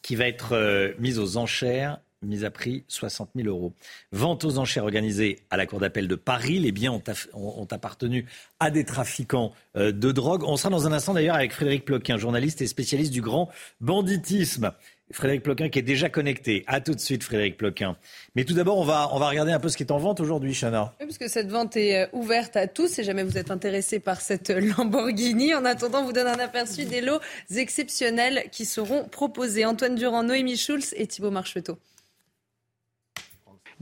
qui 0.00 0.16
va 0.16 0.26
être 0.26 0.94
mise 0.98 1.18
aux 1.18 1.36
enchères, 1.36 2.00
mise 2.22 2.44
à 2.44 2.50
prix 2.50 2.84
60 2.88 3.30
000 3.36 3.48
euros. 3.48 3.72
Vente 4.12 4.44
aux 4.44 4.58
enchères 4.58 4.84
organisée 4.84 5.40
à 5.50 5.56
la 5.56 5.66
Cour 5.66 5.80
d'appel 5.80 6.08
de 6.08 6.14
Paris. 6.14 6.58
Les 6.58 6.72
biens 6.72 6.92
ont, 7.34 7.66
appartenu 7.70 8.26
à 8.60 8.70
des 8.70 8.84
trafiquants 8.84 9.52
euh, 9.76 9.92
de 9.92 10.12
drogue. 10.12 10.44
On 10.44 10.56
sera 10.56 10.70
dans 10.70 10.86
un 10.86 10.92
instant 10.92 11.14
d'ailleurs 11.14 11.36
avec 11.36 11.52
Frédéric 11.52 11.84
Ploquin, 11.84 12.18
journaliste 12.18 12.62
et 12.62 12.66
spécialiste 12.66 13.12
du 13.12 13.22
grand 13.22 13.50
banditisme. 13.80 14.72
Frédéric 15.12 15.42
Ploquin 15.42 15.68
qui 15.68 15.78
est 15.78 15.82
déjà 15.82 16.08
connecté. 16.08 16.64
À 16.66 16.80
tout 16.80 16.94
de 16.94 17.00
suite, 17.00 17.22
Frédéric 17.22 17.56
Ploquin. 17.56 17.96
Mais 18.34 18.44
tout 18.44 18.54
d'abord, 18.54 18.78
on 18.78 18.84
va, 18.84 19.10
on 19.12 19.18
va 19.18 19.28
regarder 19.28 19.52
un 19.52 19.60
peu 19.60 19.68
ce 19.68 19.76
qui 19.76 19.82
est 19.82 19.92
en 19.92 19.98
vente 19.98 20.20
aujourd'hui, 20.20 20.54
Chana. 20.54 20.94
Oui, 21.00 21.06
parce 21.06 21.18
que 21.18 21.28
cette 21.28 21.50
vente 21.50 21.76
est 21.76 22.02
euh, 22.02 22.06
ouverte 22.12 22.56
à 22.56 22.66
tous. 22.66 22.88
Si 22.88 23.04
jamais 23.04 23.22
vous 23.22 23.38
êtes 23.38 23.50
intéressé 23.50 24.00
par 24.00 24.20
cette 24.20 24.50
euh, 24.50 24.72
Lamborghini, 24.76 25.54
en 25.54 25.64
attendant, 25.64 26.00
on 26.00 26.04
vous 26.04 26.12
donne 26.12 26.26
un 26.26 26.38
aperçu 26.38 26.84
des 26.84 27.00
lots 27.00 27.20
exceptionnels 27.54 28.44
qui 28.50 28.64
seront 28.64 29.04
proposés. 29.04 29.64
Antoine 29.64 29.94
Durand, 29.94 30.22
Noémie 30.22 30.56
Schulz 30.56 30.94
et 30.96 31.06
Thibault 31.06 31.30
Marcheteau. 31.30 31.78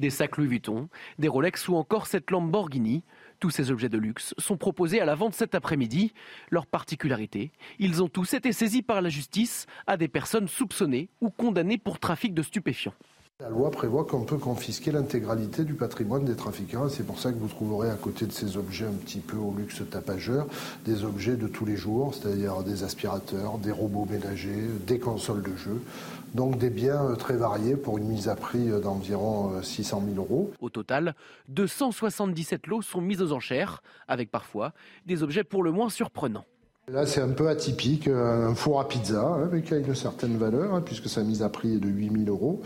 Des 0.01 0.09
sacs 0.09 0.39
Louis 0.39 0.47
Vuitton, 0.47 0.89
des 1.19 1.29
Rolex 1.29 1.69
ou 1.69 1.77
encore 1.77 2.07
cette 2.07 2.31
Lamborghini. 2.31 3.03
Tous 3.39 3.51
ces 3.51 3.71
objets 3.71 3.91
de 3.91 3.99
luxe 3.99 4.33
sont 4.39 4.57
proposés 4.57 4.99
à 4.99 5.05
la 5.05 5.15
vente 5.15 5.35
cet 5.35 5.55
après-midi. 5.55 6.15
Leur 6.49 6.67
particularité, 6.67 7.53
ils 7.79 8.03
ont 8.03 8.09
tous 8.09 8.33
été 8.33 8.55
saisis 8.55 8.81
par 8.81 9.03
la 9.03 9.11
justice 9.11 9.67
à 9.87 9.99
des 9.99 10.09
personnes 10.09 10.49
soupçonnées 10.49 11.11
ou 11.21 11.29
condamnées 11.29 11.77
pour 11.77 11.99
trafic 11.99 12.33
de 12.33 12.43
stupéfiants. 12.43 12.95
La 13.41 13.49
loi 13.49 13.71
prévoit 13.71 14.05
qu'on 14.05 14.25
peut 14.25 14.37
confisquer 14.37 14.93
l'intégralité 14.93 15.65
du 15.65 15.73
patrimoine 15.73 16.27
des 16.27 16.37
trafiquants. 16.37 16.91
C'est 16.91 17.07
pour 17.07 17.19
ça 17.19 17.33
que 17.33 17.39
vous 17.39 17.49
trouverez 17.49 17.91
à 17.91 17.95
côté 17.95 18.27
de 18.27 18.33
ces 18.33 18.59
objets 18.59 18.85
un 18.85 18.93
petit 18.93 19.21
peu 19.21 19.39
au 19.39 19.55
luxe 19.57 19.81
tapageur, 19.91 20.47
des 20.85 21.05
objets 21.05 21.37
de 21.37 21.47
tous 21.47 21.65
les 21.65 21.77
jours, 21.77 22.15
c'est-à-dire 22.15 22.63
des 22.63 22.85
aspirateurs, 22.85 23.57
des 23.57 23.73
robots 23.73 24.07
ménagers, 24.11 24.69
des 24.87 24.99
consoles 24.99 25.43
de 25.43 25.57
jeux. 25.57 25.81
Donc 26.35 26.59
des 26.59 26.71
biens 26.71 27.05
euh, 27.11 27.17
très 27.17 27.37
variés 27.37 27.77
pour 27.77 27.99
une 27.99 28.05
mise 28.05 28.29
à 28.29 28.37
prix 28.37 28.71
euh, 28.71 28.81
d'environ 28.81 29.63
600 29.63 30.03
euh, 30.03 30.15
000 30.15 30.25
euros. 30.25 30.53
Au 30.61 30.71
total, 30.71 31.15
277 31.49 32.69
lots 32.69 32.83
sont 32.83 33.01
mis 33.01 33.21
aux 33.21 33.33
enchères, 33.33 33.83
avec 34.07 34.31
parfois 34.31 34.73
des 35.07 35.23
objets 35.23 35.43
pour 35.43 35.63
le 35.63 35.73
moins 35.73 35.91
surprenants. 35.91 36.45
Là, 36.93 37.07
c'est 37.07 37.21
un 37.21 37.29
peu 37.29 37.49
atypique, 37.49 38.09
un 38.09 38.53
four 38.57 38.81
à 38.81 38.89
pizza, 38.89 39.23
hein, 39.23 39.49
mais 39.53 39.63
qui 39.63 39.75
a 39.75 39.77
une 39.77 39.95
certaine 39.95 40.37
valeur, 40.37 40.75
hein, 40.75 40.83
puisque 40.85 41.09
sa 41.09 41.23
mise 41.23 41.41
à 41.41 41.49
prix 41.49 41.75
est 41.75 41.79
de 41.79 41.87
8000 41.87 42.29
euros. 42.29 42.63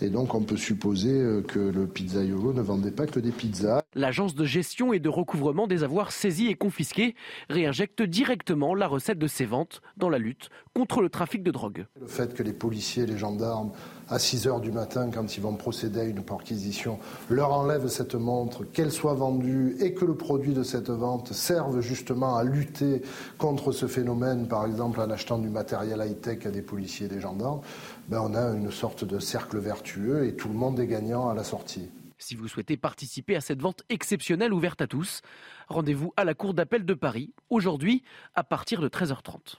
Et 0.00 0.08
donc, 0.08 0.34
on 0.34 0.42
peut 0.42 0.56
supposer 0.56 1.12
euh, 1.12 1.42
que 1.42 1.60
le 1.60 1.86
pizzaiolo 1.86 2.52
ne 2.52 2.60
vendait 2.60 2.90
pas 2.90 3.06
que 3.06 3.20
des 3.20 3.30
pizzas. 3.30 3.82
L'agence 3.94 4.34
de 4.34 4.44
gestion 4.44 4.92
et 4.92 4.98
de 4.98 5.08
recouvrement 5.08 5.68
des 5.68 5.84
avoirs 5.84 6.10
saisis 6.10 6.48
et 6.48 6.56
confisqués 6.56 7.14
réinjecte 7.50 8.02
directement 8.02 8.74
la 8.74 8.88
recette 8.88 9.20
de 9.20 9.28
ces 9.28 9.44
ventes 9.44 9.80
dans 9.96 10.08
la 10.08 10.18
lutte 10.18 10.48
contre 10.74 11.00
le 11.00 11.08
trafic 11.08 11.44
de 11.44 11.52
drogue. 11.52 11.86
Le 12.00 12.08
fait 12.08 12.34
que 12.34 12.42
les 12.42 12.52
policiers 12.52 13.04
et 13.04 13.06
les 13.06 13.18
gendarmes 13.18 13.70
à 14.12 14.18
6 14.18 14.46
heures 14.46 14.60
du 14.60 14.70
matin, 14.70 15.10
quand 15.10 15.36
ils 15.36 15.40
vont 15.40 15.54
procéder 15.54 16.00
à 16.00 16.04
une 16.04 16.22
perquisition, 16.22 16.98
leur 17.30 17.50
enlèvent 17.52 17.88
cette 17.88 18.14
montre, 18.14 18.64
qu'elle 18.64 18.92
soit 18.92 19.14
vendue 19.14 19.74
et 19.80 19.94
que 19.94 20.04
le 20.04 20.14
produit 20.14 20.52
de 20.52 20.62
cette 20.62 20.90
vente 20.90 21.32
serve 21.32 21.80
justement 21.80 22.36
à 22.36 22.44
lutter 22.44 23.00
contre 23.38 23.72
ce 23.72 23.86
phénomène, 23.86 24.48
par 24.48 24.66
exemple 24.66 25.00
en 25.00 25.08
achetant 25.08 25.38
du 25.38 25.48
matériel 25.48 26.04
high-tech 26.06 26.44
à 26.44 26.50
des 26.50 26.60
policiers 26.60 27.06
et 27.06 27.08
des 27.08 27.20
gendarmes, 27.20 27.62
ben 28.08 28.20
on 28.22 28.34
a 28.34 28.50
une 28.50 28.70
sorte 28.70 29.04
de 29.04 29.18
cercle 29.18 29.58
vertueux 29.58 30.26
et 30.26 30.36
tout 30.36 30.48
le 30.48 30.54
monde 30.54 30.78
est 30.78 30.86
gagnant 30.86 31.30
à 31.30 31.34
la 31.34 31.42
sortie. 31.42 31.88
Si 32.18 32.36
vous 32.36 32.48
souhaitez 32.48 32.76
participer 32.76 33.34
à 33.34 33.40
cette 33.40 33.62
vente 33.62 33.82
exceptionnelle 33.88 34.52
ouverte 34.52 34.82
à 34.82 34.86
tous, 34.86 35.22
rendez-vous 35.68 36.12
à 36.18 36.24
la 36.24 36.34
Cour 36.34 36.52
d'appel 36.52 36.84
de 36.84 36.94
Paris, 36.94 37.32
aujourd'hui 37.48 38.02
à 38.34 38.44
partir 38.44 38.82
de 38.82 38.88
13h30. 38.88 39.56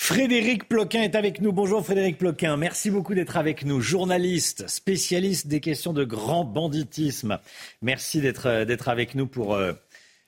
Frédéric 0.00 0.68
Ploquin 0.68 1.02
est 1.02 1.16
avec 1.16 1.40
nous. 1.42 1.52
Bonjour 1.52 1.84
Frédéric 1.84 2.18
Ploquin. 2.18 2.56
Merci 2.56 2.90
beaucoup 2.90 3.14
d'être 3.14 3.36
avec 3.36 3.64
nous. 3.64 3.80
Journaliste, 3.80 4.66
spécialiste 4.68 5.48
des 5.48 5.60
questions 5.60 5.92
de 5.92 6.04
grand 6.04 6.44
banditisme. 6.44 7.40
Merci 7.82 8.20
d'être, 8.20 8.46
euh, 8.46 8.76
avec 8.86 9.16
nous 9.16 9.26
pour 9.26 9.54
euh, 9.54 9.72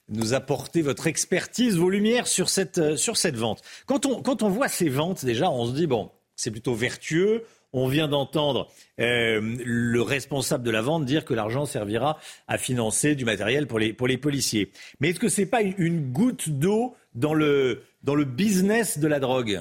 nous 0.09 0.35
apporter 0.35 0.83
votre 0.83 1.07
expertise, 1.07 1.77
vos 1.77 1.89
lumières 1.89 2.27
sur 2.27 2.51
cette, 2.51 2.79
euh, 2.79 2.97
sur 2.97 3.17
cette 3.17 3.37
vente. 3.37 3.63
Quand 3.87 4.05
on, 4.07 4.21
quand 4.21 4.43
on 4.43 4.51
voit 4.51 4.69
ces 4.69 4.89
ventes, 4.89 5.25
déjà, 5.25 5.51
on 5.51 5.65
se 5.65 5.73
dit, 5.73 5.87
bon, 5.87 6.11
c'est 6.35 6.51
plutôt 6.51 6.75
vertueux. 6.75 7.45
On 7.73 7.87
vient 7.87 8.09
d'entendre 8.09 8.69
le 8.99 10.03
responsable 10.03 10.65
de 10.65 10.73
la 10.73 10.83
vente 10.83 11.05
dire 11.05 11.25
que 11.25 11.35
l'argent 11.35 11.67
servira 11.67 12.19
à 12.49 12.59
financer 12.59 13.15
du 13.15 13.25
matériel 13.25 13.69
pour 13.69 13.79
les, 13.79 13.93
pour 13.93 14.09
les 14.09 14.19
policiers. 14.19 14.73
Mais 14.99 15.11
est-ce 15.11 15.21
que 15.21 15.29
ce 15.29 15.43
n'est 15.43 15.47
pas 15.47 15.63
une 15.63 16.11
goutte 16.11 16.49
d'eau 16.51 16.97
dans 17.15 17.33
le, 17.33 17.85
dans 18.03 18.15
le 18.15 18.25
business 18.25 18.99
de 18.99 19.07
la 19.07 19.21
drogue 19.21 19.61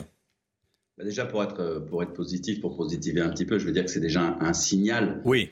bah, 0.98 1.04
Déjà, 1.04 1.26
pour 1.26 1.44
être, 1.44 1.86
pour 1.90 2.04
être 2.04 2.14
positif, 2.14 2.62
pour 2.62 2.76
positiver 2.78 3.22
un 3.22 3.30
petit 3.30 3.46
peu, 3.46 3.60
je 3.60 3.66
veux 3.66 3.72
dire 3.72 3.86
que 3.86 3.92
c'est 3.92 4.00
déjà 4.00 4.38
un, 4.40 4.54
signal 4.54 5.22
oui. 5.26 5.50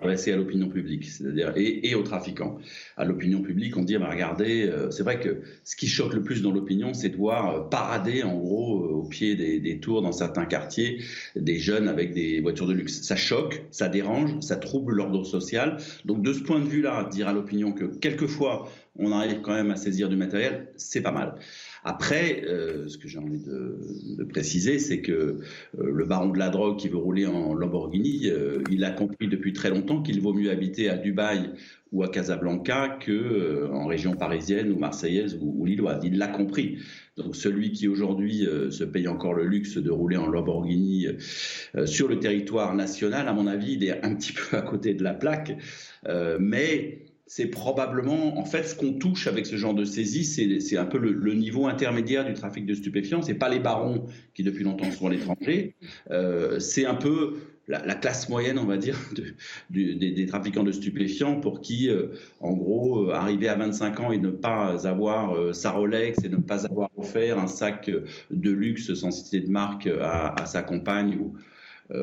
adressé 0.00 0.32
à 0.32 0.36
l'opinion 0.36 0.68
publique, 0.68 1.04
c'est-à-dire 1.04 1.52
et, 1.56 1.94
aux 1.94 2.02
trafiquants. 2.02 2.58
À 2.96 3.04
l'opinion 3.04 3.42
publique, 3.42 3.76
on 3.76 3.82
dit 3.82 3.96
bah, 3.98 4.08
regardez, 4.10 4.66
euh, 4.66 4.90
c'est 4.90 5.02
vrai 5.02 5.20
que 5.20 5.42
ce 5.64 5.76
qui 5.76 5.86
choque 5.86 6.14
le 6.14 6.22
plus 6.22 6.40
dans 6.40 6.52
l'opinion, 6.52 6.94
c'est 6.94 7.10
de 7.10 7.16
voir 7.16 7.54
euh, 7.54 7.60
parader 7.68 8.22
en 8.22 8.38
gros 8.38 8.84
euh, 8.84 8.88
au 8.88 9.08
pied 9.08 9.34
des, 9.34 9.60
des, 9.60 9.80
tours 9.80 10.00
dans 10.00 10.12
certains 10.12 10.46
quartiers 10.46 11.02
des 11.36 11.58
jeunes 11.58 11.88
avec 11.88 12.14
des 12.14 12.40
voitures 12.40 12.66
de 12.66 12.72
luxe. 12.72 13.02
Ça 13.02 13.16
choque, 13.16 13.62
ça 13.70 13.88
dérange, 13.88 14.40
ça 14.40 14.56
trouble 14.56 14.94
l'ordre 14.94 15.24
social. 15.24 15.76
Donc 16.06 16.22
de 16.22 16.32
ce 16.32 16.40
point 16.40 16.60
de 16.60 16.68
vue-là, 16.68 17.08
dire 17.10 17.28
à 17.28 17.34
l'opinion 17.34 17.72
que 17.72 17.84
quelquefois 17.84 18.68
on 18.96 19.12
arrive 19.12 19.40
quand 19.40 19.54
même 19.54 19.70
à 19.70 19.76
saisir 19.76 20.08
du 20.08 20.16
matériel, 20.16 20.68
c'est 20.76 21.00
pas 21.00 21.12
mal. 21.12 21.36
Après, 21.82 22.42
euh, 22.44 22.88
ce 22.88 22.98
que 22.98 23.08
j'ai 23.08 23.18
envie 23.18 23.38
de, 23.38 24.24
préciser, 24.24 24.78
c'est 24.78 25.00
que 25.00 25.12
euh, 25.12 25.38
le 25.78 26.04
baron 26.04 26.28
de 26.28 26.38
la 26.38 26.50
drogue 26.50 26.78
qui 26.78 26.88
veut 26.88 26.98
rouler 26.98 27.26
en 27.26 27.54
Lamborghini, 27.54 28.28
euh, 28.28 28.62
il 28.70 28.84
a 28.84 28.90
compris 28.90 29.28
depuis 29.28 29.52
très 29.52 29.70
longtemps 29.70 30.02
qu'il 30.02 30.20
vaut 30.20 30.34
mieux 30.34 30.50
habiter 30.50 30.90
à 30.90 30.96
Dubaï 30.96 31.50
ou 31.92 32.04
à 32.04 32.08
Casablanca 32.08 32.98
que 33.00 33.68
en 33.72 33.86
région 33.86 34.14
parisienne 34.14 34.70
ou 34.70 34.78
marseillaise 34.78 35.38
ou, 35.40 35.64
lilloise. 35.64 36.02
Il 36.04 36.18
l'a 36.18 36.28
compris. 36.28 36.78
Donc 37.16 37.34
celui 37.34 37.72
qui 37.72 37.88
aujourd'hui 37.88 38.46
se 38.70 38.84
paye 38.84 39.08
encore 39.08 39.34
le 39.34 39.44
luxe 39.44 39.76
de 39.76 39.90
rouler 39.90 40.16
en 40.16 40.28
Lamborghini 40.28 41.08
sur 41.86 42.06
le 42.06 42.20
territoire 42.20 42.76
national, 42.76 43.26
à 43.26 43.32
mon 43.32 43.48
avis, 43.48 43.72
il 43.72 43.84
est 43.84 44.04
un 44.04 44.14
petit 44.14 44.32
peu 44.50 44.56
à 44.56 44.62
côté 44.62 44.94
de 44.94 45.02
la 45.02 45.14
plaque. 45.14 45.58
mais 46.38 47.09
c'est 47.32 47.46
probablement, 47.46 48.40
en 48.40 48.44
fait, 48.44 48.64
ce 48.64 48.74
qu'on 48.74 48.94
touche 48.94 49.28
avec 49.28 49.46
ce 49.46 49.54
genre 49.54 49.72
de 49.72 49.84
saisie, 49.84 50.24
c'est 50.24 50.76
un 50.76 50.84
peu 50.84 50.98
le, 50.98 51.34
niveau 51.34 51.68
intermédiaire 51.68 52.24
du 52.24 52.34
trafic 52.34 52.66
de 52.66 52.74
stupéfiants. 52.74 53.22
C'est 53.22 53.34
pas 53.34 53.48
les 53.48 53.60
barons 53.60 54.06
qui 54.34 54.42
depuis 54.42 54.64
longtemps 54.64 54.90
sont 54.90 55.06
à 55.06 55.10
l'étranger. 55.10 55.76
Euh, 56.10 56.58
c'est 56.58 56.86
un 56.86 56.96
peu 56.96 57.36
la, 57.68 57.94
classe 57.94 58.28
moyenne, 58.28 58.58
on 58.58 58.64
va 58.64 58.78
dire, 58.78 58.98
des, 59.70 60.26
trafiquants 60.26 60.64
de 60.64 60.72
stupéfiants 60.72 61.38
pour 61.38 61.60
qui, 61.60 61.88
euh, 61.88 62.08
en 62.40 62.52
gros, 62.52 63.04
euh, 63.04 63.12
arriver 63.12 63.48
à 63.48 63.54
25 63.54 64.00
ans 64.00 64.10
et 64.10 64.18
ne 64.18 64.30
pas 64.30 64.84
avoir 64.88 65.54
sa 65.54 65.70
Rolex 65.70 66.24
et 66.24 66.28
ne 66.30 66.38
pas 66.38 66.66
avoir 66.66 66.90
offert 66.96 67.38
un 67.38 67.46
sac 67.46 67.92
de 68.32 68.50
luxe 68.50 68.92
sans 68.94 69.12
citer 69.12 69.38
de 69.38 69.48
marque 69.48 69.86
à, 69.86 70.46
sa 70.46 70.64
compagne, 70.64 71.16
ou, 71.20 71.36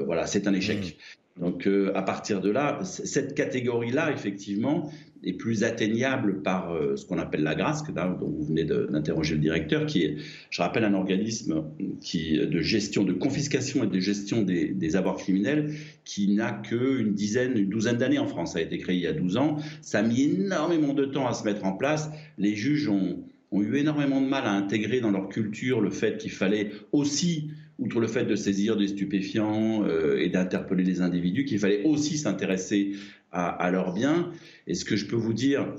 voilà, 0.05 0.25
c'est 0.25 0.47
un 0.47 0.53
échec. 0.53 0.97
Mmh. 1.37 1.41
Donc 1.41 1.69
à 1.93 2.01
partir 2.01 2.41
de 2.41 2.49
là, 2.49 2.79
cette 2.83 3.35
catégorie-là, 3.35 4.11
effectivement, 4.11 4.89
est 5.23 5.33
plus 5.33 5.63
atteignable 5.63 6.41
par 6.41 6.71
euh, 6.71 6.95
ce 6.95 7.05
qu'on 7.05 7.17
appelle 7.17 7.43
la 7.43 7.55
grâce, 7.55 7.83
dont 7.85 8.29
vous 8.29 8.45
venez 8.45 8.63
d'interroger 8.63 9.35
le 9.35 9.41
directeur, 9.41 9.85
qui 9.85 10.03
est, 10.03 10.17
je 10.49 10.61
rappelle, 10.61 10.83
un 10.83 10.93
organisme 10.93 11.63
qui, 12.01 12.37
de 12.37 12.61
gestion, 12.61 13.03
de 13.03 13.13
confiscation 13.13 13.83
et 13.83 13.87
de 13.87 13.99
gestion 13.99 14.41
des, 14.43 14.95
avoirs 14.95 15.17
criminels 15.17 15.73
qui 16.05 16.29
n'a 16.33 16.51
qu'une 16.51 17.13
dizaine, 17.13 17.57
une 17.57 17.69
douzaine 17.69 17.97
d'années 17.97 18.19
en 18.19 18.27
France. 18.27 18.53
Ça 18.53 18.59
a 18.59 18.61
été 18.61 18.77
créé 18.77 18.95
il 18.95 19.01
y 19.01 19.07
a 19.07 19.13
12 19.13 19.37
ans. 19.37 19.57
Ça 19.81 19.99
a 19.99 20.03
mis 20.03 20.23
énormément 20.23 20.93
de 20.93 21.05
temps 21.05 21.27
à 21.27 21.33
se 21.33 21.43
mettre 21.43 21.65
en 21.65 21.73
place. 21.73 22.09
Les 22.37 22.55
juges 22.55 22.87
ont 22.89 23.23
eu 23.51 23.75
énormément 23.75 24.21
de 24.21 24.27
mal 24.27 24.45
à 24.45 24.51
intégrer 24.51 25.01
dans 25.01 25.11
leur 25.11 25.29
culture 25.29 25.81
le 25.81 25.89
fait 25.89 26.17
qu'il 26.17 26.31
fallait 26.31 26.71
aussi 26.91 27.49
outre 27.79 27.99
le 27.99 28.07
fait 28.07 28.25
de 28.25 28.35
saisir 28.35 28.75
des 28.75 28.87
stupéfiants 28.87 29.83
euh, 29.83 30.17
et 30.19 30.29
d'interpeller 30.29 30.83
les 30.83 31.01
individus, 31.01 31.45
qu'il 31.45 31.59
fallait 31.59 31.83
aussi 31.83 32.17
s'intéresser 32.17 32.93
à, 33.31 33.69
leurs 33.71 33.93
biens. 33.93 34.31
Et 34.65 34.73
ce 34.73 34.85
que 34.85 34.95
je 34.95 35.05
peux 35.05 35.15
vous 35.15 35.33
dire 35.33 35.75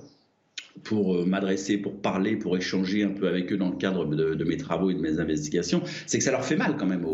pour 0.85 1.16
euh, 1.16 1.25
m'adresser, 1.25 1.77
pour 1.79 2.01
parler, 2.01 2.37
pour 2.37 2.57
échanger 2.57 3.03
un 3.03 3.11
peu 3.11 3.27
avec 3.27 3.53
eux 3.53 3.57
dans 3.57 3.70
le 3.70 3.77
cadre 3.77 4.05
de, 4.05 4.45
mes 4.45 4.57
travaux 4.57 4.91
et 4.91 4.95
de 4.95 5.01
mes 5.01 5.19
investigations, 5.19 5.83
c'est 6.07 6.19
que 6.19 6.25
ça 6.25 6.31
leur 6.31 6.45
fait 6.45 6.57
mal 6.57 6.77
quand 6.79 6.87
même 6.87 7.05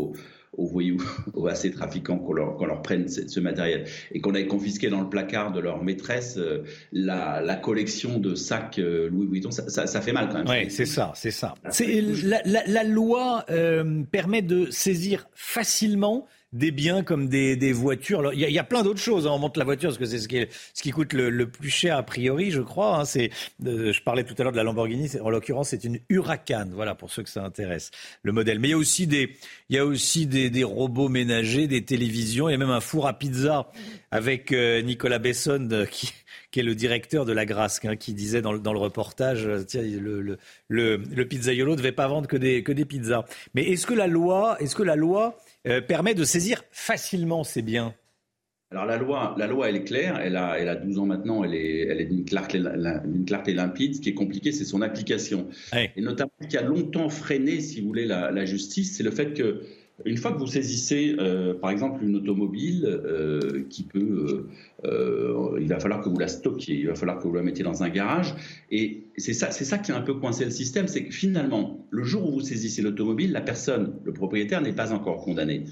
voyous, 0.57 1.03
aux 1.33 1.47
assez 1.47 1.71
trafiquants 1.71 2.17
qu'on 2.17 2.33
leur, 2.33 2.81
prenne 2.81 3.07
ce, 3.07 3.39
matériel. 3.39 3.85
Et 4.11 4.21
qu'on 4.21 4.33
ait 4.33 4.47
confisqué 4.47 4.89
dans 4.89 5.01
le 5.01 5.09
placard 5.09 5.51
de 5.51 5.59
leur 5.59 5.83
maîtresse 5.83 6.37
euh, 6.37 6.63
la, 6.91 7.55
collection 7.55 8.19
de 8.19 8.35
sacs 8.35 8.79
euh, 8.79 9.09
Louis 9.09 9.27
Vuitton, 9.27 9.51
ça, 9.51 10.01
fait 10.01 10.13
mal 10.13 10.29
quand 10.29 10.43
même. 10.43 10.47
Oui, 10.47 10.69
c'est 10.69 10.85
ça, 10.85 11.11
c'est 11.15 11.31
ça. 11.31 11.55
La, 11.63 12.83
loi 12.83 13.45
permet 14.11 14.41
de 14.41 14.69
saisir 14.71 15.27
facilement 15.33 16.27
des 16.55 16.71
biens 16.71 17.03
comme 17.03 17.27
des, 17.27 17.57
des 17.57 17.73
voitures. 17.73 18.31
Il 18.33 18.39
y, 18.39 18.51
y, 18.51 18.59
a 18.59 18.63
plein 18.63 18.81
d'autres 18.81 19.01
choses. 19.01 19.27
Hein. 19.27 19.31
On 19.33 19.39
monte 19.39 19.57
la 19.57 19.65
voiture 19.65 19.89
parce 19.89 19.97
que 19.97 20.05
c'est 20.05 20.19
ce 20.19 20.27
qui, 20.29 20.45
ce 20.73 20.81
qui 20.81 20.91
coûte 20.91 21.11
le, 21.11 21.47
plus 21.47 21.69
cher 21.69 21.97
a 21.97 22.03
priori, 22.03 22.49
je 22.49 22.61
crois. 22.61 22.99
Hein. 22.99 23.05
C'est, 23.05 23.29
euh, 23.65 23.91
je 23.91 24.01
parlais 24.01 24.23
tout 24.23 24.33
à 24.37 24.43
l'heure 24.43 24.53
de 24.53 24.57
la 24.57 24.63
Lamborghini. 24.63 25.11
En 25.21 25.29
l'occurrence, 25.29 25.69
c'est 25.69 25.83
une 25.83 25.99
Huracan. 26.07 26.69
Voilà 26.71 26.95
pour 26.95 27.11
ceux 27.11 27.23
que 27.23 27.29
ça 27.29 27.43
intéresse 27.43 27.91
le 28.23 28.31
modèle. 28.31 28.59
Mais 28.59 28.69
il 28.69 28.71
y 28.71 28.73
a 28.73 28.77
aussi 28.77 29.05
des, 29.05 29.35
il 29.69 29.75
y 29.75 29.79
a 29.79 29.85
aussi 29.85 30.27
des, 30.27 30.49
des 30.49 30.63
robots 30.63 31.09
ménagers, 31.09 31.67
des 31.67 31.83
télévisions. 31.83 32.47
Il 32.47 32.53
y 32.53 32.55
a 32.55 32.57
même 32.57 32.69
un 32.69 32.79
four 32.79 33.05
à 33.07 33.19
pizza 33.19 33.69
avec 34.11 34.53
euh, 34.53 34.81
Nicolas 34.81 35.19
Besson 35.19 35.67
euh, 35.71 35.85
qui 35.91 36.13
qui 36.51 36.61
est 36.61 36.63
le 36.63 36.75
directeur 36.75 37.25
de 37.25 37.33
la 37.33 37.45
Grasque, 37.45 37.83
hein, 37.83 37.97
qui 37.97 38.13
disait 38.13 38.41
dans 38.41 38.53
le, 38.53 38.59
dans 38.59 38.71
le 38.71 38.79
reportage, 38.79 39.45
tiens, 39.67 39.81
le, 39.81 40.21
le, 40.21 40.37
le, 40.69 40.95
le 40.95 41.27
pizzaiolo 41.27 41.73
ne 41.73 41.75
devait 41.75 41.91
pas 41.91 42.07
vendre 42.07 42.29
que 42.29 42.37
des, 42.37 42.63
que 42.63 42.71
des 42.71 42.85
pizzas. 42.85 43.25
Mais 43.55 43.63
est-ce 43.63 43.85
que 43.85 43.93
la 43.93 44.07
loi, 44.07 44.55
est-ce 44.61 44.73
que 44.73 44.83
la 44.83 44.95
loi 44.95 45.37
euh, 45.67 45.81
permet 45.81 46.13
de 46.13 46.23
saisir 46.23 46.63
facilement 46.71 47.43
ces 47.43 47.61
biens 47.61 47.93
alors 48.71 48.87
la 48.87 48.97
loi, 48.97 49.35
la 49.37 49.47
loi, 49.47 49.69
elle 49.69 49.75
est 49.75 49.83
claire, 49.83 50.19
elle 50.19 50.35
a, 50.35 50.59
elle 50.59 50.69
a 50.69 50.75
12 50.75 50.97
ans 50.99 51.05
maintenant, 51.05 51.43
elle 51.43 51.53
est, 51.53 51.81
elle 51.81 52.01
est 52.01 52.05
d'une 52.05 52.25
clarté, 52.25 52.61
clarté, 53.25 53.53
limpide. 53.53 53.95
Ce 53.95 54.01
qui 54.01 54.09
est 54.09 54.15
compliqué, 54.15 54.51
c'est 54.51 54.65
son 54.65 54.81
application. 54.81 55.47
Et 55.73 56.01
notamment, 56.01 56.31
ce 56.41 56.47
qui 56.47 56.57
a 56.57 56.63
longtemps 56.63 57.09
freiné, 57.09 57.61
si 57.61 57.79
vous 57.79 57.87
voulez, 57.87 58.05
la, 58.05 58.45
justice, 58.45 58.97
c'est 58.97 59.03
le 59.03 59.11
fait 59.11 59.33
que 59.33 59.61
une 60.03 60.17
fois 60.17 60.33
que 60.33 60.39
vous 60.39 60.47
saisissez, 60.47 61.15
euh, 61.19 61.53
par 61.53 61.69
exemple, 61.69 62.03
une 62.03 62.17
automobile 62.17 62.85
euh, 62.85 63.63
qui 63.69 63.83
peut, 63.83 64.47
euh, 64.83 65.57
il 65.59 65.67
va 65.69 65.79
falloir 65.79 66.01
que 66.01 66.09
vous 66.09 66.19
la 66.19 66.27
stockiez, 66.27 66.75
il 66.75 66.87
va 66.87 66.95
falloir 66.95 67.17
que 67.19 67.27
vous 67.27 67.33
la 67.33 67.43
mettiez 67.43 67.63
dans 67.63 67.81
un 67.81 67.89
garage. 67.89 68.35
Et 68.71 69.05
c'est 69.15 69.33
ça, 69.33 69.51
c'est 69.51 69.63
ça 69.63 69.77
qui 69.77 69.93
a 69.93 69.97
un 69.97 70.01
peu 70.01 70.15
coincé 70.15 70.43
le 70.43 70.51
système, 70.51 70.87
c'est 70.87 71.05
que 71.05 71.13
finalement, 71.13 71.85
le 71.91 72.03
jour 72.03 72.27
où 72.27 72.33
vous 72.33 72.41
saisissez 72.41 72.81
l'automobile, 72.81 73.31
la 73.31 73.41
personne, 73.41 73.93
le 74.03 74.11
propriétaire, 74.11 74.61
n'est 74.61 74.73
pas 74.73 74.91
encore 74.91 75.23
condamné. 75.23 75.63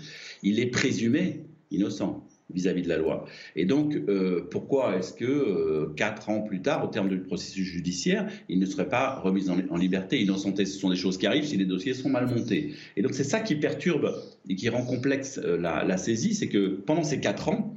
Il 0.42 0.60
est 0.60 0.68
présumé 0.68 1.42
innocent 1.70 2.26
vis-à-vis 2.54 2.82
de 2.82 2.90
la 2.90 2.98
loi. 2.98 3.26
Et 3.56 3.66
donc, 3.66 3.96
euh, 3.96 4.48
pourquoi 4.50 4.98
est-ce 4.98 5.14
que 5.14 5.26
euh, 5.26 5.94
quatre 5.96 6.30
ans 6.30 6.42
plus 6.42 6.62
tard, 6.62 6.84
au 6.84 6.88
terme 6.88 7.10
du 7.10 7.20
processus 7.20 7.66
judiciaire, 7.66 8.28
il 8.50 8.60
ne 8.60 8.66
serait 8.66 8.90
pas 8.90 9.20
remis 9.20 9.50
en, 9.50 9.78
liberté? 9.78 10.22
Innocenté 10.22 10.66
Ce 10.66 10.80
sont 10.80 10.90
des 10.90 10.96
choses 10.96 11.18
qui 11.18 11.28
arrivent 11.28 11.46
si 11.46 11.58
les 11.58 11.66
dossiers 11.66 11.94
sont 11.94 12.10
mal 12.10 12.28
montés. 12.28 12.74
Et 12.96 13.02
donc, 13.02 13.14
c'est 13.14 13.24
ça 13.24 13.40
qui 13.40 13.56
perturbe 13.56 14.16
et 14.48 14.56
qui 14.56 14.70
rend 14.70 14.86
complexe 14.86 15.40
euh, 15.44 15.58
la, 15.58 15.98
saisie, 15.98 16.34
c'est 16.34 16.48
que 16.48 16.68
pendant 16.68 17.04
ces 17.04 17.20
quatre 17.20 17.50
ans, 17.50 17.76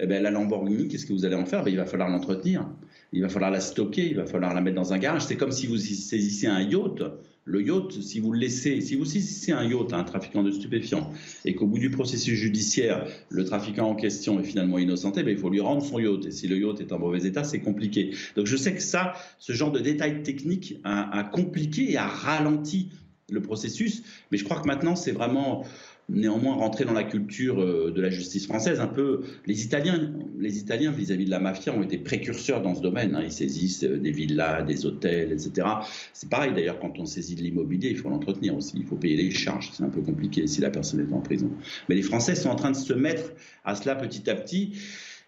eh 0.00 0.06
ben, 0.06 0.22
la 0.22 0.30
Lamborghini, 0.30 0.88
qu'est-ce 0.88 1.06
que 1.06 1.12
vous 1.12 1.24
allez 1.24 1.34
en 1.34 1.46
faire? 1.46 1.64
Ben, 1.64 1.70
Il 1.70 1.76
va 1.76 1.86
falloir 1.86 2.08
l'entretenir, 2.08 2.68
il 3.12 3.22
va 3.22 3.28
falloir 3.28 3.50
la 3.50 3.60
stocker, 3.60 4.06
il 4.06 4.16
va 4.16 4.26
falloir 4.26 4.54
la 4.54 4.60
mettre 4.60 4.76
dans 4.76 4.92
un 4.92 4.98
garage. 4.98 5.22
C'est 5.22 5.36
comme 5.36 5.52
si 5.52 5.66
vous 5.66 5.76
saisissez 5.76 6.46
un 6.46 6.60
yacht 6.60 7.02
le 7.48 7.62
yacht, 7.62 7.92
si 8.02 8.20
vous 8.20 8.32
le 8.32 8.38
laissez, 8.38 8.80
si 8.82 8.94
vous 8.94 9.06
saisissez 9.06 9.52
un 9.52 9.64
yacht 9.64 9.92
à 9.92 9.96
un 9.96 10.04
trafiquant 10.04 10.42
de 10.42 10.50
stupéfiants 10.50 11.10
et 11.46 11.54
qu'au 11.54 11.66
bout 11.66 11.78
du 11.78 11.90
processus 11.90 12.38
judiciaire, 12.38 13.06
le 13.30 13.44
trafiquant 13.44 13.88
en 13.88 13.94
question 13.94 14.38
est 14.38 14.44
finalement 14.44 14.78
innocenté, 14.78 15.22
ben, 15.22 15.30
il 15.30 15.38
faut 15.38 15.48
lui 15.48 15.60
rendre 15.60 15.82
son 15.82 15.98
yacht. 15.98 16.26
Et 16.26 16.30
si 16.30 16.46
le 16.46 16.58
yacht 16.58 16.80
est 16.80 16.92
en 16.92 16.98
mauvais 16.98 17.26
état, 17.26 17.44
c'est 17.44 17.60
compliqué. 17.60 18.14
Donc 18.36 18.46
je 18.46 18.56
sais 18.56 18.74
que 18.74 18.82
ça, 18.82 19.14
ce 19.38 19.54
genre 19.54 19.72
de 19.72 19.80
détails 19.80 20.22
techniques 20.22 20.76
a, 20.84 21.18
a 21.18 21.24
compliqué 21.24 21.90
et 21.92 21.96
a 21.96 22.06
ralenti 22.06 22.90
le 23.30 23.40
processus. 23.40 24.02
Mais 24.30 24.38
je 24.38 24.44
crois 24.44 24.60
que 24.60 24.66
maintenant, 24.66 24.96
c'est 24.96 25.12
vraiment 25.12 25.64
néanmoins 26.08 26.54
rentrer 26.54 26.84
dans 26.84 26.92
la 26.92 27.04
culture 27.04 27.60
euh, 27.60 27.92
de 27.94 28.00
la 28.00 28.10
justice 28.10 28.46
française. 28.46 28.80
Un 28.80 28.86
peu, 28.86 29.22
les 29.46 29.64
Italiens, 29.64 30.12
les 30.38 30.58
Italiens 30.58 30.90
vis-à-vis 30.90 31.26
de 31.26 31.30
la 31.30 31.38
mafia 31.38 31.74
ont 31.74 31.82
été 31.82 31.98
précurseurs 31.98 32.62
dans 32.62 32.74
ce 32.74 32.80
domaine. 32.80 33.14
Hein. 33.14 33.22
Ils 33.24 33.32
saisissent 33.32 33.84
euh, 33.84 33.98
des 33.98 34.10
villas, 34.10 34.62
des 34.62 34.86
hôtels, 34.86 35.32
etc. 35.32 35.68
C'est 36.12 36.30
pareil 36.30 36.52
d'ailleurs 36.54 36.78
quand 36.80 36.98
on 36.98 37.06
saisit 37.06 37.34
de 37.34 37.42
l'immobilier, 37.42 37.90
il 37.90 37.98
faut 37.98 38.08
l'entretenir 38.08 38.56
aussi. 38.56 38.74
Il 38.76 38.86
faut 38.86 38.96
payer 38.96 39.16
les 39.16 39.30
charges. 39.30 39.70
C'est 39.72 39.82
un 39.82 39.90
peu 39.90 40.00
compliqué 40.00 40.46
si 40.46 40.60
la 40.60 40.70
personne 40.70 41.00
est 41.00 41.12
en 41.12 41.20
prison. 41.20 41.50
Mais 41.88 41.94
les 41.94 42.02
Français 42.02 42.34
sont 42.34 42.48
en 42.48 42.56
train 42.56 42.70
de 42.70 42.76
se 42.76 42.94
mettre 42.94 43.32
à 43.64 43.74
cela 43.74 43.94
petit 43.94 44.28
à 44.30 44.34
petit. 44.34 44.72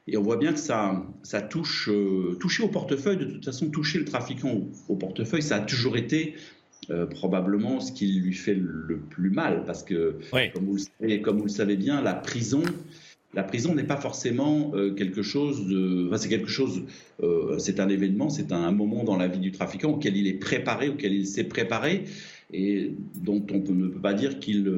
Et 0.07 0.17
on 0.17 0.23
voit 0.23 0.39
bien 0.39 0.53
que 0.53 0.59
ça, 0.59 1.07
ça 1.23 1.43
touche, 1.43 1.89
euh, 1.89 2.37
toucher 2.41 2.63
au 2.63 2.69
portefeuille, 2.69 3.19
de 3.19 3.27
toute 3.27 3.45
façon, 3.45 3.71
toucher 3.71 3.99
le 3.99 4.07
trafiquant 4.07 4.63
au 4.89 4.97
portefeuille, 4.97 5.43
ça 5.43 5.57
a 5.57 5.61
toujours 5.61 5.97
été 5.97 6.35
euh, 6.91 7.07
probablement 7.07 7.79
ce 7.79 7.93
qui 7.93 8.07
lui 8.07 8.35
fait 8.35 8.55
le 8.55 8.99
plus 8.99 9.31
mal, 9.31 9.65
parce 9.65 9.85
que, 9.85 10.17
comme, 10.53 10.65
vous 10.65 10.75
le 10.75 10.81
savez, 10.81 11.21
comme, 11.21 11.37
vous 11.39 11.45
le 11.45 11.49
savez, 11.49 11.77
bien, 11.77 12.03
la 12.03 12.15
prison, 12.15 12.63
la 13.33 13.45
prison 13.45 13.77
n'est 13.77 13.85
pas 13.85 13.97
forcément 13.97 14.73
euh, 14.75 14.93
quelque 14.93 15.23
chose 15.23 15.69
de. 15.69 16.09
Enfin, 16.09 16.17
c'est 16.17 16.29
quelque 16.29 16.49
chose. 16.51 16.83
Euh, 17.23 17.59
c'est 17.59 17.79
un 17.79 17.89
événement, 17.89 18.29
c'est 18.29 18.51
un, 18.51 18.73
moment 18.73 19.05
dans 19.05 19.17
la 19.17 19.29
vie 19.29 19.39
du 19.39 19.53
trafiquant 19.53 19.91
auquel 19.91 20.17
il 20.17 20.27
est 20.27 20.35
préparé, 20.35 20.89
auquel 20.89 21.13
il 21.13 21.29
s'est 21.29 21.45
préparé, 21.45 22.07
et 22.53 22.93
dont 23.15 23.47
on 23.53 23.59
ne 23.59 23.87
peut 23.87 24.01
pas 24.01 24.15
dire 24.15 24.41
qu'il 24.41 24.69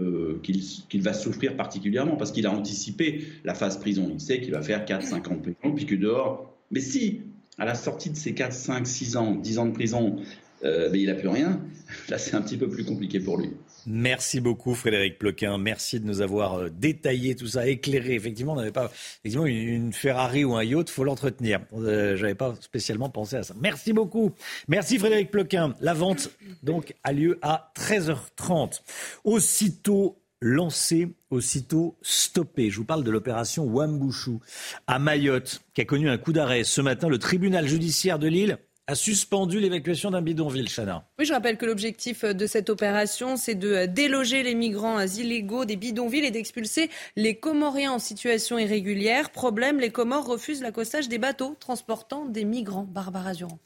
qu'il 0.42 1.02
va 1.02 1.14
souffrir 1.14 1.56
particulièrement, 1.56 2.16
parce 2.16 2.30
qu'il 2.30 2.46
a 2.46 2.52
anticipé 2.52 3.24
la 3.44 3.54
phase 3.54 3.80
prison. 3.80 4.10
Il 4.12 4.20
sait 4.20 4.42
qu'il 4.42 4.52
va 4.52 4.60
faire 4.60 4.84
4, 4.84 5.02
5 5.02 5.28
ans 5.30 5.36
de 5.36 5.40
prison, 5.40 5.74
puis 5.74 5.86
que 5.86 5.94
dehors. 5.94 6.54
Mais 6.70 6.80
si, 6.80 7.22
à 7.56 7.64
la 7.64 7.74
sortie 7.74 8.10
de 8.10 8.16
ces 8.16 8.34
4, 8.34 8.52
5, 8.52 8.86
6 8.86 9.16
ans, 9.16 9.34
10 9.34 9.58
ans 9.60 9.66
de 9.66 9.72
prison, 9.72 10.16
euh, 10.64 10.88
mais 10.92 11.00
il 11.00 11.06
n'a 11.06 11.14
plus 11.14 11.28
rien. 11.28 11.60
Là, 12.08 12.18
c'est 12.18 12.34
un 12.34 12.42
petit 12.42 12.56
peu 12.56 12.68
plus 12.68 12.84
compliqué 12.84 13.20
pour 13.20 13.38
lui. 13.38 13.50
Merci 13.86 14.40
beaucoup 14.40 14.74
Frédéric 14.74 15.18
Ploquin. 15.18 15.58
Merci 15.58 15.98
de 15.98 16.06
nous 16.06 16.20
avoir 16.20 16.54
euh, 16.54 16.68
détaillé 16.70 17.34
tout 17.34 17.48
ça, 17.48 17.66
éclairé. 17.66 18.14
Effectivement, 18.14 18.52
on 18.52 18.56
n'avait 18.56 18.70
pas 18.70 18.90
effectivement 19.24 19.46
une, 19.46 19.92
Ferrari 19.92 20.44
ou 20.44 20.54
un 20.54 20.62
yacht, 20.62 20.88
faut 20.88 21.04
l'entretenir. 21.04 21.60
Euh, 21.74 22.16
j'avais 22.16 22.34
pas 22.34 22.54
spécialement 22.60 23.10
pensé 23.10 23.36
à 23.36 23.42
ça. 23.42 23.54
Merci 23.60 23.92
beaucoup. 23.92 24.32
Merci 24.68 24.98
Frédéric 24.98 25.30
Ploquin. 25.30 25.74
La 25.80 25.94
vente 25.94 26.30
donc 26.62 26.94
a 27.02 27.12
lieu 27.12 27.38
à 27.42 27.72
13h30. 27.76 28.82
Aussitôt 29.24 30.18
lancé, 30.40 31.08
aussitôt 31.30 31.96
stoppé. 32.02 32.70
Je 32.70 32.78
vous 32.78 32.84
parle 32.84 33.04
de 33.04 33.10
l'opération 33.10 33.64
Wambushu 33.64 34.38
à 34.86 34.98
Mayotte, 34.98 35.62
qui 35.74 35.80
a 35.80 35.84
connu 35.84 36.08
un 36.08 36.18
coup 36.18 36.32
d'arrêt. 36.32 36.64
Ce 36.64 36.80
matin, 36.80 37.08
le 37.08 37.18
tribunal 37.18 37.66
judiciaire 37.66 38.18
de 38.18 38.26
Lille 38.26 38.58
a 38.88 38.94
suspendu 38.94 39.60
l'évacuation 39.60 40.10
d'un 40.10 40.22
bidonville, 40.22 40.68
Chana. 40.68 41.04
Oui, 41.18 41.24
je 41.24 41.32
rappelle 41.32 41.56
que 41.56 41.66
l'objectif 41.66 42.24
de 42.24 42.46
cette 42.46 42.68
opération, 42.68 43.36
c'est 43.36 43.54
de 43.54 43.86
déloger 43.86 44.42
les 44.42 44.54
migrants 44.54 45.00
illégaux 45.00 45.64
des 45.64 45.76
bidonvilles 45.76 46.24
et 46.24 46.30
d'expulser 46.30 46.90
les 47.16 47.36
Comoriens 47.36 47.92
en 47.92 47.98
situation 47.98 48.58
irrégulière. 48.58 49.30
Problème, 49.30 49.78
les 49.78 49.90
Comores 49.90 50.26
refusent 50.26 50.62
l'accostage 50.62 51.08
des 51.08 51.18
bateaux 51.18 51.56
transportant 51.60 52.24
des 52.24 52.44
migrants. 52.44 52.88
Barbara 52.88 53.34
Durand. 53.34 53.58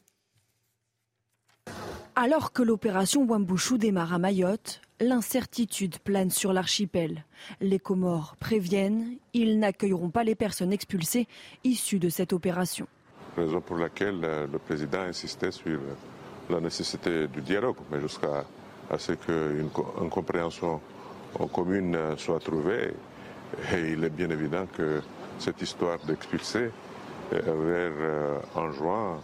Alors 2.15 2.51
que 2.51 2.63
l'opération 2.63 3.23
Wambushu 3.25 3.77
démarre 3.77 4.13
à 4.13 4.19
Mayotte, 4.19 4.81
l'incertitude 4.99 5.99
plane 5.99 6.31
sur 6.31 6.53
l'archipel. 6.53 7.25
Les 7.61 7.79
Comores 7.79 8.35
préviennent, 8.39 9.17
ils 9.33 9.59
n'accueilleront 9.59 10.09
pas 10.09 10.23
les 10.23 10.35
personnes 10.35 10.73
expulsées 10.73 11.27
issues 11.63 11.99
de 11.99 12.09
cette 12.09 12.33
opération 12.33 12.87
raison 13.37 13.61
pour 13.61 13.77
laquelle 13.77 14.19
euh, 14.23 14.47
le 14.51 14.59
président 14.59 15.01
insistait 15.01 15.51
sur 15.51 15.79
la 16.49 16.59
nécessité 16.59 17.27
du 17.27 17.41
dialogue, 17.41 17.77
mais 17.91 17.99
jusqu'à 18.01 18.45
ce 18.97 19.13
qu'une 19.13 19.69
une 20.01 20.09
compréhension 20.09 20.81
commune 21.53 21.95
euh, 21.95 22.17
soit 22.17 22.39
trouvée. 22.39 22.93
Et 23.73 23.91
il 23.93 24.03
est 24.03 24.09
bien 24.09 24.29
évident 24.29 24.65
que 24.75 25.01
cette 25.39 25.61
histoire 25.61 25.99
d'expulser 25.99 26.69
euh, 27.33 28.41
vers 28.53 28.61
en 28.61 28.71
juin 28.71 29.19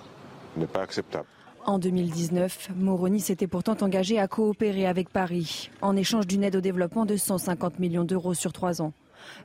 n'est 0.56 0.68
pas 0.68 0.81
acceptable. 0.81 1.27
En 1.65 1.80
2019, 1.80 2.72
Moroni 2.76 3.22
s'était 3.22 3.48
pourtant 3.48 3.77
engagé 3.81 4.19
à 4.19 4.27
coopérer 4.27 4.85
avec 4.85 5.10
Paris 5.10 5.69
en 5.81 5.95
échange 5.95 6.27
d'une 6.27 6.44
aide 6.44 6.57
au 6.57 6.61
développement 6.61 7.06
de 7.06 7.15
150 7.15 7.80
millions 7.80 8.03
d'euros 8.03 8.34
sur 8.34 8.52
trois 8.52 8.81
ans. 8.81 8.91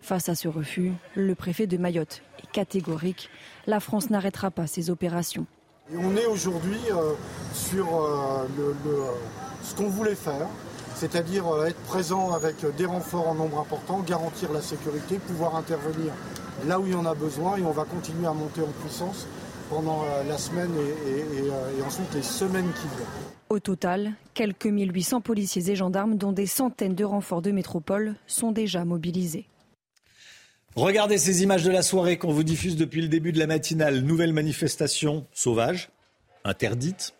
Face 0.01 0.29
à 0.29 0.35
ce 0.35 0.49
refus, 0.49 0.93
le 1.15 1.37
préfet 1.37 1.69
de 1.69 1.77
Mayotte 1.77 2.23
catégorique. 2.53 3.31
La 3.67 3.81
France 3.81 4.11
n'arrêtera 4.11 4.51
pas 4.51 4.67
ses 4.67 4.91
opérations. 4.91 5.47
on 5.95 6.17
est 6.17 6.27
aujourd'hui 6.27 6.79
euh, 6.91 7.13
sur 7.53 7.87
euh, 7.95 8.47
ce 9.63 9.75
qu'on 9.75 9.89
voulait 9.89 10.15
faire, 10.15 10.47
c'est-à-dire 10.95 11.47
euh, 11.47 11.67
être 11.67 11.81
présent 11.83 12.33
avec 12.33 12.57
des 12.77 12.87
renforts 12.87 13.29
en 13.29 13.35
nombre 13.35 13.59
important, 13.59 14.01
garantir 14.01 14.53
la 14.53 14.63
sécurité, 14.63 15.19
pouvoir 15.19 15.57
intervenir 15.57 16.13
là 16.67 16.81
où 16.81 16.87
il 16.87 16.93
y 16.93 16.97
en 16.97 17.07
a 17.07 17.15
besoin 17.15 17.57
et 17.57 17.63
on 17.63 17.73
va 17.73 17.85
continuer 17.85 18.27
à 18.27 18.33
monter 18.33 18.63
en 18.63 18.73
puissance 18.83 19.27
pendant 19.71 20.03
la 20.27 20.39
semaine 20.39 20.73
et, 21.07 21.79
et 21.79 21.83
ensuite 21.83 22.13
les 22.15 22.23
semaines 22.23 22.73
qui 22.73 22.89
viennent. 22.89 23.29
Au 23.51 23.61
total, 23.61 24.13
quelques 24.35 24.67
1800 24.67 25.23
policiers 25.23 25.71
et 25.71 25.77
gendarmes, 25.77 26.17
dont 26.17 26.33
des 26.33 26.47
centaines 26.47 26.95
de 26.95 27.05
renforts 27.05 27.41
de 27.41 27.51
métropole, 27.51 28.15
sont 28.27 28.53
déjà 28.53 28.85
mobilisés. 28.85 29.47
Regardez 30.79 31.19
ces 31.19 31.43
images 31.43 31.65
de 31.65 31.73
la 31.73 31.83
soirée 31.83 32.19
qu'on 32.19 32.31
vous 32.31 32.45
diffuse 32.45 32.77
depuis 32.77 33.03
le 33.03 33.09
début 33.09 33.33
de 33.33 33.39
la 33.41 33.49
matinale. 33.49 33.99
Nouvelle 33.99 34.33
manifestation 34.33 35.27
sauvage, 35.33 35.89
interdite, 36.45 37.15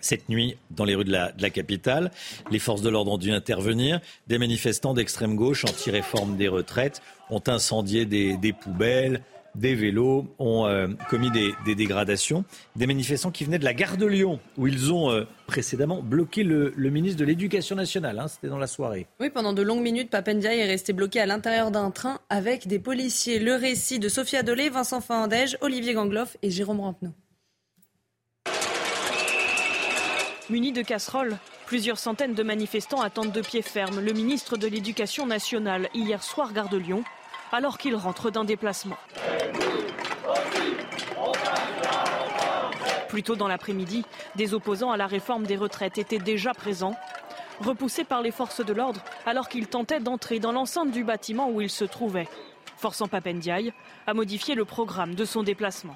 cette 0.00 0.28
nuit 0.28 0.56
dans 0.72 0.84
les 0.84 0.96
rues 0.96 1.04
de 1.04 1.12
la, 1.12 1.50
capitale. 1.50 2.10
Les 2.50 2.58
forces 2.58 2.82
de 2.82 2.88
l'ordre 2.88 3.12
ont 3.12 3.18
dû 3.18 3.30
intervenir. 3.30 4.00
Des 4.26 4.36
manifestants 4.36 4.94
d'extrême 4.94 5.36
gauche 5.36 5.64
anti-réforme 5.64 6.36
des 6.36 6.48
retraites 6.48 7.02
ont 7.30 7.42
incendié 7.46 8.04
des 8.04 8.52
poubelles, 8.52 9.22
des 9.54 9.74
vélos, 9.74 10.26
ont 10.38 10.66
euh, 10.66 10.88
commis 11.10 11.30
des, 11.30 11.74
dégradations. 11.74 12.44
Des 12.76 12.86
manifestants 12.86 13.30
qui 13.30 13.44
venaient 13.44 13.58
de 13.58 13.64
la 13.64 13.74
gare 13.74 13.96
de 13.96 14.06
Lyon, 14.06 14.40
où 14.56 14.66
ils 14.66 14.92
ont 14.92 15.10
euh, 15.10 15.24
précédemment 15.46 16.02
bloqué 16.02 16.42
le, 16.44 16.72
ministre 16.76 17.18
de 17.18 17.24
l'Éducation 17.24 17.76
nationale. 17.76 18.18
Hein, 18.18 18.28
C'était 18.28 18.48
dans 18.48 18.58
la 18.58 18.66
soirée. 18.66 19.06
Oui, 19.20 19.30
pendant 19.30 19.52
de 19.52 19.62
longues 19.62 19.82
minutes, 19.82 20.10
Papendia 20.10 20.54
est 20.54 20.66
resté 20.66 20.92
bloqué 20.92 21.20
à 21.20 21.26
l'intérieur 21.26 21.70
d'un 21.70 21.90
train 21.90 22.18
avec 22.30 22.66
des 22.66 22.78
policiers. 22.78 23.38
Le 23.38 23.54
récit 23.54 23.98
de 23.98 24.08
Sophia 24.08 24.42
Dolé, 24.42 24.68
Vincent 24.68 25.00
Fandège, 25.00 25.56
Olivier 25.60 25.94
Gangloff 25.94 26.36
et 26.42 26.50
Jérôme 26.50 26.80
Rampenot. 26.80 27.12
Munis 30.50 30.72
de 30.72 30.82
casseroles, 30.82 31.38
plusieurs 31.66 31.98
centaines 31.98 32.34
de 32.34 32.42
manifestants 32.42 33.00
attendent 33.00 33.32
de 33.32 33.40
pied 33.40 33.62
ferme 33.62 34.00
le 34.00 34.12
ministre 34.12 34.56
de 34.56 34.66
l'Éducation 34.66 35.26
nationale 35.26 35.88
hier 35.94 36.22
soir, 36.22 36.52
gare 36.52 36.68
de 36.68 36.76
Lyon 36.76 37.04
alors 37.52 37.78
qu'il 37.78 37.94
rentre 37.94 38.30
d'un 38.30 38.44
déplacement. 38.44 38.96
Plus 43.08 43.22
tôt 43.22 43.36
dans 43.36 43.46
l'après-midi, 43.46 44.04
des 44.36 44.54
opposants 44.54 44.90
à 44.90 44.96
la 44.96 45.06
réforme 45.06 45.44
des 45.44 45.56
retraites 45.56 45.98
étaient 45.98 46.18
déjà 46.18 46.54
présents, 46.54 46.96
repoussés 47.60 48.04
par 48.04 48.22
les 48.22 48.30
forces 48.30 48.64
de 48.64 48.72
l'ordre 48.72 49.04
alors 49.26 49.48
qu'ils 49.48 49.68
tentaient 49.68 50.00
d'entrer 50.00 50.40
dans 50.40 50.52
l'enceinte 50.52 50.90
du 50.90 51.04
bâtiment 51.04 51.50
où 51.50 51.60
ils 51.60 51.70
se 51.70 51.84
trouvaient, 51.84 52.28
forçant 52.78 53.08
Papendiaï 53.08 53.72
à 54.06 54.14
modifier 54.14 54.54
le 54.54 54.64
programme 54.64 55.14
de 55.14 55.24
son 55.26 55.42
déplacement. 55.42 55.94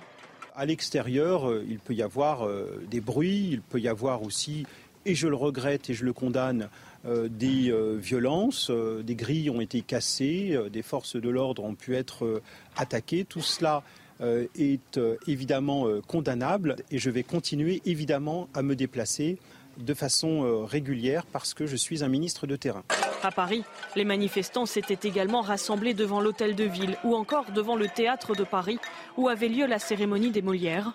À 0.55 0.66
l'extérieur, 0.66 1.51
euh, 1.51 1.65
il 1.69 1.78
peut 1.78 1.95
y 1.95 2.03
avoir 2.03 2.47
euh, 2.47 2.83
des 2.91 3.01
bruits, 3.01 3.49
il 3.53 3.61
peut 3.62 3.81
y 3.81 3.89
avoir 3.89 4.23
aussi 4.23 4.67
et 5.07 5.15
je 5.15 5.28
le 5.28 5.36
regrette 5.36 5.89
et 5.89 5.94
je 5.94 6.05
le 6.05 6.12
condamne, 6.12 6.68
des 7.07 7.73
violences, 7.99 8.70
des 8.70 9.15
grilles 9.15 9.51
ont 9.51 9.60
été 9.60 9.81
cassées, 9.81 10.59
des 10.73 10.83
forces 10.83 11.17
de 11.17 11.28
l'ordre 11.28 11.65
ont 11.65 11.75
pu 11.75 11.94
être 11.94 12.43
attaquées. 12.76 13.25
Tout 13.25 13.43
cela 13.43 13.83
est 14.20 15.01
évidemment 15.26 15.86
condamnable 16.07 16.76
et 16.91 16.99
je 16.99 17.10
vais 17.10 17.23
continuer 17.23 17.81
évidemment 17.85 18.49
à 18.55 18.62
me 18.62 18.75
déplacer 18.75 19.39
de 19.78 19.94
façon 19.94 20.44
euh, 20.44 20.65
régulière 20.65 21.25
parce 21.26 21.55
que 21.55 21.67
je 21.67 21.76
suis 21.76 22.02
un 22.02 22.09
ministre 22.09 22.47
de 22.47 22.57
terrain. 22.57 22.83
À 23.23 23.31
Paris, 23.31 23.65
les 23.94 24.05
manifestants 24.05 24.67
s'étaient 24.67 25.09
également 25.09 25.41
rassemblés 25.41 25.94
devant 25.94 26.20
l'hôtel 26.20 26.55
de 26.55 26.65
ville 26.65 26.97
ou 27.05 27.15
encore 27.15 27.47
devant 27.52 27.76
le 27.76 27.89
théâtre 27.89 28.35
de 28.35 28.44
Paris 28.44 28.78
où 29.17 29.28
avait 29.28 29.49
lieu 29.49 29.67
la 29.67 29.78
cérémonie 29.78 30.31
des 30.31 30.43
Molières. 30.43 30.93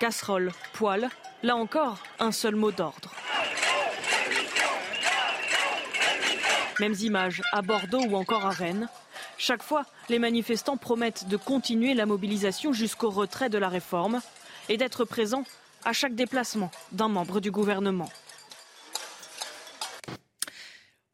Casserole, 0.00 0.52
poêle, 0.74 1.08
là 1.42 1.56
encore, 1.56 1.98
un 2.18 2.32
seul 2.32 2.54
mot 2.54 2.70
d'ordre. 2.70 3.12
Mêmes 6.78 6.94
images 7.00 7.42
à 7.52 7.62
Bordeaux 7.62 8.04
ou 8.06 8.16
encore 8.16 8.44
à 8.44 8.50
Rennes. 8.50 8.88
Chaque 9.38 9.62
fois, 9.62 9.86
les 10.10 10.18
manifestants 10.18 10.76
promettent 10.76 11.26
de 11.28 11.36
continuer 11.36 11.94
la 11.94 12.04
mobilisation 12.04 12.72
jusqu'au 12.72 13.08
retrait 13.08 13.48
de 13.48 13.56
la 13.56 13.68
réforme 13.68 14.20
et 14.68 14.76
d'être 14.76 15.04
présents 15.04 15.44
à 15.84 15.92
chaque 15.92 16.14
déplacement 16.14 16.70
d'un 16.92 17.08
membre 17.08 17.40
du 17.40 17.50
gouvernement. 17.50 18.10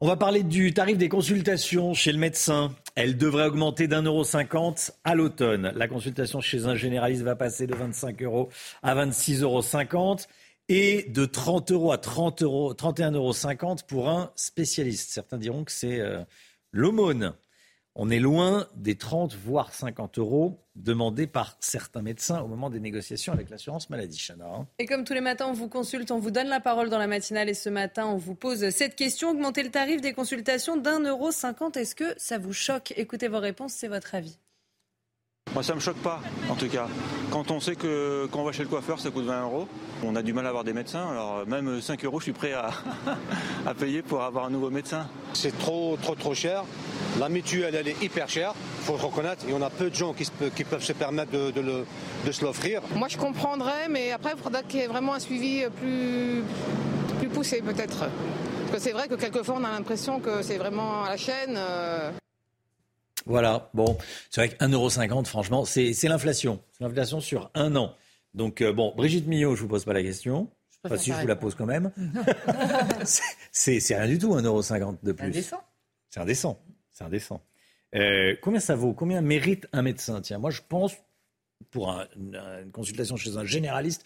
On 0.01 0.07
va 0.07 0.17
parler 0.17 0.43
du 0.43 0.73
tarif 0.73 0.97
des 0.97 1.07
consultations 1.07 1.93
chez 1.93 2.11
le 2.11 2.17
médecin. 2.17 2.75
Elle 2.95 3.15
devrait 3.15 3.45
augmenter 3.45 3.87
d'un 3.87 4.01
euro 4.01 4.25
cinquante 4.25 4.91
à 5.05 5.15
l'automne. 5.15 5.71
La 5.77 5.87
consultation 5.87 6.41
chez 6.41 6.65
un 6.65 6.75
généraliste 6.75 7.21
va 7.21 7.37
passer 7.37 7.67
de 7.67 7.73
25 7.73 8.21
euros 8.23 8.49
à 8.81 8.95
26,50 8.95 9.43
euros 9.43 10.17
et 10.75 11.03
de 11.03 11.25
30 11.25 11.71
euros 11.71 11.91
à 11.91 11.99
30 11.99 12.41
euros, 12.41 12.73
31,50 12.73 13.13
euros 13.15 13.75
pour 13.87 14.09
un 14.09 14.31
spécialiste. 14.35 15.11
Certains 15.11 15.37
diront 15.37 15.63
que 15.63 15.71
c'est 15.71 15.99
euh, 15.99 16.23
l'aumône 16.71 17.33
on 17.95 18.09
est 18.09 18.19
loin 18.19 18.67
des 18.75 18.95
30 18.95 19.35
voire 19.35 19.71
50 19.71 20.17
euros 20.17 20.59
demandés 20.75 21.27
par 21.27 21.57
certains 21.59 22.01
médecins 22.01 22.41
au 22.41 22.47
moment 22.47 22.71
des 22.71 22.79
négociations 22.79 23.33
avec 23.33 23.51
l'assurance 23.51 23.91
maladie. 23.91 24.17
Chana. 24.17 24.45
Hein. 24.45 24.67
Et 24.79 24.87
comme 24.87 25.03
tous 25.03 25.13
les 25.13 25.21
matins, 25.21 25.45
on 25.47 25.53
vous 25.53 25.69
consulte, 25.69 26.09
on 26.09 26.17
vous 26.17 26.31
donne 26.31 26.47
la 26.47 26.59
parole 26.59 26.89
dans 26.89 26.97
la 26.97 27.05
matinale 27.05 27.49
et 27.49 27.53
ce 27.53 27.69
matin, 27.69 28.07
on 28.07 28.17
vous 28.17 28.33
pose 28.33 28.67
cette 28.71 28.95
question. 28.95 29.29
Augmenter 29.29 29.61
le 29.61 29.69
tarif 29.69 30.01
des 30.01 30.13
consultations 30.13 30.75
d'un 30.75 31.01
euro 31.01 31.31
cinquante, 31.31 31.77
est-ce 31.77 31.93
que 31.93 32.15
ça 32.17 32.39
vous 32.39 32.53
choque? 32.53 32.93
Écoutez 32.97 33.27
vos 33.27 33.39
réponses, 33.39 33.73
c'est 33.73 33.87
votre 33.87 34.15
avis. 34.15 34.39
Moi, 35.53 35.61
ça 35.61 35.75
me 35.75 35.79
choque 35.79 35.97
pas, 35.97 36.19
en 36.49 36.55
tout 36.55 36.67
cas. 36.67 36.87
Quand 37.29 37.51
on 37.51 37.59
sait 37.59 37.75
que 37.75 38.27
quand 38.31 38.39
on 38.39 38.43
va 38.43 38.51
chez 38.51 38.63
le 38.63 38.69
coiffeur, 38.69 38.99
ça 38.99 39.11
coûte 39.11 39.25
20 39.25 39.43
euros, 39.43 39.67
on 40.03 40.15
a 40.15 40.23
du 40.23 40.33
mal 40.33 40.47
à 40.47 40.49
avoir 40.49 40.63
des 40.63 40.73
médecins. 40.73 41.07
Alors, 41.11 41.45
même 41.45 41.79
5 41.79 42.03
euros, 42.05 42.19
je 42.19 42.23
suis 42.23 42.33
prêt 42.33 42.53
à, 42.53 42.71
à 43.67 43.73
payer 43.75 44.01
pour 44.01 44.23
avoir 44.23 44.45
un 44.45 44.49
nouveau 44.49 44.71
médecin. 44.71 45.05
C'est 45.33 45.55
trop, 45.59 45.95
trop, 46.01 46.15
trop 46.15 46.33
cher. 46.33 46.63
La 47.19 47.29
mutuelle, 47.29 47.75
elle 47.75 47.87
est 47.87 48.01
hyper 48.01 48.27
chère, 48.27 48.53
il 48.79 48.85
faut 48.85 48.93
le 48.93 49.03
reconnaître. 49.03 49.45
Et 49.47 49.53
on 49.53 49.61
a 49.61 49.69
peu 49.69 49.91
de 49.91 49.95
gens 49.95 50.13
qui, 50.13 50.27
qui 50.55 50.63
peuvent 50.63 50.83
se 50.83 50.93
permettre 50.93 51.31
de, 51.31 51.51
de, 51.51 52.31
se 52.31 52.43
l'offrir. 52.43 52.81
Moi, 52.95 53.07
je 53.07 53.17
comprendrais, 53.17 53.87
mais 53.91 54.11
après, 54.11 54.31
il 54.35 54.41
faudra 54.41 54.63
qu'il 54.63 54.79
y 54.79 54.83
ait 54.83 54.87
vraiment 54.87 55.13
un 55.13 55.19
suivi 55.19 55.65
plus, 55.79 56.43
plus 57.19 57.29
poussé, 57.29 57.61
peut-être. 57.61 57.99
Parce 57.99 58.71
que 58.71 58.79
c'est 58.79 58.91
vrai 58.91 59.07
que 59.07 59.15
quelquefois, 59.15 59.57
on 59.59 59.63
a 59.63 59.71
l'impression 59.71 60.19
que 60.19 60.41
c'est 60.41 60.57
vraiment 60.57 61.03
à 61.03 61.09
la 61.09 61.17
chaîne. 61.17 61.57
Euh. 61.57 62.09
Voilà, 63.25 63.69
bon, 63.73 63.97
c'est 64.29 64.41
vrai 64.41 64.49
que 64.49 64.63
1,50€, 64.63 65.25
franchement, 65.25 65.65
c'est 65.65 65.93
l'inflation. 66.03 66.61
C'est 66.71 66.83
l'inflation 66.83 67.21
sur 67.21 67.49
un 67.53 67.75
an. 67.75 67.95
Donc, 68.33 68.61
euh, 68.61 68.73
bon, 68.73 68.93
Brigitte 68.95 69.27
Millot, 69.27 69.55
je 69.55 69.61
ne 69.61 69.63
vous 69.63 69.69
pose 69.69 69.85
pas 69.85 69.93
la 69.93 70.01
question. 70.01 70.49
Enfin, 70.83 70.97
si 70.97 71.11
je 71.11 71.21
vous 71.21 71.27
la 71.27 71.35
pose 71.35 71.55
quand 71.55 71.65
même. 71.65 71.91
c'est 73.51 73.79
rien 73.89 74.07
du 74.07 74.17
tout, 74.17 74.35
1,50€ 74.35 74.97
de 75.01 75.11
plus. 75.13 75.25
C'est 75.25 75.29
indécent. 75.29 75.63
C'est 76.09 76.19
indécent. 76.19 76.59
C'est 76.91 77.03
indécent. 77.05 77.41
Euh, 77.95 78.35
combien 78.41 78.59
ça 78.59 78.75
vaut? 78.75 78.93
Combien 78.93 79.21
mérite 79.21 79.67
un 79.71 79.81
médecin? 79.81 80.19
Tiens, 80.21 80.39
moi, 80.39 80.51
je 80.51 80.61
pense, 80.67 80.93
pour 81.71 81.89
une, 82.17 82.71
consultation 82.71 83.15
chez 83.15 83.37
un 83.37 83.45
généraliste, 83.45 84.03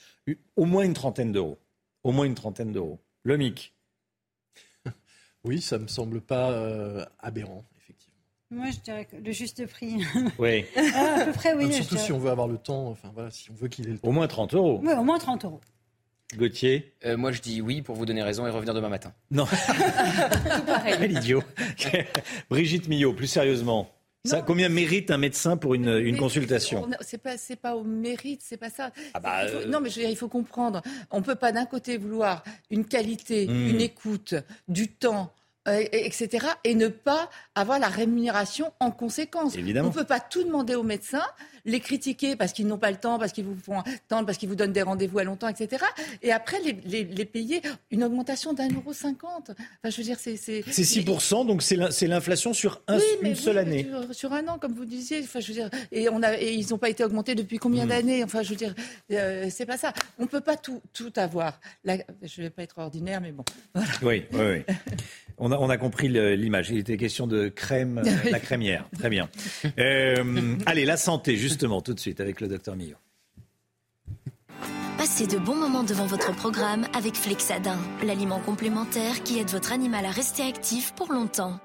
au 0.55 0.65
moins 0.65 0.83
une 0.83 0.93
trentaine 0.93 1.31
d'euros. 1.31 1.57
Au 2.03 2.11
moins 2.11 2.25
une 2.25 2.35
trentaine 2.35 2.71
d'euros. 2.71 2.99
Le 3.23 3.37
MIC. 3.37 3.73
Oui, 5.43 5.61
ça 5.61 5.77
ne 5.77 5.83
me 5.83 5.87
semble 5.87 6.19
pas 6.19 6.51
euh, 6.51 7.05
aberrant. 7.19 7.63
Moi, 8.49 8.67
je 8.71 8.79
dirais 8.79 9.05
que 9.05 9.17
le 9.17 9.31
juste 9.31 9.65
prix. 9.67 9.97
Oui. 10.39 10.65
Ah, 10.75 11.21
à 11.21 11.25
peu 11.25 11.33
près, 11.33 11.53
oui. 11.53 11.73
surtout 11.73 11.97
si 11.97 12.11
on 12.11 12.19
veut 12.19 12.29
avoir 12.29 12.47
le 12.47 12.57
temps, 12.57 12.87
enfin 12.87 13.11
voilà, 13.13 13.29
si 13.29 13.51
on 13.51 13.53
veut 13.53 13.67
qu'il 13.67 13.87
ait 13.87 13.91
le 13.91 13.99
temps. 13.99 14.07
Au 14.07 14.11
moins 14.11 14.27
30 14.27 14.53
euros. 14.53 14.79
Oui, 14.83 14.93
au 14.93 15.03
moins 15.03 15.19
30 15.19 15.45
euros. 15.45 15.61
Gauthier 16.35 16.93
euh, 17.05 17.17
Moi, 17.17 17.31
je 17.31 17.41
dis 17.41 17.61
oui 17.61 17.81
pour 17.81 17.95
vous 17.95 18.05
donner 18.05 18.21
raison 18.21 18.47
et 18.47 18.49
revenir 18.49 18.73
demain 18.73 18.89
matin. 18.89 19.13
Non. 19.31 19.45
Tout 19.45 20.61
pareil. 20.65 20.95
Quel 20.99 21.11
idiot. 21.13 21.43
Brigitte 22.49 22.87
Millot, 22.87 23.13
plus 23.13 23.27
sérieusement. 23.27 23.89
Ça, 24.25 24.41
combien 24.41 24.67
mérite 24.67 25.09
un 25.09 25.17
médecin 25.17 25.55
pour 25.55 25.73
une, 25.73 25.87
une 25.87 26.17
consultation 26.17 26.87
C'est 26.99 27.17
pas, 27.17 27.35
pas 27.61 27.75
au 27.77 27.83
mérite, 27.83 28.41
c'est 28.43 28.57
pas 28.57 28.69
ça. 28.69 28.91
Ah 29.13 29.21
bah, 29.21 29.43
euh, 29.43 29.65
Non, 29.67 29.79
mais 29.79 29.89
je 29.89 29.95
veux 29.95 30.01
dire, 30.01 30.09
il 30.09 30.17
faut 30.17 30.27
comprendre. 30.27 30.81
On 31.11 31.21
peut 31.21 31.35
pas 31.35 31.53
d'un 31.53 31.65
côté 31.65 31.97
vouloir 31.97 32.43
une 32.69 32.85
qualité, 32.85 33.47
hmm. 33.47 33.69
une 33.69 33.81
écoute, 33.81 34.35
du 34.67 34.89
temps, 34.89 35.31
etc. 35.67 36.47
Et 36.63 36.75
ne 36.75 36.87
pas 36.87 37.29
avoir 37.55 37.79
la 37.79 37.87
rémunération 37.87 38.71
en 38.79 38.91
conséquence. 38.91 39.55
Évidemment. 39.55 39.89
On 39.89 39.91
ne 39.91 39.95
peut 39.95 40.05
pas 40.05 40.19
tout 40.19 40.43
demander 40.43 40.75
aux 40.75 40.83
médecins, 40.83 41.25
les 41.65 41.79
critiquer 41.79 42.35
parce 42.35 42.53
qu'ils 42.53 42.67
n'ont 42.67 42.77
pas 42.77 42.91
le 42.91 42.97
temps, 42.97 43.19
parce 43.19 43.31
qu'ils 43.33 43.43
vous 43.43 43.55
font 43.55 43.79
attendre, 43.79 44.25
parce 44.25 44.37
qu'ils 44.37 44.49
vous 44.49 44.55
donnent 44.55 44.73
des 44.73 44.81
rendez-vous 44.81 45.19
à 45.19 45.23
longtemps, 45.23 45.49
etc. 45.49 45.83
Et 46.23 46.31
après, 46.31 46.59
les, 46.61 47.03
les, 47.03 47.25
payer 47.25 47.61
une 47.91 48.03
augmentation 48.03 48.53
d'un 48.53 48.69
euro 48.69 48.93
cinquante. 48.93 49.51
Enfin, 49.51 49.89
je 49.89 49.97
veux 49.97 50.03
dire, 50.03 50.17
c'est... 50.19 50.37
C'est 50.37 50.61
6%, 50.61 51.45
donc 51.45 51.61
c'est 51.61 52.07
l'inflation 52.07 52.53
sur 52.53 52.81
un, 52.87 52.99
une 53.21 53.35
seule 53.35 53.57
année. 53.57 53.87
Sur, 54.11 54.33
un 54.33 54.47
an, 54.47 54.57
comme 54.57 54.73
vous 54.73 54.85
disiez. 54.85 55.21
Enfin, 55.23 55.39
je 55.41 55.47
veux 55.47 55.53
dire, 55.53 55.69
et, 55.91 56.09
on 56.09 56.23
a, 56.23 56.37
et 56.37 56.53
ils 56.53 56.69
n'ont 56.69 56.77
pas 56.77 56.89
été 56.89 57.03
augmentés 57.03 57.35
depuis 57.35 57.57
combien 57.57 57.85
hmm. 57.85 57.89
d'années? 57.89 58.23
Enfin, 58.23 58.43
je 58.43 58.49
veux 58.51 58.55
dire, 58.55 58.73
euh, 59.11 59.47
c'est 59.49 59.65
pas 59.65 59.77
ça. 59.77 59.93
On 60.19 60.23
ne 60.23 60.27
peut 60.27 60.41
pas 60.41 60.55
tout, 60.55 60.81
tout 60.93 61.11
avoir. 61.17 61.59
je 61.85 61.91
ne 61.93 62.43
vais 62.43 62.49
pas 62.49 62.63
être 62.63 62.77
ordinaire, 62.77 63.19
mais 63.19 63.31
bon. 63.31 63.43
Oui, 64.01 64.23
oui, 64.31 64.63
oui. 64.67 64.75
On 65.37 65.51
a, 65.51 65.57
on 65.57 65.69
a 65.69 65.77
compris 65.77 66.09
l'image. 66.09 66.69
Il 66.71 66.77
était 66.77 66.97
question 66.97 67.27
de 67.27 67.47
crème, 67.47 68.01
euh, 68.05 68.29
la 68.31 68.39
crémière. 68.39 68.89
Très 68.97 69.09
bien. 69.09 69.29
Euh, 69.77 70.55
allez, 70.65 70.85
la 70.85 70.97
santé, 70.97 71.35
justement, 71.37 71.81
tout 71.81 71.93
de 71.93 71.99
suite 71.99 72.19
avec 72.19 72.41
le 72.41 72.47
docteur 72.47 72.75
Millot. 72.75 72.97
Passez 74.97 75.27
de 75.27 75.37
bons 75.37 75.55
moments 75.55 75.83
devant 75.83 76.07
votre 76.07 76.35
programme 76.35 76.87
avec 76.95 77.15
Flexadin, 77.15 77.77
l'aliment 78.03 78.39
complémentaire 78.39 79.21
qui 79.23 79.37
aide 79.37 79.49
votre 79.49 79.71
animal 79.71 80.05
à 80.05 80.11
rester 80.11 80.41
actif 80.41 80.93
pour 80.95 81.13
longtemps. 81.13 81.59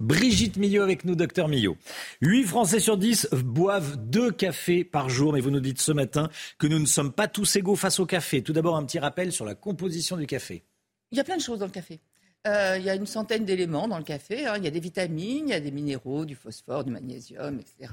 Brigitte 0.00 0.56
Millot 0.56 0.82
avec 0.82 1.04
nous, 1.04 1.14
docteur 1.14 1.46
Millot. 1.46 1.76
8 2.20 2.44
Français 2.44 2.80
sur 2.80 2.96
10 2.96 3.28
boivent 3.44 3.96
deux 3.96 4.32
cafés 4.32 4.82
par 4.82 5.08
jour, 5.08 5.32
mais 5.32 5.40
vous 5.40 5.52
nous 5.52 5.60
dites 5.60 5.80
ce 5.80 5.92
matin 5.92 6.30
que 6.58 6.66
nous 6.66 6.80
ne 6.80 6.86
sommes 6.86 7.12
pas 7.12 7.28
tous 7.28 7.54
égaux 7.54 7.76
face 7.76 8.00
au 8.00 8.06
café. 8.06 8.42
Tout 8.42 8.52
d'abord, 8.52 8.76
un 8.76 8.84
petit 8.84 8.98
rappel 8.98 9.30
sur 9.30 9.44
la 9.44 9.54
composition 9.54 10.16
du 10.16 10.26
café. 10.26 10.64
Il 11.12 11.18
y 11.18 11.20
a 11.20 11.24
plein 11.24 11.36
de 11.36 11.42
choses 11.42 11.60
dans 11.60 11.66
le 11.66 11.70
café. 11.70 12.00
Euh, 12.46 12.76
il 12.78 12.84
y 12.84 12.90
a 12.90 12.94
une 12.94 13.06
centaine 13.06 13.44
d'éléments 13.44 13.88
dans 13.88 13.96
le 13.96 14.04
café. 14.04 14.46
Hein. 14.46 14.54
Il 14.58 14.64
y 14.64 14.66
a 14.66 14.70
des 14.70 14.80
vitamines, 14.80 15.48
il 15.48 15.50
y 15.50 15.54
a 15.54 15.60
des 15.60 15.70
minéraux, 15.70 16.26
du 16.26 16.34
phosphore, 16.34 16.84
du 16.84 16.90
magnésium, 16.90 17.58
etc. 17.58 17.92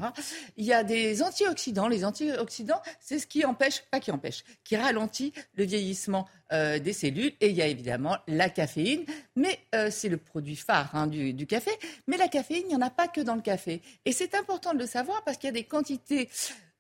Il 0.58 0.66
y 0.66 0.74
a 0.74 0.84
des 0.84 1.24
antioxydants. 1.24 1.88
Les 1.88 2.04
antioxydants, 2.04 2.82
c'est 3.00 3.20
ce 3.20 3.28
qui 3.28 3.46
empêche, 3.46 3.84
pas 3.90 4.02
qui 4.02 4.12
empêche, 4.12 4.44
qui 4.66 4.76
ralentit 4.76 5.32
le 5.56 5.64
vieillissement 5.64 6.28
euh, 6.52 6.80
des 6.80 6.92
cellules. 6.92 7.32
Et 7.40 7.50
il 7.50 7.56
y 7.56 7.62
a 7.62 7.68
évidemment 7.68 8.18
la 8.28 8.50
caféine, 8.50 9.06
mais 9.38 9.60
euh, 9.74 9.90
c'est 9.90 10.10
le 10.10 10.18
produit 10.18 10.58
phare 10.58 10.94
hein, 10.96 11.08
du, 11.08 11.34
du, 11.34 11.48
café. 11.48 11.72
Mais 12.08 12.18
la 12.18 12.28
caféine, 12.28 12.64
il 12.66 12.70
n'y 12.70 12.76
en 12.76 12.86
a 12.86 12.90
pas 12.90 13.08
que 13.08 13.22
dans 13.22 13.36
le 13.36 13.42
café. 13.42 13.82
Et 14.04 14.12
c'est 14.12 14.36
important 14.36 14.74
de 14.74 14.80
le 14.80 14.88
savoir 14.88 15.24
parce 15.24 15.38
qu'il 15.38 15.48
y 15.48 15.52
a 15.52 15.54
des 15.54 15.64
quantités 15.64 16.30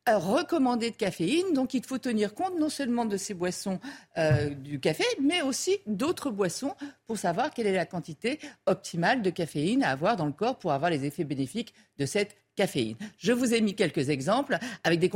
recommandé 0.07 0.91
de 0.91 0.95
caféine. 0.95 1.53
Donc 1.53 1.73
il 1.73 1.85
faut 1.85 1.97
tenir 1.97 2.33
compte 2.33 2.57
non 2.59 2.69
seulement 2.69 3.05
de 3.05 3.17
ces 3.17 3.33
boissons 3.33 3.79
euh, 4.17 4.49
du 4.49 4.79
café, 4.79 5.03
mais 5.21 5.41
aussi 5.41 5.79
d'autres 5.85 6.31
boissons 6.31 6.73
pour 7.07 7.17
savoir 7.17 7.51
quelle 7.51 7.67
est 7.67 7.73
la 7.73 7.85
quantité 7.85 8.39
optimale 8.65 9.21
de 9.21 9.29
caféine 9.29 9.83
à 9.83 9.91
avoir 9.91 10.15
dans 10.15 10.25
le 10.25 10.31
corps 10.31 10.57
pour 10.57 10.71
avoir 10.71 10.89
les 10.91 11.05
effets 11.05 11.23
bénéfiques 11.23 11.73
de 11.97 12.05
cette 12.05 12.35
caféine. 12.55 12.95
Je 13.17 13.31
vous 13.31 13.53
ai 13.53 13.61
mis 13.61 13.75
quelques 13.75 14.09
exemples 14.09 14.57
avec 14.83 14.99
des, 14.99 15.09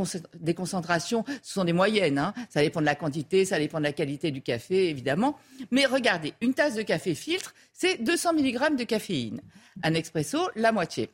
concentrations, 0.54 1.26
ce 1.44 1.54
sont 1.54 1.66
des 1.66 1.74
moyennes, 1.74 2.18
hein. 2.18 2.34
ça 2.50 2.62
dépend 2.62 2.80
de 2.80 2.86
la 2.86 2.96
quantité, 2.96 3.44
ça 3.46 3.60
dépend 3.60 3.80
de 3.80 3.84
la 3.84 3.94
qualité 3.94 4.32
du 4.32 4.42
café, 4.42 4.90
évidemment. 4.90 5.38
Mais 5.72 5.86
regardez, 5.86 6.34
une 6.42 6.54
tasse 6.54 6.76
de 6.76 6.82
café 6.82 7.14
filtre, 7.14 7.54
c'est 7.74 8.02
200 8.02 8.34
mg 8.34 8.78
de 8.78 8.84
caféine. 8.84 9.42
Un 9.84 9.94
expresso, 9.94 10.40
la 10.56 10.72
moitié. 10.72 11.10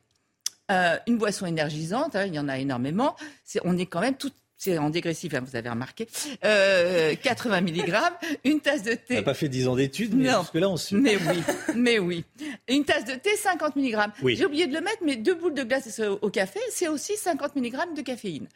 Euh, 0.72 0.98
une 1.08 1.18
boisson 1.18 1.46
énergisante, 1.46 2.16
hein, 2.16 2.26
il 2.26 2.34
y 2.34 2.40
en 2.40 2.48
a 2.48 2.58
énormément. 2.58 3.16
on 3.64 3.78
est 3.78 3.86
quand 3.86 4.02
même 4.02 4.16
tout, 4.16 4.32
c'est 4.56 4.78
en 4.78 4.90
dégressif, 4.90 5.34
hein, 5.34 5.42
vous 5.44 5.56
avez 5.56 5.70
remarqué, 5.70 6.06
80 6.06 6.46
euh, 6.46 7.62
mg, 7.62 7.96
une 8.44 8.62
tasse 8.62 8.84
de 8.84 8.94
thé. 8.94 9.16
On 9.16 9.16
n'a 9.16 9.22
pas 9.24 9.34
fait 9.34 9.50
10 9.50 9.68
ans 9.68 9.76
d'études, 9.76 10.16
mais 10.16 10.30
jusque 10.30 10.56
là 10.56 10.70
on 10.70 10.78
suit. 10.78 10.96
Mais 10.96 11.18
oui, 11.18 11.44
mais 11.76 12.00
oui. 12.00 12.24
Une 12.70 12.86
tasse 12.86 13.06
de 13.06 13.16
thé, 13.16 13.36
50 13.36 13.76
mg. 13.76 13.98
J'ai 14.36 14.46
oublié 14.46 14.68
de 14.68 14.74
le 14.74 14.82
mettre, 14.82 15.00
mais 15.04 15.16
deux 15.16 15.36
boules 15.36 15.56
de 15.56 15.64
glace 15.64 16.00
au 16.22 16.30
café, 16.30 16.60
c'est 16.70 16.88
aussi 16.88 17.18
50 17.18 17.56
mg 17.56 17.96
de 17.96 18.02
caféine. 18.02 18.48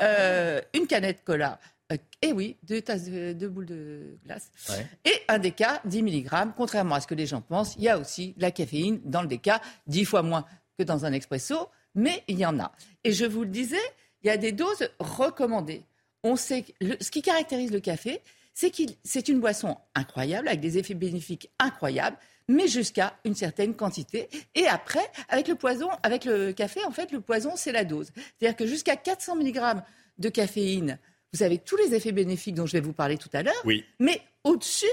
Euh, 0.00 0.60
une 0.74 0.86
canette 0.86 1.22
cola, 1.24 1.58
euh, 1.92 1.96
eh 2.22 2.32
oui, 2.32 2.56
deux 2.62 2.82
tasses 2.82 3.04
de, 3.04 3.32
deux 3.32 3.48
boules 3.48 3.66
de 3.66 4.18
glace. 4.24 4.50
Ouais. 4.68 4.86
Et 5.04 5.14
un 5.28 5.38
déca, 5.38 5.80
10 5.84 6.02
mg. 6.02 6.28
Contrairement 6.56 6.96
à 6.96 7.00
ce 7.00 7.06
que 7.06 7.14
les 7.14 7.26
gens 7.26 7.40
pensent, 7.40 7.74
il 7.78 7.84
y 7.84 7.88
a 7.88 7.98
aussi 7.98 8.34
de 8.36 8.42
la 8.42 8.50
caféine 8.50 9.00
dans 9.04 9.22
le 9.22 9.28
déca, 9.28 9.60
10 9.86 10.04
fois 10.04 10.22
moins 10.22 10.44
que 10.78 10.84
dans 10.84 11.04
un 11.04 11.12
expresso, 11.12 11.68
mais 11.94 12.22
il 12.28 12.38
y 12.38 12.46
en 12.46 12.58
a. 12.58 12.72
Et 13.04 13.12
je 13.12 13.24
vous 13.24 13.42
le 13.42 13.48
disais, 13.50 13.76
il 14.22 14.28
y 14.28 14.30
a 14.30 14.36
des 14.36 14.52
doses 14.52 14.88
recommandées. 14.98 15.82
On 16.24 16.36
sait 16.36 16.62
que 16.62 16.72
le- 16.80 16.96
ce 17.00 17.10
qui 17.10 17.22
caractérise 17.22 17.72
le 17.72 17.80
café, 17.80 18.20
c'est 18.54 18.70
qu'il 18.70 18.94
c'est 19.04 19.28
une 19.28 19.40
boisson 19.40 19.76
incroyable, 19.94 20.48
avec 20.48 20.60
des 20.60 20.78
effets 20.78 20.94
bénéfiques 20.94 21.50
incroyables, 21.58 22.16
mais 22.48 22.68
jusqu'à 22.68 23.16
une 23.24 23.34
certaine 23.34 23.74
quantité. 23.74 24.28
Et 24.54 24.66
après, 24.66 25.04
avec 25.28 25.48
le 25.48 25.54
poison, 25.54 25.88
avec 26.02 26.24
le 26.24 26.52
café, 26.52 26.84
en 26.84 26.90
fait, 26.90 27.12
le 27.12 27.20
poison, 27.20 27.52
c'est 27.56 27.72
la 27.72 27.84
dose. 27.84 28.10
C'est-à-dire 28.38 28.56
que 28.56 28.66
jusqu'à 28.66 28.96
400 28.96 29.36
mg 29.36 29.82
de 30.18 30.28
caféine, 30.28 30.98
vous 31.32 31.42
avez 31.42 31.58
tous 31.58 31.76
les 31.76 31.94
effets 31.94 32.12
bénéfiques 32.12 32.54
dont 32.54 32.66
je 32.66 32.72
vais 32.72 32.80
vous 32.80 32.92
parler 32.92 33.16
tout 33.16 33.30
à 33.32 33.42
l'heure. 33.42 33.54
Oui. 33.64 33.84
Mais 33.98 34.20
au-dessus, 34.44 34.86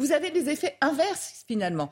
vous 0.00 0.12
avez 0.12 0.30
des 0.30 0.48
effets 0.48 0.76
inverses 0.80 1.44
finalement. 1.46 1.90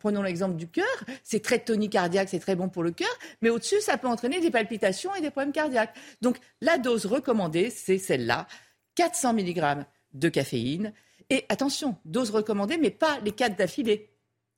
Prenons 0.00 0.22
l'exemple 0.22 0.56
du 0.56 0.68
cœur. 0.68 0.86
C'est 1.22 1.42
très 1.42 1.58
tonique 1.58 1.92
cardiaque, 1.92 2.28
c'est 2.30 2.40
très 2.40 2.56
bon 2.56 2.68
pour 2.68 2.82
le 2.82 2.90
cœur. 2.90 3.10
Mais 3.42 3.50
au-dessus, 3.50 3.80
ça 3.80 3.98
peut 3.98 4.08
entraîner 4.08 4.40
des 4.40 4.50
palpitations 4.50 5.14
et 5.14 5.20
des 5.20 5.30
problèmes 5.30 5.52
cardiaques. 5.52 5.94
Donc 6.22 6.38
la 6.60 6.78
dose 6.78 7.06
recommandée, 7.06 7.70
c'est 7.70 7.98
celle-là. 7.98 8.46
400 8.96 9.34
mg 9.34 9.84
de 10.14 10.28
caféine. 10.28 10.92
Et 11.30 11.44
attention, 11.48 11.96
dose 12.04 12.30
recommandée, 12.30 12.78
mais 12.78 12.90
pas 12.90 13.18
les 13.24 13.32
4 13.32 13.56
d'affilée. 13.56 14.10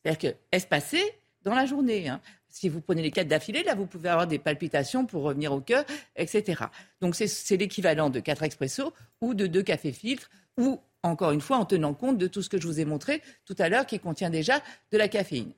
C'est-à-dire 0.03 0.33
que 0.33 0.37
espacé 0.53 1.03
dans 1.43 1.55
la 1.55 1.67
journée. 1.67 2.09
hein? 2.09 2.21
Si 2.49 2.69
vous 2.69 2.81
prenez 2.81 3.03
les 3.03 3.11
4 3.11 3.27
d'affilée, 3.27 3.65
là, 3.65 3.75
vous 3.75 3.87
pouvez 3.87 4.09
avoir 4.09 4.27
des 4.29 4.39
palpitations 4.39 5.07
pour 5.07 5.23
revenir 5.25 5.53
au 5.53 5.61
cœur, 5.61 5.85
etc. 6.17 6.65
Donc 7.01 7.17
c'est- 7.17 7.57
l'équivalent 7.57 8.11
de 8.11 8.21
4 8.21 8.45
expressos 8.45 8.93
ou 9.21 9.35
de 9.35 9.47
2 9.49 9.63
cafés 9.63 9.93
filtres 9.93 10.31
ou, 10.57 10.81
encore 11.05 11.33
une 11.33 11.41
fois, 11.41 11.59
en 11.59 11.67
tenant 11.67 11.95
compte 11.95 12.19
de 12.19 12.27
tout 12.27 12.43
ce 12.43 12.49
que 12.49 12.61
je 12.61 12.67
vous 12.67 12.81
ai 12.81 12.85
montré 12.85 13.23
tout 13.45 13.55
à 13.59 13.69
l'heure 13.69 13.87
qui 13.87 14.01
contient 14.01 14.31
déjà 14.31 14.61
de 14.91 14.99
la 14.99 15.09
caféine. 15.09 15.53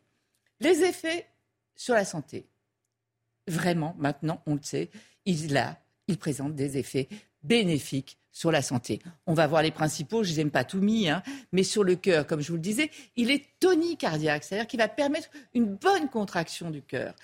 Les 0.60 0.82
effets 0.82 1.26
sur 1.76 1.94
la 1.94 2.04
santé, 2.04 2.46
vraiment, 3.46 3.94
maintenant, 3.98 4.42
on 4.46 4.54
le 4.54 4.62
sait, 4.62 4.90
il, 5.24 5.56
il 6.08 6.18
présente 6.18 6.54
des 6.54 6.78
effets 6.78 7.08
bénéfiques 7.42 8.18
sur 8.32 8.50
la 8.50 8.60
santé. 8.60 9.00
On 9.26 9.34
va 9.34 9.46
voir 9.46 9.62
les 9.62 9.70
principaux, 9.70 10.24
je 10.24 10.30
ne 10.30 10.34
les 10.34 10.40
aime 10.42 10.50
pas 10.50 10.64
tout 10.64 10.80
mis, 10.80 11.08
hein, 11.08 11.22
mais 11.52 11.62
sur 11.62 11.84
le 11.84 11.94
cœur, 11.94 12.26
comme 12.26 12.40
je 12.40 12.48
vous 12.48 12.56
le 12.56 12.60
disais, 12.60 12.90
il 13.14 13.30
est 13.30 13.46
tonicardiaque, 13.60 14.44
c'est-à-dire 14.44 14.66
qu'il 14.66 14.80
va 14.80 14.88
permettre 14.88 15.28
une 15.54 15.66
bonne 15.66 16.08
contraction 16.08 16.70
du 16.70 16.82
cœur. 16.82 17.14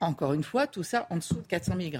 Encore 0.00 0.34
une 0.34 0.44
fois, 0.44 0.66
tout 0.66 0.82
ça 0.82 1.06
en 1.10 1.16
dessous 1.16 1.36
de 1.36 1.46
400 1.46 1.76
mg. 1.76 1.98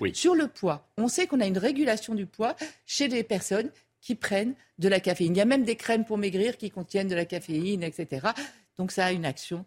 Oui. 0.00 0.14
Sur 0.14 0.34
le 0.34 0.48
poids, 0.48 0.88
on 0.96 1.08
sait 1.08 1.26
qu'on 1.26 1.40
a 1.40 1.46
une 1.46 1.58
régulation 1.58 2.14
du 2.14 2.26
poids 2.26 2.56
chez 2.86 3.08
les 3.08 3.22
personnes 3.22 3.70
qui 4.00 4.14
prennent 4.14 4.54
de 4.78 4.88
la 4.88 5.00
caféine. 5.00 5.34
Il 5.34 5.38
y 5.38 5.42
a 5.42 5.46
même 5.46 5.64
des 5.64 5.76
crèmes 5.76 6.04
pour 6.04 6.18
maigrir 6.18 6.56
qui 6.56 6.70
contiennent 6.70 7.08
de 7.08 7.14
la 7.14 7.24
caféine, 7.24 7.82
etc. 7.82 8.28
Donc 8.76 8.92
ça 8.92 9.06
a 9.06 9.12
une 9.12 9.24
action. 9.24 9.64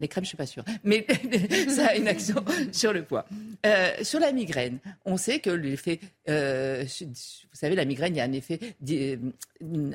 Les 0.00 0.08
crèmes, 0.08 0.24
je 0.24 0.28
suis 0.28 0.36
pas 0.36 0.46
sûre, 0.46 0.64
mais 0.82 1.06
ça 1.68 1.86
a 1.86 1.94
une 1.94 2.08
action 2.08 2.44
sur 2.72 2.92
le 2.92 3.04
poids. 3.04 3.26
Euh, 3.64 3.92
sur 4.02 4.18
la 4.18 4.32
migraine, 4.32 4.78
on 5.04 5.16
sait 5.16 5.38
que 5.38 5.50
l'effet, 5.50 6.00
euh, 6.28 6.84
vous 7.00 7.14
savez, 7.52 7.76
la 7.76 7.84
migraine, 7.84 8.14
il 8.14 8.18
y 8.18 8.20
a 8.20 8.24
un 8.24 8.32
effet, 8.32 8.58
euh, 8.90 9.16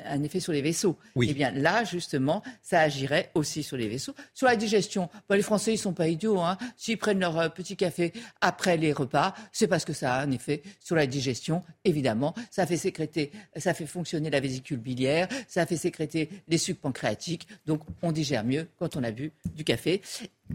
un 0.05 0.23
effet 0.23 0.39
sur 0.39 0.53
les 0.53 0.61
vaisseaux. 0.61 0.97
Oui. 1.15 1.27
Eh 1.29 1.33
bien 1.33 1.51
là, 1.51 1.83
justement, 1.83 2.41
ça 2.63 2.79
agirait 2.79 3.29
aussi 3.35 3.61
sur 3.61 3.75
les 3.75 3.89
vaisseaux. 3.89 4.15
Sur 4.33 4.47
la 4.47 4.55
digestion, 4.55 5.09
bah, 5.27 5.35
les 5.35 5.43
Français, 5.43 5.73
ils 5.73 5.77
sont 5.77 5.93
pas 5.93 6.07
idiots. 6.07 6.39
Hein. 6.39 6.57
S'ils 6.77 6.97
prennent 6.97 7.19
leur 7.19 7.53
petit 7.53 7.75
café 7.75 8.13
après 8.39 8.77
les 8.77 8.93
repas, 8.93 9.33
c'est 9.51 9.67
parce 9.67 9.83
que 9.83 9.93
ça 9.93 10.13
a 10.13 10.23
un 10.23 10.31
effet 10.31 10.61
sur 10.79 10.95
la 10.95 11.07
digestion, 11.07 11.61
évidemment. 11.83 12.33
Ça 12.51 12.65
fait 12.65 12.77
sécréter, 12.77 13.31
ça 13.57 13.73
fait 13.73 13.85
fonctionner 13.85 14.29
la 14.29 14.39
vésicule 14.39 14.77
biliaire, 14.77 15.27
ça 15.49 15.65
fait 15.65 15.77
sécréter 15.77 16.29
les 16.47 16.57
sucs 16.57 16.79
pancréatiques. 16.79 17.49
Donc, 17.65 17.81
on 18.01 18.13
digère 18.13 18.45
mieux 18.45 18.67
quand 18.79 18.95
on 18.95 19.03
a 19.03 19.11
bu 19.11 19.33
du 19.55 19.65
café. 19.65 19.88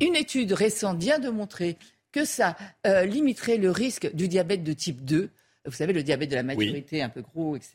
Une 0.00 0.16
étude 0.16 0.52
récente 0.52 0.98
vient 0.98 1.18
de 1.18 1.30
montrer 1.30 1.76
que 2.12 2.24
ça 2.24 2.56
euh, 2.86 3.04
limiterait 3.04 3.56
le 3.56 3.70
risque 3.70 4.14
du 4.14 4.28
diabète 4.28 4.62
de 4.62 4.72
type 4.72 5.04
2. 5.04 5.30
Vous 5.66 5.72
savez, 5.72 5.92
le 5.92 6.02
diabète 6.02 6.30
de 6.30 6.34
la 6.34 6.42
maturité, 6.42 7.02
un 7.02 7.08
peu 7.08 7.22
gros, 7.22 7.56
etc. 7.56 7.74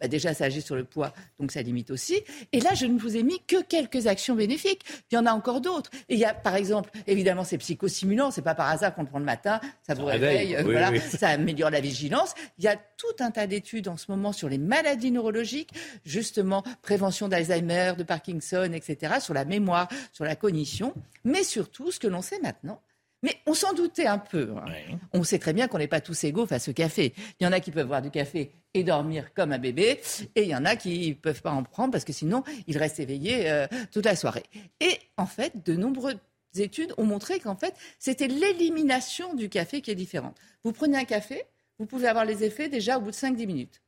Bah, 0.00 0.08
déjà, 0.08 0.34
ça 0.34 0.44
agit 0.44 0.62
sur 0.62 0.76
le 0.76 0.84
poids, 0.84 1.12
donc 1.40 1.50
ça 1.50 1.62
limite 1.62 1.90
aussi. 1.90 2.20
Et 2.52 2.60
là, 2.60 2.74
je 2.74 2.86
ne 2.86 2.98
vous 2.98 3.16
ai 3.16 3.22
mis 3.22 3.40
que 3.46 3.62
quelques 3.62 4.06
actions 4.06 4.34
bénéfiques. 4.36 4.82
Il 5.10 5.16
y 5.16 5.18
en 5.18 5.26
a 5.26 5.32
encore 5.32 5.60
d'autres. 5.60 5.90
Et 6.08 6.14
il 6.14 6.18
y 6.20 6.24
a, 6.24 6.32
par 6.32 6.54
exemple, 6.54 6.90
évidemment, 7.06 7.44
c'est 7.44 7.58
psychostimulant. 7.58 8.30
C'est 8.30 8.42
pas 8.42 8.54
par 8.54 8.68
hasard 8.68 8.94
qu'on 8.94 9.02
le 9.02 9.08
prend 9.08 9.18
le 9.18 9.24
matin. 9.24 9.60
Ça 9.86 9.94
vous 9.94 10.04
réveille, 10.04 10.54
réveille. 10.54 10.54
euh, 10.56 10.62
oui, 10.64 10.72
voilà. 10.72 10.90
oui. 10.90 11.00
Ça 11.00 11.28
améliore 11.28 11.70
la 11.70 11.80
vigilance. 11.80 12.34
Il 12.58 12.64
y 12.64 12.68
a 12.68 12.76
tout 12.76 13.16
un 13.24 13.30
tas 13.30 13.46
d'études 13.46 13.88
en 13.88 13.96
ce 13.96 14.10
moment 14.10 14.32
sur 14.32 14.48
les 14.48 14.58
maladies 14.58 15.10
neurologiques, 15.10 15.70
justement, 16.04 16.62
prévention 16.82 17.28
d'Alzheimer, 17.28 17.94
de 17.98 18.04
Parkinson, 18.04 18.70
etc., 18.72 19.14
sur 19.20 19.34
la 19.34 19.44
mémoire, 19.44 19.88
sur 20.12 20.24
la 20.24 20.36
cognition. 20.36 20.94
Mais 21.24 21.42
surtout, 21.42 21.90
ce 21.90 21.98
que 21.98 22.06
l'on 22.06 22.22
sait 22.22 22.38
maintenant, 22.40 22.80
mais 23.24 23.36
on 23.46 23.54
s'en 23.54 23.72
doutait 23.72 24.06
un 24.06 24.18
peu. 24.18 24.52
hein. 24.56 24.66
On 25.14 25.24
sait 25.24 25.38
très 25.38 25.54
bien 25.54 25.66
qu'on 25.66 25.78
n'est 25.78 25.88
pas 25.88 26.02
tous 26.02 26.24
égaux 26.24 26.46
face 26.46 26.68
au 26.68 26.74
café. 26.74 27.14
Il 27.40 27.44
y 27.44 27.46
en 27.46 27.52
a 27.52 27.58
qui 27.58 27.70
peuvent 27.70 27.86
boire 27.86 28.02
du 28.02 28.10
café 28.10 28.52
et 28.74 28.84
dormir 28.84 29.32
comme 29.32 29.50
un 29.52 29.58
bébé, 29.58 29.98
et 30.36 30.42
il 30.42 30.48
y 30.48 30.54
en 30.54 30.66
a 30.66 30.76
qui 30.76 31.08
ne 31.08 31.14
peuvent 31.14 31.40
pas 31.40 31.50
en 31.52 31.62
prendre 31.62 31.90
parce 31.90 32.04
que 32.04 32.12
sinon, 32.12 32.44
ils 32.66 32.76
restent 32.76 33.00
éveillés 33.00 33.50
euh, 33.50 33.66
toute 33.90 34.04
la 34.04 34.14
soirée. 34.14 34.42
Et 34.80 34.98
en 35.16 35.24
fait, 35.24 35.64
de 35.64 35.74
nombreuses 35.74 36.18
études 36.56 36.92
ont 36.98 37.04
montré 37.06 37.40
qu'en 37.40 37.56
fait, 37.56 37.74
c'était 37.98 38.28
l'élimination 38.28 39.32
du 39.34 39.48
café 39.48 39.80
qui 39.80 39.90
est 39.90 39.94
différente. 39.94 40.36
Vous 40.62 40.72
prenez 40.72 40.98
un 40.98 41.04
café, 41.04 41.44
vous 41.78 41.86
pouvez 41.86 42.08
avoir 42.08 42.26
les 42.26 42.44
effets 42.44 42.68
déjà 42.68 42.98
au 42.98 43.00
bout 43.00 43.10
de 43.10 43.16
5-10 43.16 43.46
minutes. 43.46 43.80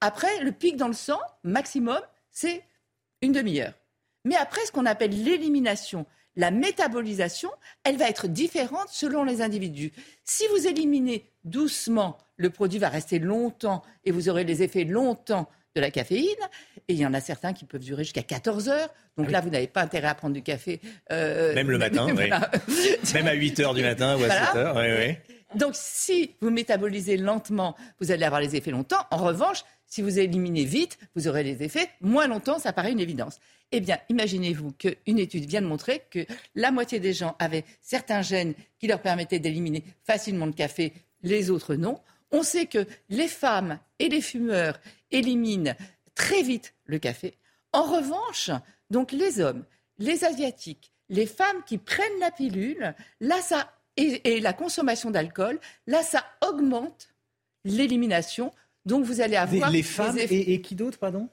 Après, 0.00 0.40
le 0.44 0.52
pic 0.52 0.76
dans 0.76 0.86
le 0.86 0.94
sang, 0.94 1.18
maximum, 1.42 2.00
c'est 2.30 2.62
une 3.22 3.32
demi-heure. 3.32 3.72
Mais 4.24 4.36
après, 4.36 4.64
ce 4.66 4.70
qu'on 4.72 4.86
appelle 4.86 5.24
l'élimination, 5.24 6.06
la 6.38 6.50
métabolisation, 6.50 7.50
elle 7.84 7.96
va 7.98 8.08
être 8.08 8.26
différente 8.28 8.88
selon 8.90 9.24
les 9.24 9.42
individus. 9.42 9.92
Si 10.24 10.44
vous 10.56 10.66
éliminez 10.66 11.28
doucement, 11.44 12.16
le 12.36 12.48
produit 12.50 12.78
va 12.78 12.88
rester 12.88 13.18
longtemps 13.18 13.82
et 14.04 14.10
vous 14.12 14.28
aurez 14.28 14.44
les 14.44 14.62
effets 14.62 14.84
longtemps 14.84 15.48
de 15.74 15.80
la 15.80 15.90
caféine. 15.90 16.24
Et 16.88 16.94
il 16.94 16.98
y 16.98 17.04
en 17.04 17.12
a 17.12 17.20
certains 17.20 17.52
qui 17.52 17.64
peuvent 17.64 17.82
durer 17.82 18.04
jusqu'à 18.04 18.22
14 18.22 18.68
heures. 18.68 18.88
Donc 19.16 19.30
là, 19.30 19.40
vous 19.40 19.50
n'avez 19.50 19.66
pas 19.66 19.82
intérêt 19.82 20.08
à 20.08 20.14
prendre 20.14 20.34
du 20.34 20.42
café. 20.42 20.80
euh, 21.12 21.54
Même 21.54 21.70
le 21.70 21.78
matin, 21.78 22.06
oui. 22.16 22.30
Même 23.14 23.26
à 23.26 23.32
8 23.34 23.60
h 23.60 23.74
du 23.74 23.82
matin 23.82 24.16
ou 24.16 24.22
à 24.22 24.26
Voilà. 24.26 24.46
7 24.46 24.54
h. 24.54 24.76
Oui, 24.76 25.06
oui. 25.08 25.34
Donc, 25.58 25.72
si 25.74 26.34
vous 26.40 26.50
métabolisez 26.50 27.16
lentement, 27.16 27.74
vous 28.00 28.10
allez 28.12 28.24
avoir 28.24 28.40
les 28.40 28.54
effets 28.54 28.70
longtemps. 28.70 29.04
En 29.10 29.16
revanche, 29.18 29.64
si 29.88 30.02
vous 30.02 30.18
éliminez 30.18 30.64
vite, 30.64 30.98
vous 31.14 31.28
aurez 31.28 31.42
les 31.42 31.62
effets 31.62 31.88
moins 32.00 32.28
longtemps. 32.28 32.58
Ça 32.58 32.72
paraît 32.72 32.92
une 32.92 33.00
évidence. 33.00 33.40
Eh 33.72 33.80
bien, 33.80 33.98
imaginez-vous 34.08 34.72
qu'une 34.72 35.18
étude 35.18 35.46
vient 35.46 35.62
de 35.62 35.66
montrer 35.66 36.02
que 36.10 36.26
la 36.54 36.70
moitié 36.70 37.00
des 37.00 37.12
gens 37.12 37.36
avaient 37.38 37.64
certains 37.80 38.22
gènes 38.22 38.54
qui 38.78 38.86
leur 38.86 39.02
permettaient 39.02 39.38
d'éliminer 39.38 39.84
facilement 40.04 40.46
le 40.46 40.52
café, 40.52 40.92
les 41.22 41.50
autres 41.50 41.74
non. 41.74 42.00
On 42.30 42.42
sait 42.42 42.66
que 42.66 42.86
les 43.08 43.28
femmes 43.28 43.78
et 43.98 44.08
les 44.08 44.20
fumeurs 44.20 44.78
éliminent 45.10 45.74
très 46.14 46.42
vite 46.42 46.74
le 46.84 46.98
café. 46.98 47.34
En 47.72 47.82
revanche, 47.82 48.50
donc 48.90 49.12
les 49.12 49.40
hommes, 49.40 49.64
les 49.98 50.24
asiatiques, 50.24 50.92
les 51.08 51.26
femmes 51.26 51.62
qui 51.66 51.78
prennent 51.78 52.20
la 52.20 52.30
pilule, 52.30 52.94
là 53.20 53.40
ça 53.40 53.72
et, 53.96 54.36
et 54.36 54.40
la 54.40 54.52
consommation 54.52 55.10
d'alcool, 55.10 55.58
là 55.86 56.02
ça 56.02 56.24
augmente 56.46 57.08
l'élimination. 57.64 58.52
Donc 58.88 59.04
vous 59.04 59.20
allez 59.20 59.32
Les, 59.32 59.36
avoir 59.36 59.70
les 59.70 59.78
des 59.78 59.82
femmes 59.82 60.18
et, 60.18 60.54
et 60.54 60.60
qui 60.60 60.74
d'autre, 60.74 60.98
pardon? 60.98 61.28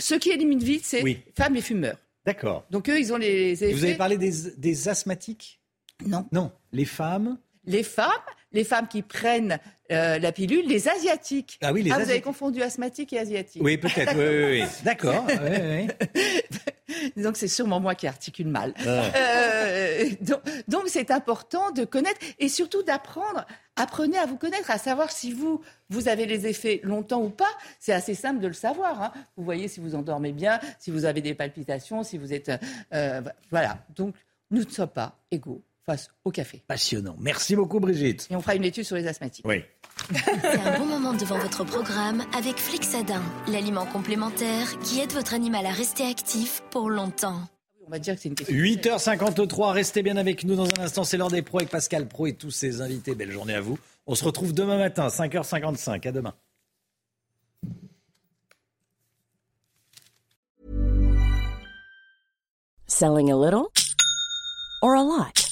Ceux 0.00 0.18
qui 0.18 0.30
éliminent 0.30 0.62
vite, 0.64 0.84
c'est 0.84 1.02
Oui. 1.02 1.18
femmes 1.36 1.56
et 1.56 1.60
fumeurs. 1.60 1.98
D'accord. 2.24 2.64
Donc 2.70 2.88
eux, 2.88 2.98
ils 2.98 3.12
ont 3.12 3.16
les 3.16 3.52
effets. 3.52 3.72
Vous 3.72 3.84
avez 3.84 3.96
parlé 3.96 4.16
des, 4.16 4.32
des 4.56 4.88
asthmatiques? 4.88 5.60
Non. 6.06 6.26
Non. 6.32 6.52
Les 6.72 6.84
femmes? 6.84 7.38
Les 7.64 7.82
femmes, 7.82 8.10
les 8.52 8.64
femmes 8.64 8.88
qui 8.88 9.02
prennent 9.02 9.58
euh, 9.92 10.18
la 10.18 10.32
pilule, 10.32 10.66
les 10.66 10.88
asiatiques. 10.88 11.58
Ah 11.62 11.72
oui, 11.72 11.82
les 11.82 11.90
vous 11.90 12.00
avez 12.00 12.20
confondu 12.20 12.62
asthmatique 12.62 13.12
et 13.12 13.18
asiatique. 13.18 13.62
Oui, 13.62 13.76
peut-être. 13.76 14.16
oui, 14.16 14.24
oui, 14.24 14.62
oui. 14.62 14.68
D'accord. 14.84 15.24
oui, 15.28 15.88
oui. 16.14 16.20
Donc 17.16 17.36
c'est 17.36 17.48
sûrement 17.48 17.80
moi 17.80 17.94
qui 17.94 18.06
articule 18.06 18.48
mal. 18.48 18.74
Ah. 18.78 18.82
Euh, 19.16 20.10
donc 20.20 20.40
donc, 20.68 20.82
c'est 20.88 21.10
important 21.10 21.70
de 21.70 21.84
connaître 21.84 22.20
et 22.38 22.48
surtout 22.48 22.82
d'apprendre. 22.82 23.46
Apprenez 23.76 24.18
à 24.18 24.26
vous 24.26 24.36
connaître, 24.36 24.70
à 24.70 24.78
savoir 24.78 25.10
si 25.10 25.32
vous 25.32 25.60
vous 25.90 26.08
avez 26.08 26.26
les 26.26 26.46
effets 26.46 26.80
longtemps 26.82 27.22
ou 27.22 27.30
pas. 27.30 27.50
C'est 27.78 27.92
assez 27.92 28.14
simple 28.14 28.40
de 28.40 28.46
le 28.48 28.52
savoir. 28.52 29.02
hein. 29.02 29.12
Vous 29.36 29.44
voyez 29.44 29.68
si 29.68 29.80
vous 29.80 29.94
endormez 29.94 30.32
bien, 30.32 30.60
si 30.78 30.90
vous 30.90 31.04
avez 31.04 31.20
des 31.20 31.34
palpitations, 31.34 32.02
si 32.02 32.18
vous 32.18 32.32
êtes 32.32 32.50
euh, 32.92 33.20
voilà. 33.50 33.78
Donc 33.96 34.14
nous 34.50 34.64
ne 34.64 34.70
sommes 34.70 34.88
pas 34.88 35.18
égaux 35.30 35.62
face 35.84 36.08
au 36.24 36.30
café. 36.30 36.62
Passionnant. 36.66 37.16
Merci 37.18 37.56
beaucoup, 37.56 37.80
Brigitte. 37.80 38.28
Et 38.30 38.36
on 38.36 38.40
fera 38.40 38.54
une 38.54 38.64
étude 38.64 38.84
sur 38.84 38.96
les 38.96 39.06
asthmatiques. 39.06 39.46
Oui. 39.46 39.62
C'est 40.10 40.60
un 40.60 40.78
bon 40.78 40.86
moment 40.86 41.12
devant 41.12 41.38
votre 41.38 41.64
programme 41.64 42.24
avec 42.36 42.56
Flixadin, 42.56 43.22
l'aliment 43.48 43.86
complémentaire 43.86 44.78
qui 44.80 45.00
aide 45.00 45.12
votre 45.12 45.34
animal 45.34 45.66
à 45.66 45.72
rester 45.72 46.04
actif 46.04 46.62
pour 46.70 46.88
longtemps. 46.88 47.40
On 47.86 47.90
va 47.90 47.98
dire 47.98 48.14
que 48.14 48.20
c'est 48.22 48.28
une 48.28 48.34
question. 48.34 48.56
8h53, 48.56 49.72
restez 49.72 50.02
bien 50.02 50.16
avec 50.16 50.44
nous 50.44 50.54
dans 50.54 50.66
un 50.66 50.82
instant. 50.82 51.04
C'est 51.04 51.16
l'heure 51.16 51.30
des 51.30 51.42
pros 51.42 51.58
avec 51.58 51.68
Pascal 51.68 52.06
Pro 52.06 52.26
et 52.26 52.34
tous 52.34 52.50
ses 52.50 52.80
invités. 52.80 53.14
Belle 53.14 53.32
journée 53.32 53.54
à 53.54 53.60
vous. 53.60 53.78
On 54.06 54.14
se 54.14 54.24
retrouve 54.24 54.54
demain 54.54 54.78
matin, 54.78 55.08
5h55. 55.08 56.08
À 56.08 56.12
demain. 56.12 56.34
Selling 62.86 63.32
a 63.32 63.36
little 63.36 63.68
or 64.82 64.94
a 64.94 65.02
lot? 65.02 65.51